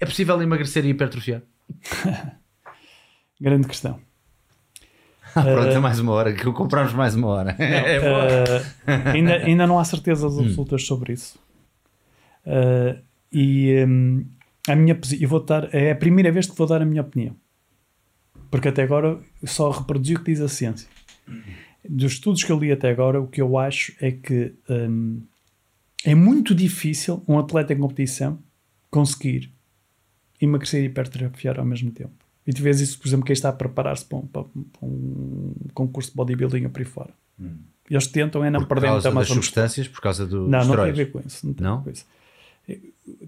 É 0.00 0.06
possível 0.06 0.40
emagrecer 0.40 0.84
e 0.84 0.90
hipertrofiar? 0.90 1.42
Grande 3.40 3.68
questão. 3.68 4.00
Ah, 5.34 5.42
pronto, 5.42 5.68
é 5.68 5.78
mais 5.78 5.98
uma 5.98 6.12
hora, 6.12 6.32
que 6.32 6.44
compramos 6.52 6.92
mais 6.92 7.14
uma 7.14 7.26
hora. 7.28 7.56
É 7.58 8.00
boa. 8.00 8.24
Uh, 8.24 9.08
ainda, 9.12 9.34
ainda 9.34 9.66
não 9.66 9.78
há 9.78 9.84
certezas 9.84 10.38
absolutas 10.38 10.86
sobre 10.86 11.12
isso. 11.12 11.38
Uh, 12.46 13.02
e 13.32 13.84
um, 13.84 14.24
a 14.68 14.76
minha 14.76 14.98
eu 15.20 15.28
vou 15.28 15.44
dar, 15.44 15.74
é 15.74 15.90
a 15.90 15.96
primeira 15.96 16.30
vez 16.30 16.46
que 16.46 16.56
vou 16.56 16.66
dar 16.66 16.80
a 16.80 16.84
minha 16.84 17.02
opinião. 17.02 17.34
Porque 18.50 18.68
até 18.68 18.82
agora 18.82 19.18
só 19.44 19.70
reproduzi 19.70 20.14
o 20.14 20.20
que 20.20 20.30
diz 20.30 20.40
a 20.40 20.48
ciência. 20.48 20.88
Dos 21.88 22.12
estudos 22.12 22.42
que 22.42 22.50
eu 22.50 22.58
li 22.58 22.72
até 22.72 22.90
agora, 22.90 23.20
o 23.20 23.26
que 23.26 23.40
eu 23.42 23.58
acho 23.58 23.92
é 24.00 24.10
que 24.10 24.52
um, 24.68 25.20
é 26.04 26.14
muito 26.14 26.54
difícil 26.54 27.22
um 27.28 27.38
atleta 27.38 27.72
em 27.72 27.78
competição 27.78 28.38
conseguir 28.90 29.50
emagrecer 30.40 30.82
e 30.82 30.86
hipertrofiar 30.86 31.58
ao 31.58 31.64
mesmo 31.64 31.90
tempo. 31.90 32.12
E 32.46 32.52
tu 32.52 32.62
vês 32.62 32.80
isso, 32.80 32.98
por 32.98 33.08
exemplo, 33.08 33.24
quem 33.24 33.32
está 33.32 33.48
a 33.48 33.52
preparar-se 33.52 34.04
para 34.04 34.18
um, 34.18 34.26
para 34.26 34.44
um- 34.82 35.54
concurso 35.72 36.10
de 36.10 36.16
bodybuilding 36.16 36.64
ou 36.64 36.70
por 36.70 36.80
aí 36.80 36.84
fora. 36.84 37.10
Eles 37.90 38.06
tentam 38.06 38.44
é 38.44 38.50
não 38.50 38.64
perder 38.64 38.90
muita 38.90 39.10
das 39.12 39.28
substâncias, 39.28 39.88
por 39.88 40.00
causa 40.00 40.26
do 40.26 40.48
Não, 40.48 40.64
não 40.64 40.76
tem 40.76 40.88
a 40.90 40.92
ver 40.92 41.10
com 41.10 41.20
isso. 41.20 41.46
Não 41.46 41.54
Não? 41.58 41.82
com 41.82 41.90
isso. 41.90 42.06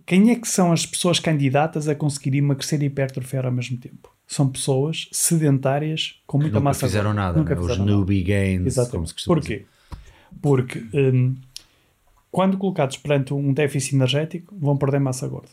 Quem 0.06 0.30
é 0.30 0.36
que 0.36 0.48
são 0.48 0.72
as 0.72 0.86
pessoas 0.86 1.18
candidatas 1.20 1.88
a 1.88 1.94
conseguir 1.94 2.34
emagrecer 2.36 2.82
e 2.82 2.86
hipertrofiar 2.86 3.44
ao 3.44 3.52
mesmo 3.52 3.76
tempo? 3.76 4.10
São 4.26 4.48
pessoas 4.48 5.08
sedentárias 5.12 6.20
com 6.26 6.38
muita 6.38 6.54
Nunca 6.54 6.64
massa 6.64 6.86
fizeram 6.86 7.10
gorda. 7.10 7.20
nada, 7.22 7.38
Nunca 7.38 7.54
né? 7.54 7.60
os 7.60 7.66
fizeram 7.66 7.84
nada. 7.86 7.96
newbie 7.96 8.22
gains, 8.22 8.56
como 8.58 8.66
Exatamente. 8.66 9.24
Porquê? 9.24 9.64
Porque 10.42 10.84
hum, 10.92 11.34
quando 12.30 12.58
colocados 12.58 12.96
perante 12.96 13.32
um 13.32 13.52
déficit 13.52 13.94
energético, 13.94 14.54
vão 14.58 14.76
perder 14.76 14.98
massa 15.00 15.26
gorda. 15.28 15.48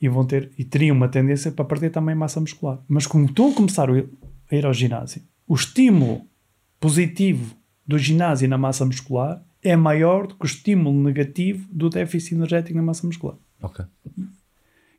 E, 0.00 0.08
vão 0.08 0.24
ter, 0.26 0.50
e 0.58 0.64
teriam 0.64 0.94
uma 0.94 1.08
tendência 1.08 1.50
para 1.50 1.64
perder 1.64 1.90
também 1.90 2.14
massa 2.14 2.38
muscular. 2.40 2.78
Mas 2.86 3.06
como 3.06 3.24
estão 3.26 3.50
a 3.50 3.54
começar 3.54 3.88
a 3.90 3.96
ir- 4.52 4.64
ao 4.66 4.72
ginásio, 4.72 5.22
o 5.48 5.54
estímulo 5.54 6.22
positivo 6.78 7.56
do 7.86 7.98
ginásio 7.98 8.48
na 8.48 8.58
massa 8.58 8.84
muscular 8.84 9.42
é 9.62 9.74
maior 9.74 10.26
do 10.28 10.34
que 10.36 10.44
o 10.44 10.46
estímulo 10.46 11.02
negativo 11.02 11.66
do 11.72 11.88
déficit 11.90 12.34
energético 12.34 12.76
na 12.76 12.82
massa 12.82 13.06
muscular. 13.06 13.36
Ok. 13.60 13.84
O 13.84 14.10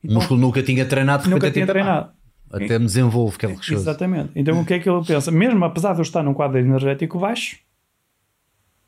Então, 0.03 0.15
músculo 0.15 0.39
nunca 0.41 0.61
tinha 0.63 0.85
treinado, 0.85 1.23
de 1.23 1.29
nunca 1.29 1.51
tinha 1.51 1.63
tipo, 1.65 1.73
treinado. 1.73 2.11
"Ah, 2.51 2.57
Até 2.57 2.79
me 2.79 2.85
desenvolve, 2.85 3.37
que 3.37 3.45
é 3.45 3.49
lixoso. 3.49 3.81
Exatamente. 3.81 4.31
Então 4.35 4.59
o 4.61 4.65
que 4.65 4.73
é 4.73 4.79
que 4.79 4.89
ele 4.89 5.03
pensa? 5.05 5.31
Mesmo 5.31 5.63
apesar 5.65 5.93
de 5.93 5.99
eu 5.99 6.03
estar 6.03 6.23
num 6.23 6.33
quadro 6.33 6.57
energético 6.57 7.19
baixo, 7.19 7.59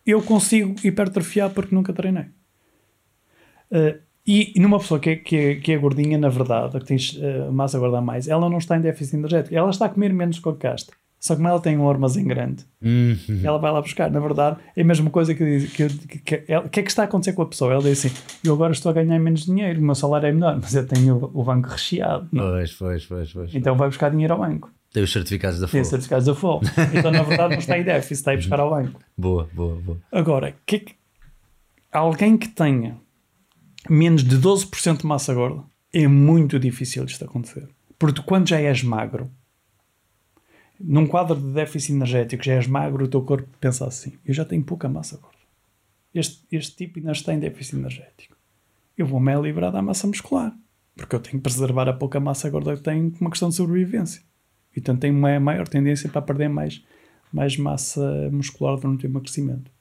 eu 0.06 0.22
consigo 0.22 0.76
hipertrofiar 0.84 1.50
porque 1.52 1.74
nunca 1.74 1.94
treinei. 1.94 2.26
Uh, 3.72 4.00
e, 4.26 4.54
numa 4.60 4.78
pessoa 4.80 5.00
que 5.00 5.10
é, 5.10 5.16
que, 5.16 5.36
é, 5.36 5.56
que 5.56 5.72
é 5.72 5.78
gordinha, 5.78 6.18
na 6.18 6.30
verdade, 6.30 6.80
que 6.80 6.86
tem 6.86 6.98
uh, 6.98 7.52
massa 7.52 7.78
a 7.78 8.02
mais, 8.02 8.28
ela 8.28 8.50
não 8.50 8.58
está 8.58 8.78
em 8.78 8.82
déficit 8.82 9.16
energético. 9.16 9.56
Ela 9.56 9.70
está 9.70 9.86
a 9.86 9.90
comer 9.90 10.14
menos 10.14 10.40
que 10.40 10.48
o 10.48 10.54
que 10.54 10.68
gasta. 10.68 10.94
Só 11.20 11.34
que 11.34 11.38
como 11.40 11.50
ela 11.50 11.60
tem 11.60 11.78
um 11.78 11.90
armazém 11.90 12.24
grande, 12.26 12.66
Uhum. 12.82 13.42
ela 13.44 13.58
vai 13.58 13.72
lá 13.74 13.82
buscar. 13.82 14.10
Na 14.10 14.22
verdade, 14.22 14.58
é 14.76 14.82
a 14.82 14.86
mesma 14.86 15.10
coisa 15.10 15.36
que 15.36 15.44
diz. 15.44 15.72
Que, 15.74 15.88
que, 15.90 16.18
que, 16.20 16.56
o 16.58 16.70
que 16.70 16.80
é 16.80 16.84
que 16.84 16.90
está 16.90 17.02
a 17.02 17.06
acontecer 17.06 17.34
com 17.34 17.42
a 17.42 17.46
pessoa? 17.46 17.74
Ela 17.74 17.84
diz 17.84 18.06
assim: 18.06 18.16
Eu 18.44 18.54
agora 18.54 18.72
estou 18.72 18.90
a 18.90 18.94
ganhar 18.94 19.20
menos 19.20 19.46
dinheiro, 19.46 19.80
o 19.82 19.84
meu 19.84 19.96
salário 19.96 20.28
é 20.28 20.32
menor, 20.32 20.58
mas 20.62 20.74
eu 20.76 20.88
tenho 20.88 21.18
o, 21.18 21.42
o 21.42 21.44
banco 21.44 21.68
recheado. 21.68 22.28
não 22.32 22.46
é? 22.48 22.52
Pois, 22.60 22.74
pois, 22.74 23.06
pois, 23.06 23.34
pois. 23.34 23.54
Então 23.56 23.76
vai 23.76 23.90
buscar 23.90 24.10
dinheiro 24.12 24.34
ao 24.34 24.40
banco. 24.40 24.72
Tem 24.94 25.04
os 25.04 25.12
certificados 25.12 25.60
da 25.60 25.68
Tem 25.68 25.82
FOL. 25.84 25.90
certificados 25.90 26.26
da 26.26 26.34
FOL. 26.34 26.62
Então, 26.98 27.12
na 27.12 27.22
verdade, 27.22 27.54
não 27.54 27.60
está 27.60 27.78
em 27.78 27.84
déficit, 27.84 28.14
está 28.14 28.32
a 28.32 28.34
ir 28.36 28.38
buscar 28.38 28.60
ao 28.62 28.70
banco. 28.70 29.00
Boa, 29.18 29.48
boa, 29.54 29.76
boa. 29.82 29.98
Agora, 30.12 30.56
que 30.66 30.76
é 30.78 30.80
que- 30.80 30.96
alguém 31.92 32.38
que 32.38 32.48
tenha 32.48 32.96
menos 33.90 34.24
de 34.24 34.38
12% 34.38 35.00
de 35.02 35.06
massa 35.06 35.34
gorda 35.34 35.64
é 35.94 36.08
muito 36.08 36.58
difícil 36.60 37.04
isto 37.06 37.24
acontecer. 37.26 37.68
Porque 38.00 38.22
quando 38.22 38.48
já 38.48 38.60
és 38.60 38.82
magro, 38.84 39.30
num 40.80 41.06
quadro 41.06 41.36
de 41.36 41.52
déficit 41.52 41.94
energético, 41.94 42.44
já 42.44 42.54
és 42.54 42.68
magro, 42.68 43.06
o 43.06 43.08
teu 43.08 43.22
corpo 43.22 43.48
pensa 43.60 43.86
assim: 43.86 44.14
eu 44.26 44.34
já 44.34 44.46
tenho 44.46 44.64
pouca 44.64 44.88
massa 44.88 45.18
gorda. 45.18 45.38
Este, 46.14 46.44
este 46.52 46.76
tipo 46.76 47.00
ainda 47.00 47.12
está 47.12 47.34
em 47.34 47.40
déficit 47.40 47.76
energético. 47.76 48.36
Eu 48.98 49.06
vou-me 49.06 49.32
é 49.32 49.40
livrar 49.40 49.72
da 49.72 49.82
massa 49.82 50.08
muscular. 50.08 50.56
Porque 50.96 51.16
eu 51.16 51.20
tenho 51.20 51.38
que 51.38 51.44
preservar 51.44 51.88
a 51.88 51.94
pouca 51.94 52.20
massa 52.20 52.50
gorda 52.50 52.76
que 52.76 52.84
tenho 52.84 53.12
por 53.12 53.22
uma 53.22 53.30
questão 53.30 53.50
de 53.50 53.56
sobrevivência. 53.56 54.22
E 54.72 54.82
portanto 54.82 55.02
tenho 55.02 55.16
uma 55.16 55.40
maior 55.40 55.68
tendência 55.68 56.10
para 56.10 56.22
perder 56.22 56.50
mais, 56.50 56.84
mais 57.32 57.56
massa 57.58 58.30
muscular 58.32 58.78
durante 58.78 59.06
o 59.06 59.08
emagrecimento. 59.08 59.72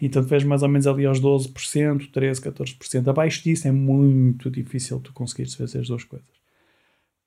Então 0.00 0.22
tu 0.22 0.28
vês 0.28 0.44
mais 0.44 0.62
ou 0.62 0.68
menos 0.68 0.86
ali 0.86 1.06
aos 1.06 1.20
12%, 1.20 2.10
13%, 2.12 2.52
14%. 2.52 3.08
Abaixo 3.08 3.42
disso 3.42 3.66
é 3.66 3.72
muito 3.72 4.50
difícil 4.50 5.00
tu 5.00 5.12
conseguires 5.12 5.54
fazer 5.54 5.80
as 5.80 5.88
duas 5.88 6.04
coisas. 6.04 6.43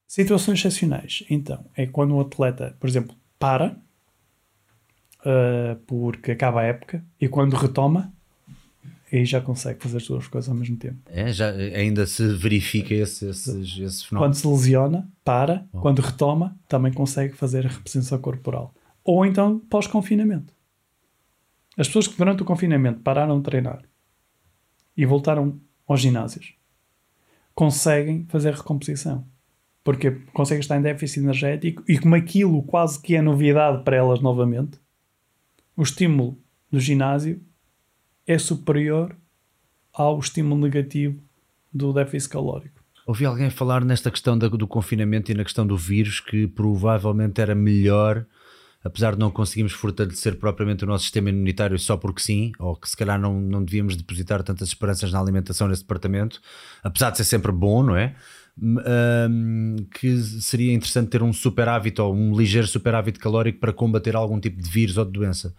Situações 0.08 0.60
excepcionais, 0.60 1.24
então, 1.30 1.66
é 1.76 1.86
quando 1.86 2.16
o 2.16 2.22
atleta, 2.22 2.76
por 2.80 2.88
exemplo, 2.88 3.16
para 3.38 3.76
ah, 5.28 5.78
porque 5.86 6.32
acaba 6.32 6.62
a 6.62 6.64
época 6.64 7.04
e 7.20 7.28
quando 7.28 7.56
retoma, 7.58 8.14
aí 9.12 9.26
já 9.26 9.42
consegue 9.42 9.82
fazer 9.82 9.98
as 9.98 10.08
duas 10.08 10.28
coisas 10.28 10.50
ao 10.50 10.56
mesmo 10.56 10.78
tempo. 10.78 10.98
É, 11.08 11.34
já, 11.34 11.50
ainda 11.50 12.06
se 12.06 12.26
verifica 12.34 12.94
esse, 12.94 13.28
esses, 13.28 13.78
esses 13.78 14.04
fenómenos. 14.04 14.42
Quando 14.42 14.42
se 14.42 14.48
lesiona, 14.48 15.10
para. 15.26 15.66
Quando 15.74 16.02
retoma, 16.02 16.58
também 16.68 16.94
consegue 16.94 17.34
fazer 17.34 17.66
a 17.66 17.70
reposição 17.70 18.18
corporal. 18.20 18.74
Ou 19.04 19.26
então 19.26 19.60
pós-confinamento. 19.60 20.54
As 21.78 21.88
pessoas 21.88 22.08
que 22.08 22.18
durante 22.18 22.42
o 22.42 22.46
confinamento 22.46 23.02
pararam 23.02 23.38
de 23.38 23.44
treinar 23.44 23.84
e 24.96 25.06
voltaram 25.06 25.60
aos 25.86 26.00
ginásios 26.00 26.54
conseguem 27.54 28.26
fazer 28.30 28.54
recomposição. 28.54 29.26
Porque 29.88 30.12
conseguem 30.34 30.60
estar 30.60 30.78
em 30.78 30.82
déficit 30.82 31.22
energético 31.22 31.82
e 31.88 31.98
como 31.98 32.14
aquilo 32.14 32.62
quase 32.64 33.02
que 33.02 33.16
é 33.16 33.22
novidade 33.22 33.86
para 33.86 33.96
elas 33.96 34.20
novamente, 34.20 34.78
o 35.78 35.82
estímulo 35.82 36.38
do 36.70 36.78
ginásio 36.78 37.42
é 38.28 38.38
superior 38.38 39.16
ao 39.94 40.20
estímulo 40.20 40.60
negativo 40.60 41.24
do 41.74 41.94
déficit 41.94 42.34
calórico. 42.34 42.84
Ouvi 43.06 43.26
alguém 43.26 43.50
falar 43.50 43.86
nesta 43.86 44.12
questão 44.12 44.38
do 44.38 44.68
confinamento 44.68 45.32
e 45.32 45.36
na 45.36 45.46
questão 45.46 45.66
do 45.66 45.78
vírus 45.78 46.20
que 46.20 46.48
provavelmente 46.48 47.40
era 47.40 47.56
melhor, 47.56 48.26
apesar 48.84 49.14
de 49.14 49.20
não 49.20 49.32
conseguirmos 49.32 49.72
fortalecer 49.72 50.36
propriamente 50.36 50.84
o 50.84 50.88
nosso 50.88 51.06
sistema 51.06 51.30
imunitário 51.30 51.80
só 51.80 51.96
porque 51.96 52.20
sim, 52.20 52.52
ou 52.60 52.76
que 52.76 52.90
se 52.90 52.98
calhar 52.98 53.18
não, 53.18 53.40
não 53.40 53.64
devíamos 53.64 53.96
depositar 53.96 54.44
tantas 54.44 54.68
esperanças 54.68 55.14
na 55.14 55.22
alimentação 55.22 55.66
nesse 55.70 55.84
departamento, 55.84 56.42
apesar 56.84 57.12
de 57.12 57.16
ser 57.16 57.24
sempre 57.24 57.54
bom, 57.54 57.82
não 57.82 57.96
é? 57.96 58.18
Que 60.00 60.18
seria 60.18 60.74
interessante 60.74 61.10
ter 61.10 61.22
um 61.24 61.32
superávit 61.32 62.00
ou 62.02 62.14
um 62.14 62.36
ligeiro 62.36 62.68
superávit 62.68 63.20
calórico 63.20 63.60
para 63.60 63.72
combater 63.74 64.16
algum 64.16 64.40
tipo 64.40 64.62
de 64.62 64.70
vírus 64.70 64.98
ou 64.98 65.06
de 65.06 65.12
doença. 65.12 65.54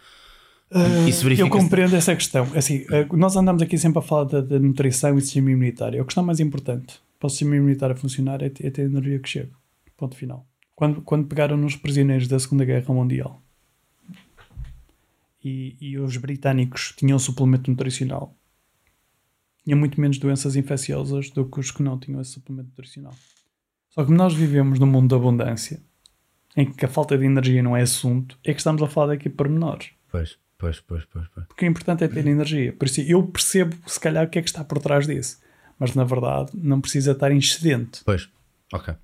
Isso 1.09 1.27
Eu 1.31 1.49
compreendo 1.49 1.97
essa 1.97 2.15
questão. 2.15 2.47
Assim, 2.55 2.85
eh, 2.91 3.07
nós 3.12 3.35
andamos 3.36 3.62
aqui 3.62 3.78
sempre 3.78 4.01
a 4.01 4.02
falar 4.02 4.25
da, 4.25 4.41
da 4.43 4.59
nutrição 4.59 5.17
e 5.17 5.20
sistema 5.23 5.51
imunitário. 5.51 6.02
A 6.02 6.05
questão 6.05 6.23
mais 6.23 6.41
importante 6.41 7.01
para 7.18 7.27
o 7.27 7.31
sistema 7.31 7.57
imunitário 7.57 7.97
funcionar 7.97 8.43
é, 8.43 8.51
ter- 8.51 8.67
é 8.67 8.70
ter 8.70 8.83
a 8.83 8.85
energia 8.85 9.18
que 9.18 9.28
chega. 9.28 9.51
Ponto 9.97 10.15
final. 10.15 10.47
Quando, 10.75 11.01
quando 11.01 11.27
pegaram 11.27 11.57
nos 11.57 11.75
prisioneiros 11.75 12.28
da 12.28 12.39
Segunda 12.39 12.65
Guerra 12.65 12.93
Mundial 12.93 13.43
e, 15.43 15.77
e 15.81 15.99
os 15.99 16.17
britânicos 16.17 16.93
tinham 16.97 17.18
suplemento 17.18 17.70
nutricional, 17.70 18.35
tinham 19.69 19.79
muito 19.79 20.01
menos 20.01 20.17
doenças 20.17 20.57
infecciosas 20.57 21.29
do 21.29 21.45
que 21.45 21.61
os 21.61 21.71
que 21.71 21.83
não 21.83 21.99
tinham 21.99 22.23
esse 22.23 22.31
suplemento 22.31 22.71
nutricional. 22.71 23.15
Só 23.91 24.03
que 24.03 24.11
nós 24.11 24.33
vivemos 24.33 24.79
num 24.79 24.87
mundo 24.87 25.09
de 25.11 25.15
abundância 25.15 25.83
em 26.57 26.73
que 26.73 26.87
a 26.87 26.89
falta 26.89 27.19
de 27.19 27.27
energia 27.27 27.63
não 27.63 27.77
é 27.77 27.83
assunto, 27.83 28.39
é 28.43 28.53
que 28.55 28.61
estamos 28.61 28.83
a 28.83 28.89
falar 28.89 29.09
daqui 29.09 29.29
por 29.29 29.47
menores. 29.47 29.91
Pois, 30.11 30.39
pois, 30.57 30.81
pois, 30.81 31.05
pois, 31.05 31.29
pois. 31.29 31.47
Porque 31.47 31.67
o 31.67 31.69
importante 31.69 32.03
é 32.03 32.09
ter 32.09 32.27
energia. 32.27 32.73
Por 32.73 32.87
isso 32.87 33.03
eu 33.03 33.23
percebo, 33.25 33.77
se 33.87 34.01
calhar, 34.01 34.27
o 34.27 34.31
que 34.31 34.39
é 34.39 34.43
que 34.43 34.49
está 34.49 34.65
por 34.65 34.79
trás 34.79 35.07
disso. 35.07 35.39
Mas 35.79 35.95
na 35.95 36.05
verdade 36.05 36.51
não 36.55 36.81
precisa 36.81 37.13
estar 37.13 37.31
em 37.31 37.37
excedente. 37.37 38.01
Pois, 38.07 38.31
ok. 38.73 38.95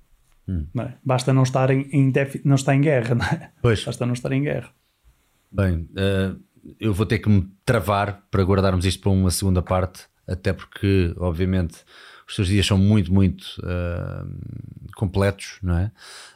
Não 0.47 0.83
é? 0.83 0.97
Basta 1.03 1.31
não 1.31 1.43
estar 1.43 1.69
em, 1.69 1.87
em 1.91 2.11
não 2.43 2.55
estar 2.55 2.73
em 2.73 2.81
guerra. 2.81 3.13
Não 3.13 3.25
é? 3.25 3.51
Pois. 3.61 3.83
Basta 3.83 4.03
não 4.05 4.13
estar 4.13 4.31
em 4.31 4.41
guerra. 4.41 4.69
Bem, 5.51 5.87
eh, 5.95 6.35
eu 6.79 6.91
vou 6.91 7.05
ter 7.05 7.19
que 7.19 7.29
me 7.29 7.47
travar 7.63 8.25
para 8.31 8.43
guardarmos 8.43 8.83
isto 8.85 9.01
para 9.01 9.11
uma 9.11 9.29
segunda 9.29 9.61
parte. 9.61 10.07
Até 10.27 10.53
porque, 10.53 11.13
obviamente, 11.17 11.77
os 12.27 12.35
teus 12.35 12.47
dias 12.47 12.65
são 12.65 12.77
muito, 12.77 13.13
muito 13.13 13.43
uh, 13.59 14.27
completos, 14.95 15.57
não 15.61 15.77
é? 15.77 15.91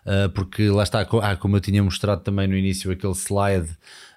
Uh, 0.06 0.30
porque 0.30 0.70
lá 0.70 0.84
está, 0.84 1.02
ah, 1.02 1.36
como 1.36 1.56
eu 1.58 1.62
tinha 1.62 1.84
mostrado 1.84 2.22
também 2.22 2.48
no 2.48 2.56
início, 2.56 2.92
aquele 2.92 3.14
slide 3.14 3.70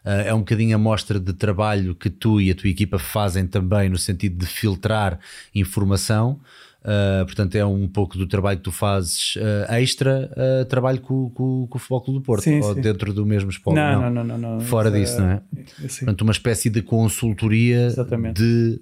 uh, 0.05 0.11
é 0.27 0.35
um 0.35 0.41
bocadinho 0.41 0.77
a 0.77 0.79
mostra 0.79 1.19
de 1.19 1.33
trabalho 1.33 1.95
que 1.95 2.11
tu 2.11 2.41
e 2.41 2.51
a 2.51 2.55
tua 2.55 2.69
equipa 2.69 2.99
fazem 2.99 3.47
também 3.47 3.89
no 3.89 3.97
sentido 3.97 4.39
de 4.39 4.47
filtrar 4.47 5.19
informação. 5.55 6.39
Uh, 6.83 7.25
portanto, 7.27 7.55
é 7.55 7.65
um 7.65 7.87
pouco 7.87 8.19
do 8.19 8.27
trabalho 8.27 8.59
que 8.59 8.65
tu 8.65 8.73
fazes 8.73 9.37
uh, 9.37 9.73
extra 9.75 10.29
uh, 10.33 10.65
trabalho 10.65 11.01
com, 11.01 11.31
com, 11.31 11.69
com, 11.69 11.77
o 11.77 11.79
Futebol 11.79 12.01
Clube 12.01 12.19
do 12.19 12.25
Porto, 12.25 12.43
sim, 12.43 12.61
ou 12.61 12.75
sim. 12.75 12.81
dentro 12.81 13.15
do 13.15 13.25
mesmo 13.25 13.51
espólio. 13.51 13.81
Não, 13.81 14.11
não, 14.11 14.25
não, 14.25 14.37
não, 14.37 14.55
não. 14.57 14.61
Fora 14.61 14.89
Isso 14.89 14.99
disso, 14.99 15.21
é, 15.21 15.21
não 15.21 15.31
é? 15.31 15.43
Sim. 15.89 16.05
Portanto, 16.05 16.23
uma 16.23 16.33
espécie 16.33 16.69
de 16.69 16.83
consultoria 16.83 17.87
Exatamente. 17.87 18.43
de, 18.43 18.81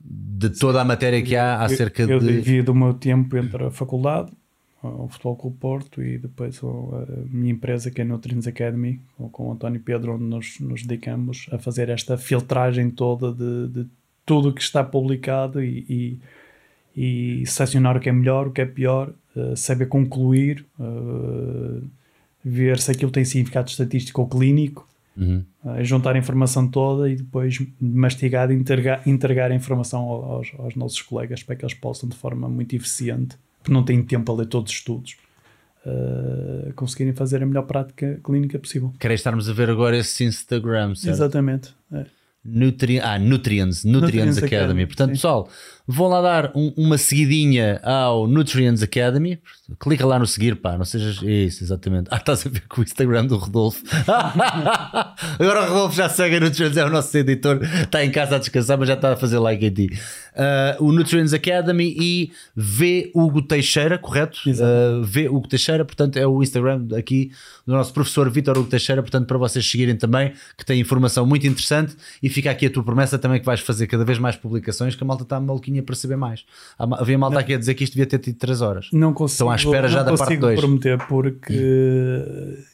de 0.00 0.50
toda 0.50 0.80
a 0.80 0.84
matéria 0.84 1.22
que 1.22 1.36
há 1.36 1.62
acerca 1.62 2.02
eu, 2.02 2.08
eu 2.08 2.18
de. 2.18 2.26
divido 2.26 2.72
o 2.72 2.74
meu 2.74 2.94
tempo 2.94 3.36
entre 3.36 3.66
a 3.66 3.70
faculdade, 3.70 4.32
o 4.82 5.06
Futebol 5.08 5.36
Clube 5.36 5.56
Porto 5.58 6.02
e 6.02 6.18
depois 6.18 6.60
a 6.64 7.06
minha 7.30 7.52
empresa 7.52 7.92
que 7.92 8.00
é 8.00 8.04
Nutrients 8.04 8.48
Academy, 8.48 9.00
com 9.30 9.50
o 9.50 9.52
António 9.52 9.80
Pedro, 9.80 10.14
onde 10.16 10.24
nos, 10.24 10.58
nos 10.58 10.82
dedicamos 10.82 11.46
a 11.52 11.58
fazer 11.58 11.90
esta 11.90 12.18
filtragem 12.18 12.90
toda 12.90 13.32
de, 13.32 13.68
de 13.68 13.86
tudo 14.24 14.48
o 14.48 14.52
que 14.52 14.62
está 14.62 14.82
publicado 14.82 15.62
e, 15.62 16.18
e, 16.96 17.40
e, 17.42 17.46
selecionar 17.46 17.96
o 17.96 18.00
que 18.00 18.08
é 18.08 18.12
melhor, 18.12 18.48
o 18.48 18.50
que 18.50 18.60
é 18.60 18.66
pior, 18.66 19.12
uh, 19.36 19.56
saber 19.56 19.86
concluir, 19.86 20.64
uh, 20.78 21.82
ver 22.44 22.78
se 22.78 22.90
aquilo 22.90 23.10
tem 23.10 23.24
significado 23.24 23.68
estatístico 23.68 24.22
ou 24.22 24.28
clínico, 24.28 24.88
Uhum. 25.16 25.44
uh, 25.64 25.84
juntar 25.84 26.16
a 26.16 26.18
informação 26.18 26.66
toda 26.66 27.08
e 27.08 27.14
depois 27.14 27.64
mastigar 27.80 28.50
e 28.50 28.54
entregar, 28.54 29.06
entregar 29.06 29.52
a 29.52 29.54
informação 29.54 30.00
aos, 30.00 30.52
aos, 30.58 30.74
nossos 30.74 31.00
colegas 31.02 31.40
para 31.40 31.54
que 31.54 31.64
eles 31.64 31.74
possam, 31.74 32.08
de 32.08 32.16
forma 32.16 32.48
muito 32.48 32.74
eficiente, 32.74 33.36
porque 33.60 33.72
não 33.72 33.84
têm 33.84 34.02
tempo 34.02 34.32
a 34.32 34.34
ler 34.34 34.46
todos 34.46 34.72
os 34.72 34.78
estudos, 34.78 35.16
conseguirem 36.74 37.12
fazer 37.12 37.44
a 37.44 37.46
melhor 37.46 37.62
prática 37.62 38.18
clínica 38.24 38.58
possível. 38.58 38.92
Queres 38.98 39.20
estarmos 39.20 39.48
a 39.48 39.52
ver 39.52 39.70
agora 39.70 39.96
esse 39.96 40.24
Instagram, 40.24 40.96
certo? 40.96 41.14
Exatamente. 41.14 41.72
É. 41.92 42.06
Nutri 42.44 43.00
ah, 43.00 43.18
Nutrients, 43.18 43.84
Nutrients, 43.84 43.86
Nutrients 43.86 44.38
Academy. 44.38 44.56
Academy, 44.56 44.86
Portanto, 44.86 45.10
sim. 45.10 45.14
pessoal, 45.14 45.48
vão 45.86 46.08
lá 46.08 46.20
dar 46.22 46.52
um- 46.54 46.72
uma 46.76 46.96
seguidinha 46.98 47.80
ao 47.82 48.26
Nutrients 48.26 48.82
Academy. 48.82 49.38
Clica 49.78 50.06
lá 50.06 50.18
no 50.18 50.26
seguir, 50.26 50.56
pá, 50.56 50.76
não 50.76 50.84
sejas. 50.84 51.20
Isso, 51.22 51.64
exatamente. 51.64 52.08
Ah, 52.10 52.16
estás 52.16 52.46
a 52.46 52.50
ver 52.50 52.62
com 52.68 52.80
o 52.80 52.84
Instagram 52.84 53.26
do 53.26 53.36
Rodolfo. 53.36 53.82
Agora 55.38 55.62
o 55.62 55.68
Rodolfo 55.68 55.96
já 55.96 56.08
segue 56.08 56.36
a 56.36 56.40
Nutrients, 56.40 56.76
é 56.76 56.84
o 56.84 56.90
nosso 56.90 57.16
editor, 57.16 57.60
está 57.62 58.04
em 58.04 58.10
casa 58.10 58.36
a 58.36 58.38
descansar, 58.38 58.78
mas 58.78 58.88
já 58.88 58.94
está 58.94 59.12
a 59.12 59.16
fazer 59.16 59.38
like 59.38 59.64
em 59.64 59.70
ti. 59.70 59.90
Ah, 60.36 60.76
o 60.80 60.92
Nutrients 60.92 61.32
Academy 61.32 61.94
e 61.98 62.30
V 62.56 63.10
Hugo 63.14 63.42
Teixeira, 63.42 63.98
correto? 63.98 64.38
Uh, 64.46 65.02
V 65.04 65.28
Hugo 65.28 65.48
Teixeira, 65.48 65.84
portanto, 65.84 66.16
é 66.16 66.26
o 66.26 66.42
Instagram 66.42 66.86
aqui 66.96 67.30
do 67.66 67.72
nosso 67.72 67.92
professor 67.92 68.28
Vitor 68.30 68.58
Hugo 68.58 68.68
Teixeira, 68.68 69.02
portanto, 69.02 69.26
para 69.26 69.38
vocês 69.38 69.64
seguirem 69.68 69.96
também, 69.96 70.32
que 70.58 70.64
tem 70.64 70.80
informação 70.80 71.24
muito 71.26 71.46
interessante. 71.46 71.94
E 72.22 72.28
fica 72.28 72.50
aqui 72.50 72.66
a 72.66 72.70
tua 72.70 72.82
promessa 72.82 73.18
também 73.18 73.38
que 73.40 73.46
vais 73.46 73.60
fazer 73.60 73.86
cada 73.86 74.04
vez 74.04 74.18
mais 74.18 74.36
publicações, 74.36 74.94
que 74.94 75.02
a 75.02 75.06
malta 75.06 75.22
está 75.22 75.40
maluquinha 75.40 75.73
para 75.82 75.94
saber 75.94 76.16
mais. 76.16 76.44
Havia 76.78 77.18
malta 77.18 77.38
aqui 77.40 77.54
a 77.54 77.58
dizer 77.58 77.74
que 77.74 77.84
isto 77.84 77.94
devia 77.94 78.06
ter 78.06 78.18
tido 78.18 78.36
3 78.38 78.60
horas. 78.60 78.88
Não 78.92 79.12
consigo, 79.12 79.34
Estão 79.34 79.50
à 79.50 79.56
espera 79.56 79.88
já 79.88 80.00
da 80.02 80.10
parte 80.10 80.20
consigo 80.20 80.40
dois. 80.42 80.58
prometer 80.60 80.98
porque 81.06 81.54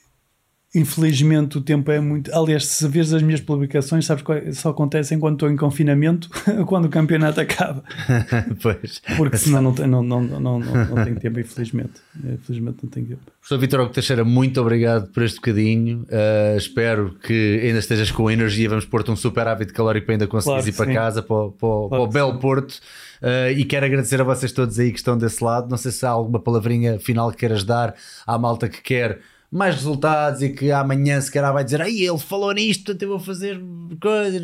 infelizmente 0.74 1.58
o 1.58 1.60
tempo 1.60 1.90
é 1.90 2.00
muito. 2.00 2.32
Aliás, 2.34 2.66
se 2.66 2.86
vês 2.88 3.12
as 3.12 3.22
minhas 3.22 3.40
publicações, 3.40 4.06
sabes 4.06 4.22
que 4.24 4.52
só 4.52 4.70
acontecem 4.70 5.18
quando 5.18 5.34
estou 5.34 5.50
em 5.50 5.56
confinamento, 5.56 6.28
quando 6.66 6.84
o 6.84 6.88
campeonato 6.88 7.40
acaba. 7.40 7.82
pois. 8.62 9.02
Porque 9.16 9.36
senão 9.36 9.60
não, 9.62 9.72
não, 9.72 10.02
não, 10.02 10.22
não, 10.22 10.40
não, 10.40 10.58
não 10.60 11.04
tenho 11.04 11.18
tempo, 11.18 11.40
infelizmente. 11.40 11.94
Infelizmente 12.24 12.78
não 12.82 12.90
tenho 12.90 13.06
tempo. 13.06 13.20
Professor 13.40 13.58
Vitor 13.58 13.80
Hugo 13.80 13.92
Teixeira, 13.92 14.24
muito 14.24 14.60
obrigado 14.60 15.08
por 15.12 15.22
este 15.22 15.36
bocadinho. 15.36 16.06
Uh, 16.08 16.56
espero 16.56 17.16
que 17.22 17.60
ainda 17.64 17.78
estejas 17.78 18.10
com 18.10 18.30
energia. 18.30 18.68
Vamos 18.68 18.84
pôr-te 18.84 19.10
um 19.10 19.16
super 19.16 19.46
hábito 19.48 19.72
calórico 19.74 20.06
para 20.06 20.14
ainda 20.14 20.26
conseguires 20.26 20.64
Claro 20.64 20.74
ir 20.74 20.76
para 20.76 20.86
sim. 20.86 20.94
casa, 20.94 21.22
para, 21.22 21.36
o- 21.36 21.52
para, 21.52 21.68
o- 21.68 21.88
para 21.88 22.00
o 22.00 22.06
Belo 22.06 22.32
sim. 22.34 22.38
Porto. 22.38 22.72
Uh, 23.22 23.50
e 23.56 23.64
quero 23.64 23.84
agradecer 23.86 24.20
a 24.20 24.24
vocês 24.24 24.50
todos 24.52 24.78
aí 24.78 24.90
que 24.92 24.98
estão 24.98 25.16
desse 25.18 25.42
lado. 25.42 25.68
Não 25.68 25.76
sei 25.76 25.90
se 25.90 26.06
há 26.06 26.10
alguma 26.10 26.38
palavrinha 26.40 26.98
final 26.98 27.30
que 27.30 27.38
queiras 27.38 27.64
dar 27.64 27.94
à 28.26 28.38
malta 28.38 28.68
que 28.68 28.80
quer 28.80 29.18
mais 29.50 29.74
resultados 29.74 30.42
e 30.42 30.50
que 30.50 30.70
amanhã 30.70 31.20
se 31.20 31.30
calhar 31.30 31.52
vai 31.52 31.64
dizer 31.64 31.80
aí 31.82 32.02
ele 32.06 32.18
falou 32.18 32.52
nisto, 32.52 32.84
portanto 32.84 33.02
eu 33.02 33.08
vou 33.08 33.18
fazer 33.18 33.60
coisas. 34.00 34.40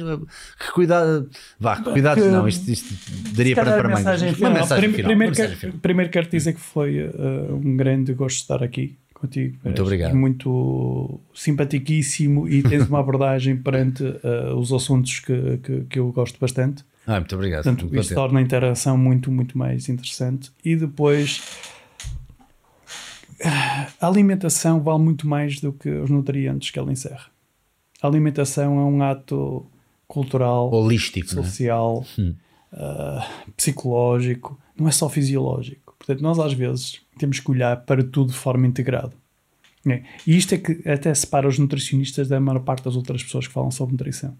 Que 0.58 0.72
cuidado, 0.72 1.30
vá, 1.60 1.76
que 1.76 1.90
cuidados 1.92 2.24
Que- 2.24 2.30
não, 2.30 2.48
isto, 2.48 2.68
isto 2.70 2.92
daria 3.36 3.54
para, 3.54 3.64
para 3.72 3.80
a 3.80 3.84
mais. 3.84 3.98
mensagem 4.00 4.28
Uma 4.30 4.34
final. 4.36 4.52
mensagem 4.52 4.90
final. 4.92 5.06
primeiro, 5.06 5.08
uma 5.08 5.16
quero, 5.36 5.48
mensagem 5.48 5.56
final. 5.56 5.76
primeiro 5.80 6.10
quero 6.10 6.28
dizer 6.28 6.52
que 6.54 6.60
foi 6.60 7.06
uh, 7.06 7.54
um 7.54 7.76
grande 7.76 8.12
gosto 8.14 8.36
de 8.36 8.42
estar 8.42 8.62
aqui 8.62 8.96
contigo. 9.14 9.56
Muito 9.64 9.82
obrigado. 9.82 10.14
Muito 10.16 11.20
simpaticíssimo 11.34 12.48
e 12.48 12.62
tens 12.62 12.86
uma 12.88 12.98
abordagem 13.00 13.56
perante 13.56 14.02
uh, 14.02 14.54
os 14.58 14.72
assuntos 14.72 15.20
que, 15.20 15.58
que, 15.62 15.80
que 15.88 15.98
eu 15.98 16.10
gosto 16.12 16.38
bastante. 16.38 16.84
Ah, 17.06 17.20
muito 17.20 17.34
obrigado. 17.36 17.62
Portanto, 17.62 17.82
muito 17.82 17.94
isso 18.00 18.08
contente. 18.10 18.16
torna 18.16 18.38
a 18.40 18.42
interação 18.42 18.98
muito, 18.98 19.30
muito 19.30 19.56
mais 19.56 19.88
interessante. 19.88 20.50
E 20.64 20.74
depois, 20.74 21.40
a 23.44 24.06
alimentação 24.06 24.80
vale 24.80 25.02
muito 25.02 25.26
mais 25.26 25.60
do 25.60 25.72
que 25.72 25.88
os 25.88 26.10
nutrientes 26.10 26.70
que 26.70 26.78
ela 26.78 26.92
encerra. 26.92 27.26
A 28.00 28.06
alimentação 28.06 28.78
é 28.78 28.84
um 28.84 29.02
ato 29.02 29.66
cultural, 30.06 30.72
Holístico, 30.72 31.26
é? 31.26 31.42
social, 31.42 32.04
Hum. 32.18 32.34
ah, 32.72 33.28
psicológico, 33.56 34.58
não 34.78 34.88
é 34.88 34.90
só 34.90 35.08
fisiológico. 35.08 35.94
Portanto, 35.98 36.20
nós 36.22 36.38
às 36.38 36.52
vezes 36.52 37.00
temos 37.18 37.40
que 37.40 37.50
olhar 37.50 37.76
para 37.84 38.04
tudo 38.04 38.32
de 38.32 38.38
forma 38.38 38.66
integrada. 38.66 39.12
É. 39.88 40.02
E 40.26 40.36
isto 40.36 40.54
é 40.54 40.58
que 40.58 40.88
até 40.88 41.14
separa 41.14 41.46
os 41.46 41.58
nutricionistas 41.58 42.28
da 42.28 42.40
maior 42.40 42.60
parte 42.60 42.84
das 42.84 42.96
outras 42.96 43.22
pessoas 43.22 43.46
que 43.46 43.52
falam 43.52 43.70
sobre 43.70 43.92
nutrição. 43.92 44.36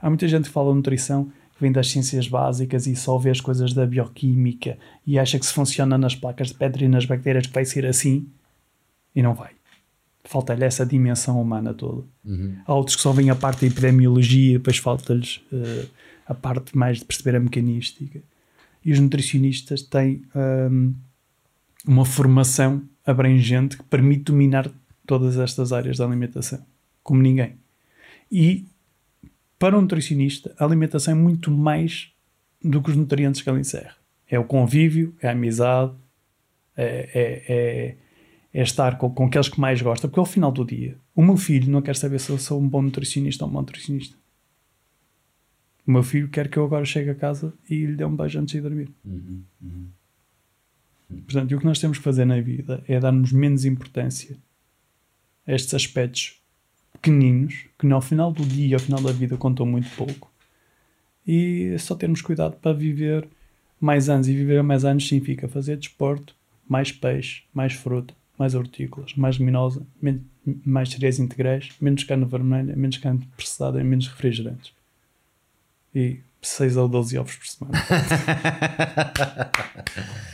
Há 0.00 0.08
muita 0.10 0.26
gente 0.26 0.44
que 0.44 0.50
fala 0.50 0.70
de 0.70 0.76
nutrição 0.76 1.30
vem 1.60 1.72
das 1.72 1.90
ciências 1.90 2.28
básicas 2.28 2.86
e 2.86 2.94
só 2.94 3.16
vê 3.18 3.30
as 3.30 3.40
coisas 3.40 3.72
da 3.72 3.86
bioquímica 3.86 4.78
e 5.06 5.18
acha 5.18 5.38
que 5.38 5.46
se 5.46 5.52
funciona 5.52 5.96
nas 5.96 6.14
placas 6.14 6.48
de 6.48 6.54
pedra 6.54 6.84
e 6.84 6.88
nas 6.88 7.06
bactérias 7.06 7.46
que 7.46 7.52
vai 7.52 7.64
ser 7.64 7.86
assim 7.86 8.28
e 9.14 9.22
não 9.22 9.34
vai. 9.34 9.52
Falta-lhe 10.24 10.64
essa 10.64 10.84
dimensão 10.84 11.40
humana 11.40 11.72
toda. 11.72 12.04
Uhum. 12.24 12.56
Há 12.66 12.74
outros 12.74 12.96
que 12.96 13.02
só 13.02 13.12
veem 13.12 13.30
a 13.30 13.34
parte 13.34 13.60
da 13.60 13.66
epidemiologia, 13.68 14.58
depois 14.58 14.76
falta-lhes 14.78 15.40
eh, 15.52 15.86
a 16.26 16.34
parte 16.34 16.76
mais 16.76 16.98
de 16.98 17.04
perceber 17.04 17.36
a 17.36 17.40
mecanística. 17.40 18.20
E 18.84 18.92
os 18.92 18.98
nutricionistas 18.98 19.82
têm 19.82 20.22
hum, 20.34 20.94
uma 21.86 22.04
formação 22.04 22.82
abrangente 23.04 23.76
que 23.76 23.84
permite 23.84 24.24
dominar 24.24 24.70
todas 25.06 25.38
estas 25.38 25.72
áreas 25.72 25.98
da 25.98 26.04
alimentação, 26.04 26.64
como 27.02 27.22
ninguém. 27.22 27.56
E 28.30 28.66
para 29.58 29.76
um 29.76 29.80
nutricionista, 29.82 30.54
a 30.58 30.64
alimentação 30.64 31.12
é 31.12 31.16
muito 31.16 31.50
mais 31.50 32.10
do 32.62 32.82
que 32.82 32.90
os 32.90 32.96
nutrientes 32.96 33.40
que 33.42 33.48
ela 33.48 33.60
encerra. 33.60 33.96
É 34.28 34.38
o 34.38 34.44
convívio, 34.44 35.14
é 35.20 35.28
a 35.28 35.32
amizade, 35.32 35.92
é, 36.76 37.10
é- 37.14 37.44
é- 37.54 37.96
é 38.52 38.62
estar 38.62 38.96
com, 38.98 39.10
com 39.10 39.26
aqueles 39.26 39.48
que 39.48 39.60
mais 39.60 39.80
gosta, 39.82 40.08
porque 40.08 40.18
ao 40.20 40.26
final 40.26 40.50
do 40.50 40.64
dia, 40.64 40.96
o 41.14 41.22
meu 41.22 41.36
filho 41.36 41.70
não 41.70 41.82
quer 41.82 41.94
saber 41.96 42.18
se 42.18 42.30
eu 42.30 42.38
sou 42.38 42.60
um 42.60 42.68
bom 42.68 42.82
nutricionista 42.82 43.44
ou 43.44 43.50
um 43.50 43.52
bom 43.52 43.60
nutricionista. 43.60 44.16
O 45.86 45.90
meu 45.92 46.02
filho 46.02 46.28
quer 46.28 46.48
que 46.48 46.56
eu 46.58 46.64
agora 46.64 46.84
chegue 46.84 47.10
a 47.10 47.14
casa 47.14 47.52
e 47.70 47.84
lhe 47.86 47.94
dê 47.96 48.04
um 48.04 48.16
beijo 48.16 48.38
antes 48.40 48.54
de 48.54 48.60
dormir. 48.60 48.90
Portanto, 51.26 51.50
e 51.52 51.54
o 51.54 51.58
que 51.60 51.64
nós 51.64 51.78
temos 51.78 51.98
que 51.98 52.04
fazer 52.04 52.24
na 52.24 52.40
vida 52.40 52.82
é 52.88 52.98
darmos 52.98 53.30
menos 53.30 53.64
importância 53.64 54.36
a 55.46 55.52
estes 55.54 55.72
aspectos 55.74 56.40
pequeninos 56.96 57.66
que 57.78 57.86
no 57.86 58.00
final 58.00 58.32
do 58.32 58.44
dia, 58.44 58.76
ao 58.76 58.80
final 58.80 59.00
da 59.00 59.12
vida, 59.12 59.36
contam 59.36 59.66
muito 59.66 59.88
pouco. 59.96 60.30
E 61.26 61.76
só 61.78 61.94
termos 61.94 62.22
cuidado 62.22 62.56
para 62.56 62.72
viver 62.72 63.28
mais 63.80 64.08
anos. 64.08 64.28
E 64.28 64.34
viver 64.34 64.62
mais 64.62 64.84
anos 64.84 65.06
significa 65.06 65.48
fazer 65.48 65.76
desporto, 65.76 66.34
mais 66.68 66.92
peixe, 66.92 67.42
mais 67.52 67.72
fruta, 67.72 68.14
mais 68.38 68.54
hortícolas, 68.54 69.14
mais 69.14 69.38
luminosa, 69.38 69.86
mais 70.64 70.90
cereais 70.90 71.18
integrais, 71.18 71.70
menos 71.80 72.04
carne 72.04 72.24
vermelha, 72.24 72.76
menos 72.76 72.98
carne 72.98 73.26
processada 73.36 73.80
e 73.80 73.84
menos 73.84 74.08
refrigerantes. 74.08 74.72
E 75.94 76.20
6 76.42 76.76
ou 76.76 76.88
12 76.88 77.18
ovos 77.18 77.36
por 77.36 77.46
semana. 77.46 77.78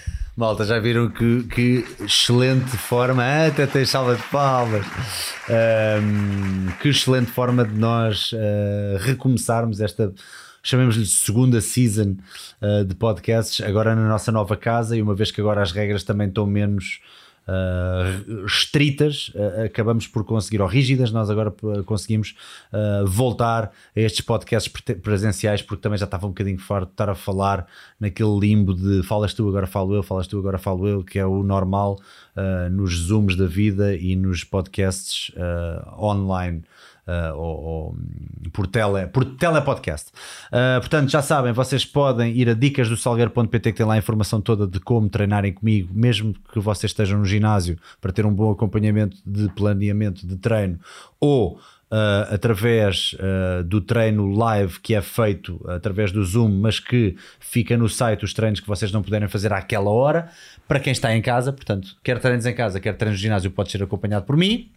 Malta, 0.35 0.65
já 0.65 0.79
viram 0.79 1.11
que, 1.11 1.43
que 1.43 1.85
excelente 2.01 2.71
forma, 2.71 3.23
ah, 3.23 3.49
até 3.49 3.67
tem 3.67 3.85
salva 3.85 4.17
de 4.17 4.23
palmas. 4.25 4.87
Ahm, 5.47 6.71
que 6.81 6.89
excelente 6.89 7.31
forma 7.31 7.67
de 7.67 7.79
nós 7.79 8.31
ah, 8.35 8.99
recomeçarmos 9.01 9.79
esta, 9.83 10.11
chamemos-lhe 10.63 11.05
segunda 11.05 11.61
season 11.61 12.17
ah, 12.63 12.83
de 12.83 12.95
podcasts, 12.95 13.63
agora 13.65 13.95
na 13.95 14.09
nossa 14.09 14.33
nova 14.33 14.57
casa. 14.57 14.97
E 14.97 15.03
uma 15.03 15.15
vez 15.15 15.31
que 15.31 15.39
agora 15.39 15.61
as 15.61 15.71
regras 15.71 16.03
também 16.03 16.29
estão 16.29 16.47
menos 16.47 17.01
uh, 17.49 18.43
restritas, 18.45 19.33
uh, 19.35 19.65
acabamos 19.65 20.07
por 20.07 20.25
conseguir, 20.25 20.61
ou 20.61 20.69
rígidas, 20.69 21.11
nós 21.11 21.31
agora 21.31 21.53
conseguimos 21.85 22.35
uh, 22.73 23.07
voltar 23.07 23.73
a 23.97 24.01
estes 24.01 24.21
podcasts 24.21 24.73
presenciais, 25.03 25.63
porque 25.63 25.83
também 25.83 25.99
já 25.99 26.05
estava 26.05 26.27
um 26.27 26.31
bocadinho 26.31 26.59
farto 26.59 26.87
de 26.87 26.93
estar 26.93 27.11
a 27.11 27.15
falar 27.15 27.67
naquele 27.99 28.39
limbo 28.39 28.75
de 28.75 29.03
falas 29.03 29.35
tu, 29.35 29.49
agora 29.49 29.67
falo 29.67 29.95
eu, 29.95 30.03
falas 30.03 30.27
tu, 30.27 30.39
agora 30.39 30.59
falo 30.59 30.87
eu, 30.87 31.05
que 31.05 31.19
é 31.19 31.27
o 31.27 31.43
normal 31.43 32.01
nos 32.71 32.95
zooms 32.95 33.37
da 33.37 33.47
vida 33.47 33.95
e 33.95 34.17
nos 34.17 34.43
podcasts 34.43 35.31
online 35.99 36.63
uh, 37.07 37.37
ou, 37.37 37.63
ou, 37.63 37.97
por, 38.53 38.67
tele, 38.67 39.07
por 39.07 39.25
telepodcast. 39.25 40.11
Uh, 40.49 40.81
portanto, 40.81 41.11
já 41.11 41.23
sabem, 41.23 41.53
vocês 41.53 41.85
podem 41.85 42.37
ir 42.37 42.49
a 42.49 42.55
dicas 42.55 42.89
do 42.89 42.97
salgueiro.pt 42.97 43.73
que 43.73 43.79
tem 43.79 43.87
lá 43.87 43.95
a 43.95 43.99
informação 43.99 44.41
toda 44.41 44.67
de 44.67 44.81
como 44.81 45.09
treinarem 45.09 45.53
comigo, 45.53 45.93
mesmo 45.95 46.35
que 46.53 46.61
vocês 46.61 46.91
estejam 46.91 47.19
no 47.19 47.25
ginásio, 47.25 47.79
para 48.01 48.13
ter 48.13 48.27
um 48.27 48.33
bom 48.33 48.51
acompanhamento 48.51 49.17
de 49.27 49.49
planeamento 49.51 50.27
de 50.27 50.37
treino 50.37 50.79
ou 51.21 51.59
Uh, 51.93 52.25
através 52.33 53.15
uh, 53.19 53.63
do 53.65 53.79
treino 53.79 54.27
live 54.35 54.81
que 54.81 54.95
é 54.95 55.03
feito 55.03 55.63
através 55.69 56.11
do 56.11 56.25
Zoom, 56.25 56.49
mas 56.49 56.81
que 56.81 57.15
fica 57.39 57.77
no 57.77 57.87
site 57.87 58.25
os 58.25 58.33
treinos 58.33 58.61
que 58.61 58.67
vocês 58.67 58.91
não 58.91 59.03
puderem 59.03 59.29
fazer 59.29 59.53
àquela 59.53 59.91
hora, 59.91 60.31
para 60.67 60.81
quem 60.81 60.91
está 60.91 61.15
em 61.15 61.21
casa, 61.21 61.53
portanto, 61.53 61.95
quer 62.03 62.19
treinos 62.19 62.47
em 62.47 62.55
casa, 62.55 62.81
quer 62.81 62.97
treinos 62.97 63.21
no 63.21 63.23
ginásio, 63.23 63.51
pode 63.51 63.71
ser 63.71 63.83
acompanhado 63.83 64.25
por 64.25 64.39
mim 64.39 64.71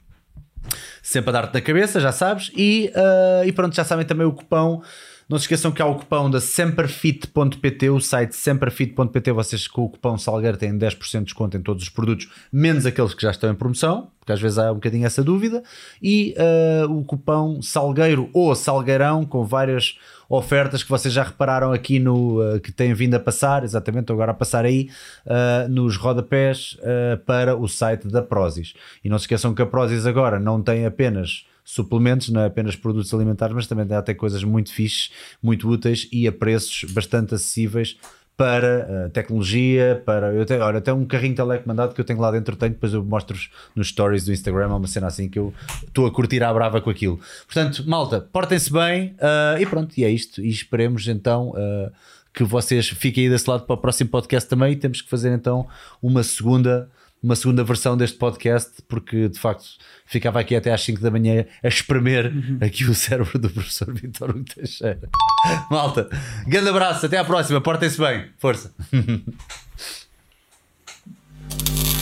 sempre 1.02 1.30
a 1.30 1.34
dar-te 1.34 1.54
na 1.54 1.62
cabeça, 1.62 2.00
já 2.00 2.12
sabes. 2.12 2.52
E, 2.56 2.92
uh, 2.96 3.48
e 3.48 3.52
pronto, 3.52 3.76
já 3.76 3.84
sabem 3.84 4.06
também 4.06 4.26
o 4.26 4.32
cupão. 4.32 4.82
Não 5.28 5.40
se 5.40 5.46
esqueçam 5.46 5.72
que 5.72 5.82
há 5.82 5.88
o 5.88 5.96
cupão 5.96 6.30
da 6.30 6.40
semperfit.pt, 6.40 7.90
o 7.90 8.00
site 8.00 8.36
semperfit.pt. 8.36 9.32
Vocês 9.32 9.68
com 9.68 9.86
o 9.86 9.90
cupão 9.90 10.20
Salgueiro 10.20 10.56
têm 10.56 10.78
10% 10.78 11.18
de 11.20 11.24
desconto 11.24 11.58
em 11.58 11.62
todos 11.64 11.82
os 11.82 11.90
produtos, 11.90 12.30
menos 12.54 12.86
aqueles 12.86 13.16
que 13.16 13.24
já 13.24 13.32
estão 13.32 13.50
em 13.50 13.56
promoção, 13.56 14.12
porque 14.20 14.32
às 14.32 14.40
vezes 14.40 14.60
há 14.60 14.72
um 14.72 14.76
bocadinho 14.76 15.04
essa 15.04 15.24
dúvida. 15.24 15.64
E 16.00 16.36
uh, 16.38 16.92
o 16.92 17.04
cupão 17.04 17.60
Salgueiro 17.60 18.30
ou 18.34 18.54
Salgueirão, 18.54 19.26
com 19.26 19.44
várias 19.44 19.98
ofertas 20.30 20.84
que 20.84 20.90
vocês 20.92 21.12
já 21.12 21.24
repararam 21.24 21.74
aqui 21.74 21.98
no 21.98 22.44
uh, 22.44 22.60
que 22.60 22.72
têm 22.72 22.94
vindo 22.94 23.16
a 23.16 23.20
passar, 23.20 23.64
exatamente, 23.64 24.12
agora 24.12 24.30
a 24.30 24.36
passar 24.36 24.64
aí 24.64 24.92
uh, 25.26 25.68
nos 25.68 25.98
rodapés 25.98 26.78
para 27.26 27.56
o 27.58 27.68
site 27.68 28.08
da 28.08 28.22
Prozis. 28.22 28.76
E 29.04 29.10
não 29.10 29.18
se 29.18 29.24
esqueçam 29.24 29.56
que 29.56 29.62
a 29.64 29.66
Prozis 29.66 30.06
agora 30.06 30.40
não 30.40 30.62
tem 30.62 30.86
apenas 30.86 31.48
suplementos, 31.66 32.30
não 32.30 32.42
é 32.42 32.46
apenas 32.46 32.76
produtos 32.76 33.12
alimentares, 33.14 33.56
mas 33.56 33.66
também 33.66 33.86
tem 33.88 33.98
até 33.98 34.14
coisas 34.14 34.44
muito 34.44 34.72
fixes, 34.72 35.10
muito 35.42 35.68
úteis 35.68 36.08
e 36.12 36.28
a 36.28 36.32
preços 36.32 36.90
bastante 36.92 37.34
acessíveis 37.34 37.98
para 38.38 39.08
uh, 39.08 39.10
tecnologia, 39.10 40.02
para. 40.06 40.34
Eu 40.34 40.46
tenho, 40.46 40.62
olha, 40.62 40.78
até 40.78 40.92
um 40.94 41.06
carrinho 41.06 41.36
telecomandado 41.36 41.96
que 41.96 42.02
eu 42.02 42.06
tenho 42.06 42.20
lá 42.20 42.32
dentro, 42.32 42.56
tenho, 42.56 42.74
depois 42.74 42.94
eu 42.94 43.04
mostro-vos 43.04 43.50
nos 43.76 43.88
stories 43.88 44.26
do 44.26 44.34
Instagram, 44.34 44.66
é 44.66 44.68
uma 44.76 44.88
cena 44.88 45.08
assim 45.08 45.30
que 45.30 45.40
eu 45.40 45.54
estou 45.88 46.06
a 46.06 46.12
curtir 46.12 46.44
à 46.44 46.54
brava 46.54 46.82
com 46.82 46.90
aquilo. 46.90 47.20
Portanto, 47.46 47.84
malta, 47.88 48.20
portem-se 48.20 48.72
bem 48.72 49.16
uh, 49.16 49.60
e 49.60 49.66
pronto, 49.66 49.98
e 49.98 50.04
é 50.04 50.10
isto. 50.10 50.42
E 50.42 50.50
esperemos 50.50 51.08
então. 51.08 51.50
Uh, 51.50 51.92
que 52.36 52.44
vocês 52.44 52.90
fiquem 52.90 53.24
aí 53.24 53.30
desse 53.30 53.50
lado 53.50 53.64
para 53.64 53.76
o 53.76 53.78
próximo 53.78 54.10
podcast 54.10 54.50
também 54.50 54.74
e 54.74 54.76
temos 54.76 55.02
que 55.02 55.10
fazer 55.10 55.34
então 55.34 55.66
uma 56.02 56.22
segunda 56.22 56.90
uma 57.26 57.36
segunda 57.36 57.64
versão 57.64 57.98
deste 57.98 58.18
podcast, 58.18 58.84
porque 58.88 59.28
de 59.28 59.40
facto 59.40 59.66
ficava 60.06 60.40
aqui 60.40 60.56
até 60.56 60.72
às 60.72 60.84
5 60.84 61.02
da 61.02 61.10
manhã 61.10 61.44
a 61.64 61.68
espremer 61.68 62.32
uhum. 62.32 62.60
aqui 62.62 62.86
o 62.86 62.94
cérebro 62.94 63.40
do 63.40 63.50
professor 63.50 63.92
Vitor 63.92 64.30
Hugo 64.30 64.44
Teixeira. 64.44 65.10
Malta, 65.72 66.08
grande 66.46 66.70
abraço, 66.70 67.08
até 67.08 67.18
à 67.18 67.26
próxima, 67.26 67.60
portem-se 67.60 67.98
bem, 67.98 68.30
força. 68.38 68.72